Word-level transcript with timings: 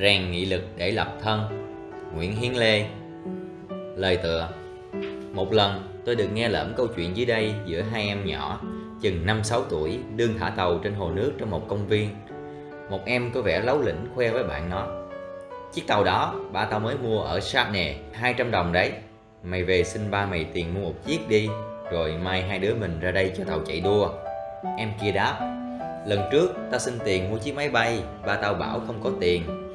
Rèn 0.00 0.30
nghị 0.30 0.44
lực 0.44 0.62
để 0.76 0.90
lập 0.90 1.12
thân. 1.22 1.40
Nguyễn 2.14 2.36
Hiến 2.36 2.52
Lê. 2.52 2.86
Lời 3.96 4.16
tựa. 4.16 4.48
Một 5.32 5.52
lần, 5.52 6.00
tôi 6.04 6.16
được 6.16 6.28
nghe 6.32 6.48
lỡm 6.48 6.74
câu 6.76 6.86
chuyện 6.86 7.16
dưới 7.16 7.26
đây 7.26 7.54
giữa 7.66 7.82
hai 7.82 8.08
em 8.08 8.26
nhỏ, 8.26 8.60
chừng 9.02 9.26
5-6 9.26 9.62
tuổi, 9.70 9.98
đương 10.16 10.34
thả 10.38 10.50
tàu 10.50 10.78
trên 10.78 10.94
hồ 10.94 11.10
nước 11.10 11.32
trong 11.38 11.50
một 11.50 11.68
công 11.68 11.86
viên. 11.86 12.08
Một 12.90 13.00
em 13.04 13.30
có 13.34 13.42
vẻ 13.42 13.60
lấu 13.60 13.82
lĩnh 13.82 14.06
khoe 14.14 14.30
với 14.30 14.44
bạn 14.44 14.70
nó. 14.70 14.86
Chiếc 15.72 15.86
tàu 15.86 16.04
đó 16.04 16.34
ba 16.52 16.64
tao 16.64 16.80
mới 16.80 16.96
mua 17.02 17.20
ở 17.20 17.40
Sydney 17.40 17.94
200 18.12 18.50
đồng 18.50 18.72
đấy. 18.72 18.92
Mày 19.42 19.64
về 19.64 19.84
xin 19.84 20.10
ba 20.10 20.26
mày 20.26 20.46
tiền 20.52 20.74
mua 20.74 20.80
một 20.80 20.94
chiếc 21.06 21.28
đi, 21.28 21.48
Rồi 21.92 22.14
mai 22.22 22.42
hai 22.42 22.58
đứa 22.58 22.74
mình 22.74 23.00
ra 23.00 23.10
đây 23.10 23.32
cho 23.38 23.44
tàu 23.44 23.60
chạy 23.66 23.80
đua. 23.80 24.10
Em 24.78 24.90
kia 25.02 25.12
đáp. 25.12 25.38
Lần 26.06 26.20
trước 26.32 26.54
tao 26.70 26.80
xin 26.80 26.98
tiền 27.04 27.30
mua 27.30 27.38
chiếc 27.38 27.54
máy 27.54 27.68
bay, 27.68 28.02
Ba 28.26 28.36
tao 28.36 28.54
bảo 28.54 28.80
không 28.86 29.00
có 29.04 29.10
tiền. 29.20 29.65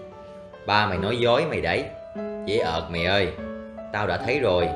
Ba 0.66 0.88
mày 0.88 0.98
nói 0.98 1.18
dối 1.18 1.46
mày 1.50 1.61
đấy. 1.61 1.86
Dễ 2.46 2.57
ợt 2.57 2.83
mày 2.92 3.06
ơi. 3.06 3.33
Tao 3.93 4.07
đã 4.07 4.18
thấy 4.18 4.39
rồi. 4.39 4.68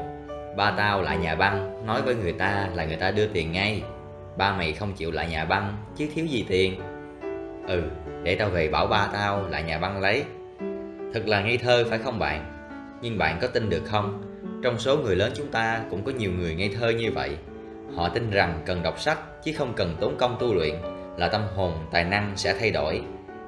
Ba 0.55 0.71
tao 0.71 1.02
lại 1.02 1.17
nhà 1.17 1.35
băng 1.35 1.85
Nói 1.85 2.02
với 2.02 2.16
người 2.16 2.34
ta 2.34 2.67
là 2.73 2.85
người 2.85 2.98
ta 2.98 3.11
đưa 3.11 3.27
tiền 3.27 3.52
ngay. 3.52 3.84
Ba 4.38 4.55
mày 4.58 4.73
không 4.73 4.94
chịu 4.94 5.11
lại 5.11 5.27
nhà 5.30 5.45
băng 5.45 5.77
Chứ 5.98 6.08
thiếu 6.16 6.25
gì 6.25 6.45
tiền. 6.49 6.81
Ừ 7.67 7.81
để 8.25 8.35
tao 8.35 8.49
về 8.49 8.67
bảo 8.67 8.88
ba 8.88 9.09
tao 9.13 9.48
lại 9.49 9.63
nhà 9.63 9.77
băng 9.77 10.02
lấy. 10.02 10.23
Thật 11.13 11.27
là 11.27 11.41
ngây 11.41 11.58
thơ 11.58 11.86
phải 11.89 11.99
không 11.99 12.20
bạn? 12.20 12.45
Nhưng 13.02 13.17
bạn 13.17 13.38
có 13.41 13.47
tin 13.47 13.70
được 13.70 13.81
không? 13.86 14.22
Trong 14.63 14.80
số 14.80 14.97
người 14.97 15.16
lớn 15.16 15.31
chúng 15.36 15.52
ta 15.52 15.81
cũng 15.89 16.03
có 16.03 16.11
nhiều 16.11 16.31
người 16.31 16.55
ngây 16.55 16.70
thơ 16.80 16.89
như 16.89 17.11
vậy. 17.11 17.30
Họ 17.95 18.09
tin 18.09 18.30
rằng 18.30 18.61
cần 18.66 18.83
đọc 18.83 18.99
sách 18.99 19.44
chứ 19.44 19.52
không 19.58 19.73
cần 19.73 19.95
tốn 19.99 20.17
công 20.17 20.38
tu 20.39 20.53
luyện 20.53 20.75
Là 21.17 21.27
tâm 21.27 21.41
hồn, 21.55 21.73
tài 21.91 22.03
năng 22.03 22.31
sẽ 22.36 22.55
thay 22.59 22.72
đổi. 22.72 23.02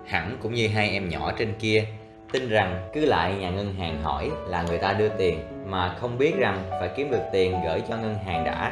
Hẳn 0.05 0.37
cũng 0.41 0.53
như 0.53 0.67
hai 0.67 0.89
em 0.89 1.09
nhỏ 1.09 1.31
trên 1.37 1.53
kia. 1.59 1.85
Tin 2.31 2.49
rằng 2.49 2.89
cứ 2.93 3.05
lại 3.05 3.35
nhà 3.39 3.49
ngân 3.49 3.73
hàng 3.73 4.03
hỏi 4.03 4.31
là 4.47 4.63
người 4.63 4.77
ta 4.77 4.93
đưa 4.93 5.09
tiền 5.09 5.39
Mà 5.65 5.95
không 5.99 6.17
biết 6.17 6.33
rằng 6.37 6.63
phải 6.69 6.89
kiếm 6.95 7.11
được 7.11 7.21
tiền 7.31 7.55
gửi 7.65 7.81
cho 7.89 7.97
ngân 7.97 8.15
hàng 8.25 8.43
đã. 8.43 8.71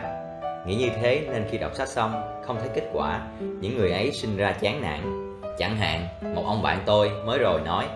Nghĩ 0.67 0.75
như 0.75 0.89
thế 1.01 1.21
nên 1.31 1.45
khi 1.49 1.57
đọc 1.57 1.75
sách 1.75 1.87
xong, 1.87 2.41
không 2.45 2.57
thấy 2.59 2.69
kết 2.73 2.89
quả, 2.93 3.21
Những 3.39 3.77
người 3.77 3.91
ấy 3.91 4.11
sinh 4.11 4.37
ra 4.37 4.51
chán 4.51 4.81
nản. 4.81 5.31
Chẳng 5.57 5.77
hạn, 5.77 6.07
một 6.35 6.43
ông 6.45 6.61
bạn 6.61 6.79
tôi 6.85 7.09
mới 7.25 7.39
rồi 7.39 7.61
nói, 7.61 7.87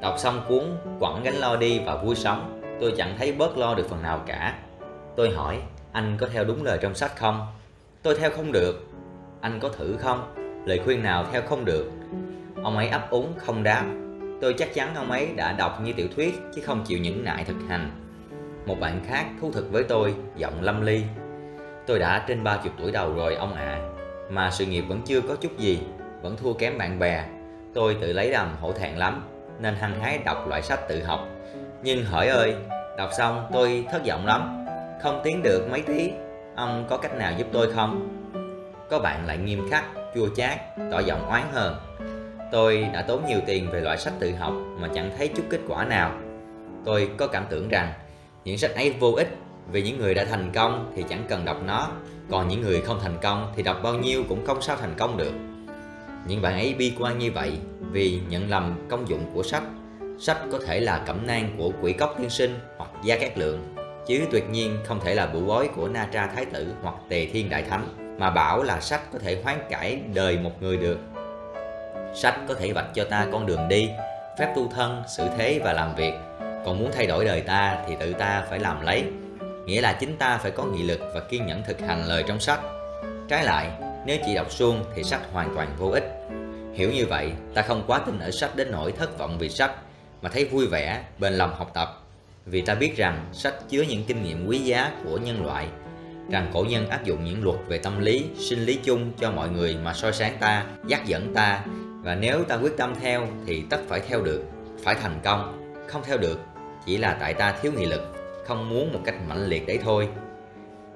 Đọc 0.00 0.14
xong 0.18 0.40
cuốn 0.48 0.64
quẳng 1.00 1.22
gánh 1.24 1.34
lo 1.34 1.56
đi 1.56 1.80
và 1.86 1.96
vui 1.96 2.14
sống, 2.14 2.60
Tôi 2.80 2.94
chẳng 2.96 3.14
thấy 3.18 3.32
bớt 3.32 3.58
lo 3.58 3.74
được 3.74 3.88
phần 3.88 4.02
nào 4.02 4.20
cả. 4.26 4.58
Tôi 5.16 5.30
hỏi, 5.30 5.58
anh 5.92 6.16
có 6.20 6.26
theo 6.32 6.44
đúng 6.44 6.64
lời 6.64 6.78
trong 6.82 6.94
sách 6.94 7.16
không? 7.16 7.46
Tôi 8.02 8.16
theo 8.18 8.30
không 8.30 8.52
được. 8.52 8.86
Anh 9.40 9.60
có 9.60 9.68
thử 9.68 9.96
không? 9.98 10.34
Lời 10.66 10.80
khuyên 10.84 11.02
nào 11.02 11.24
theo 11.32 11.42
không 11.42 11.64
được? 11.64 11.90
Ông 12.62 12.76
ấy 12.76 12.88
ấp 12.88 13.10
úng 13.10 13.32
không 13.36 13.62
đáp. 13.62 13.84
Tôi 14.40 14.54
chắc 14.58 14.74
chắn 14.74 14.94
ông 14.94 15.10
ấy 15.10 15.28
đã 15.36 15.52
đọc 15.52 15.80
như 15.82 15.92
tiểu 15.92 16.06
thuyết 16.16 16.34
chứ 16.54 16.62
không 16.64 16.84
chịu 16.86 16.98
những 16.98 17.24
nại 17.24 17.44
thực 17.44 17.56
hành. 17.68 17.90
Một 18.66 18.80
bạn 18.80 19.00
khác 19.06 19.26
thú 19.40 19.52
thực 19.52 19.72
với 19.72 19.84
tôi 19.84 20.14
giọng 20.36 20.62
lâm 20.62 20.82
ly. 20.82 21.02
Tôi 21.86 21.98
đã 21.98 22.24
trên 22.28 22.44
ba 22.44 22.56
chục 22.56 22.72
tuổi 22.78 22.92
đầu 22.92 23.14
rồi 23.14 23.34
ông 23.34 23.54
ạ. 23.54 23.64
À, 23.64 23.80
Mà 24.30 24.50
sự 24.50 24.66
nghiệp 24.66 24.80
vẫn 24.80 25.00
chưa 25.04 25.20
có 25.20 25.36
chút 25.36 25.58
gì 25.58 25.80
Vẫn 26.22 26.36
thua 26.36 26.52
kém 26.52 26.78
bạn 26.78 26.98
bè. 26.98 27.24
Tôi 27.74 27.96
tự 28.00 28.12
lấy 28.12 28.30
đầm 28.30 28.56
hổ 28.60 28.72
thẹn 28.72 28.96
lắm 28.96 29.28
Nên 29.60 29.74
hăng 29.74 30.00
hái 30.00 30.18
đọc 30.18 30.48
loại 30.48 30.62
sách 30.62 30.88
tự 30.88 31.02
học. 31.02 31.28
Nhưng 31.82 32.04
hỏi 32.04 32.28
ơi 32.28 32.54
Đọc 32.98 33.10
xong 33.18 33.46
tôi 33.52 33.86
thất 33.90 34.02
vọng 34.06 34.26
lắm. 34.26 34.66
Không 35.02 35.20
tiến 35.24 35.42
được 35.42 35.68
mấy 35.70 35.82
tí 35.82 36.10
Ông 36.56 36.86
có 36.88 36.96
cách 36.96 37.16
nào 37.16 37.32
giúp 37.38 37.46
tôi 37.52 37.72
không? 37.72 38.08
Có 38.90 38.98
bạn 38.98 39.26
lại 39.26 39.38
nghiêm 39.38 39.68
khắc, 39.70 39.84
chua 40.14 40.28
chát, 40.36 40.58
tỏ 40.90 40.98
giọng 40.98 41.28
oán 41.28 41.42
hờn. 41.52 41.74
Tôi 42.52 42.88
đã 42.92 43.02
tốn 43.02 43.24
nhiều 43.26 43.40
tiền 43.46 43.70
về 43.70 43.80
loại 43.80 43.98
sách 43.98 44.12
tự 44.20 44.34
học 44.34 44.54
mà 44.80 44.88
chẳng 44.94 45.10
thấy 45.18 45.28
chút 45.28 45.42
kết 45.50 45.60
quả 45.68 45.84
nào. 45.84 46.12
Tôi 46.84 47.10
có 47.16 47.26
cảm 47.26 47.44
tưởng 47.50 47.68
rằng 47.68 47.92
những 48.44 48.58
sách 48.58 48.74
ấy 48.74 48.90
vô 48.90 49.12
ích 49.12 49.36
vì 49.72 49.82
những 49.82 49.98
người 49.98 50.14
đã 50.14 50.24
thành 50.24 50.50
công 50.54 50.92
thì 50.96 51.04
chẳng 51.08 51.24
cần 51.28 51.44
đọc 51.44 51.56
nó, 51.66 51.88
Còn 52.30 52.48
những 52.48 52.60
người 52.60 52.80
không 52.80 53.00
thành 53.02 53.18
công 53.22 53.52
thì 53.56 53.62
đọc 53.62 53.80
bao 53.82 53.94
nhiêu 53.94 54.24
cũng 54.28 54.46
không 54.46 54.62
sao 54.62 54.76
thành 54.76 54.94
công 54.96 55.16
được. 55.16 55.32
Những 56.26 56.42
bạn 56.42 56.54
ấy 56.54 56.74
bi 56.78 56.92
quan 56.98 57.18
như 57.18 57.32
vậy 57.32 57.52
vì 57.90 58.20
nhận 58.28 58.50
lầm 58.50 58.86
công 58.88 59.08
dụng 59.08 59.24
của 59.34 59.42
sách. 59.42 59.62
Sách 60.18 60.38
có 60.52 60.58
thể 60.66 60.80
là 60.80 61.02
cẩm 61.06 61.26
nang 61.26 61.54
của 61.58 61.72
quỷ 61.82 61.92
cốc 61.92 62.14
tiên 62.18 62.30
sinh 62.30 62.58
hoặc 62.76 62.90
gia 63.04 63.18
cát 63.18 63.38
lượng, 63.38 63.74
Chứ 64.06 64.20
tuyệt 64.30 64.50
nhiên 64.50 64.78
không 64.84 65.00
thể 65.00 65.14
là 65.14 65.26
bụ 65.26 65.40
bói 65.40 65.68
của 65.76 65.88
Na 65.88 66.08
Tra 66.12 66.26
Thái 66.26 66.44
Tử 66.44 66.66
hoặc 66.82 66.94
Tề 67.08 67.26
Thiên 67.26 67.50
Đại 67.50 67.62
Thánh, 67.62 68.16
Mà 68.18 68.30
bảo 68.30 68.62
là 68.62 68.80
sách 68.80 69.00
có 69.12 69.18
thể 69.18 69.42
hoán 69.42 69.58
cải 69.70 70.00
đời 70.14 70.38
một 70.38 70.62
người 70.62 70.76
được. 70.76 70.98
Sách 72.16 72.38
có 72.48 72.54
thể 72.54 72.72
vạch 72.72 72.94
cho 72.94 73.04
ta 73.04 73.26
con 73.32 73.46
đường 73.46 73.68
đi 73.68 73.90
Phép 74.38 74.52
tu 74.56 74.68
thân, 74.74 75.02
sự 75.08 75.28
thế 75.38 75.60
và 75.64 75.72
làm 75.72 75.94
việc 75.94 76.12
Còn 76.64 76.78
muốn 76.78 76.90
thay 76.94 77.06
đổi 77.06 77.24
đời 77.24 77.40
ta 77.40 77.78
thì 77.88 77.94
tự 78.00 78.12
ta 78.12 78.44
phải 78.50 78.58
làm 78.58 78.80
lấy 78.80 79.04
nghĩa 79.66 79.80
là 79.80 79.92
chính 79.92 80.16
ta 80.16 80.38
phải 80.38 80.50
có 80.50 80.64
nghị 80.64 80.82
lực 80.82 81.00
và 81.14 81.20
kiên 81.20 81.46
nhẫn 81.46 81.62
thực 81.66 81.80
hành 81.80 82.04
lời 82.04 82.24
trong 82.28 82.40
sách. 82.40 82.60
Trái 83.28 83.44
lại, 83.44 83.70
nếu 84.06 84.18
chỉ 84.26 84.34
đọc 84.34 84.52
suông 84.52 84.84
thì 84.94 85.02
sách 85.02 85.20
hoàn 85.32 85.54
toàn 85.54 85.76
vô 85.78 85.88
ích. 85.88 86.04
Hiểu 86.74 86.90
như 86.90 87.06
vậy, 87.06 87.32
ta 87.54 87.62
không 87.62 87.84
quá 87.86 87.98
tin 87.98 88.18
ở 88.18 88.30
sách 88.30 88.56
đến 88.56 88.70
nỗi 88.70 88.92
thất 88.92 89.18
vọng 89.18 89.38
vì 89.38 89.48
sách, 89.48 89.72
mà 90.22 90.28
thấy 90.28 90.44
vui 90.44 90.66
vẻ, 90.66 91.02
bền 91.18 91.32
lòng 91.32 91.54
học 91.54 91.70
tập. 91.74 92.02
Vì 92.46 92.60
ta 92.60 92.74
biết 92.74 92.96
rằng 92.96 93.26
sách 93.32 93.54
chứa 93.68 93.82
những 93.82 94.04
kinh 94.04 94.22
nghiệm 94.22 94.46
quý 94.48 94.58
giá 94.58 94.92
của 95.04 95.18
nhân 95.18 95.46
loại, 95.46 95.66
rằng 96.30 96.50
cổ 96.52 96.64
nhân 96.68 96.90
áp 96.90 97.04
dụng 97.04 97.24
những 97.24 97.44
luật 97.44 97.58
về 97.68 97.78
tâm 97.78 98.00
lý, 98.00 98.24
sinh 98.38 98.64
lý 98.64 98.78
chung 98.84 99.12
cho 99.20 99.30
mọi 99.30 99.48
người 99.48 99.76
mà 99.84 99.94
soi 99.94 100.12
sáng 100.12 100.36
ta, 100.40 100.64
dắt 100.86 101.06
dẫn 101.06 101.34
ta, 101.34 101.64
và 102.06 102.14
nếu 102.14 102.44
ta 102.44 102.56
quyết 102.56 102.76
tâm 102.76 102.94
theo 103.00 103.26
thì 103.46 103.64
tất 103.70 103.80
phải 103.88 104.00
theo 104.00 104.22
được, 104.22 104.44
phải 104.84 104.94
thành 104.94 105.20
công, 105.24 105.72
không 105.86 106.02
theo 106.04 106.18
được 106.18 106.40
chỉ 106.86 106.96
là 106.96 107.16
tại 107.20 107.34
ta 107.34 107.54
thiếu 107.62 107.72
nghị 107.76 107.86
lực 107.86 108.14
không 108.44 108.68
muốn 108.68 108.92
một 108.92 109.00
cách 109.04 109.14
mạnh 109.28 109.46
liệt 109.46 109.66
đấy 109.66 109.78
thôi. 109.82 110.08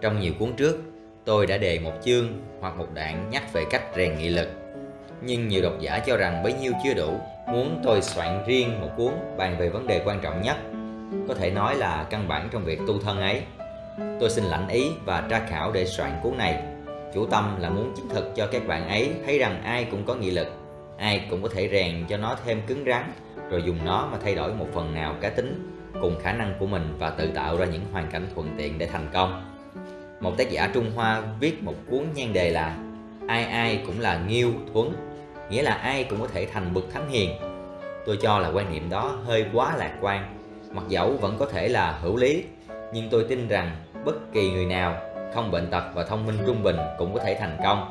Trong 0.00 0.20
nhiều 0.20 0.32
cuốn 0.38 0.52
trước, 0.56 0.78
tôi 1.24 1.46
đã 1.46 1.56
đề 1.56 1.78
một 1.78 1.92
chương 2.04 2.26
hoặc 2.60 2.76
một 2.76 2.86
đoạn 2.94 3.30
nhắc 3.30 3.52
về 3.52 3.64
cách 3.70 3.82
rèn 3.96 4.18
nghị 4.18 4.28
lực. 4.28 4.48
Nhưng 5.22 5.48
nhiều 5.48 5.62
độc 5.62 5.72
giả 5.80 5.98
cho 5.98 6.16
rằng 6.16 6.42
bấy 6.42 6.52
nhiêu 6.52 6.72
chưa 6.84 6.94
đủ, 6.94 7.20
muốn 7.46 7.80
tôi 7.84 8.02
soạn 8.02 8.44
riêng 8.46 8.80
một 8.80 8.88
cuốn 8.96 9.12
bàn 9.36 9.56
về 9.58 9.68
vấn 9.68 9.86
đề 9.86 10.02
quan 10.04 10.20
trọng 10.20 10.42
nhất, 10.42 10.56
có 11.28 11.34
thể 11.34 11.50
nói 11.50 11.76
là 11.76 12.06
căn 12.10 12.28
bản 12.28 12.48
trong 12.52 12.64
việc 12.64 12.80
tu 12.86 12.98
thân 12.98 13.20
ấy. 13.20 13.42
Tôi 14.20 14.30
xin 14.30 14.44
lãnh 14.44 14.68
ý 14.68 14.90
và 15.04 15.26
tra 15.30 15.46
khảo 15.48 15.72
để 15.72 15.86
soạn 15.86 16.20
cuốn 16.22 16.38
này. 16.38 16.62
Chủ 17.14 17.26
tâm 17.26 17.56
là 17.60 17.70
muốn 17.70 17.94
chứng 17.96 18.08
thực 18.08 18.32
cho 18.36 18.46
các 18.46 18.66
bạn 18.66 18.88
ấy 18.88 19.10
thấy 19.26 19.38
rằng 19.38 19.62
ai 19.62 19.86
cũng 19.90 20.04
có 20.06 20.14
nghị 20.14 20.30
lực, 20.30 20.59
ai 21.00 21.26
cũng 21.30 21.42
có 21.42 21.48
thể 21.54 21.68
rèn 21.72 22.04
cho 22.08 22.16
nó 22.16 22.36
thêm 22.44 22.62
cứng 22.66 22.84
rắn, 22.86 23.12
rồi 23.50 23.62
dùng 23.66 23.78
nó 23.84 24.08
mà 24.12 24.18
thay 24.24 24.34
đổi 24.34 24.54
một 24.54 24.66
phần 24.74 24.94
nào 24.94 25.14
cá 25.20 25.30
tính 25.30 25.76
cùng 26.00 26.18
khả 26.22 26.32
năng 26.32 26.54
của 26.58 26.66
mình 26.66 26.94
và 26.98 27.10
tự 27.10 27.26
tạo 27.26 27.56
ra 27.56 27.66
những 27.66 27.82
hoàn 27.92 28.10
cảnh 28.10 28.26
thuận 28.34 28.54
tiện 28.56 28.78
để 28.78 28.86
thành 28.86 29.08
công. 29.12 29.44
Một 30.20 30.38
tác 30.38 30.50
giả 30.50 30.70
Trung 30.74 30.90
Hoa 30.94 31.22
viết 31.40 31.62
một 31.62 31.74
cuốn 31.90 32.04
nhan 32.14 32.32
đề 32.32 32.50
là 32.50 32.76
Ai 33.28 33.44
ai 33.44 33.82
cũng 33.86 34.00
là 34.00 34.20
nghiêu 34.28 34.50
thuấn, 34.72 34.92
nghĩa 35.50 35.62
là 35.62 35.72
ai 35.74 36.04
cũng 36.04 36.20
có 36.20 36.26
thể 36.26 36.46
thành 36.46 36.74
bậc 36.74 36.84
thánh 36.92 37.10
hiền. 37.10 37.30
Tôi 38.06 38.18
cho 38.22 38.38
là 38.38 38.48
quan 38.48 38.72
niệm 38.72 38.90
đó 38.90 39.18
hơi 39.26 39.46
quá 39.52 39.76
lạc 39.76 39.92
quan, 40.00 40.34
mặc 40.70 40.84
dẫu 40.88 41.16
vẫn 41.20 41.36
có 41.38 41.46
thể 41.46 41.68
là 41.68 41.92
hữu 41.92 42.16
lý, 42.16 42.44
nhưng 42.92 43.08
tôi 43.10 43.24
tin 43.28 43.48
rằng 43.48 43.70
bất 44.04 44.32
kỳ 44.32 44.50
người 44.50 44.66
nào 44.66 44.96
không 45.34 45.50
bệnh 45.50 45.70
tật 45.70 45.84
và 45.94 46.04
thông 46.04 46.26
minh 46.26 46.38
trung 46.46 46.62
bình 46.62 46.76
cũng 46.98 47.14
có 47.14 47.20
thể 47.24 47.36
thành 47.40 47.58
công. 47.64 47.90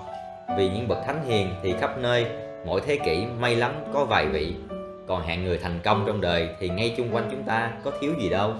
Vì 0.58 0.70
những 0.70 0.88
bậc 0.88 0.98
thánh 1.06 1.26
hiền 1.26 1.54
thì 1.64 1.74
khắp 1.80 1.98
nơi, 1.98 2.26
mỗi 2.66 2.82
thế 2.86 2.98
kỷ 3.06 3.26
may 3.40 3.56
lắm 3.56 3.74
có 3.94 4.06
vài 4.06 4.28
vị. 4.28 4.54
Còn 5.08 5.22
hạng 5.22 5.44
người 5.46 5.58
thành 5.58 5.80
công 5.84 6.04
trong 6.08 6.22
đời 6.22 6.50
thì 6.60 6.70
ngay 6.70 6.94
chung 6.98 7.16
quanh 7.16 7.28
chúng 7.32 7.44
ta 7.44 7.72
có 7.84 7.92
thiếu 8.02 8.12
gì 8.22 8.30
đâu. 8.30 8.54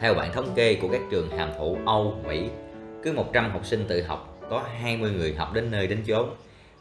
Theo 0.00 0.14
bản 0.14 0.32
thống 0.32 0.48
kê 0.54 0.74
của 0.74 0.88
các 0.88 1.00
trường 1.10 1.30
hàm 1.30 1.50
thủ 1.58 1.78
Âu, 1.86 2.14
Mỹ 2.28 2.48
cứ 3.02 3.12
100 3.12 3.50
học 3.50 3.66
sinh 3.66 3.84
tự 3.88 4.02
học 4.02 4.38
có 4.50 4.62
20 4.80 5.10
người 5.10 5.34
học 5.34 5.52
đến 5.54 5.70
nơi 5.70 5.86
đến 5.86 6.02
chốn. 6.06 6.30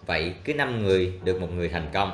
Vậy 0.05 0.33
cứ 0.43 0.53
5 0.53 0.83
người 0.83 1.13
được 1.23 1.41
một 1.41 1.47
người 1.55 1.69
thành 1.69 1.87
công. 1.93 2.11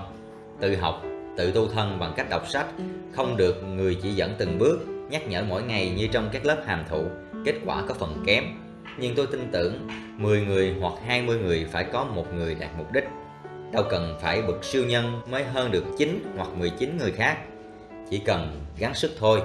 Tự 0.60 0.76
học 0.76 1.04
tự 1.38 1.52
tu 1.52 1.68
thân 1.68 2.00
bằng 2.00 2.14
cách 2.16 2.30
đọc 2.30 2.48
sách 2.48 2.68
không 3.12 3.38
được 3.38 3.64
người 3.64 3.98
chỉ 4.04 4.12
dẫn 4.12 4.34
từng 4.38 4.58
bước 4.58 4.80
nhắc 5.10 5.28
nhở 5.28 5.44
mỗi 5.50 5.64
ngày 5.64 5.94
như 5.98 6.08
trong 6.08 6.30
các 6.32 6.46
lớp 6.46 6.64
hàm 6.66 6.84
thụ 6.90 7.04
kết 7.46 7.56
quả 7.66 7.84
có 7.88 7.94
phần 7.94 8.24
kém 8.26 8.44
nhưng 8.98 9.16
tôi 9.16 9.28
tin 9.28 9.48
tưởng 9.52 9.88
10 10.18 10.42
người 10.42 10.76
hoặc 10.82 10.94
20 11.06 11.38
người 11.38 11.68
phải 11.72 11.84
có 11.84 12.04
một 12.04 12.34
người 12.34 12.56
đạt 12.56 12.70
mục 12.78 12.92
đích 12.92 13.04
đâu 13.72 13.84
cần 13.90 14.18
phải 14.22 14.42
bậc 14.42 14.64
siêu 14.64 14.86
nhân 14.86 15.22
mới 15.32 15.44
hơn 15.44 15.72
được 15.72 15.84
9 15.98 16.34
hoặc 16.38 16.50
19 16.58 16.98
người 16.98 17.12
khác. 17.12 17.38
Chỉ 18.10 18.18
cần 18.26 18.66
gắng 18.78 18.94
sức 18.94 19.12
thôi. 19.20 19.42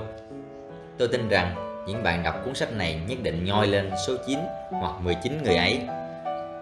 Tôi 0.99 1.09
tin 1.09 1.29
rằng 1.29 1.55
những 1.87 2.03
bạn 2.03 2.23
đọc 2.23 2.35
cuốn 2.44 2.55
sách 2.55 2.73
này 2.73 3.00
nhất 3.09 3.19
định 3.23 3.44
nhoi 3.44 3.67
lên 3.67 3.91
số 4.06 4.15
9 4.26 4.38
hoặc 4.71 5.00
19 5.00 5.43
người 5.44 5.56
ấy. 5.56 5.81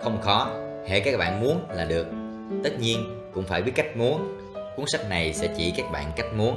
Không 0.03 0.21
khó 0.21 0.51
hệ 0.89 1.01
các 1.01 1.19
bạn 1.19 1.41
muốn 1.41 1.61
là 1.71 1.85
được. 1.85 2.07
Tất 2.65 2.81
nhiên, 2.81 3.21
cũng 3.35 3.45
phải 3.45 3.63
biết 3.63 3.73
cách 3.75 3.97
muốn. 3.97 4.39
Cuốn 4.77 4.87
sách 4.93 5.11
này 5.11 5.35
sẽ 5.35 5.55
chỉ 5.57 5.73
các 5.77 5.91
bạn 5.93 6.13
cách 6.17 6.35
muốn. 6.37 6.57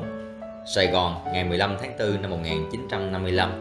Sài 0.75 0.87
Gòn, 0.87 1.15
ngày 1.33 1.43
15 1.43 1.77
tháng 1.81 1.97
4 1.99 2.21
năm 2.21 2.31
1955 2.31 3.51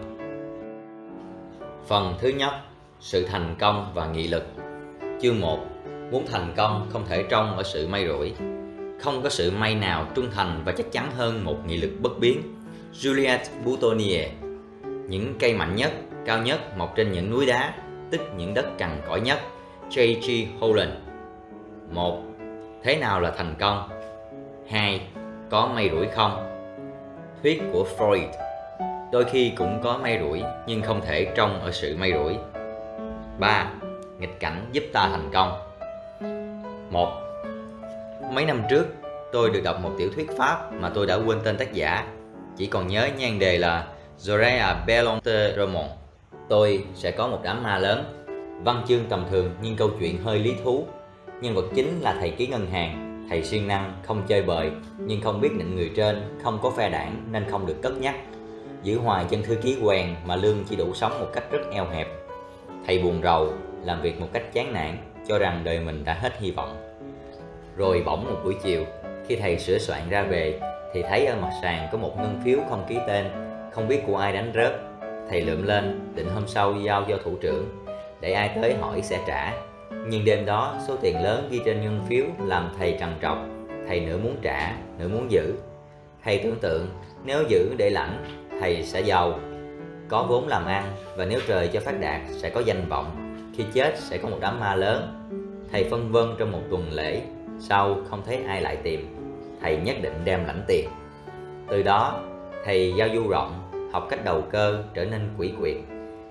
Phần 1.87 2.15
thứ 2.21 2.29
nhất, 2.29 2.53
Sự 3.01 3.27
thành 3.27 3.57
công 3.59 3.93
và 3.95 4.07
nghị 4.07 4.29
lực. 4.29 4.45
Chương 5.23 5.41
1 5.41 5.59
Muốn 6.11 6.27
thành 6.27 6.53
công 6.57 6.89
không 6.93 7.07
thể 7.09 7.23
trông 7.23 7.57
ở 7.57 7.63
sự 7.63 7.89
may 7.89 8.07
rủi 8.07 8.33
không 9.05 9.23
có 9.23 9.29
sự 9.29 9.51
may 9.51 9.75
nào 9.75 10.07
trung 10.15 10.31
thành 10.35 10.63
và 10.65 10.73
chắc 10.73 10.93
chắn 10.93 11.11
hơn 11.17 11.45
một 11.45 11.57
nghị 11.67 11.77
lực 11.77 11.91
bất 12.01 12.19
biến. 12.21 12.43
Juliette 12.93 13.45
Boutonnier 13.65 14.29
Những 14.83 15.35
cây 15.39 15.55
mạnh 15.55 15.77
nhất, 15.77 15.93
cao 16.27 16.43
nhất 16.43 16.79
mọc 16.79 16.93
trên 16.97 17.13
những 17.13 17.31
núi 17.31 17.47
đá, 17.47 17.75
tức 18.11 18.21
những 18.37 18.55
đất 18.55 18.79
cằn 18.79 19.01
cõi 19.09 19.21
nhất. 19.21 19.41
J.G. 19.91 20.47
Holland 20.61 20.93
một 21.91 22.23
Thế 22.83 22.97
nào 22.97 23.21
là 23.21 23.31
thành 23.31 23.55
công? 23.61 23.89
2. 24.69 25.01
Có 25.51 25.71
may 25.75 25.91
rủi 25.91 26.07
không? 26.07 26.51
Thuyết 27.43 27.63
của 27.73 27.87
Freud 27.99 28.29
Đôi 29.13 29.25
khi 29.25 29.53
cũng 29.57 29.81
có 29.83 29.99
may 30.03 30.19
rủi 30.21 30.43
nhưng 30.67 30.83
không 30.83 31.01
thể 31.01 31.33
trông 31.37 31.61
ở 31.61 31.73
sự 31.73 31.97
may 31.97 32.13
rủi 32.13 32.37
3. 33.39 33.67
Nghịch 34.19 34.41
cảnh 34.41 34.69
giúp 34.73 34.85
ta 34.93 35.09
thành 35.09 35.31
công 35.33 35.64
1. 36.95 37.09
Mấy 38.33 38.47
năm 38.47 38.63
trước 38.71 38.87
tôi 39.33 39.51
được 39.51 39.61
đọc 39.65 39.81
một 39.83 39.91
tiểu 39.99 40.09
thuyết 40.15 40.31
Pháp 40.39 40.73
mà 40.73 40.91
tôi 40.95 41.07
đã 41.07 41.15
quên 41.15 41.39
tên 41.45 41.57
tác 41.57 41.73
giả. 41.73 42.07
Chỉ 42.57 42.67
còn 42.67 42.87
nhớ 42.87 43.09
nhan 43.19 43.39
đề 43.39 43.59
là 43.59 43.87
Zorea 44.19 44.87
Bellonte 44.87 45.53
Romont 45.57 45.91
Tôi 46.49 46.85
sẽ 46.95 47.11
có 47.11 47.27
một 47.27 47.41
đám 47.43 47.63
ma 47.63 47.79
lớn. 47.79 48.27
Văn 48.65 48.85
chương 48.89 49.05
tầm 49.09 49.27
thường 49.31 49.51
nhưng 49.63 49.77
câu 49.77 49.91
chuyện 50.01 50.23
hơi 50.23 50.39
lý 50.39 50.55
thú. 50.65 50.87
Nhân 51.41 51.55
vật 51.55 51.65
chính 51.75 52.01
là 52.01 52.17
thầy 52.21 52.31
ký 52.31 52.47
ngân 52.47 52.67
hàng. 52.71 53.27
Thầy 53.31 53.45
siêng 53.45 53.69
năng, 53.69 53.95
không 54.07 54.23
chơi 54.27 54.43
bời 54.43 54.71
Nhưng 54.99 55.21
không 55.21 55.41
biết 55.41 55.51
nịnh 55.53 55.77
người 55.77 55.91
trên, 55.97 56.39
không 56.43 56.59
có 56.63 56.71
phe 56.71 56.91
đảng 56.91 57.25
nên 57.31 57.45
không 57.51 57.67
được 57.67 57.77
cất 57.83 57.99
nhắc. 57.99 58.15
Giữ 58.83 58.99
hoài 58.99 59.25
chân 59.31 59.43
thư 59.43 59.55
ký 59.55 59.77
quen 59.83 60.15
mà 60.27 60.37
lương 60.37 60.65
chỉ 60.69 60.77
đủ 60.77 60.95
sống 60.95 61.21
một 61.21 61.29
cách 61.33 61.45
rất 61.51 61.61
eo 61.73 61.87
hẹp. 61.87 62.09
Thầy 62.87 62.99
buồn 62.99 63.21
rầu, 63.23 63.53
làm 63.83 64.03
việc 64.03 64.21
một 64.21 64.29
cách 64.33 64.53
chán 64.53 64.73
nản 64.73 64.97
Cho 65.29 65.39
rằng 65.39 65.61
đời 65.65 65.81
mình 65.81 66.05
đã 66.05 66.15
hết 66.15 66.41
hy 66.41 66.51
vọng. 66.51 66.84
Rồi 67.77 68.03
bỗng 68.07 68.25
một 68.25 68.41
buổi 68.45 68.55
chiều 68.63 68.85
Khi 69.29 69.37
thầy 69.37 69.59
sửa 69.59 69.79
soạn 69.79 70.01
ra 70.11 70.23
về 70.23 70.61
Thì 70.93 71.03
thấy 71.03 71.27
ở 71.27 71.37
mặt 71.37 71.51
sàn 71.63 71.89
có 71.93 71.99
một 71.99 72.17
ngân 72.17 72.41
phiếu 72.45 72.59
không 72.71 72.85
ký 72.89 72.99
tên 73.07 73.27
Không 73.73 73.89
biết 73.89 74.03
của 74.07 74.17
ai 74.17 74.33
đánh 74.33 74.53
rớt. 74.55 74.73
Thầy 75.31 75.41
lượm 75.41 75.67
lên, 75.67 76.13
định 76.15 76.29
hôm 76.35 76.47
sau 76.47 76.75
giao 76.75 77.05
cho 77.09 77.19
thủ 77.25 77.37
trưởng 77.41 77.85
Để 78.21 78.33
ai 78.33 78.59
tới 78.63 78.75
hỏi 78.75 79.03
sẽ 79.03 79.19
trả. 79.27 79.53
Nhưng 80.07 80.25
đêm 80.25 80.47
đó 80.47 80.79
số 80.89 80.97
tiền 80.97 81.23
lớn 81.23 81.49
ghi 81.51 81.61
trên 81.65 81.83
ngân 81.83 82.01
phiếu 82.09 82.25
làm 82.47 82.75
thầy 82.79 82.97
trằn 83.01 83.15
trọc. 83.23 83.39
Thầy 83.89 84.01
nửa 84.01 84.19
muốn 84.19 84.37
trả, 84.43 84.77
nửa 84.99 85.09
muốn 85.09 85.31
giữ. 85.31 85.55
Thầy 86.25 86.39
tưởng 86.39 86.57
tượng 86.61 86.87
nếu 87.25 87.45
giữ 87.49 87.75
để 87.79 87.91
lãnh, 87.91 88.25
thầy 88.61 88.83
sẽ 88.83 89.01
giàu. 89.01 89.41
Có 90.09 90.27
vốn 90.29 90.49
làm 90.49 90.67
ăn 90.67 90.85
và 91.17 91.25
nếu 91.25 91.41
trời 91.49 91.69
cho 91.69 91.81
phát 91.81 92.01
đạt 92.01 92.21
sẽ 92.31 92.51
có 92.51 92.61
danh 92.61 92.89
vọng. 92.89 93.37
Khi 93.57 93.65
chết 93.75 93.99
sẽ 93.99 94.19
có 94.19 94.29
một 94.29 94.39
đám 94.41 94.61
ma 94.61 94.75
lớn. 94.75 95.31
Thầy 95.73 95.85
phân 95.91 96.13
vân 96.13 96.35
trong 96.39 96.53
một 96.53 96.63
tuần 96.71 96.93
lễ. 96.93 97.21
Sau 97.59 97.97
không 98.11 98.23
thấy 98.27 98.39
ai 98.47 98.61
lại 98.61 98.77
tìm 98.77 99.17
Thầy 99.61 99.77
nhất 99.77 99.97
định 100.03 100.21
đem 100.25 100.47
lãnh 100.47 100.63
tiền 100.67 100.89
Từ 101.69 101.83
đó 101.83 102.21
thầy 102.65 102.93
giao 102.97 103.09
du 103.15 103.29
rộng 103.29 103.53
Học 103.93 104.07
cách 104.11 104.25
đầu 104.25 104.43
cơ 104.51 104.83
trở 104.95 105.05
nên 105.05 105.21
quỷ 105.39 105.53
quyệt 105.61 105.77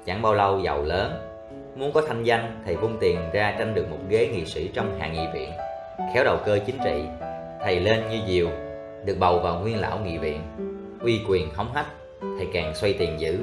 Chẳng 0.05 0.21
bao 0.21 0.33
lâu 0.33 0.59
giàu 0.59 0.83
lớn 0.83 1.33
Muốn 1.75 1.91
có 1.91 2.01
thanh 2.01 2.23
danh, 2.23 2.61
thầy 2.65 2.75
vung 2.75 2.97
tiền 2.99 3.19
ra 3.33 3.55
tranh 3.59 3.75
được 3.75 3.89
một 3.89 3.97
ghế 4.09 4.27
nghị 4.27 4.45
sĩ 4.45 4.67
trong 4.73 4.99
hạ 4.99 5.07
nghị 5.07 5.27
viện. 5.33 5.51
Khéo 6.13 6.23
đầu 6.23 6.37
cơ 6.45 6.59
chính 6.65 6.77
trị, 6.83 7.03
thầy 7.63 7.79
lên 7.79 8.09
như 8.09 8.19
diều, 8.27 8.47
được 9.05 9.15
bầu 9.19 9.39
vào 9.39 9.59
nguyên 9.59 9.79
lão 9.79 9.99
nghị 9.99 10.17
viện. 10.17 10.41
Uy 10.99 11.21
quyền 11.27 11.49
hóng 11.53 11.73
hách, 11.73 11.87
thầy 12.21 12.47
càng 12.53 12.75
xoay 12.75 12.93
tiền 12.93 13.19
dữ, 13.19 13.37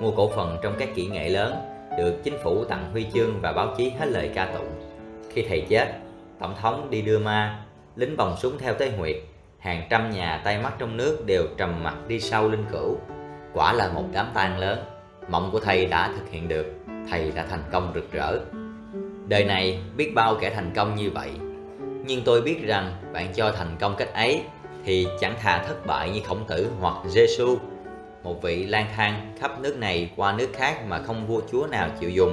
mua 0.00 0.10
cổ 0.10 0.30
phần 0.36 0.56
trong 0.62 0.74
các 0.78 0.88
kỹ 0.94 1.06
nghệ 1.06 1.28
lớn, 1.28 1.54
được 1.98 2.14
chính 2.24 2.38
phủ 2.42 2.64
tặng 2.64 2.90
huy 2.92 3.06
chương 3.14 3.40
và 3.40 3.52
báo 3.52 3.74
chí 3.76 3.92
hết 3.98 4.06
lời 4.06 4.30
ca 4.34 4.46
tụng. 4.46 4.70
Khi 5.30 5.44
thầy 5.48 5.60
chết, 5.68 5.86
tổng 6.42 6.54
thống 6.60 6.90
đi 6.90 7.02
đưa 7.02 7.18
ma, 7.18 7.64
lính 7.96 8.16
vòng 8.16 8.36
súng 8.38 8.58
theo 8.58 8.74
tới 8.74 8.90
huyệt, 8.90 9.16
hàng 9.58 9.86
trăm 9.90 10.10
nhà 10.10 10.40
tay 10.44 10.58
mắt 10.58 10.72
trong 10.78 10.96
nước 10.96 11.26
đều 11.26 11.46
trầm 11.58 11.82
mặt 11.82 11.94
đi 12.08 12.20
sau 12.20 12.48
linh 12.48 12.64
cữu. 12.72 12.98
Quả 13.54 13.72
là 13.72 13.88
một 13.88 14.04
đám 14.12 14.26
tang 14.34 14.58
lớn, 14.58 14.84
mộng 15.28 15.48
của 15.52 15.60
thầy 15.60 15.86
đã 15.86 16.12
thực 16.18 16.30
hiện 16.30 16.48
được. 16.48 16.66
Thầy 17.10 17.32
đã 17.34 17.46
thành 17.50 17.62
công 17.72 17.92
rực 17.94 18.12
rỡ. 18.12 18.38
Đời 19.28 19.44
này 19.44 19.78
biết 19.96 20.12
bao 20.14 20.36
kẻ 20.40 20.50
thành 20.50 20.70
công 20.74 20.94
như 20.94 21.10
vậy. 21.10 21.30
Nhưng 22.06 22.22
tôi 22.24 22.42
biết 22.42 22.66
rằng 22.66 22.92
bạn 23.12 23.32
cho 23.34 23.52
thành 23.52 23.76
công 23.80 23.96
cách 23.98 24.14
ấy 24.14 24.42
thì 24.84 25.06
chẳng 25.20 25.34
thà 25.40 25.62
thất 25.62 25.86
bại 25.86 26.10
như 26.10 26.20
khổng 26.24 26.44
tử 26.48 26.70
hoặc 26.80 26.96
giêsu 27.06 27.56
một 28.22 28.42
vị 28.42 28.64
lang 28.64 28.86
thang 28.96 29.36
khắp 29.40 29.60
nước 29.60 29.76
này 29.76 30.10
qua 30.16 30.32
nước 30.32 30.48
khác 30.54 30.86
mà 30.88 31.02
không 31.02 31.26
vua 31.26 31.40
chúa 31.52 31.66
nào 31.66 31.88
chịu 32.00 32.10
dùng. 32.10 32.32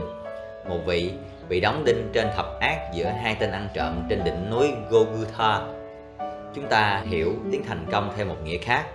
Một 0.69 0.79
vị 0.85 1.11
bị 1.49 1.59
đóng 1.59 1.85
đinh 1.85 2.09
trên 2.13 2.27
thập 2.35 2.59
ác 2.59 2.77
giữa 2.93 3.05
hai 3.05 3.35
tên 3.39 3.51
ăn 3.51 3.67
trộm 3.73 4.03
trên 4.09 4.23
đỉnh 4.23 4.49
núi 4.49 4.71
Golgotha 4.89 5.61
chúng 6.55 6.67
ta 6.69 7.03
hiểu 7.05 7.35
tiếng 7.51 7.63
thành 7.63 7.85
công 7.91 8.13
theo 8.17 8.25
một 8.25 8.35
nghĩa 8.43 8.57
khác. 8.57 8.85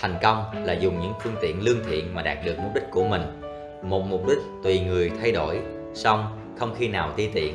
Thành 0.00 0.18
công 0.22 0.64
là 0.64 0.72
dùng 0.72 1.00
những 1.00 1.12
phương 1.22 1.36
tiện 1.40 1.64
lương 1.64 1.84
thiện 1.90 2.14
mà 2.14 2.22
đạt 2.22 2.38
được 2.44 2.58
mục 2.58 2.74
đích 2.74 2.84
của 2.90 3.04
mình. 3.04 3.40
Một 3.82 4.02
mục 4.06 4.26
đích 4.28 4.38
tùy 4.64 4.80
người 4.80 5.10
thay 5.20 5.32
đổi, 5.32 5.60
song 5.94 6.38
không 6.58 6.74
khi 6.78 6.88
nào 6.88 7.12
ti 7.16 7.28
tiện. 7.34 7.54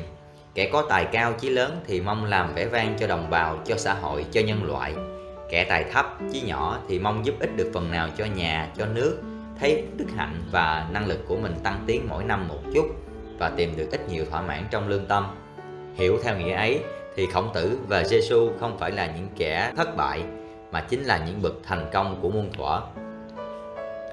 Kẻ 0.54 0.68
có 0.72 0.86
tài 0.88 1.04
cao 1.04 1.32
chí 1.40 1.48
lớn 1.48 1.80
thì 1.86 2.00
mong 2.00 2.24
làm 2.24 2.54
vẻ 2.54 2.66
vang 2.66 2.96
cho 2.98 3.06
đồng 3.06 3.30
bào, 3.30 3.58
cho 3.64 3.76
xã 3.76 3.94
hội, 3.94 4.24
cho 4.30 4.40
nhân 4.40 4.64
loại. 4.64 4.94
Kẻ 5.50 5.64
tài 5.64 5.84
thấp 5.92 6.18
chí 6.32 6.40
nhỏ 6.40 6.78
thì 6.88 6.98
mong 6.98 7.26
giúp 7.26 7.34
ích 7.40 7.56
được 7.56 7.70
phần 7.74 7.90
nào 7.90 8.08
cho 8.18 8.24
nhà, 8.24 8.68
cho 8.76 8.86
nước, 8.86 9.18
thấy 9.60 9.84
đức 9.96 10.06
hạnh 10.16 10.42
và 10.52 10.88
năng 10.92 11.06
lực 11.06 11.18
của 11.28 11.36
mình 11.36 11.54
tăng 11.62 11.84
tiến 11.86 12.06
mỗi 12.08 12.24
năm 12.24 12.48
một 12.48 12.60
chút 12.74 12.86
và 13.38 13.50
tìm 13.56 13.76
được 13.76 13.88
ít 13.90 14.08
nhiều 14.08 14.24
thỏa 14.30 14.42
mãn 14.42 14.64
trong 14.70 14.88
lương 14.88 15.06
tâm. 15.06 15.36
Hiểu 15.94 16.18
theo 16.22 16.36
nghĩa 16.36 16.54
ấy, 16.54 16.80
thì 17.16 17.26
khổng 17.26 17.50
tử 17.54 17.78
và 17.88 18.04
giêsu 18.04 18.50
không 18.60 18.78
phải 18.78 18.90
là 18.90 19.06
những 19.06 19.28
kẻ 19.36 19.72
thất 19.76 19.96
bại, 19.96 20.22
mà 20.72 20.80
chính 20.80 21.04
là 21.04 21.18
những 21.26 21.42
bậc 21.42 21.52
thành 21.64 21.86
công 21.92 22.18
của 22.22 22.30
muôn 22.30 22.52
thuở. 22.52 22.80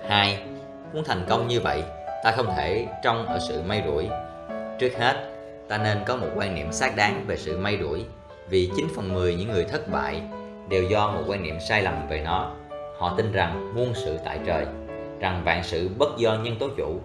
Hai, 0.10 0.40
muốn 0.94 1.04
thành 1.04 1.26
công 1.30 1.48
như 1.48 1.60
vậy, 1.60 1.84
ta 2.24 2.32
không 2.32 2.54
thể 2.58 2.88
trông 3.04 3.26
ở 3.26 3.40
sự 3.48 3.62
may 3.62 3.84
rủi. 3.86 4.08
Trước 4.80 4.92
hết, 4.98 5.32
ta 5.68 5.78
nên 5.78 5.98
có 6.06 6.16
một 6.16 6.28
quan 6.36 6.56
niệm 6.56 6.72
xác 6.72 6.96
đáng 6.96 7.24
về 7.28 7.38
sự 7.38 7.58
may 7.58 7.78
rủi, 7.82 8.06
vì 8.50 8.72
9 8.76 8.88
phần 8.96 9.14
10 9.14 9.36
những 9.36 9.52
người 9.52 9.64
thất 9.64 9.92
bại 9.92 10.22
đều 10.70 10.84
do 10.84 11.12
một 11.12 11.22
quan 11.28 11.44
niệm 11.44 11.60
sai 11.60 11.82
lầm 11.82 12.08
về 12.10 12.22
nó. 12.26 12.52
Họ 12.98 13.14
tin 13.18 13.32
rằng 13.32 13.76
muôn 13.76 13.94
sự 13.96 14.18
tại 14.26 14.40
trời, 14.46 14.66
rằng 15.20 15.42
vạn 15.46 15.64
sự 15.64 15.90
bất 15.98 16.10
do 16.18 16.36
nhân 16.44 16.56
tố 16.60 16.68
chủ 16.78 17.00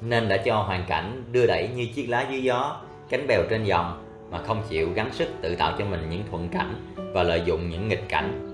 nên 0.00 0.28
đã 0.28 0.36
cho 0.36 0.56
hoàn 0.56 0.84
cảnh 0.88 1.22
đưa 1.32 1.46
đẩy 1.46 1.68
như 1.76 1.86
chiếc 1.94 2.06
lá 2.06 2.26
dưới 2.30 2.42
gió 2.42 2.80
cánh 3.08 3.26
bèo 3.26 3.42
trên 3.50 3.64
dòng 3.64 4.04
mà 4.30 4.38
không 4.42 4.62
chịu 4.68 4.88
gắng 4.94 5.12
sức 5.12 5.28
tự 5.40 5.56
tạo 5.56 5.72
cho 5.78 5.84
mình 5.84 6.06
những 6.10 6.22
thuận 6.30 6.48
cảnh 6.48 6.74
và 7.14 7.22
lợi 7.22 7.42
dụng 7.44 7.70
những 7.70 7.88
nghịch 7.88 8.08
cảnh. 8.08 8.46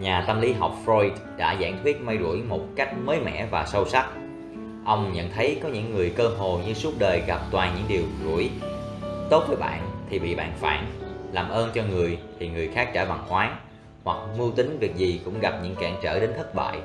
Nhà 0.00 0.24
tâm 0.26 0.40
lý 0.40 0.52
học 0.52 0.76
Freud 0.86 1.10
đã 1.36 1.56
giảng 1.60 1.78
thuyết 1.82 2.00
may 2.00 2.18
rủi 2.18 2.42
một 2.42 2.60
cách 2.76 2.94
mới 3.04 3.20
mẻ 3.20 3.46
và 3.50 3.66
sâu 3.66 3.84
sắc. 3.84 4.10
Ông 4.84 5.12
nhận 5.12 5.30
thấy 5.34 5.60
có 5.62 5.68
những 5.68 5.94
người 5.94 6.10
cơ 6.10 6.28
hồ 6.28 6.60
như 6.66 6.74
suốt 6.74 6.92
đời 6.98 7.22
gặp 7.26 7.40
toàn 7.50 7.74
những 7.76 7.88
điều 7.88 8.02
rủi. 8.24 8.50
Tốt 9.30 9.44
với 9.48 9.56
bạn 9.56 9.90
thì 10.10 10.18
bị 10.18 10.34
bạn 10.34 10.52
phản 10.60 10.86
Làm 11.32 11.48
ơn 11.48 11.70
cho 11.74 11.82
người 11.90 12.18
thì 12.38 12.48
người 12.48 12.68
khác 12.74 12.90
trả 12.94 13.04
bằng 13.04 13.28
oán 13.28 13.56
Hoặc 14.04 14.18
mưu 14.38 14.50
tính 14.50 14.78
việc 14.80 14.96
gì 14.96 15.20
cũng 15.24 15.40
gặp 15.40 15.54
những 15.62 15.74
cản 15.80 15.96
trở 16.02 16.20
đến 16.20 16.30
thất 16.36 16.54
bại. 16.54 16.78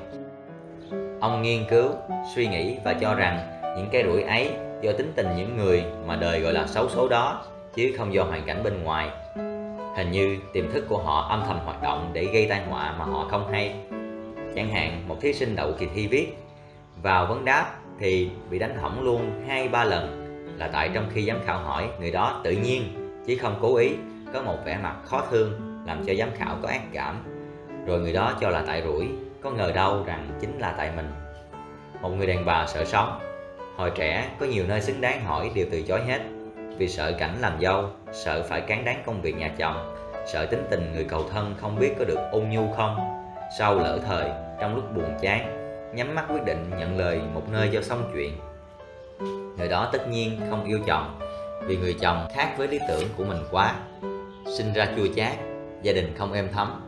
Ông 1.20 1.42
nghiên 1.42 1.64
cứu, 1.70 1.90
suy 2.34 2.46
nghĩ 2.46 2.76
và 2.84 2.94
cho 2.94 3.14
rằng 3.14 3.57
những 3.78 3.88
cái 3.92 4.04
rủi 4.04 4.22
ấy 4.22 4.50
do 4.82 4.92
tính 4.92 5.12
tình 5.16 5.28
những 5.36 5.56
người 5.56 5.84
mà 6.06 6.16
đời 6.16 6.40
gọi 6.40 6.52
là 6.52 6.66
xấu 6.66 6.88
số 6.88 7.08
đó, 7.08 7.44
chứ 7.74 7.94
không 7.98 8.14
do 8.14 8.24
hoàn 8.24 8.42
cảnh 8.46 8.62
bên 8.64 8.82
ngoài. 8.82 9.10
Hình 9.96 10.10
như 10.10 10.36
tiềm 10.52 10.72
thức 10.72 10.84
của 10.88 10.98
họ 10.98 11.26
âm 11.28 11.42
thầm 11.46 11.58
hoạt 11.64 11.82
động 11.82 12.10
để 12.12 12.24
gây 12.24 12.46
tai 12.48 12.62
họa 12.64 12.94
mà 12.98 13.04
họ 13.04 13.26
không 13.30 13.52
hay. 13.52 13.74
Chẳng 14.54 14.68
hạn, 14.68 15.02
một 15.08 15.16
thí 15.20 15.32
sinh 15.32 15.56
đậu 15.56 15.72
kỳ 15.72 15.86
thi 15.94 16.06
viết, 16.06 16.36
vào 17.02 17.26
vấn 17.26 17.44
đáp 17.44 17.70
thì 18.00 18.30
bị 18.50 18.58
đánh 18.58 18.76
hỏng 18.76 19.02
luôn 19.02 19.42
hai, 19.48 19.68
ba 19.68 19.84
lần, 19.84 20.24
là 20.58 20.68
tại 20.72 20.90
trong 20.94 21.04
khi 21.14 21.26
giám 21.26 21.38
khảo 21.46 21.58
hỏi 21.58 21.88
người 22.00 22.10
đó 22.10 22.40
tự 22.44 22.50
nhiên, 22.50 22.82
chứ 23.26 23.36
không 23.40 23.58
cố 23.60 23.76
ý, 23.76 23.90
có 24.32 24.42
một 24.42 24.56
vẻ 24.64 24.78
mặt 24.82 24.96
khó 25.04 25.22
thương, 25.30 25.52
làm 25.86 26.04
cho 26.06 26.14
giám 26.14 26.28
khảo 26.34 26.56
có 26.62 26.68
ác 26.68 26.82
cảm. 26.92 27.24
Rồi 27.86 28.00
người 28.00 28.12
đó 28.12 28.32
cho 28.40 28.50
là 28.50 28.64
tại 28.66 28.82
rủi, 28.82 29.08
có 29.42 29.50
ngờ 29.50 29.72
đâu 29.74 30.04
rằng 30.06 30.28
chính 30.40 30.58
là 30.58 30.74
tại 30.76 30.90
mình. 30.96 31.10
Một 32.02 32.08
người 32.08 32.26
đàn 32.26 32.44
bà 32.44 32.66
sợ 32.66 32.84
sống 32.84 33.27
hồi 33.78 33.90
trẻ, 33.94 34.30
có 34.40 34.46
nhiều 34.46 34.64
nơi 34.68 34.80
xứng 34.80 35.00
đáng 35.00 35.24
hỏi 35.24 35.50
đều 35.54 35.66
từ 35.70 35.82
chối 35.82 36.00
hết. 36.06 36.20
Vì 36.78 36.88
sợ 36.88 37.12
cảnh 37.12 37.38
làm 37.40 37.60
dâu, 37.60 37.90
sợ 38.12 38.46
phải 38.48 38.60
cán 38.60 38.84
đáng 38.84 39.02
công 39.06 39.22
việc 39.22 39.36
nhà 39.36 39.50
chồng, 39.58 39.94
sợ 40.32 40.46
tính 40.46 40.66
tình 40.70 40.92
người 40.92 41.04
cầu 41.04 41.28
thân 41.30 41.54
không 41.60 41.78
biết 41.78 41.92
có 41.98 42.04
được 42.04 42.18
ôn 42.32 42.48
nhu 42.50 42.72
không. 42.76 42.96
Sau 43.58 43.74
lỡ 43.74 44.00
thời, 44.06 44.30
trong 44.60 44.74
lúc 44.74 44.84
buồn 44.96 45.14
chán, 45.20 45.48
nhắm 45.94 46.14
mắt 46.14 46.24
quyết 46.28 46.44
định 46.46 46.70
nhận 46.78 46.98
lời 46.98 47.20
một 47.34 47.42
nơi 47.52 47.70
cho 47.72 47.82
xong 47.82 48.10
chuyện. 48.14 48.32
Người 49.58 49.68
đó 49.68 49.88
tất 49.92 50.08
nhiên 50.08 50.40
không 50.50 50.64
yêu 50.64 50.78
chồng, 50.86 51.20
vì 51.66 51.76
người 51.76 51.96
chồng 52.00 52.28
khác 52.34 52.54
với 52.58 52.68
lý 52.68 52.78
tưởng 52.88 53.04
của 53.16 53.24
mình 53.24 53.42
quá. 53.50 53.74
Sinh 54.56 54.72
ra 54.72 54.88
chua 54.96 55.06
chát, 55.16 55.32
gia 55.82 55.92
đình 55.92 56.14
không 56.18 56.32
êm 56.32 56.48
thấm. 56.52 56.80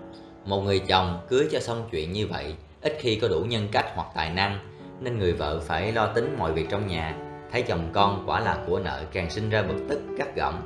Một 0.44 0.60
người 0.60 0.78
chồng 0.78 1.20
cưới 1.28 1.48
cho 1.52 1.60
xong 1.60 1.88
chuyện 1.90 2.12
như 2.12 2.26
vậy, 2.26 2.54
ít 2.82 2.96
khi 3.00 3.18
có 3.22 3.28
đủ 3.28 3.40
nhân 3.40 3.68
cách 3.72 3.86
hoặc 3.94 4.08
tài 4.14 4.30
năng 4.30 4.58
nên 5.00 5.18
người 5.18 5.32
vợ 5.32 5.60
phải 5.60 5.92
lo 5.92 6.06
tính 6.06 6.36
mọi 6.38 6.52
việc 6.52 6.66
trong 6.70 6.86
nhà. 6.86 7.14
Thấy 7.52 7.62
chồng 7.62 7.90
con 7.92 8.24
quả 8.26 8.40
là 8.40 8.58
của 8.66 8.78
nợ 8.78 9.02
càng 9.12 9.30
sinh 9.30 9.50
ra 9.50 9.62
bực 9.62 9.86
tức, 9.88 10.00
gắt 10.18 10.36
gỏng. 10.36 10.62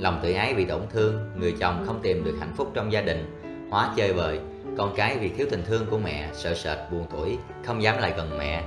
Lòng 0.00 0.20
tự 0.22 0.32
ái 0.32 0.54
bị 0.54 0.64
tổn 0.64 0.80
thương, 0.92 1.30
người 1.36 1.54
chồng 1.60 1.84
không 1.86 2.00
tìm 2.02 2.24
được 2.24 2.36
hạnh 2.40 2.52
phúc 2.56 2.70
trong 2.74 2.92
gia 2.92 3.00
đình. 3.00 3.40
Hóa 3.70 3.90
chơi 3.96 4.12
bời 4.12 4.40
con 4.78 4.94
cái 4.96 5.18
vì 5.18 5.28
thiếu 5.28 5.46
tình 5.50 5.62
thương 5.66 5.86
của 5.90 5.98
mẹ 5.98 6.28
sợ 6.32 6.54
sệt, 6.54 6.78
buồn 6.90 7.06
tuổi 7.12 7.38
không 7.64 7.82
dám 7.82 7.98
lại 7.98 8.12
gần 8.16 8.38
mẹ. 8.38 8.62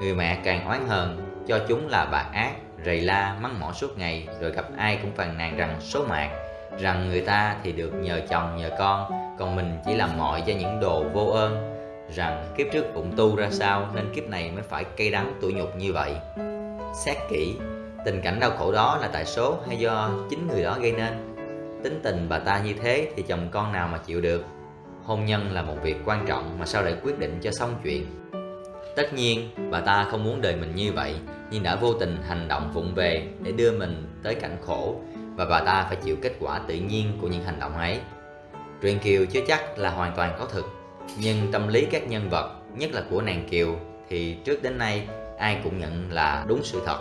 Người 0.00 0.14
mẹ 0.14 0.38
càng 0.44 0.66
oán 0.68 0.88
hơn 0.88 1.36
cho 1.48 1.58
chúng 1.68 1.88
là 1.88 2.08
bà 2.12 2.18
ác, 2.18 2.52
rầy 2.84 3.00
la, 3.00 3.36
mắng 3.40 3.60
mỏ 3.60 3.72
suốt 3.72 3.98
ngày, 3.98 4.28
rồi 4.40 4.50
gặp 4.50 4.64
ai 4.76 4.98
cũng 5.02 5.12
phàn 5.16 5.38
nàn 5.38 5.56
rằng 5.56 5.76
số 5.80 6.04
mạng. 6.08 6.30
Rằng 6.78 7.08
người 7.08 7.20
ta 7.20 7.56
thì 7.62 7.72
được 7.72 7.90
nhờ 7.90 8.20
chồng, 8.30 8.56
nhờ 8.56 8.70
con, 8.78 9.10
còn 9.38 9.56
mình 9.56 9.78
chỉ 9.86 9.94
làm 9.94 10.18
mọi 10.18 10.42
cho 10.46 10.52
những 10.52 10.80
đồ 10.80 11.04
vô 11.12 11.26
ơn 11.26 11.71
rằng 12.14 12.54
kiếp 12.56 12.66
trước 12.72 12.84
phụng 12.94 13.12
tu 13.16 13.36
ra 13.36 13.48
sao 13.50 13.88
nên 13.94 14.14
kiếp 14.14 14.28
này 14.28 14.50
mới 14.50 14.62
phải 14.62 14.84
cay 14.84 15.10
đắng 15.10 15.34
tủi 15.40 15.52
nhục 15.52 15.76
như 15.76 15.92
vậy. 15.92 16.14
Xét 17.04 17.16
kỹ, 17.30 17.54
tình 18.04 18.20
cảnh 18.20 18.40
đau 18.40 18.50
khổ 18.50 18.72
đó 18.72 18.98
là 19.00 19.08
tại 19.12 19.24
số 19.24 19.58
hay 19.68 19.76
do 19.76 20.10
chính 20.30 20.48
người 20.48 20.62
đó 20.62 20.78
gây 20.80 20.92
nên? 20.92 21.34
Tính 21.82 22.00
tình 22.02 22.26
bà 22.28 22.38
ta 22.38 22.60
như 22.64 22.74
thế 22.82 23.10
thì 23.16 23.22
chồng 23.22 23.48
con 23.50 23.72
nào 23.72 23.88
mà 23.88 23.98
chịu 23.98 24.20
được? 24.20 24.44
Hôn 25.04 25.24
nhân 25.24 25.52
là 25.52 25.62
một 25.62 25.76
việc 25.82 25.96
quan 26.04 26.26
trọng 26.26 26.58
mà 26.58 26.66
sao 26.66 26.82
lại 26.82 26.94
quyết 27.02 27.18
định 27.18 27.38
cho 27.42 27.50
xong 27.52 27.74
chuyện? 27.84 28.06
Tất 28.96 29.14
nhiên, 29.14 29.48
bà 29.70 29.80
ta 29.80 30.06
không 30.10 30.24
muốn 30.24 30.40
đời 30.40 30.56
mình 30.56 30.74
như 30.74 30.92
vậy, 30.92 31.14
nhưng 31.50 31.62
đã 31.62 31.76
vô 31.76 31.92
tình 31.92 32.16
hành 32.28 32.48
động 32.48 32.70
vụng 32.74 32.94
về 32.94 33.28
để 33.42 33.52
đưa 33.52 33.72
mình 33.72 34.20
tới 34.22 34.34
cảnh 34.34 34.56
khổ 34.66 35.00
và 35.36 35.44
bà 35.44 35.60
ta 35.60 35.86
phải 35.88 35.96
chịu 35.96 36.16
kết 36.22 36.32
quả 36.40 36.60
tự 36.68 36.74
nhiên 36.74 37.18
của 37.20 37.28
những 37.28 37.44
hành 37.44 37.60
động 37.60 37.78
ấy. 37.78 38.00
Truyện 38.82 38.98
kiều 38.98 39.26
chưa 39.26 39.40
chắc 39.46 39.78
là 39.78 39.90
hoàn 39.90 40.16
toàn 40.16 40.36
có 40.38 40.46
thực 40.46 40.81
nhưng 41.18 41.52
tâm 41.52 41.68
lý 41.68 41.86
các 41.90 42.08
nhân 42.08 42.28
vật, 42.30 42.52
nhất 42.76 42.90
là 42.92 43.02
của 43.10 43.22
nàng 43.22 43.44
kiều, 43.50 43.76
thì 44.08 44.36
trước 44.44 44.62
đến 44.62 44.78
nay, 44.78 45.08
ai 45.38 45.60
cũng 45.64 45.78
nhận 45.78 46.08
là 46.10 46.44
đúng 46.48 46.60
sự 46.62 46.82
thật. 46.86 46.98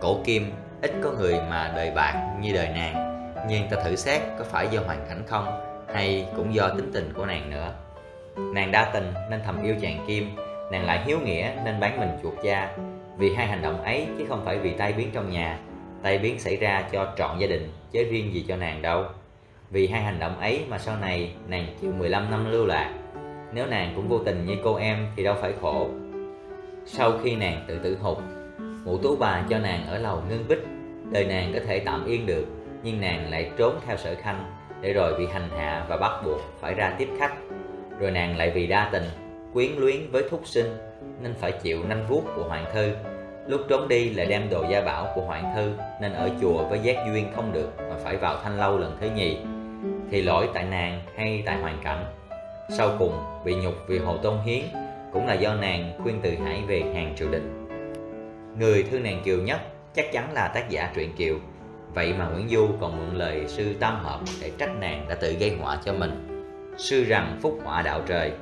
Cổ 0.00 0.20
kim 0.24 0.52
ít 0.82 0.92
có 1.02 1.12
người 1.12 1.34
mà 1.50 1.72
đời 1.76 1.90
bạc 1.90 2.36
như 2.40 2.52
đời 2.52 2.68
nàng, 2.68 2.94
nhưng 3.48 3.68
ta 3.70 3.76
thử 3.84 3.96
xét 3.96 4.22
có 4.38 4.44
phải 4.44 4.68
do 4.70 4.80
hoàn 4.80 5.06
cảnh 5.08 5.22
không, 5.26 5.46
hay 5.94 6.26
cũng 6.36 6.54
do 6.54 6.68
tính 6.68 6.90
tình 6.94 7.12
của 7.16 7.26
nàng 7.26 7.50
nữa. 7.50 7.74
Nàng 8.36 8.72
đa 8.72 8.90
tình 8.94 9.12
nên 9.30 9.40
thầm 9.44 9.62
yêu 9.62 9.74
chàng 9.80 10.04
kim, 10.06 10.36
nàng 10.72 10.84
lại 10.86 11.02
hiếu 11.06 11.18
nghĩa 11.20 11.52
nên 11.64 11.80
bán 11.80 12.00
mình 12.00 12.10
chuột 12.22 12.34
cha 12.44 12.76
vì 13.18 13.34
hai 13.34 13.46
hành 13.46 13.62
động 13.62 13.82
ấy 13.82 14.06
chứ 14.18 14.24
không 14.28 14.44
phải 14.44 14.58
vì 14.58 14.70
tai 14.70 14.92
biến 14.92 15.10
trong 15.14 15.30
nhà, 15.30 15.58
tai 16.02 16.18
biến 16.18 16.38
xảy 16.38 16.56
ra 16.56 16.84
cho 16.92 17.12
trọn 17.18 17.38
gia 17.38 17.46
đình 17.46 17.72
chứ 17.92 18.04
riêng 18.10 18.34
gì 18.34 18.44
cho 18.48 18.56
nàng 18.56 18.82
đâu. 18.82 19.04
Vì 19.70 19.88
hai 19.88 20.02
hành 20.02 20.18
động 20.18 20.40
ấy 20.40 20.64
mà 20.68 20.78
sau 20.78 20.96
này 20.96 21.32
nàng 21.48 21.66
chịu 21.80 21.92
15 21.92 22.30
năm 22.30 22.50
lưu 22.50 22.66
lạc 22.66 22.97
nếu 23.52 23.66
nàng 23.66 23.92
cũng 23.96 24.08
vô 24.08 24.18
tình 24.18 24.46
như 24.46 24.56
cô 24.64 24.76
em 24.76 25.06
thì 25.16 25.24
đâu 25.24 25.34
phải 25.40 25.52
khổ. 25.60 25.88
Sau 26.86 27.12
khi 27.22 27.36
nàng 27.36 27.64
tự 27.68 27.78
tử 27.78 27.96
hụt 28.00 28.18
mụ 28.84 28.98
tú 28.98 29.16
bà 29.16 29.44
cho 29.48 29.58
nàng 29.58 29.86
ở 29.86 29.98
lầu 29.98 30.22
ngưng 30.28 30.48
bích. 30.48 30.66
Đời 31.12 31.24
nàng 31.24 31.52
có 31.54 31.60
thể 31.66 31.78
tạm 31.78 32.06
yên 32.06 32.26
được, 32.26 32.44
nhưng 32.82 33.00
nàng 33.00 33.30
lại 33.30 33.50
trốn 33.58 33.74
theo 33.86 33.96
sở 33.96 34.14
khanh 34.14 34.52
để 34.80 34.92
rồi 34.92 35.18
bị 35.18 35.26
hành 35.32 35.48
hạ 35.58 35.86
và 35.88 35.96
bắt 35.96 36.22
buộc 36.24 36.40
phải 36.60 36.74
ra 36.74 36.94
tiếp 36.98 37.08
khách. 37.18 37.34
Rồi 37.98 38.10
nàng 38.10 38.36
lại 38.36 38.50
vì 38.50 38.66
đa 38.66 38.88
tình, 38.92 39.04
quyến 39.52 39.70
luyến 39.76 40.10
với 40.10 40.22
thúc 40.30 40.40
sinh, 40.44 40.76
nên 41.22 41.34
phải 41.34 41.52
chịu 41.52 41.84
nanh 41.88 42.06
vuốt 42.08 42.22
của 42.36 42.44
hoàng 42.48 42.64
thư 42.72 42.92
lúc 43.48 43.60
trốn 43.68 43.88
đi 43.88 44.10
lại 44.10 44.26
đem 44.26 44.50
đồ 44.50 44.64
gia 44.70 44.80
bảo 44.80 45.06
của 45.14 45.20
hoàng 45.20 45.52
thư 45.54 45.72
nên 46.00 46.12
ở 46.12 46.30
chùa 46.40 46.64
với 46.68 46.80
giác 46.82 46.96
duyên 47.06 47.26
không 47.36 47.52
được 47.52 47.72
mà 47.78 47.96
phải 48.04 48.16
vào 48.16 48.36
thanh 48.42 48.58
lâu 48.58 48.78
lần 48.78 48.96
thứ 49.00 49.08
nhì. 49.16 49.38
Thì 50.10 50.22
lỗi 50.22 50.48
tại 50.54 50.64
nàng 50.70 51.00
hay 51.16 51.42
tại 51.46 51.56
hoàn 51.56 51.78
cảnh? 51.84 52.04
Sau 52.68 52.96
cùng 52.98 53.24
bị 53.44 53.54
nhục 53.54 53.74
vì 53.86 53.98
hồ 53.98 54.16
tôn 54.16 54.38
hiến, 54.44 54.64
cũng 55.12 55.26
là 55.26 55.34
do 55.34 55.54
nàng 55.54 55.92
khuyên 56.02 56.20
từ 56.22 56.34
hải 56.44 56.62
về 56.66 56.80
hàng 56.94 57.14
triều 57.18 57.28
đình. 57.28 57.66
Người 58.58 58.82
thương 58.82 59.02
nàng 59.02 59.22
kiều 59.24 59.38
nhất 59.38 59.60
chắc 59.94 60.12
chắn 60.12 60.32
là 60.32 60.48
tác 60.48 60.70
giả 60.70 60.92
truyện 60.94 61.12
kiều. 61.16 61.34
Vậy 61.94 62.14
mà 62.18 62.28
nguyễn 62.28 62.48
du 62.48 62.68
còn 62.80 62.96
mượn 62.96 63.16
lời 63.16 63.44
sư 63.48 63.74
tam 63.80 64.04
hợp 64.04 64.20
để 64.40 64.52
trách 64.58 64.70
nàng 64.80 65.06
đã 65.08 65.14
tự 65.14 65.32
gây 65.32 65.56
họa 65.60 65.78
cho 65.84 65.92
mình. 65.92 66.28
Sư 66.78 67.04
rằng 67.04 67.38
phúc 67.42 67.58
họa 67.64 67.82
đạo 67.82 68.00
trời, 68.06 68.32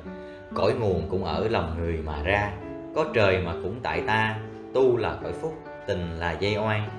cõi 0.55 0.73
nguồn 0.79 1.07
cũng 1.09 1.25
ở 1.25 1.47
lòng 1.47 1.75
người 1.79 1.99
mà 2.05 2.23
ra. 2.23 2.51
Có 2.95 3.05
trời 3.13 3.41
mà 3.45 3.53
cũng 3.63 3.79
tại 3.83 4.01
ta, 4.07 4.39
tu 4.73 4.97
là 4.97 5.17
cõi 5.23 5.31
phúc, 5.41 5.53
tình 5.87 6.19
là 6.19 6.31
dây 6.31 6.57
oan. 6.57 6.89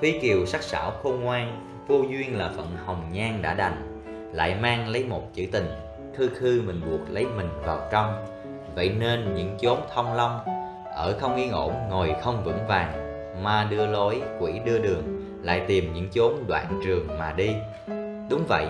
Thúy 0.00 0.18
kiều 0.22 0.46
sắc 0.46 0.62
sảo 0.62 0.90
khôn 0.90 1.20
ngoan, 1.20 1.68
vô 1.86 2.02
duyên 2.10 2.38
là 2.38 2.50
phận 2.56 2.66
hồng 2.84 3.02
nhan 3.12 3.42
đã 3.42 3.54
đành, 3.54 4.02
lại 4.32 4.54
mang 4.54 4.88
lấy 4.88 5.04
một 5.04 5.34
chữ 5.34 5.46
tình 5.52 5.66
khư 6.16 6.28
khư 6.28 6.62
mình 6.66 6.80
buộc 6.90 7.00
lấy 7.10 7.26
mình 7.36 7.48
vào 7.64 7.88
trong. 7.92 8.26
Vậy 8.74 8.88
nên 8.98 9.34
những 9.34 9.56
chốn 9.60 9.78
thông 9.94 10.14
long 10.14 10.40
ở 10.94 11.18
không 11.20 11.36
yên 11.36 11.50
ổn, 11.50 11.74
ngồi 11.90 12.14
không 12.22 12.44
vững 12.44 12.66
vàng, 12.68 12.92
ma 13.42 13.66
đưa 13.70 13.86
lối, 13.86 14.22
quỷ 14.40 14.52
đưa 14.64 14.78
đường, 14.78 15.02
lại 15.42 15.62
tìm 15.68 15.94
những 15.94 16.08
chốn 16.10 16.44
đoạn 16.48 16.80
trường 16.84 17.18
mà 17.18 17.32
đi. 17.32 17.50
Đúng 18.30 18.44
vậy, 18.48 18.66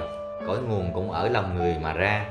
cõi 0.46 0.58
nguồn 0.68 0.90
cũng 0.94 1.10
ở 1.10 1.28
lòng 1.28 1.56
người 1.56 1.76
mà 1.82 1.92
ra. 1.92 2.26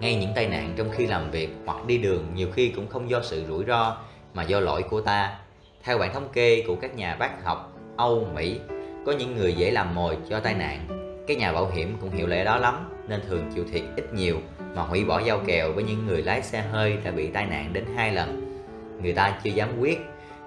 Ngay 0.00 0.14
những 0.14 0.32
tai 0.34 0.46
nạn 0.48 0.74
trong 0.76 0.90
khi 0.90 1.06
làm 1.06 1.30
việc 1.30 1.56
hoặc 1.66 1.86
đi 1.86 1.98
đường 1.98 2.26
nhiều 2.34 2.48
khi 2.52 2.68
cũng 2.68 2.88
không 2.88 3.10
do 3.10 3.20
sự 3.22 3.44
rủi 3.48 3.64
ro 3.64 3.96
mà 4.34 4.42
do 4.42 4.60
lỗi 4.60 4.82
của 4.82 5.00
ta. 5.00 5.38
Theo 5.82 5.98
bản 5.98 6.14
thống 6.14 6.28
kê 6.32 6.64
của 6.66 6.76
các 6.76 6.96
nhà 6.96 7.16
bác 7.18 7.44
học 7.44 7.72
âu, 7.96 8.26
mỹ, 8.34 8.60
có 9.06 9.12
những 9.12 9.36
người 9.36 9.54
dễ 9.54 9.70
làm 9.70 9.94
mồi 9.94 10.16
cho 10.30 10.40
tai 10.40 10.54
nạn 10.54 11.01
các 11.26 11.38
nhà 11.38 11.52
bảo 11.52 11.70
hiểm 11.70 11.96
cũng 12.00 12.10
hiểu 12.10 12.26
lẽ 12.26 12.44
đó 12.44 12.56
lắm, 12.56 12.90
nên 13.08 13.20
thường 13.28 13.50
chịu 13.54 13.64
thiệt 13.72 13.82
ít 13.96 14.14
nhiều 14.14 14.36
mà 14.74 14.82
hủy 14.82 15.04
bỏ 15.04 15.20
giao 15.20 15.40
kèo 15.46 15.72
với 15.72 15.84
những 15.84 16.06
người 16.06 16.22
lái 16.22 16.42
xe 16.42 16.60
hơi 16.60 16.98
đã 17.04 17.10
bị 17.10 17.30
tai 17.30 17.46
nạn 17.46 17.72
đến 17.72 17.84
hai 17.96 18.14
lần. 18.14 18.58
Người 19.02 19.12
ta 19.12 19.38
chưa 19.44 19.50
dám 19.50 19.68
quyết 19.80 19.98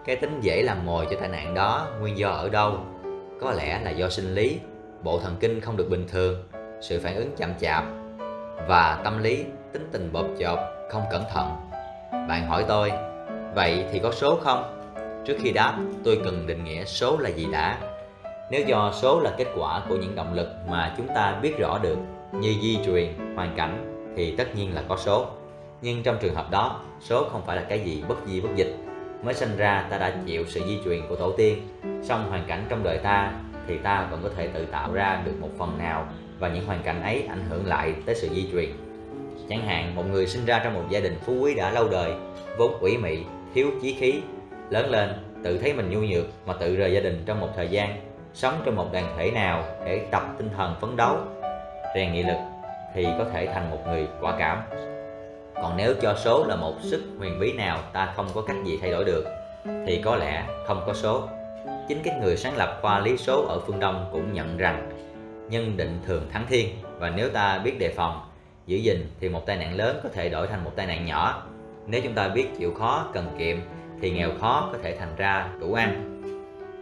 cái 0.06 0.16
tính 0.16 0.40
dễ 0.42 0.62
làm 0.62 0.86
mồi 0.86 1.08
cho 1.12 1.18
tai 1.20 1.30
nạn 1.30 1.54
đó, 1.54 1.88
nguyên 2.00 2.18
do 2.18 2.30
ở 2.30 2.50
đâu? 2.50 2.80
Có 3.42 3.52
lẽ 3.52 3.82
là 3.84 3.92
do 3.92 4.10
sinh 4.10 4.36
lý, 4.36 4.60
bộ 5.04 5.20
thần 5.20 5.36
kinh 5.40 5.62
không 5.62 5.78
được 5.78 5.90
bình 5.90 6.06
thường, 6.12 6.44
sự 6.82 7.00
phản 7.04 7.16
ứng 7.16 7.36
chậm 7.38 7.50
chạp 7.60 7.84
và 8.68 9.02
tâm 9.04 9.24
lý 9.24 9.46
tính 9.74 9.90
tình 9.92 10.10
bộp 10.14 10.26
chộp, 10.40 10.60
không 10.92 11.04
cẩn 11.12 11.24
thận. 11.34 11.56
Bạn 12.12 12.48
hỏi 12.48 12.66
tôi, 12.68 12.92
vậy 13.56 13.86
thì 13.92 14.00
có 14.00 14.12
số 14.12 14.40
không? 14.44 14.82
Trước 15.26 15.38
khi 15.44 15.52
đáp, 15.52 15.80
tôi 16.04 16.20
cần 16.24 16.48
định 16.48 16.64
nghĩa 16.64 16.86
số 16.86 17.18
là 17.18 17.30
gì 17.30 17.48
đã 17.52 17.78
nếu 18.50 18.62
do 18.62 18.92
số 19.02 19.20
là 19.20 19.32
kết 19.38 19.48
quả 19.58 19.82
của 19.90 19.96
những 19.96 20.16
động 20.16 20.34
lực 20.34 20.48
mà 20.70 20.94
chúng 20.98 21.08
ta 21.16 21.40
biết 21.42 21.58
rõ 21.58 21.80
được, 21.84 21.98
như 22.34 22.56
di 22.62 22.80
truyền, 22.86 23.08
hoàn 23.36 23.54
cảnh, 23.56 24.04
thì 24.16 24.36
tất 24.36 24.56
nhiên 24.56 24.76
là 24.76 24.84
có 24.88 24.98
số. 24.98 25.26
Nhưng 25.82 26.04
trong 26.04 26.18
trường 26.22 26.36
hợp 26.36 26.52
đó, 26.52 26.82
số 27.00 27.30
không 27.32 27.42
phải 27.46 27.56
là 27.56 27.62
cái 27.62 27.80
gì 27.80 28.04
bất 28.08 28.16
di 28.26 28.42
bất 28.42 28.50
dịch. 28.56 28.76
Mới 29.24 29.34
sinh 29.34 29.58
ra, 29.58 29.88
ta 29.90 29.98
đã 29.98 30.18
chịu 30.26 30.46
sự 30.48 30.62
di 30.68 30.80
truyền 30.86 31.02
của 31.10 31.16
tổ 31.16 31.32
tiên. 31.32 31.68
Song 32.04 32.30
hoàn 32.30 32.44
cảnh 32.48 32.66
trong 32.70 32.84
đời 32.84 32.98
ta, 32.98 33.34
thì 33.68 33.78
ta 33.78 34.08
vẫn 34.12 34.20
có 34.24 34.30
thể 34.38 34.48
tự 34.48 34.66
tạo 34.66 34.94
ra 34.94 35.22
được 35.26 35.34
một 35.42 35.50
phần 35.58 35.78
nào, 35.78 36.08
và 36.40 36.50
những 36.50 36.66
hoàn 36.66 36.84
cảnh 36.84 37.04
ấy 37.04 37.24
ảnh 37.30 37.46
hưởng 37.50 37.66
lại 37.66 37.94
tới 38.06 38.16
sự 38.16 38.30
di 38.34 38.50
truyền. 38.52 38.70
Chẳng 39.50 39.62
hạn, 39.62 39.96
một 39.96 40.04
người 40.12 40.28
sinh 40.28 40.46
ra 40.46 40.62
trong 40.64 40.74
một 40.74 40.84
gia 40.90 41.00
đình 41.00 41.18
phú 41.26 41.34
quý 41.42 41.56
đã 41.56 41.72
lâu 41.72 41.90
đời, 41.90 42.14
vốn 42.58 42.78
quỷ 42.82 42.98
mị, 42.98 43.18
thiếu 43.54 43.72
chí 43.82 43.94
khí, 44.00 44.14
lớn 44.70 44.90
lên, 44.90 45.10
tự 45.44 45.58
thấy 45.58 45.74
mình 45.74 45.90
nhu 45.90 46.00
nhược 46.00 46.26
mà 46.46 46.54
tự 46.54 46.76
rời 46.76 46.94
gia 46.94 47.00
đình 47.00 47.24
trong 47.26 47.40
một 47.40 47.50
thời 47.56 47.68
gian 47.68 48.05
sống 48.36 48.62
trong 48.66 48.76
một 48.76 48.94
đoàn 48.94 49.14
thể 49.18 49.32
nào 49.32 49.64
để 49.86 50.06
tập 50.12 50.24
tinh 50.38 50.50
thần 50.58 50.76
phấn 50.82 50.96
đấu. 50.98 51.18
Rèn 51.96 52.14
nghị 52.14 52.24
lực 52.24 52.38
thì 52.94 53.08
có 53.18 53.26
thể 53.34 53.46
thành 53.46 53.72
một 53.72 53.78
người 53.88 54.08
quả 54.22 54.36
cảm. 54.40 54.62
Còn 55.56 55.78
nếu 55.78 55.94
cho 56.02 56.16
số 56.18 56.46
là 56.48 56.56
một 56.56 56.74
sức 56.82 57.04
huyền 57.20 57.40
bí 57.40 57.54
nào 57.54 57.80
ta 57.94 58.14
không 58.16 58.28
có 58.34 58.42
cách 58.42 58.56
gì 58.66 58.78
thay 58.82 58.92
đổi 58.92 59.06
được, 59.06 59.26
thì 59.88 60.02
có 60.06 60.16
lẽ 60.16 60.44
không 60.68 60.84
có 60.88 60.94
số. 60.94 61.28
Chính 61.88 61.98
các 62.04 62.14
người 62.22 62.38
sáng 62.38 62.58
lập 62.58 62.80
khoa 62.82 63.00
lý 63.00 63.18
số 63.18 63.46
ở 63.48 63.60
phương 63.68 63.80
đông 63.80 64.10
cũng 64.12 64.34
nhận 64.34 64.58
rằng 64.58 64.90
nhân 65.50 65.78
định 65.78 66.00
thường 66.06 66.30
thắng 66.34 66.46
thiên. 66.50 66.70
Và 66.98 67.10
nếu 67.10 67.30
ta 67.30 67.62
biết 67.64 67.80
đề 67.80 67.94
phòng, 67.96 68.22
giữ 68.66 68.78
gìn 68.78 69.10
thì 69.20 69.30
một 69.30 69.46
tai 69.46 69.58
nạn 69.58 69.76
lớn 69.76 70.00
có 70.04 70.10
thể 70.14 70.30
đổi 70.30 70.48
thành 70.48 70.64
một 70.64 70.72
tai 70.76 70.86
nạn 70.86 71.06
nhỏ. 71.06 71.44
Nếu 71.88 72.02
chúng 72.04 72.14
ta 72.14 72.28
biết 72.28 72.48
chịu 72.60 72.74
khó, 72.74 73.06
cần 73.14 73.36
kiệm 73.38 73.58
thì 74.02 74.12
nghèo 74.12 74.30
khó 74.42 74.70
có 74.72 74.78
thể 74.84 74.96
thành 75.00 75.16
ra 75.18 75.48
đủ 75.60 75.74
ăn 75.74 76.15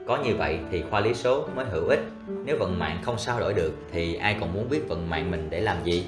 có 0.07 0.17
như 0.17 0.36
vậy 0.36 0.60
thì 0.72 0.83
khoa 0.89 1.00
lý 1.00 1.13
số 1.13 1.48
mới 1.55 1.65
hữu 1.65 1.88
ích. 1.88 2.00
Nếu 2.45 2.57
vận 2.60 2.79
mạng 2.79 3.00
không 3.03 3.17
sao 3.17 3.39
đổi 3.39 3.53
được 3.53 3.74
thì 3.91 4.15
ai 4.15 4.38
còn 4.39 4.53
muốn 4.53 4.69
biết 4.69 4.81
vận 4.88 5.10
mạng 5.10 5.31
mình 5.31 5.48
để 5.50 5.60
làm 5.60 5.83
gì? 5.83 6.05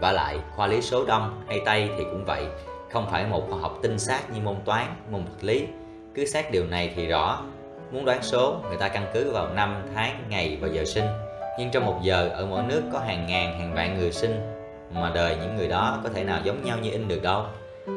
Và 0.00 0.12
lại, 0.12 0.38
khoa 0.56 0.66
lý 0.66 0.82
số 0.82 1.04
đông, 1.04 1.42
hay 1.48 1.60
tây 1.64 1.88
thì 1.98 2.04
cũng 2.04 2.24
vậy. 2.24 2.46
Không 2.92 3.06
phải 3.10 3.26
một 3.26 3.46
khoa 3.50 3.58
học 3.58 3.78
tinh 3.82 3.98
xác 3.98 4.32
như 4.34 4.40
môn 4.44 4.56
toán, 4.64 4.86
môn 5.10 5.24
vật 5.24 5.44
lý. 5.44 5.66
Cứ 6.14 6.24
xác 6.24 6.50
điều 6.50 6.66
này 6.66 6.92
thì 6.96 7.06
rõ. 7.06 7.42
Muốn 7.90 8.04
đoán 8.04 8.22
số, 8.22 8.56
người 8.68 8.76
ta 8.76 8.88
căn 8.88 9.06
cứ 9.14 9.30
vào 9.30 9.54
năm, 9.54 9.82
tháng, 9.94 10.24
ngày 10.28 10.58
và 10.60 10.68
giờ 10.68 10.84
sinh. 10.84 11.06
Nhưng 11.58 11.70
trong 11.70 11.86
một 11.86 11.98
giờ, 12.02 12.28
ở 12.28 12.46
mỗi 12.46 12.62
nước 12.62 12.82
có 12.92 12.98
hàng 12.98 13.26
ngàn, 13.26 13.58
hàng 13.58 13.74
vạn 13.74 13.98
người 13.98 14.12
sinh. 14.12 14.40
Mà 14.94 15.10
đời 15.14 15.36
những 15.40 15.56
người 15.56 15.68
đó 15.68 16.00
có 16.02 16.08
thể 16.08 16.24
nào 16.24 16.40
giống 16.44 16.64
nhau 16.64 16.78
như 16.82 16.90
in 16.90 17.08
được 17.08 17.22
đâu? 17.22 17.44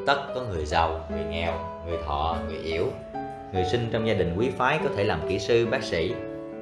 Tất 0.08 0.18
có 0.36 0.42
người 0.42 0.66
giàu, 0.66 1.08
người 1.12 1.24
nghèo, 1.24 1.54
người 1.88 1.98
thọ, 2.06 2.38
người 2.48 2.58
yếu 2.58 2.86
người 3.56 3.66
sinh 3.66 3.90
trong 3.92 4.08
gia 4.08 4.14
đình 4.14 4.36
quý 4.38 4.50
phái 4.58 4.80
có 4.84 4.90
thể 4.96 5.04
làm 5.04 5.20
kỹ 5.30 5.40
sư, 5.40 5.68
bác 5.72 5.84
sĩ. 5.84 6.14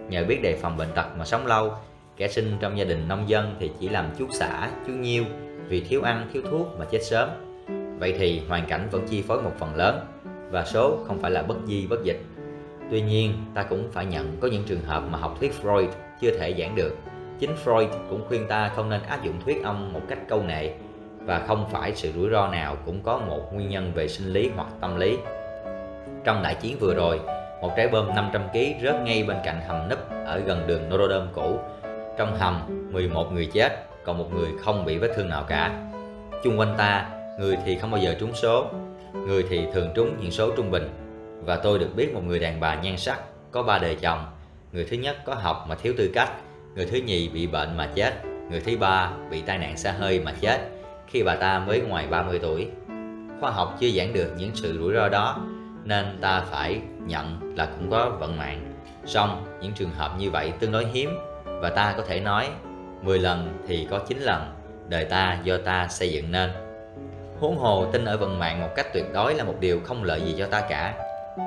Nhờ 0.10 0.24
biết 0.28 0.40
đề 0.44 0.58
phòng 0.62 0.78
bệnh 0.78 0.88
tật 0.96 1.06
mà 1.18 1.26
sống 1.26 1.46
lâu. 1.46 1.72
Kẻ 2.18 2.28
sinh 2.28 2.58
trong 2.60 2.78
gia 2.78 2.84
đình 2.84 3.08
nông 3.08 3.30
dân 3.30 3.56
thì 3.60 3.72
chỉ 3.80 3.90
làm 3.90 4.06
chút 4.18 4.28
xả, 4.32 4.70
chú 4.88 4.94
nhiêu. 4.94 5.24
Vì 5.68 5.82
thiếu 5.82 6.02
ăn, 6.02 6.30
thiếu 6.34 6.42
thuốc 6.52 6.68
mà 6.80 6.86
chết 6.86 7.00
sớm. 7.04 7.30
Vậy 8.00 8.16
thì 8.18 8.42
hoàn 8.48 8.66
cảnh 8.66 8.88
vẫn 8.92 9.06
chi 9.10 9.22
phối 9.22 9.42
một 9.42 9.52
phần 9.60 9.76
lớn, 9.76 10.06
và 10.52 10.66
số 10.66 10.98
không 11.08 11.20
phải 11.20 11.32
là 11.32 11.42
bất 11.44 11.56
di 11.68 11.88
bất 11.88 12.04
dịch. 12.04 12.22
Tuy 12.92 13.02
nhiên, 13.02 13.34
ta 13.54 13.64
cũng 13.64 13.92
phải 13.92 14.06
nhận 14.06 14.38
có 14.40 14.48
những 14.48 14.64
trường 14.64 14.84
hợp 14.84 15.04
mà 15.10 15.18
học 15.18 15.38
thuyết 15.40 15.54
freud 15.64 15.88
chưa 16.22 16.38
thể 16.38 16.56
giảng 16.60 16.76
được. 16.76 16.98
Chính 17.40 17.56
Freud 17.66 17.88
cũng 18.10 18.24
khuyên 18.28 18.48
ta 18.48 18.72
không 18.76 18.90
nên 18.90 19.02
áp 19.02 19.24
dụng 19.24 19.42
thuyết 19.46 19.64
ông 19.64 19.94
một 19.94 20.02
cách 20.10 20.20
câu 20.28 20.44
nệ, 20.44 20.74
và 21.26 21.40
không 21.48 21.70
phải 21.72 21.96
sự 21.96 22.12
rủi 22.16 22.30
ro 22.30 22.48
nào 22.48 22.78
cũng 22.86 23.04
có 23.04 23.18
một 23.18 23.54
nguyên 23.54 23.70
nhân 23.70 23.92
về 23.96 24.08
sinh 24.08 24.34
lý 24.34 24.52
hoặc 24.56 24.68
tâm 24.82 25.00
lý. 25.00 25.18
Trong 26.24 26.44
đại 26.44 26.56
chiến 26.56 26.78
vừa 26.80 26.94
rồi, 26.94 27.20
một 27.62 27.72
trái 27.78 27.88
bom 27.88 28.10
500kg 28.16 28.74
rớt 28.84 28.96
ngay 29.02 29.24
bên 29.24 29.38
cạnh 29.44 29.62
hầm 29.68 29.90
nấp 29.90 30.26
ở 30.26 30.40
gần 30.40 30.68
đường 30.68 30.90
Notre 30.90 31.26
cũ. 31.34 31.60
Trong 32.18 32.38
hầm, 32.38 32.62
11 32.92 33.32
người 33.34 33.50
chết, 33.54 33.86
còn 34.06 34.18
một 34.18 34.34
người 34.34 34.50
không 34.62 34.86
bị 34.86 34.98
vết 34.98 35.12
thương 35.16 35.30
nào 35.30 35.44
cả. 35.48 35.90
Chung 36.44 36.60
quanh 36.60 36.76
ta, 36.78 37.10
người 37.40 37.58
thì 37.66 37.76
không 37.76 37.92
bao 37.92 38.02
giờ 38.02 38.16
trúng 38.20 38.36
số, 38.36 38.66
người 39.14 39.46
thì 39.50 39.66
thường 39.74 39.90
trúng 39.96 40.18
những 40.20 40.32
số 40.32 40.52
trung 40.58 40.72
bình. 40.72 40.90
Và 41.46 41.56
tôi 41.56 41.80
được 41.80 41.90
biết 41.96 42.14
một 42.14 42.22
người 42.28 42.40
đàn 42.40 42.60
bà 42.60 42.76
nhan 42.76 42.98
sắc, 42.98 43.20
có 43.52 43.64
ba 43.64 43.80
đời 43.80 43.96
chồng. 43.96 44.26
Người 44.72 44.86
thứ 44.90 44.98
nhất 44.98 45.18
có 45.26 45.34
học 45.34 45.66
mà 45.70 45.76
thiếu 45.76 45.94
tư 45.98 46.12
cách, 46.14 46.30
người 46.76 46.86
thứ 46.86 46.98
nhì 46.98 47.30
bị 47.30 47.48
bệnh 47.48 47.78
mà 47.78 47.90
chết, 47.96 48.14
người 48.52 48.60
thứ 48.60 48.78
ba 48.78 49.12
bị 49.30 49.42
tai 49.42 49.58
nạn 49.58 49.78
xa 49.78 49.92
hơi 49.92 50.20
mà 50.20 50.34
chết 50.42 50.60
khi 51.08 51.24
bà 51.24 51.36
ta 51.36 51.60
mới 51.60 51.82
ngoài 51.82 52.08
30 52.10 52.40
tuổi. 52.42 52.68
Khoa 53.40 53.52
học 53.52 53.78
chưa 53.80 53.90
giảng 53.90 54.14
được 54.14 54.34
những 54.38 54.52
sự 54.54 54.78
rủi 54.80 54.94
ro 54.94 55.10
đó, 55.10 55.38
nên 55.84 56.18
ta 56.22 56.44
phải 56.52 56.82
nhận 57.06 57.54
là 57.58 57.66
cũng 57.66 57.92
có 57.92 58.10
vận 58.20 58.38
mạng. 58.38 58.74
Song, 59.06 59.46
những 59.62 59.72
trường 59.72 59.92
hợp 59.98 60.12
như 60.18 60.32
vậy 60.32 60.52
tương 60.60 60.72
đối 60.72 60.86
hiếm 60.86 61.18
và 61.46 61.70
ta 61.70 61.94
có 61.98 62.04
thể 62.08 62.20
nói 62.20 62.50
10 63.02 63.20
lần 63.20 63.64
thì 63.68 63.88
có 63.92 64.00
9 64.00 64.20
lần 64.20 64.54
đời 64.88 65.06
ta 65.06 65.38
do 65.44 65.58
ta 65.58 65.88
xây 65.88 66.12
dựng 66.12 66.32
nên. 66.32 66.50
Huống 67.40 67.58
hồ 67.58 67.86
tin 67.92 68.06
ở 68.06 68.18
vận 68.18 68.40
mạng 68.40 68.62
một 68.62 68.70
cách 68.76 68.94
tuyệt 68.94 69.06
đối 69.14 69.36
là 69.36 69.44
một 69.44 69.56
điều 69.60 69.80
không 69.84 70.04
lợi 70.04 70.22
gì 70.22 70.36
cho 70.38 70.46
ta 70.46 70.62
cả. 70.62 70.94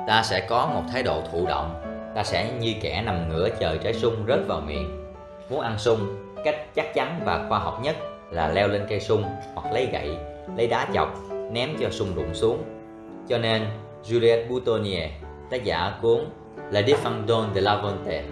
Ta 0.07 0.23
sẽ 0.23 0.45
có 0.49 0.69
một 0.73 0.81
thái 0.91 1.03
độ 1.03 1.21
thụ 1.31 1.45
động, 1.47 1.81
ta 2.15 2.23
sẽ 2.23 2.51
như 2.59 2.73
kẻ 2.81 3.03
nằm 3.05 3.29
ngửa 3.29 3.49
chờ 3.59 3.77
trái 3.77 3.93
sung 3.93 4.25
rớt 4.27 4.39
vào 4.47 4.61
miệng. 4.61 5.13
Muốn 5.49 5.61
ăn 5.61 5.77
sung, 5.77 6.33
cách 6.43 6.75
chắc 6.75 6.93
chắn 6.93 7.21
và 7.25 7.45
khoa 7.49 7.59
học 7.59 7.79
nhất 7.83 7.95
là 8.31 8.47
leo 8.47 8.67
lên 8.67 8.85
cây 8.89 8.99
sung 8.99 9.23
hoặc 9.55 9.73
lấy 9.73 9.85
gậy, 9.91 10.17
lấy 10.57 10.67
đá 10.67 10.87
chọc, 10.93 11.13
ném 11.51 11.69
cho 11.79 11.89
sung 11.89 12.15
đụng 12.15 12.33
xuống. 12.33 12.63
Cho 13.29 13.37
nên, 13.37 13.65
Juliette 14.03 14.49
Boutonnier, 14.49 15.09
tác 15.49 15.63
giả 15.63 15.93
cuốn 16.01 16.19
La 16.71 16.81
Défendant 16.81 17.53
de 17.55 17.61
la 17.61 17.75
Volonté, 17.75 18.23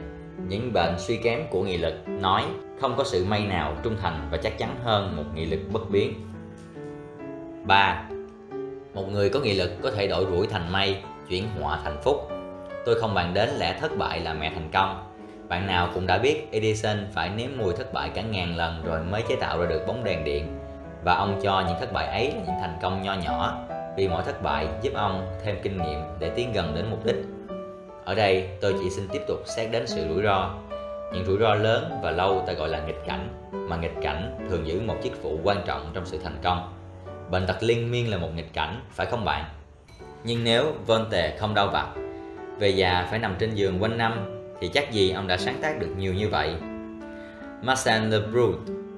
những 0.47 0.73
bệnh 0.73 0.99
suy 0.99 1.17
kém 1.17 1.39
của 1.49 1.63
nghị 1.63 1.77
lực, 1.77 1.93
nói 2.07 2.43
không 2.81 2.95
có 2.97 3.03
sự 3.03 3.25
may 3.25 3.45
nào 3.45 3.75
trung 3.83 3.95
thành 4.01 4.27
và 4.31 4.37
chắc 4.37 4.57
chắn 4.57 4.75
hơn 4.83 5.17
một 5.17 5.23
nghị 5.35 5.45
lực 5.45 5.59
bất 5.71 5.89
biến. 5.89 6.13
3. 7.63 8.09
Một 8.93 9.11
người 9.11 9.29
có 9.29 9.39
nghị 9.39 9.53
lực 9.53 9.71
có 9.81 9.91
thể 9.91 10.07
đổi 10.07 10.25
rủi 10.31 10.47
thành 10.47 10.71
may, 10.71 11.03
chuyển 11.29 11.43
họa 11.61 11.79
thành 11.83 12.01
phúc. 12.03 12.29
Tôi 12.85 12.99
không 12.99 13.13
bàn 13.13 13.33
đến 13.33 13.49
lẽ 13.57 13.77
thất 13.81 13.97
bại 13.97 14.19
là 14.19 14.33
mẹ 14.33 14.51
thành 14.53 14.69
công, 14.73 15.11
bạn 15.49 15.67
nào 15.67 15.89
cũng 15.93 16.07
đã 16.07 16.17
biết 16.17 16.47
Edison 16.51 16.97
phải 17.13 17.29
nếm 17.29 17.49
mùi 17.57 17.73
thất 17.73 17.93
bại 17.93 18.09
cả 18.09 18.21
ngàn 18.21 18.57
lần 18.57 18.83
rồi 18.85 18.99
mới 19.03 19.23
chế 19.29 19.35
tạo 19.35 19.59
ra 19.59 19.65
được 19.65 19.87
bóng 19.87 20.03
đèn 20.03 20.23
điện 20.23 20.59
và 21.03 21.15
ông 21.15 21.39
cho 21.43 21.63
những 21.67 21.77
thất 21.79 21.93
bại 21.93 22.07
ấy 22.07 22.27
là 22.27 22.41
những 22.45 22.55
thành 22.61 22.77
công 22.81 23.01
nho 23.01 23.13
nhỏ 23.13 23.64
vì 23.97 24.07
mỗi 24.07 24.23
thất 24.23 24.41
bại 24.43 24.67
giúp 24.81 24.93
ông 24.93 25.27
thêm 25.43 25.55
kinh 25.63 25.77
nghiệm 25.77 25.99
để 26.19 26.29
tiến 26.29 26.53
gần 26.53 26.75
đến 26.75 26.85
mục 26.91 27.05
đích. 27.05 27.15
Ở 28.05 28.15
đây 28.15 28.49
tôi 28.61 28.75
chỉ 28.79 28.89
xin 28.89 29.07
tiếp 29.11 29.21
tục 29.27 29.37
xét 29.45 29.71
đến 29.71 29.87
sự 29.87 30.07
rủi 30.13 30.23
ro. 30.23 30.53
Những 31.13 31.25
rủi 31.25 31.37
ro 31.39 31.53
lớn 31.53 31.91
và 32.03 32.11
lâu 32.11 32.43
ta 32.47 32.53
gọi 32.53 32.69
là 32.69 32.79
nghịch 32.85 33.01
cảnh, 33.05 33.27
mà 33.51 33.77
nghịch 33.77 33.95
cảnh 34.01 34.47
thường 34.49 34.67
giữ 34.67 34.81
một 34.81 34.95
chức 35.03 35.23
vụ 35.23 35.39
quan 35.43 35.57
trọng 35.65 35.91
trong 35.93 36.05
sự 36.05 36.19
thành 36.23 36.37
công. 36.43 36.73
Bệnh 37.31 37.47
tật 37.47 37.55
liên 37.59 37.91
miên 37.91 38.11
là 38.11 38.17
một 38.17 38.29
nghịch 38.35 38.53
cảnh, 38.53 38.81
phải 38.91 39.07
không 39.07 39.25
bạn? 39.25 39.45
Nhưng 40.23 40.43
nếu 40.43 40.73
vân 40.85 41.05
tề 41.09 41.37
không 41.37 41.53
đau 41.53 41.67
vặt, 41.67 41.87
về 42.59 42.69
già 42.69 43.07
phải 43.09 43.19
nằm 43.19 43.35
trên 43.39 43.55
giường 43.55 43.83
quanh 43.83 43.97
năm 43.97 44.41
thì 44.61 44.67
chắc 44.67 44.91
gì 44.91 45.11
ông 45.11 45.27
đã 45.27 45.37
sáng 45.37 45.59
tác 45.61 45.79
được 45.79 45.89
nhiều 45.97 46.13
như 46.13 46.29
vậy. 46.29 46.55
Marcel 47.61 48.07
Lebrout, 48.07 48.55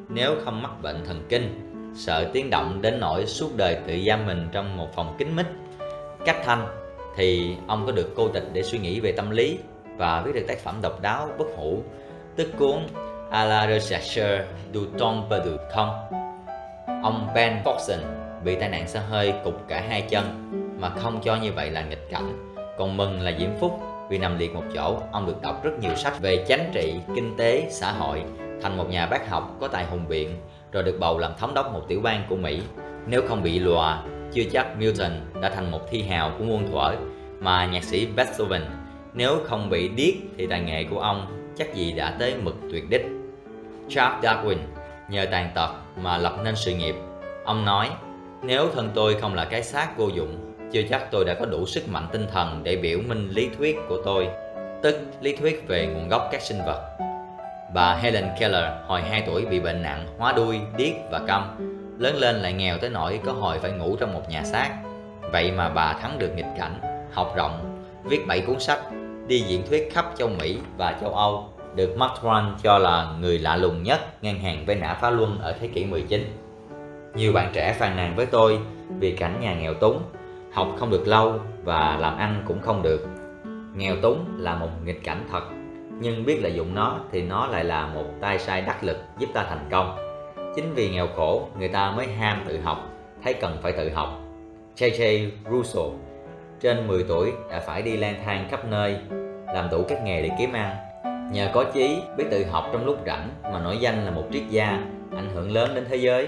nếu 0.10 0.36
không 0.46 0.64
mắc 0.64 0.72
bệnh 0.82 1.06
thần 1.06 1.26
kinh, 1.30 1.67
sợ 1.96 2.30
tiếng 2.34 2.50
động 2.50 2.82
đến 2.82 3.00
nỗi 3.00 3.26
suốt 3.26 3.50
đời 3.56 3.78
tự 3.88 3.94
giam 4.08 4.26
mình 4.26 4.50
trong 4.52 4.78
một 4.78 4.88
phòng 4.96 5.16
kín 5.18 5.36
mít, 5.36 5.46
cách 6.26 6.38
thanh 6.46 6.68
thì 7.16 7.56
ông 7.68 7.86
có 7.86 7.92
được 7.92 8.14
cô 8.16 8.28
tịch 8.28 8.44
để 8.54 8.64
suy 8.64 8.80
nghĩ 8.80 9.00
về 9.00 9.12
tâm 9.12 9.30
lý 9.30 9.58
và 9.98 10.22
viết 10.26 10.32
được 10.36 10.46
tác 10.48 10.60
phẩm 10.60 10.80
độc 10.82 11.02
đáo 11.02 11.30
bất 11.38 11.48
hủ, 11.56 11.84
tức 12.36 12.48
cuốn 12.60 12.88
À 13.32 13.46
la 13.46 13.68
recherche 13.68 14.46
du 14.74 14.86
temps 15.00 15.30
perdu 15.30 15.52
không? 15.72 15.90
Ông 17.04 17.28
Ben 17.36 17.54
Foxen 17.66 18.00
bị 18.44 18.56
tai 18.56 18.70
nạn 18.70 18.88
xe 18.88 19.00
hơi 19.00 19.34
cục 19.44 19.68
cả 19.68 19.84
hai 19.90 20.02
chân 20.02 20.52
mà 20.80 20.90
không 20.90 21.22
cho 21.24 21.36
như 21.36 21.52
vậy 21.52 21.72
là 21.72 21.82
nghịch 21.82 22.10
cảnh, 22.12 22.56
còn 22.78 22.98
mừng 22.98 23.22
là 23.22 23.32
diễm 23.40 23.50
phúc 23.60 23.80
vì 24.10 24.18
nằm 24.18 24.38
liệt 24.38 24.54
một 24.54 24.64
chỗ, 24.76 25.00
ông 25.12 25.26
được 25.26 25.42
đọc 25.42 25.64
rất 25.64 25.72
nhiều 25.80 25.96
sách 25.96 26.20
về 26.22 26.46
chính 26.48 26.70
trị, 26.74 26.94
kinh 27.16 27.38
tế, 27.38 27.68
xã 27.70 27.92
hội, 27.92 28.24
thành 28.62 28.78
một 28.78 28.90
nhà 28.90 29.06
bác 29.06 29.30
học 29.30 29.56
có 29.60 29.68
tài 29.68 29.86
hùng 29.86 30.06
biện, 30.10 30.36
rồi 30.72 30.84
được 30.84 30.98
bầu 31.00 31.18
làm 31.18 31.32
thống 31.40 31.54
đốc 31.54 31.74
một 31.74 31.82
tiểu 31.88 32.02
bang 32.02 32.24
của 32.30 32.36
Mỹ. 32.36 32.62
Nếu 33.08 33.22
không 33.28 33.44
bị 33.44 33.60
lùa, 33.60 33.98
chưa 34.34 34.44
chắc 34.52 34.78
Milton 34.78 35.12
đã 35.42 35.50
thành 35.50 35.72
một 35.72 35.82
thi 35.90 36.02
hào 36.02 36.32
của 36.38 36.44
muôn 36.44 36.72
thuở, 36.72 36.92
mà 37.40 37.66
nhạc 37.66 37.84
sĩ 37.84 38.08
Beethoven 38.16 38.62
nếu 39.14 39.38
không 39.44 39.70
bị 39.70 39.88
điếc 39.88 40.14
thì 40.38 40.48
tài 40.48 40.62
nghệ 40.62 40.84
của 40.84 41.00
ông 41.00 41.52
chắc 41.58 41.76
gì 41.76 41.92
đã 41.92 42.16
tới 42.20 42.36
mực 42.44 42.56
tuyệt 42.72 42.90
đích. 42.90 43.06
Charles 43.90 44.26
Darwin 44.26 44.58
nhờ 45.10 45.26
tàn 45.32 45.52
tật 45.56 45.70
mà 46.02 46.18
lập 46.18 46.38
nên 46.44 46.56
sự 46.56 46.76
nghiệp. 46.76 46.96
Ông 47.44 47.66
nói, 47.66 47.90
nếu 48.42 48.70
thân 48.74 48.90
tôi 48.96 49.16
không 49.22 49.34
là 49.34 49.46
cái 49.46 49.64
xác 49.64 49.98
vô 49.98 50.08
dụng 50.08 50.54
chưa 50.72 50.82
chắc 50.90 51.12
tôi 51.12 51.26
đã 51.26 51.34
có 51.34 51.46
đủ 51.46 51.66
sức 51.66 51.90
mạnh 51.90 52.08
tinh 52.12 52.28
thần 52.32 52.62
để 52.64 52.76
biểu 52.76 53.00
minh 53.08 53.30
lý 53.30 53.50
thuyết 53.58 53.78
của 53.90 54.02
tôi, 54.06 54.28
tức 54.82 55.00
lý 55.22 55.36
thuyết 55.36 55.68
về 55.68 55.88
nguồn 55.88 56.10
gốc 56.10 56.30
các 56.32 56.42
sinh 56.42 56.58
vật. 56.66 56.98
Bà 57.78 57.94
Helen 57.94 58.30
Keller 58.40 58.64
hồi 58.88 59.02
2 59.02 59.24
tuổi 59.28 59.46
bị 59.46 59.60
bệnh 59.60 59.82
nặng, 59.82 60.06
hóa 60.18 60.34
đuôi, 60.34 60.60
điếc 60.78 60.94
và 61.12 61.20
câm, 61.28 61.42
lớn 62.00 62.16
lên 62.16 62.36
lại 62.36 62.54
nghèo 62.54 62.78
tới 62.78 62.90
nỗi 62.90 63.20
có 63.26 63.32
hồi 63.32 63.60
phải 63.60 63.72
ngủ 63.72 63.96
trong 64.00 64.14
một 64.14 64.22
nhà 64.30 64.44
xác. 64.44 64.70
Vậy 65.32 65.52
mà 65.52 65.70
bà 65.70 65.94
thắng 65.94 66.20
được 66.20 66.32
nghịch 66.36 66.46
cảnh, 66.58 66.80
học 67.14 67.34
rộng, 67.36 67.84
viết 68.04 68.28
7 68.28 68.42
cuốn 68.42 68.60
sách, 68.60 68.80
đi 69.28 69.40
diễn 69.40 69.68
thuyết 69.68 69.90
khắp 69.94 70.06
châu 70.18 70.30
Mỹ 70.30 70.58
và 70.78 70.98
châu 71.02 71.14
Âu, 71.14 71.50
được 71.76 71.98
Mark 71.98 72.14
Twain 72.14 72.52
cho 72.64 72.78
là 72.78 73.08
người 73.20 73.40
lạ 73.40 73.56
lùng 73.56 73.84
nhất 73.84 74.24
ngang 74.24 74.40
hàng 74.40 74.64
với 74.66 74.76
nã 74.76 74.98
phá 75.02 75.10
luân 75.10 75.40
ở 75.40 75.56
thế 75.60 75.68
kỷ 75.68 75.86
19. 75.86 76.38
Nhiều 77.16 77.34
bạn 77.34 77.52
trẻ 77.54 77.76
phàn 77.80 77.96
nàn 77.96 78.16
với 78.16 78.26
tôi 78.26 78.60
vì 79.00 79.12
cảnh 79.12 79.40
nhà 79.42 79.56
nghèo 79.56 79.74
túng 79.74 80.02
học 80.54 80.68
không 80.80 80.92
được 80.92 81.08
lâu 81.08 81.40
và 81.64 81.98
làm 82.00 82.18
ăn 82.18 82.44
cũng 82.48 82.62
không 82.62 82.84
được 82.84 83.08
nghèo 83.76 83.96
túng 84.02 84.26
là 84.38 84.56
một 84.56 84.70
nghịch 84.86 85.04
cảnh 85.04 85.28
thật 85.32 85.57
nhưng 86.00 86.26
biết 86.26 86.40
lợi 86.42 86.54
dụng 86.54 86.76
nó 86.76 87.00
thì 87.12 87.22
nó 87.22 87.48
lại 87.48 87.64
là 87.64 87.88
một 87.88 88.04
tay 88.22 88.40
sai 88.40 88.62
đắc 88.62 88.84
lực 88.84 88.98
giúp 89.20 89.28
ta 89.34 89.46
thành 89.50 89.68
công 89.72 89.98
chính 90.56 90.74
vì 90.74 90.90
nghèo 90.90 91.08
khổ 91.16 91.48
người 91.60 91.68
ta 91.68 91.92
mới 91.92 92.08
ham 92.08 92.44
tự 92.48 92.60
học 92.60 92.90
thấy 93.24 93.34
cần 93.34 93.58
phải 93.62 93.72
tự 93.72 93.90
học 93.90 94.10
J.J. 94.78 95.30
Rousseau 95.52 95.94
trên 96.62 96.88
10 96.88 97.04
tuổi 97.08 97.32
đã 97.50 97.60
phải 97.60 97.82
đi 97.82 97.98
lang 97.98 98.16
thang 98.26 98.48
khắp 98.52 98.66
nơi 98.66 98.98
làm 99.54 99.70
đủ 99.72 99.84
các 99.88 100.04
nghề 100.04 100.22
để 100.22 100.30
kiếm 100.40 100.54
ăn 100.54 100.76
nhờ 101.32 101.50
có 101.54 101.64
chí 101.64 102.02
biết 102.18 102.26
tự 102.32 102.46
học 102.46 102.70
trong 102.74 102.86
lúc 102.86 102.98
rảnh 103.06 103.30
mà 103.44 103.60
nổi 103.60 103.78
danh 103.78 104.06
là 104.06 104.12
một 104.12 104.24
triết 104.32 104.44
gia 104.50 104.68
ảnh 105.12 105.30
hưởng 105.36 105.52
lớn 105.52 105.76
đến 105.76 105.86
thế 105.90 105.96
giới 105.96 106.28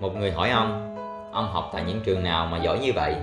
một 0.00 0.16
người 0.16 0.30
hỏi 0.30 0.50
ông 0.50 0.96
ông 1.32 1.48
học 1.48 1.70
tại 1.72 1.84
những 1.86 2.00
trường 2.04 2.22
nào 2.22 2.46
mà 2.46 2.58
giỏi 2.58 2.78
như 2.78 2.92
vậy 2.94 3.14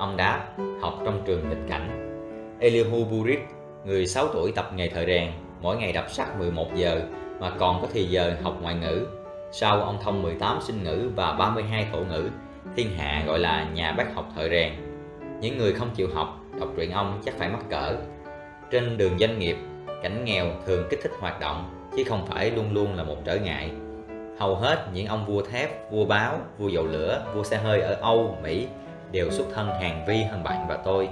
Ông 0.00 0.16
đáp, 0.16 0.46
học 0.80 0.98
trong 1.04 1.22
trường 1.26 1.48
nghịch 1.48 1.68
cảnh. 1.68 2.16
Elihu 2.60 3.04
Burit, 3.04 3.40
người 3.84 4.06
6 4.06 4.28
tuổi 4.28 4.52
tập 4.52 4.70
nghề 4.74 4.88
thợ 4.88 5.04
rèn, 5.06 5.30
mỗi 5.60 5.76
ngày 5.76 5.92
đập 5.92 6.04
sắt 6.10 6.38
11 6.38 6.74
giờ 6.74 7.00
mà 7.40 7.50
còn 7.50 7.82
có 7.82 7.88
thì 7.92 8.04
giờ 8.04 8.36
học 8.42 8.56
ngoại 8.62 8.74
ngữ. 8.74 9.06
Sau 9.52 9.82
ông 9.82 9.98
thông 10.02 10.22
18 10.22 10.58
sinh 10.60 10.84
ngữ 10.84 11.10
và 11.16 11.32
32 11.32 11.86
thổ 11.92 11.98
ngữ, 11.98 12.28
thiên 12.76 12.90
hạ 12.96 13.22
gọi 13.26 13.38
là 13.38 13.66
nhà 13.74 13.92
bác 13.92 14.14
học 14.14 14.28
thợ 14.36 14.48
rèn. 14.48 14.72
Những 15.40 15.58
người 15.58 15.72
không 15.72 15.90
chịu 15.94 16.08
học, 16.14 16.40
đọc 16.60 16.68
truyện 16.76 16.90
ông 16.90 17.20
chắc 17.24 17.34
phải 17.38 17.48
mắc 17.48 17.60
cỡ. 17.70 17.96
Trên 18.70 18.98
đường 18.98 19.18
doanh 19.18 19.38
nghiệp, 19.38 19.56
cảnh 20.02 20.24
nghèo 20.24 20.46
thường 20.66 20.86
kích 20.90 21.00
thích 21.02 21.12
hoạt 21.20 21.40
động, 21.40 21.90
chứ 21.96 22.04
không 22.08 22.26
phải 22.26 22.50
luôn 22.50 22.74
luôn 22.74 22.94
là 22.94 23.04
một 23.04 23.16
trở 23.24 23.36
ngại. 23.36 23.70
Hầu 24.38 24.54
hết 24.54 24.88
những 24.92 25.06
ông 25.06 25.26
vua 25.26 25.42
thép, 25.42 25.90
vua 25.90 26.04
báo, 26.04 26.40
vua 26.58 26.68
dầu 26.68 26.86
lửa, 26.86 27.24
vua 27.34 27.42
xe 27.42 27.56
hơi 27.56 27.80
ở 27.80 27.94
Âu, 27.94 28.38
Mỹ 28.42 28.66
đều 29.12 29.30
xuất 29.30 29.46
thân 29.54 29.68
hàng 29.68 30.04
vi 30.06 30.22
hơn 30.22 30.42
bạn 30.42 30.66
và 30.68 30.76
tôi 30.76 31.08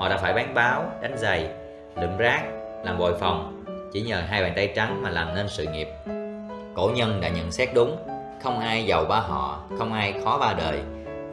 họ 0.00 0.08
đã 0.08 0.16
phải 0.16 0.32
bán 0.32 0.54
báo 0.54 0.90
đánh 1.02 1.18
giày 1.18 1.48
lượm 2.00 2.16
rác, 2.16 2.42
làm 2.84 2.98
bồi 2.98 3.14
phòng, 3.20 3.64
chỉ 3.92 4.00
nhờ 4.00 4.20
hai 4.20 4.42
bàn 4.42 4.52
tay 4.56 4.72
trắng 4.76 5.02
mà 5.02 5.10
làm 5.10 5.34
nên 5.34 5.46
sự 5.48 5.64
nghiệp. 5.64 5.88
Cổ 6.74 6.90
nhân 6.94 7.20
đã 7.20 7.28
nhận 7.28 7.52
xét 7.52 7.68
đúng, 7.74 7.96
không 8.42 8.60
ai 8.60 8.84
giàu 8.84 9.04
ba 9.04 9.20
họ, 9.20 9.62
không 9.78 9.92
ai 9.92 10.14
khó 10.24 10.38
ba 10.38 10.54
đời. 10.58 10.80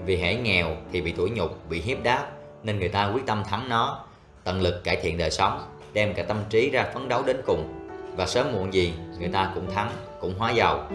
Vì 0.05 0.17
hễ 0.17 0.35
nghèo 0.35 0.67
thì 0.91 1.01
bị 1.01 1.11
tủi 1.11 1.29
nhục, 1.29 1.69
bị 1.69 1.81
hiếp 1.81 2.03
đáp, 2.03 2.27
nên 2.63 2.79
người 2.79 2.89
ta 2.89 3.11
quyết 3.13 3.25
tâm 3.25 3.43
thắng 3.43 3.69
nó. 3.69 3.99
Tận 4.43 4.61
lực 4.61 4.83
cải 4.83 4.95
thiện 4.95 5.17
đời 5.17 5.31
sống, 5.31 5.63
đem 5.93 6.13
cả 6.13 6.23
tâm 6.23 6.37
trí 6.49 6.69
ra 6.69 6.85
phấn 6.93 7.09
đấu 7.09 7.23
đến 7.25 7.41
cùng. 7.45 7.89
Và 8.15 8.25
sớm 8.25 8.51
muộn 8.53 8.73
gì, 8.73 8.93
người 9.19 9.29
ta 9.29 9.51
cũng 9.55 9.71
thắng, 9.75 9.91
cũng 10.19 10.33
hóa 10.37 10.51
giàu. 10.51 10.87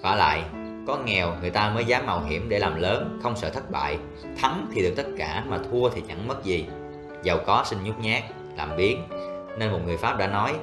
Vả 0.00 0.14
lại, 0.14 0.42
có 0.86 0.98
nghèo, 1.04 1.32
người 1.40 1.50
ta 1.50 1.70
mới 1.70 1.84
dám 1.84 2.06
mạo 2.06 2.20
hiểm 2.20 2.48
để 2.48 2.58
làm 2.58 2.80
lớn, 2.80 3.18
không 3.22 3.36
sợ 3.36 3.50
thất 3.50 3.70
bại. 3.70 3.98
Thắng 4.40 4.66
thì 4.74 4.82
được 4.82 4.94
tất 4.96 5.06
cả, 5.18 5.44
mà 5.48 5.58
thua 5.70 5.88
thì 5.88 6.02
chẳng 6.08 6.28
mất 6.28 6.44
gì. 6.44 6.66
Giàu 7.22 7.38
có 7.46 7.62
sinh 7.66 7.78
nhút 7.84 7.98
nhát 7.98 8.22
làm 8.56 8.76
biến. 8.76 9.02
Nên 9.58 9.72
một 9.72 9.78
người 9.86 9.96
pháp 9.96 10.18
đã 10.18 10.26
nói, 10.26 10.54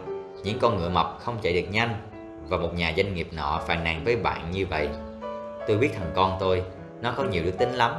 những 0.43 0.59
con 0.59 0.77
ngựa 0.77 0.89
mập 0.89 1.17
không 1.19 1.37
chạy 1.41 1.53
được 1.53 1.67
nhanh, 1.71 1.95
và 2.47 2.57
một 2.57 2.73
nhà 2.73 2.93
doanh 2.97 3.13
nghiệp 3.13 3.27
nọ 3.31 3.61
phàn 3.67 3.83
nàn 3.83 4.03
với 4.05 4.15
bạn 4.15 4.51
như 4.51 4.65
vậy. 4.65 4.89
Tôi 5.67 5.77
biết 5.77 5.89
thằng 5.95 6.11
con 6.15 6.37
tôi, 6.39 6.63
nó 7.01 7.13
có 7.17 7.23
nhiều 7.23 7.43
đức 7.43 7.57
tính 7.57 7.73
lắm, 7.73 7.91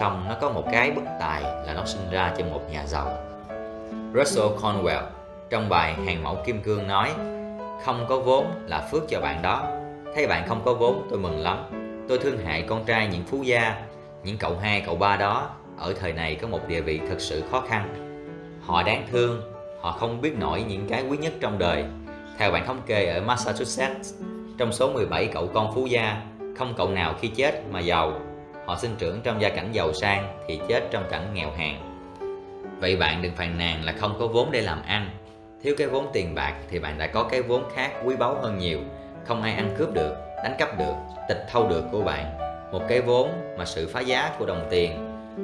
song 0.00 0.24
nó 0.28 0.34
có 0.40 0.50
một 0.50 0.64
cái 0.72 0.90
bất 0.90 1.02
tài 1.20 1.42
là 1.42 1.74
nó 1.76 1.84
sinh 1.84 2.10
ra 2.10 2.34
trong 2.38 2.50
một 2.50 2.60
nhà 2.70 2.86
giàu. 2.86 3.16
Russell 4.14 4.48
Conwell 4.62 5.02
trong 5.50 5.68
bài 5.68 5.94
Hàng 6.06 6.22
mẫu 6.22 6.38
kim 6.46 6.62
cương 6.62 6.88
nói, 6.88 7.10
không 7.84 8.06
có 8.08 8.18
vốn 8.18 8.46
là 8.66 8.88
phước 8.90 9.02
cho 9.08 9.20
bạn 9.20 9.42
đó. 9.42 9.68
Thấy 10.14 10.26
bạn 10.26 10.48
không 10.48 10.62
có 10.64 10.74
vốn, 10.74 11.06
tôi 11.10 11.18
mừng 11.18 11.40
lắm. 11.40 11.64
Tôi 12.08 12.18
thương 12.18 12.38
hại 12.38 12.62
con 12.62 12.84
trai 12.84 13.08
những 13.12 13.24
phú 13.24 13.42
gia, 13.42 13.82
những 14.24 14.38
cậu 14.38 14.56
hai, 14.56 14.80
cậu 14.86 14.96
ba 14.96 15.16
đó. 15.16 15.50
Ở 15.78 15.94
thời 16.00 16.12
này 16.12 16.34
có 16.34 16.48
một 16.48 16.60
địa 16.68 16.80
vị 16.80 17.00
thật 17.08 17.16
sự 17.18 17.42
khó 17.50 17.60
khăn 17.68 18.11
họ 18.66 18.82
đáng 18.82 19.06
thương. 19.10 19.42
Họ 19.80 19.92
không 19.92 20.20
biết 20.20 20.32
nổi 20.38 20.64
những 20.68 20.86
cái 20.88 21.04
quý 21.10 21.16
nhất 21.16 21.32
trong 21.40 21.58
đời. 21.58 21.84
Theo 22.38 22.50
bản 22.52 22.66
thống 22.66 22.80
kê 22.86 23.06
ở 23.06 23.20
Massachusetts, 23.20 24.14
trong 24.58 24.72
số 24.72 24.92
17 24.92 25.26
cậu 25.26 25.46
con 25.46 25.74
phú 25.74 25.86
gia, 25.86 26.22
không 26.58 26.74
cậu 26.76 26.90
nào 26.90 27.14
khi 27.20 27.28
chết 27.28 27.62
mà 27.70 27.80
giàu. 27.80 28.12
Họ 28.66 28.76
sinh 28.76 28.94
trưởng 28.98 29.20
trong 29.20 29.40
gia 29.40 29.48
cảnh 29.48 29.68
giàu 29.72 29.92
sang 29.92 30.38
thì 30.48 30.60
chết 30.68 30.88
trong 30.90 31.04
cảnh 31.10 31.34
nghèo 31.34 31.50
hèn. 31.56 31.76
Vậy 32.80 32.96
bạn 32.96 33.22
đừng 33.22 33.34
phàn 33.34 33.58
nàn 33.58 33.84
là 33.84 33.92
không 33.92 34.16
có 34.18 34.26
vốn 34.26 34.50
để 34.50 34.60
làm 34.60 34.82
ăn. 34.82 35.10
Thiếu 35.62 35.74
cái 35.78 35.86
vốn 35.86 36.06
tiền 36.12 36.34
bạc 36.34 36.54
thì 36.70 36.78
bạn 36.78 36.98
đã 36.98 37.06
có 37.06 37.22
cái 37.22 37.42
vốn 37.42 37.64
khác 37.74 37.92
quý 38.04 38.16
báu 38.16 38.34
hơn 38.42 38.58
nhiều. 38.58 38.78
Không 39.24 39.42
ai 39.42 39.54
ăn 39.54 39.74
cướp 39.78 39.94
được, 39.94 40.14
đánh 40.44 40.54
cắp 40.58 40.78
được, 40.78 40.94
tịch 41.28 41.46
thâu 41.52 41.68
được 41.68 41.84
của 41.92 42.02
bạn. 42.02 42.38
Một 42.72 42.82
cái 42.88 43.00
vốn 43.00 43.30
mà 43.58 43.64
sự 43.64 43.88
phá 43.92 44.00
giá 44.00 44.30
của 44.38 44.46
đồng 44.46 44.66
tiền 44.70 44.90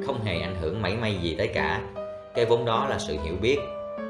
không 0.07 0.25
hề 0.25 0.41
ảnh 0.41 0.57
hưởng 0.61 0.83
mảy 0.83 0.97
may 0.97 1.15
gì 1.15 1.35
tới 1.39 1.49
cả 1.49 1.81
cái 2.35 2.45
vốn 2.45 2.65
đó 2.65 2.87
là 2.89 2.99
sự 2.99 3.17
hiểu 3.25 3.35
biết, 3.41 3.59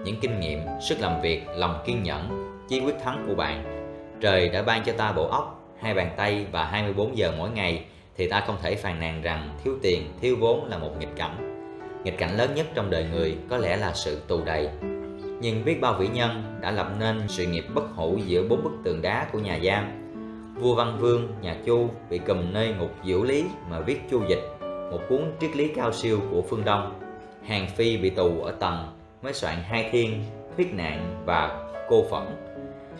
những 0.05 0.17
kinh 0.21 0.41
nghiệm, 0.41 0.61
sức 0.81 1.01
làm 1.01 1.21
việc, 1.21 1.43
lòng 1.57 1.83
kiên 1.87 2.03
nhẫn, 2.03 2.53
chí 2.69 2.81
quyết 2.81 2.95
thắng 3.05 3.25
của 3.29 3.35
bạn. 3.35 3.65
Trời 4.21 4.49
đã 4.49 4.63
ban 4.63 4.85
cho 4.85 4.93
ta 4.93 5.13
bộ 5.13 5.29
óc, 5.29 5.75
hai 5.81 5.95
bàn 5.95 6.11
tay 6.17 6.47
và 6.53 6.65
24 6.65 7.17
giờ 7.17 7.33
mỗi 7.39 7.51
ngày, 7.51 7.85
thì 8.17 8.29
ta 8.29 8.41
không 8.41 8.57
thể 8.63 8.75
phàn 8.75 9.01
nàn 9.01 9.23
rằng 9.23 9.51
thiếu 9.65 9.75
tiền, 9.83 10.03
thiếu 10.21 10.37
vốn 10.41 10.65
là 10.65 10.79
một 10.79 10.91
nghịch 11.01 11.17
cảnh. 11.17 11.65
Nghịch 12.05 12.19
cảnh 12.19 12.37
lớn 12.37 12.51
nhất 12.55 12.67
trong 12.75 12.91
đời 12.91 13.07
người 13.13 13.37
có 13.51 13.57
lẽ 13.57 13.77
là 13.77 13.93
sự 13.95 14.21
tù 14.29 14.45
đầy. 14.45 14.69
Nhưng 15.41 15.65
biết 15.65 15.81
bao 15.81 15.95
vĩ 15.95 16.09
nhân 16.09 16.59
đã 16.61 16.71
lập 16.71 16.89
nên 17.01 17.23
sự 17.29 17.47
nghiệp 17.47 17.65
bất 17.75 17.85
hủ 17.95 18.19
giữa 18.27 18.43
bốn 18.49 18.65
bức 18.65 18.73
tường 18.85 19.03
đá 19.03 19.27
của 19.33 19.39
nhà 19.39 19.59
giam. 19.65 19.85
Vua 20.61 20.75
văn 20.75 20.97
vương, 21.01 21.29
nhà 21.43 21.57
chu 21.67 21.91
bị 22.11 22.21
cầm 22.27 22.53
nơi 22.53 22.75
ngục 22.79 22.91
diệu 23.05 23.23
lý 23.23 23.45
mà 23.71 23.81
viết 23.81 24.01
chu 24.11 24.23
dịch, 24.29 24.43
một 24.91 25.01
cuốn 25.09 25.23
triết 25.41 25.57
lý 25.57 25.69
cao 25.69 25.93
siêu 25.93 26.21
của 26.31 26.43
phương 26.43 26.65
đông 26.65 27.08
hàng 27.49 27.67
phi 27.67 27.97
bị 27.97 28.11
tù 28.11 28.41
ở 28.41 28.53
tầng 28.61 28.87
mới 29.23 29.33
soạn 29.33 29.57
hai 29.63 29.89
thiên 29.93 30.25
thuyết 30.57 30.75
nạn 30.75 31.23
và 31.27 31.71
cô 31.89 32.05
phẫn. 32.11 32.23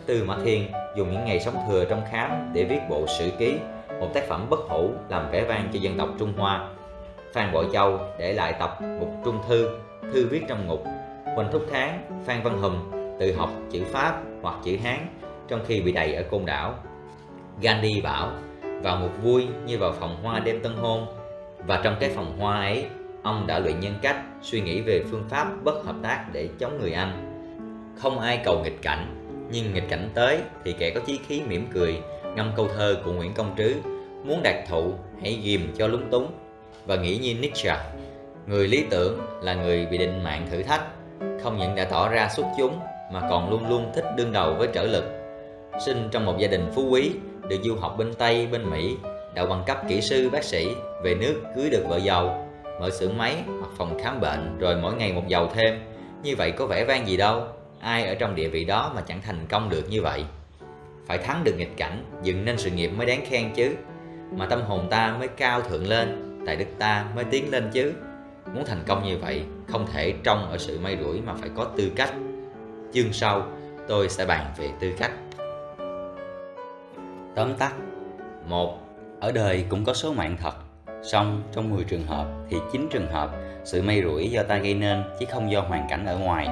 Tư 0.05 0.23
mã 0.27 0.37
thiên 0.43 0.67
dùng 0.95 1.11
những 1.11 1.25
ngày 1.25 1.39
sống 1.39 1.55
thừa 1.67 1.85
trong 1.85 2.01
khám 2.11 2.51
để 2.53 2.63
viết 2.63 2.79
bộ 2.89 3.05
sử 3.19 3.31
ký 3.39 3.53
một 3.99 4.07
tác 4.13 4.23
phẩm 4.27 4.45
bất 4.49 4.59
hủ 4.59 4.89
làm 5.09 5.31
vẻ 5.31 5.43
vang 5.43 5.69
cho 5.73 5.79
dân 5.79 5.97
tộc 5.97 6.09
trung 6.19 6.33
hoa. 6.37 6.69
Phan 7.33 7.51
bội 7.53 7.65
châu 7.73 7.99
để 8.19 8.33
lại 8.33 8.53
tập 8.59 8.77
mục 8.99 9.09
trung 9.25 9.39
thư 9.47 9.79
thư 10.13 10.27
viết 10.27 10.41
trong 10.47 10.67
ngục. 10.67 10.83
Huỳnh 11.35 11.47
Thúc 11.51 11.65
Tháng, 11.71 12.21
Phan 12.25 12.43
Văn 12.43 12.61
Hùm 12.61 12.75
tự 13.19 13.33
học 13.33 13.49
chữ 13.71 13.83
Pháp 13.91 14.21
hoặc 14.41 14.55
chữ 14.63 14.77
Hán 14.83 15.07
trong 15.47 15.59
khi 15.65 15.81
bị 15.81 15.91
đầy 15.91 16.13
ở 16.13 16.23
côn 16.23 16.45
đảo. 16.45 16.73
Gandhi 17.61 18.01
bảo, 18.01 18.31
vào 18.81 18.95
một 18.95 19.09
vui 19.23 19.47
như 19.65 19.77
vào 19.77 19.91
phòng 19.91 20.23
hoa 20.23 20.39
đêm 20.39 20.59
tân 20.63 20.73
hôn. 20.75 21.05
Và 21.67 21.81
trong 21.83 21.95
cái 21.99 22.09
phòng 22.09 22.39
hoa 22.39 22.59
ấy, 22.59 22.85
ông 23.23 23.47
đã 23.47 23.59
luyện 23.59 23.79
nhân 23.79 23.93
cách, 24.01 24.17
suy 24.41 24.61
nghĩ 24.61 24.81
về 24.81 25.03
phương 25.11 25.23
pháp 25.29 25.63
bất 25.63 25.85
hợp 25.85 25.95
tác 26.03 26.25
để 26.33 26.49
chống 26.59 26.79
người 26.81 26.93
Anh. 26.93 27.25
Không 27.97 28.19
ai 28.19 28.41
cầu 28.45 28.61
nghịch 28.63 28.81
cảnh, 28.81 29.15
nhưng 29.51 29.73
nghịch 29.73 29.89
cảnh 29.89 30.09
tới 30.13 30.39
thì 30.63 30.75
kẻ 30.79 30.89
có 30.89 31.01
chí 31.05 31.19
khí 31.27 31.41
mỉm 31.47 31.67
cười, 31.73 32.01
ngâm 32.35 32.51
câu 32.55 32.67
thơ 32.75 32.97
của 33.05 33.11
Nguyễn 33.11 33.33
Công 33.33 33.55
Trứ, 33.57 33.75
muốn 34.23 34.43
đạt 34.43 34.55
thụ 34.69 34.93
hãy 35.21 35.39
ghìm 35.43 35.73
cho 35.77 35.87
lúng 35.87 36.09
túng 36.09 36.31
và 36.85 36.95
nghĩ 36.95 37.17
như 37.17 37.33
Nietzsche. 37.41 37.75
Người 38.47 38.67
lý 38.67 38.83
tưởng 38.89 39.19
là 39.41 39.53
người 39.53 39.85
bị 39.85 39.97
định 39.97 40.23
mạng 40.23 40.47
thử 40.51 40.63
thách, 40.63 40.83
không 41.43 41.57
những 41.57 41.75
đã 41.75 41.85
tỏ 41.85 42.09
ra 42.09 42.29
xuất 42.29 42.45
chúng 42.57 42.79
mà 43.13 43.21
còn 43.29 43.49
luôn 43.49 43.69
luôn 43.69 43.91
thích 43.95 44.05
đương 44.17 44.31
đầu 44.31 44.53
với 44.53 44.67
trở 44.73 44.83
lực. 44.83 45.03
Sinh 45.85 46.07
trong 46.11 46.25
một 46.25 46.37
gia 46.37 46.47
đình 46.47 46.71
phú 46.75 46.89
quý, 46.89 47.11
được 47.49 47.57
du 47.63 47.75
học 47.75 47.95
bên 47.97 48.13
Tây, 48.13 48.47
bên 48.51 48.69
Mỹ, 48.69 48.95
đậu 49.35 49.45
bằng 49.45 49.63
cấp 49.65 49.77
kỹ 49.89 50.01
sư 50.01 50.29
bác 50.29 50.43
sĩ, 50.43 50.67
về 51.03 51.15
nước 51.15 51.41
cưới 51.55 51.69
được 51.69 51.83
vợ 51.87 51.97
giàu, 51.97 52.48
mở 52.79 52.89
xưởng 52.89 53.17
máy 53.17 53.43
hoặc 53.59 53.69
phòng 53.77 53.97
khám 54.03 54.21
bệnh 54.21 54.57
rồi 54.59 54.75
mỗi 54.75 54.95
ngày 54.95 55.13
một 55.13 55.27
giàu 55.27 55.51
thêm. 55.53 55.79
Như 56.23 56.35
vậy 56.35 56.51
có 56.51 56.65
vẻ 56.65 56.85
vang 56.85 57.07
gì 57.07 57.17
đâu, 57.17 57.47
ai 57.79 58.07
ở 58.07 58.15
trong 58.15 58.35
địa 58.35 58.49
vị 58.49 58.65
đó 58.65 58.91
mà 58.95 59.01
chẳng 59.01 59.21
thành 59.21 59.45
công 59.49 59.69
được 59.69 59.89
như 59.89 60.01
vậy. 60.01 60.25
Phải 61.05 61.17
thắng 61.17 61.43
được 61.43 61.53
nghịch 61.57 61.77
cảnh, 61.77 62.03
dựng 62.23 62.45
nên 62.45 62.57
sự 62.57 62.71
nghiệp 62.71 62.87
mới 62.87 63.05
đáng 63.07 63.25
khen 63.29 63.53
chứ, 63.55 63.75
mà 64.31 64.45
tâm 64.45 64.61
hồn 64.61 64.87
ta 64.89 65.15
mới 65.19 65.27
cao 65.27 65.61
thượng 65.61 65.87
lên, 65.87 66.39
tài 66.45 66.55
đức 66.55 66.65
ta 66.79 67.05
mới 67.15 67.23
tiến 67.23 67.51
lên 67.51 67.69
chứ. 67.73 67.93
Muốn 68.53 68.65
thành 68.65 68.83
công 68.87 69.03
như 69.03 69.17
vậy, 69.17 69.43
không 69.67 69.87
thể 69.93 70.13
trông 70.23 70.49
ở 70.51 70.57
sự 70.57 70.79
may 70.79 70.97
rủi 71.03 71.21
mà 71.21 71.33
phải 71.33 71.49
có 71.55 71.63
tư 71.77 71.91
cách. 71.95 72.13
Chương 72.93 73.13
sau, 73.13 73.47
tôi 73.87 74.09
sẽ 74.09 74.25
bàn 74.25 74.53
về 74.57 74.69
tư 74.79 74.91
cách. 74.97 75.11
Tóm 77.35 77.53
tắt 77.59 77.73
một 78.47 78.79
Ở 79.19 79.31
đời 79.31 79.65
cũng 79.69 79.85
có 79.85 79.93
số 79.93 80.13
mạng 80.13 80.37
thật 80.41 80.53
Song 81.01 81.43
trong 81.51 81.69
10 81.69 81.83
trường 81.83 82.05
hợp 82.05 82.27
thì 82.49 82.57
9 82.71 82.87
trường 82.91 83.07
hợp 83.07 83.31
sự 83.63 83.81
may 83.81 84.01
rủi 84.03 84.29
do 84.29 84.43
ta 84.43 84.57
gây 84.57 84.73
nên 84.73 85.03
chứ 85.19 85.25
không 85.31 85.51
do 85.51 85.61
hoàn 85.61 85.87
cảnh 85.89 86.05
ở 86.05 86.17
ngoài. 86.17 86.47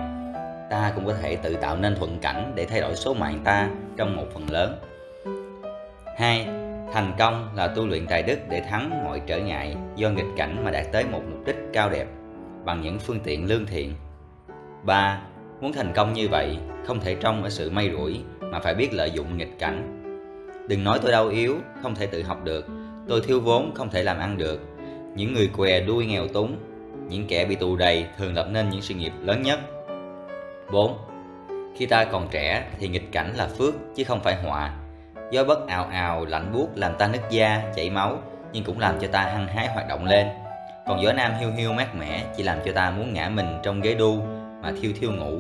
Ta 0.70 0.92
cũng 0.96 1.06
có 1.06 1.14
thể 1.22 1.36
tự 1.36 1.56
tạo 1.56 1.78
nên 1.78 1.96
thuận 1.96 2.20
cảnh 2.20 2.52
để 2.56 2.66
thay 2.66 2.82
đổi 2.82 2.96
số 2.96 3.14
mạng 3.14 3.40
ta 3.44 3.70
trong 3.98 4.16
một 4.16 4.26
phần 4.34 4.50
lớn. 4.50 4.80
2. 6.18 6.46
Thành 6.94 7.14
công 7.20 7.56
là 7.56 7.68
tu 7.68 7.88
luyện 7.88 8.08
tài 8.08 8.24
đức 8.24 8.40
để 8.50 8.62
thắng 8.62 9.04
mọi 9.06 9.22
trở 9.28 9.40
ngại 9.40 9.76
do 9.96 10.10
nghịch 10.10 10.26
cảnh 10.38 10.66
mà 10.66 10.72
đạt 10.72 10.86
tới 10.92 11.04
một 11.12 11.22
mục 11.30 11.46
đích 11.46 11.58
cao 11.74 11.90
đẹp 11.90 12.08
bằng 12.66 12.82
những 12.82 13.00
phương 13.00 13.20
tiện 13.20 13.48
lương 13.48 13.66
thiện. 13.66 13.94
3. 14.84 15.22
Muốn 15.62 15.74
thành 15.74 15.94
công 15.96 16.14
như 16.14 16.28
vậy, 16.28 16.58
không 16.86 17.00
thể 17.00 17.16
trông 17.16 17.44
ở 17.44 17.50
sự 17.50 17.70
may 17.70 17.92
rủi 17.92 18.22
mà 18.40 18.60
phải 18.60 18.76
biết 18.76 18.94
lợi 18.94 19.12
dụng 19.12 19.38
nghịch 19.38 19.60
cảnh. 19.60 20.04
Đừng 20.70 20.84
nói 20.84 21.00
tôi 21.02 21.12
đau 21.12 21.28
yếu, 21.28 21.56
không 21.82 21.96
thể 21.96 22.08
tự 22.08 22.24
học 22.24 22.44
được, 22.44 22.66
tôi 23.08 23.22
thiếu 23.22 23.40
vốn 23.40 23.72
không 23.76 23.90
thể 23.90 24.04
làm 24.04 24.20
ăn 24.20 24.38
được. 24.38 24.60
Những 25.16 25.34
người 25.34 25.50
què 25.58 25.80
đuôi 25.80 26.06
nghèo 26.06 26.28
túng, 26.28 26.58
những 27.10 27.28
kẻ 27.28 27.46
bị 27.46 27.56
tù 27.56 27.76
đầy 27.76 28.06
thường 28.18 28.36
lập 28.36 28.48
nên 28.52 28.70
những 28.70 28.82
sự 28.82 28.94
nghiệp 28.94 29.12
lớn 29.22 29.42
nhất. 29.42 29.60
4. 30.72 30.98
Khi 31.76 31.86
ta 31.86 32.06
còn 32.06 32.28
trẻ 32.32 32.68
thì 32.80 32.88
nghịch 32.88 33.12
cảnh 33.12 33.34
là 33.36 33.48
phước 33.48 33.74
chứ 33.96 34.04
không 34.04 34.20
phải 34.24 34.36
họa 34.36 34.74
Gió 35.32 35.44
bất 35.44 35.68
ào 35.68 35.86
ào 35.92 36.26
lạnh 36.26 36.52
buốt 36.54 36.68
làm 36.76 36.92
ta 36.98 37.08
nứt 37.08 37.22
da, 37.30 37.72
chảy 37.76 37.90
máu 37.90 38.18
nhưng 38.54 38.64
cũng 38.64 38.80
làm 38.80 39.00
cho 39.00 39.08
ta 39.08 39.22
hăng 39.22 39.48
hái 39.48 39.68
hoạt 39.68 39.88
động 39.88 40.06
lên. 40.06 40.28
Còn 40.88 41.02
gió 41.02 41.14
nam 41.14 41.32
hiu 41.40 41.52
hiu 41.52 41.74
mát 41.74 41.96
mẻ 41.96 42.24
chỉ 42.38 42.44
làm 42.44 42.58
cho 42.66 42.72
ta 42.72 42.92
muốn 42.92 43.14
ngã 43.14 43.30
mình 43.30 43.60
trong 43.64 43.82
ghế 43.82 43.94
đu 43.94 44.22
mà 44.62 44.72
thiêu 44.82 44.92
thiêu 45.00 45.12
ngủ. 45.12 45.40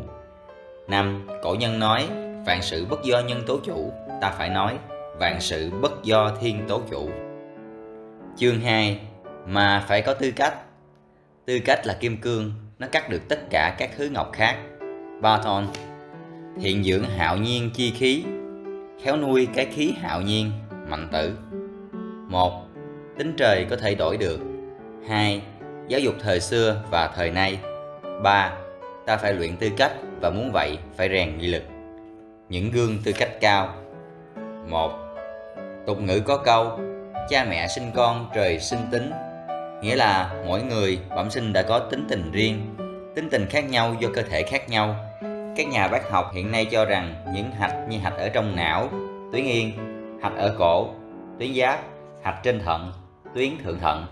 Năm, 0.87 1.27
cổ 1.43 1.55
nhân 1.59 1.79
nói, 1.79 2.07
vạn 2.45 2.61
sự 2.61 2.85
bất 2.89 3.03
do 3.03 3.19
nhân 3.19 3.43
tố 3.47 3.59
chủ, 3.63 3.93
ta 4.21 4.29
phải 4.37 4.49
nói, 4.49 4.77
vạn 5.19 5.41
sự 5.41 5.71
bất 5.81 6.03
do 6.03 6.31
thiên 6.41 6.67
tố 6.67 6.81
chủ. 6.91 7.09
Chương 8.39 8.59
2, 8.59 8.99
mà 9.47 9.85
phải 9.87 10.01
có 10.01 10.13
tư 10.13 10.31
cách. 10.35 10.53
Tư 11.45 11.59
cách 11.65 11.85
là 11.85 11.97
kim 11.99 12.17
cương, 12.17 12.51
nó 12.79 12.87
cắt 12.91 13.09
được 13.09 13.21
tất 13.29 13.39
cả 13.49 13.75
các 13.77 13.89
thứ 13.97 14.09
ngọc 14.09 14.31
khác. 14.33 14.57
Barton 15.21 15.67
Hiện 16.59 16.83
dưỡng 16.83 17.03
hạo 17.03 17.37
nhiên 17.37 17.69
chi 17.73 17.91
khí 17.91 18.23
khéo 19.03 19.17
nuôi 19.17 19.47
cái 19.53 19.65
khí 19.65 19.93
hạo 20.01 20.21
nhiên, 20.21 20.51
mạnh 20.87 21.07
tử. 21.11 21.37
một 22.29 22.63
Tính 23.17 23.33
trời 23.37 23.65
có 23.69 23.75
thể 23.75 23.95
đổi 23.95 24.17
được. 24.17 24.39
2. 25.07 25.41
Giáo 25.87 25.99
dục 25.99 26.13
thời 26.19 26.39
xưa 26.39 26.83
và 26.91 27.11
thời 27.15 27.31
nay. 27.31 27.59
3. 28.23 28.53
Ta 29.05 29.17
phải 29.17 29.33
luyện 29.33 29.57
tư 29.57 29.69
cách 29.77 29.91
và 30.21 30.29
muốn 30.29 30.51
vậy 30.51 30.77
phải 30.97 31.09
rèn 31.09 31.37
nghị 31.37 31.47
lực. 31.47 31.63
Những 32.49 32.71
gương 32.71 32.97
tư 33.03 33.11
cách 33.19 33.31
cao. 33.41 33.75
1. 34.67 34.91
Tục 35.87 36.01
ngữ 36.01 36.19
có 36.19 36.37
câu 36.37 36.79
Cha 37.29 37.45
mẹ 37.49 37.67
sinh 37.67 37.91
con 37.95 38.29
trời 38.35 38.59
sinh 38.59 38.79
tính. 38.91 39.11
Nghĩa 39.81 39.95
là 39.95 40.43
mỗi 40.45 40.63
người 40.63 40.99
bẩm 41.15 41.29
sinh 41.29 41.53
đã 41.53 41.61
có 41.61 41.79
tính 41.79 42.05
tình 42.09 42.31
riêng 42.31 42.75
Tính 43.15 43.29
tình 43.31 43.45
khác 43.49 43.69
nhau 43.69 43.95
do 43.99 44.09
cơ 44.13 44.21
thể 44.21 44.43
khác 44.43 44.69
nhau. 44.69 44.95
Các 45.55 45.67
nhà 45.67 45.87
bác 45.87 46.09
học 46.09 46.31
hiện 46.33 46.51
nay 46.51 46.65
cho 46.65 46.85
rằng 46.85 47.23
những 47.33 47.51
hạch 47.51 47.75
như 47.89 47.97
hạch 47.97 48.17
ở 48.17 48.29
trong 48.29 48.55
não, 48.55 48.89
tuyến 49.31 49.45
yên, 49.45 49.71
hạch 50.21 50.37
ở 50.37 50.55
cổ, 50.59 50.89
tuyến 51.39 51.55
giáp, 51.55 51.79
hạch 52.23 52.43
trên 52.43 52.59
thận, 52.59 52.93
tuyến 53.35 53.49
thượng 53.63 53.79
thận 53.79 54.05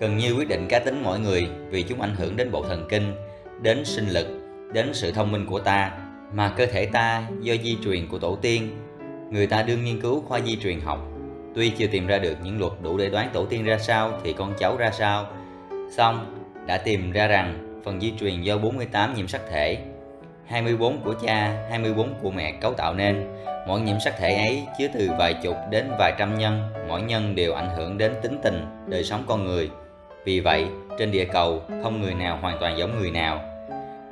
gần 0.00 0.16
như 0.16 0.34
quyết 0.34 0.48
định 0.48 0.66
cá 0.68 0.78
tính 0.78 1.02
mỗi 1.04 1.18
người 1.18 1.48
vì 1.70 1.82
chúng 1.82 2.00
ảnh 2.00 2.14
hưởng 2.14 2.36
đến 2.36 2.50
bộ 2.50 2.64
thần 2.68 2.86
kinh, 2.90 3.14
đến 3.62 3.84
sinh 3.84 4.08
lực, 4.08 4.26
đến 4.72 4.90
sự 4.92 5.12
thông 5.12 5.32
minh 5.32 5.46
của 5.46 5.58
ta. 5.58 5.92
Mà 6.34 6.54
cơ 6.56 6.66
thể 6.66 6.86
ta 6.86 7.22
do 7.40 7.54
di 7.64 7.78
truyền 7.84 8.08
của 8.08 8.18
tổ 8.18 8.36
tiên. 8.42 8.70
Người 9.30 9.46
ta 9.46 9.62
đương 9.62 9.84
nghiên 9.84 10.00
cứu 10.00 10.20
khoa 10.28 10.40
di 10.40 10.56
truyền 10.56 10.80
học, 10.80 11.11
tuy 11.54 11.70
chưa 11.70 11.86
tìm 11.86 12.06
ra 12.06 12.18
được 12.18 12.36
những 12.44 12.60
luật 12.60 12.72
đủ 12.82 12.98
để 12.98 13.08
đoán 13.08 13.30
tổ 13.32 13.46
tiên 13.46 13.64
ra 13.64 13.78
sao 13.78 14.20
thì 14.24 14.32
con 14.32 14.54
cháu 14.58 14.76
ra 14.76 14.90
sao, 14.90 15.26
song 15.90 16.34
đã 16.66 16.78
tìm 16.78 17.12
ra 17.12 17.26
rằng 17.26 17.80
phần 17.84 18.00
di 18.00 18.12
truyền 18.20 18.42
do 18.42 18.58
48 18.58 19.14
nhiễm 19.14 19.28
sắc 19.28 19.40
thể 19.50 19.78
24 20.46 21.00
của 21.00 21.14
cha, 21.22 21.66
24 21.70 22.14
của 22.22 22.30
mẹ 22.30 22.52
cấu 22.52 22.74
tạo 22.74 22.94
nên. 22.94 23.26
Mỗi 23.66 23.80
nhiễm 23.80 24.00
sắc 24.00 24.14
thể 24.18 24.34
ấy 24.34 24.62
chứa 24.78 24.86
từ 24.94 25.10
vài 25.18 25.34
chục 25.34 25.56
đến 25.70 25.90
vài 25.98 26.12
trăm 26.18 26.38
nhân, 26.38 26.62
mỗi 26.88 27.02
nhân 27.02 27.34
đều 27.34 27.54
ảnh 27.54 27.68
hưởng 27.76 27.98
đến 27.98 28.12
tính 28.22 28.38
tình, 28.42 28.66
đời 28.86 29.04
sống 29.04 29.24
con 29.26 29.44
người. 29.44 29.70
Vì 30.24 30.40
vậy, 30.40 30.66
trên 30.98 31.10
địa 31.10 31.24
cầu 31.24 31.62
không 31.82 32.00
người 32.00 32.14
nào 32.14 32.38
hoàn 32.40 32.58
toàn 32.60 32.78
giống 32.78 33.00
người 33.00 33.10
nào. 33.10 33.40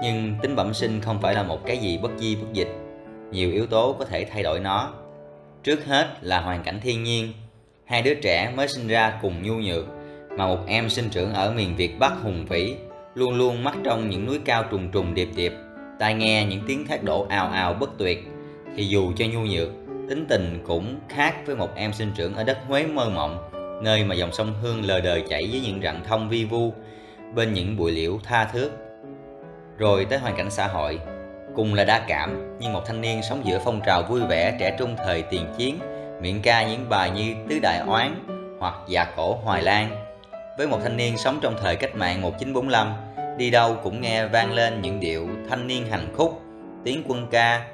Nhưng 0.03 0.35
tính 0.42 0.57
bẩm 0.57 0.74
sinh 0.74 1.00
không 1.00 1.20
phải 1.22 1.35
là 1.35 1.42
một 1.42 1.66
cái 1.66 1.76
gì 1.76 1.98
bất 1.98 2.11
di 2.16 2.37
bất 2.37 2.53
dịch. 2.53 2.68
Nhiều 3.31 3.50
yếu 3.50 3.66
tố 3.66 3.96
có 3.98 4.05
thể 4.05 4.24
thay 4.24 4.42
đổi 4.42 4.61
nó. 4.61 4.92
Trước 5.64 5.86
hết 5.86 6.08
là 6.20 6.40
hoàn 6.40 6.62
cảnh 6.62 6.80
thiên 6.82 7.04
nhiên. 7.04 7.32
Hai 7.84 8.02
đứa 8.02 8.14
trẻ 8.14 8.52
mới 8.56 8.68
sinh 8.68 8.88
ra 8.88 9.18
cùng 9.22 9.42
nhu 9.42 9.54
nhược, 9.54 9.84
mà 10.36 10.46
một 10.46 10.58
em 10.66 10.90
sinh 10.90 11.08
trưởng 11.10 11.34
ở 11.34 11.52
miền 11.52 11.76
Việt 11.76 11.98
Bắc 11.98 12.12
hùng 12.22 12.46
vĩ, 12.48 12.74
luôn 13.14 13.38
luôn 13.38 13.64
mắt 13.64 13.74
trong 13.84 14.10
những 14.10 14.26
núi 14.26 14.40
cao 14.44 14.64
trùng 14.70 14.90
trùng 14.90 15.14
điệp 15.14 15.28
điệp, 15.36 15.52
tai 15.98 16.14
nghe 16.14 16.44
những 16.44 16.60
tiếng 16.66 16.86
thác 16.86 17.02
đổ 17.02 17.26
ào 17.28 17.48
ào 17.48 17.74
bất 17.74 17.90
tuyệt, 17.98 18.18
thì 18.76 18.84
dù 18.84 19.12
cho 19.16 19.24
nhu 19.32 19.40
nhược, 19.40 19.68
tính 20.08 20.26
tình 20.28 20.62
cũng 20.66 20.96
khác 21.08 21.34
với 21.46 21.56
một 21.56 21.74
em 21.76 21.92
sinh 21.92 22.12
trưởng 22.16 22.34
ở 22.34 22.44
đất 22.44 22.58
Huế 22.68 22.86
mơ 22.86 23.08
mộng, 23.08 23.50
nơi 23.82 24.04
mà 24.04 24.14
dòng 24.14 24.32
sông 24.32 24.54
Hương 24.62 24.84
lờ 24.84 25.00
đờ 25.00 25.20
chảy 25.28 25.48
với 25.50 25.60
những 25.60 25.80
rặng 25.82 26.04
thông 26.08 26.28
vi 26.28 26.44
vu, 26.44 26.72
bên 27.34 27.52
những 27.52 27.76
bụi 27.76 27.92
liễu 27.92 28.18
tha 28.24 28.44
thước. 28.44 28.70
Rồi 29.78 30.04
tới 30.04 30.18
hoàn 30.18 30.36
cảnh 30.36 30.50
xã 30.50 30.66
hội, 30.66 31.00
cùng 31.56 31.74
là 31.74 31.84
đa 31.84 32.04
cảm, 32.08 32.56
nhưng 32.60 32.72
một 32.72 32.82
thanh 32.86 33.00
niên 33.00 33.22
sống 33.22 33.42
giữa 33.44 33.60
phong 33.64 33.80
trào 33.86 34.02
vui 34.02 34.20
vẻ 34.28 34.56
trẻ 34.60 34.76
trung 34.78 34.96
thời 35.04 35.22
tiền 35.22 35.46
chiến, 35.58 35.78
miệng 36.20 36.42
ca 36.42 36.68
những 36.68 36.88
bài 36.88 37.10
như 37.10 37.34
Tứ 37.48 37.58
Đại 37.62 37.78
Oán 37.86 38.14
hoặc 38.58 38.74
già 38.88 39.04
Cổ 39.16 39.34
Hoài 39.44 39.62
Lan. 39.62 40.04
Với 40.58 40.66
một 40.66 40.78
thanh 40.82 40.96
niên 40.96 41.18
sống 41.18 41.38
trong 41.42 41.56
thời 41.60 41.76
cách 41.76 41.94
mạng 41.94 42.22
1945, 42.22 42.92
đi 43.38 43.50
đâu 43.50 43.76
cũng 43.82 44.00
nghe 44.00 44.26
vang 44.26 44.52
lên 44.52 44.82
những 44.82 45.00
điệu 45.00 45.28
thanh 45.50 45.66
niên 45.66 45.86
hành 45.90 46.14
khúc, 46.16 46.42
tiếng 46.84 47.02
quân 47.08 47.26
ca, 47.30 47.66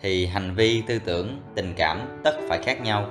thì 0.00 0.26
hành 0.26 0.54
vi, 0.54 0.82
tư 0.86 0.98
tưởng, 1.04 1.40
tình 1.54 1.74
cảm 1.76 2.20
tất 2.24 2.36
phải 2.48 2.58
khác 2.62 2.80
nhau. 2.80 3.10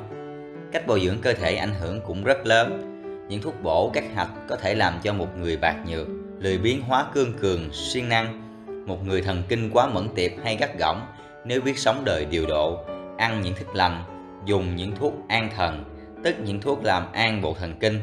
Cách 0.72 0.88
bồi 0.88 1.02
dưỡng 1.06 1.22
cơ 1.22 1.34
thể 1.34 1.56
ảnh 1.56 1.74
hưởng 1.82 2.02
cũng 2.02 2.24
rất 2.24 2.46
lớn. 2.46 2.90
Những 3.30 3.42
thuốc 3.42 3.54
bổ 3.64 3.90
các 3.94 4.04
hạch 4.16 4.30
có 4.50 4.56
thể 4.56 4.76
làm 4.76 5.00
cho 5.04 5.14
một 5.14 5.38
người 5.38 5.58
bạc 5.58 5.76
nhược, 5.88 6.08
lười 6.40 6.58
biến 6.58 6.82
hóa 6.82 7.06
cương 7.14 7.34
cường, 7.34 7.70
siêng 7.74 8.10
năng. 8.10 8.43
Một 8.86 9.06
người 9.06 9.22
thần 9.22 9.44
kinh 9.48 9.70
quá 9.74 9.88
mẫn 9.88 10.08
tiệp 10.16 10.32
hay 10.44 10.56
gắt 10.56 10.80
gỏng, 10.80 11.08
nếu 11.46 11.62
biết 11.62 11.78
sống 11.78 12.02
đời 12.06 12.26
điều 12.26 12.46
độ, 12.46 12.80
ăn 13.18 13.42
những 13.42 13.54
thức 13.54 13.76
lành, 13.76 14.04
dùng 14.46 14.76
những 14.76 14.96
thuốc 14.96 15.14
an 15.28 15.50
thần, 15.56 15.84
tức 16.24 16.36
những 16.44 16.62
thuốc 16.62 16.84
làm 16.84 17.12
an 17.12 17.42
bộ 17.42 17.54
thần 17.60 17.74
kinh, 17.80 18.00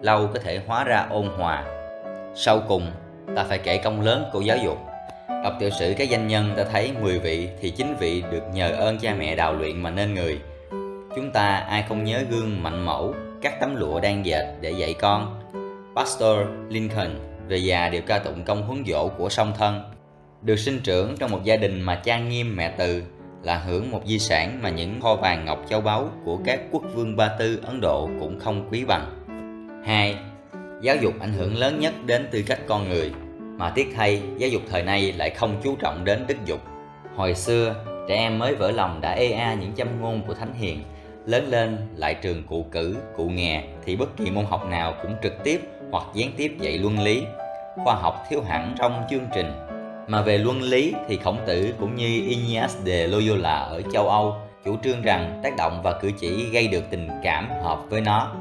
lâu 0.00 0.26
có 0.34 0.40
thể 0.40 0.60
hóa 0.66 0.84
ra 0.84 1.06
ôn 1.10 1.26
hòa. 1.26 1.64
Sau 2.34 2.60
cùng, 2.68 2.90
ta 3.36 3.44
phải 3.44 3.58
kể 3.58 3.76
công 3.76 4.00
lớn 4.00 4.24
của 4.32 4.40
giáo 4.40 4.56
dục. 4.64 4.78
Đọc 5.44 5.52
tiểu 5.60 5.70
sử 5.70 5.94
các 5.98 6.10
danh 6.10 6.26
nhân 6.26 6.54
ta 6.56 6.64
thấy 6.72 6.92
10 7.00 7.18
vị 7.18 7.48
thì 7.60 7.70
chính 7.70 7.96
vị 8.00 8.22
được 8.30 8.42
nhờ 8.52 8.70
ơn 8.70 8.98
cha 8.98 9.14
mẹ 9.18 9.36
đào 9.36 9.54
luyện 9.54 9.82
mà 9.82 9.90
nên 9.90 10.14
người. 10.14 10.40
Chúng 11.16 11.30
ta 11.32 11.56
ai 11.56 11.84
không 11.88 12.04
nhớ 12.04 12.22
gương 12.30 12.62
mạnh 12.62 12.84
mẫu, 12.84 13.14
các 13.42 13.60
tấm 13.60 13.76
lụa 13.76 14.00
đang 14.00 14.26
dệt 14.26 14.54
để 14.60 14.70
dạy 14.70 14.94
con. 14.94 15.42
Pastor 15.96 16.38
Lincoln 16.68 17.10
về 17.48 17.56
già 17.56 17.88
đều 17.88 18.02
ca 18.06 18.18
tụng 18.18 18.44
công 18.44 18.62
huấn 18.62 18.84
dỗ 18.86 19.08
của 19.08 19.28
song 19.28 19.52
thân. 19.58 19.95
Được 20.42 20.56
sinh 20.56 20.80
trưởng 20.84 21.16
trong 21.16 21.30
một 21.30 21.44
gia 21.44 21.56
đình 21.56 21.80
mà 21.80 21.94
cha 21.94 22.18
nghiêm 22.18 22.56
mẹ 22.56 22.74
từ 22.78 23.02
là 23.42 23.58
hưởng 23.58 23.90
một 23.90 24.02
di 24.06 24.18
sản 24.18 24.62
mà 24.62 24.70
những 24.70 25.00
kho 25.00 25.14
vàng 25.14 25.44
ngọc 25.44 25.64
châu 25.68 25.80
báu 25.80 26.10
của 26.24 26.38
các 26.44 26.60
quốc 26.70 26.82
vương 26.94 27.16
Ba 27.16 27.28
Tư 27.38 27.60
Ấn 27.62 27.80
Độ 27.80 28.08
cũng 28.20 28.40
không 28.40 28.68
quý 28.70 28.84
bằng. 28.84 29.10
2. 29.86 30.16
Giáo 30.82 30.96
dục 30.96 31.14
ảnh 31.20 31.32
hưởng 31.32 31.56
lớn 31.56 31.80
nhất 31.80 31.94
đến 32.06 32.28
tư 32.30 32.42
cách 32.46 32.58
con 32.66 32.88
người 32.88 33.12
mà 33.36 33.70
tiếc 33.70 33.92
thay 33.96 34.22
giáo 34.38 34.50
dục 34.50 34.62
thời 34.70 34.82
nay 34.82 35.12
lại 35.12 35.30
không 35.30 35.60
chú 35.64 35.76
trọng 35.76 36.04
đến 36.04 36.24
đức 36.28 36.36
dục. 36.44 36.60
Hồi 37.16 37.34
xưa, 37.34 37.84
trẻ 38.08 38.14
em 38.14 38.38
mới 38.38 38.54
vỡ 38.54 38.70
lòng 38.70 39.00
đã 39.00 39.12
ê 39.12 39.32
a 39.32 39.54
những 39.54 39.72
châm 39.72 40.00
ngôn 40.00 40.22
của 40.26 40.34
thánh 40.34 40.54
hiền, 40.54 40.82
lớn 41.26 41.48
lên 41.48 41.76
lại 41.96 42.14
trường 42.14 42.42
cụ 42.42 42.66
cử, 42.72 42.96
cụ 43.16 43.28
nghè 43.28 43.64
thì 43.84 43.96
bất 43.96 44.16
kỳ 44.16 44.30
môn 44.30 44.44
học 44.44 44.66
nào 44.70 44.94
cũng 45.02 45.14
trực 45.22 45.44
tiếp 45.44 45.60
hoặc 45.90 46.04
gián 46.14 46.32
tiếp 46.36 46.52
dạy 46.60 46.78
luân 46.78 46.98
lý. 46.98 47.22
Khoa 47.84 47.94
học 47.94 48.24
thiếu 48.28 48.42
hẳn 48.42 48.74
trong 48.78 49.02
chương 49.10 49.26
trình. 49.34 49.65
Mà 50.08 50.22
về 50.22 50.38
luân 50.38 50.62
lý 50.62 50.94
thì 51.08 51.16
khổng 51.16 51.38
tử 51.46 51.74
cũng 51.80 51.96
như 51.96 52.06
Ignaz 52.06 52.68
de 52.84 53.06
Loyola 53.06 53.58
ở 53.58 53.82
châu 53.92 54.08
Âu 54.08 54.34
chủ 54.64 54.76
trương 54.84 55.02
rằng 55.02 55.40
tác 55.42 55.56
động 55.56 55.80
và 55.82 55.98
cử 56.00 56.10
chỉ 56.20 56.44
gây 56.50 56.68
được 56.68 56.84
tình 56.90 57.08
cảm 57.22 57.48
hợp 57.62 57.80
với 57.90 58.00
nó. 58.00 58.32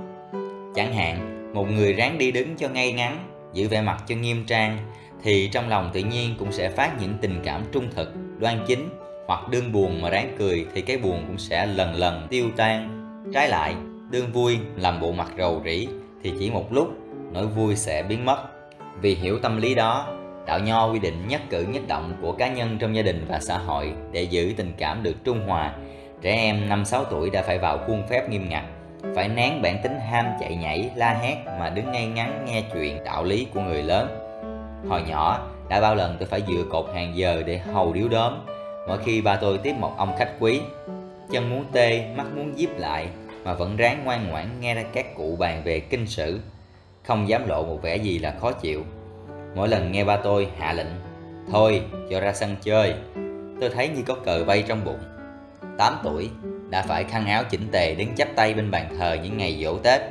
Chẳng 0.75 0.93
hạn, 0.93 1.51
một 1.53 1.65
người 1.71 1.93
ráng 1.93 2.17
đi 2.17 2.31
đứng 2.31 2.55
cho 2.57 2.69
ngay 2.69 2.91
ngắn, 2.91 3.17
giữ 3.53 3.67
vẻ 3.67 3.81
mặt 3.81 4.03
cho 4.07 4.15
nghiêm 4.15 4.43
trang 4.47 4.77
thì 5.23 5.49
trong 5.53 5.69
lòng 5.69 5.89
tự 5.93 5.99
nhiên 5.99 6.35
cũng 6.39 6.51
sẽ 6.51 6.69
phát 6.69 7.01
những 7.01 7.13
tình 7.21 7.41
cảm 7.43 7.63
trung 7.71 7.87
thực, 7.95 8.13
đoan 8.39 8.59
chính 8.67 8.89
hoặc 9.27 9.49
đương 9.49 9.71
buồn 9.71 10.01
mà 10.01 10.09
ráng 10.09 10.35
cười 10.39 10.65
thì 10.73 10.81
cái 10.81 10.97
buồn 10.97 11.23
cũng 11.27 11.37
sẽ 11.37 11.65
lần 11.65 11.95
lần 11.95 12.27
tiêu 12.29 12.45
tan. 12.57 13.01
Trái 13.33 13.49
lại, 13.49 13.75
đương 14.11 14.31
vui 14.31 14.57
làm 14.75 14.99
bộ 14.99 15.11
mặt 15.11 15.31
rầu 15.37 15.61
rĩ 15.65 15.87
thì 16.23 16.33
chỉ 16.39 16.49
một 16.49 16.73
lúc 16.73 16.93
nỗi 17.33 17.47
vui 17.47 17.75
sẽ 17.75 18.03
biến 18.03 18.25
mất. 18.25 18.37
Vì 19.01 19.15
hiểu 19.15 19.39
tâm 19.39 19.57
lý 19.57 19.75
đó, 19.75 20.07
đạo 20.45 20.59
nho 20.59 20.91
quy 20.91 20.99
định 20.99 21.27
nhất 21.27 21.41
cử 21.49 21.65
nhất 21.69 21.83
động 21.87 22.13
của 22.21 22.31
cá 22.31 22.47
nhân 22.47 22.77
trong 22.79 22.95
gia 22.95 23.01
đình 23.01 23.25
và 23.29 23.39
xã 23.39 23.57
hội 23.57 23.93
để 24.11 24.23
giữ 24.23 24.53
tình 24.57 24.73
cảm 24.77 25.03
được 25.03 25.15
trung 25.23 25.47
hòa. 25.47 25.73
Trẻ 26.21 26.35
em 26.35 26.69
5-6 26.69 27.03
tuổi 27.03 27.29
đã 27.29 27.41
phải 27.41 27.57
vào 27.57 27.77
khuôn 27.87 28.07
phép 28.07 28.29
nghiêm 28.29 28.49
ngặt, 28.49 28.63
phải 29.15 29.27
nén 29.27 29.61
bản 29.61 29.77
tính 29.83 29.99
ham 29.99 30.25
chạy 30.39 30.55
nhảy, 30.55 30.89
la 30.95 31.13
hét 31.13 31.35
mà 31.59 31.69
đứng 31.69 31.91
ngay 31.91 32.05
ngắn 32.05 32.45
nghe 32.45 32.63
chuyện 32.73 33.03
đạo 33.03 33.23
lý 33.23 33.47
của 33.53 33.61
người 33.61 33.83
lớn. 33.83 34.07
Hồi 34.89 35.01
nhỏ, 35.07 35.51
đã 35.69 35.81
bao 35.81 35.95
lần 35.95 36.15
tôi 36.19 36.27
phải 36.27 36.41
dựa 36.47 36.63
cột 36.71 36.85
hàng 36.93 37.17
giờ 37.17 37.43
để 37.45 37.57
hầu 37.57 37.93
điếu 37.93 38.07
đốm 38.07 38.33
Mỗi 38.87 38.97
khi 38.97 39.21
ba 39.21 39.35
tôi 39.35 39.57
tiếp 39.57 39.73
một 39.79 39.93
ông 39.97 40.15
khách 40.17 40.31
quý 40.39 40.61
Chân 41.31 41.49
muốn 41.49 41.65
tê, 41.71 42.07
mắt 42.15 42.25
muốn 42.35 42.53
díp 42.55 42.69
lại 42.77 43.07
Mà 43.43 43.53
vẫn 43.53 43.77
ráng 43.77 44.01
ngoan 44.05 44.27
ngoãn 44.27 44.47
nghe 44.59 44.75
ra 44.75 44.83
các 44.93 45.15
cụ 45.15 45.35
bàn 45.39 45.61
về 45.65 45.79
kinh 45.79 46.07
sử. 46.07 46.39
Không 47.03 47.29
dám 47.29 47.47
lộ 47.47 47.63
một 47.63 47.81
vẻ 47.81 47.97
gì 47.97 48.19
là 48.19 48.33
khó 48.39 48.51
chịu. 48.51 48.83
Mỗi 49.55 49.67
lần 49.67 49.91
nghe 49.91 50.03
ba 50.03 50.17
tôi 50.17 50.47
hạ 50.59 50.73
lệnh 50.73 50.87
Thôi, 51.51 51.81
cho 52.09 52.19
ra 52.19 52.33
sân 52.33 52.55
chơi 52.61 52.93
Tôi 53.61 53.69
thấy 53.69 53.87
như 53.87 54.01
có 54.07 54.15
cờ 54.25 54.43
bay 54.47 54.63
trong 54.67 54.85
bụng 54.85 54.99
8 55.77 55.97
tuổi, 56.03 56.29
đã 56.69 56.81
phải 56.81 57.03
khăn 57.03 57.27
áo 57.27 57.43
chỉnh 57.49 57.67
tề 57.71 57.95
đứng 57.95 58.15
chắp 58.15 58.27
tay 58.35 58.53
bên 58.53 58.71
bàn 58.71 58.95
thờ 58.99 59.17
những 59.23 59.37
ngày 59.37 59.59
dỗ 59.63 59.77
Tết 59.77 60.01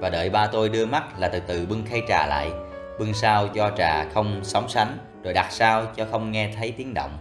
Và 0.00 0.10
đợi 0.10 0.30
ba 0.30 0.46
tôi 0.46 0.68
đưa 0.68 0.86
mắt 0.86 1.04
là 1.18 1.28
từ 1.28 1.40
từ 1.40 1.66
bưng 1.66 1.86
khay 1.86 2.02
trà 2.08 2.26
lại 2.26 2.50
bưng 2.98 3.14
sao 3.14 3.48
cho 3.48 3.70
trà 3.76 4.04
không 4.04 4.40
sóng 4.42 4.68
sánh, 4.68 4.98
rồi 5.22 5.34
đặt 5.34 5.46
sao 5.50 5.86
cho 5.96 6.06
không 6.10 6.32
nghe 6.32 6.50
thấy 6.56 6.74
tiếng 6.76 6.94
động. 6.94 7.18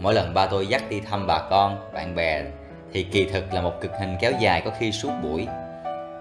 Mỗi 0.00 0.14
lần 0.14 0.34
ba 0.34 0.46
tôi 0.46 0.66
dắt 0.66 0.82
đi 0.90 1.00
thăm 1.00 1.26
bà 1.26 1.42
con, 1.50 1.92
bạn 1.92 2.14
bè 2.14 2.42
thì 2.92 3.02
kỳ 3.02 3.24
thực 3.24 3.54
là 3.54 3.60
một 3.60 3.72
cực 3.80 3.90
hình 4.00 4.16
kéo 4.20 4.32
dài 4.40 4.62
có 4.64 4.70
khi 4.78 4.92
suốt 4.92 5.10
buổi. 5.22 5.46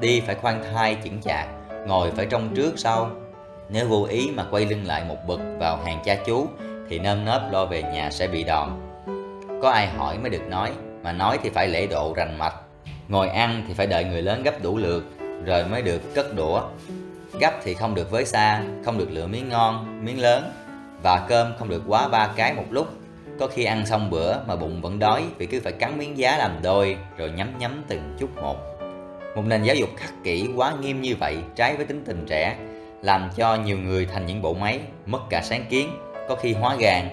Đi 0.02 0.20
phải 0.20 0.36
khoan 0.36 0.64
thai 0.64 0.98
chững 1.04 1.22
chạc, 1.22 1.48
ngồi 1.88 2.12
phải 2.12 2.26
trong 2.26 2.56
trước 2.56 2.74
sau. 2.78 3.12
Nếu 3.70 3.88
vô 3.88 4.08
ý 4.10 4.32
mà 4.36 4.46
quay 4.52 4.66
lưng 4.66 4.84
lại 4.86 5.04
một 5.08 5.18
bậc 5.28 5.40
vào 5.60 5.78
hàng 5.86 6.02
cha 6.06 6.16
chú 6.26 6.48
thì 6.90 7.00
nơm 7.00 7.26
nớp 7.26 7.52
lo 7.52 7.66
về 7.66 7.84
nhà 7.84 8.10
sẽ 8.12 8.28
bị 8.28 8.44
đòn. 8.44 8.70
Có 9.62 9.70
ai 9.70 9.88
hỏi 9.88 10.18
mới 10.18 10.30
được 10.30 10.48
nói, 10.48 10.72
mà 11.04 11.12
nói 11.12 11.40
thì 11.44 11.50
phải 11.50 11.68
lễ 11.68 11.88
độ 11.88 12.14
rành 12.16 12.38
mạch. 12.38 12.56
Ngồi 13.08 13.30
ăn 13.30 13.64
thì 13.68 13.74
phải 13.74 13.88
đợi 13.88 14.04
người 14.04 14.22
lớn 14.22 14.44
gấp 14.44 14.64
đủ 14.64 14.78
lượt, 14.78 15.04
rồi 15.46 15.66
mới 15.66 15.82
được 15.82 16.16
cất 16.16 16.36
đũa. 16.36 16.62
Gấp 17.40 17.54
thì 17.64 17.74
không 17.74 17.96
được 17.96 18.12
với 18.12 18.26
xa, 18.26 18.62
không 18.86 18.98
được 18.98 19.12
lựa 19.12 19.28
miếng 19.28 19.50
ngon, 19.50 20.06
miếng 20.06 20.22
lớn 20.22 20.52
Và 21.04 21.26
cơm 21.30 21.54
không 21.60 21.70
được 21.70 21.84
quá 21.88 22.08
ba 22.08 22.30
cái 22.36 22.54
một 22.54 22.66
lúc 22.70 22.88
Có 23.40 23.48
khi 23.48 23.64
ăn 23.64 23.86
xong 23.86 24.10
bữa 24.10 24.36
mà 24.48 24.56
bụng 24.56 24.82
vẫn 24.82 25.00
đói 25.00 25.24
vì 25.38 25.46
cứ 25.46 25.60
phải 25.64 25.72
cắn 25.72 25.98
miếng 25.98 26.18
giá 26.18 26.38
làm 26.38 26.52
đôi 26.64 26.98
Rồi 27.18 27.32
nhấm 27.32 27.48
nhấm 27.60 27.84
từng 27.88 28.16
chút 28.20 28.30
một 28.36 28.58
Một 29.36 29.46
nền 29.46 29.64
giáo 29.64 29.76
dục 29.76 29.90
khắc 29.98 30.14
kỷ 30.24 30.50
quá 30.56 30.74
nghiêm 30.82 31.02
như 31.02 31.16
vậy 31.20 31.38
trái 31.56 31.76
với 31.76 31.86
tính 31.86 32.04
tình 32.06 32.26
trẻ 32.30 32.58
làm 33.02 33.30
cho 33.36 33.56
nhiều 33.56 33.78
người 33.78 34.06
thành 34.06 34.26
những 34.26 34.42
bộ 34.42 34.54
máy, 34.54 34.80
mất 35.06 35.20
cả 35.30 35.42
sáng 35.44 35.66
kiến, 35.70 35.90
có 36.30 36.36
khi 36.36 36.54
hóa 36.54 36.76
gàn 36.80 37.10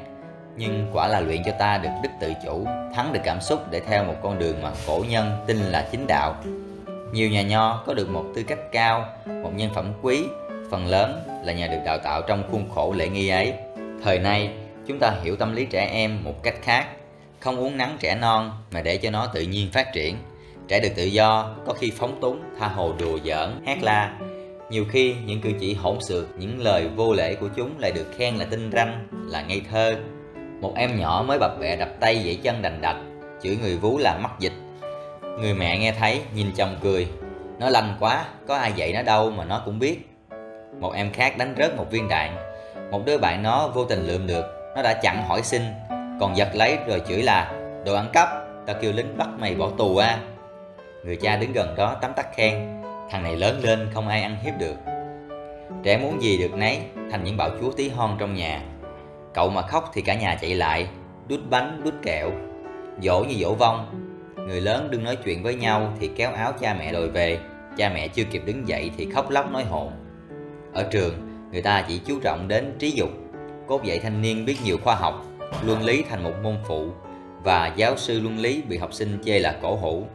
nhưng 0.56 0.90
quả 0.92 1.08
là 1.08 1.20
luyện 1.20 1.42
cho 1.46 1.52
ta 1.58 1.78
được 1.78 1.88
đức 2.02 2.08
tự 2.20 2.32
chủ, 2.44 2.66
thắng 2.94 3.12
được 3.12 3.20
cảm 3.24 3.40
xúc 3.40 3.60
để 3.70 3.80
theo 3.80 4.04
một 4.04 4.14
con 4.22 4.38
đường 4.38 4.62
mà 4.62 4.70
cổ 4.86 5.04
nhân 5.08 5.44
tin 5.46 5.56
là 5.56 5.88
chính 5.92 6.06
đạo. 6.06 6.34
Nhiều 7.12 7.30
nhà 7.30 7.42
nho 7.42 7.82
có 7.86 7.94
được 7.94 8.10
một 8.10 8.24
tư 8.34 8.42
cách 8.42 8.58
cao, 8.72 9.06
một 9.26 9.50
nhân 9.56 9.70
phẩm 9.74 9.92
quý, 10.02 10.24
phần 10.70 10.86
lớn 10.86 11.22
là 11.44 11.52
nhờ 11.52 11.68
được 11.68 11.80
đào 11.84 11.98
tạo 11.98 12.22
trong 12.22 12.42
khuôn 12.50 12.70
khổ 12.74 12.94
lễ 12.96 13.08
nghi 13.08 13.28
ấy. 13.28 13.52
Thời 14.04 14.18
nay, 14.18 14.50
chúng 14.86 14.98
ta 14.98 15.12
hiểu 15.22 15.36
tâm 15.36 15.54
lý 15.54 15.64
trẻ 15.64 15.88
em 15.92 16.24
một 16.24 16.42
cách 16.42 16.54
khác, 16.62 16.86
không 17.40 17.56
uống 17.56 17.76
nắng 17.76 17.96
trẻ 18.00 18.14
non 18.14 18.50
mà 18.72 18.82
để 18.82 18.96
cho 18.96 19.10
nó 19.10 19.26
tự 19.26 19.42
nhiên 19.42 19.70
phát 19.72 19.92
triển. 19.92 20.16
Trẻ 20.68 20.80
được 20.80 20.92
tự 20.96 21.04
do, 21.04 21.54
có 21.66 21.72
khi 21.72 21.92
phóng 21.96 22.20
túng, 22.20 22.42
tha 22.58 22.68
hồ 22.68 22.92
đùa 22.98 23.18
giỡn, 23.24 23.62
hát 23.66 23.78
la. 23.82 24.18
Nhiều 24.70 24.84
khi 24.90 25.16
những 25.26 25.40
cử 25.40 25.52
chỉ 25.60 25.74
hỗn 25.74 26.00
xược, 26.00 26.38
những 26.38 26.62
lời 26.62 26.88
vô 26.96 27.12
lễ 27.12 27.34
của 27.34 27.48
chúng 27.56 27.78
lại 27.78 27.92
được 27.92 28.06
khen 28.16 28.36
là 28.36 28.44
tinh 28.44 28.70
ranh, 28.72 29.06
là 29.30 29.42
ngây 29.42 29.62
thơ. 29.70 29.96
Một 30.60 30.72
em 30.76 31.00
nhỏ 31.00 31.24
mới 31.28 31.38
bập 31.38 31.60
bẹ 31.60 31.76
đập 31.76 31.88
tay 32.00 32.22
dãy 32.24 32.38
chân 32.42 32.62
đành 32.62 32.80
đạch, 32.80 32.96
chửi 33.42 33.56
người 33.62 33.76
vú 33.76 33.98
là 33.98 34.18
mắc 34.18 34.32
dịch. 34.38 34.52
Người 35.40 35.54
mẹ 35.54 35.78
nghe 35.78 35.92
thấy 35.92 36.20
nhìn 36.34 36.46
chồng 36.56 36.76
cười. 36.82 37.08
Nó 37.58 37.70
lành 37.70 37.96
quá, 38.00 38.24
có 38.46 38.56
ai 38.56 38.72
dạy 38.76 38.92
nó 38.92 39.02
đâu 39.02 39.30
mà 39.30 39.44
nó 39.44 39.62
cũng 39.64 39.78
biết. 39.78 39.98
Một 40.80 40.92
em 40.94 41.12
khác 41.12 41.38
đánh 41.38 41.54
rớt 41.58 41.76
một 41.76 41.86
viên 41.90 42.08
đạn. 42.08 42.36
Một 42.90 43.02
đứa 43.06 43.18
bạn 43.18 43.42
nó 43.42 43.68
vô 43.68 43.84
tình 43.84 44.06
lượm 44.06 44.26
được 44.26 44.44
Nó 44.76 44.82
đã 44.82 44.94
chặn 45.02 45.24
hỏi 45.28 45.42
xin. 45.42 45.62
Còn 46.20 46.36
giật 46.36 46.48
lấy 46.54 46.78
rồi 46.86 47.02
chửi 47.08 47.22
là 47.22 47.52
đồ 47.84 47.94
ăn 47.94 48.10
cắp 48.12 48.28
tao 48.66 48.76
kêu 48.80 48.92
lính 48.92 49.18
bắt 49.18 49.28
mày 49.38 49.54
bỏ 49.54 49.70
tù 49.78 49.96
à. 49.96 50.18
Người 51.04 51.16
cha 51.16 51.36
đứng 51.36 51.52
gần 51.52 51.74
đó 51.76 51.96
tắm 52.02 52.12
tắt 52.16 52.26
khen 52.36 52.75
thằng 53.10 53.22
này 53.22 53.36
lớn 53.36 53.60
lên 53.62 53.88
không 53.94 54.08
ai 54.08 54.22
ăn 54.22 54.36
hiếp 54.42 54.54
được. 54.58 54.76
Trẻ 55.82 55.98
muốn 55.98 56.22
gì 56.22 56.38
được 56.38 56.54
nấy, 56.54 56.78
thành 57.10 57.24
những 57.24 57.36
bảo 57.36 57.50
chúa 57.60 57.72
tí 57.72 57.88
hon 57.88 58.16
trong 58.18 58.34
nhà. 58.34 58.62
Cậu 59.34 59.50
mà 59.50 59.62
khóc 59.62 59.90
thì 59.94 60.02
cả 60.02 60.14
nhà 60.14 60.38
chạy 60.40 60.54
lại, 60.54 60.88
đút 61.28 61.40
bánh, 61.50 61.80
đút 61.84 61.94
kẹo. 62.02 62.30
Dỗ 63.02 63.24
như 63.24 63.34
dỗ 63.34 63.54
vong. 63.54 63.86
Người 64.36 64.60
lớn 64.60 64.88
đừng 64.90 65.04
nói 65.04 65.16
chuyện 65.16 65.42
với 65.42 65.54
nhau 65.54 65.92
thì 66.00 66.10
kéo 66.16 66.32
áo 66.32 66.52
cha 66.60 66.76
mẹ 66.78 66.92
đòi 66.92 67.08
về. 67.08 67.38
Cha 67.76 67.90
mẹ 67.94 68.08
chưa 68.08 68.24
kịp 68.24 68.42
đứng 68.46 68.68
dậy 68.68 68.90
thì 68.96 69.10
khóc 69.10 69.30
lóc 69.30 69.52
nói 69.52 69.64
hồn. 69.64 69.92
Ở 70.74 70.82
trường, 70.90 71.14
người 71.52 71.62
ta 71.62 71.84
chỉ 71.88 72.00
chú 72.06 72.20
trọng 72.20 72.48
đến 72.48 72.76
trí 72.78 72.90
dục. 72.90 73.10
Cốt 73.66 73.84
dạy 73.84 73.98
thanh 73.98 74.22
niên 74.22 74.44
biết 74.44 74.56
nhiều 74.64 74.78
khoa 74.84 74.94
học, 74.94 75.26
luân 75.64 75.82
lý 75.82 76.04
thành 76.10 76.24
một 76.24 76.32
môn 76.42 76.56
phụ, 76.68 76.88
và 77.42 77.72
giáo 77.76 77.96
sư 77.96 78.20
luân 78.20 78.38
lý 78.38 78.62
bị 78.68 78.78
học 78.78 78.92
sinh 78.92 79.18
chê 79.24 79.38
là 79.38 79.58
cổ 79.62 79.76
hủ 79.76 80.06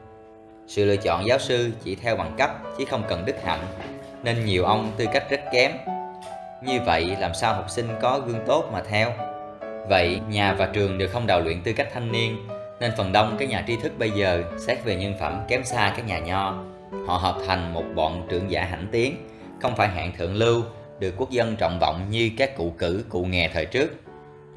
sự 0.72 0.86
lựa 0.86 0.98
chọn 0.98 1.26
giáo 1.28 1.40
sư 1.40 1.72
chỉ 1.84 1.96
theo 1.96 2.16
bằng 2.16 2.36
cấp, 2.38 2.50
chứ 2.78 2.86
không 2.90 3.04
cần 3.10 3.26
đức 3.26 3.44
hạnh. 3.44 3.60
Nên 4.24 4.46
nhiều 4.46 4.66
ông 4.66 4.92
tư 4.98 5.06
cách 5.14 5.24
rất 5.30 5.42
kém. 5.54 5.72
Như 6.64 6.80
vậy 6.86 7.16
làm 7.20 7.34
sao 7.34 7.54
học 7.54 7.70
sinh 7.70 7.88
có 8.02 8.20
gương 8.20 8.40
tốt 8.48 8.70
mà 8.74 8.82
theo? 8.90 9.14
Vậy 9.90 10.20
nhà 10.30 10.54
và 10.54 10.66
trường 10.66 10.98
đều 10.98 11.10
không 11.10 11.28
đào 11.28 11.42
luyện 11.42 11.62
tư 11.62 11.74
cách 11.74 11.88
thanh 11.94 12.12
niên, 12.12 12.48
nên 12.80 12.92
phần 12.98 13.12
đông 13.12 13.36
các 13.40 13.50
nhà 13.50 13.64
tri 13.68 13.76
thức 13.76 13.92
bây 14.00 14.12
giờ 14.12 14.44
xét 14.68 14.84
về 14.84 14.96
nhân 14.96 15.14
phẩm 15.20 15.42
kém 15.48 15.64
xa 15.64 15.94
các 15.98 16.08
nhà 16.08 16.20
nho. 16.20 16.64
Họ 17.08 17.18
hợp 17.18 17.38
thành 17.48 17.74
một 17.74 17.84
bọn 17.96 18.28
trưởng 18.30 18.52
giả 18.52 18.64
hãnh 18.64 18.88
tiến, 18.92 19.16
không 19.62 19.76
phải 19.76 19.88
hạng 19.88 20.12
thượng 20.18 20.36
lưu, 20.36 20.64
được 21.00 21.14
quốc 21.18 21.32
dân 21.32 21.56
trọng 21.56 21.80
vọng 21.80 22.06
như 22.10 22.32
các 22.38 22.58
cụ 22.58 22.74
cử, 22.78 23.06
cụ 23.10 23.26
nghè 23.26 23.50
thời 23.54 23.66
trước. 23.66 23.96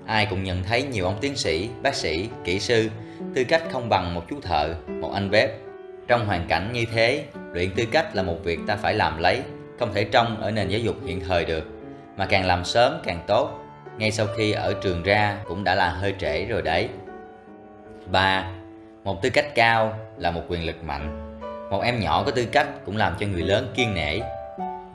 Ai 0.07 0.27
cũng 0.31 0.45
nhận 0.45 0.63
thấy 0.63 0.83
nhiều 0.83 1.05
ông 1.05 1.19
tiến 1.21 1.37
sĩ, 1.37 1.69
bác 1.83 1.95
sĩ, 1.95 2.29
kỹ 2.45 2.61
sư, 2.61 2.89
tư 3.35 3.45
cách 3.45 3.63
không 3.73 3.89
bằng 3.89 4.15
một 4.15 4.23
chú 4.31 4.41
thợ, 4.41 4.75
một 5.01 5.11
anh 5.15 5.31
bếp 5.31 5.64
trong 6.09 6.27
hoàn 6.27 6.47
cảnh 6.49 6.71
như 6.73 6.85
thế 6.93 7.25
luyện 7.53 7.71
tư 7.71 7.85
cách 7.93 8.17
là 8.17 8.23
một 8.23 8.37
việc 8.45 8.59
ta 8.67 8.77
phải 8.77 8.95
làm 8.95 9.19
lấy 9.19 9.43
không 9.79 9.95
thể 9.95 10.05
trông 10.05 10.41
ở 10.41 10.51
nền 10.51 10.69
giáo 10.69 10.81
dục 10.81 10.97
hiện 11.07 11.21
thời 11.21 11.45
được 11.45 11.65
mà 12.17 12.27
càng 12.27 12.47
làm 12.47 12.65
sớm 12.65 13.01
càng 13.05 13.21
tốt 13.27 13.61
ngay 13.99 14.11
sau 14.11 14.27
khi 14.37 14.53
ở 14.53 14.75
trường 14.83 15.03
ra 15.03 15.39
cũng 15.45 15.65
đã 15.65 15.75
là 15.75 15.89
hơi 15.89 16.15
trễ 16.21 16.45
rồi 16.45 16.63
đấy 16.63 16.89
3. 18.07 18.51
Một 19.05 19.23
tư 19.23 19.31
cách 19.31 19.55
cao 19.55 19.99
là 20.19 20.31
một 20.31 20.43
quyền 20.49 20.67
lực 20.67 20.85
mạnh. 20.85 21.39
Một 21.71 21.81
em 21.81 22.01
nhỏ 22.01 22.23
có 22.27 22.31
tư 22.31 22.47
cách 22.53 22.67
cũng 22.87 22.97
làm 22.97 23.15
cho 23.21 23.27
người 23.27 23.43
lớn 23.43 23.73
kiên 23.75 23.95
nể. 23.95 24.21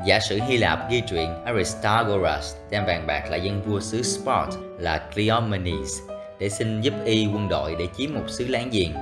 Giả 0.05 0.19
sử 0.19 0.39
Hy 0.47 0.57
Lạp 0.57 0.91
ghi 0.91 1.01
chuyện 1.09 1.43
aristagoras 1.45 2.55
đem 2.69 2.85
vàng 2.85 3.07
bạc 3.07 3.23
lại 3.29 3.41
dân 3.41 3.61
vua 3.61 3.79
xứ 3.79 4.01
Sport 4.01 4.57
là 4.77 4.97
Cleomenes 5.13 5.99
để 6.39 6.49
xin 6.49 6.81
giúp 6.81 6.93
y 7.05 7.27
quân 7.33 7.49
đội 7.49 7.75
để 7.79 7.87
chiếm 7.97 8.13
một 8.13 8.23
xứ 8.27 8.47
láng 8.47 8.69
giềng. 8.71 8.93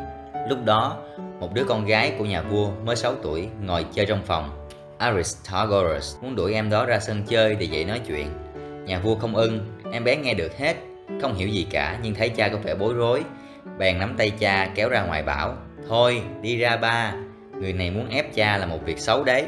Lúc 0.49 0.65
đó, 0.65 0.97
một 1.39 1.53
đứa 1.53 1.63
con 1.63 1.85
gái 1.85 2.13
của 2.17 2.25
nhà 2.25 2.41
vua 2.41 2.71
mới 2.85 2.95
6 2.95 3.15
tuổi 3.15 3.47
ngồi 3.61 3.85
chơi 3.93 4.05
trong 4.05 4.21
phòng. 4.25 4.67
Aristogoras 4.97 6.15
muốn 6.21 6.35
đuổi 6.35 6.53
em 6.53 6.69
đó 6.69 6.85
ra 6.85 6.99
sân 6.99 7.23
chơi 7.27 7.55
để 7.55 7.65
dạy 7.65 7.85
nói 7.85 8.01
chuyện. 8.07 8.27
Nhà 8.85 8.99
vua 8.99 9.15
không 9.15 9.35
ưng, 9.35 9.59
em 9.91 10.03
bé 10.03 10.15
nghe 10.15 10.33
được 10.33 10.57
hết, 10.57 10.75
không 11.21 11.35
hiểu 11.35 11.47
gì 11.47 11.67
cả 11.69 11.97
nhưng 12.01 12.15
thấy 12.15 12.29
cha 12.29 12.49
có 12.49 12.57
vẻ 12.57 12.75
bối 12.75 12.93
rối 12.93 13.23
bèn 13.77 13.99
nắm 13.99 14.15
tay 14.17 14.31
cha 14.39 14.69
kéo 14.75 14.89
ra 14.89 15.03
ngoài 15.03 15.23
bảo 15.23 15.57
thôi 15.89 16.21
đi 16.41 16.57
ra 16.57 16.77
ba 16.77 17.13
người 17.59 17.73
này 17.73 17.91
muốn 17.91 18.09
ép 18.09 18.33
cha 18.33 18.57
là 18.57 18.65
một 18.65 18.79
việc 18.85 18.99
xấu 18.99 19.23
đấy 19.23 19.45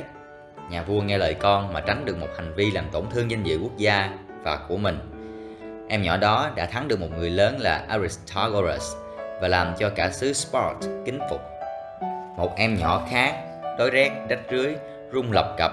nhà 0.70 0.82
vua 0.82 1.02
nghe 1.02 1.18
lời 1.18 1.34
con 1.34 1.74
mà 1.74 1.82
tránh 1.82 2.06
được 2.06 2.18
một 2.18 2.28
hành 2.38 2.54
vi 2.56 2.72
làm 2.72 2.86
tổn 2.92 3.04
thương 3.12 3.32
danh 3.32 3.44
dự 3.44 3.60
quốc 3.64 3.78
gia 3.78 4.10
và 4.44 4.60
của 4.68 4.78
mình 4.78 5.00
em 5.88 6.02
nhỏ 6.02 6.18
đó 6.18 6.52
đã 6.56 6.66
thắng 6.66 6.88
được 6.88 7.00
một 7.00 7.08
người 7.18 7.30
lớn 7.30 7.60
là 7.60 7.86
Aristogoras 7.88 8.94
và 9.42 9.48
làm 9.48 9.74
cho 9.80 9.90
cả 9.90 10.10
xứ 10.12 10.34
Sport 10.34 10.86
kính 11.06 11.20
phục 11.30 11.42
một 12.40 12.56
em 12.56 12.76
nhỏ 12.76 13.06
khác 13.10 13.36
đói 13.78 13.90
rét, 13.90 14.12
rách 14.30 14.40
rưới, 14.52 14.76
rung 15.14 15.32
lập 15.32 15.56
cập. 15.58 15.72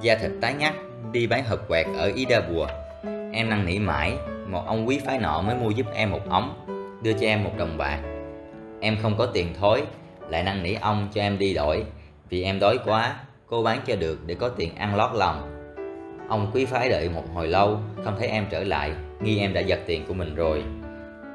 Da 0.00 0.14
thịt 0.14 0.30
tái 0.40 0.54
ngắt, 0.54 0.74
đi 1.12 1.26
bán 1.26 1.44
hộp 1.44 1.68
quẹt 1.68 1.86
ở 1.98 2.12
Ida 2.14 2.40
Bùa. 2.40 2.66
Em 3.32 3.50
năn 3.50 3.66
nỉ 3.66 3.78
mãi, 3.78 4.16
một 4.46 4.62
ông 4.66 4.88
quý 4.88 5.00
phái 5.06 5.18
nọ 5.18 5.42
mới 5.42 5.56
mua 5.56 5.70
giúp 5.70 5.86
em 5.94 6.10
một 6.10 6.20
ống, 6.28 6.54
đưa 7.02 7.12
cho 7.12 7.26
em 7.26 7.44
một 7.44 7.50
đồng 7.56 7.76
bạc. 7.78 7.98
Em 8.80 8.96
không 9.02 9.14
có 9.18 9.26
tiền 9.26 9.54
thối, 9.60 9.82
lại 10.28 10.42
năn 10.42 10.62
nỉ 10.62 10.74
ông 10.80 11.08
cho 11.14 11.20
em 11.20 11.38
đi 11.38 11.54
đổi. 11.54 11.84
Vì 12.28 12.42
em 12.42 12.60
đói 12.60 12.78
quá, 12.84 13.16
cô 13.46 13.62
bán 13.62 13.80
cho 13.86 13.96
được 13.96 14.18
để 14.26 14.34
có 14.34 14.48
tiền 14.48 14.76
ăn 14.76 14.96
lót 14.96 15.10
lòng. 15.14 15.66
Ông 16.28 16.50
quý 16.54 16.64
phái 16.64 16.88
đợi 16.88 17.08
một 17.08 17.24
hồi 17.34 17.48
lâu, 17.48 17.78
không 18.04 18.14
thấy 18.18 18.28
em 18.28 18.46
trở 18.50 18.64
lại, 18.64 18.92
nghi 19.20 19.38
em 19.38 19.52
đã 19.52 19.60
giật 19.60 19.80
tiền 19.86 20.04
của 20.08 20.14
mình 20.14 20.34
rồi. 20.34 20.62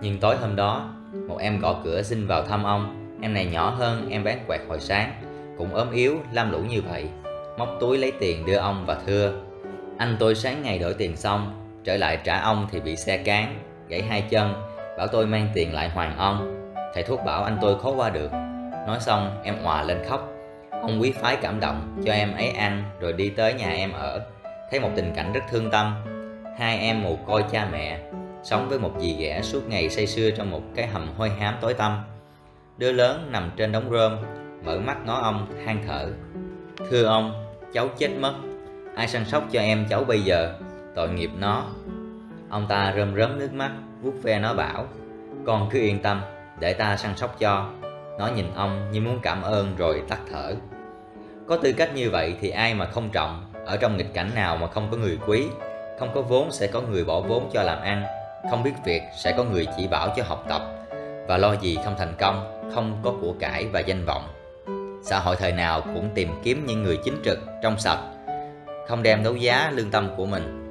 Nhưng 0.01 0.17
tối 0.17 0.36
hôm 0.36 0.56
đó, 0.56 0.89
một 1.28 1.38
em 1.39 1.60
gõ 1.60 1.75
cửa 1.84 2.01
xin 2.01 2.28
vào 2.28 2.43
thăm 2.43 2.63
ông 2.63 3.04
em 3.21 3.34
này 3.34 3.45
nhỏ 3.45 3.69
hơn, 3.69 4.10
em 4.10 4.23
bán 4.23 4.39
quẹt 4.47 4.62
hồi 4.69 4.80
sáng. 4.80 5.13
Cũng 5.58 5.73
ốm 5.73 5.91
yếu, 5.91 6.17
lam 6.32 6.51
lũ 6.51 6.60
như 6.60 6.82
vậy. 6.82 7.06
Móc 7.58 7.69
túi 7.80 7.97
lấy 7.97 8.12
tiền 8.19 8.45
đưa 8.45 8.58
ông 8.58 8.84
và 8.86 8.97
thưa. 9.06 9.34
Anh 9.97 10.15
tôi 10.19 10.36
sáng 10.36 10.63
ngày 10.63 10.80
đổi 10.80 10.93
tiền 10.93 11.15
xong, 11.15 11.62
trở 11.84 11.97
lại 11.97 12.17
trả 12.23 12.41
ông 12.41 12.67
thì 12.71 12.80
bị 12.80 12.95
xe 12.95 13.17
cán, 13.17 13.60
gãy 13.88 14.01
hai 14.01 14.21
chân, 14.21 14.54
bảo 14.97 15.08
tôi 15.08 15.25
mang 15.25 15.47
tiền 15.54 15.73
lại 15.73 15.89
hoàng 15.89 16.17
ông. 16.17 16.71
Thầy 16.93 17.04
thuốc 17.04 17.19
bảo 17.25 17.43
anh 17.43 17.58
tôi 17.62 17.80
khó 17.80 17.91
qua 17.91 18.10
được. 18.10 18.32
Nói 18.88 18.97
xong, 18.99 19.41
em 19.43 19.56
hòa 19.63 19.84
lên 19.84 19.97
khóc. 20.10 20.32
Ông 20.82 21.01
quý 21.01 21.12
phái 21.12 21.36
cảm 21.36 21.60
động, 21.60 22.01
cho 22.06 22.13
em 22.13 22.34
ấy 22.34 22.49
ăn, 22.49 22.84
rồi 22.99 23.13
đi 23.13 23.30
tới 23.30 23.54
nhà 23.54 23.69
em 23.69 23.91
ở. 23.91 24.21
Thấy 24.71 24.80
một 24.80 24.89
tình 24.95 25.13
cảnh 25.15 25.34
rất 25.34 25.41
thương 25.51 25.71
tâm. 25.71 25.95
Hai 26.60 26.78
em 26.78 27.04
mồ 27.04 27.15
côi 27.28 27.43
cha 27.51 27.67
mẹ, 27.71 27.99
sống 28.43 28.69
với 28.69 28.80
một 28.80 28.91
dì 28.99 29.15
ghẻ 29.19 29.41
suốt 29.41 29.69
ngày 29.69 29.89
say 29.89 30.08
sưa 30.08 30.32
trong 30.32 30.51
một 30.51 30.62
cái 30.75 30.88
hầm 30.88 31.13
hôi 31.17 31.30
hám 31.30 31.56
tối 31.62 31.73
tăm 31.73 32.04
đứa 32.77 32.91
lớn 32.91 33.27
nằm 33.31 33.51
trên 33.57 33.71
đống 33.71 33.91
rơm, 33.91 34.17
mở 34.63 34.79
mắt 34.79 34.97
ngó 35.05 35.19
ông, 35.21 35.47
than 35.65 35.83
thở. 35.88 36.07
Thưa 36.89 37.05
ông, 37.05 37.45
cháu 37.73 37.88
chết 37.97 38.09
mất. 38.19 38.33
Ai 38.95 39.07
săn 39.07 39.25
sóc 39.25 39.43
cho 39.51 39.59
em 39.59 39.85
cháu 39.89 40.03
bây 40.03 40.21
giờ? 40.21 40.53
Tội 40.95 41.09
nghiệp 41.09 41.29
nó. 41.39 41.63
Ông 42.49 42.65
ta 42.69 42.93
rơm 42.97 43.15
rớm 43.15 43.39
nước 43.39 43.53
mắt, 43.53 43.71
vuốt 44.01 44.13
ve 44.23 44.39
nó 44.39 44.53
bảo, 44.53 44.88
con 45.45 45.69
cứ 45.71 45.79
yên 45.79 46.01
tâm, 46.01 46.21
để 46.59 46.73
ta 46.73 46.97
săn 46.97 47.17
sóc 47.17 47.39
cho. 47.39 47.69
Nó 48.19 48.27
nhìn 48.35 48.45
ông 48.55 48.91
như 48.91 49.01
muốn 49.01 49.19
cảm 49.21 49.41
ơn 49.41 49.75
rồi 49.77 50.03
tắt 50.09 50.19
thở. 50.31 50.53
Có 51.47 51.57
tư 51.57 51.73
cách 51.73 51.95
như 51.95 52.09
vậy 52.09 52.35
thì 52.41 52.49
ai 52.49 52.73
mà 52.73 52.85
không 52.85 53.09
trọng? 53.09 53.45
Ở 53.65 53.77
trong 53.77 53.97
nghịch 53.97 54.13
cảnh 54.13 54.31
nào 54.35 54.57
mà 54.57 54.67
không 54.67 54.88
có 54.91 54.97
người 54.97 55.17
quý? 55.27 55.47
Không 55.99 56.09
có 56.13 56.21
vốn 56.21 56.51
sẽ 56.51 56.67
có 56.67 56.81
người 56.81 57.03
bỏ 57.03 57.21
vốn 57.21 57.49
cho 57.53 57.63
làm 57.63 57.81
ăn. 57.81 58.03
Không 58.49 58.63
biết 58.63 58.73
việc 58.85 59.01
sẽ 59.17 59.33
có 59.38 59.43
người 59.43 59.67
chỉ 59.77 59.88
bảo 59.88 60.13
cho 60.15 60.23
học 60.27 60.45
tập. 60.49 60.61
Và 61.27 61.38
lo 61.38 61.55
gì 61.55 61.77
không 61.83 61.95
thành 61.97 62.13
công? 62.19 62.54
Không 62.73 62.99
có 63.04 63.13
của 63.21 63.34
cải 63.39 63.67
và 63.67 63.80
danh 63.80 64.06
vọng. 64.06 64.28
Xã 65.04 65.19
hội 65.19 65.36
thời 65.36 65.51
nào 65.51 65.82
cũng 65.82 66.10
tìm 66.15 66.30
kiếm 66.43 66.65
những 66.65 66.84
người 66.84 66.97
chính 67.04 67.21
trực, 67.25 67.39
trong 67.63 67.80
sạch, 67.80 67.99
không 68.88 69.04
đem 69.04 69.23
đấu 69.23 69.36
giá 69.36 69.71
lương 69.75 69.91
tâm 69.91 70.10
của 70.17 70.25
mình. 70.25 70.62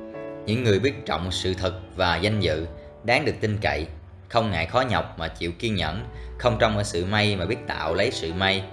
Những 0.46 0.64
người 0.64 0.78
biết 0.78 1.06
trọng 1.06 1.30
sự 1.30 1.54
thật 1.54 1.72
và 1.96 2.16
danh 2.16 2.40
dự, 2.40 2.66
đáng 3.04 3.24
được 3.24 3.34
tin 3.40 3.58
cậy, 3.62 3.86
không 4.28 4.50
ngại 4.50 4.66
khó 4.66 4.80
nhọc 4.80 5.18
mà 5.18 5.28
chịu 5.28 5.52
kiên 5.58 5.74
nhẫn, 5.74 6.04
không 6.38 6.56
trong 6.60 6.76
ở 6.76 6.84
sự 6.84 7.04
may 7.04 7.36
mà 7.36 7.46
biết 7.46 7.66
tạo 7.66 7.94
lấy 7.94 8.10
sự 8.10 8.32
may. 8.32 8.64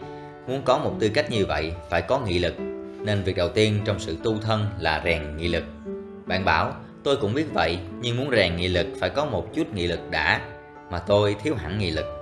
Muốn 0.48 0.62
có 0.66 0.78
một 0.78 0.94
tư 1.00 1.10
cách 1.14 1.32
như 1.32 1.46
vậy, 1.46 1.74
phải 1.90 2.02
có 2.02 2.20
nghị 2.20 2.40
lực, 2.40 2.54
nên 3.06 3.24
việc 3.24 3.38
đầu 3.38 3.50
tiên 3.50 3.82
trong 3.86 4.00
sự 4.00 4.18
tu 4.24 4.38
thân 4.38 4.66
là 4.80 5.02
rèn 5.06 5.38
nghị 5.38 5.48
lực. 5.48 5.64
Bạn 6.26 6.46
bảo, 6.46 6.74
tôi 7.04 7.18
cũng 7.18 7.34
biết 7.34 7.46
vậy, 7.54 7.78
nhưng 8.02 8.18
muốn 8.18 8.32
rèn 8.36 8.56
nghị 8.56 8.68
lực 8.68 8.88
phải 9.00 9.10
có 9.10 9.26
một 9.26 9.48
chút 9.54 9.74
nghị 9.74 9.88
lực 9.88 10.00
đã, 10.12 10.42
mà 10.92 11.00
tôi 11.00 11.36
thiếu 11.44 11.56
hẳn 11.56 11.80
nghị 11.80 11.92
lực 11.92 12.21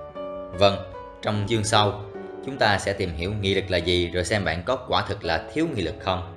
vâng 0.51 0.75
trong 1.21 1.45
chương 1.49 1.63
sau, 1.63 2.01
chúng 2.45 2.57
ta 2.57 2.77
sẽ 2.77 2.93
tìm 2.93 3.09
hiểu 3.15 3.31
nghị 3.41 3.55
lực 3.55 3.65
là 3.69 3.77
gì 3.77 4.09
rồi 4.13 4.23
xem 4.23 4.45
bạn 4.45 4.63
có 4.65 4.75
quả 4.75 5.03
thực 5.07 5.23
là 5.23 5.43
thiếu 5.53 5.67
nghị 5.75 5.81
lực 5.81 5.95
không. 5.99 6.35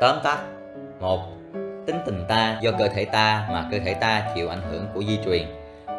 Tóm 0.00 0.18
tắt, 0.24 0.38
một, 1.00 1.20
tính 1.86 1.96
tình 2.06 2.24
ta 2.28 2.58
do 2.62 2.70
cơ 2.78 2.88
thể 2.88 3.04
ta 3.04 3.48
mà 3.52 3.68
cơ 3.70 3.78
thể 3.78 3.94
ta 3.94 4.32
chịu 4.34 4.48
ảnh 4.48 4.62
hưởng 4.70 4.86
của 4.94 5.02
di 5.02 5.18
truyền. 5.24 5.42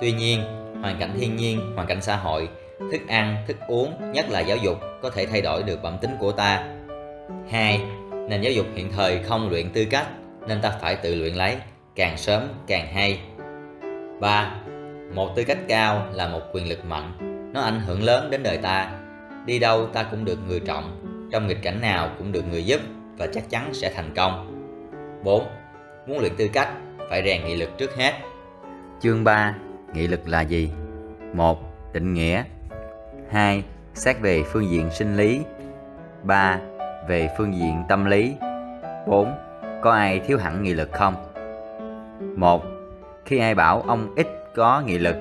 Tuy 0.02 0.12
nhiên, 0.12 0.44
hoàn 0.82 0.98
cảnh 1.00 1.12
thiên 1.20 1.36
nhiên, 1.36 1.74
hoàn 1.76 1.88
cảnh 1.88 2.02
xã 2.02 2.16
hội, 2.16 2.50
thức 2.92 3.02
ăn, 3.08 3.44
thức 3.48 3.58
uống, 3.68 4.12
nhất 4.12 4.26
là 4.30 4.40
giáo 4.40 4.58
dục, 4.58 4.80
có 5.02 5.10
thể 5.10 5.26
thay 5.26 5.42
đổi 5.42 5.64
được 5.64 5.84
bẩm 5.84 5.98
tính 6.02 6.12
của 6.20 6.32
ta. 6.32 6.64
Hai, 7.50 7.82
nền 8.30 8.42
giáo 8.42 8.54
dục 8.54 8.66
hiện 8.76 8.92
thời 8.92 9.24
không 9.24 9.50
luyện 9.50 9.70
tư 9.70 9.86
cách, 9.90 10.08
nên 10.48 10.62
ta 10.62 10.72
phải 10.82 10.96
tự 10.96 11.16
luyện 11.16 11.34
lấy, 11.34 11.56
càng 11.96 12.18
sớm 12.18 12.48
càng 12.68 12.88
hay. 12.94 13.20
Ba 14.20 14.52
một 15.16 15.36
tư 15.36 15.44
cách 15.44 15.60
cao 15.68 16.08
là 16.14 16.28
một 16.28 16.42
quyền 16.54 16.70
lực 16.70 16.86
mạnh 16.86 17.12
nó 17.54 17.62
ảnh 17.62 17.80
hưởng 17.80 18.04
lớn 18.04 18.32
đến 18.32 18.44
đời 18.44 18.58
ta 18.58 18.92
đi 19.46 19.60
đâu 19.60 19.88
ta 19.88 20.04
cũng 20.04 20.26
được 20.26 20.40
người 20.48 20.60
trọng 20.60 21.02
trong 21.32 21.48
nghịch 21.48 21.62
cảnh 21.62 21.82
nào 21.82 22.10
cũng 22.18 22.32
được 22.32 22.44
người 22.52 22.66
giúp 22.66 22.82
và 23.18 23.28
chắc 23.34 23.50
chắn 23.50 23.74
sẽ 23.74 23.92
thành 23.96 24.14
công 24.16 24.52
4 25.24 25.44
muốn 26.08 26.20
luyện 26.20 26.36
tư 26.38 26.50
cách, 26.54 26.70
phải 27.10 27.24
rèn 27.26 27.46
nghị 27.46 27.56
lực 27.56 27.70
trước 27.78 27.96
hết. 27.96 28.14
Chương 29.02 29.24
3. 29.24 29.56
Nghị 29.94 30.08
lực 30.08 30.28
là 30.28 30.42
gì? 30.42 30.70
1. 31.34 31.60
Định 31.94 32.14
nghĩa 32.14 32.44
2. 33.30 33.64
Xét 33.94 34.20
về 34.20 34.44
phương 34.44 34.70
diện 34.70 34.90
sinh 34.92 35.18
lý 35.18 35.42
3. 36.24 36.60
Về 37.08 37.30
phương 37.38 37.54
diện 37.56 37.84
tâm 37.90 38.06
lý 38.06 38.36
4. 39.08 39.34
Có 39.82 39.92
ai 39.92 40.20
thiếu 40.20 40.38
hẳn 40.38 40.64
nghị 40.64 40.74
lực 40.74 40.92
không? 40.92 41.16
1. 42.36 42.64
Khi 43.26 43.40
ai 43.40 43.56
bảo 43.56 43.82
ông 43.82 44.14
ít 44.16 44.28
có 44.56 44.82
nghị 44.86 44.98
lực. 44.98 45.16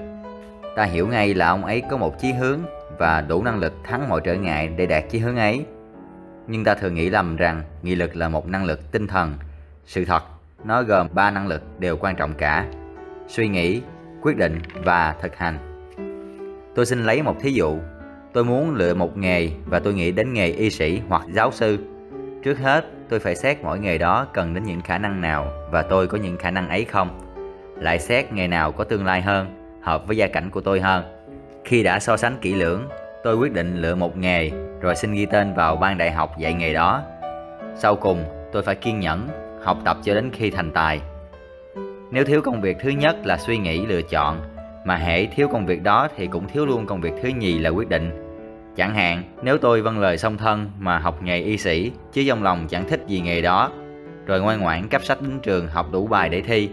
Ta 0.76 0.85
hiểu 0.85 1.09
ngay 1.09 1.35
là 1.35 1.49
ông 1.49 1.64
ấy 1.64 1.82
có 1.91 1.97
một 1.97 2.18
chí 2.20 2.32
hướng 2.32 2.61
và 2.99 3.20
đủ 3.20 3.43
năng 3.43 3.59
lực 3.59 3.72
thắng 3.85 4.09
mọi 4.09 4.20
trở 4.24 4.35
ngại 4.35 4.68
để 4.76 4.87
đạt 4.87 5.05
chí 5.11 5.18
hướng 5.18 5.37
ấy. 5.37 5.64
Nhưng 6.47 6.64
ta 6.64 6.74
thường 6.74 6.95
nghĩ 6.95 7.11
lầm 7.11 7.37
rằng 7.37 7.62
nghị 7.82 7.95
lực 7.95 8.16
là 8.16 8.28
một 8.28 8.49
năng 8.49 8.64
lực 8.64 8.93
tinh 8.93 9.07
thần. 9.07 9.35
Sự 9.87 10.05
thật, 10.05 10.22
nó 10.64 10.82
gồm 10.82 11.09
ba 11.12 11.30
năng 11.30 11.49
lực 11.49 11.62
đều 11.78 11.97
quan 11.97 12.16
trọng 12.16 12.35
cả. 12.35 12.66
Suy 13.28 13.49
nghĩ, 13.49 13.82
quyết 14.22 14.37
định 14.37 14.59
và 14.85 15.14
thực 15.22 15.37
hành. 15.37 15.59
Tôi 16.74 16.87
xin 16.87 17.05
lấy 17.05 17.22
một 17.22 17.37
thí 17.41 17.51
dụ. 17.51 17.78
Tôi 18.32 18.45
muốn 18.45 18.74
lựa 18.74 18.95
một 18.95 19.16
nghề 19.16 19.51
và 19.66 19.78
tôi 19.78 19.95
nghĩ 19.95 20.12
đến 20.12 20.32
nghề 20.32 20.47
y 20.47 20.70
sĩ 20.70 21.01
hoặc 21.09 21.22
giáo 21.32 21.51
sư. 21.53 21.78
Trước 22.43 22.59
hết, 22.59 22.85
tôi 23.09 23.20
phải 23.20 23.37
xét 23.37 23.62
mỗi 23.62 23.78
nghề 23.78 23.99
đó 23.99 24.26
cần 24.32 24.55
đến 24.55 24.64
những 24.64 24.80
khả 24.80 24.99
năng 24.99 25.20
nào 25.20 25.53
và 25.70 25.82
tôi 25.82 26.07
có 26.07 26.18
những 26.18 26.37
khả 26.37 26.51
năng 26.51 26.68
ấy 26.68 26.85
không. 26.85 27.24
Lại 27.85 27.99
xét 27.99 28.32
nghề 28.32 28.49
nào 28.49 28.72
có 28.72 28.85
tương 28.85 29.07
lai 29.07 29.22
hơn, 29.22 29.47
hợp 29.82 30.07
với 30.07 30.16
gia 30.16 30.26
cảnh 30.26 30.51
của 30.51 30.61
tôi 30.61 30.80
hơn. 30.80 31.05
Khi 31.64 31.82
đã 31.82 32.01
so 32.01 32.16
sánh 32.16 32.37
kỹ 32.41 32.55
lưỡng, 32.55 32.89
tôi 33.24 33.37
quyết 33.37 33.53
định 33.53 33.76
lựa 33.76 33.95
một 33.95 34.16
nghề 34.16 34.51
rồi 34.80 34.97
xin 34.97 35.12
ghi 35.12 35.26
tên 35.26 35.55
vào 35.55 35.76
ban 35.76 35.99
đại 35.99 36.11
học 36.11 36.39
dạy 36.39 36.55
nghề 36.55 36.72
đó. 36.74 37.03
Sau 37.76 37.97
cùng, 37.97 38.24
tôi 38.53 38.62
phải 38.62 38.74
kiên 38.74 39.01
nhẫn, 39.01 39.28
học 39.64 39.78
tập 39.85 39.97
cho 40.05 40.14
đến 40.14 40.30
khi 40.32 40.51
thành 40.51 40.70
tài. 40.70 41.01
Nếu 42.11 42.24
thiếu 42.24 42.41
công 42.43 42.61
việc 42.61 42.76
thứ 42.80 42.91
nhất 42.91 43.16
là 43.24 43.37
suy 43.39 43.59
nghĩ 43.59 43.87
lựa 43.87 44.03
chọn, 44.03 44.41
mà 44.85 44.97
hễ 44.97 45.26
thiếu 45.26 45.49
công 45.49 45.66
việc 45.66 45.82
đó 45.82 46.09
thì 46.16 46.26
cũng 46.26 46.49
thiếu 46.49 46.66
luôn 46.66 46.87
công 46.87 47.01
việc 47.01 47.12
thứ 47.22 47.28
nhì 47.28 47.59
là 47.59 47.70
quyết 47.70 47.89
định. 47.89 48.11
Chẳng 48.76 48.95
hạn, 48.95 49.22
nếu 49.43 49.59
tôi 49.59 49.82
vâng 49.82 49.99
lời 49.99 50.18
song 50.18 50.37
thân 50.37 50.70
mà 50.78 50.99
học 50.99 51.22
nghề 51.22 51.41
y 51.41 51.57
sĩ, 51.57 51.93
chứ 52.12 52.24
trong 52.28 52.43
lòng 52.43 52.66
chẳng 52.68 52.89
thích 52.89 53.01
gì 53.07 53.20
nghề 53.20 53.41
đó, 53.41 53.70
rồi 54.26 54.41
ngoan 54.41 54.61
ngoãn 54.61 54.89
cấp 54.89 55.05
sách 55.05 55.22
đến 55.22 55.41
trường 55.43 55.68
học 55.68 55.87
đủ 55.93 56.07
bài 56.07 56.28
để 56.28 56.41
thi, 56.41 56.68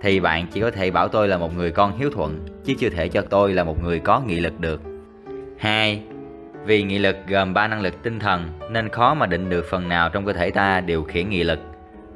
thì 0.00 0.20
bạn 0.20 0.46
chỉ 0.52 0.60
có 0.60 0.70
thể 0.70 0.90
bảo 0.90 1.08
tôi 1.08 1.28
là 1.28 1.38
một 1.38 1.56
người 1.56 1.70
con 1.70 1.98
hiếu 1.98 2.10
thuận, 2.10 2.40
chứ 2.64 2.74
chưa 2.78 2.90
thể 2.90 3.08
cho 3.08 3.22
tôi 3.22 3.52
là 3.52 3.64
một 3.64 3.82
người 3.82 3.98
có 3.98 4.20
nghị 4.20 4.40
lực 4.40 4.60
được. 4.60 4.82
2. 5.58 6.02
Vì 6.64 6.82
nghị 6.82 6.98
lực 6.98 7.16
gồm 7.28 7.54
3 7.54 7.68
năng 7.68 7.80
lực 7.80 8.02
tinh 8.02 8.18
thần 8.18 8.48
nên 8.70 8.88
khó 8.88 9.14
mà 9.14 9.26
định 9.26 9.50
được 9.50 9.66
phần 9.70 9.88
nào 9.88 10.08
trong 10.08 10.26
cơ 10.26 10.32
thể 10.32 10.50
ta 10.50 10.80
điều 10.80 11.04
khiển 11.04 11.28
nghị 11.28 11.42
lực. 11.42 11.58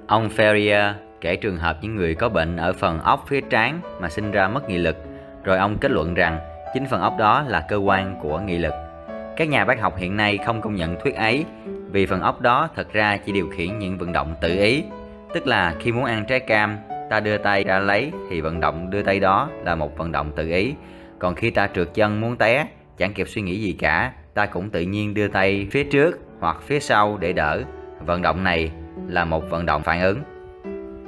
Ông 0.06 0.28
Ferrier 0.36 0.92
kể 1.20 1.36
trường 1.36 1.56
hợp 1.56 1.78
những 1.82 1.96
người 1.96 2.14
có 2.14 2.28
bệnh 2.28 2.56
ở 2.56 2.72
phần 2.72 3.00
óc 3.00 3.24
phía 3.28 3.40
trán 3.40 3.80
mà 4.00 4.08
sinh 4.08 4.30
ra 4.30 4.48
mất 4.48 4.68
nghị 4.68 4.78
lực, 4.78 4.96
rồi 5.44 5.58
ông 5.58 5.78
kết 5.78 5.90
luận 5.90 6.14
rằng 6.14 6.38
chính 6.74 6.86
phần 6.86 7.00
óc 7.00 7.14
đó 7.18 7.44
là 7.48 7.64
cơ 7.68 7.76
quan 7.76 8.16
của 8.22 8.38
nghị 8.38 8.58
lực. 8.58 8.74
Các 9.36 9.48
nhà 9.48 9.64
bác 9.64 9.80
học 9.80 9.96
hiện 9.96 10.16
nay 10.16 10.38
không 10.46 10.60
công 10.60 10.74
nhận 10.74 11.00
thuyết 11.00 11.14
ấy 11.14 11.44
vì 11.90 12.06
phần 12.06 12.20
óc 12.20 12.40
đó 12.40 12.68
thật 12.76 12.92
ra 12.92 13.16
chỉ 13.16 13.32
điều 13.32 13.48
khiển 13.48 13.78
những 13.78 13.98
vận 13.98 14.12
động 14.12 14.34
tự 14.40 14.58
ý, 14.58 14.84
tức 15.34 15.46
là 15.46 15.74
khi 15.80 15.92
muốn 15.92 16.04
ăn 16.04 16.24
trái 16.28 16.40
cam, 16.40 16.78
ta 17.10 17.20
đưa 17.20 17.38
tay 17.38 17.64
ra 17.64 17.78
lấy 17.78 18.12
thì 18.30 18.40
vận 18.40 18.60
động 18.60 18.90
đưa 18.90 19.02
tay 19.02 19.20
đó 19.20 19.48
là 19.64 19.74
một 19.74 19.98
vận 19.98 20.12
động 20.12 20.32
tự 20.36 20.48
ý, 20.48 20.74
còn 21.18 21.34
khi 21.34 21.50
ta 21.50 21.68
trượt 21.74 21.94
chân 21.94 22.20
muốn 22.20 22.36
té, 22.36 22.66
chẳng 22.98 23.12
kịp 23.12 23.28
suy 23.28 23.42
nghĩ 23.42 23.60
gì 23.60 23.72
cả, 23.72 24.12
ta 24.34 24.46
cũng 24.46 24.70
tự 24.70 24.80
nhiên 24.80 25.14
đưa 25.14 25.28
tay 25.28 25.66
phía 25.70 25.84
trước 25.84 26.18
hoặc 26.40 26.62
phía 26.62 26.80
sau 26.80 27.18
để 27.20 27.32
đỡ. 27.32 27.62
Vận 28.06 28.22
động 28.22 28.44
này 28.44 28.70
là 29.08 29.24
một 29.24 29.50
vận 29.50 29.66
động 29.66 29.82
phản 29.82 30.00
ứng. 30.00 30.18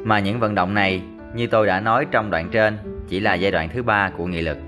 Mà 0.05 0.19
những 0.19 0.41
vận 0.41 0.55
động 0.55 0.75
này, 0.75 1.03
như 1.35 1.47
tôi 1.47 1.67
đã 1.67 1.81
nói 1.81 2.07
trong 2.11 2.31
đoạn 2.31 2.49
trên, 2.53 2.79
chỉ 3.09 3.21
là 3.21 3.35
giai 3.35 3.51
đoạn 3.51 3.69
thứ 3.69 3.83
ba 3.83 4.11
của 4.17 4.27
nghị 4.27 4.41
lực. 4.41 4.59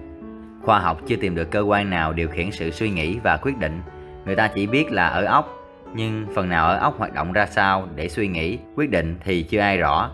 Khoa 0.63 0.79
học 0.79 1.01
chưa 1.07 1.17
tìm 1.17 1.35
được 1.35 1.51
cơ 1.51 1.61
quan 1.61 1.91
nào 1.91 2.13
điều 2.13 2.29
khiển 2.29 2.51
sự 2.51 2.71
suy 2.71 2.91
nghĩ 2.91 3.19
và 3.23 3.37
quyết 3.37 3.59
định. 3.59 3.83
Người 4.27 4.37
ta 4.37 4.49
chỉ 4.49 4.67
biết 4.67 4.93
là 4.93 5.07
ở 5.07 5.25
óc, 5.25 5.55
nhưng 5.95 6.27
phần 6.35 6.49
nào 6.49 6.69
ở 6.69 6.77
óc 6.77 6.99
hoạt 6.99 7.15
động 7.15 7.33
ra 7.33 7.47
sao 7.47 7.89
để 7.95 8.09
suy 8.09 8.29
nghĩ, 8.29 8.59
quyết 8.75 8.91
định 8.91 9.17
thì 9.25 9.43
chưa 9.43 9.61
ai 9.61 9.79
rõ. 9.79 10.11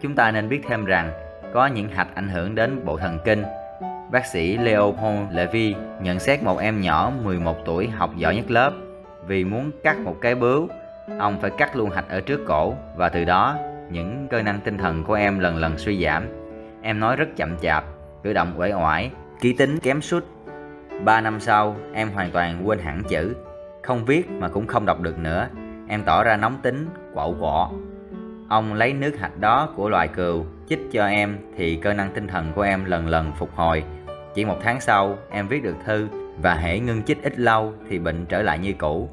Chúng 0.00 0.14
ta 0.14 0.30
nên 0.30 0.48
biết 0.48 0.60
thêm 0.68 0.84
rằng 0.84 1.10
có 1.52 1.66
những 1.66 1.88
hạch 1.88 2.14
ảnh 2.14 2.28
hưởng 2.28 2.54
đến 2.54 2.84
bộ 2.84 2.96
thần 2.96 3.18
kinh. 3.24 3.44
Bác 4.10 4.26
sĩ 4.26 4.56
Leopold 4.56 5.32
Levy 5.32 5.74
nhận 6.02 6.18
xét 6.18 6.42
một 6.42 6.58
em 6.58 6.80
nhỏ 6.80 7.12
11 7.24 7.56
tuổi 7.64 7.88
học 7.88 8.10
giỏi 8.16 8.36
nhất 8.36 8.50
lớp 8.50 8.72
vì 9.26 9.44
muốn 9.44 9.70
cắt 9.84 9.98
một 9.98 10.16
cái 10.20 10.34
bướu, 10.34 10.68
ông 11.18 11.40
phải 11.40 11.50
cắt 11.50 11.76
luôn 11.76 11.90
hạch 11.90 12.08
ở 12.08 12.20
trước 12.20 12.40
cổ 12.46 12.74
và 12.96 13.08
từ 13.08 13.24
đó 13.24 13.56
những 13.90 14.26
cơ 14.30 14.42
năng 14.42 14.60
tinh 14.60 14.78
thần 14.78 15.04
của 15.04 15.14
em 15.14 15.38
lần 15.38 15.56
lần 15.56 15.78
suy 15.78 16.04
giảm. 16.04 16.26
Em 16.82 17.00
nói 17.00 17.16
rất 17.16 17.28
chậm 17.36 17.56
chạp, 17.58 17.84
cử 18.22 18.32
động 18.32 18.52
uể 18.56 18.72
oải, 18.72 19.10
ký 19.40 19.52
tính 19.52 19.78
kém 19.80 20.00
sút. 20.00 20.24
Ba 21.04 21.20
năm 21.20 21.40
sau, 21.40 21.76
em 21.92 22.10
hoàn 22.10 22.30
toàn 22.30 22.68
quên 22.68 22.78
hẳn 22.78 23.02
chữ, 23.08 23.36
không 23.82 24.04
viết 24.04 24.30
mà 24.30 24.48
cũng 24.48 24.66
không 24.66 24.86
đọc 24.86 25.00
được 25.00 25.18
nữa. 25.18 25.48
Em 25.88 26.02
tỏ 26.02 26.24
ra 26.24 26.36
nóng 26.36 26.58
tính, 26.62 26.88
quậu 27.14 27.36
quọ. 27.40 27.70
Ông 28.50 28.74
lấy 28.74 28.92
nước 28.92 29.18
hạch 29.18 29.38
đó 29.38 29.68
của 29.76 29.88
loài 29.88 30.08
cừu 30.08 30.44
chích 30.68 30.78
cho 30.92 31.06
em 31.06 31.38
thì 31.56 31.76
cơ 31.76 31.92
năng 31.92 32.10
tinh 32.10 32.26
thần 32.26 32.52
của 32.54 32.62
em 32.62 32.84
lần 32.84 33.08
lần 33.08 33.32
phục 33.38 33.50
hồi. 33.54 33.84
Chỉ 34.34 34.44
một 34.44 34.56
tháng 34.62 34.80
sau, 34.80 35.18
em 35.30 35.48
viết 35.48 35.62
được 35.62 35.76
thư 35.86 36.08
và 36.42 36.54
hễ 36.54 36.78
ngưng 36.78 37.02
chích 37.02 37.22
ít 37.22 37.38
lâu 37.38 37.72
thì 37.88 37.98
bệnh 37.98 38.26
trở 38.26 38.42
lại 38.42 38.58
như 38.58 38.72
cũ. 38.72 39.08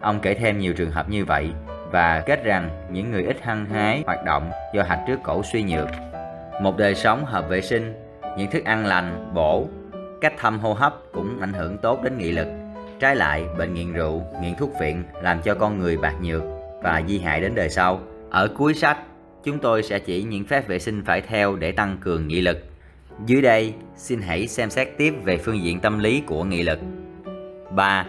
Ông 0.00 0.20
kể 0.20 0.34
thêm 0.34 0.58
nhiều 0.58 0.72
trường 0.72 0.90
hợp 0.90 1.08
như 1.08 1.24
vậy 1.24 1.50
và 1.90 2.22
kết 2.26 2.44
rằng 2.44 2.70
những 2.90 3.10
người 3.10 3.24
ít 3.24 3.42
hăng 3.42 3.66
hái 3.66 4.02
hoạt 4.06 4.24
động 4.24 4.50
do 4.74 4.82
hạch 4.82 5.00
trước 5.06 5.18
cổ 5.24 5.42
suy 5.52 5.62
nhược. 5.62 5.88
Một 6.62 6.76
đời 6.76 6.94
sống 6.94 7.24
hợp 7.24 7.48
vệ 7.48 7.60
sinh, 7.60 7.94
những 8.38 8.50
thức 8.50 8.64
ăn 8.64 8.86
lành, 8.86 9.30
bổ, 9.34 9.66
cách 10.20 10.34
thăm 10.38 10.58
hô 10.58 10.72
hấp 10.72 10.94
cũng 11.12 11.40
ảnh 11.40 11.52
hưởng 11.52 11.78
tốt 11.78 12.02
đến 12.02 12.18
nghị 12.18 12.32
lực. 12.32 12.48
Trái 13.00 13.16
lại, 13.16 13.44
bệnh 13.58 13.74
nghiện 13.74 13.92
rượu, 13.92 14.22
nghiện 14.42 14.54
thuốc 14.54 14.70
viện 14.80 15.04
làm 15.22 15.42
cho 15.42 15.54
con 15.54 15.78
người 15.78 15.96
bạc 15.96 16.14
nhược 16.22 16.42
và 16.82 17.02
di 17.08 17.18
hại 17.18 17.40
đến 17.40 17.54
đời 17.54 17.68
sau. 17.68 18.00
Ở 18.32 18.48
cuối 18.48 18.74
sách, 18.74 18.98
chúng 19.44 19.58
tôi 19.58 19.82
sẽ 19.82 19.98
chỉ 19.98 20.22
những 20.22 20.44
phép 20.44 20.68
vệ 20.68 20.78
sinh 20.78 21.02
phải 21.04 21.20
theo 21.20 21.56
để 21.56 21.72
tăng 21.72 21.96
cường 22.00 22.28
nghị 22.28 22.40
lực. 22.40 22.58
Dưới 23.26 23.42
đây, 23.42 23.74
xin 23.96 24.20
hãy 24.20 24.46
xem 24.46 24.70
xét 24.70 24.88
tiếp 24.98 25.14
về 25.24 25.36
phương 25.36 25.62
diện 25.62 25.80
tâm 25.80 25.98
lý 25.98 26.22
của 26.26 26.44
nghị 26.44 26.62
lực. 26.62 26.78
3. 27.70 28.06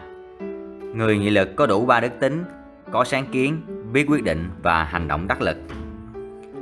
Người 0.96 1.18
nghị 1.18 1.30
lực 1.30 1.56
có 1.56 1.66
đủ 1.66 1.86
ba 1.86 2.00
đức 2.00 2.12
tính, 2.20 2.44
có 2.92 3.04
sáng 3.04 3.26
kiến, 3.32 3.62
biết 3.94 4.06
quyết 4.10 4.24
định 4.24 4.50
và 4.62 4.84
hành 4.84 5.08
động 5.08 5.28
đắc 5.28 5.42
lực. 5.42 5.58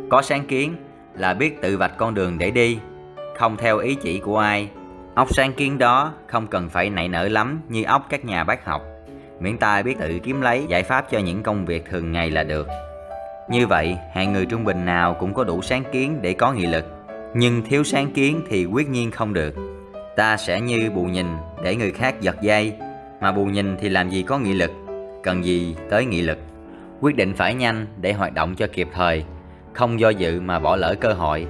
Có 0.10 0.22
sáng 0.22 0.46
kiến 0.46 0.76
là 1.16 1.34
biết 1.34 1.62
tự 1.62 1.78
vạch 1.78 1.98
con 1.98 2.14
đường 2.14 2.38
để 2.38 2.52
đi, 2.52 2.80
không 3.38 3.58
theo 3.58 3.78
ý 3.78 3.96
chỉ 3.96 4.20
của 4.20 4.38
ai. 4.38 4.70
Óc 5.16 5.36
sáng 5.36 5.54
kiến 5.54 5.78
đó 5.78 6.14
không 6.28 6.48
cần 6.48 6.70
phải 6.70 6.90
nảy 6.90 7.08
nở 7.08 7.28
lắm 7.28 7.62
như 7.70 7.84
óc 7.84 8.08
các 8.10 8.26
nhà 8.26 8.44
bác 8.44 8.66
học, 8.66 8.82
miễn 9.40 9.58
ta 9.58 9.82
biết 9.82 9.96
tự 10.00 10.20
kiếm 10.24 10.42
lấy 10.42 10.66
giải 10.70 10.84
pháp 10.84 11.12
cho 11.12 11.20
những 11.20 11.44
công 11.44 11.66
việc 11.66 11.86
thường 11.90 12.12
ngày 12.12 12.32
là 12.32 12.44
được. 12.44 12.68
Như 13.50 13.68
vậy, 13.68 13.98
hạng 14.14 14.34
người 14.34 14.46
trung 14.46 14.64
bình 14.64 14.86
nào 14.86 15.14
cũng 15.14 15.34
có 15.34 15.44
đủ 15.44 15.62
sáng 15.62 15.84
kiến 15.92 16.20
để 16.22 16.34
có 16.34 16.54
nghị 16.54 16.66
lực, 16.66 16.86
nhưng 17.34 17.62
thiếu 17.62 17.84
sáng 17.84 18.12
kiến 18.12 18.42
thì 18.50 18.66
quyết 18.66 18.90
nhiên 18.90 19.12
không 19.12 19.34
được. 19.34 19.56
Ta 20.16 20.38
sẽ 20.38 20.62
như 20.62 20.92
bù 20.96 21.04
nhìn 21.04 21.26
để 21.64 21.76
người 21.76 21.92
khác 21.92 22.22
giật 22.22 22.42
dây, 22.42 22.74
mà 23.22 23.32
bù 23.32 23.46
nhìn 23.46 23.78
thì 23.80 23.90
làm 23.90 24.10
gì 24.10 24.24
có 24.24 24.38
nghị 24.38 24.54
lực, 24.54 24.72
cần 25.24 25.46
gì 25.46 25.76
tới 25.90 26.06
nghị 26.06 26.22
lực. 26.22 26.38
Quyết 27.02 27.16
định 27.16 27.34
phải 27.34 27.54
nhanh 27.54 27.86
để 28.02 28.14
hoạt 28.14 28.34
động 28.34 28.56
cho 28.56 28.68
kịp 28.74 28.88
thời, 28.94 29.26
không 29.74 30.00
do 30.00 30.10
dự 30.10 30.42
mà 30.42 30.60
bỏ 30.60 30.76
lỡ 30.76 30.96
cơ 31.00 31.14
hội, 31.14 31.48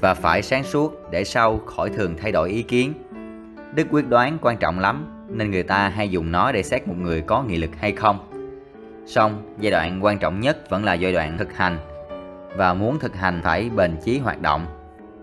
và 0.00 0.14
phải 0.14 0.42
sáng 0.42 0.64
suốt 0.64 1.10
để 1.10 1.24
sau 1.24 1.58
khỏi 1.58 1.90
thường 1.90 2.16
thay 2.22 2.32
đổi 2.32 2.50
ý 2.50 2.62
kiến. 2.62 2.92
Đức 3.74 3.86
quyết 3.90 4.08
đoán 4.08 4.38
quan 4.40 4.56
trọng 4.56 4.78
lắm, 4.78 5.26
nên 5.28 5.50
người 5.50 5.62
ta 5.62 5.88
hay 5.88 6.08
dùng 6.08 6.32
nó 6.32 6.52
để 6.52 6.62
xét 6.62 6.88
một 6.88 6.96
người 6.98 7.20
có 7.20 7.42
nghị 7.42 7.56
lực 7.56 7.70
hay 7.80 7.92
không. 7.92 8.18
Song, 9.06 9.54
giai 9.58 9.70
đoạn 9.70 10.04
quan 10.04 10.18
trọng 10.18 10.40
nhất 10.40 10.70
vẫn 10.70 10.84
là 10.84 10.94
giai 10.94 11.12
đoạn 11.12 11.38
thực 11.38 11.56
hành, 11.56 11.78
và 12.56 12.74
muốn 12.74 12.98
thực 12.98 13.14
hành 13.14 13.40
phải 13.44 13.70
bền 13.70 13.96
chí 14.04 14.18
hoạt 14.18 14.40
động. 14.40 14.66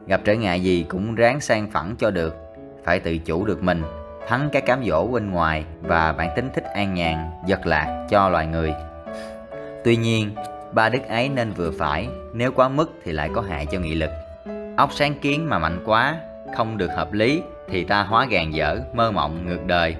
Gặp 0.07 0.21
trở 0.23 0.33
ngại 0.33 0.63
gì 0.63 0.85
cũng 0.89 1.15
ráng 1.15 1.39
sang 1.41 1.71
phẳng 1.71 1.95
cho 1.99 2.11
được, 2.11 2.35
phải 2.83 2.99
tự 2.99 3.17
chủ 3.17 3.45
được 3.45 3.63
mình, 3.63 3.83
thắng 4.27 4.49
cái 4.51 4.61
cám 4.61 4.83
dỗ 4.85 5.07
bên 5.07 5.31
ngoài 5.31 5.65
và 5.81 6.13
bản 6.13 6.29
tính 6.35 6.49
thích 6.55 6.63
an 6.63 6.93
nhàn, 6.93 7.29
giật 7.45 7.65
lạc 7.65 8.07
cho 8.09 8.29
loài 8.29 8.47
người. 8.47 8.73
Tuy 9.83 9.95
nhiên, 9.95 10.31
ba 10.71 10.89
đức 10.89 11.07
ấy 11.07 11.29
nên 11.29 11.51
vừa 11.51 11.71
phải, 11.71 12.07
nếu 12.33 12.51
quá 12.51 12.69
mức 12.69 12.93
thì 13.03 13.11
lại 13.11 13.29
có 13.35 13.41
hại 13.41 13.65
cho 13.65 13.79
nghị 13.79 13.95
lực. 13.95 14.09
Óc 14.77 14.93
sáng 14.93 15.13
kiến 15.21 15.49
mà 15.49 15.59
mạnh 15.59 15.83
quá, 15.85 16.17
không 16.57 16.77
được 16.77 16.89
hợp 16.95 17.13
lý 17.13 17.41
thì 17.69 17.83
ta 17.83 18.03
hóa 18.03 18.25
gàn 18.25 18.51
dở, 18.51 18.79
mơ 18.93 19.11
mộng, 19.11 19.45
ngược 19.47 19.65
đời. 19.65 19.95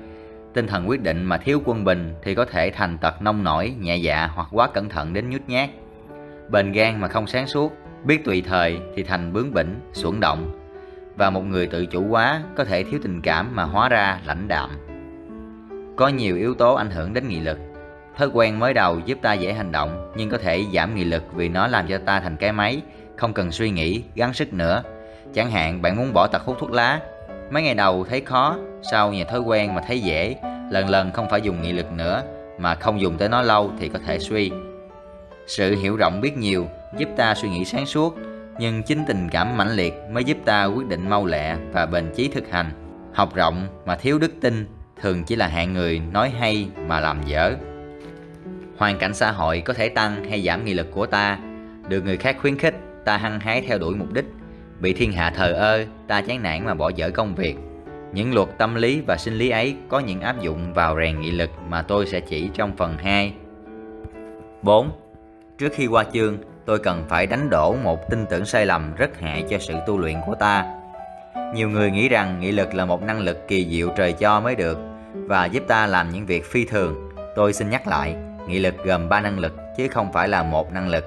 Tinh 0.53 0.67
thần 0.67 0.89
quyết 0.89 1.01
định 1.01 1.23
mà 1.23 1.37
thiếu 1.37 1.61
quân 1.65 1.83
bình 1.83 2.13
thì 2.23 2.35
có 2.35 2.45
thể 2.45 2.71
thành 2.71 2.97
tật 2.97 3.21
nông 3.21 3.43
nổi, 3.43 3.73
nhẹ 3.79 3.95
dạ 3.95 4.29
hoặc 4.33 4.47
quá 4.51 4.67
cẩn 4.67 4.89
thận 4.89 5.13
đến 5.13 5.29
nhút 5.29 5.41
nhát. 5.47 5.69
Bền 6.49 6.71
gan 6.71 7.01
mà 7.01 7.07
không 7.07 7.27
sáng 7.27 7.47
suốt, 7.47 7.73
biết 8.03 8.25
tùy 8.25 8.43
thời 8.47 8.79
thì 8.95 9.03
thành 9.03 9.33
bướng 9.33 9.53
bỉnh, 9.53 9.79
xuẩn 9.93 10.19
động. 10.19 10.51
Và 11.15 11.29
một 11.29 11.41
người 11.41 11.67
tự 11.67 11.85
chủ 11.85 12.07
quá 12.09 12.41
có 12.55 12.65
thể 12.65 12.83
thiếu 12.83 12.99
tình 13.03 13.21
cảm 13.21 13.55
mà 13.55 13.63
hóa 13.63 13.89
ra 13.89 14.19
lãnh 14.25 14.47
đạm. 14.47 14.69
Có 15.95 16.07
nhiều 16.07 16.35
yếu 16.35 16.53
tố 16.53 16.75
ảnh 16.75 16.91
hưởng 16.91 17.13
đến 17.13 17.27
nghị 17.27 17.39
lực. 17.39 17.59
Thói 18.17 18.29
quen 18.33 18.59
mới 18.59 18.73
đầu 18.73 18.99
giúp 19.05 19.17
ta 19.21 19.33
dễ 19.33 19.53
hành 19.53 19.71
động 19.71 20.11
nhưng 20.15 20.29
có 20.29 20.37
thể 20.37 20.65
giảm 20.73 20.95
nghị 20.95 21.03
lực 21.03 21.23
vì 21.33 21.49
nó 21.49 21.67
làm 21.67 21.87
cho 21.87 21.97
ta 21.97 22.19
thành 22.19 22.37
cái 22.37 22.51
máy, 22.51 22.81
không 23.17 23.33
cần 23.33 23.51
suy 23.51 23.69
nghĩ, 23.69 24.03
gắng 24.15 24.33
sức 24.33 24.53
nữa. 24.53 24.83
Chẳng 25.33 25.51
hạn 25.51 25.81
bạn 25.81 25.97
muốn 25.97 26.13
bỏ 26.13 26.27
tật 26.27 26.41
hút 26.41 26.57
thuốc 26.59 26.71
lá, 26.71 26.99
mấy 27.51 27.63
ngày 27.63 27.75
đầu 27.75 28.05
thấy 28.09 28.21
khó, 28.21 28.57
sau 28.91 29.13
nhờ 29.13 29.23
thói 29.23 29.39
quen 29.39 29.75
mà 29.75 29.81
thấy 29.87 29.99
dễ, 29.99 30.35
lần 30.71 30.89
lần 30.89 31.11
không 31.11 31.29
phải 31.29 31.41
dùng 31.41 31.61
nghị 31.61 31.71
lực 31.71 31.91
nữa 31.91 32.23
mà 32.59 32.75
không 32.75 33.01
dùng 33.01 33.17
tới 33.17 33.29
nó 33.29 33.41
lâu 33.41 33.71
thì 33.79 33.89
có 33.89 33.99
thể 34.05 34.19
suy. 34.19 34.51
Sự 35.47 35.75
hiểu 35.75 35.95
rộng 35.95 36.21
biết 36.21 36.37
nhiều 36.37 36.67
giúp 36.97 37.09
ta 37.17 37.35
suy 37.35 37.49
nghĩ 37.49 37.65
sáng 37.65 37.85
suốt 37.85 38.17
nhưng 38.59 38.83
chính 38.83 39.03
tình 39.07 39.29
cảm 39.31 39.57
mãnh 39.57 39.71
liệt 39.71 39.93
mới 40.11 40.23
giúp 40.23 40.37
ta 40.45 40.65
quyết 40.65 40.87
định 40.87 41.09
mau 41.09 41.25
lẹ 41.25 41.55
và 41.71 41.85
bền 41.85 42.11
chí 42.15 42.27
thực 42.27 42.51
hành. 42.51 42.71
Học 43.13 43.35
rộng 43.35 43.67
mà 43.85 43.95
thiếu 43.95 44.19
đức 44.19 44.31
tin 44.41 44.67
thường 45.01 45.23
chỉ 45.23 45.35
là 45.35 45.47
hạng 45.47 45.73
người 45.73 46.01
nói 46.11 46.29
hay 46.39 46.69
mà 46.87 46.99
làm 46.99 47.21
dở. 47.25 47.55
Hoàn 48.77 48.97
cảnh 48.97 49.13
xã 49.13 49.31
hội 49.31 49.61
có 49.65 49.73
thể 49.73 49.89
tăng 49.89 50.23
hay 50.29 50.41
giảm 50.41 50.65
nghị 50.65 50.73
lực 50.73 50.87
của 50.91 51.05
ta, 51.05 51.39
được 51.87 52.05
người 52.05 52.17
khác 52.17 52.37
khuyến 52.41 52.57
khích, 52.57 52.75
ta 53.05 53.17
hăng 53.17 53.39
hái 53.39 53.61
theo 53.61 53.77
đuổi 53.77 53.95
mục 53.95 54.13
đích, 54.13 54.25
bị 54.79 54.93
thiên 54.93 55.11
hạ 55.11 55.31
thờ 55.35 55.53
ơ, 55.53 55.85
ta 56.07 56.21
chán 56.21 56.43
nản 56.43 56.65
mà 56.65 56.73
bỏ 56.73 56.89
dở 56.89 57.09
công 57.09 57.35
việc. 57.35 57.55
Những 58.13 58.33
luật 58.33 58.47
tâm 58.57 58.75
lý 58.75 59.01
và 59.07 59.17
sinh 59.17 59.33
lý 59.33 59.49
ấy 59.49 59.75
có 59.89 59.99
những 59.99 60.21
áp 60.21 60.41
dụng 60.41 60.73
vào 60.73 60.97
rèn 60.99 61.21
nghị 61.21 61.31
lực 61.31 61.49
mà 61.69 61.81
tôi 61.81 62.05
sẽ 62.05 62.19
chỉ 62.19 62.49
trong 62.53 62.77
phần 62.77 62.97
2. 62.97 63.33
4. 64.61 64.91
Trước 65.57 65.73
khi 65.73 65.87
qua 65.87 66.05
chương, 66.13 66.37
tôi 66.65 66.79
cần 66.79 67.05
phải 67.09 67.27
đánh 67.27 67.49
đổ 67.49 67.75
một 67.83 68.09
tin 68.09 68.25
tưởng 68.29 68.45
sai 68.45 68.65
lầm 68.65 68.95
rất 68.95 69.19
hại 69.19 69.43
cho 69.49 69.57
sự 69.59 69.73
tu 69.87 69.97
luyện 69.97 70.15
của 70.25 70.35
ta. 70.35 70.65
Nhiều 71.53 71.69
người 71.69 71.91
nghĩ 71.91 72.09
rằng 72.09 72.39
nghị 72.39 72.51
lực 72.51 72.75
là 72.75 72.85
một 72.85 73.03
năng 73.03 73.19
lực 73.19 73.47
kỳ 73.47 73.67
diệu 73.69 73.89
trời 73.97 74.13
cho 74.13 74.39
mới 74.39 74.55
được 74.55 74.79
và 75.13 75.45
giúp 75.45 75.63
ta 75.67 75.87
làm 75.87 76.09
những 76.09 76.25
việc 76.25 76.45
phi 76.45 76.65
thường. 76.65 77.09
Tôi 77.35 77.53
xin 77.53 77.69
nhắc 77.69 77.87
lại, 77.87 78.15
nghị 78.47 78.59
lực 78.59 78.83
gồm 78.85 79.09
3 79.09 79.21
năng 79.21 79.39
lực 79.39 79.53
chứ 79.77 79.87
không 79.87 80.13
phải 80.13 80.27
là 80.27 80.43
một 80.43 80.73
năng 80.73 80.89
lực. 80.89 81.05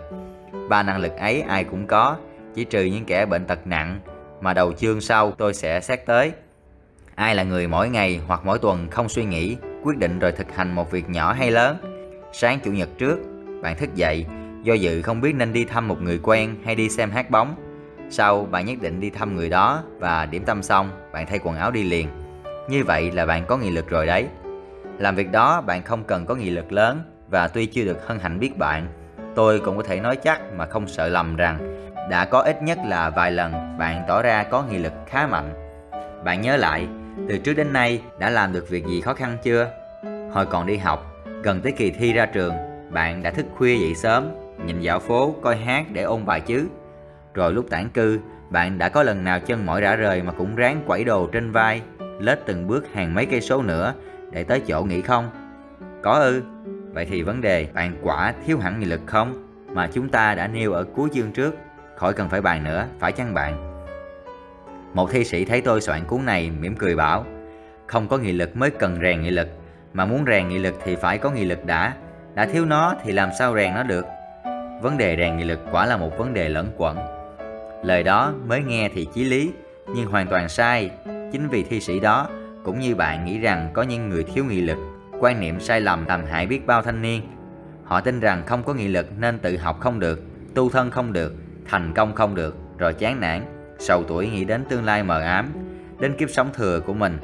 Ba 0.68 0.82
năng 0.82 0.98
lực 0.98 1.16
ấy 1.16 1.40
ai 1.40 1.64
cũng 1.64 1.86
có, 1.86 2.16
chỉ 2.54 2.64
trừ 2.64 2.84
những 2.84 3.04
kẻ 3.04 3.26
bệnh 3.26 3.44
tật 3.44 3.66
nặng 3.66 4.00
mà 4.40 4.54
đầu 4.54 4.72
chương 4.72 5.00
sau 5.00 5.30
tôi 5.30 5.54
sẽ 5.54 5.80
xét 5.80 6.06
tới. 6.06 6.32
Ai 7.14 7.34
là 7.34 7.42
người 7.42 7.68
mỗi 7.68 7.88
ngày 7.88 8.20
hoặc 8.26 8.40
mỗi 8.44 8.58
tuần 8.58 8.88
không 8.90 9.08
suy 9.08 9.24
nghĩ, 9.24 9.56
quyết 9.82 9.96
định 9.98 10.18
rồi 10.18 10.32
thực 10.32 10.56
hành 10.56 10.74
một 10.74 10.90
việc 10.90 11.08
nhỏ 11.08 11.32
hay 11.32 11.50
lớn. 11.50 11.76
Sáng 12.32 12.58
chủ 12.64 12.72
nhật 12.72 12.88
trước, 12.98 13.18
bạn 13.62 13.76
thức 13.76 13.94
dậy, 13.94 14.26
do 14.62 14.74
dự 14.74 15.02
không 15.02 15.20
biết 15.20 15.34
nên 15.34 15.52
đi 15.52 15.64
thăm 15.64 15.88
một 15.88 16.02
người 16.02 16.20
quen 16.22 16.56
hay 16.64 16.74
đi 16.74 16.88
xem 16.88 17.10
hát 17.10 17.30
bóng. 17.30 17.54
Sau, 18.10 18.48
bạn 18.50 18.66
nhất 18.66 18.78
định 18.80 19.00
đi 19.00 19.10
thăm 19.10 19.36
người 19.36 19.48
đó 19.48 19.82
và 19.98 20.26
điểm 20.26 20.44
tâm 20.44 20.62
xong, 20.62 20.90
bạn 21.12 21.26
thay 21.26 21.40
quần 21.44 21.56
áo 21.56 21.70
đi 21.70 21.82
liền. 21.82 22.08
Như 22.68 22.84
vậy 22.84 23.10
là 23.10 23.26
bạn 23.26 23.44
có 23.46 23.56
nghị 23.56 23.70
lực 23.70 23.88
rồi 23.88 24.06
đấy. 24.06 24.28
Làm 24.98 25.14
việc 25.14 25.32
đó 25.32 25.60
bạn 25.60 25.82
không 25.82 26.04
cần 26.04 26.26
có 26.26 26.34
nghị 26.34 26.50
lực 26.50 26.72
lớn 26.72 27.02
và 27.30 27.48
tuy 27.48 27.66
chưa 27.66 27.84
được 27.84 28.06
hân 28.06 28.18
hạnh 28.18 28.38
biết 28.38 28.58
bạn, 28.58 28.86
tôi 29.34 29.60
cũng 29.60 29.76
có 29.76 29.82
thể 29.82 30.00
nói 30.00 30.16
chắc 30.16 30.40
mà 30.56 30.66
không 30.66 30.88
sợ 30.88 31.08
lầm 31.08 31.36
rằng 31.36 31.81
đã 32.12 32.24
có 32.24 32.40
ít 32.40 32.62
nhất 32.62 32.78
là 32.84 33.10
vài 33.10 33.30
lần 33.30 33.78
bạn 33.78 34.04
tỏ 34.08 34.22
ra 34.22 34.42
có 34.42 34.62
nghị 34.62 34.78
lực 34.78 34.92
khá 35.06 35.26
mạnh. 35.26 35.52
Bạn 36.24 36.40
nhớ 36.40 36.56
lại, 36.56 36.86
từ 37.28 37.38
trước 37.38 37.54
đến 37.54 37.72
nay 37.72 38.02
đã 38.18 38.30
làm 38.30 38.52
được 38.52 38.68
việc 38.68 38.86
gì 38.86 39.00
khó 39.00 39.14
khăn 39.14 39.36
chưa? 39.42 39.70
Hồi 40.32 40.46
còn 40.46 40.66
đi 40.66 40.76
học, 40.76 41.06
gần 41.42 41.60
tới 41.60 41.72
kỳ 41.72 41.90
thi 41.90 42.12
ra 42.12 42.26
trường, 42.26 42.54
bạn 42.90 43.22
đã 43.22 43.30
thức 43.30 43.46
khuya 43.56 43.76
dậy 43.76 43.94
sớm, 43.94 44.28
nhìn 44.66 44.80
dạo 44.80 45.00
phố, 45.00 45.34
coi 45.42 45.56
hát 45.56 45.86
để 45.92 46.02
ôn 46.02 46.26
bài 46.26 46.40
chứ. 46.40 46.66
Rồi 47.34 47.52
lúc 47.52 47.66
tản 47.70 47.88
cư, 47.88 48.18
bạn 48.50 48.78
đã 48.78 48.88
có 48.88 49.02
lần 49.02 49.24
nào 49.24 49.40
chân 49.40 49.66
mỏi 49.66 49.80
rã 49.80 49.96
rời 49.96 50.22
mà 50.22 50.32
cũng 50.32 50.56
ráng 50.56 50.82
quẩy 50.86 51.04
đồ 51.04 51.26
trên 51.26 51.52
vai, 51.52 51.82
lết 52.20 52.38
từng 52.46 52.66
bước 52.66 52.92
hàng 52.94 53.14
mấy 53.14 53.26
cây 53.26 53.40
số 53.40 53.62
nữa 53.62 53.94
để 54.30 54.44
tới 54.44 54.60
chỗ 54.60 54.82
nghỉ 54.82 55.02
không? 55.02 55.30
Có 56.02 56.12
ư? 56.12 56.42
Vậy 56.92 57.06
thì 57.10 57.22
vấn 57.22 57.40
đề 57.40 57.66
bạn 57.74 57.96
quả 58.02 58.34
thiếu 58.46 58.58
hẳn 58.58 58.80
nghị 58.80 58.86
lực 58.86 59.00
không? 59.06 59.48
Mà 59.74 59.88
chúng 59.92 60.08
ta 60.08 60.34
đã 60.34 60.46
nêu 60.46 60.72
ở 60.72 60.84
cuối 60.84 61.08
chương 61.12 61.32
trước, 61.32 61.54
khỏi 61.96 62.12
cần 62.12 62.28
phải 62.28 62.40
bàn 62.40 62.64
nữa, 62.64 62.86
phải 62.98 63.12
chăng 63.12 63.34
bạn? 63.34 63.72
Một 64.94 65.10
thi 65.10 65.24
sĩ 65.24 65.44
thấy 65.44 65.60
tôi 65.60 65.80
soạn 65.80 66.04
cuốn 66.04 66.24
này 66.24 66.50
mỉm 66.50 66.76
cười 66.76 66.96
bảo 66.96 67.26
Không 67.86 68.08
có 68.08 68.18
nghị 68.18 68.32
lực 68.32 68.56
mới 68.56 68.70
cần 68.70 68.98
rèn 69.02 69.22
nghị 69.22 69.30
lực 69.30 69.48
Mà 69.92 70.04
muốn 70.04 70.24
rèn 70.26 70.48
nghị 70.48 70.58
lực 70.58 70.74
thì 70.84 70.96
phải 70.96 71.18
có 71.18 71.30
nghị 71.30 71.44
lực 71.44 71.64
đã. 71.64 71.94
Đã 72.34 72.46
thiếu 72.46 72.64
nó 72.64 72.94
thì 73.02 73.12
làm 73.12 73.30
sao 73.38 73.54
rèn 73.56 73.74
nó 73.74 73.82
được? 73.82 74.06
Vấn 74.82 74.98
đề 74.98 75.16
rèn 75.16 75.36
nghị 75.36 75.44
lực 75.44 75.60
quả 75.72 75.86
là 75.86 75.96
một 75.96 76.18
vấn 76.18 76.34
đề 76.34 76.48
lẫn 76.48 76.70
quẩn. 76.76 76.96
Lời 77.82 78.02
đó 78.02 78.32
mới 78.46 78.62
nghe 78.62 78.90
thì 78.94 79.08
chí 79.14 79.24
lý 79.24 79.52
Nhưng 79.94 80.06
hoàn 80.06 80.26
toàn 80.26 80.48
sai. 80.48 80.90
Chính 81.32 81.48
vì 81.48 81.62
thi 81.62 81.80
sĩ 81.80 82.00
đó 82.00 82.28
Cũng 82.64 82.80
như 82.80 82.94
bạn 82.94 83.24
nghĩ 83.24 83.38
rằng 83.38 83.70
có 83.72 83.82
những 83.82 84.08
người 84.08 84.24
thiếu 84.24 84.44
nghị 84.44 84.60
lực 84.60 84.78
Quan 85.20 85.40
niệm 85.40 85.60
sai 85.60 85.80
lầm 85.80 86.06
làm 86.06 86.24
hại 86.24 86.46
biết 86.46 86.66
bao 86.66 86.82
thanh 86.82 87.02
niên. 87.02 87.22
Họ 87.84 88.00
tin 88.00 88.20
rằng 88.20 88.42
không 88.46 88.62
có 88.62 88.74
nghị 88.74 88.88
lực 88.88 89.06
nên 89.18 89.38
tự 89.38 89.56
học 89.56 89.80
không 89.80 90.00
được 90.00 90.22
Tu 90.54 90.70
thân 90.70 90.90
không 90.90 91.12
được 91.12 91.34
Thành 91.66 91.92
công 91.94 92.14
không 92.14 92.34
được 92.34 92.56
Rồi 92.78 92.94
chán 92.94 93.20
nản. 93.20 93.42
Sầu 93.78 94.04
tuổi 94.04 94.30
nghĩ 94.30 94.44
đến 94.44 94.64
tương 94.68 94.84
lai 94.84 95.02
mờ 95.02 95.20
ám 95.20 95.52
Đến 95.98 96.16
kiếp 96.16 96.30
sống 96.30 96.50
thừa 96.54 96.80
của 96.80 96.94
mình. 96.94 97.18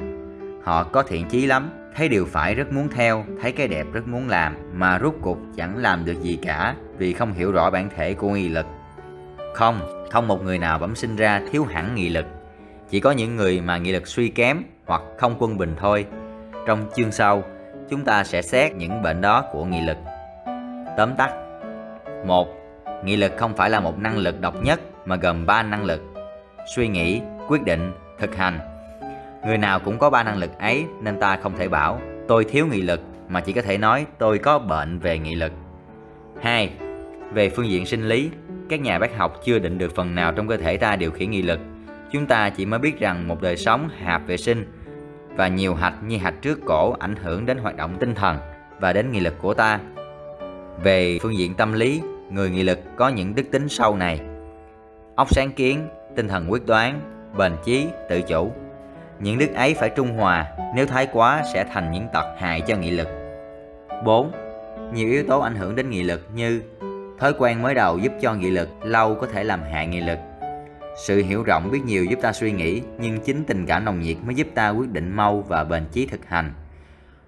Họ 0.63 0.83
có 0.83 1.03
thiện 1.03 1.29
chí 1.29 1.45
lắm 1.45 1.69
Thấy 1.95 2.09
điều 2.09 2.25
phải 2.25 2.55
rất 2.55 2.73
muốn 2.73 2.89
theo 2.89 3.25
Thấy 3.41 3.51
cái 3.51 3.67
đẹp 3.67 3.87
rất 3.93 4.07
muốn 4.07 4.27
làm 4.27 4.55
Mà 4.73 4.97
rút 4.97 5.21
cục 5.21 5.39
chẳng 5.55 5.77
làm 5.77 6.05
được 6.05 6.21
gì 6.21 6.39
cả 6.41 6.75
Vì 6.97 7.13
không 7.13 7.33
hiểu 7.33 7.51
rõ 7.51 7.69
bản 7.69 7.89
thể 7.95 8.13
của 8.13 8.29
nghị 8.29 8.49
lực. 8.49 8.65
Không, 9.53 10.05
không 10.11 10.27
một 10.27 10.43
người 10.43 10.57
nào 10.57 10.79
bẩm 10.79 10.95
sinh 10.95 11.15
ra 11.15 11.41
thiếu 11.51 11.63
hẳn 11.63 11.95
nghị 11.95 12.09
lực. 12.09 12.25
Chỉ 12.89 12.99
có 12.99 13.11
những 13.11 13.35
người 13.35 13.61
mà 13.61 13.77
nghị 13.77 13.91
lực 13.91 14.07
suy 14.07 14.29
kém 14.29 14.63
Hoặc 14.85 15.01
không 15.17 15.35
quân 15.39 15.57
bình 15.57 15.75
thôi. 15.77 16.05
Trong 16.67 16.89
chương 16.95 17.11
sau 17.11 17.43
Chúng 17.89 18.05
ta 18.05 18.23
sẽ 18.23 18.41
xét 18.41 18.75
những 18.75 19.01
bệnh 19.01 19.21
đó 19.21 19.45
của 19.51 19.65
nghị 19.65 19.81
lực. 19.81 19.97
Tóm 20.97 21.15
tắt. 21.17 21.33
Một 22.25 22.58
Nghị 23.03 23.15
lực 23.15 23.31
không 23.37 23.53
phải 23.53 23.69
là 23.69 23.79
một 23.79 23.99
năng 23.99 24.17
lực 24.17 24.41
độc 24.41 24.63
nhất 24.63 24.79
mà 25.05 25.15
gồm 25.15 25.45
3 25.45 25.63
năng 25.63 25.85
lực 25.85 26.01
suy 26.75 26.87
nghĩ, 26.87 27.21
quyết 27.47 27.63
định, 27.63 27.91
thực 28.19 28.35
hành. 28.35 28.59
Người 29.45 29.57
nào 29.57 29.79
cũng 29.79 29.99
có 29.99 30.09
ba 30.09 30.23
năng 30.23 30.37
lực 30.37 30.59
ấy 30.59 30.85
nên 31.01 31.19
ta 31.19 31.37
không 31.37 31.57
thể 31.57 31.67
bảo 31.67 32.01
tôi 32.27 32.43
thiếu 32.43 32.67
nghị 32.67 32.81
lực 32.81 33.01
mà 33.29 33.41
chỉ 33.41 33.53
có 33.53 33.61
thể 33.61 33.77
nói 33.77 34.05
tôi 34.17 34.37
có 34.39 34.59
bệnh 34.59 34.99
về 34.99 35.19
nghị 35.19 35.35
lực. 35.35 35.51
2. 36.41 36.71
Về 37.33 37.49
phương 37.49 37.69
diện 37.69 37.85
sinh 37.85 38.07
lý, 38.07 38.29
các 38.69 38.81
nhà 38.81 38.99
bác 38.99 39.17
học 39.17 39.41
chưa 39.45 39.59
định 39.59 39.77
được 39.77 39.95
phần 39.95 40.15
nào 40.15 40.31
trong 40.31 40.47
cơ 40.47 40.57
thể 40.57 40.77
ta 40.77 40.95
điều 40.95 41.11
khiển 41.11 41.31
nghị 41.31 41.41
lực. 41.41 41.59
Chúng 42.11 42.25
ta 42.25 42.49
chỉ 42.49 42.65
mới 42.65 42.79
biết 42.79 42.99
rằng 42.99 43.27
một 43.27 43.41
đời 43.41 43.57
sống 43.57 43.89
hạp 44.03 44.27
vệ 44.27 44.37
sinh 44.37 44.71
và 45.35 45.47
nhiều 45.47 45.75
hạch 45.75 46.03
như 46.03 46.17
hạch 46.17 46.41
trước 46.41 46.59
cổ 46.65 46.95
ảnh 46.99 47.15
hưởng 47.15 47.45
đến 47.45 47.57
hoạt 47.57 47.75
động 47.75 47.97
tinh 47.99 48.15
thần 48.15 48.37
và 48.79 48.93
đến 48.93 49.11
nghị 49.11 49.19
lực 49.19 49.33
của 49.41 49.53
ta. 49.53 49.79
Về 50.83 51.19
phương 51.21 51.37
diện 51.37 51.53
tâm 51.53 51.73
lý, 51.73 52.01
người 52.29 52.49
nghị 52.49 52.63
lực 52.63 52.79
có 52.95 53.09
những 53.09 53.35
đức 53.35 53.43
tính 53.51 53.69
sau 53.69 53.95
này. 53.95 54.19
Óc 55.15 55.27
sáng 55.31 55.51
kiến, 55.51 55.87
tinh 56.15 56.27
thần 56.27 56.51
quyết 56.51 56.65
đoán, 56.65 57.01
bền 57.37 57.53
chí, 57.65 57.87
tự 58.09 58.21
chủ. 58.21 58.51
Những 59.19 59.37
đức 59.37 59.53
ấy 59.55 59.73
phải 59.73 59.89
trung 59.89 60.17
hòa, 60.17 60.47
nếu 60.75 60.85
thái 60.85 61.07
quá 61.13 61.43
sẽ 61.53 61.65
thành 61.73 61.91
những 61.91 62.07
tật 62.13 62.35
hại 62.37 62.61
cho 62.61 62.75
nghị 62.75 62.91
lực. 62.91 63.07
4. 64.05 64.31
Nhiều 64.93 65.09
yếu 65.09 65.23
tố 65.27 65.39
ảnh 65.39 65.55
hưởng 65.55 65.75
đến 65.75 65.89
nghị 65.89 66.03
lực 66.03 66.27
như 66.33 66.61
thói 67.19 67.33
quen 67.37 67.61
mới 67.61 67.73
đầu 67.73 67.97
giúp 67.97 68.11
cho 68.21 68.33
nghị 68.33 68.49
lực 68.49 68.69
lâu 68.83 69.15
có 69.15 69.27
thể 69.27 69.43
làm 69.43 69.63
hại 69.63 69.87
nghị 69.87 70.01
lực. 70.01 70.19
Sự 71.05 71.23
hiểu 71.23 71.43
rộng 71.43 71.71
biết 71.71 71.79
nhiều 71.85 72.05
giúp 72.05 72.19
ta 72.21 72.33
suy 72.33 72.51
nghĩ, 72.51 72.81
nhưng 72.99 73.19
chính 73.19 73.43
tình 73.43 73.65
cảm 73.65 73.85
nồng 73.85 74.01
nhiệt 74.01 74.17
mới 74.25 74.35
giúp 74.35 74.47
ta 74.55 74.69
quyết 74.69 74.91
định 74.91 75.15
mau 75.15 75.41
và 75.47 75.63
bền 75.63 75.85
chí 75.91 76.05
thực 76.05 76.25
hành. 76.25 76.53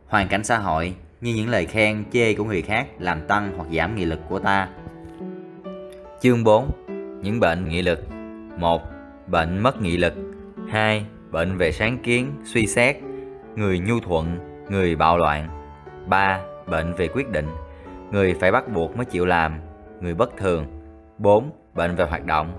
Hoàn 0.07 0.27
cảnh 0.27 0.43
xã 0.43 0.57
hội 0.57 0.95
như 1.21 1.33
những 1.35 1.49
lời 1.49 1.65
khen, 1.65 2.03
chê 2.13 2.33
của 2.33 2.43
người 2.43 2.61
khác 2.61 2.87
làm 2.99 3.27
tăng 3.27 3.53
hoặc 3.57 3.67
giảm 3.77 3.95
nghị 3.95 4.05
lực 4.05 4.19
của 4.29 4.39
ta. 4.39 4.69
Chương 6.21 6.43
4. 6.43 6.71
Những 7.21 7.39
bệnh 7.39 7.69
nghị 7.69 7.81
lực 7.81 7.99
1. 8.57 8.81
Bệnh 9.27 9.63
mất 9.63 9.81
nghị 9.81 9.97
lực 9.97 10.13
2. 10.69 11.05
Bệnh 11.31 11.57
về 11.57 11.71
sáng 11.71 11.97
kiến, 12.03 12.31
suy 12.43 12.67
xét 12.67 12.95
Người 13.55 13.79
nhu 13.79 13.99
thuận, 13.99 14.37
người 14.69 14.95
bạo 14.95 15.17
loạn 15.17 15.47
3. 16.07 16.41
Bệnh 16.67 16.93
về 16.93 17.07
quyết 17.07 17.29
định 17.29 17.47
Người 18.11 18.33
phải 18.33 18.51
bắt 18.51 18.73
buộc 18.73 18.95
mới 18.95 19.05
chịu 19.05 19.25
làm 19.25 19.59
Người 20.01 20.13
bất 20.13 20.37
thường 20.37 20.65
4. 21.17 21.51
Bệnh 21.73 21.95
về 21.95 22.05
hoạt 22.05 22.25
động 22.25 22.53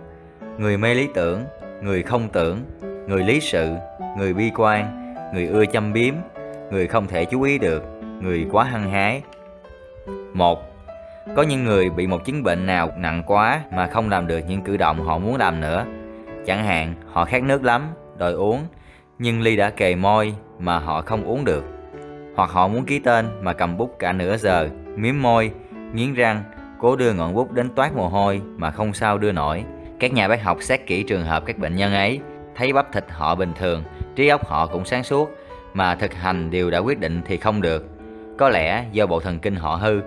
Người 0.58 0.76
mê 0.76 0.94
lý 0.94 1.08
tưởng, 1.14 1.44
người 1.82 2.02
không 2.02 2.28
tưởng 2.32 2.58
Người 3.08 3.24
lý 3.24 3.40
sự, 3.40 3.74
người 4.18 4.34
bi 4.34 4.50
quan 4.56 5.14
Người 5.34 5.46
ưa 5.46 5.66
chăm 5.66 5.92
biếm 5.92 6.14
Người 6.70 6.86
không 6.86 7.06
thể 7.06 7.24
chú 7.24 7.42
ý 7.42 7.58
được 7.58 7.82
Người 8.20 8.46
quá 8.52 8.64
hăng 8.64 8.90
hái 8.90 9.22
1 10.34 10.71
có 11.36 11.42
những 11.42 11.64
người 11.64 11.90
bị 11.90 12.06
một 12.06 12.24
chứng 12.24 12.42
bệnh 12.42 12.66
nào 12.66 12.90
nặng 12.96 13.22
quá 13.26 13.60
mà 13.72 13.86
không 13.86 14.10
làm 14.10 14.26
được 14.26 14.38
những 14.48 14.62
cử 14.62 14.76
động 14.76 15.04
họ 15.04 15.18
muốn 15.18 15.36
làm 15.36 15.60
nữa. 15.60 15.86
Chẳng 16.46 16.64
hạn, 16.64 16.94
họ 17.12 17.24
khát 17.24 17.42
nước 17.42 17.64
lắm, 17.64 17.82
đòi 18.18 18.32
uống, 18.32 18.66
nhưng 19.18 19.40
ly 19.40 19.56
đã 19.56 19.70
kề 19.70 19.94
môi 19.94 20.34
mà 20.58 20.78
họ 20.78 21.02
không 21.02 21.24
uống 21.24 21.44
được. 21.44 21.64
Hoặc 22.36 22.50
họ 22.50 22.68
muốn 22.68 22.84
ký 22.84 22.98
tên 22.98 23.26
mà 23.40 23.52
cầm 23.52 23.76
bút 23.76 23.98
cả 23.98 24.12
nửa 24.12 24.36
giờ, 24.36 24.68
miếm 24.96 25.22
môi, 25.22 25.50
nghiến 25.92 26.14
răng, 26.14 26.42
cố 26.78 26.96
đưa 26.96 27.12
ngọn 27.12 27.34
bút 27.34 27.52
đến 27.52 27.68
toát 27.74 27.96
mồ 27.96 28.08
hôi 28.08 28.42
mà 28.56 28.70
không 28.70 28.92
sao 28.92 29.18
đưa 29.18 29.32
nổi. 29.32 29.64
Các 30.00 30.12
nhà 30.12 30.28
bác 30.28 30.42
học 30.42 30.58
xét 30.60 30.86
kỹ 30.86 31.02
trường 31.02 31.24
hợp 31.24 31.42
các 31.46 31.58
bệnh 31.58 31.76
nhân 31.76 31.92
ấy, 31.92 32.20
thấy 32.56 32.72
bắp 32.72 32.92
thịt 32.92 33.04
họ 33.08 33.34
bình 33.34 33.52
thường, 33.58 33.82
trí 34.16 34.28
óc 34.28 34.46
họ 34.46 34.66
cũng 34.66 34.84
sáng 34.84 35.02
suốt, 35.02 35.30
mà 35.74 35.94
thực 35.94 36.14
hành 36.14 36.50
điều 36.50 36.70
đã 36.70 36.78
quyết 36.78 36.98
định 36.98 37.22
thì 37.26 37.36
không 37.36 37.62
được. 37.62 37.86
Có 38.38 38.48
lẽ 38.48 38.84
do 38.92 39.06
bộ 39.06 39.20
thần 39.20 39.38
kinh 39.38 39.56
họ 39.56 39.76
hư, 39.76 40.00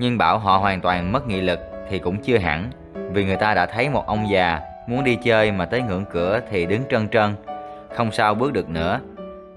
nhưng 0.00 0.18
bảo 0.18 0.38
họ 0.38 0.56
hoàn 0.56 0.80
toàn 0.80 1.12
mất 1.12 1.26
nghị 1.26 1.40
lực 1.40 1.60
thì 1.90 1.98
cũng 1.98 2.16
chưa 2.22 2.38
hẳn 2.38 2.70
Vì 3.12 3.24
người 3.24 3.36
ta 3.36 3.54
đã 3.54 3.66
thấy 3.66 3.90
một 3.90 4.06
ông 4.06 4.30
già 4.30 4.60
muốn 4.86 5.04
đi 5.04 5.18
chơi 5.22 5.52
mà 5.52 5.64
tới 5.64 5.82
ngưỡng 5.82 6.04
cửa 6.12 6.40
thì 6.50 6.66
đứng 6.66 6.82
trân 6.90 7.08
trân 7.08 7.34
Không 7.94 8.12
sao 8.12 8.34
bước 8.34 8.52
được 8.52 8.68
nữa 8.68 9.00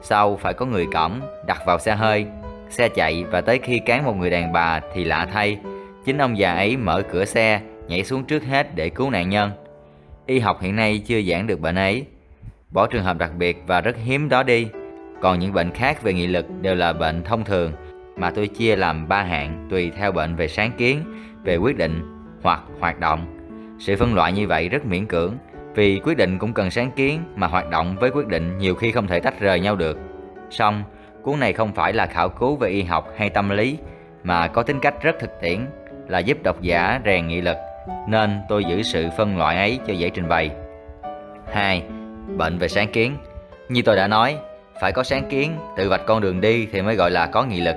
Sau 0.01 0.37
phải 0.37 0.53
có 0.53 0.65
người 0.65 0.85
cõng, 0.93 1.21
đặt 1.47 1.61
vào 1.65 1.79
xe 1.79 1.95
hơi 1.95 2.25
Xe 2.69 2.89
chạy 2.89 3.23
và 3.23 3.41
tới 3.41 3.59
khi 3.63 3.79
cán 3.79 4.05
một 4.05 4.15
người 4.15 4.29
đàn 4.29 4.53
bà 4.53 4.81
thì 4.93 5.03
lạ 5.03 5.27
thay 5.33 5.57
Chính 6.05 6.17
ông 6.17 6.37
già 6.37 6.53
ấy 6.53 6.77
mở 6.77 7.01
cửa 7.11 7.25
xe, 7.25 7.61
nhảy 7.87 8.03
xuống 8.03 8.23
trước 8.23 8.43
hết 8.43 8.75
để 8.75 8.89
cứu 8.89 9.09
nạn 9.09 9.29
nhân 9.29 9.51
Y 10.25 10.39
học 10.39 10.61
hiện 10.61 10.75
nay 10.75 11.03
chưa 11.05 11.21
giảng 11.21 11.47
được 11.47 11.59
bệnh 11.59 11.75
ấy. 11.75 12.05
Bỏ 12.69 12.87
trường 12.87 13.03
hợp 13.03 13.17
đặc 13.17 13.31
biệt 13.37 13.57
và 13.67 13.81
rất 13.81 13.95
hiếm 14.03 14.29
đó 14.29 14.43
đi. 14.43 14.67
Còn 15.21 15.39
những 15.39 15.53
bệnh 15.53 15.71
khác 15.71 16.03
về 16.03 16.13
nghị 16.13 16.27
lực 16.27 16.45
đều 16.61 16.75
là 16.75 16.93
bệnh 16.93 17.23
thông 17.23 17.43
thường 17.43 17.71
mà 18.17 18.31
tôi 18.31 18.47
chia 18.47 18.75
làm 18.75 19.07
ba 19.07 19.23
hạng 19.23 19.67
tùy 19.69 19.91
theo 19.97 20.11
bệnh 20.11 20.35
về 20.35 20.47
sáng 20.47 20.71
kiến, 20.77 21.03
về 21.43 21.55
quyết 21.55 21.77
định 21.77 22.01
hoặc 22.41 22.61
hoạt 22.79 22.99
động. 22.99 23.25
Sự 23.79 23.95
phân 23.95 24.15
loại 24.15 24.33
như 24.33 24.47
vậy 24.47 24.69
rất 24.69 24.85
miễn 24.85 25.05
cưỡng 25.05 25.37
vì 25.75 25.99
quyết 26.03 26.17
định 26.17 26.39
cũng 26.39 26.53
cần 26.53 26.71
sáng 26.71 26.91
kiến 26.91 27.23
mà 27.35 27.47
hoạt 27.47 27.69
động 27.69 27.95
với 27.99 28.09
quyết 28.09 28.27
định 28.27 28.57
nhiều 28.57 28.75
khi 28.75 28.91
không 28.91 29.07
thể 29.07 29.19
tách 29.19 29.39
rời 29.39 29.59
nhau 29.59 29.75
được. 29.75 29.97
Song, 30.49 30.83
cuốn 31.21 31.39
này 31.39 31.53
không 31.53 31.73
phải 31.73 31.93
là 31.93 32.05
khảo 32.05 32.29
cứu 32.29 32.55
về 32.55 32.69
y 32.69 32.83
học 32.83 33.13
hay 33.17 33.29
tâm 33.29 33.49
lý 33.49 33.77
mà 34.23 34.47
có 34.47 34.63
tính 34.63 34.79
cách 34.79 34.95
rất 35.01 35.15
thực 35.19 35.31
tiễn 35.41 35.59
là 36.07 36.19
giúp 36.19 36.37
độc 36.43 36.61
giả 36.61 37.01
rèn 37.05 37.27
nghị 37.27 37.41
lực 37.41 37.57
nên 38.07 38.41
tôi 38.49 38.65
giữ 38.65 38.83
sự 38.83 39.09
phân 39.17 39.37
loại 39.37 39.57
ấy 39.57 39.79
cho 39.87 39.93
dễ 39.93 40.09
trình 40.09 40.29
bày. 40.29 40.51
2. 41.51 41.83
Bệnh 42.37 42.57
về 42.57 42.67
sáng 42.67 42.91
kiến 42.91 43.17
Như 43.69 43.81
tôi 43.81 43.95
đã 43.95 44.07
nói, 44.07 44.37
phải 44.81 44.91
có 44.91 45.03
sáng 45.03 45.29
kiến, 45.29 45.57
tự 45.77 45.89
vạch 45.89 46.01
con 46.05 46.21
đường 46.21 46.41
đi 46.41 46.67
thì 46.71 46.81
mới 46.81 46.95
gọi 46.95 47.11
là 47.11 47.25
có 47.25 47.43
nghị 47.43 47.61
lực. 47.61 47.75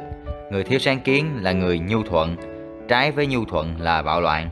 Người 0.51 0.65
thiếu 0.65 0.79
sáng 0.79 1.01
kiến 1.01 1.31
là 1.43 1.53
người 1.53 1.79
nhu 1.79 2.03
thuận, 2.03 2.37
trái 2.89 3.11
với 3.11 3.27
nhu 3.27 3.45
thuận 3.45 3.81
là 3.81 4.03
bạo 4.03 4.21
loạn. 4.21 4.51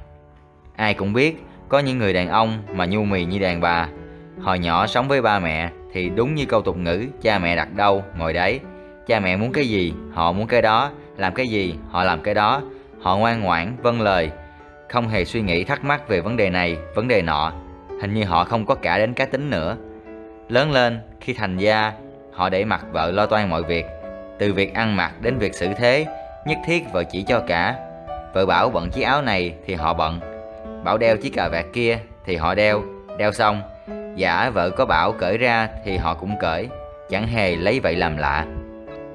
Ai 0.76 0.94
cũng 0.94 1.12
biết, 1.12 1.42
có 1.68 1.78
những 1.78 1.98
người 1.98 2.12
đàn 2.12 2.28
ông 2.28 2.62
mà 2.74 2.86
nhu 2.86 3.04
mì 3.04 3.24
như 3.24 3.38
đàn 3.38 3.60
bà. 3.60 3.88
Hồi 4.42 4.58
nhỏ 4.58 4.86
sống 4.86 5.08
với 5.08 5.22
ba 5.22 5.38
mẹ 5.38 5.70
thì 5.92 6.08
đúng 6.08 6.34
như 6.34 6.46
câu 6.46 6.62
tục 6.62 6.76
ngữ, 6.76 7.06
cha 7.22 7.38
mẹ 7.38 7.56
đặt 7.56 7.74
đâu, 7.74 8.04
ngồi 8.18 8.32
đấy. 8.32 8.60
Cha 9.06 9.20
mẹ 9.20 9.36
muốn 9.36 9.52
cái 9.52 9.68
gì, 9.68 9.94
họ 10.12 10.32
muốn 10.32 10.46
cái 10.46 10.62
đó, 10.62 10.90
làm 11.16 11.34
cái 11.34 11.46
gì, 11.46 11.74
họ 11.90 12.04
làm 12.04 12.22
cái 12.22 12.34
đó. 12.34 12.62
Họ 13.00 13.16
ngoan 13.16 13.40
ngoãn, 13.40 13.76
vâng 13.82 14.00
lời, 14.00 14.30
không 14.88 15.08
hề 15.08 15.24
suy 15.24 15.40
nghĩ 15.42 15.64
thắc 15.64 15.84
mắc 15.84 16.08
về 16.08 16.20
vấn 16.20 16.36
đề 16.36 16.50
này, 16.50 16.76
vấn 16.94 17.08
đề 17.08 17.22
nọ. 17.22 17.52
Hình 18.00 18.14
như 18.14 18.24
họ 18.24 18.44
không 18.44 18.66
có 18.66 18.74
cả 18.74 18.98
đến 18.98 19.14
cá 19.14 19.24
tính 19.24 19.50
nữa. 19.50 19.76
Lớn 20.48 20.72
lên, 20.72 21.00
khi 21.20 21.32
thành 21.32 21.56
gia, 21.56 21.92
họ 22.32 22.48
để 22.48 22.64
mặc 22.64 22.84
vợ 22.92 23.10
lo 23.10 23.26
toan 23.26 23.50
mọi 23.50 23.62
việc, 23.62 23.86
từ 24.38 24.52
việc 24.52 24.74
ăn 24.74 24.96
mặc 24.96 25.12
đến 25.20 25.38
việc 25.38 25.54
xử 25.54 25.68
thế, 25.76 26.06
nhất 26.46 26.58
thiết 26.66 26.84
vợ 26.92 27.04
chỉ 27.04 27.22
cho 27.22 27.40
cả. 27.40 27.74
Vợ 28.34 28.46
bảo 28.46 28.70
bận 28.70 28.90
chiếc 28.90 29.02
áo 29.02 29.22
này 29.22 29.54
thì 29.66 29.74
họ 29.74 29.94
bận, 29.94 30.20
bảo 30.84 30.98
đeo 30.98 31.16
chiếc 31.16 31.30
cà 31.30 31.48
vạt 31.48 31.64
kia 31.72 31.98
thì 32.26 32.36
họ 32.36 32.54
đeo, 32.54 32.82
đeo 33.18 33.32
xong, 33.32 33.62
giả 34.16 34.50
vợ 34.50 34.70
có 34.70 34.86
bảo 34.86 35.12
cởi 35.12 35.38
ra 35.38 35.68
thì 35.84 35.96
họ 35.96 36.14
cũng 36.14 36.34
cởi, 36.40 36.68
chẳng 37.10 37.26
hề 37.26 37.56
lấy 37.56 37.80
vậy 37.80 37.96
làm 37.96 38.16
lạ. 38.16 38.46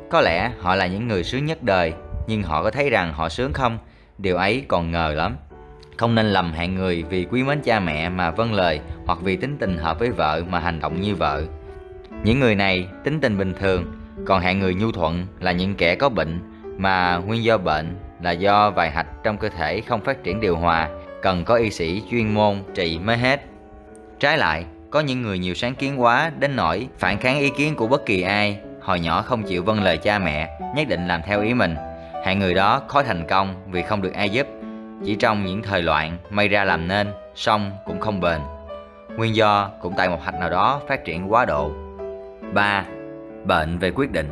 Có 0.09 0.21
lẽ 0.21 0.51
họ 0.59 0.75
là 0.75 0.87
những 0.87 1.07
người 1.07 1.23
sướng 1.23 1.45
nhất 1.45 1.63
đời, 1.63 1.93
nhưng 2.27 2.43
họ 2.43 2.63
có 2.63 2.71
thấy 2.71 2.89
rằng 2.89 3.13
họ 3.13 3.29
sướng 3.29 3.53
không? 3.53 3.77
Điều 4.17 4.37
ấy 4.37 4.65
còn 4.67 4.91
ngờ 4.91 5.13
lắm. 5.17 5.37
Không 5.97 6.15
nên 6.15 6.25
lầm 6.25 6.53
hạng 6.53 6.75
người 6.75 7.03
vì 7.09 7.27
quý 7.31 7.43
mến 7.43 7.61
cha 7.61 7.79
mẹ 7.79 8.09
mà 8.09 8.31
vâng 8.31 8.53
lời 8.53 8.79
hoặc 9.05 9.19
vì 9.21 9.35
tính 9.35 9.57
tình 9.59 9.77
hợp 9.77 9.99
với 9.99 10.09
vợ 10.09 10.41
mà 10.49 10.59
hành 10.59 10.79
động 10.79 11.01
như 11.01 11.15
vợ. 11.15 11.43
Những 12.23 12.39
người 12.39 12.55
này 12.55 12.87
tính 13.03 13.19
tình 13.21 13.37
bình 13.37 13.53
thường, 13.59 13.85
còn 14.25 14.41
hạng 14.41 14.59
người 14.59 14.75
nhu 14.75 14.91
thuận 14.91 15.25
là 15.39 15.51
những 15.51 15.75
kẻ 15.75 15.95
có 15.95 16.09
bệnh 16.09 16.39
mà 16.77 17.17
nguyên 17.17 17.43
do 17.43 17.57
bệnh 17.57 17.95
là 18.21 18.31
do 18.31 18.71
vài 18.71 18.91
hạch 18.91 19.07
trong 19.23 19.37
cơ 19.37 19.49
thể 19.49 19.81
không 19.81 20.01
phát 20.01 20.23
triển 20.23 20.39
điều 20.39 20.57
hòa, 20.57 20.89
cần 21.21 21.45
có 21.45 21.55
y 21.55 21.69
sĩ 21.69 22.03
chuyên 22.11 22.33
môn 22.33 22.55
trị 22.75 22.99
mới 23.03 23.17
hết. 23.17 23.41
Trái 24.19 24.37
lại, 24.37 24.65
có 24.91 24.99
những 24.99 25.21
người 25.21 25.39
nhiều 25.39 25.53
sáng 25.53 25.75
kiến 25.75 26.01
quá 26.01 26.31
đến 26.39 26.55
nỗi 26.55 26.87
phản 26.97 27.17
kháng 27.17 27.39
ý 27.39 27.49
kiến 27.49 27.75
của 27.75 27.87
bất 27.87 28.05
kỳ 28.05 28.21
ai, 28.21 28.59
hồi 28.81 28.99
nhỏ 28.99 29.21
không 29.21 29.43
chịu 29.43 29.63
vâng 29.63 29.83
lời 29.83 29.97
cha 29.97 30.19
mẹ, 30.19 30.59
nhất 30.75 30.87
định 30.87 31.07
làm 31.07 31.21
theo 31.25 31.41
ý 31.41 31.53
mình. 31.53 31.75
Hạng 32.25 32.39
người 32.39 32.53
đó 32.53 32.81
khó 32.87 33.03
thành 33.03 33.27
công 33.27 33.55
vì 33.71 33.81
không 33.81 34.01
được 34.01 34.13
ai 34.13 34.29
giúp 34.29 34.47
chỉ 35.05 35.15
trong 35.15 35.45
những 35.45 35.61
thời 35.61 35.81
loạn 35.81 36.17
may 36.29 36.47
ra 36.47 36.63
làm 36.63 36.87
nên, 36.87 37.07
song 37.35 37.71
cũng 37.85 37.99
không 37.99 38.19
bền. 38.19 38.39
Nguyên 39.17 39.35
do 39.35 39.69
cũng 39.81 39.93
tại 39.97 40.09
một 40.09 40.23
hạch 40.23 40.39
nào 40.39 40.49
đó 40.49 40.81
phát 40.87 41.05
triển 41.05 41.31
quá 41.31 41.45
độ. 41.45 41.71
3. 42.53 42.85
Bệnh 43.45 43.77
về 43.77 43.91
quyết 43.91 44.11
định 44.11 44.29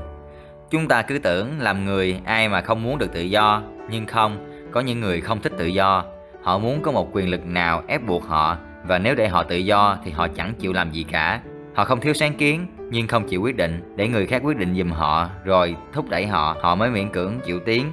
Chúng 0.69 0.87
ta 0.87 1.01
cứ 1.01 1.19
tưởng 1.19 1.59
làm 1.59 1.85
người 1.85 2.21
ai 2.25 2.49
mà 2.49 2.61
không 2.61 2.83
muốn 2.83 2.97
được 2.97 3.13
tự 3.13 3.21
do, 3.21 3.61
nhưng 3.89 4.05
không, 4.05 4.37
có 4.71 4.81
những 4.81 5.01
người 5.01 5.21
không 5.21 5.41
thích 5.41 5.53
tự 5.57 5.65
do. 5.65 6.03
Họ 6.43 6.57
muốn 6.57 6.81
có 6.81 6.91
một 6.91 7.09
quyền 7.11 7.29
lực 7.29 7.45
nào 7.45 7.83
ép 7.87 8.07
buộc 8.07 8.27
họ 8.27 8.57
và 8.83 8.99
nếu 8.99 9.15
để 9.15 9.27
họ 9.27 9.43
tự 9.43 9.55
do 9.55 9.97
thì 10.03 10.11
họ 10.11 10.27
chẳng 10.27 10.53
chịu 10.59 10.73
làm 10.73 10.91
gì 10.91 11.03
cả. 11.11 11.41
Họ 11.75 11.85
không 11.85 11.99
thiếu 11.99 12.13
sáng 12.13 12.33
kiến 12.33 12.67
nhưng 12.89 13.07
không 13.07 13.27
chịu 13.27 13.41
quyết 13.41 13.55
định 13.55 13.93
để 13.95 14.07
người 14.07 14.25
khác 14.25 14.41
quyết 14.45 14.57
định 14.57 14.75
giùm 14.75 14.91
họ 14.91 15.29
rồi 15.45 15.75
thúc 15.93 16.09
đẩy 16.09 16.27
họ, 16.27 16.57
họ 16.61 16.75
mới 16.75 16.89
miễn 16.89 17.09
cưỡng 17.09 17.39
chịu 17.45 17.59
tiến 17.65 17.91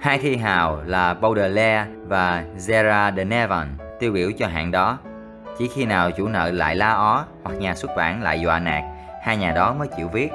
Hai 0.00 0.18
thi 0.18 0.36
hào 0.36 0.82
là 0.86 1.14
Baudelaire 1.14 1.86
và 2.06 2.44
Gerard 2.68 3.16
de 3.16 3.24
Nevan 3.24 3.76
tiêu 4.00 4.12
biểu 4.12 4.30
cho 4.38 4.46
hạng 4.46 4.70
đó. 4.70 4.98
Chỉ 5.58 5.68
khi 5.74 5.84
nào 5.84 6.10
chủ 6.10 6.28
nợ 6.28 6.50
lại 6.50 6.76
la 6.76 6.90
ó 6.90 7.24
hoặc 7.44 7.54
nhà 7.54 7.74
xuất 7.74 7.90
bản 7.96 8.22
lại 8.22 8.40
dọa 8.40 8.58
nạt, 8.58 8.84
hai 9.22 9.36
nhà 9.36 9.52
đó 9.52 9.74
mới 9.74 9.88
chịu 9.96 10.08
viết. 10.08 10.30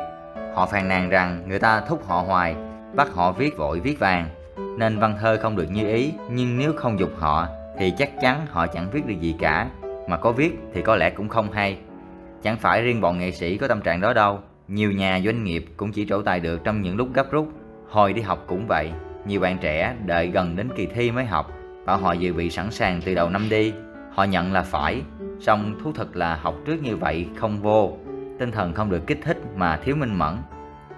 Họ 0.55 0.65
phàn 0.65 0.87
nàn 0.87 1.09
rằng 1.09 1.43
người 1.47 1.59
ta 1.59 1.79
thúc 1.79 2.07
họ 2.07 2.21
hoài, 2.21 2.55
bắt 2.95 3.07
họ 3.13 3.31
viết 3.31 3.57
vội 3.57 3.79
viết 3.79 3.99
vàng, 3.99 4.29
nên 4.77 4.99
văn 4.99 5.15
thơ 5.21 5.37
không 5.41 5.55
được 5.55 5.67
như 5.71 5.87
ý, 5.87 6.13
nhưng 6.31 6.57
nếu 6.57 6.73
không 6.73 6.99
dục 6.99 7.11
họ 7.17 7.47
thì 7.77 7.93
chắc 7.97 8.09
chắn 8.21 8.45
họ 8.49 8.67
chẳng 8.67 8.89
viết 8.91 9.05
được 9.07 9.19
gì 9.19 9.35
cả, 9.39 9.69
mà 10.09 10.17
có 10.17 10.31
viết 10.31 10.59
thì 10.73 10.81
có 10.81 10.95
lẽ 10.95 11.09
cũng 11.09 11.29
không 11.29 11.51
hay. 11.51 11.77
Chẳng 12.43 12.57
phải 12.57 12.81
riêng 12.81 13.01
bọn 13.01 13.17
nghệ 13.17 13.31
sĩ 13.31 13.57
có 13.57 13.67
tâm 13.67 13.81
trạng 13.81 14.01
đó 14.01 14.13
đâu, 14.13 14.39
nhiều 14.67 14.91
nhà 14.91 15.21
doanh 15.25 15.43
nghiệp 15.43 15.65
cũng 15.77 15.91
chỉ 15.91 16.05
trổ 16.09 16.21
tài 16.21 16.39
được 16.39 16.63
trong 16.63 16.81
những 16.81 16.97
lúc 16.97 17.07
gấp 17.13 17.31
rút, 17.31 17.49
hồi 17.89 18.13
đi 18.13 18.21
học 18.21 18.43
cũng 18.47 18.67
vậy. 18.67 18.91
Nhiều 19.27 19.39
bạn 19.39 19.57
trẻ 19.61 19.95
đợi 20.05 20.27
gần 20.27 20.55
đến 20.55 20.69
kỳ 20.75 20.85
thi 20.85 21.11
mới 21.11 21.25
học, 21.25 21.51
bảo 21.85 21.97
họ 21.97 22.13
dự 22.13 22.33
bị 22.33 22.49
sẵn 22.49 22.71
sàng 22.71 23.01
từ 23.05 23.15
đầu 23.15 23.29
năm 23.29 23.49
đi. 23.49 23.73
Họ 24.13 24.23
nhận 24.23 24.53
là 24.53 24.61
phải, 24.61 25.01
song 25.39 25.75
thú 25.83 25.91
thực 25.91 26.15
là 26.15 26.35
học 26.35 26.55
trước 26.65 26.83
như 26.83 26.95
vậy 26.95 27.27
không 27.35 27.61
vô, 27.61 27.97
tinh 28.39 28.51
thần 28.51 28.73
không 28.73 28.89
được 28.89 29.07
kích 29.07 29.19
thích 29.23 29.37
mà 29.55 29.77
thiếu 29.77 29.95
minh 29.95 30.17
mẫn. 30.17 30.37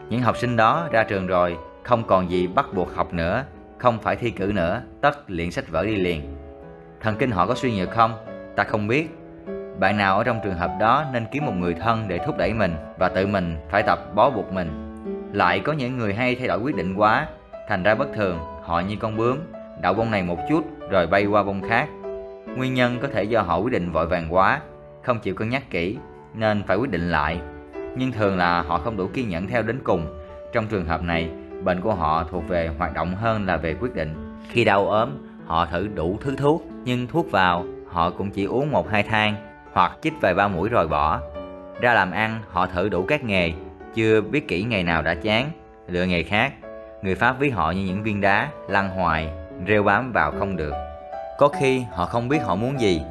Những 0.10 0.22
học 0.22 0.38
sinh 0.38 0.56
đó 0.56 0.88
ra 0.92 1.04
trường 1.04 1.28
rồi, 1.28 1.58
không 1.84 2.04
còn 2.08 2.32
gì 2.32 2.48
bắt 2.48 2.66
buộc 2.74 2.96
học 2.96 3.14
nữa, 3.14 3.44
không 3.78 4.00
phải 4.00 4.16
thi 4.16 4.32
cử 4.32 4.52
nữa, 4.56 4.82
tất 5.02 5.30
liền 5.30 5.52
sách 5.52 5.70
vở 5.70 5.86
đi 5.86 5.96
liền. 5.96 6.38
Thần 7.02 7.16
kinh 7.16 7.32
họ 7.32 7.48
có 7.48 7.56
suy 7.56 7.78
nhược 7.78 7.92
không? 7.92 8.14
Ta 8.56 8.64
không 8.64 8.88
biết. 8.88 9.18
Bạn 9.80 9.98
nào 9.98 10.18
ở 10.18 10.24
trong 10.24 10.40
trường 10.44 10.58
hợp 10.58 10.72
đó 10.80 11.06
nên 11.14 11.26
kiếm 11.32 11.46
một 11.46 11.54
người 11.56 11.74
thân 11.74 12.08
để 12.08 12.20
thúc 12.26 12.38
đẩy 12.38 12.54
mình 12.54 12.76
và 12.98 13.10
tự 13.10 13.28
mình 13.28 13.58
phải 13.72 13.84
tập 13.84 14.16
bó 14.16 14.30
buộc 14.30 14.54
mình. 14.54 14.70
Lại 15.34 15.60
có 15.60 15.74
những 15.74 15.98
người 15.98 16.14
hay 16.14 16.36
thay 16.36 16.48
đổi 16.48 16.60
quyết 16.60 16.76
định 16.76 16.96
quá, 16.96 17.28
Thành 17.68 17.84
ra 17.84 17.96
bất 17.96 18.08
thường, 18.14 18.40
họ 18.64 18.80
như 18.80 18.96
con 19.00 19.18
bướm, 19.18 19.38
đậu 19.82 19.94
bông 19.94 20.12
này 20.12 20.24
một 20.24 20.40
chút 20.50 20.66
rồi 20.90 21.08
bay 21.08 21.26
qua 21.26 21.44
bông 21.44 21.62
khác. 21.70 21.88
Nguyên 22.58 22.74
nhân 22.74 22.98
có 23.02 23.08
thể 23.14 23.24
do 23.24 23.42
họ 23.42 23.58
quyết 23.58 23.74
định 23.74 23.92
vội 23.92 24.08
vàng 24.08 24.34
quá, 24.34 24.62
không 25.04 25.20
chịu 25.20 25.36
cân 25.36 25.50
nhắc 25.50 25.64
kỹ 25.70 25.98
nên 26.38 26.64
phải 26.68 26.78
quyết 26.78 26.92
định 26.92 27.12
lại. 27.12 27.40
Nhưng 27.96 28.12
thường 28.12 28.38
là 28.38 28.62
họ 28.62 28.78
không 28.78 28.98
đủ 28.98 29.08
kiên 29.14 29.30
nhẫn 29.30 29.48
theo 29.48 29.62
đến 29.62 29.80
cùng. 29.84 30.08
Trong 30.54 30.68
trường 30.68 30.86
hợp 30.86 31.04
này, 31.04 31.30
bệnh 31.64 31.82
của 31.82 31.94
họ 31.94 32.24
thuộc 32.32 32.48
về 32.48 32.70
hoạt 32.78 32.94
động 32.94 33.16
hơn 33.16 33.46
là 33.46 33.58
về 33.58 33.76
quyết 33.80 33.96
định. 33.96 34.40
Khi 34.50 34.64
đau 34.64 34.90
ốm, 34.90 35.10
họ 35.46 35.66
thử 35.66 35.88
đủ 35.96 36.18
thứ 36.22 36.36
thuốc, 36.36 36.64
nhưng 36.84 37.08
thuốc 37.08 37.32
vào, 37.32 37.66
họ 37.88 38.10
cũng 38.10 38.32
chỉ 38.32 38.46
uống 38.46 38.72
một 38.72 38.90
hai 38.90 39.04
thang 39.04 39.36
hoặc 39.74 39.98
chích 40.02 40.14
vài 40.22 40.34
ba 40.34 40.48
mũi 40.48 40.70
rồi 40.70 40.88
bỏ. 40.88 41.20
Ra 41.82 41.94
làm 41.94 42.12
ăn, 42.12 42.42
họ 42.50 42.66
thử 42.66 42.90
đủ 42.90 43.06
các 43.08 43.24
nghề, 43.24 43.54
chưa 43.96 44.22
biết 44.22 44.48
kỹ 44.48 44.64
ngày 44.64 44.84
nào 44.84 45.02
đã 45.02 45.16
chán, 45.16 45.52
lựa 45.88 46.06
nghề 46.06 46.24
khác 46.24 46.54
Người 47.02 47.16
Pháp 47.16 47.40
ví 47.40 47.50
họ 47.50 47.72
như 47.72 47.82
những 47.82 48.04
viên 48.04 48.22
đá, 48.22 48.50
lăn 48.68 48.90
hoài, 48.90 49.30
rêu 49.68 49.84
bám 49.84 50.12
vào 50.12 50.32
không 50.40 50.56
được. 50.56 50.74
Có 51.38 51.48
khi 51.48 51.84
họ 51.92 52.06
không 52.06 52.30
biết 52.30 52.38
họ 52.44 52.56
muốn 52.56 52.80
gì, 52.80 53.02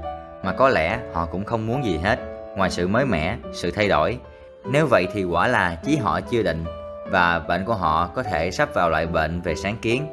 mà 0.43 0.53
có 0.53 0.69
lẽ 0.69 0.99
họ 1.15 1.27
cũng 1.27 1.45
không 1.45 1.67
muốn 1.67 1.85
gì 1.85 1.99
hết, 1.99 2.19
ngoài 2.57 2.71
sự 2.71 2.89
mới 2.89 3.07
mẻ, 3.07 3.39
sự 3.53 3.71
thay 3.71 3.89
đổi. 3.89 4.19
Nếu 4.71 4.87
vậy 4.87 5.09
thì 5.13 5.25
quả 5.25 5.49
là 5.49 5.75
chí 5.85 5.97
họ 5.97 6.21
chưa 6.21 6.43
định, 6.43 6.65
và 7.11 7.39
bệnh 7.39 7.65
của 7.65 7.75
họ 7.75 8.07
có 8.07 8.23
thể 8.23 8.51
sắp 8.51 8.75
vào 8.75 8.91
loại 8.91 9.07
bệnh 9.07 9.41
về 9.41 9.55
sáng 9.55 9.77
kiến. 9.83 10.07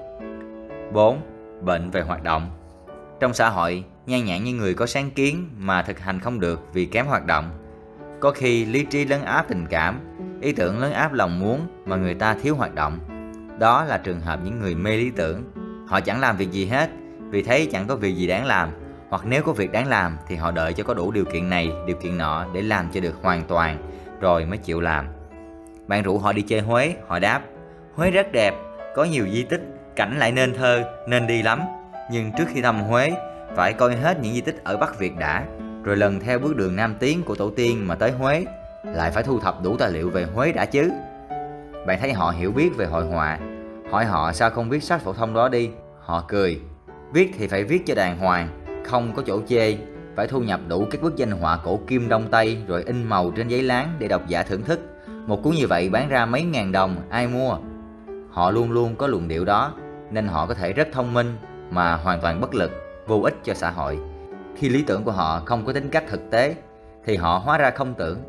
4. 0.93 1.21
Bệnh 1.61 1.91
về 1.91 2.01
hoạt 2.01 2.23
động 2.23 2.49
Trong 3.19 3.33
xã 3.33 3.49
hội, 3.49 3.83
nhan 4.05 4.25
nhản 4.25 4.43
như 4.43 4.53
người 4.53 4.73
có 4.73 4.85
sáng 4.85 5.11
kiến 5.11 5.49
mà 5.57 5.81
thực 5.81 5.99
hành 5.99 6.19
không 6.19 6.39
được 6.39 6.61
vì 6.73 6.85
kém 6.85 7.05
hoạt 7.05 7.25
động. 7.25 7.51
Có 8.19 8.31
khi 8.31 8.65
lý 8.65 8.85
trí 8.85 9.05
lấn 9.05 9.21
áp 9.21 9.45
tình 9.49 9.65
cảm, 9.69 9.99
ý 10.41 10.51
tưởng 10.51 10.79
lấn 10.79 10.91
áp 10.91 11.13
lòng 11.13 11.39
muốn 11.39 11.67
mà 11.85 11.95
người 11.95 12.13
ta 12.13 12.33
thiếu 12.33 12.55
hoạt 12.55 12.75
động. 12.75 12.99
Đó 13.59 13.83
là 13.83 13.97
trường 13.97 14.19
hợp 14.19 14.39
những 14.43 14.59
người 14.59 14.75
mê 14.75 14.97
lý 14.97 15.09
tưởng. 15.09 15.43
Họ 15.87 15.99
chẳng 15.99 16.19
làm 16.19 16.37
việc 16.37 16.51
gì 16.51 16.65
hết, 16.65 16.89
vì 17.29 17.43
thấy 17.43 17.69
chẳng 17.71 17.87
có 17.87 17.95
việc 17.95 18.15
gì 18.15 18.27
đáng 18.27 18.45
làm. 18.45 18.69
Hoặc 19.13 19.25
nếu 19.25 19.43
có 19.43 19.51
việc 19.51 19.71
đáng 19.71 19.87
làm 19.87 20.17
thì 20.27 20.35
họ 20.35 20.51
đợi 20.51 20.73
cho 20.73 20.83
có 20.83 20.93
đủ 20.93 21.11
điều 21.11 21.25
kiện 21.25 21.49
này, 21.49 21.71
điều 21.87 21.95
kiện 21.95 22.17
nọ 22.17 22.45
để 22.53 22.61
làm 22.61 22.89
cho 22.93 22.99
được 22.99 23.15
hoàn 23.21 23.43
toàn, 23.43 23.77
rồi 24.19 24.45
mới 24.45 24.57
chịu 24.57 24.81
làm. 24.81 25.07
Bạn 25.87 26.03
rủ 26.03 26.17
họ 26.17 26.33
đi 26.33 26.41
chơi 26.41 26.59
Huế, 26.59 26.95
họ 27.07 27.19
đáp 27.19 27.41
Huế 27.95 28.11
rất 28.11 28.31
đẹp, 28.31 28.53
có 28.95 29.03
nhiều 29.03 29.25
di 29.31 29.43
tích, 29.43 29.61
cảnh 29.95 30.19
lại 30.19 30.31
nên 30.31 30.53
thơ, 30.53 30.83
nên 31.07 31.27
đi 31.27 31.41
lắm. 31.41 31.61
Nhưng 32.11 32.31
trước 32.37 32.43
khi 32.53 32.61
thăm 32.61 32.81
Huế, 32.81 33.11
phải 33.55 33.73
coi 33.73 33.95
hết 33.95 34.19
những 34.21 34.33
di 34.33 34.41
tích 34.41 34.63
ở 34.63 34.77
Bắc 34.77 34.99
Việt 34.99 35.17
đã, 35.17 35.43
rồi 35.83 35.97
lần 35.97 36.19
theo 36.19 36.39
bước 36.39 36.55
đường 36.55 36.75
Nam 36.75 36.95
Tiến 36.99 37.23
của 37.23 37.35
tổ 37.35 37.49
tiên 37.49 37.87
mà 37.87 37.95
tới 37.95 38.11
Huế, 38.11 38.45
lại 38.83 39.11
phải 39.11 39.23
thu 39.23 39.39
thập 39.39 39.63
đủ 39.63 39.77
tài 39.77 39.91
liệu 39.91 40.09
về 40.09 40.23
Huế 40.23 40.51
đã 40.51 40.65
chứ. 40.65 40.91
Bạn 41.87 41.99
thấy 41.99 42.13
họ 42.13 42.33
hiểu 42.37 42.51
biết 42.51 42.69
về 42.77 42.85
hội 42.85 43.05
họa 43.05 43.39
Hỏi 43.91 44.05
họ 44.05 44.33
sao 44.33 44.49
không 44.49 44.69
viết 44.69 44.83
sách 44.83 45.01
phổ 45.01 45.13
thông 45.13 45.33
đó 45.33 45.49
đi 45.49 45.69
Họ 45.99 46.25
cười 46.27 46.59
Viết 47.13 47.31
thì 47.37 47.47
phải 47.47 47.63
viết 47.63 47.83
cho 47.85 47.95
đàng 47.95 48.17
hoàng 48.17 48.62
không 48.85 49.13
có 49.13 49.23
chỗ 49.25 49.41
chê 49.47 49.77
phải 50.15 50.27
thu 50.27 50.39
nhập 50.39 50.59
đủ 50.67 50.87
các 50.91 51.01
bức 51.01 51.15
danh 51.15 51.31
họa 51.31 51.59
cổ 51.63 51.79
kim 51.87 52.09
đông 52.09 52.27
tây 52.31 52.57
rồi 52.67 52.83
in 52.83 53.03
màu 53.03 53.31
trên 53.31 53.47
giấy 53.47 53.63
láng 53.63 53.95
để 53.99 54.07
độc 54.07 54.27
giả 54.27 54.43
thưởng 54.43 54.63
thức. 54.63 54.79
Một 55.27 55.43
cuốn 55.43 55.53
như 55.55 55.67
vậy 55.67 55.89
bán 55.89 56.09
ra 56.09 56.25
mấy 56.25 56.43
ngàn 56.43 56.71
đồng, 56.71 56.95
ai 57.09 57.27
mua? 57.27 57.57
Họ 58.31 58.51
luôn 58.51 58.71
luôn 58.71 58.95
có 58.95 59.07
luận 59.07 59.27
điệu 59.27 59.45
đó, 59.45 59.73
nên 60.11 60.27
họ 60.27 60.45
có 60.45 60.53
thể 60.53 60.73
rất 60.73 60.87
thông 60.91 61.13
minh 61.13 61.37
mà 61.69 61.95
hoàn 61.95 62.21
toàn 62.21 62.41
bất 62.41 62.55
lực, 62.55 62.71
vô 63.07 63.21
ích 63.21 63.35
cho 63.43 63.53
xã 63.53 63.69
hội. 63.69 63.99
Khi 64.55 64.69
lý 64.69 64.83
tưởng 64.87 65.03
của 65.03 65.11
họ 65.11 65.41
không 65.45 65.65
có 65.65 65.73
tính 65.73 65.89
cách 65.89 66.03
thực 66.09 66.31
tế, 66.31 66.55
thì 67.05 67.15
họ 67.15 67.41
hóa 67.45 67.57
ra 67.57 67.71
không 67.71 67.93
tưởng. 67.93 68.19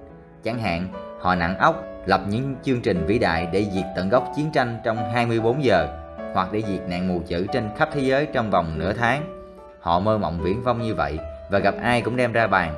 Chẳng 0.44 0.58
hạn, 0.58 0.88
họ 1.20 1.34
nặng 1.34 1.58
óc 1.58 1.84
lập 2.06 2.20
những 2.28 2.56
chương 2.62 2.80
trình 2.80 3.06
vĩ 3.06 3.18
đại 3.18 3.48
để 3.52 3.66
diệt 3.74 3.84
tận 3.96 4.08
gốc 4.08 4.32
chiến 4.36 4.50
tranh 4.52 4.80
trong 4.84 4.96
24 5.12 5.64
giờ 5.64 5.88
hoặc 6.34 6.52
để 6.52 6.62
diệt 6.68 6.88
nạn 6.88 7.08
mù 7.08 7.22
chữ 7.26 7.46
trên 7.52 7.68
khắp 7.76 7.88
thế 7.92 8.00
giới 8.00 8.26
trong 8.26 8.50
vòng 8.50 8.78
nửa 8.78 8.92
tháng. 8.92 9.43
Họ 9.84 10.00
mơ 10.00 10.18
mộng 10.18 10.40
viễn 10.42 10.62
vông 10.62 10.82
như 10.82 10.94
vậy 10.94 11.18
và 11.50 11.58
gặp 11.58 11.74
ai 11.82 12.02
cũng 12.02 12.16
đem 12.16 12.32
ra 12.32 12.46
bàn, 12.46 12.74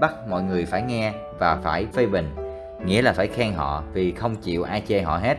bắt 0.00 0.14
mọi 0.28 0.42
người 0.42 0.64
phải 0.64 0.82
nghe 0.82 1.12
và 1.38 1.56
phải 1.56 1.86
phê 1.92 2.06
bình, 2.06 2.30
nghĩa 2.84 3.02
là 3.02 3.12
phải 3.12 3.26
khen 3.26 3.52
họ 3.52 3.82
vì 3.92 4.12
không 4.12 4.36
chịu 4.36 4.62
ai 4.62 4.82
chê 4.88 5.00
họ 5.00 5.16
hết. 5.18 5.38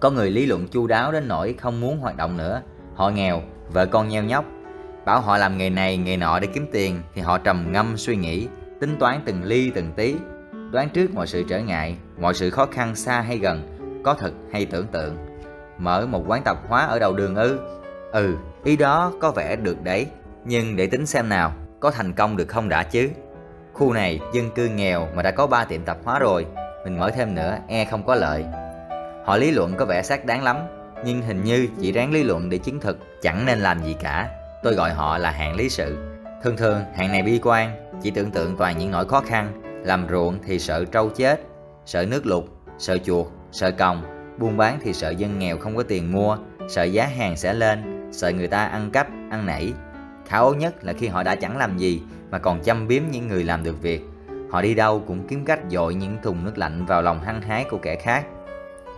Có 0.00 0.10
người 0.10 0.30
lý 0.30 0.46
luận 0.46 0.68
chu 0.68 0.86
đáo 0.86 1.12
đến 1.12 1.28
nỗi 1.28 1.54
không 1.58 1.80
muốn 1.80 1.98
hoạt 1.98 2.16
động 2.16 2.36
nữa, 2.36 2.62
họ 2.94 3.10
nghèo, 3.10 3.42
vợ 3.68 3.86
con 3.86 4.08
nheo 4.08 4.22
nhóc. 4.22 4.44
Bảo 5.04 5.20
họ 5.20 5.38
làm 5.38 5.58
nghề 5.58 5.70
này, 5.70 5.96
nghề 5.96 6.16
nọ 6.16 6.38
để 6.40 6.48
kiếm 6.54 6.66
tiền 6.72 7.00
thì 7.14 7.22
họ 7.22 7.38
trầm 7.38 7.72
ngâm 7.72 7.96
suy 7.96 8.16
nghĩ, 8.16 8.48
tính 8.80 8.96
toán 8.98 9.20
từng 9.24 9.42
ly 9.44 9.70
từng 9.74 9.92
tí, 9.96 10.14
đoán 10.70 10.88
trước 10.88 11.14
mọi 11.14 11.26
sự 11.26 11.44
trở 11.48 11.60
ngại, 11.60 11.96
mọi 12.18 12.34
sự 12.34 12.50
khó 12.50 12.66
khăn 12.66 12.94
xa 12.94 13.20
hay 13.20 13.38
gần, 13.38 13.78
có 14.04 14.14
thật 14.14 14.32
hay 14.52 14.66
tưởng 14.66 14.86
tượng. 14.86 15.16
Mở 15.78 16.06
một 16.06 16.24
quán 16.26 16.42
tạp 16.44 16.68
hóa 16.68 16.86
ở 16.86 16.98
đầu 16.98 17.14
đường 17.14 17.34
ư? 17.34 17.58
Ừ, 18.12 18.34
ý 18.64 18.76
đó 18.76 19.12
có 19.20 19.30
vẻ 19.30 19.56
được 19.56 19.82
đấy, 19.82 20.06
nhưng 20.44 20.76
để 20.76 20.86
tính 20.86 21.06
xem 21.06 21.28
nào, 21.28 21.52
có 21.80 21.90
thành 21.90 22.12
công 22.12 22.36
được 22.36 22.48
không 22.48 22.68
đã 22.68 22.82
chứ? 22.82 23.10
Khu 23.72 23.92
này 23.92 24.20
dân 24.34 24.50
cư 24.50 24.68
nghèo 24.68 25.08
mà 25.14 25.22
đã 25.22 25.30
có 25.30 25.46
3 25.46 25.64
tiệm 25.64 25.82
tạp 25.84 25.98
hóa 26.04 26.18
rồi, 26.18 26.46
mình 26.84 26.98
mở 26.98 27.10
thêm 27.10 27.34
nữa 27.34 27.58
e 27.68 27.84
không 27.84 28.02
có 28.06 28.14
lợi. 28.14 28.44
Họ 29.24 29.36
lý 29.36 29.50
luận 29.50 29.74
có 29.78 29.84
vẻ 29.84 30.02
xác 30.02 30.24
đáng 30.24 30.42
lắm, 30.42 30.56
nhưng 31.04 31.22
hình 31.22 31.44
như 31.44 31.68
chỉ 31.80 31.92
ráng 31.92 32.12
lý 32.12 32.22
luận 32.22 32.48
để 32.48 32.58
chứng 32.58 32.80
thực 32.80 32.98
chẳng 33.22 33.46
nên 33.46 33.58
làm 33.58 33.84
gì 33.84 33.96
cả. 34.00 34.28
Tôi 34.62 34.74
gọi 34.74 34.90
họ 34.90 35.18
là 35.18 35.30
hạng 35.30 35.56
lý 35.56 35.68
sự. 35.68 35.98
Thường 36.42 36.56
thường 36.56 36.84
hạng 36.94 37.12
này 37.12 37.22
bi 37.22 37.40
quan, 37.42 37.90
chỉ 38.02 38.10
tưởng 38.10 38.30
tượng 38.30 38.56
toàn 38.56 38.78
những 38.78 38.90
nỗi 38.90 39.08
khó 39.08 39.20
khăn, 39.20 39.62
làm 39.84 40.06
ruộng 40.10 40.38
thì 40.46 40.58
sợ 40.58 40.84
trâu 40.84 41.08
chết, 41.08 41.40
sợ 41.86 42.06
nước 42.06 42.26
lụt, 42.26 42.44
sợ 42.78 42.98
chuột, 42.98 43.26
sợ 43.52 43.70
còng, 43.70 44.02
buôn 44.38 44.56
bán 44.56 44.78
thì 44.82 44.92
sợ 44.92 45.10
dân 45.10 45.38
nghèo 45.38 45.58
không 45.58 45.76
có 45.76 45.82
tiền 45.82 46.12
mua, 46.12 46.36
sợ 46.68 46.82
giá 46.82 47.06
hàng 47.06 47.36
sẽ 47.36 47.54
lên, 47.54 48.08
sợ 48.12 48.30
người 48.30 48.48
ta 48.48 48.64
ăn 48.64 48.90
cắp, 48.90 49.06
ăn 49.30 49.46
nảy 49.46 49.72
khá 50.26 50.38
ố 50.38 50.54
nhất 50.54 50.84
là 50.84 50.92
khi 50.92 51.08
họ 51.08 51.22
đã 51.22 51.34
chẳng 51.34 51.56
làm 51.56 51.78
gì 51.78 52.02
mà 52.30 52.38
còn 52.38 52.60
chăm 52.60 52.88
biếm 52.88 53.02
những 53.10 53.28
người 53.28 53.44
làm 53.44 53.64
được 53.64 53.82
việc. 53.82 54.02
Họ 54.50 54.62
đi 54.62 54.74
đâu 54.74 55.02
cũng 55.06 55.26
kiếm 55.28 55.44
cách 55.44 55.60
dội 55.68 55.94
những 55.94 56.16
thùng 56.22 56.44
nước 56.44 56.58
lạnh 56.58 56.86
vào 56.86 57.02
lòng 57.02 57.20
hăng 57.20 57.42
hái 57.42 57.64
của 57.64 57.78
kẻ 57.78 57.96
khác. 57.96 58.24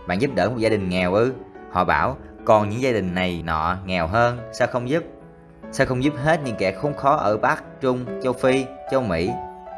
Bạn 0.07 0.21
giúp 0.21 0.31
đỡ 0.35 0.49
một 0.49 0.57
gia 0.57 0.69
đình 0.69 0.89
nghèo 0.89 1.13
ư? 1.13 1.33
Họ 1.71 1.83
bảo, 1.83 2.17
còn 2.45 2.69
những 2.69 2.81
gia 2.81 2.91
đình 2.91 3.15
này 3.15 3.43
nọ 3.45 3.77
nghèo 3.85 4.07
hơn, 4.07 4.37
sao 4.53 4.67
không 4.67 4.89
giúp? 4.89 5.03
Sao 5.71 5.87
không 5.87 6.03
giúp 6.03 6.13
hết 6.23 6.39
những 6.45 6.55
kẻ 6.55 6.71
khốn 6.71 6.93
khó 6.93 7.15
ở 7.15 7.37
Bắc, 7.37 7.63
Trung, 7.81 8.05
châu 8.23 8.33
Phi, 8.33 8.65
châu 8.91 9.01
Mỹ? 9.01 9.29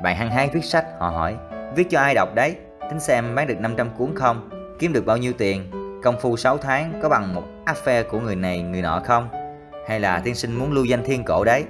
Bạn 0.03 0.17
hăng 0.17 0.31
hái 0.31 0.49
viết 0.53 0.65
sách, 0.65 0.85
họ 0.99 1.09
hỏi, 1.09 1.35
viết 1.75 1.89
cho 1.89 1.99
ai 1.99 2.13
đọc 2.13 2.35
đấy? 2.35 2.55
Tính 2.89 2.99
xem 2.99 3.35
bán 3.35 3.47
được 3.47 3.59
500 3.59 3.89
cuốn 3.97 4.15
không? 4.15 4.49
Kiếm 4.79 4.93
được 4.93 5.05
bao 5.05 5.17
nhiêu 5.17 5.33
tiền? 5.37 5.71
Công 6.03 6.19
phu 6.19 6.37
6 6.37 6.57
tháng 6.57 6.99
có 7.01 7.09
bằng 7.09 7.35
một 7.35 7.43
affair 7.65 8.03
của 8.09 8.19
người 8.19 8.35
này 8.35 8.61
người 8.61 8.81
nọ 8.81 9.01
không? 9.05 9.29
Hay 9.87 9.99
là 9.99 10.19
tiên 10.19 10.35
sinh 10.35 10.55
muốn 10.55 10.71
lưu 10.71 10.85
danh 10.85 11.03
thiên 11.03 11.23
cổ 11.23 11.43
đấy? 11.43 11.65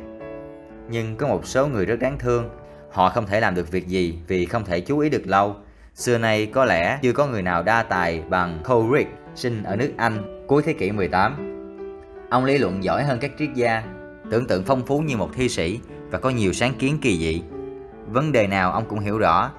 Nhưng 0.90 1.16
có 1.16 1.28
một 1.28 1.48
số 1.48 1.68
người 1.68 1.86
rất 1.86 2.00
đáng 2.00 2.18
thương. 2.20 2.50
Họ 2.92 3.10
không 3.10 3.26
thể 3.26 3.40
làm 3.40 3.56
được 3.56 3.72
việc 3.72 3.88
gì 3.88 4.20
vì 4.28 4.46
không 4.46 4.66
thể 4.66 4.80
chú 4.80 5.00
ý 5.00 5.10
được 5.10 5.28
lâu. 5.28 5.56
Xưa 5.94 6.18
nay 6.18 6.46
có 6.46 6.66
lẽ 6.66 7.00
chưa 7.02 7.14
có 7.14 7.28
người 7.28 7.42
nào 7.42 7.64
đa 7.64 7.84
tài 7.84 8.22
bằng 8.30 8.60
Coleridge 8.66 9.12
sinh 9.36 9.64
ở 9.64 9.76
nước 9.76 9.92
Anh, 9.98 10.46
cuối 10.48 10.64
thế 10.64 10.74
kỷ 10.74 10.92
18 10.92 11.36
Ông 12.30 12.46
lý 12.46 12.58
luận 12.58 12.84
giỏi 12.84 13.04
hơn 13.04 13.20
các 13.22 13.32
triết 13.40 13.50
gia, 13.56 13.84
Tưởng 14.32 14.48
tượng 14.48 14.64
phong 14.64 14.86
phú 14.86 15.00
như 15.00 15.18
một 15.18 15.30
thi 15.34 15.50
sĩ 15.50 15.80
và 16.10 16.20
có 16.20 16.30
nhiều 16.30 16.54
sáng 16.54 16.74
kiến 16.80 16.98
kỳ 17.02 17.18
dị. 17.18 17.44
Vấn 18.08 18.32
đề 18.32 18.48
nào 18.48 18.72
ông 18.72 18.86
cũng 18.86 19.00
hiểu 19.00 19.18
rõ, 19.18 19.52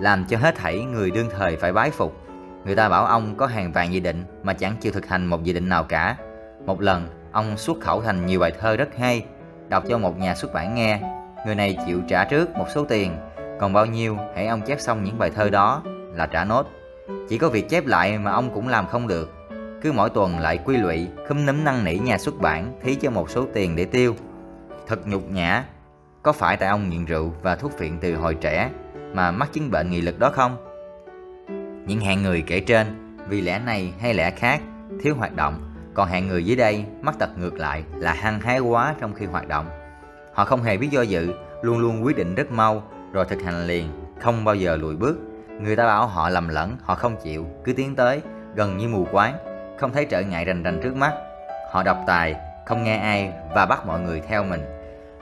Làm 0.00 0.24
cho 0.24 0.38
hết 0.38 0.54
thảy 0.54 0.84
người 0.84 1.10
đương 1.10 1.28
thời 1.30 1.56
phải 1.56 1.72
bái 1.72 1.90
phục. 1.90 2.16
Người 2.64 2.76
ta 2.76 2.88
bảo 2.88 3.06
ông 3.06 3.36
có 3.36 3.46
hàng 3.46 3.72
vàng 3.72 3.92
dự 3.92 4.00
định 4.00 4.24
mà 4.42 4.52
chẳng 4.52 4.76
chịu 4.80 4.92
thực 4.92 5.06
hành 5.06 5.26
một 5.26 5.44
dự 5.44 5.52
định 5.52 5.68
nào 5.68 5.84
cả. 5.84 6.16
Một 6.66 6.80
lần 6.80 7.19
ông 7.32 7.56
xuất 7.56 7.80
khẩu 7.80 8.02
thành 8.02 8.26
nhiều 8.26 8.40
bài 8.40 8.52
thơ 8.60 8.76
rất 8.76 8.96
hay. 8.98 9.24
Đọc 9.68 9.84
cho 9.88 9.98
một 9.98 10.18
nhà 10.18 10.34
xuất 10.34 10.54
bản 10.54 10.74
nghe. 10.74 11.00
Người 11.46 11.54
này 11.54 11.76
chịu 11.86 12.00
trả 12.08 12.24
trước 12.24 12.56
một 12.56 12.66
số 12.74 12.84
tiền. 12.84 13.16
Còn 13.60 13.72
bao 13.72 13.86
nhiêu, 13.86 14.16
hãy 14.34 14.46
ông 14.46 14.62
chép 14.62 14.80
xong 14.80 15.04
những 15.04 15.18
bài 15.18 15.30
thơ 15.30 15.50
đó 15.50 15.82
là 16.14 16.26
trả 16.26 16.44
nốt. 16.44 16.66
Chỉ 17.28 17.38
có 17.38 17.48
việc 17.48 17.68
chép 17.68 17.86
lại 17.86 18.18
mà 18.18 18.32
ông 18.32 18.54
cũng 18.54 18.68
làm 18.68 18.86
không 18.86 19.08
được. 19.08 19.34
Cứ 19.82 19.92
mỗi 19.92 20.10
tuần 20.10 20.38
lại 20.38 20.58
quy 20.64 20.76
lụy 20.76 21.06
Khâm 21.28 21.46
nấm 21.46 21.64
năn 21.64 21.84
nỉ 21.84 21.98
nhà 21.98 22.18
xuất 22.18 22.38
bản, 22.40 22.72
Thí 22.82 22.94
cho 22.94 23.10
một 23.10 23.30
số 23.30 23.46
tiền 23.54 23.76
để 23.76 23.84
tiêu. 23.84 24.14
Thật 24.86 25.06
nhục 25.06 25.30
nhã. 25.30 25.64
Có 26.22 26.32
phải 26.32 26.56
tại 26.56 26.68
ông 26.68 26.90
nghiện 26.90 27.04
rượu 27.04 27.32
và 27.42 27.56
thuốc 27.56 27.78
phiện 27.78 27.98
từ 28.00 28.16
hồi 28.16 28.34
trẻ 28.34 28.70
Mà 29.12 29.30
mắc 29.30 29.48
chứng 29.52 29.70
bệnh 29.70 29.90
nghị 29.90 30.00
lực 30.00 30.18
đó 30.18 30.30
không? 30.34 30.56
Những 31.86 32.00
hạng 32.00 32.22
người 32.22 32.42
kể 32.46 32.60
trên, 32.60 33.16
Vì 33.28 33.40
lẽ 33.40 33.58
này 33.58 33.92
hay 34.00 34.14
lẽ 34.14 34.30
khác, 34.30 34.60
Thiếu 35.02 35.14
hoạt 35.14 35.36
động 35.36 35.69
còn 36.00 36.08
hạng 36.08 36.28
người 36.28 36.44
dưới 36.44 36.56
đây 36.56 36.84
mắc 37.00 37.14
tật 37.18 37.38
ngược 37.38 37.58
lại 37.58 37.84
là 37.96 38.12
hăng 38.12 38.40
hái 38.40 38.60
quá 38.60 38.94
trong 39.00 39.14
khi 39.14 39.26
hoạt 39.26 39.48
động 39.48 39.66
Họ 40.32 40.44
không 40.44 40.62
hề 40.62 40.76
biết 40.76 40.88
do 40.90 41.02
dự, 41.02 41.32
luôn 41.62 41.78
luôn 41.78 42.04
quyết 42.04 42.16
định 42.16 42.34
rất 42.34 42.50
mau 42.50 42.82
rồi 43.12 43.24
thực 43.24 43.42
hành 43.42 43.66
liền, 43.66 43.88
không 44.20 44.44
bao 44.44 44.54
giờ 44.54 44.76
lùi 44.76 44.96
bước. 44.96 45.18
Người 45.60 45.76
ta 45.76 45.86
bảo 45.86 46.06
họ 46.06 46.28
lầm 46.28 46.48
lẫn, 46.48 46.76
họ 46.82 46.94
không 46.94 47.16
chịu, 47.22 47.46
cứ 47.64 47.72
tiến 47.72 47.96
tới, 47.96 48.20
gần 48.54 48.76
như 48.76 48.88
mù 48.88 49.06
quáng, 49.12 49.34
không 49.80 49.92
thấy 49.92 50.04
trở 50.04 50.20
ngại 50.20 50.44
rành 50.44 50.62
rành 50.62 50.80
trước 50.82 50.96
mắt. 50.96 51.12
Họ 51.72 51.82
độc 51.82 51.98
tài, 52.06 52.34
không 52.66 52.84
nghe 52.84 52.96
ai 52.96 53.32
và 53.54 53.66
bắt 53.66 53.86
mọi 53.86 54.00
người 54.00 54.20
theo 54.20 54.44
mình. 54.44 54.62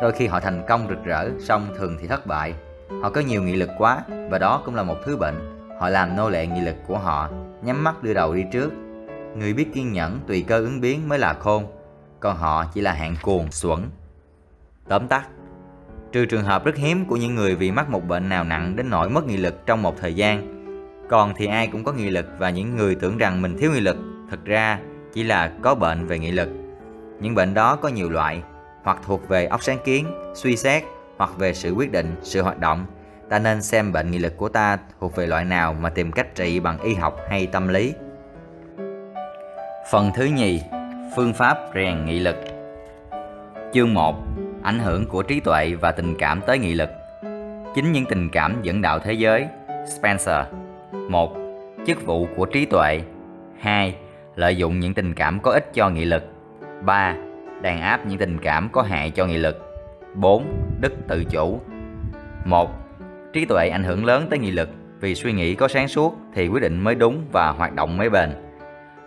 Đôi 0.00 0.12
khi 0.12 0.26
họ 0.26 0.40
thành 0.40 0.62
công 0.68 0.88
rực 0.88 1.04
rỡ, 1.04 1.28
song 1.40 1.66
thường 1.78 1.96
thì 2.00 2.06
thất 2.06 2.26
bại. 2.26 2.54
Họ 3.02 3.10
có 3.10 3.20
nhiều 3.20 3.42
nghị 3.42 3.56
lực 3.56 3.70
quá 3.78 4.02
và 4.30 4.38
đó 4.38 4.62
cũng 4.64 4.74
là 4.74 4.82
một 4.82 4.96
thứ 5.04 5.16
bệnh. 5.16 5.68
Họ 5.80 5.88
làm 5.88 6.16
nô 6.16 6.28
lệ 6.28 6.46
nghị 6.46 6.60
lực 6.60 6.76
của 6.86 6.98
họ, 6.98 7.28
nhắm 7.62 7.84
mắt 7.84 8.02
đưa 8.02 8.14
đầu 8.14 8.34
đi 8.34 8.44
trước. 8.52 8.70
Người 9.36 9.52
biết 9.52 9.66
kiên 9.74 9.92
nhẫn 9.92 10.20
tùy 10.26 10.44
cơ 10.48 10.58
ứng 10.58 10.80
biến 10.80 11.08
mới 11.08 11.18
là 11.18 11.34
khôn, 11.34 11.66
còn 12.20 12.36
họ 12.36 12.64
chỉ 12.74 12.80
là 12.80 12.92
hạng 12.92 13.16
cuồng, 13.22 13.50
xuẩn, 13.50 13.80
Tóm 14.88 15.08
tắt 15.08 15.28
Trừ 16.12 16.24
trường 16.24 16.44
hợp 16.44 16.64
rất 16.64 16.76
hiếm 16.76 17.04
của 17.04 17.16
những 17.16 17.34
người 17.34 17.54
vì 17.54 17.70
mắc 17.70 17.90
một 17.90 18.08
bệnh 18.08 18.28
nào 18.28 18.44
nặng 18.44 18.76
đến 18.76 18.90
nỗi 18.90 19.10
mất 19.10 19.26
nghị 19.26 19.36
lực 19.36 19.66
trong 19.66 19.82
một 19.82 19.96
thời 20.00 20.14
gian 20.14 20.42
Còn 21.08 21.32
thì 21.36 21.46
ai 21.46 21.66
cũng 21.66 21.84
có 21.84 21.92
nghị 21.92 22.10
lực 22.10 22.26
và 22.38 22.50
những 22.50 22.76
người 22.76 22.94
tưởng 22.94 23.18
rằng 23.18 23.42
mình 23.42 23.56
thiếu 23.58 23.72
nghị 23.72 23.80
lực 23.80 23.96
Thật 24.30 24.38
ra 24.44 24.78
chỉ 25.12 25.22
là 25.22 25.52
có 25.62 25.74
bệnh 25.74 26.06
về 26.06 26.18
nghị 26.18 26.30
lực. 26.30 26.48
Những 27.20 27.34
bệnh 27.34 27.54
đó 27.54 27.76
có 27.76 27.88
nhiều 27.88 28.10
loại 28.10 28.42
Hoặc 28.82 28.98
thuộc 29.06 29.28
về 29.28 29.46
óc 29.46 29.62
sáng 29.62 29.78
kiến, 29.84 30.06
suy 30.34 30.56
xét 30.56 30.82
Hoặc 31.16 31.30
về 31.38 31.54
sự 31.54 31.70
quyết 31.70 31.92
định, 31.92 32.14
sự 32.22 32.42
hoạt 32.42 32.58
động. 32.58 32.86
Ta 33.30 33.38
nên 33.38 33.62
xem 33.62 33.92
bệnh 33.92 34.10
nghị 34.10 34.18
lực 34.18 34.36
của 34.36 34.48
ta 34.48 34.78
thuộc 35.00 35.16
về 35.16 35.26
loại 35.26 35.44
nào 35.44 35.72
mà 35.72 35.90
tìm 35.90 36.12
cách 36.12 36.34
trị 36.34 36.60
bằng 36.60 36.80
y 36.80 36.94
học 36.94 37.16
hay 37.28 37.46
tâm 37.46 37.68
lý. 37.68 37.94
Phần 39.90 40.10
thứ 40.14 40.24
nhì, 40.24 40.60
Phương 41.16 41.32
pháp 41.32 41.58
rèn 41.74 42.04
nghị 42.04 42.18
lực 42.18 42.36
Chương 43.72 43.94
1 43.94 44.16
ảnh 44.62 44.78
hưởng 44.78 45.06
của 45.06 45.22
trí 45.22 45.40
tuệ 45.40 45.74
và 45.80 45.92
tình 45.92 46.14
cảm 46.18 46.40
tới 46.46 46.58
nghị 46.58 46.74
lực. 46.74 46.90
Chính 47.74 47.92
những 47.92 48.04
tình 48.04 48.28
cảm 48.30 48.62
dẫn 48.62 48.82
đạo 48.82 48.98
thế 48.98 49.12
giới. 49.12 49.46
Spencer. 49.98 50.46
1. 51.08 51.36
Chức 51.86 52.06
vụ 52.06 52.28
của 52.36 52.46
trí 52.46 52.64
tuệ. 52.64 53.00
2. 53.60 53.94
Lợi 54.36 54.56
dụng 54.56 54.80
những 54.80 54.94
tình 54.94 55.14
cảm 55.14 55.40
có 55.40 55.52
ích 55.52 55.74
cho 55.74 55.90
nghị 55.90 56.04
lực. 56.04 56.24
3. 56.82 57.14
Đàn 57.62 57.80
áp 57.80 58.06
những 58.06 58.18
tình 58.18 58.38
cảm 58.38 58.68
có 58.72 58.82
hại 58.82 59.10
cho 59.10 59.26
nghị 59.26 59.38
lực. 59.38 59.58
4. 60.14 60.44
Đức 60.80 60.92
tự 61.08 61.24
chủ. 61.24 61.60
1. 62.44 62.70
Trí 63.32 63.44
tuệ 63.44 63.68
ảnh 63.68 63.84
hưởng 63.84 64.04
lớn 64.04 64.26
tới 64.30 64.38
nghị 64.38 64.50
lực 64.50 64.68
vì 65.00 65.14
suy 65.14 65.32
nghĩ 65.32 65.54
có 65.54 65.68
sáng 65.68 65.88
suốt 65.88 66.16
thì 66.34 66.48
quyết 66.48 66.62
định 66.62 66.80
mới 66.80 66.94
đúng 66.94 67.24
và 67.32 67.50
hoạt 67.50 67.74
động 67.74 67.96
mới 67.96 68.10
bền. 68.10 68.30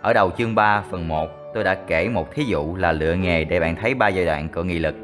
Ở 0.02 0.12
đầu 0.12 0.30
chương 0.38 0.54
3 0.54 0.82
phần 0.90 1.08
1, 1.08 1.30
tôi 1.54 1.64
đã 1.64 1.74
kể 1.74 2.08
một 2.08 2.34
thí 2.34 2.44
dụ 2.44 2.76
là 2.76 2.92
lựa 2.92 3.14
nghề 3.14 3.44
để 3.44 3.60
bạn 3.60 3.76
thấy 3.76 3.94
ba 3.94 4.08
giai 4.08 4.24
đoạn 4.24 4.48
của 4.48 4.62
nghị 4.62 4.78
lực. 4.78 4.94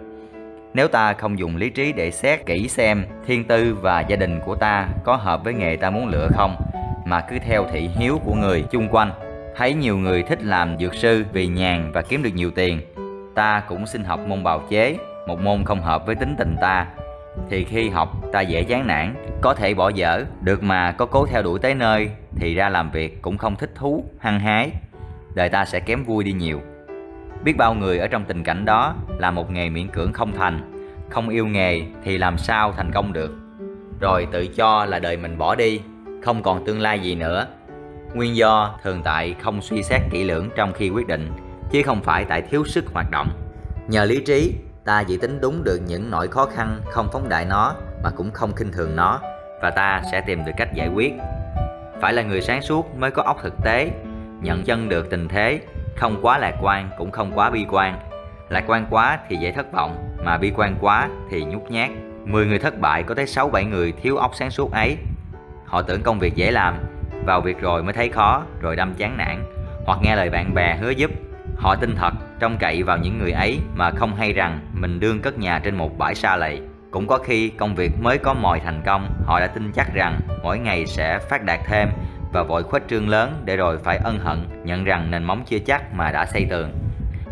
Nếu 0.75 0.89
ta 0.89 1.13
không 1.13 1.39
dùng 1.39 1.57
lý 1.57 1.71
trí 1.71 1.93
để 1.93 2.11
xét 2.11 2.47
kỹ 2.47 2.69
xem 2.69 3.05
thiên 3.27 3.45
tư 3.45 3.77
và 3.83 4.01
gia 4.01 4.17
đình 4.17 4.41
của 4.41 4.55
ta 4.55 4.89
có 5.05 5.17
hợp 5.17 5.45
với 5.45 5.55
nghề 5.55 5.77
ta 5.77 5.91
muốn 5.91 6.09
lựa 6.09 6.29
không, 6.35 6.57
mà 7.07 7.21
cứ 7.21 7.39
theo 7.39 7.67
thị 7.73 7.89
hiếu 7.97 8.21
của 8.25 8.35
người 8.35 8.65
chung 8.71 8.89
quanh, 8.89 9.11
thấy 9.57 9.75
nhiều 9.75 9.97
người 9.97 10.23
thích 10.23 10.43
làm 10.43 10.79
dược 10.79 10.95
sư 10.95 11.25
vì 11.33 11.47
nhàn 11.47 11.93
và 11.93 12.03
kiếm 12.03 12.23
được 12.23 12.35
nhiều 12.35 12.51
tiền, 12.51 12.81
ta 13.35 13.63
cũng 13.69 13.87
xin 13.87 14.05
học 14.05 14.21
môn 14.27 14.45
bào 14.45 14.63
chế, 14.69 14.97
một 15.27 15.41
môn 15.41 15.65
không 15.65 15.81
hợp 15.81 16.07
với 16.07 16.15
tính 16.15 16.35
tình 16.39 16.57
ta, 16.61 16.87
thì 17.51 17.65
khi 17.65 17.89
học 17.89 18.09
ta 18.33 18.41
dễ 18.41 18.63
chán 18.63 18.87
nản, 18.87 19.15
có 19.41 19.55
thể 19.55 19.75
bỏ 19.75 19.89
dở, 19.89 20.25
được 20.41 20.63
mà 20.63 20.93
có 20.93 21.07
cố 21.07 21.27
theo 21.27 21.43
đuổi 21.43 21.59
tới 21.59 21.75
nơi 21.75 22.11
thì 22.37 22.55
ra 22.55 22.69
làm 22.69 22.91
việc 22.91 23.23
cũng 23.23 23.39
không 23.39 23.57
thích 23.57 23.71
thú, 23.75 24.05
hăng 24.19 24.41
hái, 24.41 24.71
đời 25.35 25.49
ta 25.49 25.65
sẽ 25.65 25.81
kém 25.81 26.05
vui 26.05 26.25
đi 26.25 26.33
nhiều. 26.33 26.61
Biết 27.45 27.57
bao 27.57 27.75
người 27.75 27.99
ở 27.99 28.07
trong 28.07 28.25
tình 28.25 28.45
cảnh 28.45 28.65
đó 28.65 28.95
là 29.19 29.31
một 29.31 29.51
nghề 29.51 29.71
miễn 29.71 29.89
cưỡng 29.89 30.13
không 30.13 30.33
thành, 30.33 30.73
không 31.11 31.29
yêu 31.29 31.47
nghề 31.47 31.83
thì 32.05 32.19
làm 32.19 32.39
sao 32.39 32.73
thành 32.73 32.91
công 32.93 33.13
được? 33.13 33.31
Rồi 34.01 34.27
tự 34.33 34.47
cho 34.47 34.85
là 34.85 34.99
đời 34.99 35.17
mình 35.17 35.39
bỏ 35.39 35.55
đi, 35.55 35.81
không 36.23 36.43
còn 36.43 36.65
tương 36.65 36.81
lai 36.81 37.01
gì 37.01 37.15
nữa. 37.15 37.47
Nguyên 38.15 38.37
do 38.37 38.79
thường 38.83 39.03
tại 39.05 39.35
không 39.43 39.63
suy 39.63 39.83
xét 39.83 40.01
kỹ 40.11 40.25
lưỡng 40.25 40.49
trong 40.57 40.73
khi 40.73 40.91
quyết 40.91 41.07
định, 41.07 41.33
chứ 41.71 41.83
không 41.83 42.03
phải 42.03 42.25
tại 42.25 42.43
thiếu 42.43 42.65
sức 42.65 42.85
hoạt 42.93 43.11
động. 43.11 43.29
Nhờ 43.89 44.05
lý 44.05 44.23
trí, 44.27 44.55
ta 44.85 45.03
chỉ 45.03 45.17
tính 45.17 45.39
đúng 45.41 45.65
được 45.65 45.81
những 45.87 46.11
nỗi 46.11 46.29
khó 46.29 46.47
khăn 46.47 46.81
không 46.91 47.09
phóng 47.13 47.29
đại 47.29 47.45
nó 47.45 47.75
mà 48.03 48.11
cũng 48.11 48.31
không 48.31 48.53
khinh 48.53 48.73
thường 48.73 48.97
nó, 48.97 49.21
và 49.63 49.71
ta 49.71 50.03
sẽ 50.13 50.21
tìm 50.21 50.45
được 50.45 50.53
cách 50.57 50.75
giải 50.75 50.89
quyết. 50.95 51.13
Phải 52.01 52.13
là 52.13 52.23
người 52.23 52.41
sáng 52.41 52.63
suốt 52.63 52.97
mới 52.97 53.11
có 53.11 53.23
óc 53.23 53.39
thực 53.43 53.55
tế 53.65 53.91
nhận 54.41 54.65
chân 54.65 54.89
được 54.89 55.11
tình 55.11 55.29
thế 55.29 55.61
không 55.97 56.17
quá 56.23 56.39
lạc 56.39 56.55
quan 56.61 56.91
cũng 56.99 57.11
không 57.11 57.33
quá 57.35 57.51
bi 57.51 57.67
quan. 57.71 57.99
Lạc 58.49 58.65
quan 58.67 58.87
quá 58.91 59.19
thì 59.29 59.37
dễ 59.37 59.53
thất 59.53 59.73
vọng 59.73 60.17
mà 60.25 60.39
bi 60.39 60.53
quan 60.57 60.77
quá 60.81 61.09
thì 61.31 61.45
nhút 61.45 61.63
nhát. 61.71 61.91
10 62.25 62.47
người 62.47 62.59
thất 62.59 62.79
bại 62.81 63.03
có 63.03 63.15
tới 63.15 63.25
6-7 63.25 63.69
người 63.69 63.93
thiếu 63.93 64.17
óc 64.17 64.31
sáng 64.35 64.51
suốt 64.51 64.73
ấy. 64.73 64.97
Họ 65.65 65.83
tưởng 65.83 66.03
công 66.03 66.19
việc 66.19 66.35
dễ 66.35 66.51
làm 66.51 66.75
vào 67.25 67.41
việc 67.41 67.61
rồi 67.61 67.83
mới 67.83 67.93
thấy 67.93 68.09
khó 68.09 68.43
rồi 68.61 68.77
đâm 68.77 68.95
chán 68.95 69.17
nản. 69.17 69.45
Hoặc 69.87 69.99
nghe 70.03 70.17
lời 70.17 70.31
bạn 70.31 70.55
bè 70.55 70.77
hứa 70.77 70.91
giúp 70.91 71.11
họ 71.57 71.77
tin 71.77 71.95
thật 71.97 72.11
trông 72.41 72.57
cậy 72.61 72.83
vào 72.83 72.99
những 72.99 73.19
người 73.19 73.33
ấy 73.33 73.59
mà 73.75 73.91
không 73.91 74.15
hay 74.15 74.33
rằng 74.33 74.61
mình 74.73 75.01
đương 75.01 75.21
cất 75.21 75.39
nhà 75.39 75.61
trên 75.65 75.75
một 75.75 75.99
bãi 75.99 76.15
xa 76.15 76.37
lầy. 76.37 76.61
Cũng 76.91 77.07
có 77.07 77.19
khi 77.19 77.49
công 77.49 77.75
việc 77.75 77.93
mới 78.01 78.19
có 78.19 78.35
mồi 78.35 78.61
thành 78.61 78.83
công 78.87 79.09
họ 79.25 79.41
đã 79.41 79.47
tin 79.47 79.73
chắc 79.73 79.95
rằng 79.95 80.21
mỗi 80.43 80.59
ngày 80.59 80.87
sẽ 80.87 81.19
phát 81.19 81.45
đạt 81.45 81.61
thêm 81.67 81.89
và 82.33 82.43
vội 82.43 82.63
khuếch 82.63 82.83
trương 82.89 83.09
lớn 83.09 83.43
để 83.45 83.57
rồi 83.57 83.79
phải 83.79 83.97
ân 84.05 84.19
hận 84.19 84.39
nhận 84.65 84.85
rằng 84.85 85.11
nền 85.11 85.25
móng 85.25 85.43
chưa 85.47 85.59
chắc 85.59 85.95
mà 85.95 86.11
đã 86.13 86.27
xây 86.27 86.47
tường 86.51 86.73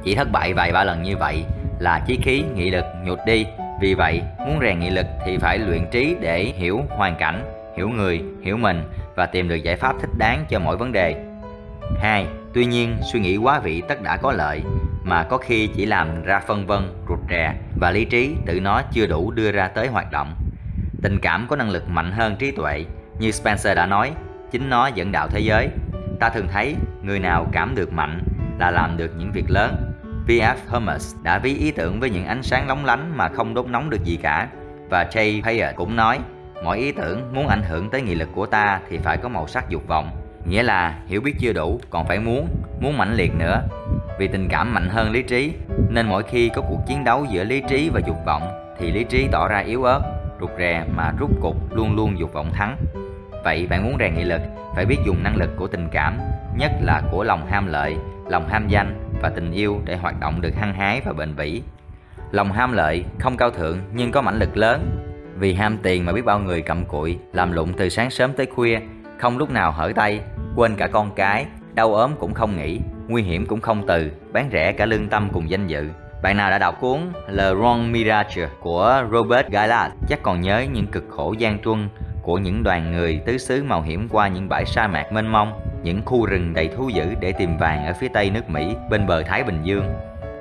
chỉ 0.05 0.15
thất 0.15 0.33
bại 0.33 0.55
vài 0.55 0.73
ba 0.73 0.85
lần 0.85 1.03
như 1.03 1.17
vậy 1.17 1.45
là 1.79 2.01
chí 2.07 2.19
khí 2.23 2.45
nghị 2.55 2.71
lực 2.71 2.85
nhụt 3.05 3.19
đi 3.27 3.47
vì 3.81 3.95
vậy 3.95 4.23
muốn 4.39 4.59
rèn 4.61 4.79
nghị 4.79 4.91
lực 4.91 5.07
thì 5.27 5.39
phải 5.39 5.59
luyện 5.59 5.87
trí 5.91 6.17
để 6.21 6.45
hiểu 6.45 6.81
hoàn 6.89 7.17
cảnh 7.17 7.45
hiểu 7.77 7.89
người 7.89 8.23
hiểu 8.43 8.57
mình 8.57 8.83
và 9.17 9.27
tìm 9.27 9.49
được 9.49 9.55
giải 9.55 9.77
pháp 9.77 9.97
thích 10.01 10.11
đáng 10.19 10.45
cho 10.49 10.59
mỗi 10.59 10.77
vấn 10.77 10.93
đề 10.93 11.27
2. 12.01 12.27
Tuy 12.55 12.67
nhiên, 12.67 12.97
suy 13.13 13.21
nghĩ 13.21 13.37
quá 13.37 13.61
vị 13.61 13.83
tất 13.89 14.03
đã 14.03 14.17
có 14.17 14.33
lợi, 14.33 14.63
mà 15.05 15.23
có 15.23 15.39
khi 15.39 15.67
chỉ 15.67 15.87
làm 15.87 16.23
ra 16.23 16.41
phân 16.41 16.67
vân, 16.67 16.83
rụt 17.09 17.19
rè 17.31 17.55
và 17.81 17.91
lý 17.91 18.05
trí 18.05 18.35
tự 18.47 18.61
nó 18.61 18.83
chưa 18.93 19.07
đủ 19.07 19.31
đưa 19.31 19.53
ra 19.53 19.69
tới 19.69 19.87
hoạt 19.87 20.13
động. 20.13 20.35
Tình 21.03 21.19
cảm 21.23 21.47
có 21.49 21.57
năng 21.57 21.71
lực 21.71 21.89
mạnh 21.89 22.13
hơn 22.13 22.37
trí 22.37 22.51
tuệ, 22.51 22.85
như 23.19 23.31
Spencer 23.31 23.77
đã 23.77 23.87
nói, 23.87 24.13
chính 24.51 24.71
nó 24.71 24.87
dẫn 24.87 25.13
đạo 25.13 25.29
thế 25.29 25.41
giới. 25.41 25.69
Ta 26.21 26.29
thường 26.29 26.49
thấy 26.53 26.77
người 27.03 27.19
nào 27.19 27.47
cảm 27.53 27.75
được 27.75 27.93
mạnh 27.93 28.23
là 28.59 28.71
làm 28.71 28.97
được 28.97 29.11
những 29.19 29.33
việc 29.33 29.45
lớn. 29.49 29.93
V.F. 30.27 30.57
Hermes 30.73 31.15
đã 31.23 31.39
ví 31.39 31.57
ý 31.57 31.71
tưởng 31.71 32.01
với 32.01 32.11
những 32.11 32.27
ánh 32.27 32.43
sáng 32.43 32.69
lóng 32.69 32.85
lánh 32.85 33.13
mà 33.17 33.29
không 33.29 33.55
đốt 33.55 33.67
nóng 33.67 33.91
được 33.91 34.05
gì 34.05 34.17
cả. 34.23 34.49
Và 34.91 35.05
Jay 35.05 35.43
Payer 35.43 35.77
cũng 35.77 35.97
nói, 35.97 36.19
mọi 36.65 36.79
ý 36.79 36.93
tưởng 36.93 37.35
muốn 37.35 37.49
ảnh 37.49 37.63
hưởng 37.63 37.91
tới 37.91 38.03
nghị 38.03 38.15
lực 38.15 38.29
của 38.35 38.47
ta 38.47 38.81
thì 38.89 38.99
phải 38.99 39.17
có 39.17 39.29
màu 39.29 39.47
sắc 39.47 39.69
dục 39.69 39.87
vọng 39.87 40.11
nghĩa 40.49 40.63
là 40.63 40.99
hiểu 41.07 41.21
biết 41.21 41.35
chưa 41.41 41.53
đủ 41.53 41.81
còn 41.91 42.07
phải 42.07 42.19
muốn 42.19 42.49
muốn 42.81 42.99
mãnh 42.99 43.15
liệt 43.15 43.33
nữa 43.35 43.63
vì 44.19 44.29
tình 44.29 44.49
cảm 44.49 44.75
mạnh 44.75 44.89
hơn 44.89 45.11
lý 45.11 45.23
trí 45.23 45.53
nên 45.89 46.07
mỗi 46.07 46.23
khi 46.23 46.51
có 46.55 46.63
cuộc 46.63 46.81
chiến 46.87 47.05
đấu 47.05 47.27
giữa 47.31 47.45
lý 47.45 47.63
trí 47.69 47.89
và 47.89 48.01
dục 48.07 48.17
vọng 48.27 48.43
thì 48.79 48.91
lý 48.91 49.05
trí 49.05 49.29
tỏ 49.33 49.49
ra 49.49 49.59
yếu 49.59 49.85
ớt 49.85 50.01
rụt 50.41 50.51
rè 50.59 50.85
mà 50.97 51.13
rút 51.19 51.31
cục 51.43 51.75
luôn 51.75 51.97
luôn 51.97 52.19
dục 52.19 52.33
vọng 52.33 52.53
thắng 52.53 52.77
vậy 53.47 53.67
bạn 53.71 53.85
muốn 53.85 53.97
rèn 53.99 54.15
nghị 54.15 54.25
lực 54.25 54.41
phải 54.75 54.87
biết 54.87 54.97
dùng 55.07 55.23
năng 55.23 55.37
lực 55.37 55.51
của 55.57 55.67
tình 55.67 55.89
cảm 55.93 56.19
nhất 56.59 56.71
là 56.81 57.03
của 57.11 57.25
lòng 57.25 57.47
ham 57.47 57.67
lợi 57.67 57.97
lòng 58.29 58.49
ham 58.49 58.69
danh 58.69 58.89
và 59.23 59.29
tình 59.29 59.53
yêu 59.53 59.81
để 59.85 59.97
hoạt 59.97 60.21
động 60.21 60.41
được 60.41 60.55
hăng 60.55 60.75
hái 60.75 61.01
và 61.05 61.13
bền 61.13 61.37
bỉ 61.37 61.63
lòng 62.31 62.53
ham 62.53 62.73
lợi 62.73 63.05
không 63.19 63.37
cao 63.37 63.51
thượng 63.51 63.79
nhưng 63.93 64.13
có 64.13 64.23
mãnh 64.23 64.39
lực 64.39 64.57
lớn 64.57 64.81
vì 65.39 65.55
ham 65.55 65.79
tiền 65.83 66.05
mà 66.05 66.13
biết 66.13 66.25
bao 66.25 66.39
người 66.39 66.63
cầm 66.63 66.85
cụi 66.85 67.19
làm 67.33 67.53
lụng 67.53 67.73
từ 67.77 67.89
sáng 67.89 68.11
sớm 68.11 68.33
tới 68.33 68.47
khuya 68.47 68.81
không 69.19 69.39
lúc 69.39 69.51
nào 69.51 69.73
hở 69.73 69.93
tay 69.97 70.21
quên 70.57 70.77
cả 70.77 70.87
con 70.87 71.11
cái, 71.17 71.47
đau 71.75 71.95
ốm 71.95 72.11
cũng 72.19 72.35
không 72.35 72.57
nghĩ, 72.57 72.81
nguy 73.09 73.23
hiểm 73.23 73.47
cũng 73.47 73.61
không 73.61 73.87
từ, 73.87 74.11
bán 74.33 74.49
rẻ 74.53 74.73
cả 74.73 74.87
lương 74.87 75.09
tâm 75.09 75.29
cùng 75.33 75.51
danh 75.51 75.67
dự. 75.67 75.89
Bạn 76.27 76.37
nào 76.37 76.51
đã 76.51 76.59
đọc 76.59 76.81
cuốn 76.81 77.13
Le 77.29 77.55
Grand 77.55 77.91
Mirage 77.91 78.49
của 78.61 79.05
Robert 79.13 79.49
Gallas 79.49 79.93
chắc 80.09 80.23
còn 80.23 80.41
nhớ 80.41 80.65
những 80.73 80.87
cực 80.87 81.05
khổ 81.11 81.35
gian 81.39 81.59
truân 81.65 81.89
của 82.23 82.39
những 82.39 82.63
đoàn 82.63 82.93
người 82.93 83.21
tứ 83.27 83.39
xứ 83.39 83.63
mạo 83.63 83.83
hiểm 83.83 84.09
qua 84.09 84.29
những 84.29 84.49
bãi 84.49 84.65
sa 84.65 84.87
mạc 84.87 85.13
mênh 85.13 85.27
mông, 85.27 85.61
những 85.83 86.03
khu 86.05 86.27
rừng 86.27 86.55
đầy 86.55 86.69
thú 86.69 86.89
dữ 86.89 87.15
để 87.21 87.33
tìm 87.33 87.57
vàng 87.57 87.87
ở 87.87 87.93
phía 87.93 88.09
tây 88.09 88.31
nước 88.31 88.51
Mỹ 88.51 88.77
bên 88.91 89.07
bờ 89.07 89.23
Thái 89.23 89.45
Bình 89.45 89.63
Dương. 89.63 89.95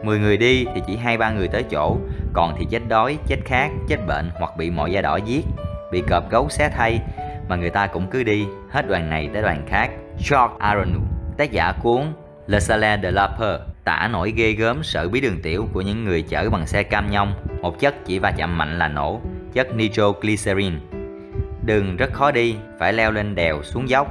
Mười 0.03 0.19
người 0.19 0.37
đi 0.37 0.65
thì 0.75 0.81
chỉ 0.87 0.97
hai 0.97 1.17
ba 1.17 1.31
người 1.31 1.47
tới 1.47 1.63
chỗ, 1.63 1.97
còn 2.33 2.55
thì 2.57 2.65
chết 2.69 2.81
đói, 2.87 3.17
chết 3.27 3.37
khát, 3.45 3.71
chết 3.87 3.97
bệnh 4.07 4.31
hoặc 4.39 4.57
bị 4.57 4.69
mọi 4.69 4.91
da 4.91 5.01
đỏ 5.01 5.15
giết, 5.25 5.45
bị 5.91 6.03
cọp 6.09 6.29
gấu 6.29 6.49
xé 6.49 6.69
thay 6.69 6.99
mà 7.47 7.55
người 7.55 7.69
ta 7.69 7.87
cũng 7.87 8.07
cứ 8.07 8.23
đi. 8.23 8.45
Hết 8.69 8.87
đoàn 8.87 9.09
này 9.09 9.29
tới 9.33 9.41
đoàn 9.41 9.65
khác. 9.67 9.89
George 10.17 10.55
Aronow, 10.59 11.01
tác 11.37 11.51
giả 11.51 11.73
cuốn 11.83 12.01
Le 12.47 12.59
Salaire 12.59 13.01
de 13.03 13.11
la 13.11 13.27
Peur, 13.39 13.59
tả 13.85 14.09
nổi 14.11 14.33
ghê 14.35 14.51
gớm 14.51 14.83
sợ 14.83 15.07
bí 15.07 15.21
đường 15.21 15.41
tiểu 15.41 15.69
của 15.73 15.81
những 15.81 16.05
người 16.05 16.21
chở 16.21 16.49
bằng 16.49 16.67
xe 16.67 16.83
cam 16.83 17.11
nhông, 17.11 17.33
một 17.61 17.79
chất 17.79 18.05
chỉ 18.05 18.19
va 18.19 18.31
chạm 18.31 18.57
mạnh 18.57 18.79
là 18.79 18.87
nổ, 18.87 19.21
chất 19.53 19.75
nitroglycerin. 19.75 20.73
Đường 21.65 21.97
rất 21.97 22.13
khó 22.13 22.31
đi, 22.31 22.55
phải 22.79 22.93
leo 22.93 23.11
lên 23.11 23.35
đèo 23.35 23.63
xuống 23.63 23.89
dốc. 23.89 24.07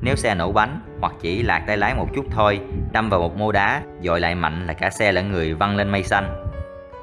Nếu 0.00 0.16
xe 0.16 0.34
nổ 0.34 0.52
bánh 0.52 0.80
hoặc 1.00 1.12
chỉ 1.20 1.42
lạc 1.42 1.64
tay 1.66 1.76
lái 1.76 1.94
một 1.94 2.08
chút 2.14 2.26
thôi, 2.30 2.60
đâm 2.92 3.08
vào 3.08 3.20
một 3.20 3.36
mô 3.36 3.52
đá, 3.52 3.82
dội 4.02 4.20
lại 4.20 4.34
mạnh 4.34 4.66
là 4.66 4.72
cả 4.72 4.90
xe 4.90 5.12
lẫn 5.12 5.32
người 5.32 5.54
văng 5.54 5.76
lên 5.76 5.88
mây 5.88 6.02
xanh. 6.02 6.44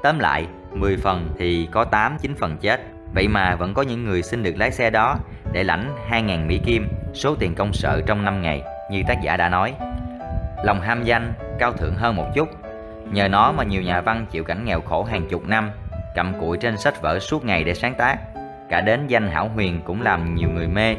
Tóm 0.02 0.18
lại, 0.18 0.46
10 0.72 0.96
phần 0.96 1.28
thì 1.38 1.68
có 1.72 1.84
8 1.84 2.16
9 2.22 2.34
phần 2.34 2.56
chết. 2.60 2.80
Vậy 3.14 3.28
mà 3.28 3.56
vẫn 3.56 3.74
có 3.74 3.82
những 3.82 4.04
người 4.04 4.22
xin 4.22 4.42
được 4.42 4.56
lái 4.56 4.70
xe 4.70 4.90
đó 4.90 5.18
để 5.52 5.64
lãnh 5.64 5.96
2.000 6.10 6.46
Mỹ 6.46 6.60
Kim, 6.64 6.88
số 7.14 7.34
tiền 7.34 7.54
công 7.54 7.72
sợ 7.72 8.00
trong 8.06 8.24
5 8.24 8.42
ngày, 8.42 8.62
như 8.90 9.02
tác 9.08 9.16
giả 9.22 9.36
đã 9.36 9.48
nói. 9.48 9.74
Lòng 10.64 10.80
ham 10.80 11.04
danh 11.04 11.32
cao 11.58 11.72
thượng 11.72 11.94
hơn 11.94 12.16
một 12.16 12.26
chút, 12.34 12.48
nhờ 13.12 13.28
nó 13.28 13.52
mà 13.52 13.64
nhiều 13.64 13.82
nhà 13.82 14.00
văn 14.00 14.26
chịu 14.30 14.44
cảnh 14.44 14.64
nghèo 14.64 14.80
khổ 14.80 15.04
hàng 15.04 15.28
chục 15.28 15.48
năm, 15.48 15.70
cầm 16.14 16.32
cụi 16.40 16.58
trên 16.58 16.76
sách 16.76 17.02
vở 17.02 17.18
suốt 17.18 17.44
ngày 17.44 17.64
để 17.64 17.74
sáng 17.74 17.94
tác. 17.94 18.18
Cả 18.70 18.80
đến 18.80 19.06
danh 19.06 19.28
hảo 19.28 19.50
huyền 19.54 19.80
cũng 19.84 20.02
làm 20.02 20.34
nhiều 20.34 20.48
người 20.50 20.68
mê. 20.68 20.96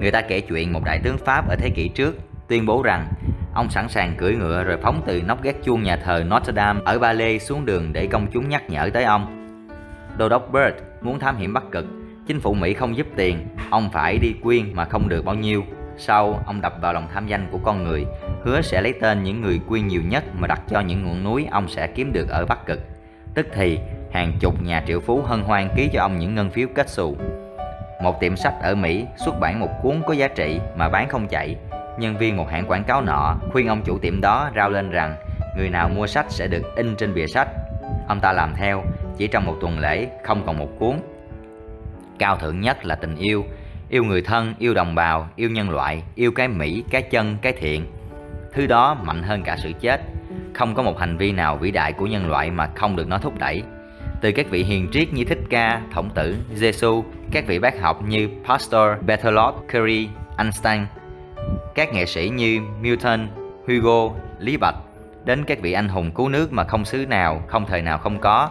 Người 0.00 0.10
ta 0.10 0.20
kể 0.20 0.40
chuyện 0.40 0.72
một 0.72 0.84
đại 0.84 1.00
tướng 1.04 1.18
Pháp 1.18 1.48
ở 1.48 1.56
thế 1.56 1.70
kỷ 1.70 1.88
trước 1.88 2.14
tuyên 2.48 2.66
bố 2.66 2.82
rằng 2.82 3.08
ông 3.54 3.70
sẵn 3.70 3.88
sàng 3.88 4.14
cưỡi 4.16 4.34
ngựa 4.34 4.64
rồi 4.64 4.76
phóng 4.82 5.02
từ 5.06 5.22
nóc 5.22 5.42
gác 5.42 5.56
chuông 5.64 5.82
nhà 5.82 5.96
thờ 5.96 6.24
Notre 6.26 6.52
Dame 6.52 6.80
ở 6.84 6.98
Ba 6.98 7.12
Lê 7.12 7.38
xuống 7.38 7.66
đường 7.66 7.92
để 7.92 8.06
công 8.06 8.26
chúng 8.32 8.48
nhắc 8.48 8.70
nhở 8.70 8.90
tới 8.94 9.04
ông. 9.04 9.56
Đô 10.18 10.28
đốc 10.28 10.52
Bird 10.52 10.76
muốn 11.02 11.18
thám 11.18 11.36
hiểm 11.36 11.52
Bắc 11.52 11.64
Cực 11.72 11.84
Chính 12.26 12.40
phủ 12.40 12.54
Mỹ 12.54 12.74
không 12.74 12.96
giúp 12.96 13.06
tiền, 13.16 13.46
ông 13.70 13.90
phải 13.92 14.18
đi 14.18 14.34
quyên 14.42 14.74
mà 14.74 14.84
không 14.84 15.08
được 15.08 15.24
bao 15.24 15.34
nhiêu. 15.34 15.62
Sau, 15.96 16.42
ông 16.46 16.60
đập 16.60 16.74
vào 16.80 16.92
lòng 16.92 17.08
tham 17.14 17.26
danh 17.26 17.48
của 17.50 17.58
con 17.58 17.84
người, 17.84 18.06
hứa 18.42 18.62
sẽ 18.62 18.80
lấy 18.80 18.94
tên 19.00 19.22
những 19.22 19.40
người 19.40 19.60
quyên 19.68 19.86
nhiều 19.86 20.02
nhất 20.08 20.24
mà 20.38 20.46
đặt 20.46 20.60
cho 20.68 20.80
những 20.80 21.04
ngọn 21.04 21.24
núi 21.24 21.46
ông 21.50 21.68
sẽ 21.68 21.86
kiếm 21.86 22.12
được 22.12 22.28
ở 22.28 22.46
Bắc 22.46 22.66
Cực. 22.66 22.80
Tức 23.34 23.46
thì, 23.54 23.78
hàng 24.12 24.32
chục 24.40 24.62
nhà 24.62 24.84
triệu 24.86 25.00
phú 25.00 25.22
hân 25.22 25.40
hoan 25.40 25.68
ký 25.76 25.88
cho 25.92 26.00
ông 26.00 26.18
những 26.18 26.34
ngân 26.34 26.50
phiếu 26.50 26.68
kết 26.74 26.88
xù. 26.88 27.16
Một 28.02 28.20
tiệm 28.20 28.36
sách 28.36 28.54
ở 28.62 28.74
Mỹ 28.74 29.06
xuất 29.16 29.40
bản 29.40 29.60
một 29.60 29.70
cuốn 29.82 30.02
có 30.06 30.12
giá 30.12 30.28
trị 30.28 30.60
mà 30.76 30.88
bán 30.88 31.08
không 31.08 31.28
chạy. 31.28 31.56
Nhân 31.98 32.16
viên 32.16 32.36
một 32.36 32.50
hãng 32.50 32.66
quảng 32.66 32.84
cáo 32.84 33.00
nọ 33.00 33.36
khuyên 33.52 33.66
ông 33.66 33.82
chủ 33.84 33.98
tiệm 33.98 34.20
đó 34.20 34.50
rao 34.56 34.70
lên 34.70 34.90
rằng 34.90 35.16
người 35.56 35.70
nào 35.70 35.88
mua 35.88 36.06
sách 36.06 36.26
sẽ 36.28 36.46
được 36.46 36.76
in 36.76 36.96
trên 36.96 37.14
bìa 37.14 37.26
sách. 37.26 37.48
Ông 38.08 38.20
ta 38.20 38.32
làm 38.32 38.54
theo, 38.56 38.82
chỉ 39.16 39.26
trong 39.26 39.46
một 39.46 39.56
tuần 39.60 39.78
lễ 39.78 40.08
không 40.22 40.42
còn 40.46 40.58
một 40.58 40.68
cuốn 40.78 40.96
cao 42.18 42.36
thượng 42.36 42.60
nhất 42.60 42.84
là 42.84 42.94
tình 42.94 43.16
yêu 43.16 43.44
yêu 43.94 44.04
người 44.04 44.22
thân 44.22 44.54
yêu 44.58 44.74
đồng 44.74 44.94
bào 44.94 45.28
yêu 45.36 45.50
nhân 45.50 45.70
loại 45.70 46.02
yêu 46.14 46.32
cái 46.32 46.48
mỹ 46.48 46.84
cái 46.90 47.02
chân 47.02 47.36
cái 47.42 47.52
thiện. 47.52 47.86
Thứ 48.52 48.66
đó 48.66 48.96
mạnh 49.04 49.22
hơn 49.22 49.42
cả 49.42 49.56
sự 49.62 49.72
chết. 49.80 50.00
Không 50.54 50.74
có 50.74 50.82
một 50.82 50.98
hành 50.98 51.16
vi 51.16 51.32
nào 51.32 51.56
vĩ 51.56 51.70
đại 51.70 51.92
của 51.92 52.06
nhân 52.06 52.30
loại 52.30 52.50
mà 52.50 52.70
không 52.74 52.96
được 52.96 53.08
nó 53.08 53.18
thúc 53.18 53.38
đẩy. 53.38 53.62
Từ 54.20 54.32
các 54.32 54.46
vị 54.50 54.64
hiền 54.64 54.88
triết 54.92 55.12
như 55.12 55.24
Thích 55.24 55.38
Ca, 55.50 55.80
thổng 55.92 56.10
tử, 56.10 56.36
Giêsu, 56.54 57.04
các 57.32 57.46
vị 57.46 57.58
bác 57.58 57.80
học 57.80 58.02
như 58.06 58.28
Pastor, 58.48 58.90
Berthelot, 59.06 59.54
Curie, 59.72 60.08
Einstein, 60.38 60.80
các 61.74 61.92
nghệ 61.92 62.06
sĩ 62.06 62.28
như 62.28 62.60
Milton, 62.80 63.28
Hugo, 63.66 64.14
Lý 64.38 64.56
Bạch, 64.56 64.76
đến 65.24 65.44
các 65.44 65.60
vị 65.60 65.72
anh 65.72 65.88
hùng 65.88 66.10
cứu 66.10 66.28
nước 66.28 66.52
mà 66.52 66.64
không 66.64 66.84
xứ 66.84 67.06
nào, 67.06 67.42
không 67.46 67.66
thời 67.66 67.82
nào 67.82 67.98
không 67.98 68.18
có, 68.20 68.50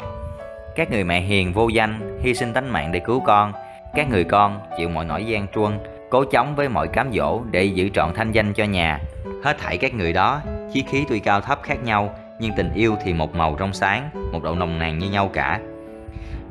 các 0.75 0.91
người 0.91 1.03
mẹ 1.03 1.21
hiền 1.21 1.53
vô 1.53 1.67
danh 1.67 2.19
hy 2.21 2.33
sinh 2.33 2.53
tánh 2.53 2.73
mạng 2.73 2.91
để 2.91 2.99
cứu 2.99 3.19
con 3.19 3.53
các 3.95 4.09
người 4.09 4.23
con 4.23 4.59
chịu 4.77 4.89
mọi 4.89 5.05
nỗi 5.05 5.25
gian 5.25 5.47
truân, 5.55 5.79
cố 6.09 6.23
chống 6.31 6.55
với 6.55 6.69
mọi 6.69 6.87
cám 6.87 7.13
dỗ 7.13 7.41
để 7.51 7.63
giữ 7.63 7.89
trọn 7.89 8.13
thanh 8.15 8.31
danh 8.31 8.53
cho 8.53 8.63
nhà. 8.63 8.99
Hết 9.43 9.57
thảy 9.59 9.77
các 9.77 9.93
người 9.93 10.13
đó, 10.13 10.41
chí 10.73 10.83
khí 10.89 11.03
tuy 11.09 11.19
cao 11.19 11.41
thấp 11.41 11.59
khác 11.63 11.83
nhau, 11.83 12.15
nhưng 12.39 12.51
tình 12.57 12.73
yêu 12.73 12.95
thì 13.03 13.13
một 13.13 13.35
màu 13.35 13.55
trong 13.59 13.73
sáng, 13.73 14.09
một 14.31 14.43
độ 14.43 14.55
nồng 14.55 14.79
nàn 14.79 14.99
như 14.99 15.09
nhau 15.09 15.29
cả. 15.33 15.59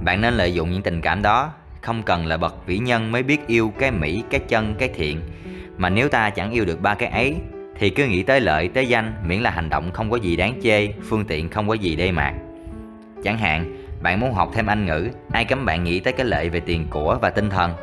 Bạn 0.05 0.21
nên 0.21 0.35
lợi 0.35 0.55
dụng 0.55 0.71
những 0.71 0.83
tình 0.83 1.01
cảm 1.01 1.23
đó, 1.23 1.53
không 1.81 2.03
cần 2.03 2.27
là 2.27 2.37
bậc 2.37 2.67
vĩ 2.67 2.79
nhân 2.79 3.13
mới 3.13 3.23
biết 3.23 3.47
yêu 3.47 3.73
cái 3.79 3.91
mỹ, 3.91 4.23
cái 4.31 4.41
chân, 4.49 4.75
cái 4.79 4.89
thiện. 4.89 5.21
Mà 5.77 5.89
nếu 5.89 6.09
ta 6.09 6.31
chẳng 6.31 6.51
yêu 6.51 6.65
được 6.65 6.81
ba 6.81 6.95
cái 6.95 7.09
ấy, 7.09 7.37
thì 7.79 7.91
cứ 7.91 8.07
nghĩ 8.07 8.23
tới 8.23 8.41
lợi, 8.41 8.69
tới 8.69 8.87
danh 8.87 9.15
miễn 9.27 9.41
là 9.41 9.51
hành 9.51 9.69
động 9.69 9.91
không 9.93 10.11
có 10.11 10.17
gì 10.17 10.37
đáng 10.37 10.55
chê, 10.63 10.89
phương 11.09 11.25
tiện 11.25 11.49
không 11.49 11.69
có 11.69 11.75
gì 11.75 11.97
đê 11.97 12.13
mạc. 12.13 12.35
Chẳng 13.25 13.39
hạn 13.39 13.82
bạn 14.03 14.21
muốn 14.21 14.33
học 14.33 14.51
thêm 14.55 14.67
Anh 14.67 14.87
ngữ, 14.87 15.09
ai 15.33 15.45
cấm 15.45 15.65
bạn 15.65 15.85
nghĩ 15.85 16.01
tới 16.01 16.13
cái 16.13 16.27
lợi 16.27 16.49
về 16.49 16.61
tiền 16.61 16.87
của 16.91 17.19
và 17.23 17.31
tinh 17.31 17.51
thần. 17.51 17.75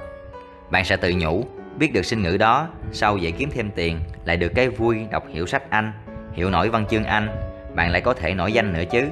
Bạn 0.69 0.85
sẽ 0.85 0.97
tự 0.97 1.13
nhủ, 1.17 1.45
biết 1.77 1.93
được 1.93 2.05
sinh 2.05 2.21
ngữ 2.21 2.37
đó, 2.37 2.67
sau 2.91 3.17
dễ 3.17 3.31
kiếm 3.31 3.49
thêm 3.53 3.71
tiền, 3.75 3.99
lại 4.25 4.37
được 4.37 4.51
cái 4.55 4.69
vui 4.69 5.07
đọc 5.11 5.23
hiểu 5.29 5.45
sách 5.45 5.63
Anh, 5.69 5.91
hiểu 6.33 6.49
nổi 6.49 6.69
văn 6.69 6.85
chương 6.89 7.03
Anh, 7.03 7.27
bạn 7.75 7.91
lại 7.91 8.01
có 8.01 8.13
thể 8.13 8.33
nổi 8.33 8.51
danh 8.51 8.73
nữa 8.73 8.83
chứ. 8.91 9.07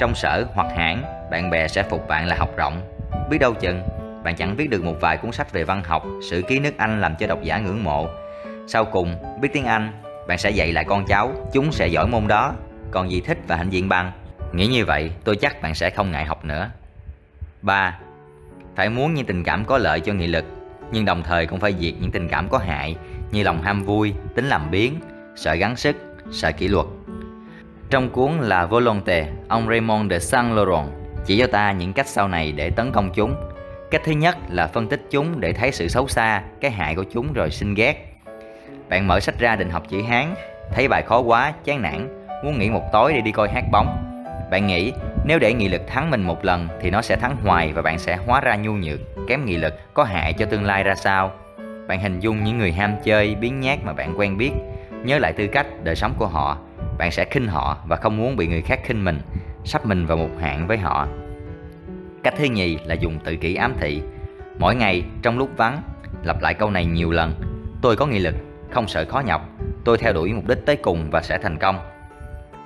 Trong 0.00 0.14
sở 0.14 0.44
hoặc 0.54 0.66
hãng, 0.76 1.02
bạn 1.30 1.50
bè 1.50 1.68
sẽ 1.68 1.82
phục 1.82 2.08
bạn 2.08 2.26
là 2.26 2.36
học 2.36 2.50
rộng. 2.56 2.80
Biết 3.30 3.38
đâu 3.38 3.54
chừng, 3.54 3.82
bạn 4.24 4.36
chẳng 4.36 4.56
viết 4.56 4.70
được 4.70 4.84
một 4.84 4.94
vài 5.00 5.16
cuốn 5.16 5.32
sách 5.32 5.52
về 5.52 5.64
văn 5.64 5.82
học, 5.84 6.04
sử 6.30 6.42
ký 6.42 6.60
nước 6.60 6.78
Anh 6.78 7.00
làm 7.00 7.16
cho 7.16 7.26
độc 7.26 7.42
giả 7.42 7.58
ngưỡng 7.58 7.84
mộ. 7.84 8.08
Sau 8.66 8.84
cùng, 8.84 9.14
biết 9.40 9.48
tiếng 9.52 9.64
Anh, 9.64 9.92
bạn 10.28 10.38
sẽ 10.38 10.50
dạy 10.50 10.72
lại 10.72 10.84
con 10.84 11.04
cháu, 11.08 11.32
chúng 11.52 11.72
sẽ 11.72 11.86
giỏi 11.86 12.06
môn 12.06 12.28
đó, 12.28 12.54
còn 12.90 13.10
gì 13.10 13.20
thích 13.20 13.38
và 13.46 13.56
hạnh 13.56 13.70
diện 13.70 13.88
bằng. 13.88 14.12
Nghĩ 14.52 14.66
như 14.66 14.84
vậy, 14.84 15.10
tôi 15.24 15.36
chắc 15.36 15.62
bạn 15.62 15.74
sẽ 15.74 15.90
không 15.90 16.10
ngại 16.10 16.24
học 16.24 16.44
nữa. 16.44 16.70
3. 17.62 17.98
Phải 18.76 18.90
muốn 18.90 19.14
những 19.14 19.26
tình 19.26 19.44
cảm 19.44 19.64
có 19.64 19.78
lợi 19.78 20.00
cho 20.00 20.12
nghị 20.12 20.26
lực, 20.26 20.44
nhưng 20.92 21.04
đồng 21.04 21.22
thời 21.22 21.46
cũng 21.46 21.60
phải 21.60 21.74
diệt 21.80 21.94
những 22.00 22.10
tình 22.10 22.28
cảm 22.28 22.48
có 22.48 22.58
hại 22.58 22.96
như 23.30 23.42
lòng 23.42 23.62
ham 23.62 23.84
vui, 23.84 24.14
tính 24.34 24.48
làm 24.48 24.70
biến, 24.70 25.00
sợ 25.36 25.54
gắng 25.54 25.76
sức, 25.76 25.96
sợ 26.30 26.52
kỷ 26.52 26.68
luật. 26.68 26.86
Trong 27.90 28.10
cuốn 28.10 28.32
là 28.40 28.66
Volonté, 28.66 29.26
ông 29.48 29.68
Raymond 29.68 30.10
de 30.10 30.18
Saint-Laurent 30.18 30.88
chỉ 31.26 31.38
cho 31.38 31.46
ta 31.46 31.72
những 31.72 31.92
cách 31.92 32.08
sau 32.08 32.28
này 32.28 32.52
để 32.52 32.70
tấn 32.70 32.92
công 32.92 33.10
chúng. 33.14 33.34
Cách 33.90 34.02
thứ 34.04 34.12
nhất 34.12 34.36
là 34.50 34.66
phân 34.66 34.88
tích 34.88 35.02
chúng 35.10 35.40
để 35.40 35.52
thấy 35.52 35.72
sự 35.72 35.88
xấu 35.88 36.08
xa, 36.08 36.42
cái 36.60 36.70
hại 36.70 36.94
của 36.94 37.04
chúng 37.12 37.32
rồi 37.32 37.50
sinh 37.50 37.74
ghét. 37.74 38.14
Bạn 38.88 39.06
mở 39.06 39.20
sách 39.20 39.38
ra 39.38 39.56
định 39.56 39.70
học 39.70 39.82
chữ 39.88 40.02
Hán, 40.02 40.34
thấy 40.74 40.88
bài 40.88 41.02
khó 41.02 41.20
quá, 41.20 41.52
chán 41.64 41.82
nản, 41.82 42.26
muốn 42.44 42.58
nghỉ 42.58 42.70
một 42.70 42.82
tối 42.92 43.12
để 43.12 43.20
đi 43.20 43.32
coi 43.32 43.48
hát 43.48 43.64
bóng. 43.72 44.07
Bạn 44.50 44.66
nghĩ 44.66 44.92
nếu 45.24 45.38
để 45.38 45.52
nghị 45.52 45.68
lực 45.68 45.82
thắng 45.86 46.10
mình 46.10 46.22
một 46.22 46.44
lần 46.44 46.68
thì 46.80 46.90
nó 46.90 47.02
sẽ 47.02 47.16
thắng 47.16 47.36
hoài 47.36 47.72
và 47.72 47.82
bạn 47.82 47.98
sẽ 47.98 48.16
hóa 48.16 48.40
ra 48.40 48.56
nhu 48.56 48.72
nhược, 48.72 49.00
kém 49.28 49.44
nghị 49.44 49.56
lực, 49.56 49.74
có 49.94 50.04
hại 50.04 50.32
cho 50.32 50.46
tương 50.46 50.64
lai 50.64 50.84
ra 50.84 50.94
sao? 50.94 51.32
Bạn 51.88 52.00
hình 52.00 52.20
dung 52.20 52.44
những 52.44 52.58
người 52.58 52.72
ham 52.72 52.94
chơi, 53.04 53.34
biến 53.34 53.60
nhát 53.60 53.78
mà 53.84 53.92
bạn 53.92 54.18
quen 54.18 54.38
biết, 54.38 54.50
nhớ 55.04 55.18
lại 55.18 55.32
tư 55.32 55.46
cách, 55.46 55.66
đời 55.84 55.96
sống 55.96 56.14
của 56.18 56.26
họ, 56.26 56.58
bạn 56.98 57.10
sẽ 57.10 57.24
khinh 57.24 57.48
họ 57.48 57.78
và 57.86 57.96
không 57.96 58.16
muốn 58.16 58.36
bị 58.36 58.46
người 58.46 58.62
khác 58.62 58.80
khinh 58.84 59.04
mình, 59.04 59.20
sắp 59.64 59.86
mình 59.86 60.06
vào 60.06 60.16
một 60.16 60.30
hạng 60.40 60.66
với 60.66 60.78
họ. 60.78 61.08
Cách 62.22 62.34
thứ 62.38 62.44
nhì 62.44 62.78
là 62.84 62.94
dùng 62.94 63.18
tự 63.24 63.36
kỷ 63.36 63.54
ám 63.54 63.74
thị. 63.80 64.02
Mỗi 64.58 64.74
ngày 64.74 65.04
trong 65.22 65.38
lúc 65.38 65.50
vắng, 65.56 65.82
lặp 66.24 66.42
lại 66.42 66.54
câu 66.54 66.70
này 66.70 66.86
nhiều 66.86 67.10
lần. 67.10 67.34
Tôi 67.82 67.96
có 67.96 68.06
nghị 68.06 68.18
lực, 68.18 68.34
không 68.70 68.88
sợ 68.88 69.04
khó 69.04 69.20
nhọc, 69.20 69.48
tôi 69.84 69.98
theo 69.98 70.12
đuổi 70.12 70.32
mục 70.32 70.48
đích 70.48 70.66
tới 70.66 70.76
cùng 70.76 71.10
và 71.10 71.22
sẽ 71.22 71.38
thành 71.38 71.58
công. 71.58 71.78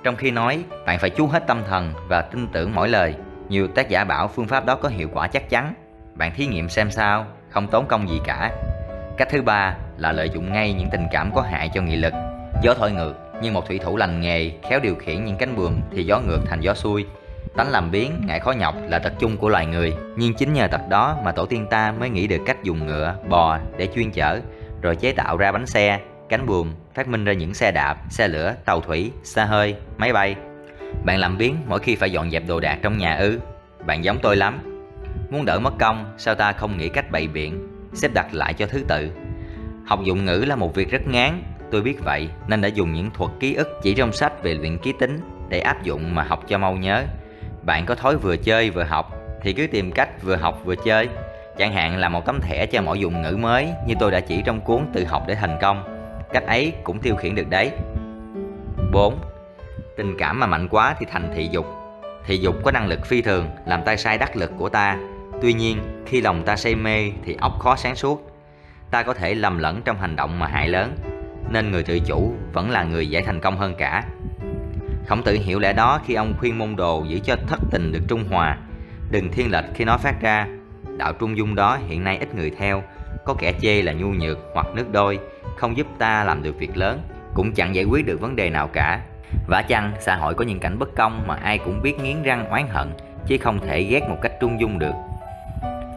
Trong 0.03 0.15
khi 0.15 0.31
nói, 0.31 0.63
bạn 0.85 0.99
phải 0.99 1.09
chú 1.09 1.27
hết 1.27 1.47
tâm 1.47 1.61
thần 1.67 1.93
và 2.07 2.21
tin 2.21 2.47
tưởng 2.47 2.75
mỗi 2.75 2.89
lời. 2.89 3.15
Nhiều 3.49 3.67
tác 3.67 3.89
giả 3.89 4.03
bảo 4.03 4.27
phương 4.27 4.47
pháp 4.47 4.65
đó 4.65 4.75
có 4.75 4.89
hiệu 4.89 5.09
quả 5.13 5.27
chắc 5.27 5.49
chắn. 5.49 5.73
Bạn 6.13 6.31
thí 6.35 6.45
nghiệm 6.45 6.69
xem 6.69 6.91
sao, 6.91 7.25
không 7.49 7.67
tốn 7.67 7.87
công 7.87 8.09
gì 8.09 8.21
cả. 8.25 8.51
Cách 9.17 9.27
thứ 9.31 9.41
ba 9.41 9.75
là 9.97 10.11
lợi 10.11 10.29
dụng 10.29 10.53
ngay 10.53 10.73
những 10.73 10.89
tình 10.91 11.07
cảm 11.11 11.31
có 11.35 11.41
hại 11.41 11.69
cho 11.73 11.81
nghị 11.81 11.95
lực. 11.95 12.13
Gió 12.63 12.73
thổi 12.73 12.91
ngược, 12.91 13.13
như 13.41 13.51
một 13.51 13.67
thủy 13.67 13.79
thủ 13.79 13.97
lành 13.97 14.21
nghề 14.21 14.51
khéo 14.69 14.79
điều 14.79 14.95
khiển 14.95 15.25
những 15.25 15.37
cánh 15.37 15.55
buồm 15.55 15.81
thì 15.91 16.03
gió 16.03 16.19
ngược 16.19 16.39
thành 16.45 16.59
gió 16.59 16.73
xuôi. 16.73 17.05
Tánh 17.57 17.71
làm 17.71 17.91
biến, 17.91 18.21
ngại 18.25 18.39
khó 18.39 18.51
nhọc 18.51 18.75
là 18.89 18.99
tật 18.99 19.13
chung 19.19 19.37
của 19.37 19.49
loài 19.49 19.65
người. 19.65 19.93
Nhưng 20.15 20.33
chính 20.33 20.53
nhờ 20.53 20.67
tật 20.67 20.81
đó 20.89 21.17
mà 21.23 21.31
tổ 21.31 21.45
tiên 21.45 21.67
ta 21.69 21.91
mới 21.99 22.09
nghĩ 22.09 22.27
được 22.27 22.41
cách 22.45 22.63
dùng 22.63 22.85
ngựa, 22.85 23.15
bò 23.29 23.57
để 23.77 23.87
chuyên 23.95 24.11
chở, 24.11 24.39
rồi 24.81 24.95
chế 24.95 25.11
tạo 25.11 25.37
ra 25.37 25.51
bánh 25.51 25.65
xe, 25.65 25.99
cánh 26.33 26.45
buồm, 26.45 26.73
phát 26.93 27.07
minh 27.07 27.25
ra 27.25 27.33
những 27.33 27.53
xe 27.53 27.71
đạp, 27.71 27.97
xe 28.09 28.27
lửa, 28.27 28.55
tàu 28.65 28.81
thủy, 28.81 29.11
xe 29.23 29.45
hơi, 29.45 29.75
máy 29.97 30.13
bay. 30.13 30.35
Bạn 31.05 31.19
làm 31.19 31.37
biến 31.37 31.57
mỗi 31.67 31.79
khi 31.79 31.95
phải 31.95 32.11
dọn 32.11 32.31
dẹp 32.31 32.43
đồ 32.47 32.59
đạc 32.59 32.79
trong 32.81 32.97
nhà 32.97 33.15
ư? 33.15 33.39
Bạn 33.85 34.03
giống 34.03 34.19
tôi 34.21 34.35
lắm. 34.35 34.59
Muốn 35.29 35.45
đỡ 35.45 35.59
mất 35.59 35.73
công, 35.79 36.13
sao 36.17 36.35
ta 36.35 36.51
không 36.51 36.77
nghĩ 36.77 36.89
cách 36.89 37.11
bày 37.11 37.27
biện, 37.27 37.67
xếp 37.93 38.09
đặt 38.13 38.33
lại 38.33 38.53
cho 38.53 38.65
thứ 38.65 38.83
tự. 38.87 39.11
Học 39.85 39.99
dụng 40.03 40.25
ngữ 40.25 40.45
là 40.47 40.55
một 40.55 40.75
việc 40.75 40.91
rất 40.91 41.07
ngán, 41.07 41.43
tôi 41.71 41.81
biết 41.81 42.03
vậy 42.03 42.29
nên 42.47 42.61
đã 42.61 42.67
dùng 42.67 42.93
những 42.93 43.11
thuật 43.11 43.31
ký 43.39 43.53
ức 43.53 43.79
chỉ 43.83 43.93
trong 43.93 44.13
sách 44.13 44.43
về 44.43 44.53
luyện 44.53 44.77
ký 44.77 44.93
tính 44.99 45.19
để 45.49 45.59
áp 45.59 45.83
dụng 45.83 46.15
mà 46.15 46.23
học 46.23 46.43
cho 46.47 46.57
mau 46.57 46.75
nhớ. 46.75 47.03
Bạn 47.65 47.85
có 47.85 47.95
thói 47.95 48.17
vừa 48.17 48.37
chơi 48.37 48.69
vừa 48.69 48.83
học 48.83 49.11
thì 49.41 49.53
cứ 49.53 49.67
tìm 49.67 49.91
cách 49.91 50.23
vừa 50.23 50.35
học 50.35 50.61
vừa 50.65 50.75
chơi. 50.75 51.09
Chẳng 51.57 51.73
hạn 51.73 51.97
là 51.97 52.09
một 52.09 52.25
tấm 52.25 52.41
thẻ 52.41 52.65
cho 52.65 52.81
mỗi 52.81 52.99
dụng 52.99 53.21
ngữ 53.21 53.37
mới 53.37 53.69
như 53.87 53.95
tôi 53.99 54.11
đã 54.11 54.19
chỉ 54.19 54.41
trong 54.45 54.61
cuốn 54.61 54.85
tự 54.93 55.05
học 55.05 55.23
để 55.27 55.35
thành 55.35 55.57
công. 55.61 55.92
Cách 56.33 56.43
ấy 56.47 56.73
cũng 56.83 56.99
tiêu 56.99 57.15
khiển 57.15 57.35
được 57.35 57.49
đấy. 57.49 57.71
4. 58.91 59.19
Tình 59.97 60.15
cảm 60.17 60.39
mà 60.39 60.47
mạnh 60.47 60.67
quá 60.67 60.95
thì 60.99 61.05
thành 61.09 61.31
thị 61.35 61.49
dục. 61.51 61.65
Thị 62.25 62.37
dục 62.37 62.55
có 62.63 62.71
năng 62.71 62.87
lực 62.87 63.05
phi 63.05 63.21
thường, 63.21 63.47
làm 63.65 63.83
tay 63.83 63.97
sai 63.97 64.17
đắc 64.17 64.35
lực 64.35 64.51
của 64.57 64.69
ta. 64.69 64.97
Tuy 65.41 65.53
nhiên, 65.53 66.03
khi 66.05 66.21
lòng 66.21 66.43
ta 66.43 66.55
say 66.55 66.75
mê 66.75 67.11
thì 67.25 67.35
óc 67.39 67.59
khó 67.59 67.75
sáng 67.75 67.95
suốt. 67.95 68.31
Ta 68.91 69.03
có 69.03 69.13
thể 69.13 69.35
lầm 69.35 69.57
lẫn 69.57 69.81
trong 69.85 69.97
hành 69.97 70.15
động 70.15 70.39
mà 70.39 70.47
hại 70.47 70.69
lớn, 70.69 70.97
Nên 71.49 71.71
người 71.71 71.83
tự 71.83 71.99
chủ 71.99 72.33
vẫn 72.53 72.69
là 72.69 72.83
người 72.83 73.09
dễ 73.09 73.21
thành 73.21 73.39
công 73.39 73.57
hơn 73.57 73.75
cả. 73.77 74.03
Khổng 75.07 75.23
tử 75.23 75.37
hiểu 75.43 75.59
lẽ 75.59 75.73
đó 75.73 76.01
khi 76.05 76.13
ông 76.13 76.33
khuyên 76.39 76.57
môn 76.57 76.75
đồ 76.75 77.03
giữ 77.07 77.19
cho 77.19 77.35
thất 77.47 77.59
tình 77.71 77.91
được 77.91 78.01
trung 78.07 78.23
hòa. 78.29 78.57
Đừng 79.11 79.31
thiên 79.31 79.51
lệch 79.51 79.65
khi 79.73 79.85
nó 79.85 79.97
phát 79.97 80.21
ra. 80.21 80.47
Đạo 80.97 81.13
trung 81.13 81.37
dung 81.37 81.55
đó 81.55 81.77
hiện 81.87 82.03
nay 82.03 82.17
ít 82.17 82.35
người 82.35 82.51
theo, 82.57 82.83
Có 83.25 83.33
kẻ 83.39 83.53
chê 83.61 83.81
là 83.81 83.93
nhu 83.93 84.07
nhược 84.07 84.37
hoặc 84.53 84.67
nước 84.75 84.91
đôi 84.91 85.19
không 85.57 85.77
giúp 85.77 85.87
ta 85.97 86.23
làm 86.23 86.43
được 86.43 86.59
việc 86.59 86.77
lớn, 86.77 87.01
cũng 87.33 87.53
chẳng 87.53 87.75
giải 87.75 87.85
quyết 87.85 88.05
được 88.05 88.21
vấn 88.21 88.35
đề 88.35 88.49
nào 88.49 88.67
cả. 88.67 89.01
Vả 89.47 89.61
chăng, 89.61 89.93
xã 89.99 90.15
hội 90.15 90.33
có 90.33 90.45
những 90.45 90.59
cảnh 90.59 90.79
bất 90.79 90.95
công 90.95 91.27
mà 91.27 91.35
ai 91.35 91.57
cũng 91.57 91.81
biết 91.81 91.99
nghiến 91.99 92.23
răng 92.23 92.49
oán 92.49 92.67
hận, 92.67 92.93
chứ 93.27 93.37
không 93.37 93.59
thể 93.59 93.83
ghét 93.83 94.01
một 94.09 94.17
cách 94.21 94.31
trung 94.41 94.59
dung 94.59 94.79
được. 94.79 94.93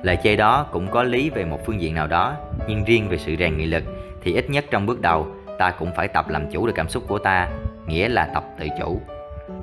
Lời 0.03 0.19
chê 0.23 0.37
đó 0.37 0.67
cũng 0.73 0.91
có 0.91 1.03
lý 1.03 1.31
về 1.31 1.45
một 1.45 1.67
phương 1.67 1.81
diện 1.81 1.95
nào 1.95 2.07
đó, 2.07 2.37
nhưng 2.69 2.85
riêng 2.85 3.09
về 3.09 3.19
sự 3.19 3.37
rèn 3.39 3.59
nghị 3.59 3.67
lực 3.67 3.85
thì 4.23 4.35
ít 4.35 4.51
nhất 4.51 4.65
trong 4.71 4.87
bước 4.87 5.01
đầu 5.01 5.29
ta 5.59 5.71
cũng 5.71 5.93
phải 5.97 6.09
tập 6.09 6.29
làm 6.29 6.51
chủ 6.51 6.67
được 6.67 6.73
cảm 6.77 6.89
xúc 6.89 7.05
của 7.09 7.19
ta, 7.19 7.49
nghĩa 7.87 8.09
là 8.09 8.25
tập 8.35 8.45
tự 8.59 8.67
chủ. 8.81 9.01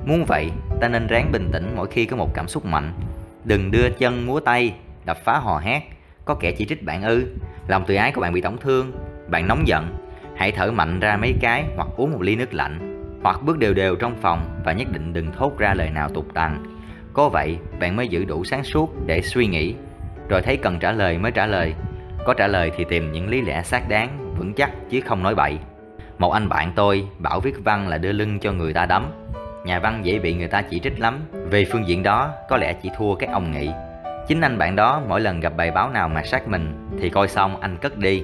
Muốn 0.05 0.25
vậy, 0.27 0.51
ta 0.81 0.87
nên 0.87 1.07
ráng 1.07 1.31
bình 1.31 1.49
tĩnh 1.53 1.73
mỗi 1.75 1.87
khi 1.87 2.05
có 2.05 2.17
một 2.17 2.33
cảm 2.33 2.47
xúc 2.47 2.65
mạnh. 2.65 2.93
Đừng 3.43 3.71
đưa 3.71 3.89
chân 3.89 4.25
múa 4.25 4.39
tay, 4.39 4.73
đập 5.05 5.17
phá 5.23 5.39
hò 5.39 5.59
hét, 5.59 5.81
có 6.25 6.35
kẻ 6.35 6.51
chỉ 6.51 6.65
trích 6.65 6.83
bạn 6.83 7.03
ư, 7.03 7.27
lòng 7.67 7.85
tự 7.85 7.95
ái 7.95 8.11
của 8.11 8.21
bạn 8.21 8.33
bị 8.33 8.41
tổn 8.41 8.57
thương, 8.57 8.91
bạn 9.27 9.47
nóng 9.47 9.67
giận, 9.67 9.95
hãy 10.35 10.51
thở 10.51 10.71
mạnh 10.71 10.99
ra 10.99 11.17
mấy 11.17 11.33
cái 11.41 11.65
hoặc 11.75 11.87
uống 11.97 12.11
một 12.11 12.21
ly 12.21 12.35
nước 12.35 12.53
lạnh, 12.53 12.79
hoặc 13.23 13.39
bước 13.43 13.57
đều 13.57 13.73
đều 13.73 13.95
trong 13.95 14.15
phòng 14.21 14.61
và 14.65 14.73
nhất 14.73 14.87
định 14.91 15.13
đừng 15.13 15.31
thốt 15.31 15.57
ra 15.57 15.73
lời 15.73 15.89
nào 15.89 16.09
tục 16.09 16.25
tằn. 16.33 16.63
Có 17.13 17.29
vậy, 17.29 17.57
bạn 17.79 17.95
mới 17.95 18.07
giữ 18.07 18.25
đủ 18.25 18.43
sáng 18.43 18.63
suốt 18.63 18.93
để 19.05 19.21
suy 19.21 19.47
nghĩ, 19.47 19.75
rồi 20.29 20.41
thấy 20.41 20.57
cần 20.57 20.79
trả 20.79 20.91
lời 20.91 21.17
mới 21.17 21.31
trả 21.31 21.45
lời. 21.45 21.73
Có 22.25 22.33
trả 22.33 22.47
lời 22.47 22.71
thì 22.77 22.85
tìm 22.89 23.11
những 23.11 23.29
lý 23.29 23.41
lẽ 23.41 23.61
xác 23.63 23.89
đáng, 23.89 24.35
vững 24.37 24.53
chắc 24.53 24.71
chứ 24.89 25.01
không 25.01 25.23
nói 25.23 25.35
bậy. 25.35 25.57
Một 26.17 26.31
anh 26.31 26.49
bạn 26.49 26.71
tôi 26.75 27.07
bảo 27.19 27.39
viết 27.39 27.55
văn 27.63 27.87
là 27.87 27.97
đưa 27.97 28.11
lưng 28.11 28.39
cho 28.39 28.51
người 28.51 28.73
ta 28.73 28.85
đấm. 28.85 29.05
Nhà 29.65 29.79
văn 29.79 29.99
dễ 30.03 30.19
bị 30.19 30.33
người 30.33 30.47
ta 30.47 30.61
chỉ 30.61 30.79
trích 30.79 30.99
lắm, 30.99 31.19
về 31.49 31.65
phương 31.71 31.87
diện 31.87 32.03
đó 32.03 32.31
có 32.49 32.57
lẽ 32.57 32.73
chỉ 32.73 32.89
thua 32.97 33.15
các 33.15 33.29
ông 33.33 33.51
nghị. 33.51 33.69
Chính 34.27 34.41
anh 34.41 34.57
bạn 34.57 34.75
đó 34.75 35.01
mỗi 35.07 35.21
lần 35.21 35.39
gặp 35.39 35.53
bài 35.57 35.71
báo 35.71 35.89
nào 35.89 36.09
mà 36.09 36.23
sát 36.23 36.47
mình 36.47 36.89
thì 37.01 37.09
coi 37.09 37.27
xong 37.27 37.61
anh 37.61 37.77
cất 37.77 37.97
đi 37.97 38.23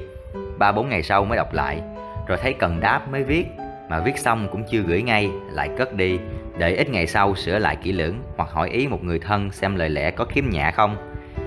ba 0.59 0.71
bốn 0.71 0.89
ngày 0.89 1.03
sau 1.03 1.25
mới 1.25 1.37
đọc 1.37 1.53
lại. 1.53 1.81
Rồi 2.27 2.37
thấy 2.41 2.53
cần 2.53 2.79
đáp 2.79 3.11
mới 3.11 3.23
viết, 3.23 3.45
mà 3.89 3.99
viết 3.99 4.17
xong 4.17 4.47
cũng 4.51 4.63
chưa 4.71 4.81
gửi 4.81 5.01
ngay, 5.01 5.29
lại 5.51 5.69
cất 5.77 5.93
đi. 5.93 6.19
Để 6.57 6.75
ít 6.75 6.89
ngày 6.89 7.07
sau 7.07 7.35
sửa 7.35 7.59
lại 7.59 7.75
kỹ 7.75 7.91
lưỡng 7.91 8.15
hoặc 8.37 8.49
hỏi 8.51 8.69
ý 8.69 8.87
một 8.87 9.03
người 9.03 9.19
thân 9.19 9.51
xem 9.51 9.75
lời 9.75 9.89
lẽ 9.89 10.11
có 10.11 10.25
khiếm 10.25 10.43
nhã 10.49 10.71
không. 10.71 10.95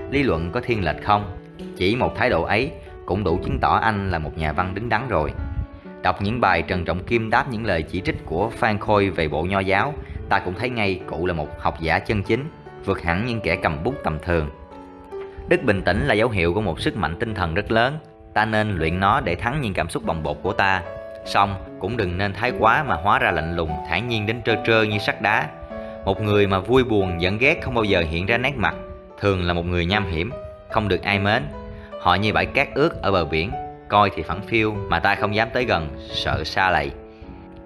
Lý 0.09 0.23
luận 0.23 0.51
có 0.51 0.61
thiên 0.61 0.85
lệch 0.85 1.03
không? 1.03 1.37
Chỉ 1.77 1.95
một 1.95 2.15
thái 2.15 2.29
độ 2.29 2.43
ấy 2.43 2.71
cũng 3.05 3.23
đủ 3.23 3.39
chứng 3.43 3.59
tỏ 3.59 3.75
anh 3.75 4.11
là 4.11 4.19
một 4.19 4.37
nhà 4.37 4.51
văn 4.51 4.75
đứng 4.75 4.89
đắn 4.89 5.07
rồi. 5.09 5.31
Đọc 6.03 6.21
những 6.21 6.41
bài 6.41 6.61
trần 6.61 6.85
trọng 6.85 7.03
kim 7.03 7.29
đáp 7.29 7.45
những 7.51 7.65
lời 7.65 7.81
chỉ 7.81 8.01
trích 8.01 8.25
của 8.25 8.49
phan 8.49 8.77
khôi 8.77 9.09
về 9.09 9.27
bộ 9.27 9.43
nho 9.43 9.59
giáo, 9.59 9.93
ta 10.29 10.39
cũng 10.39 10.53
thấy 10.53 10.69
ngay 10.69 10.99
cụ 11.07 11.25
là 11.25 11.33
một 11.33 11.59
học 11.59 11.79
giả 11.79 11.99
chân 11.99 12.23
chính, 12.23 12.45
vượt 12.85 13.01
hẳn 13.01 13.25
những 13.25 13.41
kẻ 13.41 13.55
cầm 13.55 13.83
bút 13.83 13.95
tầm 14.03 14.17
thường. 14.19 14.49
Đức 15.49 15.63
bình 15.63 15.81
tĩnh 15.81 16.07
là 16.07 16.13
dấu 16.13 16.29
hiệu 16.29 16.53
của 16.53 16.61
một 16.61 16.79
sức 16.79 16.97
mạnh 16.97 17.15
tinh 17.19 17.33
thần 17.35 17.53
rất 17.53 17.71
lớn 17.71 17.97
ta 18.33 18.45
nên 18.45 18.77
luyện 18.77 18.99
nó 18.99 19.19
để 19.19 19.35
thắng 19.35 19.61
những 19.61 19.73
cảm 19.73 19.89
xúc 19.89 20.03
bồng 20.05 20.23
bột 20.23 20.37
của 20.43 20.53
ta. 20.53 20.81
Xong 21.25 21.55
cũng 21.79 21.97
đừng 21.97 22.17
nên 22.17 22.33
thái 22.33 22.51
quá 22.59 22.83
mà 22.83 22.95
hóa 22.95 23.19
ra 23.19 23.31
lạnh 23.31 23.55
lùng, 23.55 23.71
thản 23.89 24.07
nhiên 24.07 24.25
đến 24.25 24.41
trơ 24.45 24.55
trơ 24.65 24.83
như 24.83 24.97
sắt 24.97 25.21
đá. 25.21 25.49
Một 26.05 26.21
người 26.21 26.47
mà 26.47 26.59
vui 26.59 26.83
buồn, 26.83 27.21
giận 27.21 27.37
ghét 27.37 27.61
không 27.61 27.73
bao 27.73 27.83
giờ 27.83 28.03
hiện 28.09 28.25
ra 28.25 28.37
nét 28.37 28.57
mặt, 28.57 28.75
thường 29.19 29.43
là 29.43 29.53
một 29.53 29.65
người 29.65 29.85
nham 29.85 30.05
hiểm, 30.05 30.31
không 30.69 30.87
được 30.87 31.01
ai 31.03 31.19
mến. 31.19 31.43
Họ 32.01 32.15
như 32.15 32.33
bãi 32.33 32.45
cát 32.45 32.67
ướt 32.73 33.01
ở 33.01 33.11
bờ 33.11 33.25
biển, 33.25 33.51
coi 33.87 34.09
thì 34.15 34.23
phẳng 34.23 34.41
phiêu 34.41 34.73
mà 34.73 34.99
ta 34.99 35.15
không 35.15 35.35
dám 35.35 35.49
tới 35.53 35.65
gần, 35.65 35.87
sợ 36.13 36.43
xa 36.43 36.71
lầy. 36.71 36.91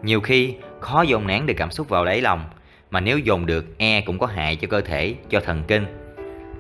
Nhiều 0.02 0.22
khi, 0.22 0.56
khó 0.80 1.02
dồn 1.02 1.28
nén 1.28 1.46
được 1.46 1.54
cảm 1.58 1.72
xúc 1.72 1.90
vào 1.90 2.06
đáy 2.06 2.22
lòng, 2.22 2.44
mà 2.92 3.00
nếu 3.00 3.20
dồn 3.20 3.46
được 3.46 3.78
e 3.78 4.02
cũng 4.02 4.20
có 4.20 4.28
hại 4.28 4.56
cho 4.56 4.68
cơ 4.68 4.82
thể, 4.82 5.16
cho 5.30 5.40
thần 5.40 5.64
kinh. 5.68 5.86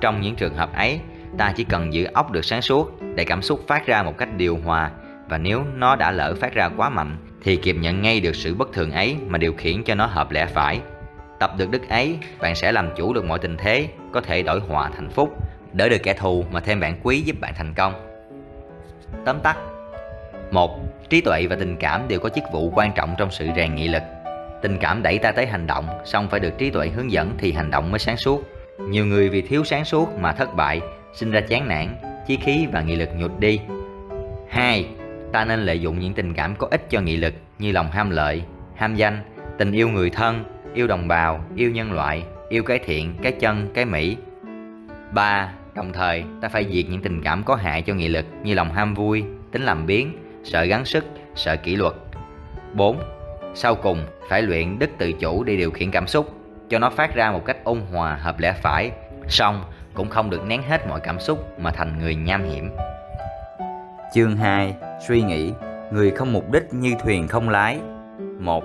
Trong 0.01 0.21
những 0.21 0.35
trường 0.35 0.55
hợp 0.55 0.75
ấy 0.75 0.99
ta 1.37 1.53
chỉ 1.55 1.63
cần 1.63 1.93
giữ 1.93 2.03
óc 2.13 2.31
được 2.31 2.45
sáng 2.45 2.61
suốt 2.61 3.01
để 3.15 3.25
cảm 3.25 3.41
xúc 3.41 3.63
phát 3.67 3.87
ra 3.87 4.03
một 4.03 4.17
cách 4.17 4.29
điều 4.37 4.57
hòa 4.57 4.91
và 5.29 5.37
nếu 5.37 5.63
nó 5.75 5.95
đã 5.95 6.11
lỡ 6.11 6.35
phát 6.41 6.53
ra 6.53 6.69
quá 6.77 6.89
mạnh 6.89 7.17
thì 7.43 7.55
kịp 7.55 7.75
nhận 7.79 8.01
ngay 8.01 8.19
được 8.19 8.35
sự 8.35 8.55
bất 8.55 8.73
thường 8.73 8.91
ấy 8.91 9.17
mà 9.27 9.37
điều 9.37 9.53
khiển 9.53 9.83
cho 9.83 9.95
nó 9.95 10.05
hợp 10.05 10.31
lẽ 10.31 10.45
phải. 10.45 10.81
Tập 11.39 11.51
được 11.57 11.71
đức 11.71 11.89
ấy, 11.89 12.17
bạn 12.39 12.55
sẽ 12.55 12.71
làm 12.71 12.89
chủ 12.95 13.13
được 13.13 13.25
mọi 13.25 13.39
tình 13.39 13.57
thế, 13.57 13.87
có 14.11 14.21
thể 14.21 14.43
đổi 14.43 14.59
họa 14.59 14.89
thành 14.95 15.09
phúc, 15.09 15.37
đỡ 15.73 15.89
được 15.89 16.03
kẻ 16.03 16.13
thù 16.13 16.45
mà 16.51 16.59
thêm 16.59 16.79
bạn 16.79 16.99
quý 17.03 17.21
giúp 17.21 17.35
bạn 17.39 17.53
thành 17.57 17.73
công. 17.73 17.93
Tóm 19.25 19.39
tắt 19.39 19.57
một 20.51 20.79
Trí 21.09 21.21
tuệ 21.21 21.47
và 21.47 21.55
tình 21.55 21.77
cảm 21.77 22.07
đều 22.07 22.19
có 22.19 22.29
chức 22.29 22.43
vụ 22.51 22.71
quan 22.75 22.91
trọng 22.95 23.15
trong 23.17 23.31
sự 23.31 23.47
rèn 23.55 23.75
nghị 23.75 23.87
lực. 23.87 24.03
Tình 24.61 24.77
cảm 24.77 25.03
đẩy 25.03 25.17
ta 25.17 25.31
tới 25.31 25.45
hành 25.45 25.67
động, 25.67 25.87
song 26.05 26.27
phải 26.29 26.39
được 26.39 26.57
trí 26.57 26.69
tuệ 26.69 26.87
hướng 26.87 27.11
dẫn 27.11 27.35
thì 27.37 27.51
hành 27.51 27.71
động 27.71 27.91
mới 27.91 27.99
sáng 27.99 28.17
suốt. 28.17 28.43
Nhiều 28.79 29.05
người 29.05 29.29
vì 29.29 29.41
thiếu 29.41 29.63
sáng 29.63 29.85
suốt 29.85 30.19
mà 30.19 30.33
thất 30.33 30.55
bại, 30.55 30.81
sinh 31.13 31.31
ra 31.31 31.41
chán 31.41 31.67
nản, 31.67 31.95
chí 32.27 32.37
khí 32.37 32.67
và 32.71 32.81
nghị 32.81 32.95
lực 32.95 33.09
nhụt 33.17 33.31
đi. 33.39 33.59
2. 34.49 34.85
Ta 35.31 35.45
nên 35.45 35.59
lợi 35.59 35.81
dụng 35.81 35.99
những 35.99 36.13
tình 36.13 36.33
cảm 36.33 36.55
có 36.55 36.67
ích 36.71 36.89
cho 36.89 37.01
nghị 37.01 37.17
lực 37.17 37.33
như 37.59 37.71
lòng 37.71 37.91
ham 37.91 38.09
lợi, 38.09 38.41
ham 38.75 38.95
danh, 38.95 39.19
tình 39.57 39.71
yêu 39.71 39.89
người 39.89 40.09
thân, 40.09 40.43
yêu 40.73 40.87
đồng 40.87 41.07
bào, 41.07 41.45
yêu 41.55 41.71
nhân 41.71 41.91
loại, 41.91 42.23
yêu 42.49 42.63
cái 42.63 42.79
thiện, 42.79 43.13
cái 43.21 43.31
chân, 43.31 43.69
cái 43.73 43.85
mỹ. 43.85 44.17
3. 45.11 45.51
Đồng 45.75 45.93
thời, 45.93 46.23
ta 46.41 46.49
phải 46.49 46.65
diệt 46.71 46.85
những 46.89 47.01
tình 47.01 47.21
cảm 47.23 47.43
có 47.43 47.55
hại 47.55 47.81
cho 47.81 47.93
nghị 47.93 48.07
lực 48.07 48.25
như 48.43 48.53
lòng 48.53 48.71
ham 48.71 48.93
vui, 48.93 49.23
tính 49.51 49.61
làm 49.61 49.85
biến, 49.85 50.17
sợ 50.43 50.63
gắng 50.63 50.85
sức, 50.85 51.05
sợ 51.35 51.55
kỷ 51.55 51.75
luật. 51.75 51.93
4. 52.73 52.99
Sau 53.55 53.75
cùng, 53.75 54.05
phải 54.29 54.41
luyện 54.41 54.79
đức 54.79 54.89
tự 54.97 55.11
chủ 55.11 55.43
để 55.43 55.55
điều 55.55 55.71
khiển 55.71 55.91
cảm 55.91 56.07
xúc, 56.07 56.33
cho 56.69 56.79
nó 56.79 56.89
phát 56.89 57.15
ra 57.15 57.31
một 57.31 57.45
cách 57.45 57.57
ôn 57.63 57.81
hòa 57.91 58.15
hợp 58.15 58.39
lẽ 58.39 58.53
phải, 58.61 58.91
Xong 59.27 59.63
cũng 59.97 60.09
không 60.09 60.29
được 60.29 60.45
nén 60.45 60.61
hết 60.61 60.87
mọi 60.87 60.99
cảm 60.99 61.19
xúc 61.19 61.59
mà 61.59 61.71
thành 61.71 61.99
người 61.99 62.15
nham 62.15 62.43
hiểm. 62.43 62.71
Chương 64.13 64.37
2. 64.37 64.75
Suy 65.07 65.21
nghĩ 65.21 65.53
Người 65.91 66.11
không 66.11 66.33
mục 66.33 66.51
đích 66.51 66.73
như 66.73 66.93
thuyền 67.03 67.27
không 67.27 67.49
lái 67.49 67.79
1. 68.39 68.63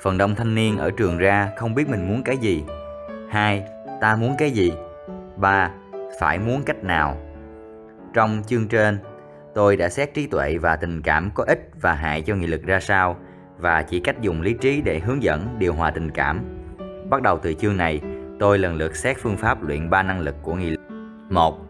Phần 0.00 0.18
đông 0.18 0.34
thanh 0.34 0.54
niên 0.54 0.78
ở 0.78 0.90
trường 0.96 1.18
ra 1.18 1.50
không 1.56 1.74
biết 1.74 1.88
mình 1.88 2.08
muốn 2.08 2.22
cái 2.22 2.36
gì 2.36 2.64
2. 3.30 3.64
Ta 4.00 4.16
muốn 4.16 4.34
cái 4.38 4.50
gì 4.50 4.72
3. 5.36 5.70
Phải 6.20 6.38
muốn 6.38 6.62
cách 6.62 6.84
nào 6.84 7.16
Trong 8.14 8.42
chương 8.46 8.68
trên, 8.68 8.98
tôi 9.54 9.76
đã 9.76 9.88
xét 9.88 10.14
trí 10.14 10.26
tuệ 10.26 10.58
và 10.58 10.76
tình 10.76 11.02
cảm 11.02 11.30
có 11.34 11.44
ích 11.44 11.70
và 11.80 11.94
hại 11.94 12.22
cho 12.22 12.34
nghị 12.34 12.46
lực 12.46 12.62
ra 12.62 12.80
sao 12.80 13.16
và 13.58 13.82
chỉ 13.82 14.00
cách 14.00 14.20
dùng 14.20 14.42
lý 14.42 14.54
trí 14.60 14.80
để 14.80 14.98
hướng 14.98 15.22
dẫn 15.22 15.56
điều 15.58 15.72
hòa 15.74 15.90
tình 15.90 16.10
cảm. 16.10 16.40
Bắt 17.10 17.22
đầu 17.22 17.38
từ 17.38 17.54
chương 17.54 17.76
này, 17.76 18.00
tôi 18.42 18.58
lần 18.58 18.74
lượt 18.74 18.96
xét 18.96 19.16
phương 19.20 19.36
pháp 19.36 19.62
luyện 19.62 19.90
ba 19.90 20.02
năng 20.02 20.20
lực 20.20 20.34
của 20.42 20.54
nghị 20.54 20.70
lực. 20.70 20.80
Một, 21.30 21.60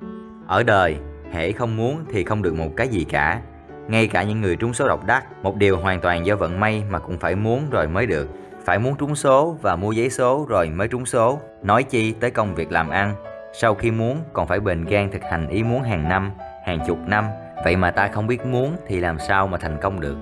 Ở 0.47 0.63
đời, 0.63 0.97
hễ 1.33 1.53
không 1.53 1.77
muốn 1.77 2.05
thì 2.11 2.25
không 2.25 2.43
được 2.43 2.55
một 2.55 2.71
cái 2.77 2.89
gì 2.89 3.05
cả. 3.05 3.41
Ngay 3.89 4.07
cả 4.07 4.23
những 4.23 4.41
người 4.41 4.57
trúng 4.57 4.75
số 4.75 4.89
độc 4.89 5.07
đắc, 5.07 5.25
một 5.43 5.57
điều 5.57 5.77
hoàn 5.77 6.01
toàn 6.01 6.27
do 6.27 6.37
vận 6.37 6.61
may 6.61 6.83
mà 6.91 6.99
cũng 6.99 7.19
phải 7.19 7.35
muốn 7.35 7.71
rồi 7.71 7.89
mới 7.89 8.07
được. 8.07 8.29
Phải 8.65 8.79
muốn 8.79 8.95
trúng 8.97 9.15
số 9.15 9.57
và 9.63 9.77
mua 9.77 9.93
giấy 9.93 10.11
số 10.11 10.47
rồi 10.49 10.71
mới 10.71 10.89
trúng 10.89 11.07
số. 11.07 11.41
Nói 11.63 11.83
chi 11.83 12.13
tới 12.13 12.31
công 12.31 12.55
việc 12.55 12.73
làm 12.73 12.89
ăn. 12.89 13.15
Sau 13.53 13.75
khi 13.75 13.91
muốn 13.91 14.19
còn 14.33 14.47
phải 14.47 14.61
bền 14.61 14.85
gan 14.85 15.11
thực 15.11 15.23
hành 15.23 15.49
ý 15.49 15.63
muốn 15.63 15.83
hàng 15.83 16.09
năm, 16.09 16.33
hàng 16.67 16.79
chục 16.87 16.99
năm. 17.07 17.25
Vậy 17.65 17.77
mà 17.77 17.91
ta 17.91 18.09
không 18.09 18.27
biết 18.27 18.47
muốn 18.47 18.77
thì 18.87 19.01
làm 19.01 19.19
sao 19.19 19.47
mà 19.47 19.59
thành 19.59 19.79
công 19.83 20.01
được. 20.01 20.17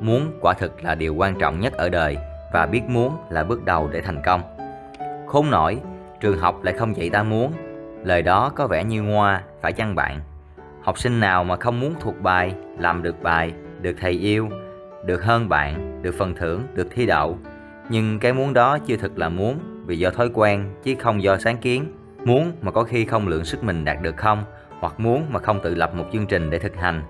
Muốn 0.00 0.38
quả 0.40 0.54
thực 0.54 0.84
là 0.84 0.94
điều 0.94 1.14
quan 1.14 1.38
trọng 1.38 1.60
nhất 1.60 1.72
ở 1.72 1.88
đời 1.88 2.16
và 2.52 2.66
biết 2.66 2.82
muốn 2.88 3.16
là 3.30 3.44
bước 3.44 3.64
đầu 3.64 3.88
để 3.92 4.00
thành 4.00 4.22
công. 4.24 4.55
Khốn 5.26 5.50
nổi, 5.50 5.80
trường 6.20 6.38
học 6.38 6.64
lại 6.64 6.74
không 6.74 6.96
dạy 6.96 7.10
ta 7.10 7.22
muốn. 7.22 7.52
Lời 8.04 8.22
đó 8.22 8.52
có 8.54 8.66
vẻ 8.66 8.84
như 8.84 9.02
ngoa, 9.02 9.42
phải 9.62 9.72
chăng 9.72 9.94
bạn? 9.94 10.20
Học 10.82 10.98
sinh 10.98 11.20
nào 11.20 11.44
mà 11.44 11.56
không 11.56 11.80
muốn 11.80 11.94
thuộc 12.00 12.20
bài, 12.20 12.54
làm 12.78 13.02
được 13.02 13.22
bài, 13.22 13.52
được 13.80 13.96
thầy 14.00 14.12
yêu, 14.12 14.48
được 15.04 15.24
hơn 15.24 15.48
bạn, 15.48 16.02
được 16.02 16.14
phần 16.18 16.34
thưởng, 16.34 16.62
được 16.74 16.86
thi 16.90 17.06
đậu. 17.06 17.38
Nhưng 17.88 18.18
cái 18.18 18.32
muốn 18.32 18.54
đó 18.54 18.78
chưa 18.78 18.96
thực 18.96 19.18
là 19.18 19.28
muốn 19.28 19.58
vì 19.86 19.98
do 19.98 20.10
thói 20.10 20.30
quen 20.34 20.70
chứ 20.82 20.94
không 20.98 21.22
do 21.22 21.36
sáng 21.36 21.56
kiến. 21.56 21.84
Muốn 22.24 22.52
mà 22.62 22.70
có 22.70 22.82
khi 22.82 23.04
không 23.04 23.28
lượng 23.28 23.44
sức 23.44 23.64
mình 23.64 23.84
đạt 23.84 23.96
được 24.02 24.16
không, 24.16 24.44
hoặc 24.80 25.00
muốn 25.00 25.26
mà 25.30 25.40
không 25.40 25.60
tự 25.62 25.74
lập 25.74 25.94
một 25.94 26.04
chương 26.12 26.26
trình 26.26 26.50
để 26.50 26.58
thực 26.58 26.76
hành. 26.76 27.02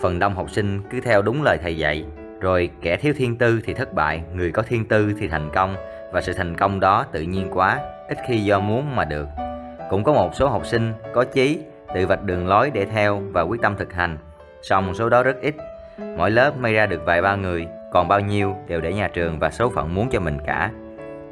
Phần 0.00 0.18
đông 0.18 0.34
học 0.34 0.50
sinh 0.50 0.80
cứ 0.90 1.00
theo 1.00 1.22
đúng 1.22 1.42
lời 1.42 1.58
thầy 1.62 1.76
dạy, 1.76 2.04
rồi 2.40 2.70
kẻ 2.80 2.96
thiếu 2.96 3.12
thiên 3.16 3.36
tư 3.36 3.60
thì 3.64 3.74
thất 3.74 3.94
bại, 3.94 4.22
người 4.34 4.52
có 4.52 4.62
thiên 4.62 4.84
tư 4.84 5.12
thì 5.18 5.28
thành 5.28 5.50
công 5.54 5.76
và 6.12 6.20
sự 6.20 6.32
thành 6.32 6.56
công 6.56 6.80
đó 6.80 7.04
tự 7.12 7.22
nhiên 7.22 7.48
quá, 7.52 7.80
ít 8.08 8.18
khi 8.28 8.38
do 8.38 8.60
muốn 8.60 8.96
mà 8.96 9.04
được. 9.04 9.28
Cũng 9.90 10.04
có 10.04 10.12
một 10.12 10.34
số 10.34 10.48
học 10.48 10.66
sinh 10.66 10.92
có 11.14 11.24
chí 11.24 11.58
tự 11.94 12.06
vạch 12.06 12.24
đường 12.24 12.46
lối 12.46 12.70
để 12.70 12.84
theo 12.84 13.22
và 13.32 13.42
quyết 13.42 13.62
tâm 13.62 13.76
thực 13.76 13.92
hành. 13.92 14.18
Song 14.62 14.94
số 14.94 15.08
đó 15.08 15.22
rất 15.22 15.40
ít. 15.40 15.54
Mỗi 16.16 16.30
lớp 16.30 16.56
may 16.58 16.74
ra 16.74 16.86
được 16.86 17.02
vài 17.04 17.22
ba 17.22 17.36
người, 17.36 17.66
còn 17.92 18.08
bao 18.08 18.20
nhiêu 18.20 18.56
đều 18.68 18.80
để 18.80 18.92
nhà 18.92 19.08
trường 19.08 19.38
và 19.38 19.50
số 19.50 19.68
phận 19.68 19.94
muốn 19.94 20.08
cho 20.10 20.20
mình 20.20 20.38
cả. 20.46 20.70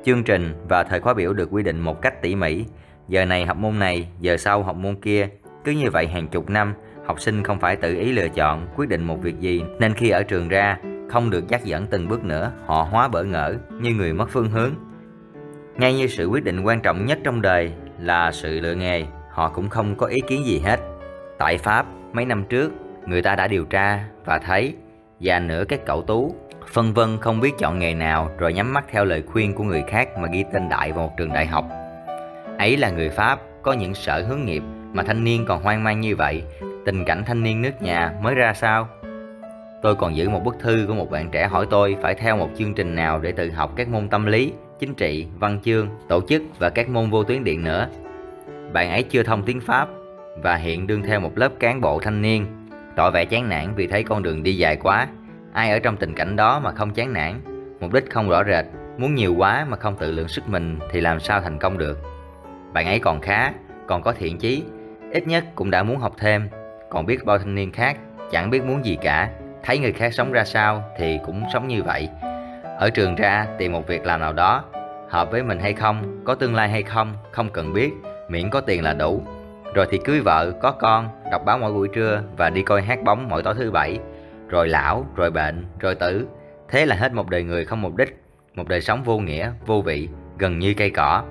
Chương 0.04 0.24
trình 0.24 0.54
và 0.68 0.84
thời 0.84 1.00
khóa 1.00 1.14
biểu 1.14 1.32
được 1.32 1.48
quy 1.52 1.62
định 1.62 1.80
một 1.80 2.02
cách 2.02 2.22
tỉ 2.22 2.34
mỉ. 2.34 2.64
Giờ 3.08 3.24
này 3.24 3.46
học 3.46 3.56
môn 3.56 3.78
này, 3.78 4.08
giờ 4.20 4.36
sau 4.36 4.62
học 4.62 4.76
môn 4.76 4.94
kia. 4.94 5.28
Cứ 5.64 5.72
như 5.72 5.90
vậy 5.90 6.06
hàng 6.06 6.28
chục 6.28 6.50
năm, 6.50 6.74
học 7.06 7.20
sinh 7.20 7.42
không 7.42 7.60
phải 7.60 7.76
tự 7.76 7.94
ý 7.94 8.12
lựa 8.12 8.28
chọn, 8.28 8.66
quyết 8.76 8.88
định 8.88 9.04
một 9.04 9.22
việc 9.22 9.40
gì. 9.40 9.62
Nên 9.78 9.94
khi 9.94 10.10
ở 10.10 10.22
trường 10.22 10.48
ra, 10.48 10.78
không 11.08 11.30
được 11.30 11.48
dắt 11.48 11.64
dẫn 11.64 11.86
từng 11.86 12.08
bước 12.08 12.24
nữa, 12.24 12.52
họ 12.66 12.82
hóa 12.90 13.08
bỡ 13.08 13.24
ngỡ 13.24 13.54
như 13.80 13.94
người 13.94 14.12
mất 14.12 14.28
phương 14.30 14.50
hướng. 14.50 14.74
Ngay 15.76 15.94
như 15.94 16.06
sự 16.06 16.26
quyết 16.26 16.44
định 16.44 16.60
quan 16.60 16.80
trọng 16.80 17.06
nhất 17.06 17.18
trong 17.24 17.42
đời 17.42 17.72
là 18.00 18.32
sự 18.32 18.60
lựa 18.60 18.74
nghề, 18.74 19.04
họ 19.30 19.48
cũng 19.48 19.68
không 19.68 19.94
có 19.96 20.06
ý 20.06 20.20
kiến 20.28 20.44
gì 20.44 20.58
hết. 20.58 20.80
Tại 21.38 21.58
Pháp, 21.58 21.86
mấy 22.12 22.24
năm 22.24 22.44
trước, 22.44 22.72
người 23.06 23.22
ta 23.22 23.34
đã 23.34 23.48
điều 23.48 23.64
tra 23.64 24.04
và 24.24 24.38
thấy 24.38 24.74
già 25.20 25.38
nửa 25.38 25.64
các 25.68 25.80
cậu 25.86 26.02
tú 26.02 26.34
phân 26.72 26.94
vân 26.94 27.18
không 27.20 27.40
biết 27.40 27.52
chọn 27.58 27.78
nghề 27.78 27.94
nào 27.94 28.30
rồi 28.38 28.52
nhắm 28.52 28.72
mắt 28.72 28.84
theo 28.90 29.04
lời 29.04 29.22
khuyên 29.26 29.54
của 29.54 29.64
người 29.64 29.84
khác 29.88 30.18
mà 30.18 30.28
ghi 30.32 30.44
tên 30.52 30.68
đại 30.68 30.92
vào 30.92 31.06
một 31.06 31.12
trường 31.16 31.32
đại 31.32 31.46
học. 31.46 31.64
Ấy 32.58 32.76
là 32.76 32.90
người 32.90 33.08
Pháp 33.08 33.40
có 33.62 33.72
những 33.72 33.94
sở 33.94 34.22
hướng 34.28 34.44
nghiệp 34.44 34.62
mà 34.92 35.02
thanh 35.02 35.24
niên 35.24 35.44
còn 35.48 35.62
hoang 35.62 35.84
mang 35.84 36.00
như 36.00 36.16
vậy, 36.16 36.42
tình 36.86 37.04
cảnh 37.04 37.22
thanh 37.26 37.42
niên 37.42 37.62
nước 37.62 37.82
nhà 37.82 38.12
mới 38.22 38.34
ra 38.34 38.54
sao? 38.54 38.88
Tôi 39.86 39.94
còn 39.94 40.16
giữ 40.16 40.28
một 40.28 40.44
bức 40.44 40.58
thư 40.58 40.84
của 40.88 40.94
một 40.94 41.10
bạn 41.10 41.30
trẻ 41.30 41.46
hỏi 41.46 41.66
tôi 41.70 41.96
phải 42.02 42.14
theo 42.14 42.36
một 42.36 42.50
chương 42.58 42.74
trình 42.74 42.94
nào 42.94 43.18
để 43.18 43.32
tự 43.32 43.50
học 43.50 43.72
các 43.76 43.88
môn 43.88 44.08
tâm 44.08 44.26
lý, 44.26 44.52
chính 44.78 44.94
trị, 44.94 45.26
văn 45.38 45.58
chương, 45.64 45.88
tổ 46.08 46.20
chức 46.28 46.42
và 46.58 46.70
các 46.70 46.88
môn 46.88 47.10
vô 47.10 47.24
tuyến 47.24 47.44
điện 47.44 47.64
nữa. 47.64 47.88
Bạn 48.72 48.90
ấy 48.90 49.02
chưa 49.02 49.22
thông 49.22 49.42
tiếng 49.42 49.60
Pháp 49.60 49.88
và 50.42 50.56
hiện 50.56 50.86
đương 50.86 51.02
theo 51.02 51.20
một 51.20 51.38
lớp 51.38 51.52
cán 51.60 51.80
bộ 51.80 52.00
thanh 52.00 52.22
niên, 52.22 52.46
tỏ 52.96 53.10
vẻ 53.10 53.24
chán 53.24 53.48
nản 53.48 53.74
vì 53.74 53.86
thấy 53.86 54.02
con 54.02 54.22
đường 54.22 54.42
đi 54.42 54.56
dài 54.56 54.76
quá. 54.76 55.08
Ai 55.52 55.70
ở 55.70 55.78
trong 55.78 55.96
tình 55.96 56.14
cảnh 56.14 56.36
đó 56.36 56.60
mà 56.60 56.72
không 56.72 56.90
chán 56.90 57.12
nản, 57.12 57.40
mục 57.80 57.92
đích 57.92 58.10
không 58.10 58.28
rõ 58.28 58.44
rệt, 58.44 58.64
muốn 58.98 59.14
nhiều 59.14 59.34
quá 59.34 59.66
mà 59.68 59.76
không 59.76 59.96
tự 59.98 60.12
lượng 60.12 60.28
sức 60.28 60.48
mình 60.48 60.78
thì 60.92 61.00
làm 61.00 61.20
sao 61.20 61.40
thành 61.40 61.58
công 61.58 61.78
được. 61.78 61.98
Bạn 62.72 62.86
ấy 62.86 62.98
còn 62.98 63.20
khá, 63.20 63.52
còn 63.86 64.02
có 64.02 64.12
thiện 64.12 64.38
chí, 64.38 64.62
ít 65.12 65.26
nhất 65.26 65.44
cũng 65.54 65.70
đã 65.70 65.82
muốn 65.82 65.98
học 65.98 66.14
thêm, 66.18 66.48
còn 66.90 67.06
biết 67.06 67.24
bao 67.24 67.38
thanh 67.38 67.54
niên 67.54 67.72
khác 67.72 67.96
chẳng 68.30 68.50
biết 68.50 68.64
muốn 68.64 68.84
gì 68.84 68.98
cả, 69.02 69.30
thấy 69.66 69.78
người 69.78 69.92
khác 69.92 70.14
sống 70.14 70.32
ra 70.32 70.44
sao 70.44 70.84
thì 70.98 71.18
cũng 71.26 71.44
sống 71.52 71.68
như 71.68 71.82
vậy. 71.82 72.08
Ở 72.78 72.90
trường 72.90 73.14
ra 73.14 73.46
tìm 73.58 73.72
một 73.72 73.86
việc 73.86 74.06
làm 74.06 74.20
nào 74.20 74.32
đó, 74.32 74.64
hợp 75.08 75.30
với 75.30 75.42
mình 75.42 75.58
hay 75.58 75.72
không, 75.72 76.20
có 76.24 76.34
tương 76.34 76.54
lai 76.54 76.68
hay 76.68 76.82
không, 76.82 77.14
không 77.32 77.50
cần 77.50 77.72
biết, 77.72 77.90
miễn 78.28 78.50
có 78.50 78.60
tiền 78.60 78.82
là 78.82 78.94
đủ. 78.94 79.22
Rồi 79.74 79.86
thì 79.90 79.98
cưới 80.04 80.20
vợ, 80.20 80.52
có 80.62 80.72
con, 80.72 81.08
đọc 81.30 81.42
báo 81.44 81.58
mỗi 81.58 81.72
buổi 81.72 81.88
trưa 81.94 82.22
và 82.36 82.50
đi 82.50 82.62
coi 82.62 82.82
hát 82.82 83.02
bóng 83.02 83.28
mỗi 83.28 83.42
tối 83.42 83.54
thứ 83.58 83.70
bảy. 83.70 83.98
Rồi 84.48 84.68
lão, 84.68 85.06
rồi 85.16 85.30
bệnh, 85.30 85.66
rồi 85.80 85.94
tử. 85.94 86.26
Thế 86.68 86.86
là 86.86 86.96
hết 86.96 87.12
một 87.12 87.30
đời 87.30 87.42
người 87.42 87.64
không 87.64 87.82
mục 87.82 87.96
đích, 87.96 88.22
một 88.54 88.68
đời 88.68 88.80
sống 88.80 89.02
vô 89.02 89.18
nghĩa, 89.18 89.52
vô 89.66 89.80
vị, 89.80 90.08
gần 90.38 90.58
như 90.58 90.74
cây 90.76 90.90
cỏ. 90.90 91.22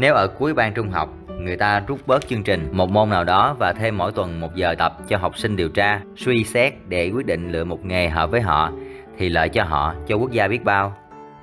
Nếu 0.00 0.14
ở 0.14 0.28
cuối 0.28 0.54
ban 0.54 0.74
trung 0.74 0.90
học, 0.90 1.08
người 1.40 1.56
ta 1.56 1.80
rút 1.86 2.06
bớt 2.06 2.28
chương 2.28 2.42
trình 2.42 2.68
một 2.72 2.90
môn 2.90 3.10
nào 3.10 3.24
đó 3.24 3.56
và 3.58 3.72
thêm 3.72 3.98
mỗi 3.98 4.12
tuần 4.12 4.40
một 4.40 4.54
giờ 4.54 4.74
tập 4.78 4.92
cho 5.08 5.16
học 5.16 5.38
sinh 5.38 5.56
điều 5.56 5.68
tra, 5.68 6.00
suy 6.16 6.44
xét 6.44 6.74
để 6.88 7.10
quyết 7.10 7.26
định 7.26 7.52
lựa 7.52 7.64
một 7.64 7.84
nghề 7.84 8.08
hợp 8.08 8.30
với 8.30 8.40
họ, 8.40 8.72
thì 9.18 9.28
lợi 9.28 9.48
cho 9.48 9.64
họ, 9.64 9.94
cho 10.06 10.16
quốc 10.16 10.30
gia 10.30 10.48
biết 10.48 10.64
bao. 10.64 10.94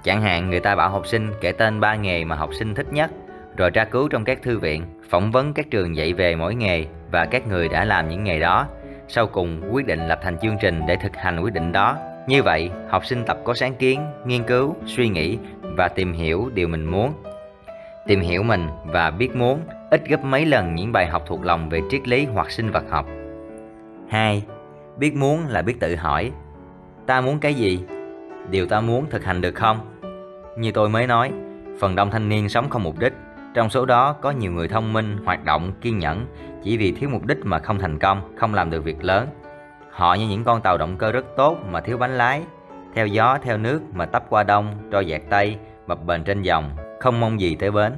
Chẳng 0.03 0.21
hạn 0.21 0.49
người 0.49 0.59
ta 0.59 0.75
bảo 0.75 0.89
học 0.89 1.07
sinh 1.07 1.31
kể 1.41 1.51
tên 1.51 1.79
ba 1.79 1.95
nghề 1.95 2.25
mà 2.25 2.35
học 2.35 2.49
sinh 2.59 2.75
thích 2.75 2.93
nhất, 2.93 3.11
rồi 3.57 3.71
tra 3.71 3.85
cứu 3.85 4.07
trong 4.07 4.23
các 4.23 4.41
thư 4.41 4.59
viện, 4.59 4.83
phỏng 5.09 5.31
vấn 5.31 5.53
các 5.53 5.65
trường 5.71 5.95
dạy 5.95 6.13
về 6.13 6.35
mỗi 6.35 6.55
nghề 6.55 6.85
và 7.11 7.25
các 7.25 7.47
người 7.47 7.69
đã 7.69 7.85
làm 7.85 8.09
những 8.09 8.23
nghề 8.23 8.39
đó. 8.39 8.67
Sau 9.07 9.27
cùng 9.27 9.61
quyết 9.71 9.85
định 9.85 10.07
lập 10.07 10.19
thành 10.23 10.37
chương 10.37 10.57
trình 10.61 10.81
để 10.87 10.95
thực 10.95 11.15
hành 11.15 11.39
quyết 11.39 11.53
định 11.53 11.71
đó. 11.71 11.97
Như 12.27 12.43
vậy, 12.43 12.69
học 12.89 13.05
sinh 13.05 13.23
tập 13.25 13.37
có 13.43 13.53
sáng 13.53 13.75
kiến, 13.75 14.05
nghiên 14.25 14.43
cứu, 14.43 14.75
suy 14.85 15.09
nghĩ 15.09 15.37
và 15.61 15.87
tìm 15.87 16.13
hiểu 16.13 16.49
điều 16.53 16.67
mình 16.67 16.85
muốn. 16.85 17.13
Tìm 18.07 18.19
hiểu 18.19 18.43
mình 18.43 18.67
và 18.85 19.11
biết 19.11 19.35
muốn 19.35 19.59
ít 19.91 20.07
gấp 20.07 20.23
mấy 20.23 20.45
lần 20.45 20.75
những 20.75 20.91
bài 20.91 21.07
học 21.07 21.23
thuộc 21.27 21.45
lòng 21.45 21.69
về 21.69 21.81
triết 21.89 22.07
lý 22.07 22.25
hoặc 22.25 22.51
sinh 22.51 22.71
vật 22.71 22.83
học. 22.89 23.05
2. 24.09 24.43
Biết 24.97 25.15
muốn 25.15 25.47
là 25.47 25.61
biết 25.61 25.79
tự 25.79 25.95
hỏi, 25.95 26.31
ta 27.05 27.21
muốn 27.21 27.39
cái 27.39 27.53
gì? 27.53 27.83
Điều 28.49 28.65
ta 28.65 28.81
muốn 28.81 29.05
thực 29.09 29.23
hành 29.23 29.41
được 29.41 29.55
không? 29.55 29.79
Như 30.57 30.71
tôi 30.71 30.89
mới 30.89 31.07
nói, 31.07 31.31
phần 31.79 31.95
đông 31.95 32.11
thanh 32.11 32.29
niên 32.29 32.49
sống 32.49 32.69
không 32.69 32.83
mục 32.83 32.99
đích, 32.99 33.13
trong 33.53 33.69
số 33.69 33.85
đó 33.85 34.13
có 34.13 34.31
nhiều 34.31 34.51
người 34.51 34.67
thông 34.67 34.93
minh, 34.93 35.17
hoạt 35.25 35.45
động, 35.45 35.71
kiên 35.81 35.99
nhẫn 35.99 36.25
chỉ 36.63 36.77
vì 36.77 36.91
thiếu 36.91 37.09
mục 37.09 37.25
đích 37.25 37.37
mà 37.43 37.59
không 37.59 37.79
thành 37.79 37.99
công, 37.99 38.35
không 38.35 38.53
làm 38.53 38.69
được 38.69 38.83
việc 38.83 39.03
lớn. 39.03 39.27
Họ 39.91 40.13
như 40.13 40.27
những 40.27 40.43
con 40.43 40.61
tàu 40.61 40.77
động 40.77 40.97
cơ 40.97 41.11
rất 41.11 41.25
tốt 41.37 41.57
mà 41.71 41.81
thiếu 41.81 41.97
bánh 41.97 42.17
lái, 42.17 42.41
theo 42.93 43.07
gió 43.07 43.37
theo 43.43 43.57
nước 43.57 43.81
mà 43.93 44.05
tấp 44.05 44.25
qua 44.29 44.43
đông, 44.43 44.75
trôi 44.91 45.05
dạt 45.05 45.21
tây, 45.29 45.57
bập 45.87 46.05
bềnh 46.05 46.23
trên 46.23 46.41
dòng 46.41 46.84
không 47.05 47.19
mong 47.19 47.39
gì 47.39 47.55
tới 47.55 47.71
bến. 47.71 47.93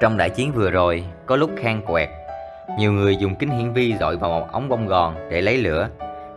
Trong 0.00 0.16
đại 0.16 0.30
chiến 0.30 0.52
vừa 0.52 0.70
rồi, 0.70 1.04
có 1.26 1.36
lúc 1.36 1.50
khang 1.56 1.82
quẹt, 1.86 2.08
nhiều 2.78 2.92
người 2.92 3.16
dùng 3.16 3.34
kính 3.34 3.50
hiển 3.50 3.72
vi 3.72 3.94
dội 4.00 4.16
vào 4.16 4.30
một 4.30 4.52
ống 4.52 4.68
bông 4.68 4.86
gòn 4.86 5.14
để 5.30 5.40
lấy 5.40 5.58
lửa. 5.58 5.88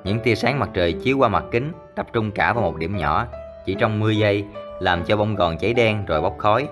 Những 0.04 0.20
tia 0.20 0.36
sáng 0.36 0.60
mặt 0.60 0.70
trời 0.74 0.94
chiếu 0.94 1.18
qua 1.18 1.30
mặt 1.30 1.44
kính, 1.52 1.72
tập 1.96 2.08
trung 2.14 2.32
cả 2.32 2.54
vào 2.54 2.64
một 2.64 2.78
điểm 2.78 2.98
nhỏ, 2.98 3.26
chỉ 3.66 3.76
trong 3.80 4.00
10 4.00 4.18
giây 4.18 4.44
làm 4.80 5.04
cho 5.04 5.18
bông 5.18 5.36
gòn 5.36 5.58
cháy 5.58 5.74
đen 5.74 6.06
rồi 6.06 6.22
bốc 6.22 6.38
khói. 6.38 6.68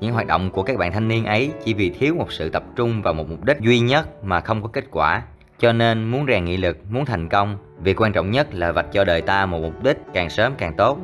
Những 0.00 0.12
hoạt 0.12 0.26
động 0.26 0.50
của 0.50 0.62
các 0.62 0.76
bạn 0.76 0.92
thanh 0.92 1.08
niên 1.08 1.24
ấy 1.24 1.50
chỉ 1.64 1.74
vì 1.74 1.90
thiếu 1.90 2.14
một 2.14 2.32
sự 2.32 2.48
tập 2.48 2.62
trung 2.76 3.02
vào 3.02 3.14
một 3.14 3.30
mục 3.30 3.44
đích 3.44 3.60
duy 3.60 3.80
nhất 3.80 4.24
mà 4.24 4.40
không 4.40 4.62
có 4.62 4.68
kết 4.68 4.84
quả. 4.90 5.22
Cho 5.58 5.72
nên 5.72 6.04
muốn 6.04 6.26
rèn 6.26 6.44
nghị 6.44 6.56
lực, 6.56 6.78
muốn 6.90 7.04
thành 7.04 7.28
công, 7.28 7.58
việc 7.78 8.00
quan 8.00 8.12
trọng 8.12 8.30
nhất 8.30 8.54
là 8.54 8.72
vạch 8.72 8.92
cho 8.92 9.04
đời 9.04 9.22
ta 9.22 9.46
một 9.46 9.58
mục 9.62 9.82
đích 9.82 9.98
càng 10.14 10.30
sớm 10.30 10.52
càng 10.58 10.74
tốt. 10.76 10.98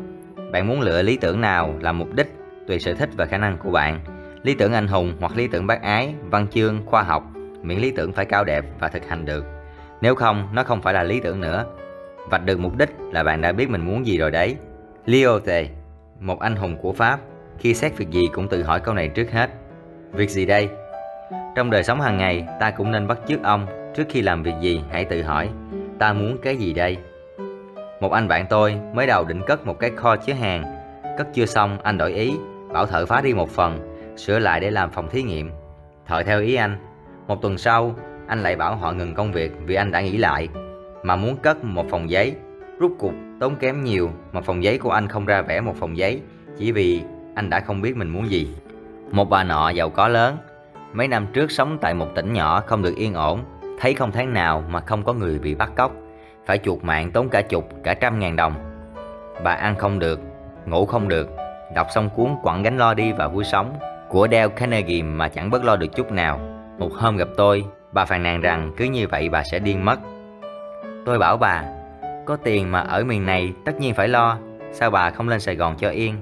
Bạn 0.52 0.66
muốn 0.66 0.80
lựa 0.80 1.02
lý 1.02 1.16
tưởng 1.16 1.40
nào 1.40 1.74
làm 1.80 1.98
mục 1.98 2.14
đích 2.14 2.39
tùy 2.66 2.78
sở 2.78 2.94
thích 2.94 3.08
và 3.16 3.26
khả 3.26 3.38
năng 3.38 3.58
của 3.58 3.70
bạn. 3.70 4.00
Lý 4.42 4.54
tưởng 4.54 4.72
anh 4.72 4.86
hùng 4.86 5.16
hoặc 5.20 5.36
lý 5.36 5.46
tưởng 5.46 5.66
bác 5.66 5.82
ái, 5.82 6.14
văn 6.30 6.46
chương, 6.48 6.86
khoa 6.86 7.02
học, 7.02 7.24
miễn 7.62 7.78
lý 7.78 7.90
tưởng 7.90 8.12
phải 8.12 8.24
cao 8.24 8.44
đẹp 8.44 8.64
và 8.78 8.88
thực 8.88 9.08
hành 9.08 9.24
được. 9.24 9.44
Nếu 10.00 10.14
không, 10.14 10.48
nó 10.52 10.64
không 10.64 10.82
phải 10.82 10.94
là 10.94 11.02
lý 11.02 11.20
tưởng 11.20 11.40
nữa. 11.40 11.64
Vạch 12.30 12.44
được 12.44 12.60
mục 12.60 12.76
đích 12.76 12.90
là 13.12 13.22
bạn 13.22 13.40
đã 13.40 13.52
biết 13.52 13.70
mình 13.70 13.86
muốn 13.86 14.06
gì 14.06 14.18
rồi 14.18 14.30
đấy. 14.30 14.56
Lyotte, 15.06 15.66
một 16.20 16.40
anh 16.40 16.56
hùng 16.56 16.76
của 16.76 16.92
Pháp, 16.92 17.20
khi 17.58 17.74
xét 17.74 17.96
việc 17.96 18.10
gì 18.10 18.22
cũng 18.32 18.48
tự 18.48 18.62
hỏi 18.62 18.80
câu 18.80 18.94
này 18.94 19.08
trước 19.08 19.30
hết. 19.30 19.50
Việc 20.12 20.30
gì 20.30 20.46
đây? 20.46 20.68
Trong 21.54 21.70
đời 21.70 21.82
sống 21.82 22.00
hàng 22.00 22.16
ngày, 22.16 22.46
ta 22.60 22.70
cũng 22.70 22.90
nên 22.90 23.06
bắt 23.06 23.18
chước 23.28 23.42
ông, 23.42 23.66
trước 23.94 24.04
khi 24.08 24.22
làm 24.22 24.42
việc 24.42 24.54
gì 24.60 24.82
hãy 24.90 25.04
tự 25.04 25.22
hỏi, 25.22 25.48
ta 25.98 26.12
muốn 26.12 26.38
cái 26.42 26.56
gì 26.56 26.72
đây? 26.72 26.96
Một 28.00 28.12
anh 28.12 28.28
bạn 28.28 28.46
tôi 28.50 28.76
mới 28.94 29.06
đầu 29.06 29.24
định 29.24 29.42
cất 29.46 29.66
một 29.66 29.78
cái 29.78 29.90
kho 29.96 30.16
chứa 30.16 30.32
hàng, 30.32 30.64
cất 31.18 31.26
chưa 31.34 31.46
xong 31.46 31.78
anh 31.82 31.98
đổi 31.98 32.12
ý, 32.12 32.32
bảo 32.72 32.86
thợ 32.86 33.06
phá 33.06 33.20
đi 33.20 33.34
một 33.34 33.50
phần, 33.50 33.78
sửa 34.16 34.38
lại 34.38 34.60
để 34.60 34.70
làm 34.70 34.90
phòng 34.90 35.08
thí 35.10 35.22
nghiệm. 35.22 35.50
Thợ 36.06 36.22
theo 36.22 36.40
ý 36.40 36.54
anh. 36.54 36.76
Một 37.26 37.42
tuần 37.42 37.58
sau, 37.58 37.94
anh 38.26 38.42
lại 38.42 38.56
bảo 38.56 38.76
họ 38.76 38.92
ngừng 38.92 39.14
công 39.14 39.32
việc 39.32 39.52
vì 39.66 39.74
anh 39.74 39.90
đã 39.90 40.00
nghĩ 40.00 40.16
lại, 40.16 40.48
mà 41.02 41.16
muốn 41.16 41.36
cất 41.36 41.64
một 41.64 41.86
phòng 41.90 42.10
giấy. 42.10 42.34
Rút 42.78 42.92
cục 42.98 43.14
tốn 43.40 43.56
kém 43.56 43.84
nhiều 43.84 44.10
mà 44.32 44.40
phòng 44.40 44.64
giấy 44.64 44.78
của 44.78 44.90
anh 44.90 45.08
không 45.08 45.26
ra 45.26 45.42
vẽ 45.42 45.60
một 45.60 45.74
phòng 45.76 45.96
giấy, 45.96 46.22
chỉ 46.58 46.72
vì 46.72 47.02
anh 47.34 47.50
đã 47.50 47.60
không 47.60 47.82
biết 47.82 47.96
mình 47.96 48.08
muốn 48.08 48.30
gì. 48.30 48.54
Một 49.10 49.30
bà 49.30 49.44
nọ 49.44 49.70
giàu 49.70 49.90
có 49.90 50.08
lớn, 50.08 50.36
mấy 50.92 51.08
năm 51.08 51.26
trước 51.32 51.50
sống 51.50 51.78
tại 51.80 51.94
một 51.94 52.06
tỉnh 52.14 52.32
nhỏ 52.32 52.62
không 52.66 52.82
được 52.82 52.96
yên 52.96 53.14
ổn, 53.14 53.44
thấy 53.80 53.94
không 53.94 54.12
tháng 54.12 54.32
nào 54.32 54.64
mà 54.68 54.80
không 54.80 55.04
có 55.04 55.12
người 55.12 55.38
bị 55.38 55.54
bắt 55.54 55.72
cóc, 55.76 55.92
phải 56.46 56.58
chuột 56.58 56.84
mạng 56.84 57.10
tốn 57.10 57.28
cả 57.28 57.42
chục, 57.42 57.68
cả 57.84 57.94
trăm 57.94 58.18
ngàn 58.18 58.36
đồng. 58.36 58.54
Bà 59.44 59.52
ăn 59.52 59.76
không 59.76 59.98
được, 59.98 60.20
ngủ 60.66 60.86
không 60.86 61.08
được, 61.08 61.28
đọc 61.74 61.86
xong 61.90 62.10
cuốn 62.10 62.36
quặng 62.42 62.62
gánh 62.62 62.78
lo 62.78 62.94
đi 62.94 63.12
và 63.12 63.28
vui 63.28 63.44
sống 63.44 63.78
của 64.08 64.28
Dale 64.32 64.48
Carnegie 64.48 65.02
mà 65.02 65.28
chẳng 65.28 65.50
bớt 65.50 65.64
lo 65.64 65.76
được 65.76 65.96
chút 65.96 66.12
nào. 66.12 66.40
Một 66.78 66.92
hôm 66.92 67.16
gặp 67.16 67.28
tôi, 67.36 67.64
bà 67.92 68.04
phàn 68.04 68.22
nàn 68.22 68.40
rằng 68.40 68.72
cứ 68.76 68.84
như 68.84 69.08
vậy 69.08 69.28
bà 69.28 69.42
sẽ 69.42 69.58
điên 69.58 69.84
mất. 69.84 69.98
Tôi 71.06 71.18
bảo 71.18 71.36
bà, 71.36 71.64
có 72.26 72.36
tiền 72.36 72.72
mà 72.72 72.80
ở 72.80 73.04
miền 73.04 73.26
này 73.26 73.52
tất 73.64 73.80
nhiên 73.80 73.94
phải 73.94 74.08
lo, 74.08 74.38
sao 74.72 74.90
bà 74.90 75.10
không 75.10 75.28
lên 75.28 75.40
Sài 75.40 75.56
Gòn 75.56 75.76
cho 75.78 75.90
yên? 75.90 76.14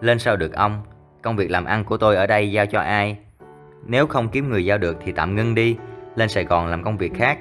Lên 0.00 0.18
sao 0.18 0.36
được 0.36 0.52
ông, 0.52 0.82
công 1.22 1.36
việc 1.36 1.50
làm 1.50 1.64
ăn 1.64 1.84
của 1.84 1.96
tôi 1.96 2.16
ở 2.16 2.26
đây 2.26 2.52
giao 2.52 2.66
cho 2.66 2.80
ai? 2.80 3.16
Nếu 3.86 4.06
không 4.06 4.28
kiếm 4.28 4.50
người 4.50 4.64
giao 4.64 4.78
được 4.78 4.96
thì 5.04 5.12
tạm 5.12 5.36
ngưng 5.36 5.54
đi, 5.54 5.76
lên 6.16 6.28
Sài 6.28 6.44
Gòn 6.44 6.66
làm 6.66 6.82
công 6.82 6.96
việc 6.96 7.12
khác. 7.14 7.38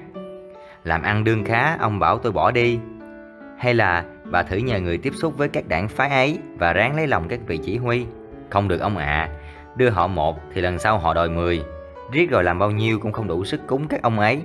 Làm 0.84 1.02
ăn 1.02 1.24
đương 1.24 1.44
khá, 1.44 1.78
ông 1.80 2.00
bảo 2.00 2.18
tôi 2.18 2.32
bỏ 2.32 2.52
đi. 2.52 2.80
Hay 3.58 3.74
là 3.74 4.04
bà 4.32 4.44
thử 4.44 4.58
nhờ 4.58 4.80
người 4.80 4.98
tiếp 4.98 5.14
xúc 5.16 5.38
với 5.38 5.50
các 5.50 5.68
đảng 5.68 5.88
phái 5.88 6.10
ấy 6.10 6.40
và 6.58 6.74
ráng 6.74 6.96
lấy 6.96 7.08
lòng 7.08 7.28
các 7.28 7.40
vị 7.48 7.60
chỉ 7.64 7.78
huy. 7.78 8.06
Không 8.50 8.68
được 8.68 8.82
ông 8.82 8.98
ạ, 8.98 9.06
à, 9.06 9.30
đưa 9.76 9.90
họ 9.90 10.08
một 10.08 10.40
thì 10.54 10.62
lần 10.62 10.80
sau 10.80 10.98
họ 10.98 11.14
đòi 11.14 11.30
mười. 11.30 11.64
Riết 12.12 12.30
rồi 12.30 12.44
làm 12.44 12.60
bao 12.60 12.72
nhiêu 12.72 13.00
cũng 13.00 13.12
không 13.12 13.28
đủ 13.28 13.46
sức 13.46 13.62
cúng 13.68 13.88
các 13.88 14.02
ông 14.02 14.20
ấy. 14.20 14.42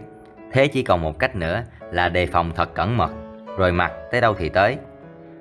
Thế 0.52 0.68
chỉ 0.68 0.82
còn 0.82 1.02
một 1.02 1.18
cách 1.18 1.36
nữa 1.36 1.62
là 1.92 2.08
đề 2.08 2.26
phòng 2.26 2.50
thật 2.56 2.74
cẩn 2.74 2.96
mật, 2.96 3.10
rồi 3.58 3.72
mặt 3.72 3.92
tới 4.12 4.20
đâu 4.20 4.34
thì 4.34 4.48
tới. 4.48 4.76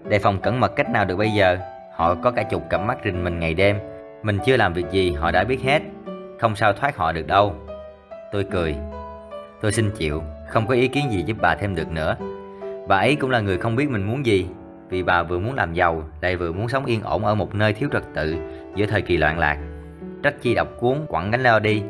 Đề 0.08 0.20
phòng 0.20 0.42
cẩn 0.42 0.60
mật 0.60 0.76
cách 0.76 0.90
nào 0.90 1.06
được 1.06 1.16
bây 1.16 1.30
giờ? 1.30 1.58
Họ 1.96 2.16
có 2.16 2.32
cả 2.32 2.44
chục 2.44 2.64
cặp 2.70 2.82
mắt 2.82 2.98
rình 3.04 3.24
mình 3.24 3.40
ngày 3.40 3.54
đêm. 3.54 3.78
Mình 4.24 4.40
chưa 4.46 4.58
làm 4.58 4.74
việc 4.74 4.86
gì 4.92 5.12
họ 5.12 5.32
đã 5.32 5.44
biết 5.44 5.62
hết. 5.64 5.82
Không 6.40 6.56
sao 6.56 6.74
thoát 6.74 6.98
họ 6.98 7.12
được 7.12 7.28
đâu. 7.28 7.56
Tôi 8.32 8.46
cười. 8.52 8.76
Tôi 9.62 9.72
xin 9.72 9.92
chịu, 9.92 10.24
không 10.50 10.68
có 10.68 10.74
ý 10.74 10.88
kiến 10.88 11.12
gì 11.12 11.24
giúp 11.26 11.38
bà 11.42 11.56
thêm 11.56 11.76
được 11.76 11.92
nữa. 11.92 12.16
Bà 12.88 12.98
ấy 12.98 13.16
cũng 13.16 13.30
là 13.30 13.40
người 13.40 13.58
không 13.58 13.76
biết 13.76 13.90
mình 13.90 14.04
muốn 14.04 14.26
gì, 14.26 14.48
vì 14.90 15.04
bà 15.04 15.24
vừa 15.24 15.40
muốn 15.40 15.56
làm 15.56 15.74
giàu, 15.74 16.04
lại 16.22 16.36
vừa 16.36 16.52
muốn 16.52 16.70
sống 16.70 16.86
yên 16.86 17.02
ổn 17.04 17.26
ở 17.26 17.36
một 17.36 17.56
nơi 17.56 17.74
thiếu 17.74 17.90
trật 17.94 18.04
tự 18.14 18.36
giữa 18.76 18.86
thời 18.86 19.02
kỳ 19.02 19.18
loạn 19.18 19.40
lạc. 19.40 19.58
Trách 20.24 20.42
chi 20.42 20.56
đọc 20.56 20.68
cuốn 20.80 21.06
quẳng 21.08 21.32
gánh 21.32 21.44
lo 21.44 21.60
đi, 21.60 21.84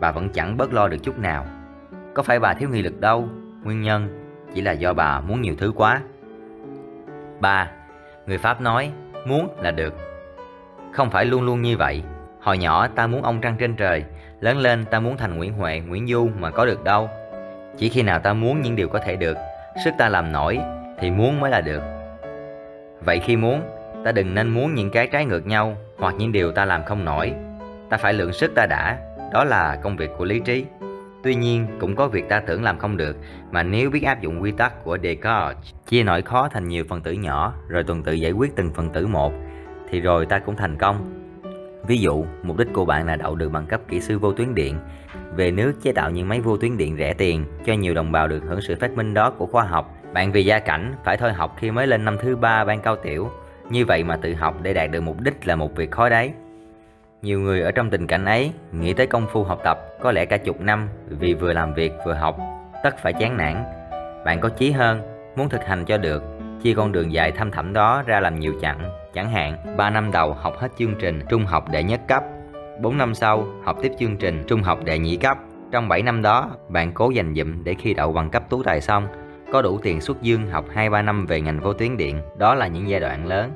bà 0.00 0.12
vẫn 0.12 0.28
chẳng 0.28 0.56
bớt 0.56 0.72
lo 0.72 0.88
được 0.88 0.96
chút 1.02 1.18
nào. 1.18 1.46
Có 2.14 2.22
phải 2.22 2.40
bà 2.40 2.54
thiếu 2.54 2.68
nghị 2.68 2.82
lực 2.82 3.00
đâu, 3.00 3.28
nguyên 3.64 3.82
nhân 3.82 4.08
chỉ 4.54 4.60
là 4.60 4.72
do 4.72 4.92
bà 4.92 5.20
muốn 5.20 5.40
nhiều 5.40 5.54
thứ 5.58 5.72
quá. 5.76 6.02
Ba, 7.40 7.70
người 8.26 8.38
Pháp 8.38 8.60
nói, 8.60 8.90
muốn 9.26 9.48
là 9.62 9.70
được. 9.70 9.94
Không 10.92 11.10
phải 11.10 11.24
luôn 11.24 11.42
luôn 11.42 11.62
như 11.62 11.76
vậy. 11.76 12.02
Hồi 12.40 12.58
nhỏ 12.58 12.86
ta 12.88 13.06
muốn 13.06 13.22
ông 13.22 13.40
trăng 13.40 13.56
trên 13.58 13.76
trời, 13.76 14.04
lớn 14.40 14.58
lên 14.58 14.84
ta 14.84 15.00
muốn 15.00 15.16
thành 15.16 15.36
Nguyễn 15.36 15.52
Huệ, 15.52 15.80
Nguyễn 15.80 16.06
Du 16.06 16.28
mà 16.38 16.50
có 16.50 16.66
được 16.66 16.84
đâu. 16.84 17.10
Chỉ 17.78 17.88
khi 17.88 18.02
nào 18.02 18.18
ta 18.18 18.32
muốn 18.32 18.60
những 18.60 18.76
điều 18.76 18.88
có 18.88 18.98
thể 18.98 19.16
được, 19.16 19.36
sức 19.84 19.94
ta 19.98 20.08
làm 20.08 20.32
nổi 20.32 20.58
thì 20.98 21.10
muốn 21.10 21.40
mới 21.40 21.50
là 21.50 21.60
được. 21.60 21.82
Vậy 23.04 23.20
khi 23.20 23.36
muốn, 23.36 23.62
ta 24.04 24.12
đừng 24.12 24.34
nên 24.34 24.48
muốn 24.48 24.74
những 24.74 24.90
cái 24.90 25.06
trái 25.06 25.24
ngược 25.24 25.46
nhau 25.46 25.76
hoặc 25.98 26.14
những 26.18 26.32
điều 26.32 26.52
ta 26.52 26.64
làm 26.64 26.84
không 26.84 27.04
nổi. 27.04 27.32
Ta 27.90 27.96
phải 27.96 28.12
lượng 28.12 28.32
sức 28.32 28.54
ta 28.54 28.66
đã, 28.66 28.98
đó 29.32 29.44
là 29.44 29.78
công 29.82 29.96
việc 29.96 30.10
của 30.18 30.24
lý 30.24 30.40
trí. 30.40 30.64
Tuy 31.22 31.34
nhiên, 31.34 31.66
cũng 31.80 31.96
có 31.96 32.08
việc 32.08 32.28
ta 32.28 32.40
tưởng 32.40 32.62
làm 32.62 32.78
không 32.78 32.96
được, 32.96 33.16
mà 33.50 33.62
nếu 33.62 33.90
biết 33.90 34.02
áp 34.02 34.20
dụng 34.20 34.42
quy 34.42 34.52
tắc 34.52 34.84
của 34.84 34.98
Descartes, 35.02 35.74
chia 35.86 36.02
nỗi 36.02 36.22
khó 36.22 36.48
thành 36.48 36.68
nhiều 36.68 36.84
phần 36.88 37.02
tử 37.02 37.12
nhỏ, 37.12 37.54
rồi 37.68 37.84
tuần 37.84 38.02
tự 38.02 38.12
giải 38.12 38.32
quyết 38.32 38.56
từng 38.56 38.70
phần 38.74 38.90
tử 38.90 39.06
một, 39.06 39.32
thì 39.90 40.00
rồi 40.00 40.26
ta 40.26 40.38
cũng 40.38 40.56
thành 40.56 40.76
công. 40.76 41.14
Ví 41.86 41.98
dụ, 41.98 42.24
mục 42.42 42.56
đích 42.56 42.68
của 42.72 42.84
bạn 42.84 43.06
là 43.06 43.16
đậu 43.16 43.34
được 43.34 43.48
bằng 43.48 43.66
cấp 43.66 43.80
kỹ 43.88 44.00
sư 44.00 44.18
vô 44.18 44.32
tuyến 44.32 44.54
điện, 44.54 44.78
về 45.36 45.50
nước 45.50 45.72
chế 45.82 45.92
tạo 45.92 46.10
những 46.10 46.28
máy 46.28 46.40
vô 46.40 46.56
tuyến 46.56 46.76
điện 46.76 46.96
rẻ 46.98 47.14
tiền 47.14 47.44
cho 47.66 47.72
nhiều 47.72 47.94
đồng 47.94 48.12
bào 48.12 48.28
được 48.28 48.42
hưởng 48.48 48.60
sự 48.60 48.76
phát 48.80 48.92
minh 48.92 49.14
đó 49.14 49.30
của 49.30 49.46
khoa 49.46 49.64
học. 49.64 49.94
Bạn 50.12 50.32
vì 50.32 50.44
gia 50.44 50.58
cảnh 50.58 50.94
phải 51.04 51.16
thôi 51.16 51.32
học 51.32 51.56
khi 51.58 51.70
mới 51.70 51.86
lên 51.86 52.04
năm 52.04 52.16
thứ 52.22 52.36
ba 52.36 52.64
ban 52.64 52.80
cao 52.80 52.96
tiểu, 52.96 53.30
như 53.70 53.84
vậy 53.84 54.04
mà 54.04 54.16
tự 54.16 54.34
học 54.34 54.54
để 54.62 54.74
đạt 54.74 54.90
được 54.90 55.00
mục 55.00 55.20
đích 55.20 55.46
là 55.46 55.56
một 55.56 55.76
việc 55.76 55.90
khó 55.90 56.08
đấy. 56.08 56.32
Nhiều 57.22 57.40
người 57.40 57.60
ở 57.60 57.70
trong 57.70 57.90
tình 57.90 58.06
cảnh 58.06 58.24
ấy 58.24 58.52
nghĩ 58.72 58.92
tới 58.94 59.06
công 59.06 59.26
phu 59.32 59.44
học 59.44 59.60
tập 59.64 59.78
có 60.00 60.12
lẽ 60.12 60.24
cả 60.24 60.36
chục 60.36 60.60
năm 60.60 60.88
vì 61.08 61.34
vừa 61.34 61.52
làm 61.52 61.74
việc 61.74 61.92
vừa 62.06 62.14
học, 62.14 62.38
tất 62.82 62.98
phải 63.02 63.12
chán 63.12 63.36
nản. 63.36 63.64
Bạn 64.24 64.40
có 64.40 64.48
chí 64.48 64.70
hơn, 64.70 65.02
muốn 65.36 65.48
thực 65.48 65.64
hành 65.64 65.84
cho 65.84 65.98
được, 65.98 66.22
chia 66.62 66.74
con 66.74 66.92
đường 66.92 67.12
dài 67.12 67.32
thăm 67.32 67.50
thẳm 67.50 67.72
đó 67.72 68.02
ra 68.06 68.20
làm 68.20 68.40
nhiều 68.40 68.54
chặng. 68.60 68.90
Chẳng 69.14 69.30
hạn, 69.30 69.76
3 69.76 69.90
năm 69.90 70.10
đầu 70.12 70.32
học 70.32 70.58
hết 70.58 70.68
chương 70.78 70.94
trình 70.98 71.20
trung 71.28 71.44
học 71.44 71.64
đệ 71.70 71.82
nhất 71.82 72.00
cấp, 72.08 72.24
4 72.80 72.98
năm 72.98 73.14
sau 73.14 73.46
học 73.64 73.76
tiếp 73.82 73.92
chương 73.98 74.16
trình 74.16 74.44
trung 74.46 74.62
học 74.62 74.84
đệ 74.84 74.98
nhị 74.98 75.16
cấp. 75.16 75.38
Trong 75.72 75.88
7 75.88 76.02
năm 76.02 76.22
đó, 76.22 76.50
bạn 76.68 76.92
cố 76.92 77.10
dành 77.10 77.34
dụm 77.34 77.64
để 77.64 77.74
khi 77.74 77.94
đậu 77.94 78.12
bằng 78.12 78.30
cấp 78.30 78.50
tú 78.50 78.62
tài 78.62 78.80
xong, 78.80 79.06
có 79.52 79.62
đủ 79.62 79.78
tiền 79.78 80.00
xuất 80.00 80.22
dương 80.22 80.46
học 80.50 80.64
2-3 80.74 81.04
năm 81.04 81.26
về 81.26 81.40
ngành 81.40 81.60
vô 81.60 81.72
tuyến 81.72 81.96
điện. 81.96 82.20
Đó 82.38 82.54
là 82.54 82.66
những 82.66 82.88
giai 82.88 83.00
đoạn 83.00 83.26
lớn. 83.26 83.50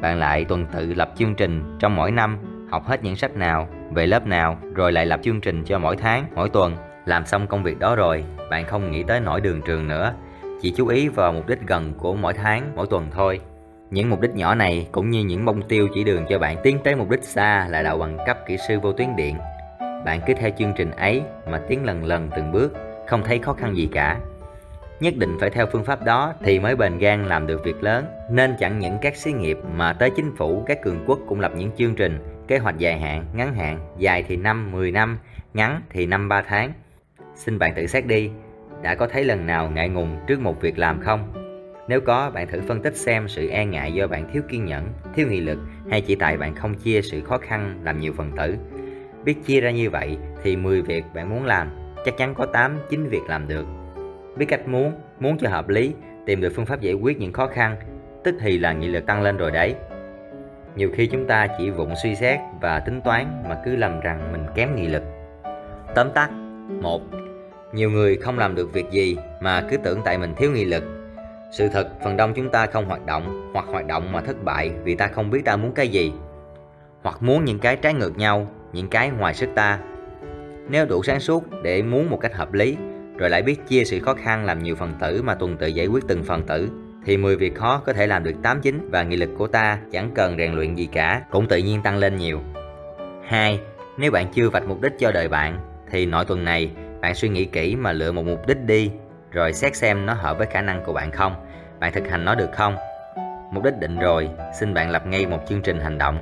Bạn 0.00 0.18
lại 0.18 0.44
tuần 0.44 0.66
tự 0.72 0.94
lập 0.94 1.12
chương 1.16 1.34
trình 1.34 1.76
trong 1.78 1.96
mỗi 1.96 2.10
năm 2.10 2.38
học 2.70 2.86
hết 2.86 3.04
những 3.04 3.16
sách 3.16 3.36
nào, 3.36 3.68
về 3.92 4.06
lớp 4.06 4.26
nào, 4.26 4.58
rồi 4.74 4.92
lại 4.92 5.06
lập 5.06 5.20
chương 5.22 5.40
trình 5.40 5.64
cho 5.64 5.78
mỗi 5.78 5.96
tháng, 5.96 6.26
mỗi 6.34 6.48
tuần. 6.48 6.76
Làm 7.06 7.26
xong 7.26 7.46
công 7.46 7.62
việc 7.62 7.78
đó 7.78 7.96
rồi, 7.96 8.24
bạn 8.50 8.64
không 8.66 8.90
nghĩ 8.90 9.02
tới 9.02 9.20
nỗi 9.20 9.40
đường 9.40 9.60
trường 9.62 9.88
nữa, 9.88 10.14
chỉ 10.60 10.72
chú 10.76 10.86
ý 10.86 11.08
vào 11.08 11.32
mục 11.32 11.48
đích 11.48 11.66
gần 11.66 11.92
của 11.98 12.14
mỗi 12.14 12.32
tháng, 12.32 12.72
mỗi 12.76 12.86
tuần 12.86 13.06
thôi. 13.10 13.40
Những 13.94 14.10
mục 14.10 14.20
đích 14.20 14.34
nhỏ 14.34 14.54
này 14.54 14.88
cũng 14.92 15.10
như 15.10 15.24
những 15.24 15.44
bông 15.44 15.68
tiêu 15.68 15.88
chỉ 15.94 16.04
đường 16.04 16.24
cho 16.28 16.38
bạn 16.38 16.56
tiến 16.62 16.78
tới 16.84 16.96
mục 16.96 17.10
đích 17.10 17.24
xa 17.24 17.68
là 17.68 17.82
đạo 17.82 17.98
bằng 17.98 18.18
cấp 18.26 18.38
kỹ 18.46 18.56
sư 18.68 18.80
vô 18.80 18.92
tuyến 18.92 19.16
điện. 19.16 19.36
Bạn 20.04 20.20
cứ 20.26 20.34
theo 20.34 20.50
chương 20.58 20.72
trình 20.76 20.90
ấy 20.90 21.22
mà 21.50 21.60
tiến 21.68 21.84
lần 21.84 22.04
lần 22.04 22.30
từng 22.36 22.52
bước, 22.52 22.72
không 23.06 23.22
thấy 23.24 23.38
khó 23.38 23.52
khăn 23.52 23.76
gì 23.76 23.88
cả. 23.92 24.20
Nhất 25.00 25.16
định 25.16 25.36
phải 25.40 25.50
theo 25.50 25.66
phương 25.72 25.84
pháp 25.84 26.04
đó 26.04 26.34
thì 26.44 26.58
mới 26.58 26.76
bền 26.76 26.98
gan 26.98 27.26
làm 27.26 27.46
được 27.46 27.64
việc 27.64 27.82
lớn. 27.82 28.06
Nên 28.30 28.54
chẳng 28.58 28.78
những 28.78 28.98
các 29.02 29.16
xí 29.16 29.32
nghiệp 29.32 29.58
mà 29.74 29.92
tới 29.92 30.10
chính 30.16 30.36
phủ, 30.36 30.64
các 30.66 30.82
cường 30.82 31.04
quốc 31.06 31.18
cũng 31.26 31.40
lập 31.40 31.52
những 31.56 31.70
chương 31.78 31.94
trình 31.94 32.18
Kế 32.48 32.58
hoạch 32.58 32.78
dài 32.78 32.98
hạn, 32.98 33.24
ngắn 33.34 33.54
hạn, 33.54 33.78
dài 33.98 34.24
thì 34.28 34.36
năm, 34.36 34.72
10 34.72 34.90
năm, 34.90 35.18
ngắn 35.54 35.80
thì 35.90 36.06
năm 36.06 36.28
3 36.28 36.42
tháng. 36.42 36.72
Xin 37.34 37.58
bạn 37.58 37.74
tự 37.74 37.86
xét 37.86 38.06
đi, 38.06 38.30
đã 38.82 38.94
có 38.94 39.06
thấy 39.06 39.24
lần 39.24 39.46
nào 39.46 39.70
ngại 39.70 39.88
ngùng 39.88 40.16
trước 40.26 40.40
một 40.40 40.60
việc 40.60 40.78
làm 40.78 41.00
không? 41.00 41.43
Nếu 41.88 42.00
có, 42.00 42.30
bạn 42.30 42.48
thử 42.48 42.60
phân 42.60 42.82
tích 42.82 42.96
xem 42.96 43.28
sự 43.28 43.48
e 43.48 43.66
ngại 43.66 43.92
do 43.92 44.06
bạn 44.06 44.28
thiếu 44.32 44.42
kiên 44.48 44.64
nhẫn, 44.64 44.88
thiếu 45.14 45.26
nghị 45.28 45.40
lực 45.40 45.58
hay 45.90 46.00
chỉ 46.00 46.14
tại 46.14 46.36
bạn 46.36 46.54
không 46.54 46.74
chia 46.74 47.02
sự 47.02 47.20
khó 47.20 47.38
khăn 47.38 47.80
làm 47.82 48.00
nhiều 48.00 48.12
phần 48.16 48.30
tử. 48.36 48.56
Biết 49.24 49.34
chia 49.46 49.60
ra 49.60 49.70
như 49.70 49.90
vậy 49.90 50.18
thì 50.42 50.56
10 50.56 50.82
việc 50.82 51.04
bạn 51.14 51.30
muốn 51.30 51.44
làm, 51.44 51.70
chắc 52.04 52.16
chắn 52.16 52.34
có 52.34 52.46
8, 52.46 52.78
9 52.90 53.08
việc 53.08 53.22
làm 53.28 53.48
được. 53.48 53.66
Biết 54.36 54.46
cách 54.48 54.68
muốn, 54.68 54.92
muốn 55.20 55.38
cho 55.38 55.48
hợp 55.48 55.68
lý, 55.68 55.94
tìm 56.26 56.40
được 56.40 56.52
phương 56.56 56.66
pháp 56.66 56.80
giải 56.80 56.94
quyết 56.94 57.18
những 57.18 57.32
khó 57.32 57.46
khăn, 57.46 57.76
tức 58.24 58.34
thì 58.40 58.58
là 58.58 58.72
nghị 58.72 58.88
lực 58.88 59.06
tăng 59.06 59.22
lên 59.22 59.36
rồi 59.36 59.50
đấy. 59.50 59.74
nhiều 60.76 60.90
khi 60.94 61.06
chúng 61.06 61.26
ta 61.26 61.48
chỉ 61.58 61.70
vụng 61.70 61.94
suy 62.02 62.14
xét 62.14 62.40
và 62.60 62.80
tính 62.80 63.00
toán 63.04 63.42
mà 63.48 63.56
cứ 63.64 63.76
lầm 63.76 64.00
rằng 64.00 64.32
mình 64.32 64.46
kém 64.54 64.76
nghị 64.76 64.86
lực 64.86 65.02
tóm 65.94 66.10
tắt 66.14 66.30
một 66.80 67.02
nhiều 67.72 67.90
người 67.90 68.16
không 68.16 68.38
làm 68.38 68.54
được 68.54 68.72
việc 68.72 68.90
gì 68.90 69.16
mà 69.40 69.66
cứ 69.70 69.76
tưởng 69.76 70.00
tại 70.04 70.18
mình 70.18 70.34
thiếu 70.36 70.50
nghị 70.50 70.64
lực 70.64 70.84
sự 71.54 71.68
thật, 71.68 71.88
phần 72.04 72.16
đông 72.16 72.34
chúng 72.34 72.50
ta 72.50 72.66
không 72.66 72.84
hoạt 72.84 73.06
động 73.06 73.50
hoặc 73.54 73.66
hoạt 73.68 73.86
động 73.86 74.12
mà 74.12 74.20
thất 74.20 74.44
bại 74.44 74.70
vì 74.84 74.94
ta 74.94 75.06
không 75.06 75.30
biết 75.30 75.44
ta 75.44 75.56
muốn 75.56 75.72
cái 75.72 75.88
gì, 75.88 76.12
hoặc 77.02 77.22
muốn 77.22 77.44
những 77.44 77.58
cái 77.58 77.76
trái 77.76 77.94
ngược 77.94 78.18
nhau, 78.18 78.50
những 78.72 78.88
cái 78.88 79.10
ngoài 79.10 79.34
sức 79.34 79.48
ta 79.54 79.78
nếu 80.68 80.86
đủ 80.86 81.02
sáng 81.02 81.20
suốt 81.20 81.44
để 81.62 81.82
muốn 81.82 82.10
một 82.10 82.16
cách 82.20 82.34
hợp 82.34 82.52
lý, 82.52 82.76
rồi 83.16 83.30
lại 83.30 83.42
biết 83.42 83.66
chia 83.68 83.84
sự 83.84 84.00
khó 84.00 84.14
khăn 84.14 84.44
làm 84.44 84.62
nhiều 84.62 84.74
phần 84.74 84.92
tử 85.00 85.22
mà 85.22 85.34
tuần 85.34 85.56
tự 85.56 85.66
giải 85.66 85.86
quyết 85.86 86.04
từng 86.08 86.22
phần 86.22 86.42
tử, 86.42 86.68
thì 87.04 87.16
10 87.16 87.36
việc 87.36 87.54
khó 87.54 87.82
có 87.86 87.92
thể 87.92 88.06
làm 88.06 88.24
được 88.24 88.34
8 88.42 88.60
9 88.60 88.88
và 88.90 89.02
nghị 89.02 89.16
lực 89.16 89.30
của 89.38 89.46
ta 89.46 89.78
chẳng 89.92 90.10
cần 90.14 90.36
rèn 90.38 90.54
luyện 90.54 90.74
gì 90.74 90.88
cả, 90.92 91.22
cũng 91.30 91.48
tự 91.48 91.56
nhiên 91.56 91.82
tăng 91.82 91.96
lên 91.96 92.16
nhiều. 92.16 92.40
2. 93.24 93.60
Nếu 93.98 94.10
bạn 94.10 94.26
chưa 94.34 94.50
vạch 94.50 94.68
mục 94.68 94.80
đích 94.80 94.92
cho 94.98 95.12
đời 95.12 95.28
bạn, 95.28 95.58
thì 95.90 96.06
nội 96.06 96.24
tuần 96.24 96.44
này 96.44 96.70
bạn 97.00 97.14
suy 97.14 97.28
nghĩ 97.28 97.44
kỹ 97.44 97.76
mà 97.76 97.92
lựa 97.92 98.12
một 98.12 98.26
mục 98.26 98.46
đích 98.46 98.58
đi 98.66 98.90
rồi 99.34 99.52
xét 99.52 99.76
xem 99.76 100.06
nó 100.06 100.14
hợp 100.14 100.38
với 100.38 100.46
khả 100.46 100.60
năng 100.60 100.84
của 100.84 100.92
bạn 100.92 101.10
không, 101.10 101.46
bạn 101.78 101.92
thực 101.92 102.08
hành 102.08 102.24
nó 102.24 102.34
được 102.34 102.50
không. 102.52 102.76
Mục 103.50 103.64
đích 103.64 103.78
định 103.80 103.98
rồi, 103.98 104.30
xin 104.58 104.74
bạn 104.74 104.90
lập 104.90 105.06
ngay 105.06 105.26
một 105.26 105.38
chương 105.48 105.62
trình 105.62 105.80
hành 105.80 105.98
động. 105.98 106.18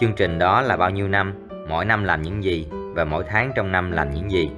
Chương 0.00 0.12
trình 0.12 0.38
đó 0.38 0.60
là 0.60 0.76
bao 0.76 0.90
nhiêu 0.90 1.08
năm, 1.08 1.48
mỗi 1.68 1.84
năm 1.84 2.04
làm 2.04 2.22
những 2.22 2.44
gì 2.44 2.68
và 2.72 3.04
mỗi 3.04 3.24
tháng 3.28 3.52
trong 3.56 3.72
năm 3.72 3.92
làm 3.92 4.10
những 4.10 4.30
gì. 4.30 4.50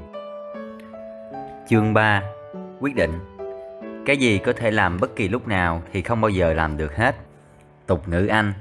Chương 1.69 1.95
3. 1.95 2.23
Quyết 2.81 2.97
định 2.97 3.13
cái 4.07 4.17
gì 4.17 4.39
có 4.39 4.53
thể 4.53 4.71
làm 4.71 5.01
bất 5.01 5.17
kỳ 5.17 5.29
lúc 5.29 5.49
nào 5.49 5.83
thì 5.93 6.03
không 6.03 6.21
bao 6.21 6.29
giờ 6.29 6.53
làm 6.53 6.77
được 6.77 6.97
hết. 6.97 7.17
Tục 7.87 8.09
ngữ 8.09 8.27
Anh 8.27 8.53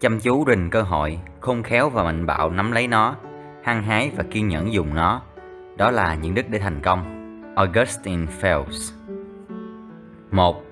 Chăm 0.00 0.20
chú 0.20 0.44
rình 0.46 0.70
cơ 0.70 0.82
hội, 0.82 1.18
khôn 1.40 1.62
khéo 1.62 1.90
và 1.90 2.04
mạnh 2.04 2.26
bạo 2.26 2.50
nắm 2.50 2.72
lấy 2.72 2.86
nó, 2.86 3.16
hăng 3.64 3.82
hái 3.82 4.10
và 4.16 4.24
kiên 4.30 4.48
nhẫn 4.48 4.72
dùng 4.72 4.94
nó. 4.94 5.22
Đó 5.76 5.90
là 5.90 6.14
những 6.14 6.34
đức 6.34 6.48
để 6.48 6.58
thành 6.58 6.80
công. 6.82 7.19
Augustine 7.54 8.26
Phelps 8.26 8.92
1. 10.30 10.62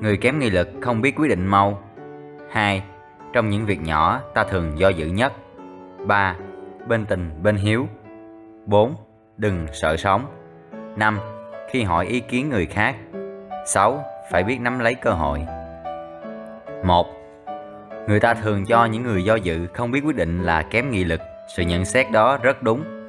Người 0.00 0.16
kém 0.16 0.38
nghị 0.38 0.50
lực 0.50 0.68
không 0.80 1.00
biết 1.00 1.14
quyết 1.16 1.28
định 1.28 1.46
mau 1.46 1.82
2. 2.50 2.82
Trong 3.32 3.50
những 3.50 3.66
việc 3.66 3.80
nhỏ, 3.82 4.20
ta 4.34 4.44
thường 4.44 4.78
do 4.78 4.88
dự 4.88 5.06
nhất 5.06 5.32
3. 6.06 6.36
Bên 6.88 7.06
tình, 7.06 7.30
bên 7.42 7.56
hiếu 7.56 7.88
4. 8.66 8.94
Đừng 9.36 9.66
sợ 9.72 9.96
sống 9.96 10.26
5. 10.96 11.18
Khi 11.70 11.82
hỏi 11.82 12.06
ý 12.06 12.20
kiến 12.20 12.48
người 12.48 12.66
khác 12.66 12.96
6. 13.66 14.04
Phải 14.30 14.44
biết 14.44 14.60
nắm 14.60 14.78
lấy 14.78 14.94
cơ 14.94 15.10
hội 15.10 15.46
1. 16.84 17.06
Người 18.08 18.20
ta 18.20 18.34
thường 18.34 18.64
cho 18.66 18.84
những 18.84 19.02
người 19.02 19.24
do 19.24 19.34
dự 19.34 19.66
không 19.66 19.90
biết 19.90 20.00
quyết 20.04 20.16
định 20.16 20.42
là 20.42 20.62
kém 20.62 20.90
nghị 20.90 21.04
lực 21.04 21.20
Sự 21.56 21.62
nhận 21.62 21.84
xét 21.84 22.10
đó 22.10 22.38
rất 22.42 22.62
đúng 22.62 22.99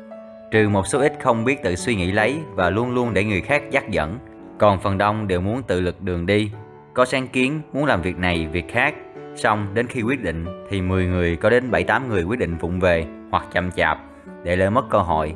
Trừ 0.52 0.70
một 0.70 0.88
số 0.88 1.00
ít 1.00 1.14
không 1.22 1.44
biết 1.46 1.64
tự 1.64 1.76
suy 1.76 1.96
nghĩ 1.96 2.12
lấy 2.12 2.40
và 2.56 2.70
luôn 2.70 2.92
luôn 2.92 3.14
để 3.14 3.24
người 3.24 3.42
khác 3.42 3.64
dắt 3.72 3.90
dẫn 3.90 4.18
Còn 4.58 4.80
phần 4.80 4.98
đông 4.98 5.28
đều 5.28 5.42
muốn 5.42 5.64
tự 5.64 5.82
lực 5.82 6.02
đường 6.02 6.26
đi. 6.26 6.52
Có 6.94 7.06
sáng 7.06 7.28
kiến 7.28 7.62
muốn 7.74 7.86
làm 7.86 8.02
việc 8.02 8.18
này 8.18 8.48
việc 8.52 8.66
khác. 8.70 8.96
Xong 9.36 9.68
đến 9.74 9.88
khi 9.88 10.02
quyết 10.02 10.24
định 10.24 10.46
thì 10.70 10.82
10 10.82 11.06
người 11.06 11.36
có 11.36 11.50
đến 11.50 11.72
7-8 11.72 12.08
người 12.08 12.24
quyết 12.24 12.40
định 12.40 12.58
vụng 12.58 12.80
về 12.80 13.06
hoặc 13.32 13.46
chậm 13.54 13.72
chạp 13.72 14.00
để 14.44 14.56
lỡ 14.56 14.70
mất 14.70 14.90
cơ 14.90 15.00
hội. 15.00 15.34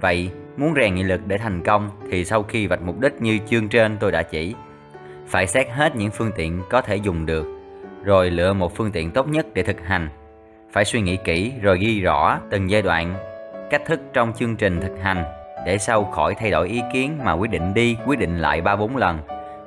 Vậy 0.00 0.30
Muốn 0.58 0.74
rèn 0.74 0.94
nghị 0.94 1.02
lực 1.02 1.20
để 1.26 1.38
thành 1.38 1.62
công 1.62 1.90
thì 2.10 2.24
sau 2.24 2.42
khi 2.42 2.66
vạch 2.66 2.82
mục 2.82 3.00
đích 3.00 3.22
như 3.22 3.38
chương 3.50 3.68
trên 3.68 3.96
tôi 4.00 4.12
đã 4.12 4.22
chỉ, 4.22 4.54
phải 5.26 5.46
xét 5.46 5.68
hết 5.70 5.96
những 5.96 6.10
phương 6.10 6.30
tiện 6.36 6.62
có 6.70 6.80
thể 6.80 6.96
dùng 6.96 7.26
được, 7.26 7.46
rồi 8.04 8.30
lựa 8.30 8.52
một 8.52 8.76
phương 8.76 8.90
tiện 8.92 9.10
tốt 9.10 9.28
nhất 9.28 9.46
để 9.54 9.62
thực 9.62 9.80
hành. 9.80 10.08
Phải 10.72 10.84
suy 10.84 11.00
nghĩ 11.00 11.16
kỹ 11.24 11.52
rồi 11.62 11.78
ghi 11.78 12.00
rõ 12.00 12.40
từng 12.50 12.70
giai 12.70 12.82
đoạn, 12.82 13.14
cách 13.70 13.82
thức 13.86 14.00
trong 14.12 14.32
chương 14.32 14.56
trình 14.56 14.80
thực 14.80 14.98
hành 15.02 15.24
để 15.66 15.78
sau 15.78 16.04
khỏi 16.04 16.34
thay 16.34 16.50
đổi 16.50 16.68
ý 16.68 16.82
kiến 16.92 17.18
mà 17.24 17.32
quyết 17.32 17.50
định 17.50 17.74
đi, 17.74 17.96
quyết 18.06 18.18
định 18.18 18.38
lại 18.38 18.62
3-4 18.62 18.96
lần, 18.96 19.18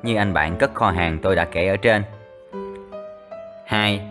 như 0.04 0.16
anh 0.16 0.34
bạn 0.34 0.58
cất 0.58 0.74
kho 0.74 0.92
hàng 0.92 1.18
tôi 1.22 1.36
đã 1.36 1.46
kể 1.46 1.68
ở 1.68 1.78
trên. 1.78 2.04
2. 3.66 4.02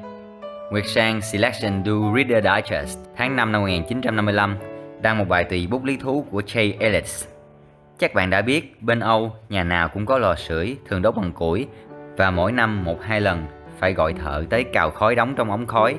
Nguyệt 0.70 0.84
Sang 0.86 1.20
Selection 1.20 1.82
Do 1.82 1.92
Reader 2.16 2.44
Digest 2.44 2.98
tháng 3.16 3.36
5 3.36 3.52
năm 3.52 3.60
1955 3.62 4.56
đăng 5.02 5.18
một 5.18 5.24
bài 5.28 5.44
tùy 5.44 5.66
bút 5.70 5.84
lý 5.84 5.96
thú 5.96 6.24
của 6.30 6.40
Jay 6.40 6.72
Ellis. 6.78 7.26
Chắc 7.98 8.14
bạn 8.14 8.30
đã 8.30 8.42
biết, 8.42 8.82
bên 8.82 9.00
Âu, 9.00 9.32
nhà 9.48 9.64
nào 9.64 9.88
cũng 9.88 10.06
có 10.06 10.18
lò 10.18 10.34
sưởi, 10.34 10.76
thường 10.88 11.02
đốt 11.02 11.16
bằng 11.16 11.32
củi, 11.32 11.66
và 12.16 12.30
mỗi 12.30 12.52
năm 12.52 12.84
một 12.84 13.02
hai 13.02 13.20
lần 13.20 13.46
phải 13.78 13.92
gọi 13.92 14.12
thợ 14.12 14.44
tới 14.50 14.64
cào 14.64 14.90
khói 14.90 15.14
đóng 15.14 15.34
trong 15.36 15.50
ống 15.50 15.66
khói. 15.66 15.96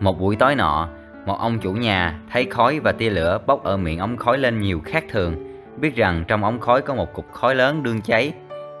Một 0.00 0.20
buổi 0.20 0.36
tối 0.36 0.54
nọ, 0.54 0.88
một 1.26 1.38
ông 1.38 1.58
chủ 1.58 1.72
nhà 1.72 2.18
thấy 2.32 2.46
khói 2.50 2.80
và 2.80 2.92
tia 2.92 3.10
lửa 3.10 3.38
bốc 3.46 3.64
ở 3.64 3.76
miệng 3.76 3.98
ống 3.98 4.16
khói 4.16 4.38
lên 4.38 4.60
nhiều 4.60 4.80
khác 4.84 5.04
thường, 5.10 5.60
biết 5.76 5.96
rằng 5.96 6.24
trong 6.28 6.44
ống 6.44 6.60
khói 6.60 6.82
có 6.82 6.94
một 6.94 7.12
cục 7.12 7.32
khói 7.32 7.54
lớn 7.54 7.82
đương 7.82 8.00
cháy, 8.00 8.32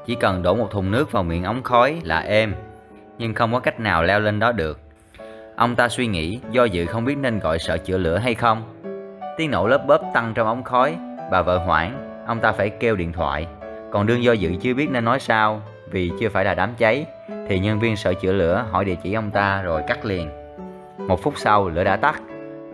chỉ 0.06 0.14
cần 0.14 0.42
đổ 0.42 0.54
một 0.54 0.70
thùng 0.70 0.90
nước 0.90 1.12
vào 1.12 1.22
miệng 1.22 1.44
ống 1.44 1.62
khói 1.62 2.00
là 2.04 2.20
êm, 2.20 2.54
nhưng 3.18 3.34
không 3.34 3.52
có 3.52 3.60
cách 3.60 3.80
nào 3.80 4.02
leo 4.02 4.20
lên 4.20 4.38
đó 4.38 4.52
được. 4.52 4.80
Ông 5.56 5.76
ta 5.76 5.88
suy 5.88 6.06
nghĩ 6.06 6.40
do 6.50 6.64
dự 6.64 6.86
không 6.86 7.04
biết 7.04 7.18
nên 7.18 7.38
gọi 7.38 7.58
sợ 7.58 7.78
chữa 7.78 7.98
lửa 7.98 8.18
hay 8.18 8.34
không. 8.34 8.62
Tiếng 9.36 9.50
nổ 9.50 9.66
lớp 9.66 9.86
bóp 9.86 10.00
tăng 10.14 10.32
trong 10.34 10.46
ống 10.46 10.62
khói. 10.62 10.96
Bà 11.30 11.42
vợ 11.42 11.58
hoảng 11.58 12.04
Ông 12.26 12.40
ta 12.40 12.52
phải 12.52 12.70
kêu 12.70 12.96
điện 12.96 13.12
thoại. 13.12 13.46
Còn 13.92 14.06
đương 14.06 14.22
do 14.22 14.32
dự 14.32 14.54
chưa 14.60 14.74
biết 14.74 14.90
nên 14.90 15.04
nói 15.04 15.20
sao 15.20 15.62
Vì 15.90 16.12
chưa 16.20 16.28
phải 16.28 16.44
là 16.44 16.54
đám 16.54 16.74
cháy 16.78 17.06
Thì 17.48 17.58
nhân 17.58 17.80
viên 17.80 17.96
sợ 17.96 18.14
chữa 18.14 18.32
lửa 18.32 18.64
hỏi 18.70 18.84
địa 18.84 18.96
chỉ 19.02 19.14
ông 19.14 19.30
ta 19.30 19.62
rồi 19.62 19.82
cắt 19.86 20.04
liền. 20.04 20.30
Một 20.98 21.22
phút 21.22 21.34
sau 21.36 21.68
lửa 21.68 21.84
đã 21.84 21.96
tắt. 21.96 22.22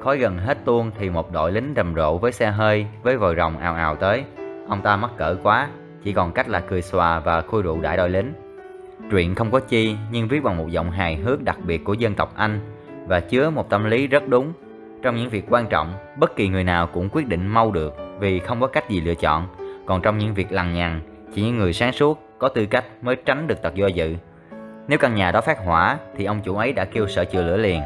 Khói 0.01 0.19
gần 0.19 0.39
hết 0.39 0.59
tuôn 0.65 0.91
thì 0.99 1.11
một 1.11 1.33
đội 1.33 1.53
lính 1.53 1.73
rầm 1.77 1.95
rộ 1.95 2.19
với 2.19 2.33
xe 2.33 2.51
hơi 2.51 2.87
Với 3.03 3.17
vòi 3.17 3.37
rồng 3.37 3.59
ào 3.59 3.75
ào 3.75 3.97
tới 3.97 4.25
Ông 4.69 4.83
ta 4.83 4.97
mắc 4.97 5.11
cỡ 5.17 5.37
quá 5.43 5.69
Chỉ 6.05 6.13
còn 6.13 6.33
cách 6.33 6.49
là 6.49 6.61
cười 6.61 6.83
xòa 6.83 7.21
và 7.21 7.41
khui 7.41 7.63
rượu 7.63 7.81
đãi 7.81 7.97
đội 7.97 8.11
lính 8.11 8.33
Truyện 9.11 9.35
không 9.35 9.51
có 9.51 9.61
chi 9.61 9.97
nhưng 10.11 10.29
viết 10.29 10.43
bằng 10.43 10.57
một 10.57 10.69
giọng 10.69 10.91
hài 10.91 11.17
hước 11.17 11.43
đặc 11.43 11.59
biệt 11.65 11.85
của 11.85 11.95
dân 11.95 12.15
tộc 12.15 12.33
Anh 12.37 12.61
Và 13.07 13.21
chứa 13.21 13.51
một 13.51 13.71
tâm 13.71 13.85
lý 13.85 14.07
rất 14.07 14.29
đúng 14.29 14.53
trong 15.03 15.17
những 15.17 15.31
việc 15.31 15.45
quan 15.49 15.67
trọng, 15.67 15.95
bất 16.17 16.37
kỳ 16.37 16.49
người 16.49 16.65
nào 16.65 16.87
cũng 16.87 17.09
quyết 17.13 17.29
định 17.29 17.47
mau 17.47 17.71
được 17.71 17.97
vì 18.19 18.39
không 18.39 18.61
có 18.61 18.67
cách 18.67 18.91
gì 18.91 19.01
lựa 19.01 19.15
chọn. 19.15 19.47
Còn 19.87 20.03
trong 20.03 20.19
những 20.19 20.35
việc 20.35 20.53
lằng 20.53 20.75
nhằng, 20.75 21.01
chỉ 21.35 21.43
những 21.43 21.59
người 21.59 21.73
sáng 21.73 21.93
suốt, 21.93 22.23
có 22.39 22.49
tư 22.49 22.67
cách 22.67 22.85
mới 23.03 23.17
tránh 23.17 23.47
được 23.47 23.63
tật 23.63 23.75
do 23.75 23.87
dự. 23.87 24.15
Nếu 24.89 24.99
căn 24.99 25.15
nhà 25.15 25.31
đó 25.31 25.41
phát 25.41 25.59
hỏa 25.65 25.99
thì 26.17 26.25
ông 26.25 26.41
chủ 26.45 26.57
ấy 26.57 26.73
đã 26.73 26.85
kêu 26.85 27.09
sợ 27.09 27.25
chữa 27.25 27.43
lửa 27.43 27.57
liền. 27.57 27.81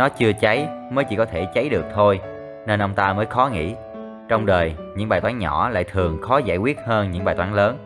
Nó 0.00 0.08
chưa 0.08 0.32
cháy 0.32 0.68
mới 0.90 1.04
chỉ 1.04 1.16
có 1.16 1.24
thể 1.24 1.46
cháy 1.54 1.68
được 1.68 1.84
thôi, 1.94 2.20
nên 2.66 2.82
ông 2.82 2.94
ta 2.94 3.12
mới 3.12 3.26
khó 3.26 3.50
nghĩ. 3.52 3.74
Trong 4.28 4.46
đời, 4.46 4.74
những 4.96 5.08
bài 5.08 5.20
toán 5.20 5.38
nhỏ 5.38 5.68
lại 5.68 5.84
thường 5.84 6.18
khó 6.22 6.38
giải 6.38 6.56
quyết 6.56 6.78
hơn 6.86 7.10
những 7.10 7.24
bài 7.24 7.34
toán 7.34 7.52
lớn. 7.52 7.78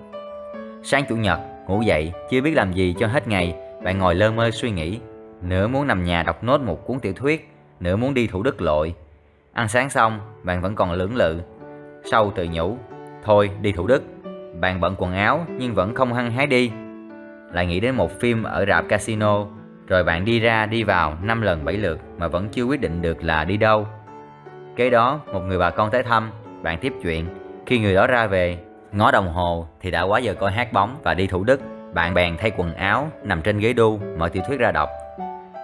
Sáng 0.83 1.05
chủ 1.09 1.17
nhật, 1.17 1.39
ngủ 1.69 1.83
dậy, 1.83 2.13
chưa 2.31 2.41
biết 2.41 2.51
làm 2.55 2.73
gì 2.73 2.95
cho 2.99 3.07
hết 3.07 3.29
ngày, 3.29 3.57
bạn 3.85 3.99
ngồi 3.99 4.15
lơ 4.15 4.31
mơ 4.31 4.51
suy 4.51 4.71
nghĩ. 4.71 5.01
Nửa 5.43 5.67
muốn 5.67 5.87
nằm 5.87 6.05
nhà 6.05 6.23
đọc 6.23 6.45
nốt 6.45 6.61
một 6.61 6.87
cuốn 6.87 7.01
tiểu 7.01 7.13
thuyết, 7.13 7.53
nửa 7.81 7.97
muốn 7.97 8.15
đi 8.15 8.27
Thủ 8.27 8.43
Đức 8.43 8.61
lội. 8.61 8.95
Ăn 9.53 9.69
sáng 9.69 9.91
xong, 9.91 10.21
bạn 10.43 10.61
vẫn 10.61 10.75
còn 10.75 10.93
lưỡng 10.93 11.17
lự. 11.17 11.41
Sau 12.05 12.33
tự 12.35 12.47
nhủ, 12.53 12.77
thôi 13.25 13.51
đi 13.61 13.73
Thủ 13.73 13.87
Đức. 13.87 14.03
Bạn 14.61 14.81
bận 14.81 14.95
quần 14.99 15.13
áo 15.13 15.47
nhưng 15.59 15.75
vẫn 15.75 15.95
không 15.95 16.13
hăng 16.13 16.31
hái 16.31 16.47
đi. 16.47 16.71
Lại 17.53 17.67
nghĩ 17.67 17.81
đến 17.81 17.95
một 17.95 18.21
phim 18.21 18.43
ở 18.43 18.65
rạp 18.69 18.89
casino, 18.89 19.47
rồi 19.89 20.05
bạn 20.05 20.25
đi 20.25 20.41
ra 20.41 20.67
đi 20.67 20.83
vào 20.83 21.17
5 21.23 21.43
lần 21.43 21.65
7 21.65 21.77
lượt 21.77 22.01
mà 22.19 22.29
vẫn 22.29 22.49
chưa 22.49 22.63
quyết 22.63 22.81
định 22.81 23.03
được 23.03 23.25
là 23.25 23.45
đi 23.45 23.57
đâu. 23.57 23.87
Kế 24.77 24.91
đó, 24.91 25.21
một 25.33 25.41
người 25.41 25.59
bà 25.59 25.71
con 25.71 25.91
tới 25.91 26.03
thăm, 26.03 26.31
bạn 26.63 26.79
tiếp 26.79 26.93
chuyện. 27.03 27.27
Khi 27.67 27.79
người 27.79 27.95
đó 27.95 28.07
ra 28.07 28.27
về, 28.27 28.59
ngó 28.93 29.11
đồng 29.11 29.29
hồ 29.29 29.67
thì 29.81 29.91
đã 29.91 30.03
quá 30.03 30.19
giờ 30.19 30.35
coi 30.35 30.53
hát 30.53 30.73
bóng 30.73 30.97
và 31.03 31.15
đi 31.15 31.27
Thủ 31.27 31.45
Đức. 31.45 31.61
Bạn 31.95 32.15
bèn 32.15 32.37
thay 32.37 32.53
quần 32.57 32.75
áo, 32.75 33.11
nằm 33.23 33.43
trên 33.43 33.59
ghế 33.59 33.73
đu, 33.73 34.01
mở 34.19 34.29
tiểu 34.29 34.43
thuyết 34.47 34.61
ra 34.61 34.73
đọc 34.73 34.89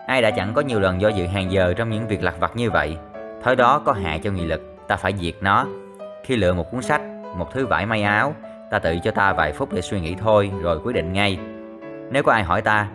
Ai 0.07 0.23
đã 0.23 0.31
chẳng 0.31 0.55
có 0.55 0.61
nhiều 0.61 0.81
lần 0.81 1.01
do 1.01 1.09
dự 1.09 1.27
hàng 1.27 1.53
giờ 1.53 1.75
trong 1.77 1.91
những 1.91 2.09
việc 2.09 2.23
lặt 2.23 2.35
vặt 2.41 2.57
như 2.57 2.71
vậy 2.71 2.97
Thói 3.43 3.57
đó 3.57 3.83
có 3.85 3.93
hại 3.93 4.21
cho 4.23 4.31
nghị 4.31 4.45
lực, 4.45 4.61
ta 4.89 4.97
phải 4.97 5.13
diệt 5.19 5.35
nó 5.41 5.67
Khi 6.25 6.37
lựa 6.37 6.55
một 6.55 6.71
cuốn 6.71 6.83
sách, 6.83 7.01
một 7.37 7.53
thứ 7.53 7.67
vải 7.67 7.87
may 7.87 8.03
áo 8.03 8.35
Ta 8.71 8.79
tự 8.79 8.99
cho 9.05 9.11
ta 9.11 9.33
vài 9.33 9.53
phút 9.53 9.73
để 9.73 9.81
suy 9.81 10.01
nghĩ 10.01 10.15
thôi 10.15 10.51
rồi 10.63 10.81
quyết 10.85 10.93
định 10.93 11.13
ngay 11.13 11.39
Nếu 12.11 12.23
có 12.23 12.33
ai 12.33 12.43
hỏi 12.43 12.63
ta 12.63 12.89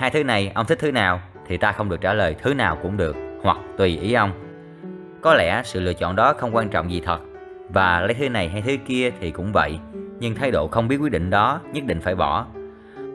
Hai 0.00 0.10
thứ 0.10 0.24
này 0.24 0.52
ông 0.54 0.66
thích 0.66 0.78
thứ 0.78 0.92
nào 0.92 1.20
Thì 1.46 1.56
ta 1.56 1.72
không 1.72 1.88
được 1.88 2.00
trả 2.00 2.14
lời 2.14 2.36
thứ 2.42 2.54
nào 2.54 2.78
cũng 2.82 2.96
được 2.96 3.16
Hoặc 3.42 3.58
tùy 3.76 3.98
ý 3.98 4.12
ông 4.12 4.32
Có 5.20 5.34
lẽ 5.34 5.62
sự 5.64 5.80
lựa 5.80 5.92
chọn 5.92 6.16
đó 6.16 6.34
không 6.38 6.56
quan 6.56 6.68
trọng 6.68 6.90
gì 6.90 7.00
thật 7.04 7.18
Và 7.68 8.00
lấy 8.00 8.14
thứ 8.14 8.28
này 8.28 8.48
hay 8.48 8.62
thứ 8.62 8.76
kia 8.86 9.10
thì 9.20 9.30
cũng 9.30 9.52
vậy 9.52 9.78
Nhưng 10.20 10.34
thái 10.34 10.50
độ 10.50 10.68
không 10.68 10.88
biết 10.88 10.96
quyết 10.96 11.12
định 11.12 11.30
đó 11.30 11.60
nhất 11.72 11.84
định 11.84 12.00
phải 12.00 12.14
bỏ 12.14 12.46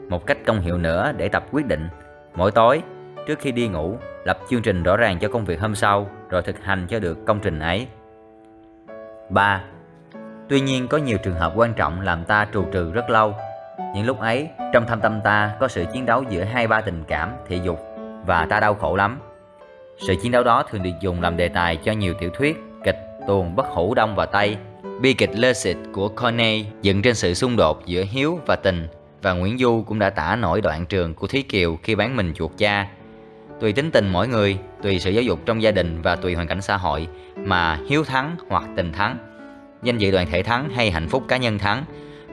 Một 0.08 0.26
cách 0.26 0.38
công 0.46 0.60
hiệu 0.60 0.78
nữa 0.78 1.12
để 1.16 1.28
tập 1.28 1.46
quyết 1.50 1.66
định 1.66 1.88
Mỗi 2.34 2.50
tối 2.50 2.82
Trước 3.26 3.38
khi 3.38 3.52
đi 3.52 3.68
ngủ, 3.68 3.98
lập 4.24 4.38
chương 4.50 4.62
trình 4.62 4.82
rõ 4.82 4.96
ràng 4.96 5.18
cho 5.18 5.28
công 5.28 5.44
việc 5.44 5.60
hôm 5.60 5.74
sau 5.74 6.10
rồi 6.30 6.42
thực 6.42 6.64
hành 6.64 6.86
cho 6.86 6.98
được 6.98 7.26
công 7.26 7.40
trình 7.40 7.58
ấy. 7.58 7.86
3. 9.30 9.62
Tuy 10.48 10.60
nhiên 10.60 10.88
có 10.88 10.98
nhiều 10.98 11.18
trường 11.18 11.34
hợp 11.34 11.52
quan 11.56 11.74
trọng 11.74 12.00
làm 12.00 12.24
ta 12.24 12.46
trù 12.52 12.64
trừ 12.72 12.92
rất 12.92 13.10
lâu. 13.10 13.34
Những 13.94 14.06
lúc 14.06 14.20
ấy, 14.20 14.48
trong 14.72 14.86
thâm 14.86 15.00
tâm 15.00 15.20
ta 15.24 15.52
có 15.60 15.68
sự 15.68 15.84
chiến 15.92 16.06
đấu 16.06 16.24
giữa 16.30 16.44
hai 16.44 16.66
ba 16.66 16.80
tình 16.80 17.04
cảm, 17.08 17.32
thị 17.48 17.60
dục 17.64 17.80
và 18.26 18.46
ta 18.50 18.60
đau 18.60 18.74
khổ 18.74 18.96
lắm. 18.96 19.18
Sự 20.06 20.14
chiến 20.22 20.32
đấu 20.32 20.44
đó 20.44 20.64
thường 20.70 20.82
được 20.82 20.90
dùng 21.00 21.22
làm 21.22 21.36
đề 21.36 21.48
tài 21.48 21.76
cho 21.76 21.92
nhiều 21.92 22.14
tiểu 22.20 22.30
thuyết, 22.30 22.56
kịch, 22.84 22.98
tuồng 23.26 23.56
bất 23.56 23.66
hủ 23.66 23.94
Đông 23.94 24.14
và 24.14 24.26
Tây. 24.26 24.56
Bi 25.00 25.12
kịch 25.12 25.30
Lơ 25.34 25.52
Xịt 25.52 25.76
của 25.92 26.08
Corneille 26.08 26.70
dựng 26.82 27.02
trên 27.02 27.14
sự 27.14 27.34
xung 27.34 27.56
đột 27.56 27.86
giữa 27.86 28.04
hiếu 28.10 28.40
và 28.46 28.56
tình 28.56 28.88
và 29.22 29.32
Nguyễn 29.32 29.58
Du 29.58 29.84
cũng 29.86 29.98
đã 29.98 30.10
tả 30.10 30.36
nổi 30.36 30.60
đoạn 30.60 30.86
trường 30.86 31.14
của 31.14 31.26
Thúy 31.26 31.42
Kiều 31.42 31.78
khi 31.82 31.94
bán 31.94 32.16
mình 32.16 32.32
chuột 32.34 32.50
cha. 32.58 32.88
Tùy 33.60 33.72
tính 33.72 33.90
tình 33.90 34.08
mỗi 34.12 34.28
người, 34.28 34.58
tùy 34.82 35.00
sự 35.00 35.10
giáo 35.10 35.22
dục 35.22 35.38
trong 35.46 35.62
gia 35.62 35.70
đình 35.70 36.02
và 36.02 36.16
tùy 36.16 36.34
hoàn 36.34 36.46
cảnh 36.46 36.62
xã 36.62 36.76
hội 36.76 37.08
mà 37.36 37.78
hiếu 37.88 38.04
thắng 38.04 38.36
hoặc 38.48 38.64
tình 38.76 38.92
thắng, 38.92 39.18
danh 39.82 39.98
dự 39.98 40.10
đoàn 40.10 40.26
thể 40.30 40.42
thắng 40.42 40.70
hay 40.70 40.90
hạnh 40.90 41.08
phúc 41.08 41.24
cá 41.28 41.36
nhân 41.36 41.58
thắng, 41.58 41.84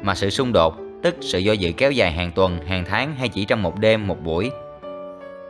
mà 0.01 0.15
sự 0.15 0.29
xung 0.29 0.53
đột, 0.53 0.75
tức 1.03 1.15
sự 1.21 1.39
do 1.39 1.53
dự 1.53 1.71
kéo 1.71 1.91
dài 1.91 2.11
hàng 2.11 2.31
tuần, 2.31 2.65
hàng 2.67 2.85
tháng 2.85 3.15
hay 3.15 3.29
chỉ 3.29 3.45
trong 3.45 3.61
một 3.63 3.79
đêm, 3.79 4.07
một 4.07 4.17
buổi. 4.23 4.51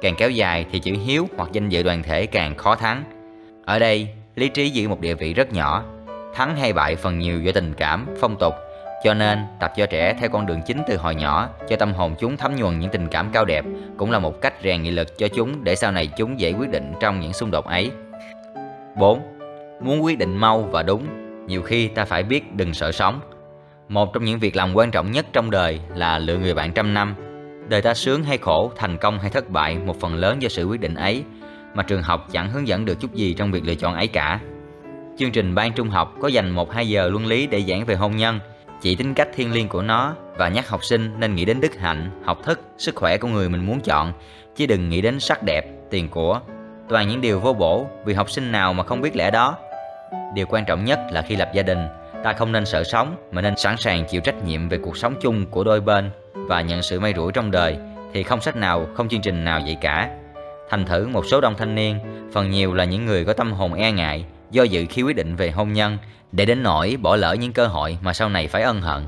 Càng 0.02 0.16
kéo 0.18 0.30
dài 0.30 0.66
thì 0.72 0.80
chữ 0.80 0.96
hiếu 1.06 1.28
hoặc 1.38 1.50
danh 1.52 1.70
dự 1.70 1.84
đoàn 1.84 2.04
thể 2.04 2.26
càng 2.26 2.56
khó 2.56 2.76
thắng. 2.76 3.04
Ở 3.66 3.80
đây, 3.80 4.08
lý 4.36 4.50
trí 4.50 4.70
giữ 4.70 4.88
một 4.88 5.00
địa 5.00 5.14
vị 5.14 5.34
rất 5.34 5.54
nhỏ, 5.54 5.84
thắng 6.34 6.56
hay 6.56 6.74
bại 6.74 6.96
phần 6.96 7.20
nhiều 7.20 7.42
do 7.42 7.52
tình 7.52 7.74
cảm, 7.74 8.08
phong 8.20 8.36
tục 8.40 8.54
cho 9.04 9.14
nên, 9.14 9.40
tập 9.60 9.74
cho 9.76 9.86
trẻ 9.86 10.16
theo 10.20 10.30
con 10.30 10.46
đường 10.46 10.62
chính 10.66 10.82
từ 10.88 10.98
hồi 10.98 11.16
nhỏ, 11.16 11.50
cho 11.70 11.76
tâm 11.76 11.94
hồn 11.94 12.16
chúng 12.20 12.38
thấm 12.38 12.56
nhuần 12.56 12.80
những 12.80 12.92
tình 12.92 13.08
cảm 13.08 13.30
cao 13.34 13.46
đẹp, 13.46 13.66
cũng 13.98 14.12
là 14.12 14.20
một 14.20 14.42
cách 14.42 14.54
rèn 14.64 14.84
nghị 14.84 14.92
lực 14.92 15.18
cho 15.18 15.28
chúng 15.28 15.64
để 15.64 15.76
sau 15.76 15.92
này 15.92 16.10
chúng 16.18 16.40
dễ 16.40 16.54
quyết 16.54 16.70
định 16.70 16.94
trong 17.00 17.20
những 17.20 17.34
xung 17.34 17.52
đột 17.52 17.66
ấy. 17.66 17.92
4. 18.96 19.22
Muốn 19.82 20.04
quyết 20.04 20.18
định 20.18 20.38
mau 20.38 20.62
và 20.62 20.84
đúng, 20.84 21.08
nhiều 21.48 21.62
khi 21.62 21.88
ta 21.88 22.06
phải 22.06 22.24
biết 22.24 22.56
đừng 22.56 22.74
sợ 22.74 22.92
sống. 22.92 23.20
Một 23.90 24.14
trong 24.14 24.24
những 24.24 24.40
việc 24.40 24.56
làm 24.56 24.76
quan 24.76 24.92
trọng 24.92 25.12
nhất 25.12 25.26
trong 25.34 25.52
đời 25.52 25.80
là 25.96 26.20
lựa 26.20 26.38
người 26.38 26.54
bạn 26.54 26.74
trăm 26.74 26.94
năm. 26.94 27.16
Đời 27.70 27.82
ta 27.82 27.94
sướng 27.94 28.24
hay 28.24 28.38
khổ, 28.38 28.72
thành 28.76 28.98
công 28.98 29.20
hay 29.20 29.30
thất 29.30 29.50
bại, 29.50 29.78
một 29.78 30.00
phần 30.00 30.16
lớn 30.16 30.42
do 30.42 30.50
sự 30.50 30.66
quyết 30.66 30.82
định 30.82 30.96
ấy, 30.96 31.24
mà 31.74 31.84
trường 31.84 32.02
học 32.02 32.28
chẳng 32.32 32.50
hướng 32.50 32.68
dẫn 32.68 32.86
được 32.86 33.00
chút 33.00 33.14
gì 33.14 33.34
trong 33.34 33.52
việc 33.52 33.64
lựa 33.66 33.76
chọn 33.76 33.96
ấy 33.96 34.08
cả. 34.08 34.40
Chương 35.18 35.32
trình 35.32 35.56
ban 35.56 35.74
trung 35.74 35.90
học 35.90 36.14
có 36.22 36.28
dành 36.28 36.56
1-2 36.56 36.84
giờ 36.84 37.08
luân 37.08 37.26
lý 37.26 37.48
để 37.48 37.62
giảng 37.62 37.86
về 37.86 37.96
hôn 37.96 38.16
nhân, 38.16 38.40
chỉ 38.82 38.96
tính 38.96 39.14
cách 39.14 39.28
thiên 39.36 39.52
liêng 39.52 39.68
của 39.68 39.82
nó 39.82 40.16
và 40.38 40.50
nhắc 40.50 40.70
học 40.70 40.84
sinh 40.84 41.14
nên 41.18 41.36
nghĩ 41.36 41.46
đến 41.46 41.62
đức 41.62 41.80
hạnh, 41.80 42.22
học 42.24 42.40
thức, 42.44 42.62
sức 42.78 42.96
khỏe 42.96 43.18
của 43.18 43.28
người 43.28 43.50
mình 43.50 43.66
muốn 43.66 43.80
chọn, 43.80 44.14
chứ 44.56 44.66
đừng 44.66 44.90
nghĩ 44.90 45.02
đến 45.02 45.20
sắc 45.20 45.44
đẹp, 45.44 45.66
tiền 45.90 46.10
của. 46.10 46.40
Toàn 46.90 47.08
những 47.08 47.22
điều 47.22 47.40
vô 47.40 47.54
bổ 47.54 47.88
vì 48.06 48.14
học 48.14 48.32
sinh 48.32 48.52
nào 48.52 48.74
mà 48.74 48.84
không 48.84 49.02
biết 49.02 49.16
lẽ 49.16 49.32
đó. 49.32 49.58
Điều 50.34 50.46
quan 50.46 50.66
trọng 50.66 50.86
nhất 50.86 51.00
là 51.12 51.22
khi 51.22 51.36
lập 51.36 51.52
gia 51.54 51.64
đình, 51.64 51.88
ta 52.24 52.34
không 52.34 52.52
nên 52.52 52.66
sợ 52.66 52.84
sống 52.84 53.16
mà 53.32 53.42
nên 53.42 53.58
sẵn 53.58 53.78
sàng 53.78 54.06
chịu 54.06 54.22
trách 54.22 54.44
nhiệm 54.44 54.70
về 54.70 54.78
cuộc 54.78 54.98
sống 54.98 55.16
chung 55.22 55.46
của 55.46 55.64
đôi 55.64 55.82
bên 55.82 56.10
và 56.34 56.62
nhận 56.62 56.82
sự 56.82 57.00
may 57.00 57.14
rủi 57.18 57.32
trong 57.32 57.52
đời 57.52 57.78
thì 58.14 58.24
không 58.24 58.42
sách 58.42 58.56
nào, 58.56 58.88
không 58.94 59.10
chương 59.10 59.22
trình 59.22 59.44
nào 59.44 59.62
vậy 59.66 59.78
cả. 59.82 60.10
Thành 60.70 60.86
thử 60.86 61.08
một 61.08 61.26
số 61.26 61.42
đông 61.42 61.56
thanh 61.58 61.76
niên, 61.76 62.00
phần 62.34 62.50
nhiều 62.50 62.74
là 62.74 62.84
những 62.84 63.06
người 63.06 63.26
có 63.26 63.34
tâm 63.34 63.52
hồn 63.52 63.74
e 63.74 63.92
ngại, 63.92 64.26
do 64.52 64.64
dự 64.64 64.86
khi 64.90 65.02
quyết 65.02 65.16
định 65.16 65.36
về 65.36 65.52
hôn 65.52 65.74
nhân 65.74 65.98
để 66.32 66.46
đến 66.46 66.64
nỗi 66.64 66.98
bỏ 67.02 67.16
lỡ 67.16 67.34
những 67.34 67.54
cơ 67.54 67.68
hội 67.68 67.98
mà 68.02 68.14
sau 68.14 68.30
này 68.30 68.48
phải 68.48 68.64
ân 68.64 68.82
hận. 68.82 69.04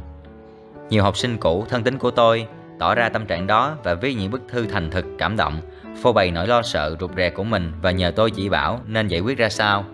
Nhiều 0.89 1.03
học 1.03 1.17
sinh 1.17 1.37
cũ 1.37 1.65
thân 1.69 1.83
tín 1.83 1.97
của 1.97 2.11
tôi 2.11 2.47
tỏ 2.79 2.95
ra 2.95 3.09
tâm 3.09 3.25
trạng 3.25 3.47
đó 3.47 3.77
và 3.83 3.93
viết 3.93 4.13
những 4.13 4.31
bức 4.31 4.41
thư 4.49 4.65
thành 4.65 4.91
thực 4.91 5.05
cảm 5.17 5.37
động, 5.37 5.61
phô 6.01 6.13
bày 6.13 6.31
nỗi 6.31 6.47
lo 6.47 6.61
sợ 6.61 6.95
rụt 6.99 7.11
rè 7.17 7.29
của 7.29 7.43
mình 7.43 7.71
và 7.81 7.91
nhờ 7.91 8.11
tôi 8.15 8.31
chỉ 8.31 8.49
bảo 8.49 8.79
nên 8.87 9.07
giải 9.07 9.19
quyết 9.19 9.37
ra 9.37 9.49
sao. 9.49 9.85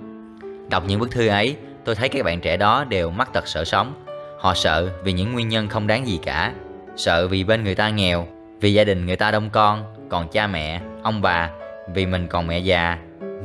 Đọc 0.70 0.84
những 0.88 1.00
bức 1.00 1.12
thư 1.12 1.28
ấy, 1.28 1.56
tôi 1.86 1.96
thấy 1.96 2.10
các 2.10 2.26
bạn 2.26 2.42
trẻ 2.42 2.58
đó 2.58 2.84
đều 2.84 3.12
mắc 3.12 3.34
tật 3.34 3.48
sợ 3.48 3.66
sống. 3.66 4.06
Họ 4.40 4.54
sợ 4.54 4.90
vì 5.04 5.14
những 5.14 5.34
nguyên 5.34 5.50
nhân 5.50 5.68
không 5.68 5.88
đáng 5.88 6.08
gì 6.08 6.20
cả. 6.24 6.54
Sợ 6.96 7.28
vì 7.28 7.44
bên 7.44 7.64
người 7.64 7.76
ta 7.76 7.90
nghèo, 7.90 8.28
vì 8.62 8.74
gia 8.74 8.84
đình 8.84 9.06
người 9.06 9.16
ta 9.16 9.32
đông 9.32 9.50
con, 9.50 9.84
còn 10.10 10.28
cha 10.28 10.48
mẹ, 10.48 10.82
ông 11.04 11.22
bà, 11.22 11.50
vì 11.94 12.06
mình 12.06 12.28
còn 12.28 12.48
mẹ 12.48 12.60
già. 12.60 12.98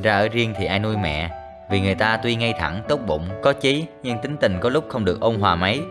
Ra 0.03 0.19
ở 0.19 0.29
riêng 0.29 0.55
thì 0.59 0.67
ai 0.67 0.79
nuôi 0.79 0.97
mẹ, 0.97 1.31
vì 1.69 1.81
người 1.81 1.95
ta 1.95 2.17
tuy 2.17 2.37
ngay 2.37 2.55
thẳng, 2.59 2.83
tốt 2.89 3.01
bụng, 3.07 3.29
có 3.43 3.53
chí 3.53 3.85
Nhưng 4.03 4.19
tính 4.19 4.37
tình 4.37 4.59
có 4.61 4.69
lúc 4.69 4.85
không 4.89 5.05
được 5.05 5.21
ôn 5.21 5.35
hòa 5.35 5.55
mấy 5.55 5.83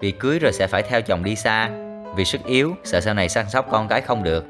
Vì 0.00 0.10
cưới 0.10 0.38
rồi 0.38 0.52
sẽ 0.52 0.66
phải 0.66 0.82
theo 0.82 1.02
chồng 1.02 1.24
đi 1.24 1.36
xa 1.36 1.70
Vì 2.16 2.24
sức 2.24 2.44
yếu, 2.44 2.76
sợ 2.84 3.00
sau 3.00 3.14
này 3.14 3.28
săn 3.28 3.50
sóc 3.50 3.66
con 3.70 3.88
cái 3.88 4.00
không 4.00 4.22
được 4.22 4.44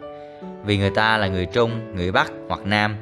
Vì 0.64 0.78
người 0.78 0.90
ta 0.90 1.16
là 1.16 1.26
người 1.26 1.46
Trung, 1.46 1.70
người 1.94 2.12
Bắc 2.12 2.32
hoặc 2.48 2.60
Nam 2.64 2.96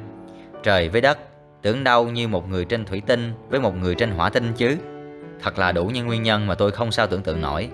Trời 0.63 0.89
với 0.89 1.01
đất, 1.01 1.19
tưởng 1.67 1.83
đâu 1.83 2.09
như 2.09 2.27
một 2.27 2.49
người 2.49 2.65
trên 2.65 2.85
thủy 2.85 3.01
tinh 3.07 3.33
với 3.49 3.59
một 3.59 3.75
người 3.75 3.95
trên 3.95 4.11
hỏa 4.11 4.29
tinh 4.29 4.53
chứ 4.57 4.77
Thật 5.43 5.59
là 5.59 5.71
đủ 5.71 5.85
những 5.85 6.07
nguyên 6.07 6.23
nhân 6.23 6.47
mà 6.47 6.55
tôi 6.55 6.71
không 6.71 6.91
sao 6.91 7.07
tưởng 7.07 7.21
tượng 7.21 7.41
nổi 7.41 7.69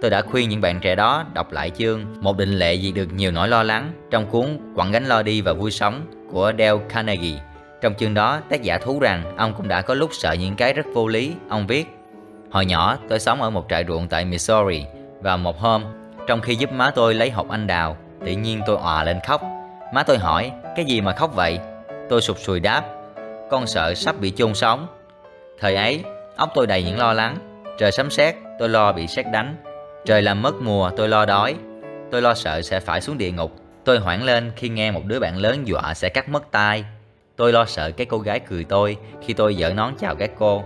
Tôi 0.00 0.10
đã 0.10 0.22
khuyên 0.22 0.48
những 0.48 0.60
bạn 0.60 0.80
trẻ 0.80 0.94
đó 0.94 1.24
đọc 1.34 1.52
lại 1.52 1.70
chương 1.70 2.04
Một 2.20 2.36
định 2.36 2.58
lệ 2.58 2.78
diệt 2.78 2.94
được 2.94 3.12
nhiều 3.12 3.30
nỗi 3.30 3.48
lo 3.48 3.62
lắng 3.62 3.92
trong 4.10 4.26
cuốn 4.26 4.58
Quặng 4.74 4.92
gánh 4.92 5.06
lo 5.06 5.22
đi 5.22 5.40
và 5.40 5.52
vui 5.52 5.70
sống 5.70 6.06
của 6.32 6.52
Dale 6.58 6.80
Carnegie 6.88 7.40
trong 7.80 7.94
chương 7.94 8.14
đó, 8.14 8.40
tác 8.48 8.62
giả 8.62 8.78
thú 8.78 9.00
rằng 9.00 9.36
ông 9.36 9.54
cũng 9.56 9.68
đã 9.68 9.82
có 9.82 9.94
lúc 9.94 10.10
sợ 10.12 10.32
những 10.32 10.56
cái 10.56 10.72
rất 10.72 10.86
vô 10.94 11.08
lý. 11.08 11.34
Ông 11.48 11.66
viết, 11.66 11.86
Hồi 12.50 12.66
nhỏ, 12.66 12.98
tôi 13.08 13.20
sống 13.20 13.42
ở 13.42 13.50
một 13.50 13.66
trại 13.68 13.84
ruộng 13.88 14.08
tại 14.08 14.24
Missouri 14.24 14.84
và 15.20 15.36
một 15.36 15.58
hôm, 15.58 15.84
trong 16.26 16.40
khi 16.40 16.54
giúp 16.54 16.72
má 16.72 16.90
tôi 16.90 17.14
lấy 17.14 17.30
hộp 17.30 17.48
anh 17.48 17.66
đào, 17.66 17.96
tự 18.26 18.32
nhiên 18.32 18.60
tôi 18.66 18.76
òa 18.76 19.04
lên 19.04 19.18
khóc. 19.26 19.42
Má 19.94 20.02
tôi 20.02 20.18
hỏi, 20.18 20.52
cái 20.76 20.84
gì 20.84 21.00
mà 21.00 21.12
khóc 21.12 21.34
vậy? 21.34 21.58
Tôi 22.08 22.20
sụp 22.20 22.38
sùi 22.38 22.60
đáp, 22.60 22.95
con 23.50 23.66
sợ 23.66 23.94
sắp 23.94 24.16
bị 24.20 24.30
chôn 24.36 24.54
sống. 24.54 24.86
Thời 25.60 25.74
ấy, 25.74 26.04
óc 26.36 26.50
tôi 26.54 26.66
đầy 26.66 26.82
những 26.82 26.98
lo 26.98 27.12
lắng. 27.12 27.36
Trời 27.78 27.92
sấm 27.92 28.10
sét, 28.10 28.34
tôi 28.58 28.68
lo 28.68 28.92
bị 28.92 29.06
sét 29.06 29.26
đánh. 29.32 29.56
Trời 30.04 30.22
làm 30.22 30.42
mất 30.42 30.54
mùa, 30.60 30.90
tôi 30.96 31.08
lo 31.08 31.24
đói. 31.24 31.54
Tôi 32.10 32.22
lo 32.22 32.34
sợ 32.34 32.62
sẽ 32.62 32.80
phải 32.80 33.00
xuống 33.00 33.18
địa 33.18 33.30
ngục. 33.30 33.52
Tôi 33.84 33.98
hoảng 33.98 34.24
lên 34.24 34.52
khi 34.56 34.68
nghe 34.68 34.90
một 34.90 35.02
đứa 35.04 35.20
bạn 35.20 35.36
lớn 35.36 35.66
dọa 35.66 35.94
sẽ 35.94 36.08
cắt 36.08 36.28
mất 36.28 36.50
tai 36.50 36.84
Tôi 37.36 37.52
lo 37.52 37.64
sợ 37.64 37.90
cái 37.90 38.06
cô 38.06 38.18
gái 38.18 38.40
cười 38.40 38.64
tôi 38.64 38.96
khi 39.22 39.34
tôi 39.34 39.54
dở 39.54 39.72
nón 39.72 39.94
chào 39.98 40.14
các 40.14 40.30
cô. 40.38 40.62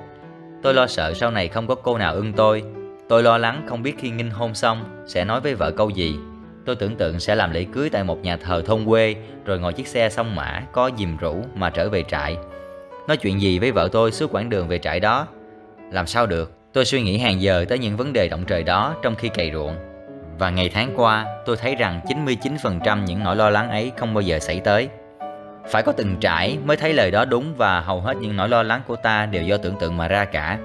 Tôi 0.62 0.74
lo 0.74 0.86
sợ 0.86 1.14
sau 1.14 1.30
này 1.30 1.48
không 1.48 1.66
có 1.66 1.74
cô 1.74 1.98
nào 1.98 2.14
ưng 2.14 2.32
tôi. 2.32 2.62
Tôi 3.08 3.22
lo 3.22 3.38
lắng 3.38 3.66
không 3.68 3.82
biết 3.82 3.94
khi 3.98 4.10
nghinh 4.10 4.30
hôn 4.30 4.54
xong 4.54 5.04
sẽ 5.06 5.24
nói 5.24 5.40
với 5.40 5.54
vợ 5.54 5.70
câu 5.70 5.90
gì. 5.90 6.16
Tôi 6.66 6.76
tưởng 6.76 6.96
tượng 6.96 7.20
sẽ 7.20 7.34
làm 7.34 7.52
lễ 7.52 7.66
cưới 7.72 7.90
tại 7.90 8.04
một 8.04 8.18
nhà 8.22 8.36
thờ 8.36 8.62
thôn 8.66 8.84
quê 8.86 9.16
rồi 9.44 9.58
ngồi 9.58 9.72
chiếc 9.72 9.86
xe 9.86 10.08
sông 10.08 10.36
mã 10.36 10.62
có 10.72 10.90
dìm 10.98 11.16
rủ 11.16 11.36
mà 11.54 11.70
trở 11.70 11.88
về 11.88 12.02
trại. 12.02 12.36
Nói 13.08 13.16
chuyện 13.16 13.40
gì 13.40 13.58
với 13.58 13.72
vợ 13.72 13.88
tôi 13.92 14.12
suốt 14.12 14.34
quãng 14.34 14.50
đường 14.50 14.68
về 14.68 14.78
trại 14.78 15.00
đó? 15.00 15.26
Làm 15.90 16.06
sao 16.06 16.26
được? 16.26 16.52
Tôi 16.72 16.84
suy 16.84 17.02
nghĩ 17.02 17.18
hàng 17.18 17.40
giờ 17.40 17.64
tới 17.68 17.78
những 17.78 17.96
vấn 17.96 18.12
đề 18.12 18.28
động 18.28 18.44
trời 18.46 18.62
đó 18.62 18.94
trong 19.02 19.14
khi 19.14 19.28
cày 19.28 19.50
ruộng. 19.52 19.76
Và 20.38 20.50
ngày 20.50 20.68
tháng 20.68 20.92
qua, 20.96 21.26
tôi 21.46 21.56
thấy 21.56 21.74
rằng 21.74 22.00
99% 22.06 23.04
những 23.04 23.24
nỗi 23.24 23.36
lo 23.36 23.50
lắng 23.50 23.70
ấy 23.70 23.92
không 23.96 24.14
bao 24.14 24.22
giờ 24.22 24.38
xảy 24.38 24.60
tới. 24.60 24.88
Phải 25.68 25.82
có 25.82 25.92
từng 25.92 26.16
trải 26.20 26.58
mới 26.64 26.76
thấy 26.76 26.92
lời 26.92 27.10
đó 27.10 27.24
đúng 27.24 27.54
và 27.56 27.80
hầu 27.80 28.00
hết 28.00 28.16
những 28.16 28.36
nỗi 28.36 28.48
lo 28.48 28.62
lắng 28.62 28.82
của 28.86 28.96
ta 28.96 29.26
đều 29.26 29.42
do 29.42 29.56
tưởng 29.56 29.74
tượng 29.80 29.96
mà 29.96 30.08
ra 30.08 30.24
cả. 30.24 30.58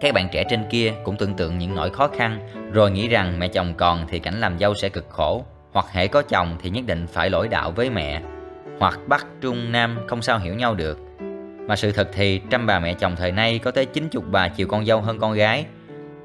Các 0.00 0.14
bạn 0.14 0.28
trẻ 0.32 0.44
trên 0.50 0.64
kia 0.70 0.92
cũng 1.04 1.16
tưởng 1.16 1.34
tượng 1.34 1.58
những 1.58 1.74
nỗi 1.74 1.90
khó 1.90 2.08
khăn 2.08 2.40
rồi 2.72 2.90
nghĩ 2.90 3.08
rằng 3.08 3.38
mẹ 3.38 3.48
chồng 3.48 3.74
còn 3.74 4.06
thì 4.08 4.18
cảnh 4.18 4.40
làm 4.40 4.58
dâu 4.58 4.74
sẽ 4.74 4.88
cực 4.88 5.06
khổ 5.08 5.44
hoặc 5.72 5.86
hễ 5.92 6.06
có 6.08 6.22
chồng 6.22 6.56
thì 6.62 6.70
nhất 6.70 6.84
định 6.86 7.06
phải 7.06 7.30
lỗi 7.30 7.48
đạo 7.48 7.70
với 7.70 7.90
mẹ 7.90 8.22
hoặc 8.80 8.98
Bắc, 9.06 9.26
Trung, 9.40 9.72
Nam 9.72 9.98
không 10.06 10.22
sao 10.22 10.38
hiểu 10.38 10.54
nhau 10.54 10.74
được. 10.74 11.07
Mà 11.68 11.76
sự 11.76 11.92
thật 11.92 12.08
thì 12.12 12.40
trăm 12.50 12.66
bà 12.66 12.78
mẹ 12.78 12.94
chồng 12.94 13.16
thời 13.16 13.32
nay 13.32 13.58
có 13.58 13.70
tới 13.70 13.86
90 13.86 14.22
bà 14.30 14.48
chiều 14.48 14.66
con 14.66 14.86
dâu 14.86 15.00
hơn 15.00 15.18
con 15.18 15.32
gái. 15.32 15.66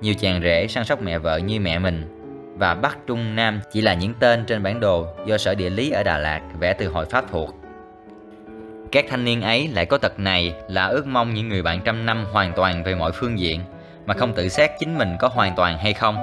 Nhiều 0.02 0.14
chàng 0.14 0.42
rể 0.44 0.68
săn 0.68 0.86
sóc 0.86 1.02
mẹ 1.02 1.18
vợ 1.18 1.38
như 1.38 1.60
mẹ 1.60 1.80
mình 1.80 2.20
và 2.58 2.76
Bắc, 2.76 2.98
Trung, 3.08 3.36
Nam 3.36 3.60
chỉ 3.72 3.82
là 3.82 3.94
những 3.94 4.14
tên 4.20 4.46
trên 4.46 4.64
bản 4.64 4.80
đồ 4.80 5.08
do 5.26 5.38
Sở 5.38 5.56
Địa 5.56 5.70
lý 5.70 5.90
ở 5.90 6.04
Đà 6.04 6.18
Lạt 6.18 6.42
vẽ 6.60 6.74
từ 6.74 6.88
hồi 6.88 7.06
Pháp 7.06 7.26
thuộc. 7.32 7.56
Các 8.92 9.06
thanh 9.10 9.26
niên 9.26 9.42
ấy 9.42 9.68
lại 9.68 9.86
có 9.86 9.98
tật 9.98 10.20
này 10.20 10.54
là 10.68 10.86
ước 10.86 11.08
mong 11.08 11.34
những 11.34 11.50
người 11.50 11.62
bạn 11.62 11.82
trăm 11.86 12.06
năm 12.06 12.26
hoàn 12.32 12.54
toàn 12.54 12.84
về 12.84 12.96
mọi 12.96 13.12
phương 13.12 13.40
diện 13.40 13.62
mà 14.06 14.14
không 14.14 14.34
tự 14.34 14.50
xét 14.50 14.72
chính 14.80 14.98
mình 14.98 15.16
có 15.20 15.28
hoàn 15.28 15.56
toàn 15.56 15.78
hay 15.78 15.94
không. 15.94 16.18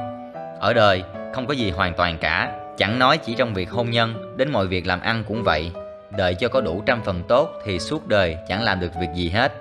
Ở 0.61 0.73
đời 0.73 1.03
không 1.35 1.47
có 1.47 1.55
gì 1.55 1.71
hoàn 1.71 1.95
toàn 1.95 2.19
cả, 2.19 2.53
chẳng 2.79 2.99
nói 2.99 3.19
chỉ 3.19 3.35
trong 3.35 3.55
việc 3.55 3.71
hôn 3.71 3.91
nhân, 3.91 4.37
đến 4.37 4.53
mọi 4.53 4.67
việc 4.67 4.87
làm 4.87 5.01
ăn 5.01 5.25
cũng 5.29 5.43
vậy. 5.43 5.73
Đợi 6.17 6.35
cho 6.35 6.49
có 6.49 6.61
đủ 6.61 6.83
trăm 6.87 7.03
phần 7.03 7.23
tốt 7.29 7.51
thì 7.65 7.79
suốt 7.79 8.09
đời 8.09 8.37
chẳng 8.49 8.63
làm 8.63 8.81
được 8.81 8.91
việc 9.01 9.09
gì 9.15 9.29
hết. 9.29 9.53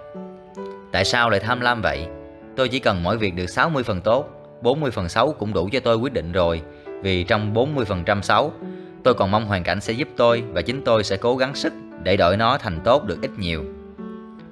Tại 0.92 1.06
sao 1.06 1.30
lại 1.30 1.40
tham 1.40 1.62
lam 1.62 1.82
vậy? 1.82 2.08
Tôi 2.56 2.70
chỉ 2.70 2.80
cần 2.80 3.04
mỗi 3.04 3.18
việc 3.18 3.36
được 3.36 3.48
60 3.48 3.84
phần 3.84 4.02
tốt, 4.02 4.30
40 4.62 4.92
phần 4.92 5.10
xấu 5.10 5.34
cũng 5.34 5.54
đủ 5.54 5.70
cho 5.72 5.80
tôi 5.80 5.96
quyết 5.96 6.14
định 6.14 6.32
rồi. 6.32 6.62
Vì 7.02 7.24
trong 7.24 7.54
40 7.54 7.86
phần 7.86 8.04
trăm 8.04 8.24
xấu, 8.24 8.54
tôi 9.04 9.14
còn 9.14 9.32
mong 9.32 9.46
hoàn 9.46 9.64
cảnh 9.64 9.82
sẽ 9.82 9.94
giúp 9.94 10.08
tôi 10.18 10.44
và 10.52 10.62
chính 10.62 10.84
tôi 10.84 11.04
sẽ 11.04 11.18
cố 11.18 11.36
gắng 11.36 11.56
sức 11.56 11.74
để 12.04 12.18
đổi 12.18 12.38
nó 12.38 12.58
thành 12.58 12.80
tốt 12.84 13.06
được 13.06 13.22
ít 13.22 13.32
nhiều. 13.38 13.64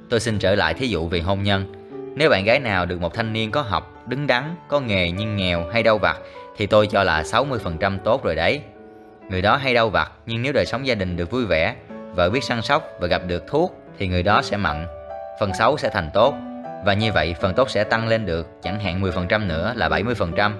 Tôi 0.09 0.19
xin 0.19 0.39
trở 0.39 0.55
lại 0.55 0.73
thí 0.73 0.87
dụ 0.87 1.07
về 1.07 1.19
hôn 1.19 1.43
nhân. 1.43 1.73
Nếu 2.15 2.29
bạn 2.29 2.45
gái 2.45 2.59
nào 2.59 2.85
được 2.85 3.01
một 3.01 3.13
thanh 3.13 3.33
niên 3.33 3.51
có 3.51 3.61
học, 3.61 4.07
đứng 4.07 4.27
đắn, 4.27 4.55
có 4.67 4.79
nghề 4.79 5.11
nhưng 5.11 5.35
nghèo 5.35 5.65
hay 5.73 5.83
đau 5.83 5.97
vặt 5.97 6.17
thì 6.57 6.65
tôi 6.65 6.87
cho 6.87 7.03
là 7.03 7.21
60% 7.21 7.97
tốt 8.03 8.23
rồi 8.23 8.35
đấy. 8.35 8.61
Người 9.29 9.41
đó 9.41 9.55
hay 9.55 9.73
đau 9.73 9.89
vặt 9.89 10.11
nhưng 10.25 10.41
nếu 10.41 10.53
đời 10.53 10.65
sống 10.65 10.87
gia 10.87 10.95
đình 10.95 11.17
được 11.17 11.31
vui 11.31 11.45
vẻ, 11.45 11.75
vợ 12.15 12.29
biết 12.29 12.43
săn 12.43 12.61
sóc 12.61 12.83
và 12.99 13.07
gặp 13.07 13.21
được 13.27 13.43
thuốc 13.47 13.75
thì 13.97 14.07
người 14.07 14.23
đó 14.23 14.41
sẽ 14.41 14.57
mặn. 14.57 14.87
Phần 15.39 15.51
xấu 15.53 15.77
sẽ 15.77 15.89
thành 15.89 16.09
tốt. 16.13 16.35
Và 16.85 16.93
như 16.93 17.11
vậy, 17.11 17.35
phần 17.41 17.53
tốt 17.53 17.69
sẽ 17.69 17.83
tăng 17.83 18.07
lên 18.07 18.25
được, 18.25 18.47
chẳng 18.61 18.79
hạn 18.79 19.01
10% 19.01 19.47
nữa 19.47 19.73
là 19.75 19.89
70%. 19.89 20.51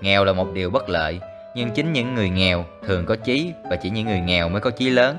Nghèo 0.00 0.24
là 0.24 0.32
một 0.32 0.52
điều 0.52 0.70
bất 0.70 0.88
lợi, 0.88 1.20
nhưng 1.54 1.70
chính 1.70 1.92
những 1.92 2.14
người 2.14 2.30
nghèo 2.30 2.64
thường 2.86 3.06
có 3.06 3.16
chí 3.16 3.52
và 3.70 3.76
chỉ 3.76 3.90
những 3.90 4.06
người 4.06 4.20
nghèo 4.20 4.48
mới 4.48 4.60
có 4.60 4.70
chí 4.70 4.90
lớn. 4.90 5.16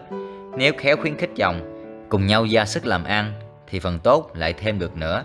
Nếu 0.57 0.73
khéo 0.77 0.97
khuyến 0.97 1.17
khích 1.17 1.31
chồng, 1.35 1.69
Cùng 2.09 2.27
nhau 2.27 2.45
ra 2.45 2.65
sức 2.65 2.85
làm 2.85 3.03
ăn, 3.03 3.33
Thì 3.67 3.79
phần 3.79 3.99
tốt 3.99 4.31
lại 4.33 4.53
thêm 4.53 4.79
được 4.79 4.97
nữa. 4.97 5.23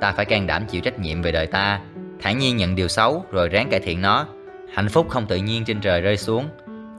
Ta 0.00 0.12
phải 0.12 0.24
can 0.24 0.46
đảm 0.46 0.64
chịu 0.70 0.80
trách 0.80 0.98
nhiệm 0.98 1.22
về 1.22 1.32
đời 1.32 1.46
ta, 1.46 1.80
thản 2.22 2.38
nhiên 2.38 2.56
nhận 2.56 2.74
điều 2.74 2.88
xấu 2.88 3.24
rồi 3.30 3.48
ráng 3.48 3.70
cải 3.70 3.80
thiện 3.80 4.02
nó. 4.02 4.26
Hạnh 4.74 4.88
phúc 4.88 5.06
không 5.08 5.26
tự 5.26 5.36
nhiên 5.36 5.64
trên 5.64 5.80
trời 5.80 6.00
rơi 6.00 6.16
xuống, 6.16 6.48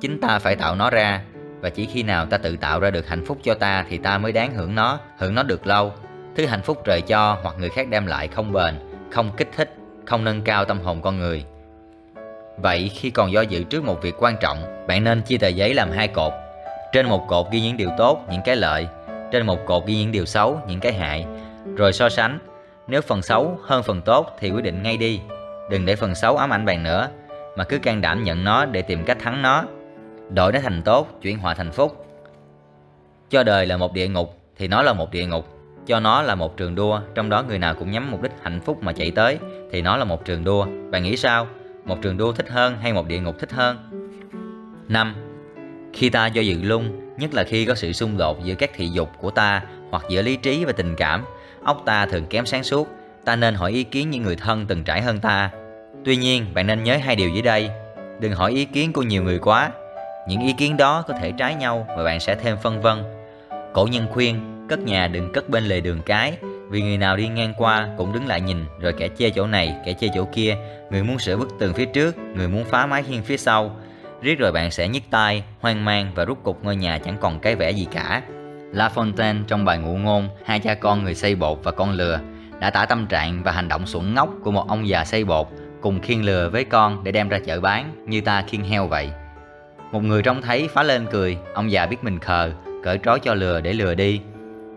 Chính 0.01 0.21
ta 0.21 0.39
phải 0.39 0.55
tạo 0.55 0.75
nó 0.75 0.89
ra. 0.89 1.21
Và 1.61 1.69
chỉ 1.69 1.85
khi 1.85 2.03
nào 2.03 2.25
ta 2.25 2.37
tự 2.37 2.57
tạo 2.57 2.79
ra 2.79 2.91
được 2.91 3.07
hạnh 3.07 3.25
phúc 3.25 3.37
cho 3.43 3.53
ta 3.53 3.85
Thì 3.89 3.97
ta 3.97 4.17
mới 4.17 4.31
đáng 4.31 4.53
hưởng 4.53 4.75
nó, 4.75 4.99
hưởng 5.17 5.35
nó 5.35 5.43
được 5.43 5.67
lâu. 5.67 5.93
Thứ 6.35 6.45
hạnh 6.45 6.61
phúc 6.61 6.81
trời 6.85 7.01
cho 7.01 7.37
hoặc 7.43 7.55
người 7.59 7.69
khác 7.69 7.87
đem 7.89 8.07
lại 8.07 8.27
không 8.27 8.51
bền 8.51 8.75
Không 9.11 9.31
kích 9.37 9.49
thích, 9.55 9.75
không 10.05 10.23
nâng 10.23 10.41
cao 10.41 10.65
tâm 10.65 10.79
hồn 10.79 11.01
con 11.01 11.19
người. 11.19 11.45
Vậy 12.57 12.91
khi 12.95 13.09
còn 13.09 13.31
do 13.31 13.41
dự 13.41 13.63
trước 13.63 13.83
một 13.83 14.01
việc 14.01 14.15
quan 14.19 14.37
trọng 14.41 14.77
Bạn 14.87 15.03
nên 15.03 15.21
chia 15.21 15.37
tờ 15.37 15.47
giấy 15.47 15.73
làm 15.73 15.91
hai 15.91 16.07
cột. 16.07 16.33
Trên 16.93 17.05
một 17.05 17.27
cột 17.27 17.45
ghi 17.51 17.61
những 17.61 17.77
điều 17.77 17.89
tốt, 17.97 18.25
những 18.29 18.41
cái 18.45 18.55
lợi. 18.55 18.87
Trên 19.31 19.45
một 19.45 19.65
cột 19.65 19.85
ghi 19.85 19.97
những 19.97 20.11
điều 20.11 20.25
xấu, 20.25 20.61
những 20.67 20.79
cái 20.79 20.93
hại. 20.93 21.25
Rồi 21.75 21.93
so 21.93 22.09
sánh. 22.09 22.39
Nếu 22.87 23.01
phần 23.01 23.21
xấu 23.21 23.59
hơn 23.63 23.83
phần 23.83 24.01
tốt 24.01 24.35
thì 24.39 24.51
quyết 24.51 24.63
định 24.63 24.83
ngay 24.83 24.97
đi. 24.97 25.21
Đừng 25.69 25.85
để 25.85 25.95
phần 25.95 26.15
xấu 26.15 26.37
ám 26.37 26.53
ảnh 26.53 26.65
bạn 26.65 26.83
nữa 26.83 27.09
mà 27.55 27.63
cứ 27.63 27.79
can 27.79 28.01
đảm 28.01 28.23
nhận 28.23 28.43
nó 28.43 28.65
để 28.65 28.81
tìm 28.81 29.03
cách 29.03 29.17
thắng 29.19 29.41
nó. 29.41 29.63
Đổi 30.29 30.51
nó 30.51 30.59
thành 30.59 30.81
tốt, 30.81 31.19
chuyển 31.21 31.39
họa 31.39 31.53
thành 31.53 31.71
phúc. 31.71 32.05
Cho 33.29 33.43
đời 33.43 33.65
là 33.65 33.77
một 33.77 33.93
địa 33.93 34.07
ngục 34.07 34.39
thì 34.57 34.67
nó 34.67 34.81
là 34.81 34.93
một 34.93 35.11
địa 35.11 35.25
ngục. 35.25 35.47
Cho 35.87 35.99
nó 35.99 36.21
là 36.21 36.35
một 36.35 36.57
trường 36.57 36.75
đua, 36.75 37.01
trong 37.15 37.29
đó 37.29 37.43
người 37.43 37.59
nào 37.59 37.75
cũng 37.75 37.91
nhắm 37.91 38.11
mục 38.11 38.21
đích 38.21 38.31
hạnh 38.41 38.59
phúc 38.65 38.83
mà 38.83 38.93
chạy 38.93 39.11
tới 39.11 39.37
thì 39.71 39.81
nó 39.81 39.97
là 39.97 40.03
một 40.03 40.25
trường 40.25 40.43
đua. 40.43 40.67
Bạn 40.91 41.03
nghĩ 41.03 41.17
sao? 41.17 41.47
Một 41.85 41.97
trường 42.01 42.17
đua 42.17 42.31
thích 42.31 42.49
hơn 42.49 42.77
hay 42.81 42.93
một 42.93 43.07
địa 43.07 43.19
ngục 43.19 43.39
thích 43.39 43.51
hơn? 43.51 43.77
5. 44.87 45.15
Khi 45.93 46.09
ta 46.09 46.27
do 46.27 46.41
dự 46.41 46.61
lung, 46.61 47.15
nhất 47.17 47.33
là 47.33 47.43
khi 47.43 47.65
có 47.65 47.75
sự 47.75 47.93
xung 47.93 48.17
đột 48.17 48.43
giữa 48.43 48.55
các 48.55 48.71
thị 48.75 48.89
dục 48.89 49.09
của 49.17 49.31
ta 49.31 49.61
hoặc 49.89 50.03
giữa 50.09 50.21
lý 50.21 50.35
trí 50.35 50.65
và 50.65 50.71
tình 50.71 50.95
cảm, 50.95 51.23
óc 51.63 51.81
ta 51.85 52.05
thường 52.05 52.25
kém 52.25 52.45
sáng 52.45 52.63
suốt, 52.63 52.87
ta 53.25 53.35
nên 53.35 53.55
hỏi 53.55 53.71
ý 53.71 53.83
kiến 53.83 54.09
những 54.09 54.23
người 54.23 54.35
thân 54.35 54.65
từng 54.67 54.83
trải 54.83 55.01
hơn 55.01 55.19
ta 55.19 55.51
Tuy 56.05 56.15
nhiên, 56.15 56.45
bạn 56.53 56.67
nên 56.67 56.83
nhớ 56.83 56.97
hai 56.97 57.15
điều 57.15 57.29
dưới 57.29 57.41
đây. 57.41 57.69
Đừng 58.19 58.33
hỏi 58.33 58.51
ý 58.51 58.65
kiến 58.65 58.93
của 58.93 59.01
nhiều 59.01 59.23
người 59.23 59.39
quá. 59.39 59.71
Những 60.27 60.41
ý 60.41 60.53
kiến 60.53 60.77
đó 60.77 61.01
có 61.07 61.13
thể 61.13 61.31
trái 61.31 61.55
nhau 61.55 61.87
và 61.97 62.03
bạn 62.03 62.19
sẽ 62.19 62.35
thêm 62.35 62.57
phân 62.57 62.81
vân. 62.81 63.03
Cổ 63.73 63.87
nhân 63.91 64.07
khuyên, 64.11 64.65
cất 64.69 64.79
nhà 64.79 65.07
đừng 65.07 65.31
cất 65.33 65.49
bên 65.49 65.63
lề 65.63 65.81
đường 65.81 66.01
cái, 66.05 66.37
vì 66.69 66.81
người 66.81 66.97
nào 66.97 67.17
đi 67.17 67.27
ngang 67.27 67.53
qua 67.57 67.89
cũng 67.97 68.13
đứng 68.13 68.27
lại 68.27 68.41
nhìn 68.41 68.65
rồi 68.79 68.93
kẻ 68.93 69.07
chê 69.17 69.29
chỗ 69.29 69.47
này, 69.47 69.75
kẻ 69.85 69.93
chê 69.93 70.07
chỗ 70.15 70.25
kia, 70.31 70.57
người 70.91 71.03
muốn 71.03 71.19
sửa 71.19 71.37
bức 71.37 71.49
tường 71.59 71.73
phía 71.73 71.85
trước, 71.85 72.17
người 72.35 72.47
muốn 72.47 72.65
phá 72.65 72.85
mái 72.85 73.03
hiên 73.03 73.23
phía 73.23 73.37
sau. 73.37 73.75
Riết 74.21 74.39
rồi 74.39 74.51
bạn 74.51 74.71
sẽ 74.71 74.87
nhức 74.87 75.03
tai, 75.09 75.43
hoang 75.59 75.85
mang 75.85 76.11
và 76.15 76.25
rút 76.25 76.43
cục 76.43 76.63
ngôi 76.63 76.75
nhà 76.75 76.97
chẳng 76.97 77.17
còn 77.21 77.39
cái 77.39 77.55
vẻ 77.55 77.71
gì 77.71 77.87
cả. 77.91 78.21
La 78.73 78.91
Fontaine 78.95 79.43
trong 79.47 79.65
bài 79.65 79.77
ngụ 79.77 79.97
ngôn 79.97 80.29
Hai 80.45 80.59
cha 80.59 80.73
con 80.73 81.03
người 81.03 81.15
xây 81.15 81.35
bột 81.35 81.59
và 81.63 81.71
con 81.71 81.91
lừa 81.91 82.19
đã 82.59 82.69
tả 82.69 82.85
tâm 82.85 83.07
trạng 83.07 83.43
và 83.43 83.51
hành 83.51 83.67
động 83.67 83.85
xuẩn 83.85 84.13
ngốc 84.13 84.29
của 84.43 84.51
một 84.51 84.67
ông 84.67 84.87
già 84.87 85.05
xây 85.05 85.23
bột 85.23 85.47
cùng 85.81 86.01
khiêng 86.01 86.25
lừa 86.25 86.49
với 86.49 86.63
con 86.63 87.03
để 87.03 87.11
đem 87.11 87.29
ra 87.29 87.39
chợ 87.45 87.59
bán 87.59 88.05
như 88.05 88.21
ta 88.21 88.43
khiêng 88.47 88.63
heo 88.63 88.87
vậy. 88.87 89.09
Một 89.91 90.03
người 90.03 90.21
trông 90.21 90.41
thấy 90.41 90.67
phá 90.73 90.83
lên 90.83 91.05
cười, 91.11 91.37
ông 91.53 91.71
già 91.71 91.85
biết 91.85 92.03
mình 92.03 92.19
khờ, 92.19 92.51
cởi 92.83 92.99
trói 93.03 93.19
cho 93.19 93.33
lừa 93.33 93.61
để 93.61 93.73
lừa 93.73 93.95
đi. 93.95 94.21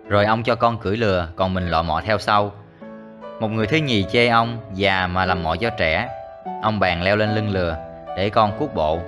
Rồi 0.09 0.25
ông 0.25 0.43
cho 0.43 0.55
con 0.55 0.79
cưỡi 0.79 0.97
lừa, 0.97 1.29
còn 1.37 1.55
mình 1.55 1.69
lọ 1.69 1.83
mọ 1.83 2.01
theo 2.01 2.19
sau. 2.19 2.53
Một 3.41 3.49
người 3.49 3.67
thứ 3.67 3.77
nhì 3.77 4.05
chê 4.13 4.29
ông, 4.29 4.59
già 4.75 5.07
mà 5.07 5.25
làm 5.25 5.43
mọi 5.43 5.59
cho 5.59 5.71
trẻ. 5.71 6.09
Ông 6.63 6.81
bàn 6.81 7.03
leo 7.03 7.17
lên 7.17 7.35
lưng 7.35 7.51
lừa, 7.53 7.77
để 8.17 8.31
con 8.31 8.59
cuốc 8.59 8.75
bộ. 8.75 8.99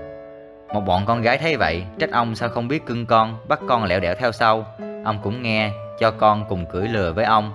Một 0.75 0.81
bọn 0.81 1.07
con 1.07 1.23
gái 1.23 1.39
thấy 1.39 1.57
vậy, 1.57 1.83
trách 1.99 2.11
ông 2.11 2.35
sao 2.35 2.49
không 2.49 2.69
biết 2.69 2.87
cưng 2.87 3.07
con, 3.07 3.37
bắt 3.49 3.61
con 3.69 3.85
lẹo 3.85 4.01
đẻo 4.01 4.15
theo 4.15 4.33
sau. 4.33 4.67
Ông 5.05 5.19
cũng 5.23 5.43
nghe, 5.43 5.71
cho 6.01 6.11
con 6.11 6.45
cùng 6.49 6.67
cưỡi 6.67 6.89
lừa 6.89 7.13
với 7.13 7.25
ông. 7.25 7.53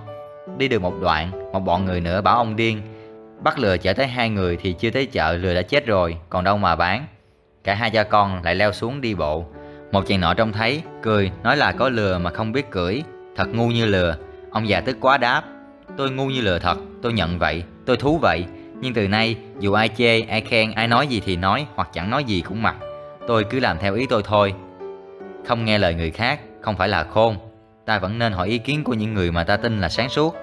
Đi 0.58 0.68
được 0.68 0.82
một 0.82 0.94
đoạn, 1.00 1.52
một 1.52 1.60
bọn 1.60 1.84
người 1.84 2.00
nữa 2.00 2.20
bảo 2.20 2.36
ông 2.36 2.56
điên, 2.56 2.82
Bắt 3.42 3.58
lừa 3.58 3.76
chở 3.76 3.92
tới 3.92 4.06
hai 4.06 4.30
người 4.30 4.58
thì 4.60 4.72
chưa 4.72 4.90
tới 4.90 5.06
chợ 5.06 5.32
lừa 5.32 5.54
đã 5.54 5.62
chết 5.62 5.86
rồi, 5.86 6.16
còn 6.28 6.44
đâu 6.44 6.58
mà 6.58 6.76
bán. 6.76 7.06
Cả 7.68 7.74
hai 7.74 7.90
cha 7.90 8.02
con 8.02 8.42
lại 8.42 8.54
leo 8.54 8.72
xuống 8.72 9.00
đi 9.00 9.14
bộ. 9.14 9.44
Một 9.92 10.06
chàng 10.06 10.20
nọ 10.20 10.34
trông 10.34 10.52
thấy, 10.52 10.82
cười, 11.02 11.30
nói 11.42 11.56
là 11.56 11.72
có 11.72 11.88
lừa 11.88 12.18
mà 12.18 12.30
không 12.30 12.52
biết 12.52 12.70
cưỡi, 12.70 13.02
thật 13.36 13.48
ngu 13.54 13.68
như 13.68 13.86
lừa. 13.86 14.16
Ông 14.50 14.68
già 14.68 14.80
tức 14.80 14.96
quá 15.00 15.18
đáp, 15.18 15.42
tôi 15.96 16.10
ngu 16.10 16.26
như 16.26 16.40
lừa 16.40 16.58
thật, 16.58 16.78
tôi 17.02 17.12
nhận 17.12 17.38
vậy, 17.38 17.62
tôi 17.86 17.96
thú 17.96 18.18
vậy. 18.22 18.44
Nhưng 18.80 18.94
từ 18.94 19.08
nay, 19.08 19.36
dù 19.60 19.72
ai 19.72 19.88
chê, 19.88 20.20
ai 20.20 20.40
khen, 20.40 20.72
ai 20.72 20.88
nói 20.88 21.06
gì 21.06 21.22
thì 21.24 21.36
nói, 21.36 21.66
hoặc 21.74 21.88
chẳng 21.92 22.10
nói 22.10 22.24
gì 22.24 22.40
cũng 22.40 22.62
mặc. 22.62 22.76
Tôi 23.26 23.44
cứ 23.44 23.60
làm 23.60 23.78
theo 23.78 23.94
ý 23.94 24.06
tôi 24.06 24.22
thôi. 24.24 24.54
Không 25.46 25.64
nghe 25.64 25.78
lời 25.78 25.94
người 25.94 26.10
khác, 26.10 26.40
không 26.60 26.76
phải 26.76 26.88
là 26.88 27.04
khôn. 27.04 27.36
Ta 27.86 27.98
vẫn 27.98 28.18
nên 28.18 28.32
hỏi 28.32 28.48
ý 28.48 28.58
kiến 28.58 28.84
của 28.84 28.94
những 28.94 29.14
người 29.14 29.30
mà 29.30 29.44
ta 29.44 29.56
tin 29.56 29.80
là 29.80 29.88
sáng 29.88 30.08
suốt. 30.08 30.36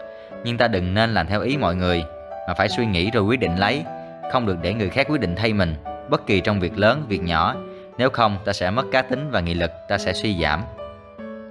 Nhưng 0.43 0.57
ta 0.57 0.68
đừng 0.68 0.93
nên 0.93 1.14
làm 1.14 1.27
theo 1.27 1.41
ý 1.41 1.57
mọi 1.57 1.76
người, 1.76 2.03
mà 2.47 2.53
phải 2.53 2.69
suy 2.69 2.85
nghĩ 2.85 3.11
rồi 3.11 3.23
quyết 3.23 3.39
định 3.39 3.56
lấy, 3.60 3.84
không 4.31 4.45
được 4.45 4.57
để 4.61 4.73
người 4.73 4.89
khác 4.89 5.07
quyết 5.10 5.22
định 5.22 5.35
thay 5.35 5.53
mình, 5.53 5.76
bất 6.10 6.27
kỳ 6.27 6.40
trong 6.40 6.60
việc 6.60 6.77
lớn, 6.77 7.06
việc 7.07 7.23
nhỏ, 7.23 7.56
nếu 7.98 8.10
không 8.10 8.38
ta 8.45 8.53
sẽ 8.53 8.72
mất 8.72 8.86
cá 8.91 9.02
tính 9.02 9.32
và 9.32 9.40
nghị 9.40 9.53
lực, 9.53 9.72
ta 9.90 9.98
sẽ 9.98 10.14
suy 10.14 10.41
giảm. 10.41 10.61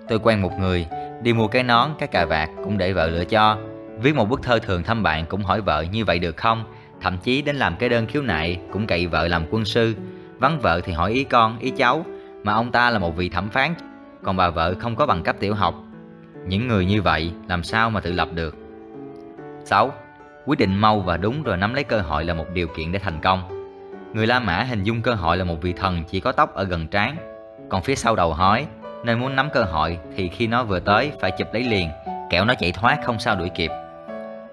Tôi 0.09 0.18
quen 0.18 0.43
một 0.43 0.52
người, 0.59 0.86
đi 1.22 1.32
mua 1.32 1.48
cái 1.48 1.62
nón, 1.62 1.90
cái 1.98 2.09
cà 2.09 2.24
vạt 2.24 2.51
cũng 2.64 2.78
để 2.78 2.93
vợ 2.93 3.06
lựa 3.06 3.24
cho, 3.24 3.59
viết 3.98 4.14
một 4.14 4.28
bức 4.28 4.43
thơ 4.43 4.59
thường 4.59 4.82
thăm 4.82 5.02
bạn 5.02 5.26
cũng 5.26 5.43
hỏi 5.43 5.60
vợ 5.60 5.85
như 5.93 6.05
vậy 6.05 6.18
được 6.18 6.36
không, 6.36 6.64
thậm 7.01 7.18
chí 7.18 7.43
đến 7.43 7.56
làm 7.56 7.76
cái 7.76 7.89
đơn 7.89 8.06
khiếu 8.06 8.22
nại 8.22 8.60
cũng 8.72 8.86
cậy 8.86 9.06
vợ 9.06 9.28
làm 9.28 9.44
quân 9.51 9.64
sư, 9.64 9.94
vắng 10.39 10.60
vợ 10.60 10.81
thì 10.85 10.93
hỏi 10.93 11.12
ý 11.12 11.24
con, 11.24 11.59
ý 11.59 11.70
cháu, 11.70 12.05
mà 12.43 12.52
ông 12.52 12.72
ta 12.72 12.90
là 12.90 12.98
một 12.98 13.16
vị 13.16 13.28
thẩm 13.28 13.48
phán, 13.48 13.74
còn 14.22 14.36
bà 14.36 14.51
vợ 14.51 14.74
không 14.78 14.97
có 14.97 15.06
bằng 15.06 15.22
cấp 15.22 15.36
tiểu 15.40 15.55
học. 15.55 15.74
Những 16.47 16.68
người 16.68 16.86
như 16.86 17.02
vậy 17.02 17.32
làm 17.48 17.62
sao 17.62 17.90
mà 17.90 18.01
tự 18.01 18.12
lập 18.12 18.28
được? 18.35 18.56
6. 19.64 19.93
Quyết 20.47 20.59
định 20.59 20.76
mau 20.76 21.01
và 21.01 21.16
đúng 21.16 21.43
rồi 21.43 21.56
nắm 21.56 21.74
lấy 21.74 21.85
cơ 21.85 22.01
hội 22.01 22.24
là 22.24 22.35
một 22.35 22.47
điều 22.55 22.66
kiện 22.66 22.93
để 22.93 22.98
thành 22.98 23.20
công. 23.20 23.53
Người 24.15 24.27
La 24.27 24.41
Mã 24.41 24.62
hình 24.62 24.85
dung 24.85 25.03
cơ 25.03 25.15
hội 25.15 25.36
là 25.36 25.45
một 25.45 25.62
vị 25.62 25.73
thần 25.73 26.05
chỉ 26.05 26.20
có 26.20 26.32
tóc 26.32 26.55
ở 26.55 26.65
gần 26.65 26.89
trán, 26.89 27.16
còn 27.69 27.82
phía 27.82 27.95
sau 27.95 28.16
đầu 28.16 28.35
hói, 28.35 28.66
nên 29.05 29.20
muốn 29.20 29.36
nắm 29.36 29.49
cơ 29.53 29.62
hội 29.62 29.99
thì 30.16 30.28
khi 30.28 30.47
nó 30.47 30.65
vừa 30.65 30.81
tới 30.81 31.12
phải 31.20 31.31
chụp 31.31 31.49
lấy 31.53 31.65
liền, 31.65 31.91
kẻo 32.31 32.45
nó 32.45 32.55
chạy 32.55 32.73
thoát 32.73 32.99
không 33.05 33.19
sao 33.19 33.36
đuổi 33.36 33.51
kịp. 33.55 33.70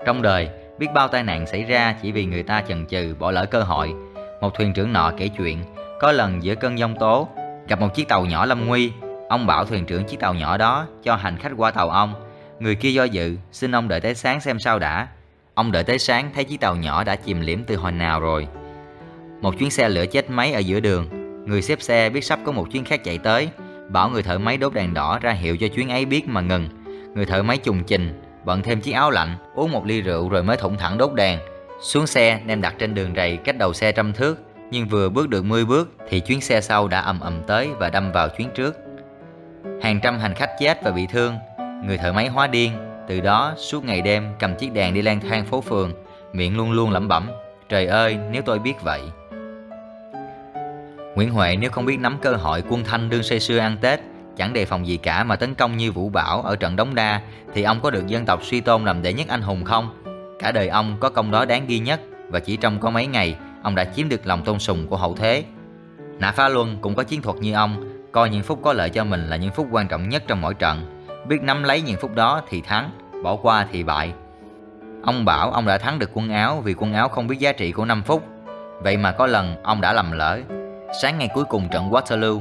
Trong 0.05 0.21
đời, 0.21 0.49
biết 0.79 0.87
bao 0.93 1.07
tai 1.07 1.23
nạn 1.23 1.47
xảy 1.47 1.63
ra 1.63 1.95
chỉ 2.01 2.11
vì 2.11 2.25
người 2.25 2.43
ta 2.43 2.61
chần 2.67 2.85
chừ 2.85 3.15
bỏ 3.19 3.31
lỡ 3.31 3.45
cơ 3.45 3.61
hội. 3.61 3.93
Một 4.41 4.53
thuyền 4.53 4.73
trưởng 4.73 4.93
nọ 4.93 5.11
kể 5.17 5.27
chuyện, 5.27 5.63
có 5.99 6.11
lần 6.11 6.43
giữa 6.43 6.55
cơn 6.55 6.79
giông 6.79 6.95
tố, 6.99 7.27
gặp 7.67 7.79
một 7.79 7.95
chiếc 7.95 8.07
tàu 8.07 8.25
nhỏ 8.25 8.45
lâm 8.45 8.65
nguy, 8.65 8.91
ông 9.29 9.47
bảo 9.47 9.65
thuyền 9.65 9.85
trưởng 9.85 10.03
chiếc 10.03 10.19
tàu 10.19 10.33
nhỏ 10.33 10.57
đó 10.57 10.87
cho 11.03 11.15
hành 11.15 11.37
khách 11.37 11.51
qua 11.57 11.71
tàu 11.71 11.89
ông. 11.89 12.13
Người 12.59 12.75
kia 12.75 12.89
do 12.89 13.03
dự, 13.03 13.37
xin 13.51 13.75
ông 13.75 13.87
đợi 13.87 14.01
tới 14.01 14.15
sáng 14.15 14.41
xem 14.41 14.59
sao 14.59 14.79
đã. 14.79 15.07
Ông 15.53 15.71
đợi 15.71 15.83
tới 15.83 15.99
sáng 15.99 16.31
thấy 16.35 16.43
chiếc 16.43 16.59
tàu 16.59 16.75
nhỏ 16.75 17.03
đã 17.03 17.15
chìm 17.15 17.41
liễm 17.41 17.63
từ 17.63 17.75
hồi 17.75 17.91
nào 17.91 18.19
rồi. 18.19 18.47
Một 19.41 19.57
chuyến 19.59 19.71
xe 19.71 19.89
lửa 19.89 20.05
chết 20.05 20.29
máy 20.29 20.53
ở 20.53 20.59
giữa 20.59 20.79
đường. 20.79 21.07
Người 21.45 21.61
xếp 21.61 21.81
xe 21.81 22.09
biết 22.09 22.23
sắp 22.23 22.39
có 22.45 22.51
một 22.51 22.67
chuyến 22.71 22.85
khác 22.85 23.03
chạy 23.03 23.17
tới, 23.17 23.49
bảo 23.89 24.09
người 24.09 24.23
thợ 24.23 24.37
máy 24.37 24.57
đốt 24.57 24.73
đèn 24.73 24.93
đỏ 24.93 25.19
ra 25.21 25.31
hiệu 25.31 25.57
cho 25.57 25.67
chuyến 25.67 25.89
ấy 25.89 26.05
biết 26.05 26.27
mà 26.27 26.41
ngừng. 26.41 26.69
Người 27.15 27.25
thợ 27.25 27.43
máy 27.43 27.57
trùng 27.57 27.83
trình, 27.83 28.21
bận 28.45 28.61
thêm 28.61 28.81
chiếc 28.81 28.91
áo 28.91 29.11
lạnh, 29.11 29.35
uống 29.55 29.71
một 29.71 29.85
ly 29.85 30.01
rượu 30.01 30.29
rồi 30.29 30.43
mới 30.43 30.57
thủng 30.57 30.77
thẳng 30.77 30.97
đốt 30.97 31.13
đèn. 31.13 31.39
Xuống 31.81 32.07
xe 32.07 32.39
đem 32.45 32.61
đặt 32.61 32.75
trên 32.79 32.93
đường 32.95 33.13
rầy 33.15 33.37
cách 33.37 33.57
đầu 33.57 33.73
xe 33.73 33.91
trăm 33.91 34.13
thước, 34.13 34.37
nhưng 34.71 34.87
vừa 34.87 35.09
bước 35.09 35.29
được 35.29 35.45
10 35.45 35.65
bước 35.65 35.89
thì 36.09 36.19
chuyến 36.19 36.41
xe 36.41 36.61
sau 36.61 36.87
đã 36.87 36.99
ầm 36.99 37.19
ầm 37.19 37.43
tới 37.47 37.69
và 37.79 37.89
đâm 37.89 38.11
vào 38.11 38.29
chuyến 38.29 38.49
trước. 38.55 38.77
Hàng 39.81 39.99
trăm 40.03 40.19
hành 40.19 40.33
khách 40.33 40.51
chết 40.59 40.83
và 40.83 40.91
bị 40.91 41.07
thương, 41.11 41.35
người 41.85 41.97
thợ 41.97 42.13
máy 42.13 42.27
hóa 42.27 42.47
điên, 42.47 42.71
từ 43.07 43.21
đó 43.21 43.53
suốt 43.57 43.85
ngày 43.85 44.01
đêm 44.01 44.23
cầm 44.39 44.55
chiếc 44.55 44.73
đèn 44.73 44.93
đi 44.93 45.01
lang 45.01 45.19
thang 45.29 45.45
phố 45.45 45.61
phường 45.61 45.93
Miệng 46.33 46.57
luôn 46.57 46.71
luôn 46.71 46.91
lẩm 46.91 47.07
bẩm 47.07 47.29
Trời 47.69 47.85
ơi 47.85 48.17
nếu 48.31 48.41
tôi 48.41 48.59
biết 48.59 48.73
vậy 48.83 49.01
Nguyễn 51.15 51.31
Huệ 51.31 51.55
nếu 51.55 51.69
không 51.69 51.85
biết 51.85 51.99
nắm 51.99 52.17
cơ 52.21 52.33
hội 52.33 52.63
quân 52.69 52.83
thanh 52.83 53.09
đương 53.09 53.23
say 53.23 53.39
sưa 53.39 53.57
ăn 53.57 53.77
Tết 53.81 53.99
Chẳng 54.37 54.53
đề 54.53 54.65
phòng 54.65 54.87
gì 54.87 54.97
cả 54.97 55.23
mà 55.23 55.35
tấn 55.35 55.55
công 55.55 55.77
như 55.77 55.91
Vũ 55.91 56.09
Bảo 56.09 56.41
ở 56.41 56.55
trận 56.55 56.75
Đống 56.75 56.95
Đa 56.95 57.21
Thì 57.53 57.63
ông 57.63 57.81
có 57.81 57.89
được 57.89 58.07
dân 58.07 58.25
tộc 58.25 58.43
suy 58.43 58.61
tôn 58.61 58.85
làm 58.85 59.01
đệ 59.01 59.13
nhất 59.13 59.27
anh 59.27 59.41
hùng 59.41 59.63
không? 59.63 60.03
Cả 60.39 60.51
đời 60.51 60.67
ông 60.67 60.97
có 60.99 61.09
công 61.09 61.31
đó 61.31 61.45
đáng 61.45 61.65
ghi 61.67 61.79
nhất 61.79 62.01
Và 62.27 62.39
chỉ 62.39 62.57
trong 62.57 62.79
có 62.79 62.89
mấy 62.89 63.07
ngày 63.07 63.35
Ông 63.63 63.75
đã 63.75 63.83
chiếm 63.83 64.09
được 64.09 64.27
lòng 64.27 64.43
tôn 64.43 64.59
sùng 64.59 64.87
của 64.87 64.97
hậu 64.97 65.15
thế 65.15 65.43
Nã 66.19 66.31
Phá 66.31 66.49
Luân 66.49 66.77
cũng 66.81 66.95
có 66.95 67.03
chiến 67.03 67.21
thuật 67.21 67.37
như 67.37 67.53
ông 67.53 68.01
Coi 68.11 68.29
những 68.29 68.43
phút 68.43 68.59
có 68.63 68.73
lợi 68.73 68.89
cho 68.89 69.03
mình 69.03 69.27
là 69.27 69.35
những 69.35 69.51
phút 69.51 69.67
quan 69.71 69.87
trọng 69.87 70.09
nhất 70.09 70.23
trong 70.27 70.41
mỗi 70.41 70.53
trận 70.53 71.01
biết 71.25 71.41
nắm 71.41 71.63
lấy 71.63 71.81
những 71.81 71.97
phút 72.01 72.15
đó 72.15 72.41
thì 72.49 72.61
thắng, 72.61 72.91
bỏ 73.23 73.35
qua 73.35 73.67
thì 73.71 73.83
bại. 73.83 74.13
Ông 75.03 75.25
bảo 75.25 75.51
ông 75.51 75.65
đã 75.65 75.77
thắng 75.77 75.99
được 75.99 76.09
quân 76.13 76.29
áo 76.29 76.61
vì 76.61 76.73
quân 76.73 76.93
áo 76.93 77.09
không 77.09 77.27
biết 77.27 77.39
giá 77.39 77.51
trị 77.51 77.71
của 77.71 77.85
5 77.85 78.03
phút. 78.03 78.23
Vậy 78.79 78.97
mà 78.97 79.11
có 79.11 79.27
lần 79.27 79.63
ông 79.63 79.81
đã 79.81 79.93
lầm 79.93 80.11
lỡ. 80.11 80.39
Sáng 80.93 81.17
ngày 81.17 81.29
cuối 81.33 81.45
cùng 81.45 81.69
trận 81.69 81.89
Waterloo, 81.89 82.39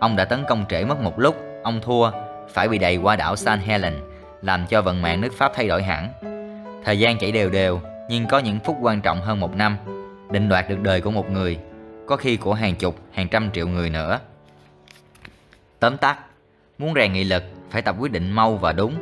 ông 0.00 0.16
đã 0.16 0.24
tấn 0.24 0.44
công 0.48 0.64
trễ 0.68 0.84
mất 0.84 1.00
một 1.00 1.18
lúc, 1.18 1.36
ông 1.62 1.80
thua, 1.80 2.10
phải 2.48 2.68
bị 2.68 2.78
đầy 2.78 2.96
qua 2.96 3.16
đảo 3.16 3.36
San 3.36 3.58
Helen, 3.58 3.94
làm 4.42 4.66
cho 4.66 4.82
vận 4.82 5.02
mạng 5.02 5.20
nước 5.20 5.32
Pháp 5.38 5.52
thay 5.54 5.68
đổi 5.68 5.82
hẳn. 5.82 6.08
Thời 6.84 6.98
gian 6.98 7.18
chảy 7.18 7.32
đều 7.32 7.50
đều, 7.50 7.80
nhưng 8.08 8.26
có 8.26 8.38
những 8.38 8.58
phút 8.64 8.76
quan 8.80 9.00
trọng 9.00 9.20
hơn 9.20 9.40
một 9.40 9.56
năm, 9.56 9.76
định 10.30 10.48
đoạt 10.48 10.68
được 10.68 10.80
đời 10.80 11.00
của 11.00 11.10
một 11.10 11.30
người, 11.30 11.58
có 12.06 12.16
khi 12.16 12.36
của 12.36 12.54
hàng 12.54 12.74
chục, 12.74 12.96
hàng 13.12 13.28
trăm 13.28 13.50
triệu 13.52 13.68
người 13.68 13.90
nữa. 13.90 14.20
Tóm 15.80 15.96
tắt, 15.96 16.18
Muốn 16.82 16.94
rèn 16.94 17.12
nghị 17.12 17.24
lực, 17.24 17.42
phải 17.70 17.82
tập 17.82 17.96
quyết 17.98 18.12
định 18.12 18.32
mau 18.32 18.56
và 18.56 18.72
đúng. 18.72 18.94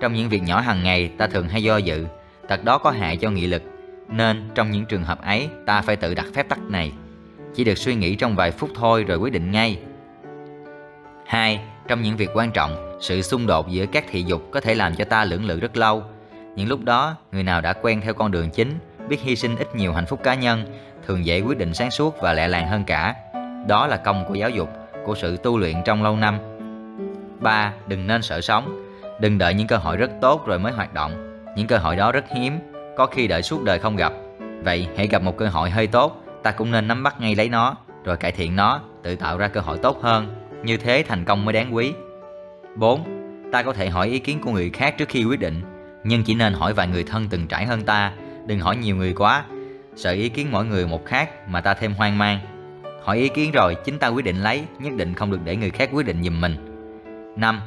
Trong 0.00 0.12
những 0.12 0.28
việc 0.28 0.42
nhỏ 0.42 0.60
hàng 0.60 0.82
ngày, 0.82 1.10
ta 1.18 1.26
thường 1.26 1.48
hay 1.48 1.62
do 1.62 1.76
dự, 1.76 2.06
tật 2.48 2.64
đó 2.64 2.78
có 2.78 2.90
hại 2.90 3.16
cho 3.16 3.30
nghị 3.30 3.46
lực. 3.46 3.62
Nên 4.08 4.50
trong 4.54 4.70
những 4.70 4.84
trường 4.84 5.04
hợp 5.04 5.22
ấy, 5.22 5.48
ta 5.66 5.82
phải 5.82 5.96
tự 5.96 6.14
đặt 6.14 6.26
phép 6.34 6.48
tắc 6.48 6.58
này. 6.58 6.92
Chỉ 7.54 7.64
được 7.64 7.78
suy 7.78 7.94
nghĩ 7.94 8.14
trong 8.14 8.36
vài 8.36 8.50
phút 8.50 8.70
thôi 8.74 9.04
rồi 9.04 9.18
quyết 9.18 9.32
định 9.32 9.50
ngay. 9.50 9.78
2. 11.26 11.60
Trong 11.88 12.02
những 12.02 12.16
việc 12.16 12.30
quan 12.34 12.50
trọng, 12.50 12.98
sự 13.00 13.22
xung 13.22 13.46
đột 13.46 13.68
giữa 13.68 13.86
các 13.86 14.04
thị 14.10 14.22
dục 14.22 14.42
có 14.50 14.60
thể 14.60 14.74
làm 14.74 14.94
cho 14.94 15.04
ta 15.04 15.24
lưỡng 15.24 15.46
lự 15.46 15.60
rất 15.60 15.76
lâu. 15.76 16.02
Những 16.56 16.68
lúc 16.68 16.84
đó, 16.84 17.16
người 17.32 17.42
nào 17.42 17.60
đã 17.60 17.72
quen 17.72 18.00
theo 18.00 18.14
con 18.14 18.30
đường 18.30 18.50
chính, 18.50 18.78
biết 19.08 19.20
hy 19.20 19.36
sinh 19.36 19.56
ít 19.56 19.74
nhiều 19.74 19.92
hạnh 19.92 20.06
phúc 20.06 20.20
cá 20.22 20.34
nhân, 20.34 20.64
thường 21.06 21.26
dễ 21.26 21.40
quyết 21.40 21.58
định 21.58 21.74
sáng 21.74 21.90
suốt 21.90 22.20
và 22.20 22.32
lẹ 22.32 22.48
làng 22.48 22.68
hơn 22.68 22.84
cả. 22.84 23.14
Đó 23.68 23.86
là 23.86 23.96
công 23.96 24.24
của 24.28 24.34
giáo 24.34 24.50
dục, 24.50 24.68
của 25.04 25.14
sự 25.14 25.36
tu 25.36 25.58
luyện 25.58 25.76
trong 25.84 26.02
lâu 26.02 26.16
năm. 26.16 26.38
3. 27.40 27.72
Đừng 27.86 28.06
nên 28.06 28.22
sợ 28.22 28.40
sống. 28.40 28.86
Đừng 29.20 29.38
đợi 29.38 29.54
những 29.54 29.66
cơ 29.66 29.76
hội 29.76 29.96
rất 29.96 30.10
tốt 30.20 30.46
rồi 30.46 30.58
mới 30.58 30.72
hoạt 30.72 30.94
động. 30.94 31.42
Những 31.56 31.66
cơ 31.66 31.78
hội 31.78 31.96
đó 31.96 32.12
rất 32.12 32.24
hiếm, 32.36 32.58
có 32.96 33.06
khi 33.06 33.26
đợi 33.26 33.42
suốt 33.42 33.62
đời 33.64 33.78
không 33.78 33.96
gặp. 33.96 34.12
Vậy 34.64 34.88
hãy 34.96 35.06
gặp 35.06 35.22
một 35.22 35.36
cơ 35.36 35.48
hội 35.48 35.70
hơi 35.70 35.86
tốt, 35.86 36.22
ta 36.42 36.50
cũng 36.50 36.70
nên 36.70 36.88
nắm 36.88 37.02
bắt 37.02 37.20
ngay 37.20 37.34
lấy 37.34 37.48
nó, 37.48 37.76
rồi 38.04 38.16
cải 38.16 38.32
thiện 38.32 38.56
nó, 38.56 38.80
tự 39.02 39.16
tạo 39.16 39.38
ra 39.38 39.48
cơ 39.48 39.60
hội 39.60 39.78
tốt 39.78 40.02
hơn. 40.02 40.36
Như 40.64 40.76
thế 40.76 41.04
thành 41.08 41.24
công 41.24 41.44
mới 41.44 41.52
đáng 41.52 41.74
quý. 41.74 41.92
4. 42.76 43.04
Ta 43.52 43.62
có 43.62 43.72
thể 43.72 43.88
hỏi 43.88 44.08
ý 44.08 44.18
kiến 44.18 44.40
của 44.40 44.50
người 44.50 44.70
khác 44.70 44.94
trước 44.98 45.08
khi 45.08 45.24
quyết 45.24 45.40
định, 45.40 45.62
nhưng 46.04 46.22
chỉ 46.22 46.34
nên 46.34 46.52
hỏi 46.52 46.74
vài 46.74 46.86
người 46.88 47.04
thân 47.04 47.26
từng 47.30 47.46
trải 47.46 47.66
hơn 47.66 47.82
ta, 47.82 48.12
đừng 48.46 48.60
hỏi 48.60 48.76
nhiều 48.76 48.96
người 48.96 49.12
quá. 49.12 49.44
Sợ 49.96 50.10
ý 50.10 50.28
kiến 50.28 50.48
mỗi 50.50 50.64
người 50.64 50.86
một 50.86 51.06
khác 51.06 51.48
mà 51.48 51.60
ta 51.60 51.74
thêm 51.74 51.94
hoang 51.94 52.18
mang. 52.18 52.38
Hỏi 53.04 53.18
ý 53.18 53.28
kiến 53.28 53.52
rồi, 53.52 53.76
chính 53.84 53.98
ta 53.98 54.08
quyết 54.08 54.24
định 54.24 54.36
lấy, 54.36 54.64
nhất 54.78 54.92
định 54.96 55.14
không 55.14 55.30
được 55.30 55.40
để 55.44 55.56
người 55.56 55.70
khác 55.70 55.90
quyết 55.92 56.06
định 56.06 56.22
giùm 56.22 56.40
mình. 56.40 56.56
5. 57.36 57.60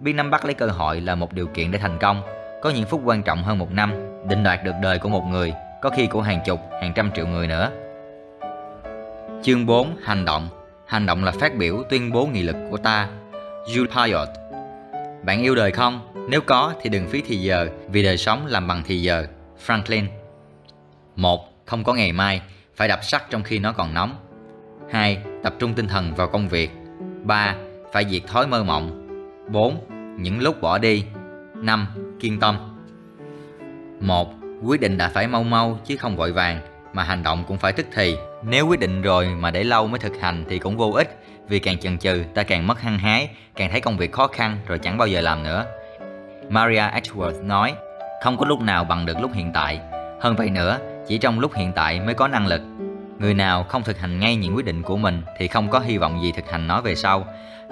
Biết 0.00 0.12
nắm 0.12 0.30
bắt 0.30 0.44
lấy 0.44 0.54
cơ 0.54 0.66
hội 0.66 1.00
là 1.00 1.14
một 1.14 1.32
điều 1.32 1.46
kiện 1.46 1.70
để 1.70 1.78
thành 1.78 1.98
công. 1.98 2.22
Có 2.62 2.70
những 2.70 2.84
phút 2.84 3.00
quan 3.04 3.22
trọng 3.22 3.42
hơn 3.42 3.58
một 3.58 3.72
năm, 3.72 3.92
định 4.28 4.42
đoạt 4.42 4.64
được 4.64 4.74
đời 4.82 4.98
của 4.98 5.08
một 5.08 5.24
người, 5.24 5.52
có 5.82 5.90
khi 5.90 6.06
của 6.06 6.22
hàng 6.22 6.40
chục, 6.46 6.60
hàng 6.80 6.92
trăm 6.94 7.10
triệu 7.14 7.26
người 7.26 7.46
nữa. 7.46 7.70
Chương 9.44 9.66
4. 9.66 9.96
Hành 10.02 10.24
động 10.24 10.48
Hành 10.86 11.06
động 11.06 11.24
là 11.24 11.32
phát 11.32 11.56
biểu 11.56 11.82
tuyên 11.90 12.12
bố 12.12 12.26
nghị 12.26 12.42
lực 12.42 12.56
của 12.70 12.76
ta 12.76 13.08
Jules 13.66 13.86
Payot 13.86 14.28
Bạn 15.24 15.42
yêu 15.42 15.54
đời 15.54 15.70
không? 15.70 16.00
Nếu 16.28 16.40
có 16.40 16.74
thì 16.82 16.90
đừng 16.90 17.08
phí 17.08 17.22
thì 17.26 17.36
giờ, 17.36 17.68
vì 17.88 18.02
đời 18.02 18.16
sống 18.16 18.46
làm 18.46 18.66
bằng 18.66 18.82
thì 18.86 19.02
giờ 19.02 19.26
Franklin 19.66 20.04
1. 21.16 21.66
Không 21.66 21.84
có 21.84 21.94
ngày 21.94 22.12
mai, 22.12 22.42
Phải 22.76 22.88
đập 22.88 23.00
sắt 23.02 23.30
trong 23.30 23.42
khi 23.42 23.58
nó 23.58 23.72
còn 23.72 23.94
nóng 23.94 24.16
2. 24.90 25.18
Tập 25.42 25.54
trung 25.58 25.74
tinh 25.74 25.88
thần 25.88 26.14
vào 26.14 26.28
công 26.28 26.48
việc 26.48 26.70
3. 27.24 27.54
Phải 27.92 28.06
diệt 28.10 28.22
thói 28.26 28.46
mơ 28.46 28.64
mộng 28.64 29.08
4. 29.52 29.76
Những 30.18 30.40
lúc 30.40 30.60
bỏ 30.60 30.78
đi 30.78 31.04
5. 31.54 31.86
Kiên 32.20 32.40
tâm 32.40 32.56
1. 34.00 34.34
Quyết 34.62 34.80
định 34.80 34.98
đã 34.98 35.08
phải 35.08 35.28
mau 35.28 35.42
mau 35.42 35.78
chứ 35.84 35.96
không 35.96 36.16
vội 36.16 36.32
vàng 36.32 36.73
mà 36.94 37.02
hành 37.02 37.22
động 37.22 37.44
cũng 37.48 37.58
phải 37.58 37.72
tức 37.72 37.86
thì 37.94 38.16
Nếu 38.42 38.66
quyết 38.66 38.80
định 38.80 39.02
rồi 39.02 39.26
mà 39.26 39.50
để 39.50 39.64
lâu 39.64 39.86
mới 39.86 39.98
thực 39.98 40.20
hành 40.20 40.44
thì 40.48 40.58
cũng 40.58 40.76
vô 40.76 40.90
ích 40.90 41.18
vì 41.48 41.58
càng 41.58 41.78
chần 41.78 41.98
chừ 41.98 42.24
ta 42.34 42.42
càng 42.42 42.66
mất 42.66 42.80
hăng 42.80 42.98
hái, 42.98 43.28
càng 43.56 43.70
thấy 43.70 43.80
công 43.80 43.96
việc 43.96 44.12
khó 44.12 44.26
khăn 44.26 44.58
rồi 44.66 44.78
chẳng 44.78 44.98
bao 44.98 45.08
giờ 45.08 45.20
làm 45.20 45.42
nữa. 45.42 45.64
Maria 46.48 46.80
Edgeworth 46.80 47.46
nói, 47.46 47.74
không 48.22 48.36
có 48.36 48.46
lúc 48.46 48.60
nào 48.60 48.84
bằng 48.84 49.06
được 49.06 49.20
lúc 49.20 49.30
hiện 49.34 49.50
tại. 49.54 49.80
Hơn 50.20 50.36
vậy 50.36 50.50
nữa, 50.50 50.78
chỉ 51.08 51.18
trong 51.18 51.40
lúc 51.40 51.54
hiện 51.54 51.72
tại 51.72 52.00
mới 52.00 52.14
có 52.14 52.28
năng 52.28 52.46
lực. 52.46 52.60
Người 53.18 53.34
nào 53.34 53.64
không 53.64 53.82
thực 53.82 53.98
hành 53.98 54.20
ngay 54.20 54.36
những 54.36 54.56
quyết 54.56 54.64
định 54.64 54.82
của 54.82 54.96
mình 54.96 55.22
thì 55.38 55.48
không 55.48 55.68
có 55.68 55.78
hy 55.78 55.98
vọng 55.98 56.22
gì 56.22 56.32
thực 56.32 56.50
hành 56.50 56.66
nó 56.66 56.80
về 56.80 56.94
sau. 56.94 57.26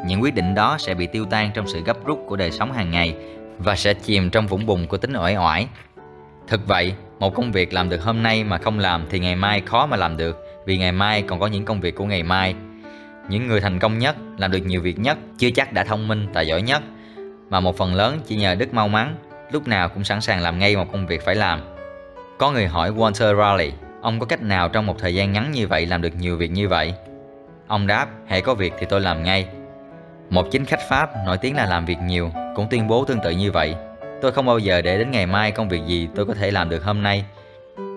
Những 0.06 0.22
quyết 0.22 0.34
định 0.34 0.54
đó 0.54 0.76
sẽ 0.78 0.94
bị 0.94 1.06
tiêu 1.06 1.24
tan 1.30 1.50
trong 1.54 1.68
sự 1.68 1.82
gấp 1.82 2.04
rút 2.04 2.18
của 2.28 2.36
đời 2.36 2.50
sống 2.50 2.72
hàng 2.72 2.90
ngày 2.90 3.14
và 3.58 3.76
sẽ 3.76 3.94
chìm 3.94 4.30
trong 4.30 4.46
vũng 4.46 4.66
bùn 4.66 4.86
của 4.86 4.96
tính 4.96 5.12
uể 5.22 5.36
oải. 5.36 5.66
Thực 6.46 6.66
vậy, 6.66 6.94
một 7.18 7.34
công 7.34 7.52
việc 7.52 7.72
làm 7.72 7.88
được 7.88 8.02
hôm 8.02 8.22
nay 8.22 8.44
mà 8.44 8.58
không 8.58 8.78
làm 8.78 9.06
thì 9.10 9.18
ngày 9.18 9.36
mai 9.36 9.60
khó 9.60 9.86
mà 9.86 9.96
làm 9.96 10.16
được 10.16 10.44
vì 10.66 10.78
ngày 10.78 10.92
mai 10.92 11.22
còn 11.22 11.40
có 11.40 11.46
những 11.46 11.64
công 11.64 11.80
việc 11.80 11.94
của 11.94 12.04
ngày 12.04 12.22
mai 12.22 12.54
những 13.28 13.48
người 13.48 13.60
thành 13.60 13.78
công 13.78 13.98
nhất, 13.98 14.16
làm 14.38 14.50
được 14.50 14.66
nhiều 14.66 14.80
việc 14.80 14.98
nhất, 14.98 15.18
chưa 15.38 15.50
chắc 15.50 15.72
đã 15.72 15.84
thông 15.84 16.08
minh, 16.08 16.26
tài 16.32 16.46
giỏi 16.46 16.62
nhất, 16.62 16.82
mà 17.50 17.60
một 17.60 17.76
phần 17.76 17.94
lớn 17.94 18.18
chỉ 18.26 18.36
nhờ 18.36 18.54
đức 18.54 18.74
mau 18.74 18.88
mắn, 18.88 19.16
lúc 19.50 19.68
nào 19.68 19.88
cũng 19.88 20.04
sẵn 20.04 20.20
sàng 20.20 20.40
làm 20.40 20.58
ngay 20.58 20.76
một 20.76 20.92
công 20.92 21.06
việc 21.06 21.24
phải 21.24 21.34
làm. 21.34 21.60
Có 22.38 22.52
người 22.52 22.66
hỏi 22.66 22.90
Walter 22.90 23.38
Raleigh, 23.38 23.74
ông 24.00 24.20
có 24.20 24.26
cách 24.26 24.42
nào 24.42 24.68
trong 24.68 24.86
một 24.86 24.96
thời 24.98 25.14
gian 25.14 25.32
ngắn 25.32 25.52
như 25.52 25.66
vậy 25.66 25.86
làm 25.86 26.02
được 26.02 26.16
nhiều 26.18 26.36
việc 26.36 26.50
như 26.50 26.68
vậy? 26.68 26.94
Ông 27.66 27.86
đáp, 27.86 28.06
hãy 28.26 28.40
có 28.40 28.54
việc 28.54 28.72
thì 28.78 28.86
tôi 28.88 29.00
làm 29.00 29.22
ngay. 29.22 29.46
Một 30.30 30.50
chính 30.50 30.64
khách 30.64 30.80
Pháp 30.88 31.10
nổi 31.26 31.38
tiếng 31.38 31.56
là 31.56 31.66
làm 31.66 31.84
việc 31.84 31.98
nhiều, 32.04 32.30
cũng 32.54 32.66
tuyên 32.70 32.88
bố 32.88 33.04
tương 33.04 33.20
tự 33.24 33.30
như 33.30 33.52
vậy. 33.52 33.74
Tôi 34.22 34.32
không 34.32 34.46
bao 34.46 34.58
giờ 34.58 34.82
để 34.82 34.98
đến 34.98 35.10
ngày 35.10 35.26
mai 35.26 35.52
công 35.52 35.68
việc 35.68 35.80
gì 35.86 36.08
tôi 36.14 36.26
có 36.26 36.34
thể 36.34 36.50
làm 36.50 36.68
được 36.68 36.84
hôm 36.84 37.02
nay. 37.02 37.24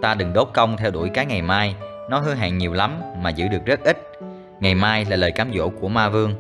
Ta 0.02 0.14
đừng 0.14 0.34
đốt 0.34 0.50
công 0.54 0.78
theo 0.78 0.92
đuổi 0.92 1.10
cái 1.14 1.26
ngày 1.26 1.42
mai, 1.42 1.76
nó 2.10 2.20
hứa 2.20 2.36
hẹn 2.36 2.58
nhiều 2.58 2.74
lắm 2.74 3.02
mà 3.22 3.30
giữ 3.30 3.48
được 3.48 3.66
rất 3.66 3.80
ít. 3.84 3.98
Ngày 4.60 4.76
mai 4.76 5.06
là 5.06 5.16
lời 5.16 5.32
cám 5.32 5.52
dỗ 5.56 5.70
của 5.70 5.88
ma 5.88 6.10
vương. 6.10 6.34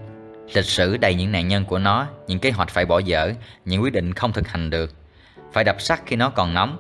Lịch 0.53 0.66
sử 0.66 0.98
đầy 0.98 1.16
những 1.16 1.32
nạn 1.32 1.48
nhân 1.48 1.66
của 1.66 1.80
nó 1.80 2.07
Những 2.28 2.40
kế 2.40 2.52
hoạch 2.52 2.70
phải 2.70 2.86
bỏ 2.86 2.99
dở 2.99 3.32
Những 3.66 3.84
quyết 3.84 3.94
định 3.94 4.14
không 4.14 4.34
thực 4.34 4.48
hành 4.48 4.70
được. 4.70 4.91
Phải 5.53 5.64
đập 5.64 5.82
sắt 5.82 6.02
khi 6.06 6.16
nó 6.16 6.30
còn 6.30 6.53
nóng. 6.53 6.78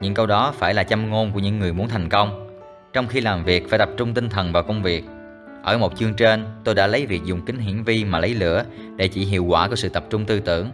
Những 0.00 0.14
câu 0.14 0.26
đó 0.26 0.54
phải 0.58 0.74
là 0.74 0.84
châm 0.84 1.10
ngôn 1.10 1.32
của 1.32 1.40
những 1.40 1.58
người 1.58 1.72
muốn 1.72 1.88
thành 1.88 2.08
công. 2.08 2.58
Trong 2.92 3.06
khi 3.06 3.20
làm 3.20 3.44
việc 3.44 3.70
phải 3.70 3.78
tập 3.78 3.88
trung 3.96 4.14
tinh 4.14 4.28
thần 4.28 4.52
vào 4.52 4.62
công 4.62 4.82
việc. 4.82 5.04
Ở 5.62 5.78
một 5.78 5.96
chương 5.96 6.14
trên 6.14 6.46
tôi 6.64 6.74
đã 6.74 6.86
lấy 6.86 7.06
việc 7.06 7.24
dùng 7.24 7.44
kính 7.46 7.58
hiển 7.58 7.82
vi 7.82 8.04
mà 8.04 8.18
lấy 8.18 8.34
lửa 8.34 8.64
Để 8.96 9.08
chỉ 9.08 9.24
hiệu 9.24 9.44
quả 9.44 9.68
của 9.68 9.76
sự 9.76 9.88
tập 9.88 10.04
trung 10.10 10.24
tư 10.24 10.40
tưởng. 10.40 10.70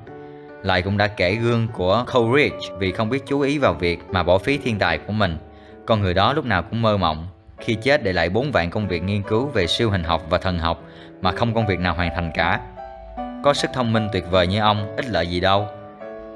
Lại 0.62 0.82
cũng 0.82 0.97
đã 0.97 1.07
kể 1.07 1.35
gương 1.35 1.69
của 1.73 2.05
Coleridge 2.12 2.69
Vì 2.78 2.93
không 2.93 3.09
biết 3.11 3.23
chú 3.27 3.41
ý 3.41 3.59
vào 3.59 3.74
việc 3.74 3.99
mà 4.11 4.23
bỏ 4.23 4.39
phí 4.39 4.59
thiên 4.59 4.78
tài 4.78 4.99
của 4.99 5.12
mình 5.12 5.37
Con 5.87 6.01
người 6.01 6.15
đó 6.15 6.32
lúc 6.32 6.45
nào 6.45 6.62
cũng 6.62 6.82
mơ 6.82 6.97
mộng 6.97 7.28
khi 7.61 7.74
chết 7.74 8.03
để 8.03 8.12
lại 8.12 8.31
4 8.31 8.53
vạn 8.53 8.70
công 8.70 8.89
việc 8.89 9.03
nghiên 9.03 9.23
cứu 9.23 9.47
về 9.47 9.66
siêu 9.66 9.91
hình 9.91 10.05
học 10.05 10.23
và 10.31 10.39
thần 10.39 10.59
học 10.59 10.82
mà 11.23 11.32
không 11.32 11.55
công 11.55 11.66
việc 11.66 11.78
nào 11.78 11.95
hoàn 11.95 12.15
thành 12.15 12.31
cả. 12.35 12.61
Có 13.45 13.55
sức 13.55 13.70
thông 13.74 13.93
minh 13.93 14.09
tuyệt 14.12 14.24
vời 14.31 14.47
như 14.47 14.61
ông, 14.61 14.97
ít 14.97 15.07
lợi 15.09 15.27
gì 15.27 15.41
đâu. 15.41 15.69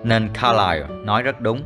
Nên 0.04 0.28
Carlyle 0.28 0.86
nói 1.04 1.22
rất 1.22 1.40
đúng. 1.40 1.62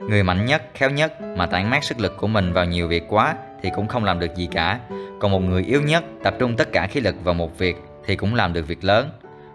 Người 0.00 0.22
mạnh 0.22 0.46
nhất, 0.46 0.62
khéo 0.74 0.90
nhất 0.90 1.20
mà 1.20 1.46
tản 1.46 1.70
mát 1.70 1.84
sức 1.84 2.00
lực 2.00 2.16
của 2.16 2.26
mình 2.26 2.52
vào 2.52 2.64
nhiều 2.64 2.88
việc 2.88 3.04
quá 3.08 3.34
thì 3.62 3.70
cũng 3.74 3.88
không 3.88 4.04
làm 4.04 4.18
được 4.18 4.36
gì 4.36 4.48
cả. 4.52 4.78
Còn 5.20 5.30
một 5.30 5.42
người 5.42 5.62
yếu 5.62 5.82
nhất 5.82 6.04
tập 6.22 6.34
trung 6.38 6.56
tất 6.56 6.72
cả 6.72 6.86
khí 6.86 7.00
lực 7.00 7.14
vào 7.24 7.34
một 7.34 7.58
việc 7.58 7.76
thì 8.06 8.16
cũng 8.16 8.34
làm 8.34 8.52
được 8.52 8.66
việc 8.68 8.84
lớn. 8.84 9.10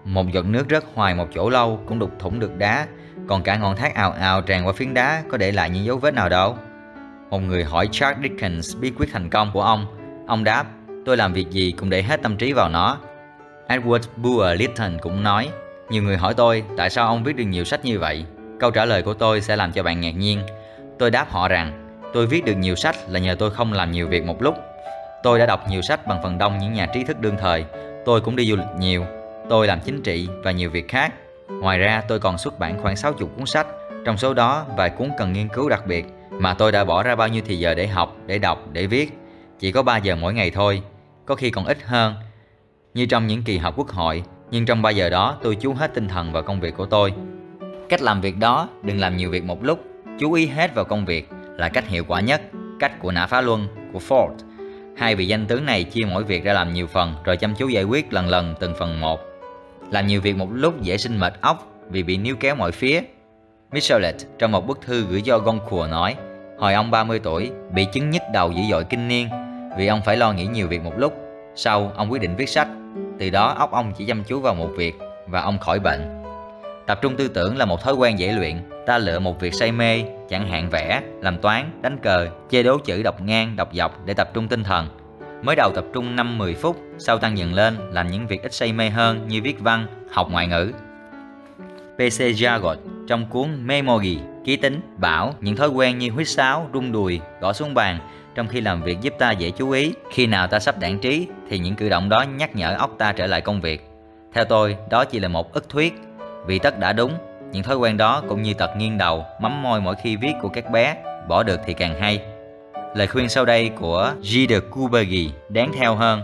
Một 0.08 0.32
giọt 0.32 0.46
nước 0.46 0.66
rớt 0.70 0.84
hoài 0.94 1.16
một 1.16 1.28
chỗ 1.36 1.50
lâu 1.50 1.80
cũng 1.86 2.00
đục 2.00 2.12
thủng 2.20 2.40
được 2.40 2.58
đá, 2.58 2.88
còn 3.28 3.44
cả 3.44 3.58
ngọn 3.58 3.76
thác 3.76 3.96
ào 3.96 4.12
ào 4.12 4.42
tràn 4.42 4.66
qua 4.68 4.74
phiến 4.74 4.94
đá 4.94 5.24
có 5.32 5.38
để 5.38 5.52
lại 5.52 5.70
những 5.70 5.86
dấu 5.86 5.98
vết 5.98 6.14
nào 6.14 6.30
đâu. 6.30 6.58
Một 7.30 7.40
người 7.40 7.64
hỏi 7.64 7.90
Charles 7.92 8.24
Dickens 8.24 8.76
bí 8.78 8.92
quyết 8.98 9.10
thành 9.14 9.30
công 9.30 9.52
của 9.54 9.62
ông. 9.62 9.86
Ông 10.28 10.44
đáp, 10.44 10.66
tôi 11.06 11.18
làm 11.18 11.34
việc 11.34 11.50
gì 11.50 11.72
cũng 11.72 11.90
để 11.90 12.04
hết 12.04 12.22
tâm 12.22 12.38
trí 12.38 12.54
vào 12.54 12.70
nó. 12.70 12.98
Edward 13.68 14.00
Bulwer 14.22 14.56
Lytton 14.56 14.98
cũng 15.02 15.24
nói, 15.24 15.50
nhiều 15.90 16.04
người 16.04 16.18
hỏi 16.18 16.34
tôi 16.34 16.64
tại 16.78 16.90
sao 16.90 17.08
ông 17.08 17.24
viết 17.24 17.36
được 17.36 17.44
nhiều 17.44 17.64
sách 17.64 17.86
như 17.86 18.00
vậy. 18.00 18.26
Câu 18.60 18.72
trả 18.72 18.86
lời 18.86 19.02
của 19.02 19.14
tôi 19.14 19.42
sẽ 19.42 19.56
làm 19.56 19.72
cho 19.72 19.84
bạn 19.84 20.02
ngạc 20.02 20.16
nhiên. 20.18 20.42
Tôi 21.00 21.12
đáp 21.12 21.30
họ 21.30 21.48
rằng, 21.48 21.88
tôi 22.14 22.28
viết 22.28 22.46
được 22.46 22.56
nhiều 22.56 22.76
sách 22.76 22.96
là 23.10 23.20
nhờ 23.20 23.36
tôi 23.40 23.52
không 23.52 23.74
làm 23.74 23.92
nhiều 23.92 24.08
việc 24.08 24.26
một 24.26 24.42
lúc. 24.42 24.56
Tôi 25.24 25.40
đã 25.40 25.46
đọc 25.46 25.70
nhiều 25.70 25.82
sách 25.82 26.08
bằng 26.08 26.24
phần 26.24 26.38
đông 26.38 26.58
những 26.58 26.74
nhà 26.74 26.86
trí 26.86 27.04
thức 27.04 27.20
đương 27.20 27.36
thời. 27.40 27.66
Tôi 28.06 28.22
cũng 28.22 28.36
đi 28.36 28.50
du 28.50 28.56
lịch 28.56 28.80
nhiều. 28.80 29.06
Tôi 29.50 29.68
làm 29.68 29.80
chính 29.86 30.02
trị 30.02 30.28
và 30.44 30.52
nhiều 30.52 30.70
việc 30.70 30.88
khác. 30.88 31.14
Ngoài 31.50 31.80
ra 31.80 32.04
tôi 32.08 32.20
còn 32.20 32.38
xuất 32.38 32.60
bản 32.60 32.82
khoảng 32.82 32.96
60 32.96 33.30
cuốn 33.38 33.46
sách, 33.46 33.68
trong 34.06 34.18
số 34.18 34.34
đó 34.34 34.66
vài 34.78 34.90
cuốn 34.90 35.10
cần 35.18 35.34
nghiên 35.34 35.48
cứu 35.50 35.70
đặc 35.70 35.88
biệt 35.88 36.06
mà 36.40 36.54
tôi 36.54 36.72
đã 36.72 36.84
bỏ 36.84 37.04
ra 37.04 37.16
bao 37.16 37.28
nhiêu 37.28 37.42
thì 37.46 37.60
giờ 37.60 37.74
để 37.74 37.88
học, 37.88 38.18
để 38.26 38.40
đọc, 38.40 38.68
để 38.72 38.88
viết. 38.88 39.18
Chỉ 39.60 39.72
có 39.72 39.84
3 39.84 39.98
giờ 39.98 40.16
mỗi 40.16 40.34
ngày 40.34 40.52
thôi 40.52 40.82
Có 41.26 41.36
khi 41.36 41.50
còn 41.50 41.66
ít 41.66 41.78
hơn. 41.84 42.14
Như 42.94 43.06
trong 43.06 43.28
những 43.28 43.44
kỳ 43.44 43.58
họp 43.58 43.78
quốc 43.78 43.90
hội 43.90 44.24
Nhưng 44.52 44.66
trong 44.66 44.82
3 44.82 44.90
giờ 44.90 45.10
đó 45.10 45.38
tôi 45.44 45.56
chú 45.56 45.74
hết 45.74 45.94
tinh 45.94 46.08
thần 46.08 46.34
vào 46.34 46.44
công 46.44 46.60
việc 46.60 46.78
của 46.78 46.86
tôi. 46.86 47.14
Cách 47.90 48.02
làm 48.02 48.22
việc 48.22 48.38
đó 48.38 48.70
Đừng 48.84 49.00
làm 49.00 49.18
nhiều 49.18 49.30
việc 49.30 49.44
một 49.44 49.64
lúc. 49.64 49.80
Chú 50.20 50.34
ý 50.34 50.48
hết 50.48 50.76
vào 50.76 50.86
công 50.86 51.06
việc 51.06 51.30
Là 51.58 51.70
cách 51.70 51.88
hiệu 51.88 52.04
quả 52.08 52.22
nhất 52.22 52.42
Cách 52.80 53.00
của 53.00 53.12
nã 53.12 53.28
phá 53.28 53.42
luân 53.42 53.68
của 53.94 54.00
Ford. 54.00 54.36
Hai 54.98 55.16
vị 55.16 55.28
danh 55.28 55.46
tướng 55.46 55.66
này 55.66 55.84
chia 55.84 56.06
mỗi 56.06 56.24
việc 56.24 56.44
ra 56.44 56.54
làm 56.54 56.74
nhiều 56.74 56.88
phần 56.88 57.16
Rồi 57.24 57.38
chăm 57.38 57.56
chú 57.56 57.68
giải 57.68 57.84
quyết 57.84 58.14
lần 58.14 58.30
lần 58.30 58.56
từng 58.60 58.74
phần 58.80 59.02
một. 59.02 59.27
Làm 59.92 60.08
nhiều 60.08 60.22
việc 60.22 60.38
một 60.38 60.48
lúc 60.52 60.82
dễ 60.82 60.98
sinh 60.98 61.20
mệt 61.20 61.34
óc 61.42 61.72
Vì 61.90 62.04
bị 62.04 62.18
níu 62.18 62.36
kéo 62.40 62.56
mọi 62.56 62.72
phía 62.72 63.02
Michelet 63.72 64.16
trong 64.40 64.52
một 64.52 64.68
bức 64.68 64.82
thư 64.82 65.06
gửi 65.10 65.22
cho 65.22 65.40
Goncourt 65.40 65.92
nói 65.92 66.16
Hồi 66.60 66.74
ông 66.74 66.92
30 66.92 67.20
tuổi, 67.20 67.52
bị 67.74 67.86
chứng 67.94 68.10
nhức 68.10 68.22
đầu 68.34 68.52
dữ 68.52 68.62
dội 68.72 68.84
kinh 68.84 69.08
niên 69.08 69.30
vì 69.78 69.88
ông 69.88 70.02
phải 70.02 70.18
lo 70.18 70.34
nghĩ 70.34 70.46
nhiều 70.46 70.68
việc 70.68 70.84
một 70.84 70.94
lúc. 70.98 71.14
Sau, 71.56 71.92
ông 71.96 72.12
quyết 72.12 72.22
định 72.22 72.36
viết 72.36 72.50
sách. 72.50 72.68
Từ 73.20 73.30
đó 73.30 73.56
óc 73.58 73.72
ông 73.72 73.94
chỉ 73.98 74.06
chăm 74.06 74.24
chú 74.24 74.40
vào 74.40 74.56
một 74.56 74.70
việc 74.78 74.96
và 75.28 75.42
ông 75.42 75.60
khỏi 75.60 75.80
bệnh. 75.80 76.24
Tập 76.88 77.00
trung 77.02 77.16
tư 77.16 77.28
tưởng 77.28 77.58
là 77.58 77.66
một 77.66 77.82
thói 77.82 77.94
quen 77.94 78.20
dễ 78.20 78.32
luyện. 78.32 78.70
Ta 78.86 78.98
lựa 78.98 79.20
một 79.20 79.40
việc 79.40 79.54
say 79.54 79.72
mê, 79.72 80.04
chẳng 80.30 80.48
hạn 80.48 80.70
vẽ, 80.70 81.02
làm 81.22 81.38
toán, 81.38 81.80
đánh 81.82 81.98
cờ, 81.98 82.28
chơi 82.50 82.64
đố 82.64 82.78
chữ 82.78 83.04
đọc 83.04 83.22
ngang, 83.22 83.56
đọc 83.56 83.70
dọc 83.74 84.06
để 84.06 84.14
tập 84.14 84.30
trung 84.34 84.48
tinh 84.48 84.64
thần. 84.64 84.88
Mới 85.42 85.56
đầu 85.56 85.72
tập 85.72 85.86
trung 85.94 86.16
5-10 86.16 86.56
phút, 86.56 86.78
sau 86.98 87.18
tăng 87.18 87.38
dần 87.38 87.54
lên 87.54 87.78
làm 87.92 88.08
những 88.08 88.28
việc 88.28 88.44
ít 88.44 88.54
say 88.54 88.74
mê 88.74 88.90
hơn 88.90 89.28
như 89.28 89.42
viết 89.42 89.60
văn, 89.60 89.88
học 90.12 90.28
ngoại 90.32 90.48
ngữ. 90.48 90.72
PC 91.96 92.20
Jagot 92.20 92.76
trong 93.08 93.26
cuốn 93.26 93.68
Memory, 93.68 94.20
ký 94.46 94.56
tính, 94.56 94.82
bảo 94.98 95.34
những 95.42 95.56
thói 95.56 95.70
quen 95.70 95.98
như 95.98 96.10
huýt 96.10 96.28
sáo, 96.28 96.70
rung 96.74 96.92
đùi, 96.92 97.22
gõ 97.42 97.54
xuống 97.54 97.74
bàn 97.74 98.00
trong 98.36 98.48
khi 98.48 98.62
làm 98.62 98.82
việc 98.82 99.02
giúp 99.02 99.14
ta 99.20 99.32
dễ 99.32 99.52
chú 99.52 99.72
ý. 99.72 99.94
Khi 100.12 100.28
nào 100.28 100.48
ta 100.48 100.60
sắp 100.60 100.80
đản 100.80 101.00
trí 101.00 101.28
thì 101.50 101.60
những 101.60 101.76
cử 101.76 101.90
động 101.90 102.10
đó 102.10 102.22
nhắc 102.22 102.56
nhở 102.56 102.76
óc 102.78 102.92
ta 102.98 103.12
trở 103.12 103.28
lại 103.28 103.42
công 103.42 103.62
việc. 103.62 103.90
Theo 104.34 104.46
tôi, 104.46 104.78
đó 104.90 105.06
chỉ 105.06 105.20
là 105.20 105.28
một 105.28 105.54
ức 105.54 105.70
thuyết. 105.70 105.94
Vì 106.46 106.60
tất 106.60 106.80
đã 106.80 106.94
đúng, 106.94 107.12
những 107.52 107.64
thói 107.64 107.76
quen 107.76 107.98
đó 107.98 108.24
cũng 108.28 108.42
như 108.42 108.54
tật 108.54 108.76
nghiêng 108.78 108.98
đầu, 108.98 109.26
mắm 109.42 109.64
môi 109.64 109.82
mỗi 109.82 109.96
khi 110.04 110.16
viết 110.16 110.34
của 110.42 110.50
các 110.50 110.72
bé, 110.72 110.96
bỏ 111.28 111.44
được 111.44 111.60
thì 111.66 111.74
càng 111.74 112.02
hay. 112.02 112.22
Lời 112.96 113.08
khuyên 113.08 113.30
sau 113.30 113.46
đây 113.46 113.70
của 113.70 114.14
G. 114.22 114.36
de 114.50 114.60
Coubergy 114.60 115.32
đáng 115.50 115.72
theo 115.74 115.96
hơn. 115.96 116.22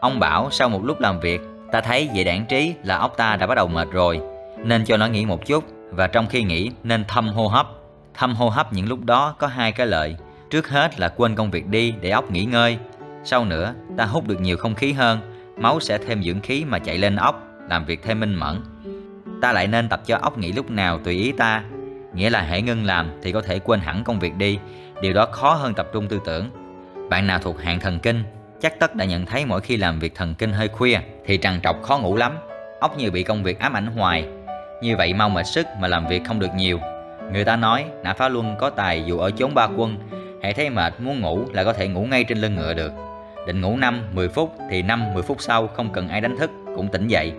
Ông 0.00 0.18
bảo 0.18 0.48
sau 0.50 0.68
một 0.68 0.84
lúc 0.84 1.00
làm 1.00 1.20
việc, 1.20 1.40
ta 1.72 1.80
thấy 1.80 2.08
dễ 2.12 2.24
đảng 2.24 2.46
trí 2.48 2.74
là 2.84 2.96
óc 2.96 3.14
ta 3.16 3.36
đã 3.36 3.46
bắt 3.46 3.54
đầu 3.54 3.68
mệt 3.68 3.88
rồi, 3.92 4.20
nên 4.64 4.84
cho 4.84 4.96
nó 4.96 5.06
nghỉ 5.06 5.26
một 5.26 5.46
chút 5.46 5.64
và 5.90 6.06
trong 6.06 6.26
khi 6.26 6.42
nghỉ 6.42 6.70
nên 6.82 7.04
thâm 7.08 7.28
hô 7.28 7.48
hấp. 7.48 7.66
Thâm 8.14 8.34
hô 8.34 8.48
hấp 8.48 8.72
những 8.72 8.88
lúc 8.88 9.04
đó 9.04 9.34
có 9.38 9.46
hai 9.46 9.72
cái 9.72 9.86
lợi. 9.86 10.16
Trước 10.50 10.68
hết 10.68 11.00
là 11.00 11.08
quên 11.08 11.34
công 11.34 11.50
việc 11.50 11.66
đi 11.66 11.94
để 12.00 12.10
óc 12.10 12.30
nghỉ 12.30 12.44
ngơi. 12.44 12.78
Sau 13.24 13.44
nữa, 13.44 13.74
ta 13.96 14.04
hút 14.04 14.28
được 14.28 14.40
nhiều 14.40 14.56
không 14.56 14.74
khí 14.74 14.92
hơn, 14.92 15.18
máu 15.56 15.80
sẽ 15.80 15.98
thêm 15.98 16.22
dưỡng 16.22 16.40
khí 16.40 16.64
mà 16.64 16.78
chạy 16.78 16.98
lên 16.98 17.16
óc, 17.16 17.42
làm 17.68 17.84
việc 17.84 18.02
thêm 18.02 18.20
minh 18.20 18.34
mẫn. 18.34 18.62
Ta 19.42 19.52
lại 19.52 19.66
nên 19.66 19.88
tập 19.88 20.00
cho 20.06 20.18
óc 20.22 20.38
nghỉ 20.38 20.52
lúc 20.52 20.70
nào 20.70 20.98
tùy 20.98 21.14
ý 21.14 21.32
ta. 21.32 21.62
Nghĩa 22.14 22.30
là 22.30 22.42
hãy 22.42 22.62
ngưng 22.62 22.84
làm 22.84 23.10
thì 23.22 23.32
có 23.32 23.42
thể 23.42 23.58
quên 23.58 23.80
hẳn 23.80 24.04
công 24.04 24.18
việc 24.18 24.36
đi, 24.36 24.58
điều 25.00 25.12
đó 25.12 25.26
khó 25.26 25.54
hơn 25.54 25.74
tập 25.74 25.88
trung 25.92 26.08
tư 26.08 26.20
tưởng. 26.24 26.50
Bạn 27.10 27.26
nào 27.26 27.38
thuộc 27.38 27.60
hạng 27.60 27.80
thần 27.80 27.98
kinh, 27.98 28.22
chắc 28.60 28.78
tất 28.78 28.94
đã 28.94 29.04
nhận 29.04 29.26
thấy 29.26 29.46
mỗi 29.46 29.60
khi 29.60 29.76
làm 29.76 29.98
việc 29.98 30.14
thần 30.14 30.34
kinh 30.34 30.52
hơi 30.52 30.68
khuya 30.68 30.98
thì 31.26 31.38
trằn 31.38 31.60
trọc 31.60 31.82
khó 31.82 31.98
ngủ 31.98 32.16
lắm. 32.16 32.38
Óc 32.80 32.96
như 32.98 33.10
bị 33.10 33.22
công 33.22 33.42
việc 33.42 33.58
ám 33.58 33.76
ảnh 33.76 33.86
hoài, 33.86 34.28
như 34.82 34.96
vậy 34.96 35.14
mau 35.14 35.28
mệt 35.28 35.46
sức 35.46 35.66
mà 35.80 35.88
làm 35.88 36.06
việc 36.06 36.22
không 36.24 36.40
được 36.40 36.54
nhiều. 36.56 36.80
Người 37.32 37.44
ta 37.44 37.56
nói 37.56 37.84
nã 38.02 38.12
phá 38.12 38.28
luân 38.28 38.56
có 38.58 38.70
tài 38.70 39.04
dù 39.06 39.18
ở 39.18 39.30
chốn 39.30 39.54
ba 39.54 39.68
quân, 39.76 39.96
hãy 40.42 40.52
thấy 40.54 40.70
mệt 40.70 41.00
muốn 41.00 41.20
ngủ 41.20 41.44
là 41.52 41.64
có 41.64 41.72
thể 41.72 41.88
ngủ 41.88 42.04
ngay 42.04 42.24
trên 42.24 42.38
lưng 42.38 42.56
ngựa 42.56 42.74
được. 42.74 42.92
Định 43.46 43.60
ngủ 43.60 43.76
5, 43.76 44.02
10 44.12 44.28
phút 44.28 44.54
thì 44.70 44.82
5, 44.82 45.14
10 45.14 45.22
phút 45.22 45.40
sau 45.40 45.66
không 45.66 45.92
cần 45.92 46.08
ai 46.08 46.20
đánh 46.20 46.36
thức 46.36 46.50
cũng 46.76 46.88
tỉnh 46.88 47.08
dậy. 47.08 47.32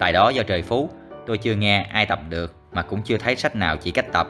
Tài 0.00 0.12
đó 0.12 0.28
do 0.28 0.42
trời 0.42 0.62
phú, 0.62 0.90
tôi 1.26 1.38
chưa 1.38 1.54
nghe 1.54 1.86
ai 1.92 2.06
tập 2.06 2.20
được 2.28 2.54
mà 2.72 2.82
cũng 2.82 3.02
chưa 3.02 3.16
thấy 3.18 3.36
sách 3.36 3.56
nào 3.56 3.76
chỉ 3.76 3.90
cách 3.90 4.12
tập. 4.12 4.28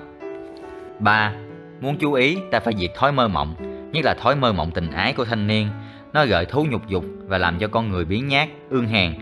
3. 0.98 1.32
Muốn 1.80 1.96
chú 1.96 2.12
ý 2.12 2.38
ta 2.50 2.60
phải 2.60 2.74
diệt 2.78 2.90
thói 2.94 3.12
mơ 3.12 3.28
mộng, 3.28 3.54
nhất 3.92 4.04
là 4.04 4.14
thói 4.14 4.36
mơ 4.36 4.52
mộng 4.52 4.70
tình 4.70 4.90
ái 4.90 5.12
của 5.12 5.24
thanh 5.24 5.46
niên. 5.46 5.68
Nó 6.12 6.24
gợi 6.24 6.46
thú 6.46 6.66
nhục 6.70 6.88
dục 6.88 7.04
và 7.26 7.38
làm 7.38 7.58
cho 7.58 7.68
con 7.68 7.90
người 7.90 8.04
biến 8.04 8.28
nhát, 8.28 8.48
ương 8.70 8.86
hèn, 8.86 9.14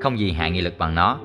không 0.00 0.18
gì 0.18 0.32
hạ 0.32 0.48
nghị 0.48 0.60
lực 0.60 0.78
bằng 0.78 0.94
nó. 0.94 1.18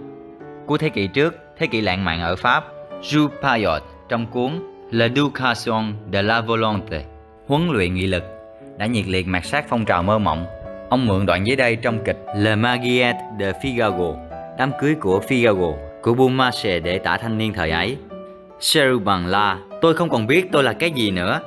Cuối 0.66 0.78
thế 0.78 0.90
kỷ 0.90 1.08
trước, 1.08 1.36
thế 1.58 1.68
kỷ 1.68 1.82
lãng 1.82 2.06
mạn 2.06 2.22
ở 2.22 2.36
Pháp, 2.36 2.66
Jules 3.02 3.30
Payot 3.42 3.82
trong 4.10 4.26
cuốn 4.26 4.52
L'Education 4.92 5.94
de 6.14 6.22
la 6.22 6.42
Volonté, 6.42 7.04
huấn 7.48 7.70
luyện 7.70 7.94
nghị 7.94 8.08
lực, 8.08 8.24
đã 8.78 8.86
nhiệt 8.86 9.08
liệt 9.08 9.28
mạt 9.28 9.46
sát 9.46 9.66
phong 9.70 9.86
trào 9.86 10.04
mơ 10.04 10.20
mộng. 10.20 10.46
Ông 10.90 11.06
mượn 11.06 11.26
đoạn 11.26 11.48
dưới 11.48 11.56
đây 11.56 11.76
trong 11.76 12.04
kịch 12.06 12.26
Le 12.36 12.56
Mariage 12.56 13.20
de 13.40 13.52
Figaro, 13.52 14.16
đám 14.58 14.72
cưới 14.82 14.96
của 14.96 15.22
Figaro, 15.28 15.74
của 16.02 16.14
Beaumarchais 16.14 16.84
để 16.84 17.00
tả 17.00 17.18
thanh 17.18 17.38
niên 17.38 17.54
thời 17.54 17.72
ấy. 17.72 17.98
Cherubin 18.60 19.26
la, 19.26 19.58
tôi 19.84 19.94
không 19.94 20.10
còn 20.10 20.28
biết 20.28 20.52
tôi 20.52 20.64
là 20.64 20.74
cái 20.74 20.92
gì 20.92 21.12
nữa. 21.12 21.40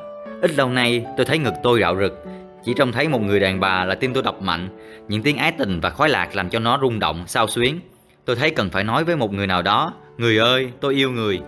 Ít 0.43 0.51
lâu 0.57 0.69
nay 0.69 1.05
tôi 1.17 1.27
thấy 1.27 1.39
ngực 1.39 1.55
tôi 1.63 1.81
rạo 1.81 1.97
rực, 1.97 2.25
chỉ 2.65 2.75
trông 2.75 2.93
thấy 2.93 3.09
một 3.09 3.23
người 3.23 3.41
đàn 3.41 3.61
bà 3.61 3.85
là 3.85 3.95
tim 3.95 4.15
tôi 4.15 4.23
đập 4.23 4.43
mạnh, 4.43 4.69
những 5.09 5.23
tiếng 5.23 5.37
ái 5.37 5.53
tình 5.53 5.81
và 5.81 5.91
khói 5.91 6.09
lạc 6.09 6.37
làm 6.37 6.49
cho 6.49 6.59
nó 6.59 6.79
rung 6.83 6.99
động, 6.99 7.25
sao 7.27 7.47
xuyến. 7.47 7.81
Tôi 8.25 8.37
thấy 8.37 8.51
cần 8.51 8.71
phải 8.71 8.85
nói 8.85 9.05
với 9.05 9.17
một 9.17 9.33
người 9.33 9.47
nào 9.47 9.63
đó 9.63 9.93
Người 10.19 10.39
ơi 10.39 10.71
tôi 10.81 10.95
yêu 10.95 11.11
người. 11.11 11.41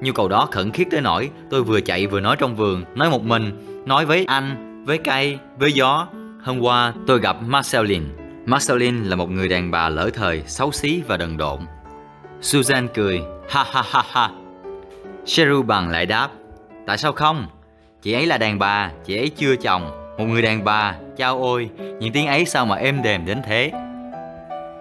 Nhu 0.00 0.12
cầu 0.12 0.28
đó 0.28 0.48
khẩn 0.50 0.70
khiết 0.70 0.86
tới 0.90 1.00
nỗi 1.00 1.30
Tôi 1.50 1.62
vừa 1.62 1.80
chạy 1.80 2.06
vừa 2.06 2.20
nói 2.20 2.36
trong 2.38 2.56
vườn 2.56 2.84
Nói 2.94 3.10
một 3.10 3.24
mình 3.24 3.66
Nói 3.86 4.06
với 4.06 4.24
anh 4.24 4.82
Với 4.86 4.98
cây 4.98 5.38
Với 5.58 5.72
gió. 5.72 6.08
Hôm 6.44 6.60
qua 6.60 6.92
tôi 7.06 7.20
gặp 7.20 7.36
Marceline. 7.46 8.06
Marceline 8.46 9.08
là 9.08 9.16
một 9.16 9.30
người 9.30 9.48
đàn 9.48 9.70
bà 9.70 9.88
lỡ 9.88 10.10
thời 10.14 10.42
Xấu 10.46 10.72
xí 10.72 11.02
và 11.08 11.16
đần 11.16 11.36
độn. 11.36 11.60
Susan 12.40 12.88
cười 12.94 13.20
Ha 13.50 13.64
ha 13.72 13.82
ha 13.90 14.02
ha. 14.12 14.41
Sheru 15.26 15.62
bằng 15.62 15.88
lại 15.88 16.06
đáp 16.06 16.28
Tại 16.86 16.98
sao 16.98 17.12
không 17.12 17.46
Chị 18.02 18.12
ấy 18.12 18.26
là 18.26 18.38
đàn 18.38 18.58
bà 18.58 18.90
Chị 19.04 19.16
ấy 19.16 19.28
chưa 19.28 19.56
chồng 19.56 20.14
Một 20.18 20.24
người 20.24 20.42
đàn 20.42 20.64
bà 20.64 20.94
Chao 21.16 21.38
ôi 21.38 21.70
Những 22.00 22.12
tiếng 22.12 22.26
ấy 22.26 22.44
sao 22.44 22.66
mà 22.66 22.76
êm 22.76 23.02
đềm 23.02 23.26
đến 23.26 23.42
thế 23.46 23.72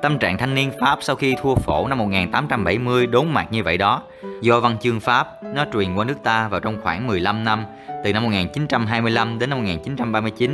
Tâm 0.01 0.19
trạng 0.19 0.37
thanh 0.37 0.55
niên 0.55 0.71
Pháp 0.79 0.97
sau 1.01 1.15
khi 1.15 1.35
thua 1.41 1.55
phổ 1.55 1.87
năm 1.87 1.97
1870 1.97 3.07
đốn 3.07 3.27
mặt 3.27 3.47
như 3.51 3.63
vậy 3.63 3.77
đó. 3.77 4.03
Do 4.41 4.59
văn 4.59 4.77
chương 4.81 4.99
Pháp, 4.99 5.43
nó 5.43 5.65
truyền 5.73 5.95
qua 5.95 6.05
nước 6.05 6.23
ta 6.23 6.47
vào 6.47 6.59
trong 6.59 6.81
khoảng 6.81 7.07
15 7.07 7.43
năm, 7.43 7.65
từ 8.03 8.13
năm 8.13 8.23
1925 8.23 9.39
đến 9.39 9.49
năm 9.49 9.59
1939, 9.59 10.51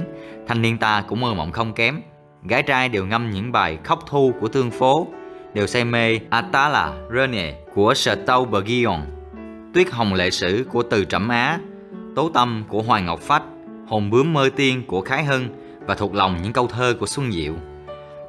thanh 0.47 0.61
niên 0.61 0.77
ta 0.77 1.03
cũng 1.07 1.21
mơ 1.21 1.33
mộng 1.33 1.51
không 1.51 1.73
kém. 1.73 2.01
Gái 2.43 2.63
trai 2.63 2.89
đều 2.89 3.05
ngâm 3.05 3.31
những 3.31 3.51
bài 3.51 3.77
khóc 3.83 3.99
thu 4.07 4.33
của 4.41 4.47
thương 4.47 4.71
phố, 4.71 5.07
đều 5.53 5.67
say 5.67 5.85
mê 5.85 6.19
Atala 6.29 6.93
Rene 7.15 7.53
của 7.73 7.93
Chateaubriand, 7.93 9.03
Tuyết 9.77 9.91
hồng 9.91 10.13
lệ 10.13 10.29
sử 10.29 10.65
của 10.71 10.83
Từ 10.83 11.05
Trẩm 11.05 11.29
Á, 11.29 11.59
Tố 12.15 12.29
tâm 12.33 12.63
của 12.67 12.81
Hoàng 12.81 13.05
Ngọc 13.05 13.19
Phách, 13.19 13.43
Hồn 13.87 14.09
bướm 14.09 14.33
mơ 14.33 14.49
tiên 14.55 14.83
của 14.87 15.01
Khái 15.01 15.23
Hân 15.23 15.49
và 15.85 15.95
thuộc 15.95 16.15
lòng 16.15 16.39
những 16.43 16.53
câu 16.53 16.67
thơ 16.67 16.95
của 16.99 17.05
Xuân 17.05 17.31
Diệu. 17.31 17.53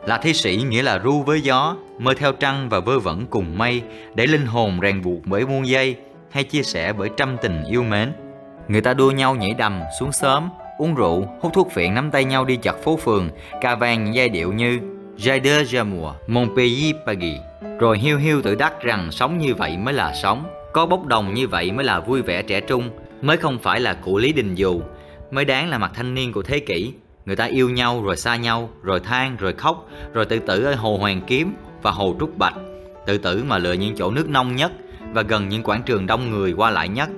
Là 0.07 0.19
thi 0.19 0.33
sĩ 0.33 0.57
nghĩa 0.69 0.83
là 0.83 0.99
ru 0.99 1.23
với 1.23 1.41
gió, 1.41 1.77
mơ 1.99 2.15
theo 2.19 2.33
trăng 2.33 2.69
và 2.69 2.81
vơ 2.81 2.99
vẩn 2.99 3.27
cùng 3.27 3.59
mây, 3.59 3.83
để 4.15 4.27
linh 4.27 4.47
hồn 4.47 4.81
ràng 4.81 5.03
buộc 5.03 5.21
bởi 5.25 5.47
muôn 5.47 5.69
dây, 5.69 5.97
hay 6.31 6.45
chia 6.45 6.63
sẻ 6.63 6.93
bởi 6.93 7.11
trăm 7.17 7.37
tình 7.43 7.65
yêu 7.65 7.83
mến. 7.83 8.13
Người 8.69 8.81
ta 8.81 8.95
đua 8.95 9.11
nhau 9.11 9.35
nhảy 9.35 9.51
đầm 9.59 9.81
xuống 10.01 10.13
sớm, 10.13 10.49
uống 10.79 10.95
rượu, 10.95 11.27
hút 11.41 11.53
thuốc 11.55 11.73
phiện 11.73 11.95
nắm 11.95 12.11
tay 12.11 12.25
nhau 12.25 12.45
đi 12.45 12.57
chặt 12.57 12.77
phố 12.85 12.97
phường, 12.97 13.31
ca 13.61 13.75
vang 13.75 14.05
những 14.05 14.15
giai 14.15 14.29
điệu 14.29 14.53
như 14.53 14.79
Jai 15.19 15.41
de 15.45 15.63
Jamour, 15.63 16.13
Mon 16.27 16.57
pays 16.57 16.95
Pagui. 17.07 17.37
Rồi 17.79 17.99
hiu 17.99 18.19
hiu 18.19 18.43
tự 18.43 18.55
đắc 18.55 18.83
rằng 18.83 19.09
sống 19.13 19.39
như 19.39 19.55
vậy 19.55 19.77
mới 19.77 19.95
là 19.95 20.15
sống, 20.15 20.45
có 20.73 20.87
bốc 20.87 21.07
đồng 21.07 21.35
như 21.35 21.49
vậy 21.49 21.73
mới 21.73 21.85
là 21.85 22.01
vui 22.01 22.23
vẻ 22.23 22.43
trẻ 22.43 22.61
trung, 22.61 22.91
mới 23.23 23.37
không 23.37 23.59
phải 23.59 23.81
là 23.81 23.95
cụ 23.95 24.19
lý 24.19 24.33
đình 24.33 24.55
dù, 24.55 24.81
mới 25.31 25.45
đáng 25.45 25.69
là 25.69 25.79
mặt 25.79 25.91
thanh 25.95 26.15
niên 26.15 26.33
của 26.33 26.43
thế 26.43 26.59
kỷ. 26.59 26.93
Người 27.27 27.37
ta 27.37 27.45
yêu 27.45 27.71
nhau 27.71 28.03
rồi 28.03 28.17
xa 28.17 28.37
nhau, 28.37 28.71
rồi 28.83 29.01
than, 29.01 29.37
rồi 29.37 29.53
khóc, 29.53 29.89
rồi 30.13 30.25
tự 30.25 30.39
tử 30.39 30.65
ở 30.65 30.75
hồ 30.75 30.97
Hoàng 30.97 31.21
Kiếm 31.27 31.55
và 31.83 31.91
hồ 31.91 32.17
Trúc 32.21 32.39
Bạch. 32.39 32.55
Tự 33.07 33.19
tử 33.19 33.45
mà 33.49 33.59
lựa 33.59 33.73
những 33.73 33.97
chỗ 33.97 34.11
nước 34.11 34.29
nông 34.29 34.57
nhất 34.57 34.73
và 35.13 35.23
gần 35.23 35.49
những 35.49 35.63
quảng 35.63 35.83
trường 35.83 36.07
đông 36.07 36.31
người 36.31 36.53
qua 36.53 36.71
lại 36.71 36.89
nhất. 36.89 37.09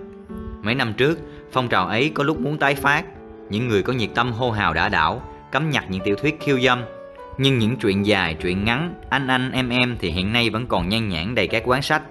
Mấy 0.63 0.75
năm 0.75 0.93
trước, 0.93 1.19
phong 1.53 1.69
trào 1.69 1.87
ấy 1.87 2.11
có 2.15 2.25
lúc 2.25 2.41
muốn 2.41 2.59
tái 2.59 2.75
phát. 2.75 3.05
Những 3.51 3.69
người 3.69 3.83
có 3.83 3.93
nhiệt 3.93 4.11
tâm 4.15 4.33
hô 4.33 4.51
hào 4.51 4.75
đã 4.75 4.89
đảo, 4.89 5.23
cấm 5.53 5.71
nhặt 5.71 5.85
những 5.89 6.03
tiểu 6.05 6.17
thuyết 6.17 6.41
khiêu 6.41 6.61
dâm. 6.61 6.83
Nhưng 7.39 7.59
những 7.59 7.77
chuyện 7.77 8.07
dài, 8.07 8.37
chuyện 8.43 8.65
ngắn, 8.65 8.95
anh 9.11 9.27
anh 9.27 9.53
em 9.53 9.69
em 9.69 9.97
thì 10.01 10.11
hiện 10.11 10.33
nay 10.33 10.51
vẫn 10.51 10.67
còn 10.67 10.89
nhan 10.89 11.09
nhản 11.09 11.35
đầy 11.35 11.47
các 11.47 11.63
quán 11.67 11.83
sách. 11.83 12.03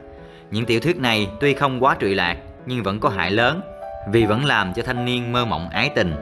Những 0.51 0.65
tiểu 0.65 0.79
thuyết 0.79 0.97
này 0.97 1.29
tuy 1.39 1.53
không 1.53 1.83
quá 1.83 1.95
trụy 1.99 2.15
lạc 2.15 2.37
nhưng 2.65 2.83
vẫn 2.83 2.99
có 2.99 3.09
hại 3.09 3.31
lớn 3.31 3.61
vì 4.11 4.25
vẫn 4.25 4.45
làm 4.45 4.73
cho 4.73 4.83
thanh 4.83 5.05
niên 5.05 5.31
mơ 5.31 5.45
mộng 5.45 5.69
ái 5.69 5.91
tình 5.95 6.15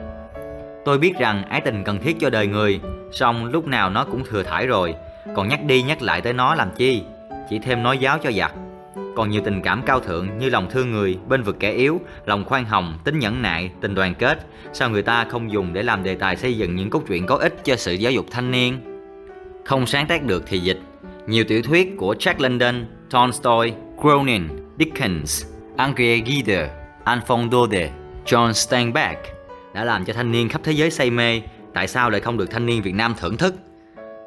Tôi 0.88 0.98
biết 0.98 1.18
rằng 1.18 1.42
ái 1.48 1.60
tình 1.60 1.84
cần 1.84 1.98
thiết 2.00 2.16
cho 2.20 2.30
đời 2.30 2.46
người, 2.46 2.80
song 3.12 3.44
lúc 3.44 3.66
nào 3.66 3.90
nó 3.90 4.04
cũng 4.04 4.24
thừa 4.24 4.42
thải 4.42 4.66
rồi, 4.66 4.94
còn 5.36 5.48
nhắc 5.48 5.64
đi 5.64 5.82
nhắc 5.82 6.02
lại 6.02 6.20
tới 6.20 6.32
nó 6.32 6.54
làm 6.54 6.70
chi? 6.76 7.02
Chỉ 7.50 7.58
thêm 7.58 7.82
nói 7.82 7.98
giáo 7.98 8.18
cho 8.18 8.32
giặc. 8.32 8.52
Còn 9.16 9.30
nhiều 9.30 9.42
tình 9.44 9.62
cảm 9.62 9.82
cao 9.82 10.00
thượng 10.00 10.38
như 10.38 10.50
lòng 10.50 10.70
thương 10.70 10.90
người, 10.90 11.18
bên 11.28 11.42
vực 11.42 11.56
kẻ 11.60 11.72
yếu, 11.72 12.00
lòng 12.26 12.44
khoan 12.44 12.64
hồng, 12.64 12.98
tính 13.04 13.18
nhẫn 13.18 13.42
nại, 13.42 13.70
tình 13.80 13.94
đoàn 13.94 14.14
kết, 14.14 14.46
sao 14.72 14.90
người 14.90 15.02
ta 15.02 15.24
không 15.24 15.52
dùng 15.52 15.72
để 15.72 15.82
làm 15.82 16.02
đề 16.02 16.14
tài 16.14 16.36
xây 16.36 16.56
dựng 16.56 16.76
những 16.76 16.90
cốt 16.90 17.02
truyện 17.08 17.26
có 17.26 17.36
ích 17.36 17.64
cho 17.64 17.76
sự 17.76 17.92
giáo 17.92 18.12
dục 18.12 18.26
thanh 18.30 18.50
niên? 18.50 18.78
Không 19.64 19.86
sáng 19.86 20.06
tác 20.06 20.24
được 20.24 20.44
thì 20.46 20.58
dịch. 20.58 20.78
Nhiều 21.26 21.44
tiểu 21.48 21.62
thuyết 21.62 21.94
của 21.96 22.14
Jack 22.14 22.34
London, 22.38 22.74
Tolstoy, 23.10 23.72
Cronin, 24.00 24.48
Dickens, 24.78 25.44
André 25.76 26.20
Gide, 26.26 26.70
Alphonse 27.04 27.48
Daudet, 27.52 27.90
John 28.26 28.52
Steinbeck 28.52 29.18
đã 29.74 29.84
làm 29.84 30.04
cho 30.04 30.12
thanh 30.12 30.32
niên 30.32 30.48
khắp 30.48 30.60
thế 30.64 30.72
giới 30.72 30.90
say 30.90 31.10
mê, 31.10 31.42
tại 31.74 31.88
sao 31.88 32.10
lại 32.10 32.20
không 32.20 32.36
được 32.36 32.50
thanh 32.50 32.66
niên 32.66 32.82
Việt 32.82 32.94
Nam 32.94 33.14
thưởng 33.18 33.36
thức? 33.36 33.54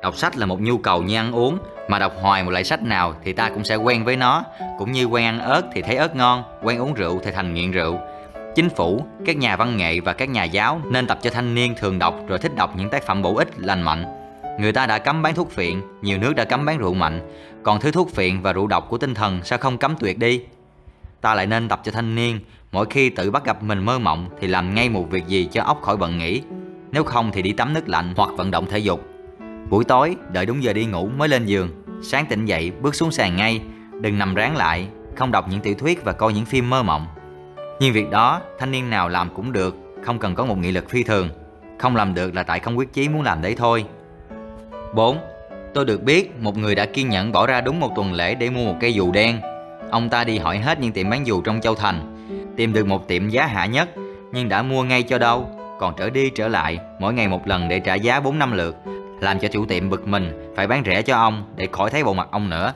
Đọc 0.02 0.16
sách 0.18 0.38
là 0.38 0.46
một 0.46 0.62
nhu 0.62 0.78
cầu 0.78 1.04
như 1.04 1.16
ăn 1.16 1.32
uống, 1.32 1.58
mà 1.88 2.00
đọc 2.00 2.14
hoài 2.22 2.44
một 2.44 2.52
loại 2.52 2.64
sách 2.64 2.84
nào 2.84 3.16
thì 3.24 3.34
ta 3.34 3.50
cũng 3.50 3.64
sẽ 3.64 3.76
quen 3.76 4.06
với 4.06 4.16
nó, 4.16 4.44
cũng 4.78 4.92
như 4.92 5.06
quen 5.06 5.26
ăn 5.26 5.40
ớt 5.40 5.62
thì 5.74 5.82
thấy 5.82 5.96
ớt 5.96 6.16
ngon, 6.16 6.44
quen 6.62 6.80
uống 6.82 6.94
rượu 6.94 7.22
thì 7.24 7.32
thành 7.32 7.54
nghiện 7.54 7.72
rượu. 7.72 8.00
Chính 8.56 8.70
phủ, 8.70 9.06
các 9.26 9.38
nhà 9.38 9.56
văn 9.56 9.78
nghệ 9.78 10.00
và 10.00 10.14
các 10.14 10.30
nhà 10.30 10.44
giáo 10.44 10.82
nên 10.90 11.08
tập 11.08 11.20
cho 11.22 11.30
thanh 11.30 11.56
niên 11.56 11.76
thường 11.78 12.00
đọc 12.00 12.16
rồi 12.28 12.40
thích 12.40 12.56
đọc 12.56 12.78
những 12.78 12.90
tác 12.90 13.04
phẩm 13.04 13.22
bổ 13.22 13.36
ích, 13.36 13.50
lành 13.58 13.82
mạnh. 13.82 14.06
Người 14.60 14.74
ta 14.74 14.86
đã 14.86 14.98
cấm 14.98 15.22
bán 15.22 15.36
thuốc 15.36 15.52
phiện, 15.52 15.82
nhiều 16.02 16.18
nước 16.18 16.34
đã 16.36 16.46
cấm 16.46 16.66
bán 16.66 16.78
rượu 16.78 16.94
mạnh, 16.94 17.22
còn 17.64 17.80
thứ 17.80 17.92
thuốc 17.92 18.10
phiện 18.10 18.42
và 18.42 18.54
rượu 18.54 18.68
độc 18.68 18.90
của 18.90 18.98
tinh 18.98 19.14
thần 19.14 19.40
sao 19.44 19.60
không 19.60 19.78
cấm 19.78 19.96
tuyệt 20.00 20.18
đi? 20.18 20.42
Ta 21.22 21.36
lại 21.36 21.48
nên 21.48 21.68
tập 21.68 21.82
cho 21.84 21.92
thanh 21.92 22.16
niên 22.16 22.40
Mỗi 22.72 22.86
khi 22.90 23.10
tự 23.10 23.32
bắt 23.32 23.46
gặp 23.46 23.64
mình 23.64 23.86
mơ 23.86 24.00
mộng 24.00 24.30
thì 24.40 24.48
làm 24.48 24.76
ngay 24.76 24.90
một 24.90 25.10
việc 25.10 25.28
gì 25.28 25.50
cho 25.52 25.64
óc 25.64 25.82
khỏi 25.82 25.98
bận 25.98 26.18
nghĩ. 26.18 26.42
nếu 26.92 27.04
không 27.04 27.32
thì 27.34 27.42
đi 27.42 27.52
tắm 27.54 27.74
nước 27.74 27.90
lạnh 27.90 28.14
hoặc 28.18 28.30
vận 28.38 28.52
động 28.52 28.66
thể 28.70 28.80
dục. 28.80 29.02
Buổi 29.70 29.84
tối, 29.84 30.16
đợi 30.32 30.46
đúng 30.46 30.64
giờ 30.64 30.74
đi 30.74 30.86
ngủ 30.86 31.10
mới 31.18 31.30
lên 31.30 31.46
giường, 31.46 31.70
sáng 32.04 32.26
tỉnh 32.26 32.46
dậy 32.46 32.72
bước 32.82 32.96
xuống 32.96 33.12
sàn 33.12 33.36
ngay, 33.36 33.62
đừng 34.02 34.18
nằm 34.18 34.36
ráng 34.36 34.58
lại, 34.58 34.88
không 35.16 35.32
đọc 35.32 35.46
những 35.50 35.60
tiểu 35.60 35.74
thuyết 35.74 36.04
và 36.04 36.12
coi 36.12 36.34
những 36.34 36.46
phim 36.46 36.70
mơ 36.70 36.84
mộng. 36.84 37.08
Nhưng 37.80 37.94
việc 37.94 38.10
đó, 38.10 38.42
thanh 38.60 38.72
niên 38.72 38.90
nào 38.90 39.10
làm 39.10 39.30
cũng 39.36 39.52
được, 39.52 39.76
không 40.04 40.20
cần 40.20 40.36
có 40.36 40.46
một 40.46 40.58
nghị 40.58 40.72
lực 40.72 40.90
phi 40.90 41.04
thường. 41.04 41.30
Không 41.80 41.96
làm 41.96 42.14
được 42.14 42.36
là 42.36 42.44
tại 42.44 42.60
không 42.60 42.78
quyết 42.78 42.94
chí 42.94 43.10
muốn 43.10 43.22
làm 43.22 43.42
đấy 43.42 43.56
thôi. 43.58 43.86
4. 44.96 45.18
Tôi 45.74 45.86
được 45.86 46.04
biết 46.04 46.32
một 46.40 46.58
người 46.58 46.76
đã 46.76 46.86
kiên 46.86 47.10
nhẫn 47.10 47.32
bỏ 47.32 47.48
ra 47.48 47.62
đúng 47.62 47.80
một 47.80 47.92
tuần 47.96 48.14
lễ 48.14 48.36
để 48.36 48.50
mua 48.50 48.66
một 48.66 48.76
cây 48.80 48.94
dù 48.94 49.12
đen. 49.12 49.40
Ông 49.92 50.10
ta 50.10 50.24
đi 50.24 50.38
hỏi 50.38 50.58
hết 50.58 50.80
những 50.80 50.92
tiệm 50.92 51.10
bán 51.10 51.28
dù 51.28 51.42
trong 51.42 51.62
Châu 51.62 51.76
Thành, 51.76 52.28
tìm 52.58 52.74
được 52.74 52.88
một 52.88 53.08
tiệm 53.08 53.30
giá 53.30 53.46
hạ 53.46 53.66
nhất, 53.66 53.90
nhưng 54.32 54.50
đã 54.50 54.62
mua 54.62 54.84
ngay 54.84 55.04
cho 55.04 55.18
đâu, 55.18 55.50
còn 55.80 55.94
trở 55.98 56.10
đi 56.10 56.30
trở 56.30 56.48
lại 56.48 56.80
mỗi 57.00 57.14
ngày 57.14 57.28
một 57.28 57.48
lần 57.48 57.70
để 57.70 57.80
trả 57.80 57.96
giá 57.96 58.20
4 58.20 58.40
năm 58.40 58.52
lượt, 58.52 58.76
làm 59.22 59.40
cho 59.40 59.48
chủ 59.48 59.66
tiệm 59.66 59.90
bực 59.90 60.08
mình 60.08 60.52
phải 60.56 60.68
bán 60.68 60.84
rẻ 60.86 61.02
cho 61.02 61.16
ông 61.16 61.44
để 61.56 61.68
khỏi 61.72 61.90
thấy 61.90 62.04
bộ 62.04 62.14
mặt 62.14 62.28
ông 62.32 62.50
nữa. 62.50 62.74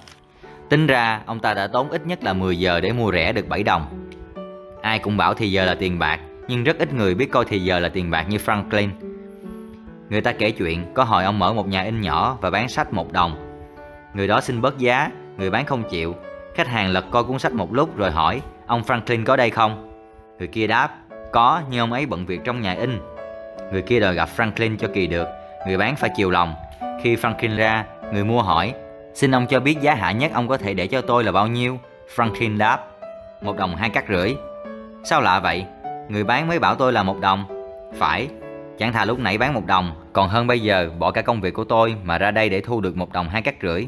Tính 0.70 0.88
ra 0.88 1.22
ông 1.26 1.40
ta 1.40 1.54
đã 1.54 1.68
tốn 1.68 1.90
ít 1.90 2.06
nhất 2.06 2.24
là 2.24 2.34
10 2.34 2.60
giờ 2.60 2.80
để 2.80 2.92
mua 2.92 3.12
rẻ 3.12 3.34
được 3.34 3.48
7 3.48 3.64
đồng. 3.64 4.10
Ai 4.82 5.00
cũng 5.00 5.18
bảo 5.18 5.34
thì 5.34 5.52
giờ 5.52 5.66
là 5.66 5.76
tiền 5.76 6.00
bạc, 6.00 6.20
nhưng 6.48 6.64
rất 6.64 6.80
ít 6.80 6.94
người 6.94 7.16
biết 7.16 7.32
coi 7.32 7.46
thì 7.46 7.60
giờ 7.60 7.80
là 7.80 7.90
tiền 7.90 8.12
bạc 8.12 8.26
như 8.30 8.38
Franklin. 8.38 8.90
Người 10.10 10.22
ta 10.22 10.32
kể 10.32 10.52
chuyện 10.52 10.94
có 10.94 11.04
hồi 11.04 11.24
ông 11.24 11.40
mở 11.40 11.54
một 11.54 11.68
nhà 11.68 11.82
in 11.82 12.02
nhỏ 12.02 12.38
và 12.42 12.50
bán 12.50 12.70
sách 12.70 12.94
một 12.94 13.12
đồng. 13.12 13.60
Người 14.14 14.28
đó 14.28 14.42
xin 14.42 14.62
bớt 14.62 14.78
giá, 14.78 15.10
người 15.38 15.50
bán 15.50 15.66
không 15.66 15.84
chịu. 15.90 16.16
Khách 16.56 16.68
hàng 16.68 16.90
lật 16.90 17.06
coi 17.12 17.24
cuốn 17.24 17.40
sách 17.40 17.54
một 17.54 17.74
lúc 17.74 17.98
rồi 17.98 18.12
hỏi, 18.12 18.42
ông 18.68 18.82
Franklin 18.82 19.26
có 19.26 19.36
đây 19.36 19.50
không? 19.50 19.92
Người 20.40 20.48
kia 20.48 20.68
đáp, 20.68 20.90
có 21.32 21.62
nhưng 21.70 21.80
ông 21.80 21.94
ấy 21.94 22.06
bận 22.06 22.26
việc 22.26 22.42
trong 22.44 22.62
nhà 22.62 22.74
in. 22.74 23.00
Người 23.72 23.82
kia 23.82 24.00
đòi 24.00 24.16
gặp 24.16 24.30
Franklin 24.38 24.78
cho 24.78 24.88
kỳ 24.94 25.08
được, 25.08 25.28
người 25.68 25.78
bán 25.78 25.96
phải 25.96 26.10
chiều 26.16 26.32
lòng. 26.32 26.56
Khi 27.02 27.16
Franklin 27.16 27.58
ra, 27.58 27.86
người 28.14 28.24
mua 28.24 28.42
hỏi, 28.42 28.74
xin 29.14 29.36
ông 29.36 29.48
cho 29.48 29.60
biết 29.60 29.82
giá 29.82 29.96
hạ 29.96 30.12
nhất 30.12 30.32
ông 30.34 30.48
có 30.48 30.58
thể 30.58 30.74
để 30.74 30.88
cho 30.88 31.02
tôi 31.02 31.24
là 31.24 31.32
bao 31.32 31.48
nhiêu? 31.48 31.80
Franklin 32.16 32.58
đáp, 32.58 32.80
một 33.42 33.58
đồng 33.58 33.76
hai 33.76 33.90
cắt 33.90 34.06
rưỡi. 34.10 34.36
Sao 35.04 35.22
lạ 35.22 35.40
vậy? 35.40 35.66
Người 36.10 36.24
bán 36.24 36.48
mới 36.48 36.60
bảo 36.60 36.76
tôi 36.76 36.94
là 36.94 37.04
một 37.04 37.20
đồng. 37.20 37.46
Phải, 37.98 38.30
chẳng 38.78 38.94
thà 38.94 39.06
lúc 39.06 39.20
nãy 39.20 39.38
bán 39.38 39.54
một 39.54 39.66
đồng, 39.66 39.92
còn 40.14 40.30
hơn 40.30 40.48
bây 40.48 40.60
giờ 40.60 40.90
bỏ 41.00 41.12
cả 41.12 41.22
công 41.22 41.42
việc 41.42 41.54
của 41.54 41.64
tôi 41.64 41.96
mà 42.04 42.18
ra 42.18 42.32
đây 42.32 42.50
để 42.50 42.62
thu 42.62 42.82
được 42.82 42.98
một 42.98 43.14
đồng 43.14 43.30
hai 43.30 43.42
cắt 43.42 43.56
rưỡi. 43.62 43.86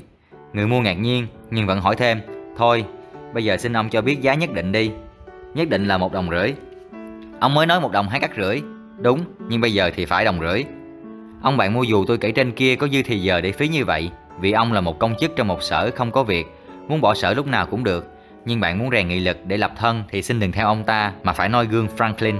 Người 0.53 0.67
mua 0.67 0.81
ngạc 0.81 0.93
nhiên, 0.93 1.27
nhưng 1.51 1.67
vẫn 1.67 1.81
hỏi 1.81 1.95
thêm, 1.95 2.21
thôi, 2.57 2.85
bây 3.33 3.43
giờ 3.43 3.57
xin 3.57 3.73
ông 3.73 3.89
cho 3.89 4.01
biết 4.01 4.21
giá 4.21 4.33
nhất 4.33 4.53
định 4.53 4.71
đi. 4.71 4.91
Nhất 5.53 5.69
định 5.69 5.87
là 5.87 5.97
một 5.97 6.13
đồng 6.13 6.29
rưỡi. 6.29 6.53
Ông 7.39 7.53
mới 7.53 7.65
nói 7.65 7.81
một 7.81 7.91
đồng 7.91 8.09
hai 8.09 8.19
cắt 8.19 8.31
rưỡi. 8.37 8.61
Đúng, 8.97 9.19
nhưng 9.49 9.61
bây 9.61 9.73
giờ 9.73 9.91
thì 9.95 10.05
phải 10.05 10.25
đồng 10.25 10.39
rưỡi. 10.39 10.63
Ông 11.41 11.57
bạn 11.57 11.73
mua 11.73 11.83
dù 11.83 12.05
tôi 12.05 12.17
kể 12.17 12.31
trên 12.31 12.51
kia 12.51 12.75
có 12.75 12.87
dư 12.87 13.01
thì 13.05 13.19
giờ 13.19 13.41
để 13.41 13.51
phí 13.51 13.67
như 13.67 13.85
vậy, 13.85 14.11
vì 14.39 14.51
ông 14.51 14.73
là 14.73 14.81
một 14.81 14.99
công 14.99 15.15
chức 15.19 15.35
trong 15.35 15.47
một 15.47 15.63
sở 15.63 15.91
không 15.95 16.11
có 16.11 16.23
việc, 16.23 16.45
muốn 16.87 17.01
bỏ 17.01 17.13
sở 17.13 17.33
lúc 17.33 17.47
nào 17.47 17.65
cũng 17.65 17.83
được, 17.83 18.05
nhưng 18.45 18.59
bạn 18.59 18.79
muốn 18.79 18.89
rèn 18.91 19.07
nghị 19.07 19.19
lực 19.19 19.37
để 19.45 19.57
lập 19.57 19.71
thân 19.77 20.03
thì 20.09 20.21
xin 20.21 20.39
đừng 20.39 20.51
theo 20.51 20.67
ông 20.67 20.83
ta 20.83 21.13
mà 21.23 21.33
phải 21.33 21.49
noi 21.49 21.65
gương 21.65 21.87
Franklin. 21.97 22.35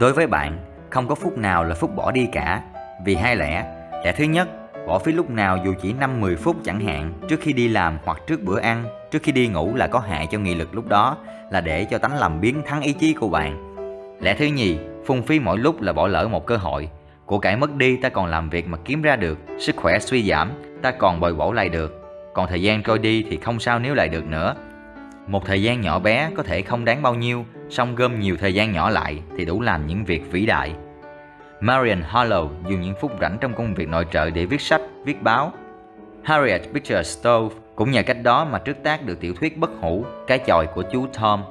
Đối 0.00 0.12
với 0.12 0.26
bạn, 0.26 0.58
không 0.94 1.08
có 1.08 1.14
phút 1.14 1.38
nào 1.38 1.64
là 1.64 1.74
phút 1.74 1.96
bỏ 1.96 2.10
đi 2.10 2.26
cả, 2.32 2.62
vì 3.04 3.14
hai 3.14 3.36
lẽ. 3.36 3.64
Lẽ 4.04 4.12
thứ 4.12 4.24
nhất, 4.24 4.48
bỏ 4.86 4.98
phí 4.98 5.12
lúc 5.12 5.30
nào 5.30 5.58
dù 5.64 5.74
chỉ 5.82 5.92
5-10 5.92 6.36
phút 6.36 6.56
chẳng 6.64 6.80
hạn, 6.80 7.12
trước 7.28 7.40
khi 7.40 7.52
đi 7.52 7.68
làm 7.68 7.98
hoặc 8.04 8.18
trước 8.26 8.42
bữa 8.42 8.60
ăn, 8.60 8.84
trước 9.10 9.22
khi 9.22 9.32
đi 9.32 9.48
ngủ 9.48 9.74
là 9.74 9.86
có 9.86 9.98
hại 9.98 10.26
cho 10.30 10.38
nghị 10.38 10.54
lực 10.54 10.74
lúc 10.74 10.88
đó, 10.88 11.16
là 11.50 11.60
để 11.60 11.84
cho 11.84 11.98
tánh 11.98 12.14
làm 12.14 12.40
biến 12.40 12.62
thắng 12.66 12.80
ý 12.80 12.92
chí 12.92 13.14
của 13.14 13.28
bạn. 13.28 13.76
Lẽ 14.20 14.34
thứ 14.34 14.44
nhì, 14.44 14.78
phung 15.06 15.22
phí 15.22 15.40
mỗi 15.40 15.58
lúc 15.58 15.82
là 15.82 15.92
bỏ 15.92 16.06
lỡ 16.06 16.28
một 16.28 16.46
cơ 16.46 16.56
hội. 16.56 16.88
Của 17.26 17.38
cải 17.38 17.56
mất 17.56 17.74
đi 17.74 17.96
ta 17.96 18.08
còn 18.08 18.26
làm 18.26 18.50
việc 18.50 18.68
mà 18.68 18.78
kiếm 18.84 19.02
ra 19.02 19.16
được, 19.16 19.38
sức 19.58 19.76
khỏe 19.76 19.98
suy 19.98 20.28
giảm, 20.28 20.50
ta 20.82 20.90
còn 20.90 21.20
bồi 21.20 21.34
bổ 21.34 21.52
lại 21.52 21.68
được. 21.68 22.02
Còn 22.34 22.48
thời 22.48 22.62
gian 22.62 22.82
trôi 22.82 22.98
đi 22.98 23.24
thì 23.30 23.36
không 23.36 23.60
sao 23.60 23.78
nếu 23.78 23.94
lại 23.94 24.08
được 24.08 24.26
nữa. 24.26 24.54
Một 25.26 25.46
thời 25.46 25.62
gian 25.62 25.80
nhỏ 25.80 25.98
bé 25.98 26.30
có 26.36 26.42
thể 26.42 26.62
không 26.62 26.84
đáng 26.84 27.02
bao 27.02 27.14
nhiêu, 27.14 27.44
song 27.70 27.94
gom 27.94 28.20
nhiều 28.20 28.36
thời 28.40 28.54
gian 28.54 28.72
nhỏ 28.72 28.90
lại 28.90 29.22
thì 29.36 29.44
đủ 29.44 29.60
làm 29.60 29.86
những 29.86 30.04
việc 30.04 30.32
vĩ 30.32 30.46
đại. 30.46 30.74
Marian 31.64 32.02
Harlow 32.02 32.48
dùng 32.68 32.80
những 32.80 32.94
phút 33.00 33.12
rảnh 33.20 33.38
trong 33.40 33.54
công 33.54 33.74
việc 33.74 33.88
nội 33.88 34.06
trợ 34.10 34.30
để 34.30 34.46
viết 34.46 34.60
sách, 34.60 34.80
viết 35.04 35.22
báo. 35.22 35.52
Harriet 36.22 36.60
Beecher 36.72 37.06
Stowe 37.06 37.50
cũng 37.74 37.90
nhờ 37.90 38.02
cách 38.02 38.16
đó 38.22 38.44
mà 38.44 38.58
trước 38.58 38.76
tác 38.82 39.06
được 39.06 39.20
tiểu 39.20 39.34
thuyết 39.40 39.58
bất 39.58 39.70
hủ 39.80 40.04
Cái 40.26 40.40
chòi 40.46 40.66
của 40.66 40.82
chú 40.92 41.06
Tom. 41.20 41.42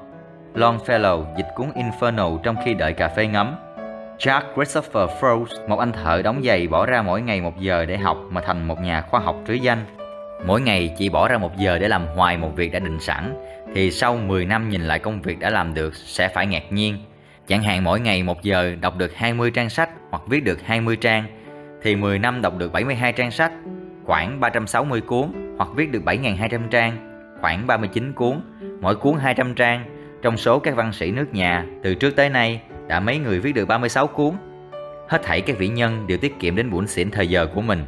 Longfellow 0.55 1.25
dịch 1.37 1.47
cuốn 1.55 1.67
Inferno 1.75 2.37
trong 2.43 2.55
khi 2.65 2.73
đợi 2.73 2.93
cà 2.93 3.07
phê 3.07 3.27
ngấm. 3.27 3.55
Jack 4.17 4.41
Christopher 4.55 5.09
Frost, 5.19 5.67
một 5.67 5.79
anh 5.79 5.91
thợ 5.91 6.21
đóng 6.21 6.41
giày 6.43 6.67
bỏ 6.67 6.85
ra 6.85 7.01
mỗi 7.01 7.21
ngày 7.21 7.41
một 7.41 7.59
giờ 7.59 7.85
để 7.85 7.97
học 7.97 8.17
mà 8.29 8.41
thành 8.41 8.67
một 8.67 8.81
nhà 8.81 9.01
khoa 9.01 9.19
học 9.19 9.35
trứ 9.47 9.53
danh. 9.53 9.85
Mỗi 10.45 10.61
ngày 10.61 10.95
chỉ 10.97 11.09
bỏ 11.09 11.27
ra 11.27 11.37
một 11.37 11.57
giờ 11.57 11.79
để 11.79 11.87
làm 11.87 12.07
hoài 12.07 12.37
một 12.37 12.51
việc 12.55 12.71
đã 12.71 12.79
định 12.79 12.99
sẵn, 12.99 13.35
thì 13.75 13.91
sau 13.91 14.17
10 14.17 14.45
năm 14.45 14.69
nhìn 14.69 14.81
lại 14.81 14.99
công 14.99 15.21
việc 15.21 15.39
đã 15.39 15.49
làm 15.49 15.73
được 15.73 15.95
sẽ 15.95 16.27
phải 16.27 16.45
ngạc 16.45 16.63
nhiên. 16.71 16.97
Chẳng 17.47 17.63
hạn 17.63 17.83
mỗi 17.83 17.99
ngày 17.99 18.23
1 18.23 18.43
giờ 18.43 18.75
đọc 18.81 18.97
được 18.97 19.15
20 19.15 19.51
trang 19.51 19.69
sách 19.69 19.89
hoặc 20.09 20.23
viết 20.27 20.43
được 20.43 20.61
20 20.65 20.95
trang, 20.95 21.23
thì 21.81 21.95
10 21.95 22.19
năm 22.19 22.41
đọc 22.41 22.57
được 22.57 22.71
72 22.71 23.13
trang 23.13 23.31
sách, 23.31 23.51
khoảng 24.05 24.39
360 24.39 25.01
cuốn 25.01 25.55
hoặc 25.57 25.69
viết 25.75 25.91
được 25.91 26.03
7.200 26.05 26.67
trang, 26.69 27.09
khoảng 27.41 27.67
39 27.67 28.13
cuốn, 28.13 28.41
mỗi 28.81 28.95
cuốn 28.95 29.17
200 29.19 29.55
trang. 29.55 29.85
Trong 30.21 30.37
số 30.37 30.59
các 30.59 30.75
văn 30.75 30.93
sĩ 30.93 31.11
nước 31.11 31.33
nhà, 31.33 31.65
từ 31.83 31.95
trước 31.95 32.15
tới 32.15 32.29
nay 32.29 32.61
đã 32.87 32.99
mấy 32.99 33.17
người 33.17 33.39
viết 33.39 33.53
được 33.55 33.65
36 33.65 34.07
cuốn. 34.07 34.31
Hết 35.09 35.23
thảy 35.23 35.41
các 35.41 35.57
vị 35.57 35.67
nhân 35.67 36.07
đều 36.07 36.17
tiết 36.17 36.39
kiệm 36.39 36.55
đến 36.55 36.69
bủn 36.69 36.87
xỉn 36.87 37.11
thời 37.11 37.27
giờ 37.27 37.47
của 37.55 37.61
mình. 37.61 37.85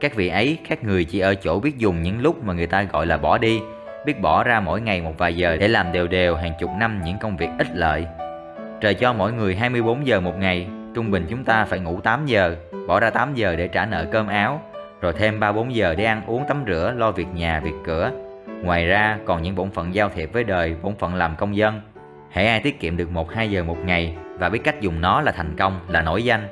Các 0.00 0.14
vị 0.14 0.28
ấy 0.28 0.58
khác 0.64 0.84
người 0.84 1.04
chỉ 1.04 1.18
ở 1.18 1.34
chỗ 1.34 1.60
biết 1.60 1.78
dùng 1.78 2.02
những 2.02 2.20
lúc 2.20 2.44
mà 2.44 2.52
người 2.54 2.66
ta 2.66 2.82
gọi 2.82 3.06
là 3.06 3.16
bỏ 3.16 3.38
đi, 3.38 3.60
biết 4.06 4.20
bỏ 4.20 4.44
ra 4.44 4.60
mỗi 4.60 4.80
ngày 4.80 5.00
một 5.00 5.18
vài 5.18 5.36
giờ 5.36 5.56
để 5.56 5.68
làm 5.68 5.92
đều 5.92 6.06
đều 6.06 6.36
hàng 6.36 6.52
chục 6.60 6.70
năm 6.78 7.00
những 7.04 7.18
công 7.18 7.36
việc 7.36 7.48
ích 7.58 7.68
lợi. 7.74 8.06
Trời 8.84 8.94
cho 8.94 9.12
mỗi 9.12 9.32
người 9.32 9.56
24 9.56 10.06
giờ 10.06 10.20
một 10.20 10.38
ngày, 10.38 10.66
trung 10.94 11.10
bình 11.10 11.26
chúng 11.30 11.44
ta 11.44 11.64
phải 11.64 11.78
ngủ 11.78 12.00
8 12.00 12.26
giờ, 12.26 12.56
bỏ 12.88 13.00
ra 13.00 13.10
8 13.10 13.34
giờ 13.34 13.56
để 13.56 13.68
trả 13.68 13.86
nợ 13.86 14.06
cơm 14.12 14.26
áo, 14.26 14.62
rồi 15.00 15.12
thêm 15.12 15.40
3-4 15.40 15.70
giờ 15.70 15.94
để 15.94 16.04
ăn 16.04 16.22
uống 16.26 16.44
tắm 16.48 16.64
rửa, 16.66 16.92
lo 16.96 17.10
việc 17.10 17.26
nhà, 17.34 17.60
việc 17.60 17.74
cửa. 17.84 18.10
Ngoài 18.62 18.86
ra 18.86 19.18
còn 19.24 19.42
những 19.42 19.54
bổn 19.54 19.70
phận 19.70 19.94
giao 19.94 20.08
thiệp 20.08 20.32
với 20.32 20.44
đời, 20.44 20.76
bổn 20.82 20.96
phận 20.96 21.14
làm 21.14 21.36
công 21.36 21.56
dân. 21.56 21.80
Hãy 22.30 22.46
ai 22.46 22.60
tiết 22.60 22.80
kiệm 22.80 22.96
được 22.96 23.08
1-2 23.12 23.50
giờ 23.50 23.64
một 23.64 23.78
ngày 23.84 24.16
và 24.38 24.48
biết 24.48 24.60
cách 24.64 24.80
dùng 24.80 25.00
nó 25.00 25.20
là 25.20 25.32
thành 25.32 25.56
công, 25.56 25.80
là 25.88 26.02
nổi 26.02 26.24
danh. 26.24 26.48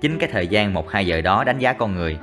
Chính 0.00 0.18
cái 0.18 0.28
thời 0.32 0.46
gian 0.46 0.74
1-2 0.74 1.02
giờ 1.02 1.20
đó 1.20 1.44
đánh 1.44 1.58
giá 1.58 1.72
con 1.72 1.94
người. 1.94 2.18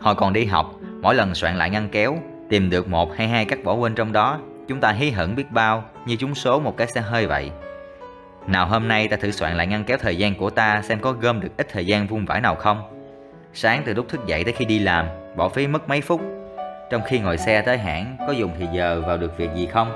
Hồi 0.00 0.14
còn 0.14 0.32
đi 0.32 0.44
học, 0.44 0.74
mỗi 1.02 1.14
lần 1.14 1.34
soạn 1.34 1.56
lại 1.56 1.70
ngăn 1.70 1.88
kéo, 1.92 2.18
tìm 2.48 2.70
được 2.70 2.88
một 2.88 3.16
hay 3.16 3.28
hai 3.28 3.44
các 3.44 3.58
bỏ 3.64 3.74
quên 3.74 3.94
trong 3.94 4.12
đó, 4.12 4.38
chúng 4.68 4.80
ta 4.80 4.92
hí 4.92 5.10
hửng 5.10 5.36
biết 5.36 5.50
bao 5.50 5.84
như 6.06 6.16
chúng 6.16 6.34
số 6.34 6.60
một 6.60 6.76
cái 6.76 6.86
xe 6.86 7.00
hơi 7.00 7.26
vậy. 7.26 7.50
Nào 8.46 8.66
hôm 8.66 8.88
nay 8.88 9.08
ta 9.08 9.16
thử 9.16 9.30
soạn 9.30 9.56
lại 9.56 9.66
ngăn 9.66 9.84
kéo 9.84 9.98
thời 9.98 10.16
gian 10.16 10.34
của 10.34 10.50
ta 10.50 10.82
xem 10.82 11.00
có 11.00 11.12
gom 11.12 11.40
được 11.40 11.56
ít 11.56 11.66
thời 11.72 11.86
gian 11.86 12.06
vung 12.06 12.26
vãi 12.26 12.40
nào 12.40 12.54
không. 12.54 12.82
Sáng 13.52 13.82
từ 13.86 13.94
lúc 13.94 14.08
thức 14.08 14.26
dậy 14.26 14.44
tới 14.44 14.52
khi 14.52 14.64
đi 14.64 14.78
làm, 14.78 15.06
bỏ 15.36 15.48
phí 15.48 15.66
mất 15.66 15.88
mấy 15.88 16.00
phút. 16.00 16.20
Trong 16.90 17.02
khi 17.06 17.18
ngồi 17.18 17.38
xe 17.38 17.62
tới 17.62 17.78
hãng, 17.78 18.16
có 18.26 18.32
dùng 18.32 18.50
thì 18.58 18.66
giờ 18.74 19.02
vào 19.06 19.16
được 19.16 19.38
việc 19.38 19.50
gì 19.54 19.66
không? 19.66 19.92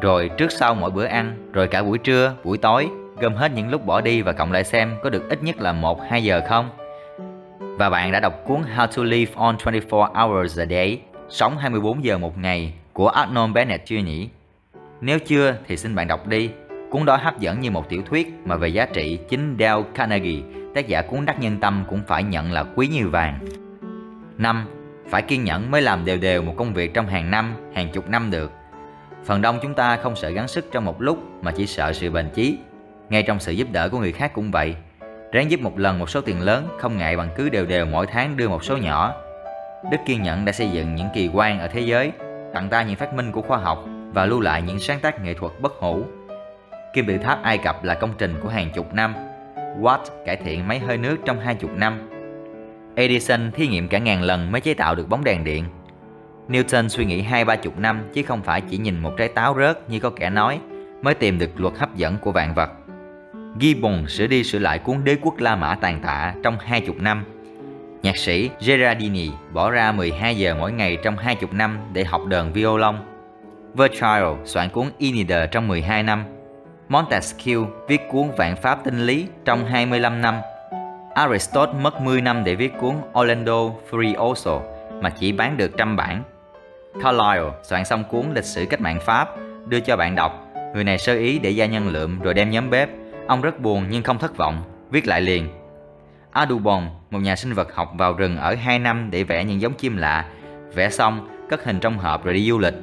Rồi 0.00 0.30
trước 0.36 0.52
sau 0.52 0.74
mỗi 0.74 0.90
bữa 0.90 1.04
ăn, 1.04 1.50
rồi 1.52 1.68
cả 1.68 1.82
buổi 1.82 1.98
trưa, 1.98 2.34
buổi 2.44 2.58
tối, 2.58 2.88
gom 3.18 3.34
hết 3.34 3.52
những 3.54 3.70
lúc 3.70 3.86
bỏ 3.86 4.00
đi 4.00 4.22
và 4.22 4.32
cộng 4.32 4.52
lại 4.52 4.64
xem 4.64 4.96
có 5.02 5.10
được 5.10 5.28
ít 5.28 5.42
nhất 5.42 5.56
là 5.58 5.72
1-2 5.72 6.18
giờ 6.18 6.40
không? 6.48 6.70
Và 7.58 7.90
bạn 7.90 8.12
đã 8.12 8.20
đọc 8.20 8.34
cuốn 8.46 8.62
How 8.76 8.86
to 8.86 9.02
Live 9.02 9.32
on 9.36 9.56
24 9.64 10.14
Hours 10.14 10.58
a 10.58 10.66
Day, 10.66 11.00
sống 11.28 11.58
24 11.58 12.04
giờ 12.04 12.18
một 12.18 12.38
ngày 12.38 12.72
của 12.92 13.08
Arnold 13.08 13.52
Bennett 13.52 13.86
chưa 13.86 13.98
nhỉ? 13.98 14.28
Nếu 15.00 15.18
chưa 15.18 15.54
thì 15.66 15.76
xin 15.76 15.94
bạn 15.94 16.08
đọc 16.08 16.26
đi. 16.26 16.50
Cuốn 16.96 17.04
đó 17.04 17.16
hấp 17.16 17.38
dẫn 17.38 17.60
như 17.60 17.70
một 17.70 17.88
tiểu 17.88 18.02
thuyết 18.02 18.40
mà 18.44 18.56
về 18.56 18.68
giá 18.68 18.86
trị 18.86 19.18
chính 19.28 19.56
Dale 19.58 19.82
Carnegie 19.94 20.42
tác 20.74 20.88
giả 20.88 21.02
cuốn 21.02 21.26
đắc 21.26 21.40
nhân 21.40 21.60
tâm 21.60 21.84
cũng 21.88 22.02
phải 22.06 22.22
nhận 22.22 22.52
là 22.52 22.64
quý 22.74 22.86
như 22.86 23.08
vàng. 23.08 23.38
5. 24.38 24.66
Phải 25.08 25.22
kiên 25.22 25.44
nhẫn 25.44 25.70
mới 25.70 25.82
làm 25.82 26.04
đều 26.04 26.16
đều 26.18 26.42
một 26.42 26.54
công 26.56 26.74
việc 26.74 26.94
trong 26.94 27.06
hàng 27.06 27.30
năm, 27.30 27.54
hàng 27.74 27.88
chục 27.92 28.08
năm 28.08 28.30
được. 28.30 28.52
Phần 29.24 29.42
đông 29.42 29.58
chúng 29.62 29.74
ta 29.74 29.96
không 29.96 30.16
sợ 30.16 30.28
gắng 30.28 30.48
sức 30.48 30.68
trong 30.72 30.84
một 30.84 31.02
lúc 31.02 31.18
mà 31.42 31.52
chỉ 31.56 31.66
sợ 31.66 31.92
sự 31.92 32.10
bền 32.10 32.30
chí. 32.34 32.58
Ngay 33.08 33.22
trong 33.22 33.40
sự 33.40 33.52
giúp 33.52 33.68
đỡ 33.72 33.88
của 33.88 33.98
người 33.98 34.12
khác 34.12 34.32
cũng 34.34 34.50
vậy. 34.50 34.76
Ráng 35.32 35.50
giúp 35.50 35.60
một 35.60 35.78
lần 35.78 35.98
một 35.98 36.10
số 36.10 36.20
tiền 36.20 36.40
lớn, 36.40 36.68
không 36.78 36.98
ngại 36.98 37.16
bằng 37.16 37.28
cứ 37.36 37.48
đều 37.48 37.66
đều 37.66 37.86
mỗi 37.86 38.06
tháng 38.06 38.36
đưa 38.36 38.48
một 38.48 38.64
số 38.64 38.76
nhỏ. 38.76 39.14
Đức 39.90 39.98
Kiên 40.06 40.22
Nhẫn 40.22 40.44
đã 40.44 40.52
xây 40.52 40.68
dựng 40.68 40.94
những 40.94 41.08
kỳ 41.14 41.30
quan 41.32 41.60
ở 41.60 41.68
thế 41.68 41.80
giới, 41.80 42.12
tặng 42.54 42.68
ta 42.70 42.82
những 42.82 42.96
phát 42.96 43.14
minh 43.14 43.32
của 43.32 43.42
khoa 43.42 43.58
học 43.58 43.84
và 44.12 44.26
lưu 44.26 44.40
lại 44.40 44.62
những 44.62 44.80
sáng 44.80 45.00
tác 45.00 45.22
nghệ 45.22 45.34
thuật 45.34 45.52
bất 45.60 45.72
hủ. 45.72 46.04
Kim 46.96 47.06
tự 47.06 47.18
tháp 47.18 47.42
Ai 47.42 47.58
Cập 47.58 47.84
là 47.84 47.94
công 47.94 48.14
trình 48.18 48.34
của 48.42 48.48
hàng 48.48 48.70
chục 48.74 48.94
năm, 48.94 49.14
Watt 49.80 49.98
cải 50.26 50.36
thiện 50.36 50.68
máy 50.68 50.78
hơi 50.78 50.98
nước 50.98 51.16
trong 51.24 51.40
hai 51.40 51.54
chục 51.54 51.70
năm. 51.76 52.08
Edison 52.94 53.50
thí 53.52 53.66
nghiệm 53.66 53.88
cả 53.88 53.98
ngàn 53.98 54.22
lần 54.22 54.52
mới 54.52 54.60
chế 54.60 54.74
tạo 54.74 54.94
được 54.94 55.08
bóng 55.08 55.24
đèn 55.24 55.44
điện. 55.44 55.64
Newton 56.48 56.88
suy 56.88 57.04
nghĩ 57.04 57.22
hai 57.22 57.44
ba 57.44 57.56
chục 57.56 57.78
năm 57.78 58.02
chứ 58.14 58.22
không 58.22 58.42
phải 58.42 58.60
chỉ 58.60 58.78
nhìn 58.78 58.98
một 58.98 59.14
trái 59.16 59.28
táo 59.28 59.56
rớt 59.58 59.90
như 59.90 60.00
có 60.00 60.10
kẻ 60.10 60.30
nói 60.30 60.60
mới 61.02 61.14
tìm 61.14 61.38
được 61.38 61.60
luật 61.60 61.74
hấp 61.78 61.96
dẫn 61.96 62.16
của 62.18 62.32
vạn 62.32 62.54
vật. 62.54 62.70
Gibbon 63.60 64.06
sửa 64.08 64.26
đi 64.26 64.44
sửa 64.44 64.58
lại 64.58 64.78
cuốn 64.78 65.04
Đế 65.04 65.16
quốc 65.22 65.38
La 65.38 65.56
Mã 65.56 65.74
tàn 65.74 66.00
tạ 66.02 66.34
trong 66.42 66.58
20 66.58 66.96
năm. 67.00 67.24
Nhạc 68.02 68.16
sĩ 68.16 68.50
Gerardini 68.66 69.30
bỏ 69.52 69.70
ra 69.70 69.92
12 69.92 70.36
giờ 70.36 70.54
mỗi 70.54 70.72
ngày 70.72 70.98
trong 71.04 71.16
20 71.16 71.50
năm 71.52 71.78
để 71.92 72.04
học 72.04 72.26
đờn 72.26 72.52
violon. 72.52 72.96
Virgil 73.74 74.44
soạn 74.44 74.68
cuốn 74.68 74.86
Aeneid 75.00 75.50
trong 75.50 75.68
12 75.68 76.02
năm. 76.02 76.24
Montesquieu 76.88 77.66
viết 77.88 78.00
cuốn 78.08 78.30
Vạn 78.36 78.56
Pháp 78.56 78.84
Tinh 78.84 79.06
Lý 79.06 79.26
trong 79.44 79.66
25 79.66 80.20
năm. 80.20 80.34
Aristotle 81.14 81.80
mất 81.80 82.00
10 82.00 82.20
năm 82.20 82.44
để 82.44 82.54
viết 82.54 82.72
cuốn 82.80 82.94
Orlando 83.18 83.70
Furioso 83.90 84.60
mà 85.02 85.10
chỉ 85.10 85.32
bán 85.32 85.56
được 85.56 85.70
trăm 85.76 85.96
bản. 85.96 86.22
Carlyle 87.02 87.50
soạn 87.62 87.84
xong 87.84 88.04
cuốn 88.04 88.34
Lịch 88.34 88.44
sử 88.44 88.66
cách 88.70 88.80
mạng 88.80 88.98
Pháp 89.00 89.28
đưa 89.68 89.80
cho 89.80 89.96
bạn 89.96 90.14
đọc. 90.14 90.46
Người 90.74 90.84
này 90.84 90.98
sơ 90.98 91.14
ý 91.14 91.38
để 91.38 91.50
gia 91.50 91.66
nhân 91.66 91.88
lượm 91.88 92.20
rồi 92.20 92.34
đem 92.34 92.50
nhóm 92.50 92.70
bếp. 92.70 92.88
Ông 93.26 93.40
rất 93.40 93.60
buồn 93.60 93.86
nhưng 93.90 94.02
không 94.02 94.18
thất 94.18 94.36
vọng, 94.36 94.62
viết 94.90 95.06
lại 95.06 95.20
liền. 95.20 95.48
Audubon, 96.30 96.88
một 97.10 97.18
nhà 97.18 97.36
sinh 97.36 97.52
vật 97.52 97.74
học 97.74 97.92
vào 97.98 98.12
rừng 98.12 98.36
ở 98.36 98.54
2 98.54 98.78
năm 98.78 99.08
để 99.10 99.24
vẽ 99.24 99.44
những 99.44 99.60
giống 99.60 99.74
chim 99.74 99.96
lạ. 99.96 100.24
Vẽ 100.74 100.90
xong, 100.90 101.28
cất 101.48 101.64
hình 101.64 101.80
trong 101.80 101.98
hộp 101.98 102.24
rồi 102.24 102.34
đi 102.34 102.48
du 102.48 102.58
lịch. 102.58 102.74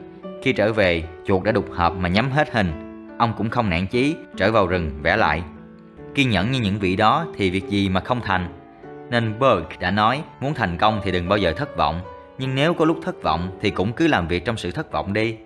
Khi 0.41 0.53
trở 0.53 0.73
về, 0.73 1.03
chuột 1.25 1.43
đã 1.43 1.51
đục 1.51 1.65
hộp 1.75 1.95
mà 1.97 2.09
nhắm 2.09 2.31
hết 2.31 2.53
hình. 2.53 2.92
Ông 3.17 3.33
cũng 3.37 3.49
không 3.49 3.69
nản 3.69 3.87
chí, 3.87 4.15
trở 4.37 4.51
vào 4.51 4.67
rừng 4.67 4.91
vẽ 5.01 5.17
lại. 5.17 5.43
Kiên 6.15 6.29
nhẫn 6.29 6.51
như 6.51 6.59
những 6.59 6.79
vị 6.79 6.95
đó 6.95 7.25
thì 7.35 7.49
việc 7.49 7.69
gì 7.69 7.89
mà 7.89 7.99
không 7.99 8.21
thành. 8.21 8.47
Nên 9.09 9.39
Berg 9.39 9.63
đã 9.79 9.91
nói 9.91 10.23
muốn 10.39 10.53
thành 10.53 10.77
công 10.77 11.01
thì 11.03 11.11
đừng 11.11 11.29
bao 11.29 11.37
giờ 11.37 11.53
thất 11.53 11.77
vọng. 11.77 12.01
Nhưng 12.37 12.55
nếu 12.55 12.73
có 12.73 12.85
lúc 12.85 12.99
thất 13.03 13.23
vọng 13.23 13.57
thì 13.61 13.69
cũng 13.69 13.93
cứ 13.93 14.07
làm 14.07 14.27
việc 14.27 14.45
trong 14.45 14.57
sự 14.57 14.71
thất 14.71 14.91
vọng 14.91 15.13
đi. 15.13 15.37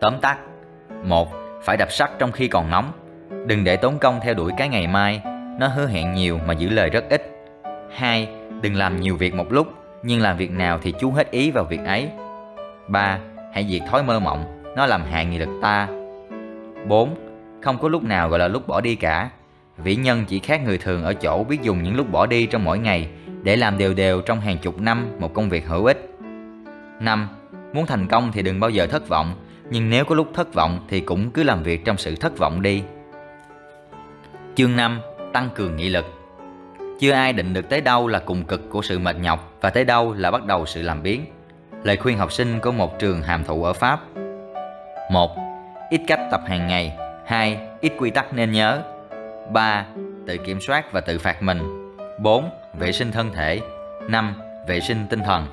Tóm 0.00 0.14
tắt 0.20 0.38
một 1.04 1.28
Phải 1.62 1.76
đập 1.76 1.92
sắt 1.92 2.10
trong 2.18 2.32
khi 2.32 2.48
còn 2.48 2.70
nóng 2.70 2.92
Đừng 3.46 3.64
để 3.64 3.76
tốn 3.76 3.98
công 3.98 4.20
theo 4.22 4.34
đuổi 4.34 4.52
cái 4.56 4.68
ngày 4.68 4.86
mai 4.86 5.22
Nó 5.60 5.68
hứa 5.68 5.86
hẹn 5.86 6.12
nhiều 6.12 6.38
mà 6.46 6.54
giữ 6.54 6.68
lời 6.68 6.90
rất 6.90 7.04
ít 7.10 7.30
2. 7.94 8.28
Đừng 8.60 8.74
làm 8.74 9.00
nhiều 9.00 9.16
việc 9.16 9.34
một 9.34 9.52
lúc 9.52 9.68
Nhưng 10.02 10.20
làm 10.20 10.36
việc 10.36 10.50
nào 10.50 10.78
thì 10.82 10.94
chú 11.00 11.10
hết 11.10 11.30
ý 11.30 11.50
vào 11.50 11.64
việc 11.64 11.80
ấy 11.84 12.10
3. 12.88 13.18
Hãy 13.52 13.66
diệt 13.70 13.82
thói 13.90 14.02
mơ 14.02 14.20
mộng 14.20 14.62
Nó 14.76 14.86
làm 14.86 15.04
hại 15.04 15.26
nghị 15.26 15.38
lực 15.38 15.58
ta 15.62 15.88
4. 16.88 17.14
Không 17.62 17.78
có 17.78 17.88
lúc 17.88 18.02
nào 18.02 18.28
gọi 18.28 18.38
là 18.38 18.48
lúc 18.48 18.66
bỏ 18.66 18.80
đi 18.80 18.94
cả 18.94 19.30
Vĩ 19.78 19.96
nhân 19.96 20.24
chỉ 20.28 20.38
khác 20.38 20.60
người 20.64 20.78
thường 20.78 21.04
ở 21.04 21.14
chỗ 21.14 21.44
biết 21.44 21.62
dùng 21.62 21.82
những 21.82 21.96
lúc 21.96 22.10
bỏ 22.10 22.26
đi 22.26 22.46
trong 22.46 22.64
mỗi 22.64 22.78
ngày 22.78 23.08
để 23.42 23.56
làm 23.56 23.78
đều 23.78 23.94
đều 23.94 24.20
trong 24.20 24.40
hàng 24.40 24.58
chục 24.58 24.80
năm 24.80 25.06
một 25.20 25.34
công 25.34 25.48
việc 25.48 25.66
hữu 25.66 25.84
ích. 25.84 26.10
5. 27.00 27.28
Muốn 27.72 27.86
thành 27.86 28.06
công 28.08 28.32
thì 28.32 28.42
đừng 28.42 28.60
bao 28.60 28.70
giờ 28.70 28.86
thất 28.86 29.08
vọng, 29.08 29.34
nhưng 29.70 29.90
nếu 29.90 30.04
có 30.04 30.14
lúc 30.14 30.28
thất 30.34 30.54
vọng 30.54 30.86
thì 30.88 31.00
cũng 31.00 31.30
cứ 31.30 31.42
làm 31.42 31.62
việc 31.62 31.84
trong 31.84 31.96
sự 31.96 32.14
thất 32.14 32.38
vọng 32.38 32.62
đi. 32.62 32.82
Chương 34.54 34.76
5. 34.76 35.00
Tăng 35.32 35.48
cường 35.54 35.76
nghị 35.76 35.88
lực 35.88 36.04
Chưa 37.00 37.12
ai 37.12 37.32
định 37.32 37.52
được 37.52 37.68
tới 37.68 37.80
đâu 37.80 38.08
là 38.08 38.18
cùng 38.18 38.44
cực 38.44 38.70
của 38.70 38.82
sự 38.82 38.98
mệt 38.98 39.16
nhọc 39.20 39.52
và 39.60 39.70
tới 39.70 39.84
đâu 39.84 40.14
là 40.14 40.30
bắt 40.30 40.44
đầu 40.44 40.66
sự 40.66 40.82
làm 40.82 41.02
biến. 41.02 41.24
Lời 41.82 41.96
khuyên 41.96 42.18
học 42.18 42.32
sinh 42.32 42.60
của 42.60 42.72
một 42.72 42.98
trường 42.98 43.22
hàm 43.22 43.44
thụ 43.44 43.64
ở 43.64 43.72
Pháp 43.72 44.00
1. 45.10 45.43
Ít 45.90 46.00
cách 46.06 46.20
tập 46.30 46.40
hàng 46.46 46.66
ngày 46.66 46.96
2. 47.26 47.58
Ít 47.80 47.92
quy 47.98 48.10
tắc 48.10 48.34
nên 48.34 48.52
nhớ 48.52 48.82
3. 49.52 49.86
Tự 50.26 50.36
kiểm 50.36 50.60
soát 50.60 50.92
và 50.92 51.00
tự 51.00 51.18
phạt 51.18 51.42
mình 51.42 51.58
4. 52.18 52.50
Vệ 52.78 52.92
sinh 52.92 53.12
thân 53.12 53.30
thể 53.34 53.60
5. 54.08 54.34
Vệ 54.68 54.80
sinh 54.80 55.06
tinh 55.10 55.20
thần 55.20 55.46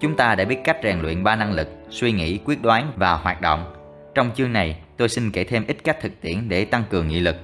Chúng 0.00 0.16
ta 0.16 0.34
đã 0.34 0.44
biết 0.44 0.58
cách 0.64 0.76
rèn 0.82 1.00
luyện 1.00 1.24
ba 1.24 1.36
năng 1.36 1.52
lực, 1.52 1.68
suy 1.90 2.12
nghĩ, 2.12 2.38
quyết 2.44 2.62
đoán 2.62 2.92
và 2.96 3.14
hoạt 3.14 3.40
động. 3.40 3.74
Trong 4.14 4.30
chương 4.34 4.52
này, 4.52 4.76
tôi 4.96 5.08
xin 5.08 5.30
kể 5.30 5.44
thêm 5.44 5.64
ít 5.66 5.76
cách 5.84 5.96
thực 6.00 6.20
tiễn 6.20 6.48
để 6.48 6.64
tăng 6.64 6.84
cường 6.90 7.08
nghị 7.08 7.20
lực. 7.20 7.36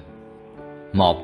1. 0.93 1.17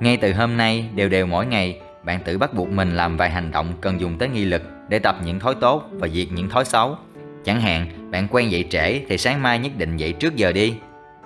Ngay 0.00 0.16
từ 0.16 0.32
hôm 0.32 0.56
nay, 0.56 0.90
đều 0.94 1.08
đều 1.08 1.26
mỗi 1.26 1.46
ngày, 1.46 1.80
bạn 2.02 2.20
tự 2.24 2.38
bắt 2.38 2.54
buộc 2.54 2.68
mình 2.68 2.96
làm 2.96 3.16
vài 3.16 3.30
hành 3.30 3.50
động 3.50 3.72
cần 3.80 4.00
dùng 4.00 4.18
tới 4.18 4.28
nghị 4.28 4.44
lực 4.44 4.62
để 4.88 4.98
tập 4.98 5.16
những 5.24 5.40
thói 5.40 5.54
tốt 5.60 5.84
và 5.92 6.08
diệt 6.08 6.26
những 6.32 6.48
thói 6.48 6.64
xấu. 6.64 6.96
Chẳng 7.44 7.60
hạn, 7.60 7.86
bạn 8.10 8.28
quen 8.30 8.50
dậy 8.50 8.64
trễ 8.70 9.00
thì 9.08 9.18
sáng 9.18 9.42
mai 9.42 9.58
nhất 9.58 9.72
định 9.76 9.96
dậy 9.96 10.12
trước 10.12 10.36
giờ 10.36 10.52
đi. 10.52 10.74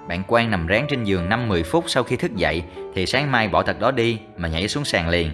Bạn 0.08 0.22
quen 0.26 0.50
nằm 0.50 0.66
ráng 0.66 0.86
trên 0.90 1.04
giường 1.04 1.28
5-10 1.28 1.62
phút 1.62 1.84
sau 1.86 2.02
khi 2.02 2.16
thức 2.16 2.36
dậy 2.36 2.62
thì 2.94 3.06
sáng 3.06 3.32
mai 3.32 3.48
bỏ 3.48 3.62
thật 3.62 3.80
đó 3.80 3.90
đi 3.90 4.18
mà 4.36 4.48
nhảy 4.48 4.68
xuống 4.68 4.84
sàn 4.84 5.08
liền. 5.08 5.30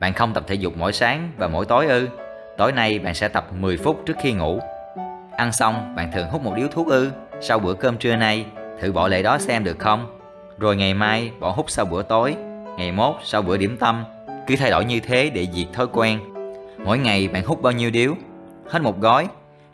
Bạn 0.00 0.12
không 0.12 0.34
tập 0.34 0.44
thể 0.46 0.54
dục 0.54 0.76
mỗi 0.76 0.92
sáng 0.92 1.30
và 1.36 1.48
mỗi 1.48 1.64
tối 1.64 1.86
ư? 1.86 2.08
Tối 2.56 2.72
nay 2.72 2.98
bạn 2.98 3.14
sẽ 3.14 3.28
tập 3.28 3.46
10 3.52 3.76
phút 3.76 4.02
trước 4.06 4.16
khi 4.22 4.32
ngủ. 4.32 4.60
Ăn 5.36 5.52
xong, 5.52 5.94
bạn 5.96 6.12
thường 6.12 6.28
hút 6.28 6.42
một 6.42 6.52
điếu 6.56 6.68
thuốc 6.68 6.88
ư? 6.88 7.10
Sau 7.40 7.58
bữa 7.58 7.74
cơm 7.74 7.96
trưa 7.96 8.16
nay, 8.16 8.46
thử 8.80 8.92
bỏ 8.92 9.08
lệ 9.08 9.22
đó 9.22 9.38
xem 9.38 9.64
được 9.64 9.78
không? 9.78 10.18
Rồi 10.58 10.76
ngày 10.76 10.94
mai 10.94 11.30
bỏ 11.40 11.50
hút 11.50 11.70
sau 11.70 11.84
bữa 11.84 12.02
tối, 12.02 12.34
ngày 12.76 12.92
mốt 12.92 13.14
sau 13.24 13.42
bữa 13.42 13.56
điểm 13.56 13.76
tâm. 13.76 14.04
Cứ 14.46 14.56
thay 14.56 14.70
đổi 14.70 14.84
như 14.84 15.00
thế 15.00 15.30
để 15.34 15.46
diệt 15.52 15.66
thói 15.72 15.86
quen. 15.92 16.20
Mỗi 16.84 16.98
ngày 16.98 17.28
bạn 17.28 17.44
hút 17.44 17.62
bao 17.62 17.72
nhiêu 17.72 17.90
điếu? 17.90 18.14
Hết 18.70 18.82
một 18.82 19.00
gói. 19.00 19.28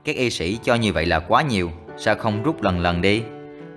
Các 0.09 0.16
y 0.16 0.30
sĩ 0.30 0.59
cho 0.62 0.74
như 0.74 0.93
vậy 0.93 1.06
là 1.06 1.18
quá 1.18 1.43
nhiều, 1.43 1.70
sao 1.97 2.14
không 2.14 2.43
rút 2.43 2.62
lần 2.62 2.80
lần 2.80 3.02
đi? 3.02 3.22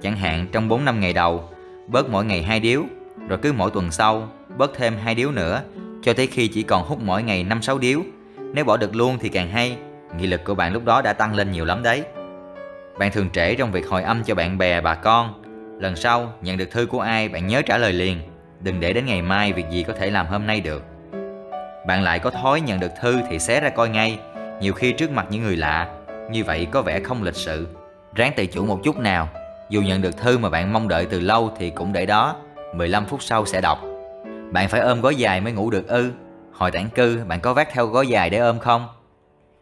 Chẳng 0.01 0.15
hạn 0.15 0.47
trong 0.51 0.67
4 0.67 0.85
năm 0.85 0.99
ngày 0.99 1.13
đầu, 1.13 1.49
bớt 1.87 2.09
mỗi 2.09 2.25
ngày 2.25 2.43
hai 2.43 2.59
điếu, 2.59 2.83
rồi 3.27 3.39
cứ 3.41 3.53
mỗi 3.53 3.71
tuần 3.71 3.91
sau 3.91 4.29
bớt 4.57 4.71
thêm 4.75 4.93
hai 5.03 5.15
điếu 5.15 5.31
nữa, 5.31 5.61
cho 6.03 6.13
tới 6.13 6.27
khi 6.27 6.47
chỉ 6.47 6.63
còn 6.63 6.83
hút 6.83 6.99
mỗi 7.01 7.23
ngày 7.23 7.45
5-6 7.49 7.79
điếu 7.79 8.01
nếu 8.53 8.65
bỏ 8.65 8.77
được 8.77 8.95
luôn 8.95 9.17
thì 9.19 9.29
càng 9.29 9.49
hay, 9.49 9.77
nghị 10.17 10.27
lực 10.27 10.43
của 10.43 10.55
bạn 10.55 10.73
lúc 10.73 10.85
đó 10.85 11.01
đã 11.01 11.13
tăng 11.13 11.35
lên 11.35 11.51
nhiều 11.51 11.65
lắm 11.65 11.83
đấy. 11.83 12.03
Bạn 12.99 13.11
thường 13.11 13.29
trễ 13.29 13.55
trong 13.55 13.71
việc 13.71 13.87
hồi 13.87 14.03
âm 14.03 14.23
cho 14.23 14.35
bạn 14.35 14.57
bè, 14.57 14.81
bà 14.81 14.95
con. 14.95 15.43
Lần 15.79 15.95
sau, 15.95 16.33
nhận 16.41 16.57
được 16.57 16.71
thư 16.71 16.85
của 16.85 16.99
ai, 16.99 17.29
bạn 17.29 17.47
nhớ 17.47 17.61
trả 17.61 17.77
lời 17.77 17.93
liền. 17.93 18.19
Đừng 18.59 18.79
để 18.79 18.93
đến 18.93 19.05
ngày 19.05 19.21
mai 19.21 19.53
việc 19.53 19.65
gì 19.71 19.83
có 19.83 19.93
thể 19.93 20.09
làm 20.09 20.27
hôm 20.27 20.47
nay 20.47 20.61
được. 20.61 20.83
Bạn 21.87 22.03
lại 22.03 22.19
có 22.19 22.29
thói 22.29 22.61
nhận 22.61 22.79
được 22.79 22.91
thư 23.01 23.19
thì 23.29 23.39
xé 23.39 23.59
ra 23.59 23.69
coi 23.69 23.89
ngay, 23.89 24.19
nhiều 24.61 24.73
khi 24.73 24.91
trước 24.91 25.11
mặt 25.11 25.25
những 25.29 25.43
người 25.43 25.57
lạ. 25.57 25.97
Như 26.31 26.43
vậy 26.43 26.67
có 26.71 26.81
vẻ 26.81 26.99
không 26.99 27.23
lịch 27.23 27.35
sự. 27.35 27.67
Ráng 28.15 28.33
tự 28.35 28.45
chủ 28.45 28.65
một 28.65 28.79
chút 28.83 28.97
nào. 28.99 29.29
Dù 29.69 29.81
nhận 29.81 30.01
được 30.01 30.17
thư 30.17 30.37
mà 30.37 30.49
bạn 30.49 30.73
mong 30.73 30.87
đợi 30.87 31.05
từ 31.05 31.19
lâu 31.19 31.51
thì 31.57 31.69
cũng 31.69 31.93
để 31.93 32.05
đó, 32.05 32.35
15 32.75 33.05
phút 33.05 33.23
sau 33.23 33.45
sẽ 33.45 33.61
đọc. 33.61 33.79
Bạn 34.51 34.69
phải 34.69 34.81
ôm 34.81 35.01
gói 35.01 35.15
dài 35.15 35.41
mới 35.41 35.53
ngủ 35.53 35.69
được 35.69 35.87
ư 35.87 36.11
Hồi 36.53 36.71
tản 36.71 36.89
cư 36.89 37.19
bạn 37.27 37.39
có 37.39 37.53
vác 37.53 37.69
theo 37.73 37.87
gói 37.87 38.07
dài 38.07 38.29
để 38.29 38.37
ôm 38.37 38.59
không? 38.59 38.87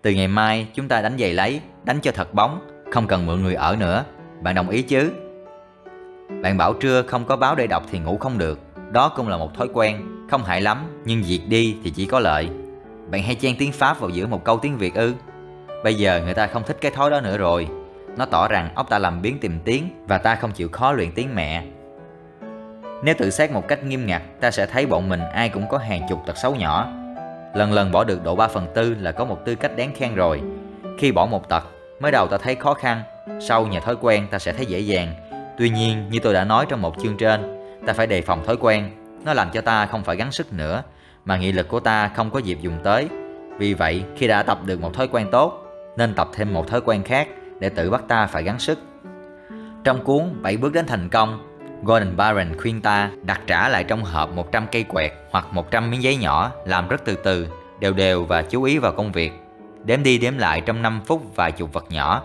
Từ 0.01 0.11
ngày 0.11 0.27
mai 0.27 0.67
chúng 0.73 0.87
ta 0.87 1.01
đánh 1.01 1.17
giày 1.19 1.33
lấy, 1.33 1.61
đánh 1.83 1.99
cho 2.01 2.11
thật 2.11 2.33
bóng, 2.33 2.67
không 2.91 3.07
cần 3.07 3.25
mượn 3.25 3.43
người 3.43 3.55
ở 3.55 3.75
nữa. 3.79 4.03
Bạn 4.41 4.55
đồng 4.55 4.69
ý 4.69 4.81
chứ? 4.81 5.11
Bạn 6.41 6.57
bảo 6.57 6.73
trưa 6.73 7.01
không 7.01 7.25
có 7.25 7.35
báo 7.35 7.55
để 7.55 7.67
đọc 7.67 7.83
thì 7.91 7.99
ngủ 7.99 8.17
không 8.17 8.37
được. 8.37 8.59
Đó 8.91 9.09
cũng 9.15 9.27
là 9.27 9.37
một 9.37 9.53
thói 9.55 9.67
quen, 9.73 10.01
không 10.31 10.43
hại 10.43 10.61
lắm, 10.61 11.01
nhưng 11.05 11.23
diệt 11.23 11.41
đi 11.47 11.77
thì 11.83 11.89
chỉ 11.89 12.05
có 12.05 12.19
lợi. 12.19 12.49
Bạn 13.11 13.23
hay 13.23 13.35
chen 13.35 13.55
tiếng 13.59 13.71
Pháp 13.71 13.99
vào 13.99 14.09
giữa 14.09 14.27
một 14.27 14.43
câu 14.43 14.59
tiếng 14.59 14.77
Việt 14.77 14.95
ư? 14.95 15.13
Bây 15.83 15.95
giờ 15.95 16.21
người 16.25 16.33
ta 16.33 16.47
không 16.47 16.63
thích 16.63 16.77
cái 16.81 16.91
thói 16.91 17.09
đó 17.09 17.21
nữa 17.21 17.37
rồi. 17.37 17.67
Nó 18.17 18.25
tỏ 18.25 18.47
rằng 18.47 18.69
óc 18.75 18.89
ta 18.89 18.99
làm 18.99 19.21
biến 19.21 19.39
tìm 19.39 19.59
tiếng 19.65 19.89
và 20.07 20.17
ta 20.17 20.35
không 20.35 20.51
chịu 20.51 20.69
khó 20.69 20.91
luyện 20.91 21.11
tiếng 21.11 21.35
mẹ 21.35 21.63
nếu 23.03 23.15
tự 23.17 23.29
xét 23.29 23.51
một 23.51 23.67
cách 23.67 23.83
nghiêm 23.83 24.05
ngặt, 24.05 24.21
ta 24.39 24.51
sẽ 24.51 24.65
thấy 24.65 24.85
bọn 24.85 25.09
mình 25.09 25.21
ai 25.33 25.49
cũng 25.49 25.67
có 25.67 25.77
hàng 25.77 26.01
chục 26.09 26.23
tật 26.25 26.37
xấu 26.37 26.55
nhỏ. 26.55 26.87
Lần 27.53 27.73
lần 27.73 27.91
bỏ 27.91 28.03
được 28.03 28.23
độ 28.23 28.35
3 28.35 28.47
phần 28.47 28.67
tư 28.75 28.95
là 28.99 29.11
có 29.11 29.25
một 29.25 29.45
tư 29.45 29.55
cách 29.55 29.77
đáng 29.77 29.93
khen 29.95 30.15
rồi. 30.15 30.41
Khi 30.97 31.11
bỏ 31.11 31.25
một 31.25 31.49
tật, 31.49 31.63
mới 31.99 32.11
đầu 32.11 32.27
ta 32.27 32.37
thấy 32.37 32.55
khó 32.55 32.73
khăn, 32.73 33.01
sau 33.41 33.67
nhờ 33.67 33.79
thói 33.79 33.95
quen 34.01 34.27
ta 34.31 34.39
sẽ 34.39 34.53
thấy 34.53 34.65
dễ 34.65 34.79
dàng. 34.79 35.13
Tuy 35.57 35.69
nhiên, 35.69 36.09
như 36.09 36.19
tôi 36.19 36.33
đã 36.33 36.43
nói 36.43 36.65
trong 36.69 36.81
một 36.81 36.95
chương 37.03 37.17
trên, 37.17 37.59
ta 37.87 37.93
phải 37.93 38.07
đề 38.07 38.21
phòng 38.21 38.45
thói 38.45 38.57
quen. 38.57 38.89
Nó 39.25 39.33
làm 39.33 39.49
cho 39.53 39.61
ta 39.61 39.85
không 39.85 40.03
phải 40.03 40.15
gắng 40.15 40.31
sức 40.31 40.53
nữa, 40.53 40.83
mà 41.25 41.37
nghị 41.37 41.51
lực 41.51 41.67
của 41.67 41.79
ta 41.79 42.07
không 42.07 42.31
có 42.31 42.39
dịp 42.39 42.57
dùng 42.61 42.77
tới. 42.83 43.07
Vì 43.57 43.73
vậy, 43.73 44.03
khi 44.17 44.27
đã 44.27 44.43
tập 44.43 44.59
được 44.65 44.81
một 44.81 44.93
thói 44.93 45.07
quen 45.07 45.27
tốt, 45.31 45.68
nên 45.97 46.13
tập 46.13 46.29
thêm 46.33 46.53
một 46.53 46.67
thói 46.67 46.81
quen 46.81 47.03
khác 47.03 47.27
để 47.59 47.69
tự 47.69 47.89
bắt 47.89 48.03
ta 48.07 48.27
phải 48.27 48.43
gắng 48.43 48.59
sức. 48.59 48.79
Trong 49.83 50.03
cuốn 50.03 50.41
7 50.41 50.57
bước 50.57 50.73
đến 50.73 50.85
thành 50.87 51.09
công, 51.09 51.49
Gordon 51.83 52.17
Barron 52.17 52.57
khuyên 52.61 52.81
ta 52.81 53.11
đặt 53.23 53.41
trả 53.47 53.69
lại 53.69 53.83
trong 53.83 54.03
hộp 54.03 54.29
100 54.29 54.67
cây 54.71 54.83
quẹt 54.83 55.11
hoặc 55.31 55.45
100 55.51 55.91
miếng 55.91 56.03
giấy 56.03 56.15
nhỏ, 56.15 56.51
làm 56.65 56.87
rất 56.87 57.01
từ 57.05 57.15
từ, 57.15 57.47
đều 57.79 57.93
đều 57.93 58.23
và 58.23 58.41
chú 58.41 58.63
ý 58.63 58.77
vào 58.77 58.91
công 58.91 59.11
việc. 59.11 59.31
Đếm 59.83 60.03
đi 60.03 60.17
đếm 60.17 60.37
lại 60.37 60.61
trong 60.61 60.81
5 60.81 61.01
phút 61.05 61.35
vài 61.35 61.51
chục 61.51 61.73
vật 61.73 61.85
nhỏ. 61.89 62.23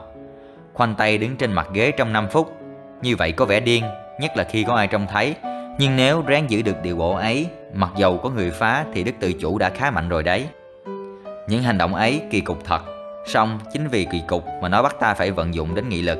Khoanh 0.72 0.94
tay 0.94 1.18
đứng 1.18 1.36
trên 1.36 1.52
mặt 1.52 1.68
ghế 1.72 1.90
trong 1.90 2.12
5 2.12 2.28
phút. 2.28 2.56
Như 3.02 3.16
vậy 3.16 3.32
có 3.32 3.44
vẻ 3.44 3.60
điên, 3.60 3.84
nhất 4.20 4.36
là 4.36 4.44
khi 4.44 4.64
có 4.64 4.74
ai 4.74 4.86
trông 4.86 5.06
thấy. 5.12 5.34
Nhưng 5.78 5.96
nếu 5.96 6.22
ráng 6.26 6.50
giữ 6.50 6.62
được 6.62 6.82
điều 6.82 6.96
bộ 6.96 7.14
ấy, 7.14 7.46
mặc 7.74 7.90
dầu 7.96 8.18
có 8.18 8.30
người 8.30 8.50
phá 8.50 8.84
thì 8.94 9.04
đức 9.04 9.12
tự 9.20 9.32
chủ 9.32 9.58
đã 9.58 9.70
khá 9.70 9.90
mạnh 9.90 10.08
rồi 10.08 10.22
đấy. 10.22 10.46
Những 11.48 11.62
hành 11.62 11.78
động 11.78 11.94
ấy 11.94 12.22
kỳ 12.30 12.40
cục 12.40 12.64
thật, 12.64 12.82
song 13.26 13.58
chính 13.72 13.88
vì 13.88 14.06
kỳ 14.12 14.22
cục 14.28 14.44
mà 14.62 14.68
nó 14.68 14.82
bắt 14.82 14.96
ta 15.00 15.14
phải 15.14 15.30
vận 15.30 15.54
dụng 15.54 15.74
đến 15.74 15.88
nghị 15.88 16.02
lực. 16.02 16.18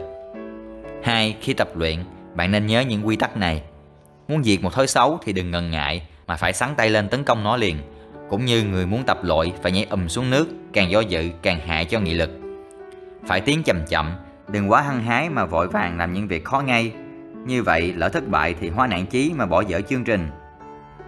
Hai, 1.03 1.37
khi 1.41 1.53
tập 1.53 1.69
luyện, 1.75 1.99
bạn 2.35 2.51
nên 2.51 2.67
nhớ 2.67 2.81
những 2.81 3.07
quy 3.07 3.17
tắc 3.17 3.37
này. 3.37 3.63
Muốn 4.29 4.45
diệt 4.45 4.63
một 4.63 4.73
thói 4.73 4.87
xấu 4.87 5.19
thì 5.25 5.33
đừng 5.33 5.51
ngần 5.51 5.71
ngại 5.71 6.07
mà 6.27 6.37
phải 6.37 6.53
sắn 6.53 6.75
tay 6.77 6.91
lên 6.91 7.09
tấn 7.09 7.25
công 7.25 7.45
nó 7.45 7.57
liền. 7.57 7.79
Cũng 8.31 8.45
như 8.45 8.63
người 8.63 8.87
muốn 8.87 9.03
tập 9.05 9.19
lội 9.23 9.53
phải 9.63 9.73
nhảy 9.73 9.87
um 9.91 10.07
xuống 10.07 10.31
nước, 10.31 10.47
càng 10.73 10.91
do 10.91 11.01
dự 11.01 11.29
càng 11.43 11.61
hại 11.61 11.85
cho 11.85 12.01
nghị 12.01 12.15
lực. 12.15 12.31
Phải 13.27 13.41
tiến 13.41 13.63
chậm 13.63 13.87
chậm, 13.87 14.15
đừng 14.49 14.71
quá 14.71 14.81
hăng 14.83 15.03
hái 15.03 15.29
mà 15.29 15.45
vội 15.45 15.69
vàng 15.69 15.99
làm 15.99 16.13
những 16.13 16.29
việc 16.29 16.45
khó 16.45 16.61
ngay. 16.61 16.93
Như 17.47 17.63
vậy 17.63 17.93
lỡ 17.97 18.09
thất 18.09 18.29
bại 18.29 18.55
thì 18.61 18.69
hóa 18.69 18.87
nạn 18.87 19.07
chí 19.07 19.33
mà 19.37 19.47
bỏ 19.47 19.61
dở 19.61 19.81
chương 19.81 20.05
trình. 20.05 20.29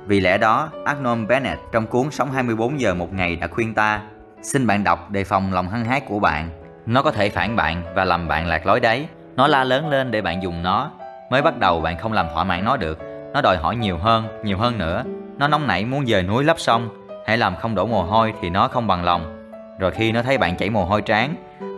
Vì 0.06 0.20
lẽ 0.20 0.38
đó, 0.38 0.70
Arnold 0.84 1.26
Bennett 1.28 1.60
trong 1.72 1.86
cuốn 1.86 2.10
Sống 2.10 2.30
24 2.30 2.80
giờ 2.80 2.94
một 2.94 3.12
ngày 3.12 3.36
đã 3.36 3.46
khuyên 3.46 3.74
ta 3.74 4.02
Xin 4.46 4.66
bạn 4.66 4.84
đọc 4.84 5.10
đề 5.10 5.24
phòng 5.24 5.52
lòng 5.52 5.68
hăng 5.68 5.84
hái 5.84 6.00
của 6.00 6.18
bạn. 6.18 6.50
Nó 6.86 7.02
có 7.02 7.10
thể 7.10 7.30
phản 7.30 7.56
bạn 7.56 7.82
và 7.94 8.04
làm 8.04 8.28
bạn 8.28 8.46
lạc 8.46 8.66
lối 8.66 8.80
đấy. 8.80 9.08
Nó 9.36 9.46
la 9.46 9.64
lớn 9.64 9.88
lên 9.88 10.10
để 10.10 10.22
bạn 10.22 10.42
dùng 10.42 10.62
nó. 10.62 10.90
Mới 11.30 11.42
bắt 11.42 11.58
đầu 11.58 11.80
bạn 11.80 11.98
không 11.98 12.12
làm 12.12 12.26
thỏa 12.34 12.44
mãn 12.44 12.64
nó 12.64 12.76
được. 12.76 12.98
Nó 13.34 13.40
đòi 13.40 13.56
hỏi 13.56 13.76
nhiều 13.76 13.98
hơn, 13.98 14.28
nhiều 14.44 14.58
hơn 14.58 14.78
nữa. 14.78 15.04
Nó 15.38 15.48
nóng 15.48 15.66
nảy 15.66 15.84
muốn 15.84 16.06
dời 16.06 16.22
núi 16.22 16.44
lấp 16.44 16.58
sông. 16.58 16.88
Hãy 17.26 17.38
làm 17.38 17.56
không 17.56 17.74
đổ 17.74 17.86
mồ 17.86 18.02
hôi 18.02 18.34
thì 18.40 18.50
nó 18.50 18.68
không 18.68 18.86
bằng 18.86 19.04
lòng. 19.04 19.50
Rồi 19.80 19.90
khi 19.90 20.12
nó 20.12 20.22
thấy 20.22 20.38
bạn 20.38 20.56
chảy 20.56 20.70
mồ 20.70 20.84
hôi 20.84 21.02
trán 21.02 21.34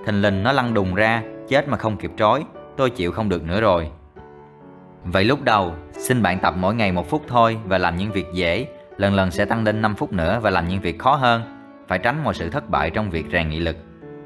Thình 0.07 0.23
lình 0.23 0.43
nó 0.43 0.53
lăn 0.53 0.74
đùng 0.74 0.95
ra 0.95 1.23
Chết 1.49 1.69
mà 1.69 1.77
không 1.77 1.97
kịp 1.97 2.11
trói. 2.19 2.45
Tôi 2.77 2.90
chịu 2.90 3.12
không 3.12 3.28
được 3.28 3.43
nữa 3.43 3.61
rồi. 3.61 3.90
Vậy 5.05 5.24
lúc 5.24 5.43
đầu, 5.43 5.74
xin 5.93 6.23
bạn 6.23 6.39
tập 6.39 6.55
mỗi 6.59 6.74
ngày 6.74 6.93
một 6.93 7.11
phút 7.11 7.23
thôi 7.28 7.59
và 7.65 7.78
làm 7.78 7.97
những 7.97 8.12
việc 8.12 8.27
dễ, 8.32 8.66
lần 8.97 9.15
lần 9.15 9.31
sẽ 9.31 9.45
tăng 9.45 9.65
lên 9.65 9.82
5 9.82 9.95
phút 9.95 10.12
nữa 10.12 10.40
và 10.43 10.51
làm 10.51 10.69
những 10.69 10.81
việc 10.81 10.99
khó 10.99 11.15
hơn. 11.15 11.57
Phải 11.89 11.98
tránh 11.98 12.24
mọi 12.24 12.35
sự 12.35 12.51
thất 12.51 12.70
bại 12.70 12.90
trong 12.90 13.10
việc 13.10 13.27
rèn 13.32 13.48
nghị 13.48 13.59
lực. 13.59 13.77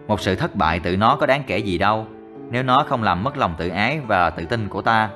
Một 0.09 0.21
sự 0.21 0.35
thất 0.35 0.55
bại 0.55 0.81
tự 0.81 0.97
nó 0.97 1.17
có 1.17 1.27
đáng 1.27 1.43
kể 1.47 1.59
gì 1.59 1.79
đâu, 1.79 2.07
nếu 2.51 2.63
nó 2.63 2.85
không 2.89 3.03
làm 3.03 3.25
mất 3.25 3.37
lòng 3.37 3.55
tự 3.59 3.69
ái 3.69 4.01
và 4.07 4.31
tự 4.31 4.45
tin 4.45 4.69
của 4.69 4.83
ta. 4.83 5.11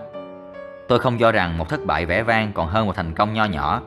Tôi 0.89 0.99
không 0.99 1.19
cho 1.19 1.33
rằng 1.33 1.59
một 1.59 1.69
thất 1.69 1.85
bại 1.87 2.07
vẻ 2.07 2.23
vang 2.23 2.53
còn 2.55 2.69
hơn 2.69 2.87
một 2.87 2.97
thành 2.97 3.15
công 3.15 3.35
nho 3.35 3.45
nhỏ. 3.45 3.83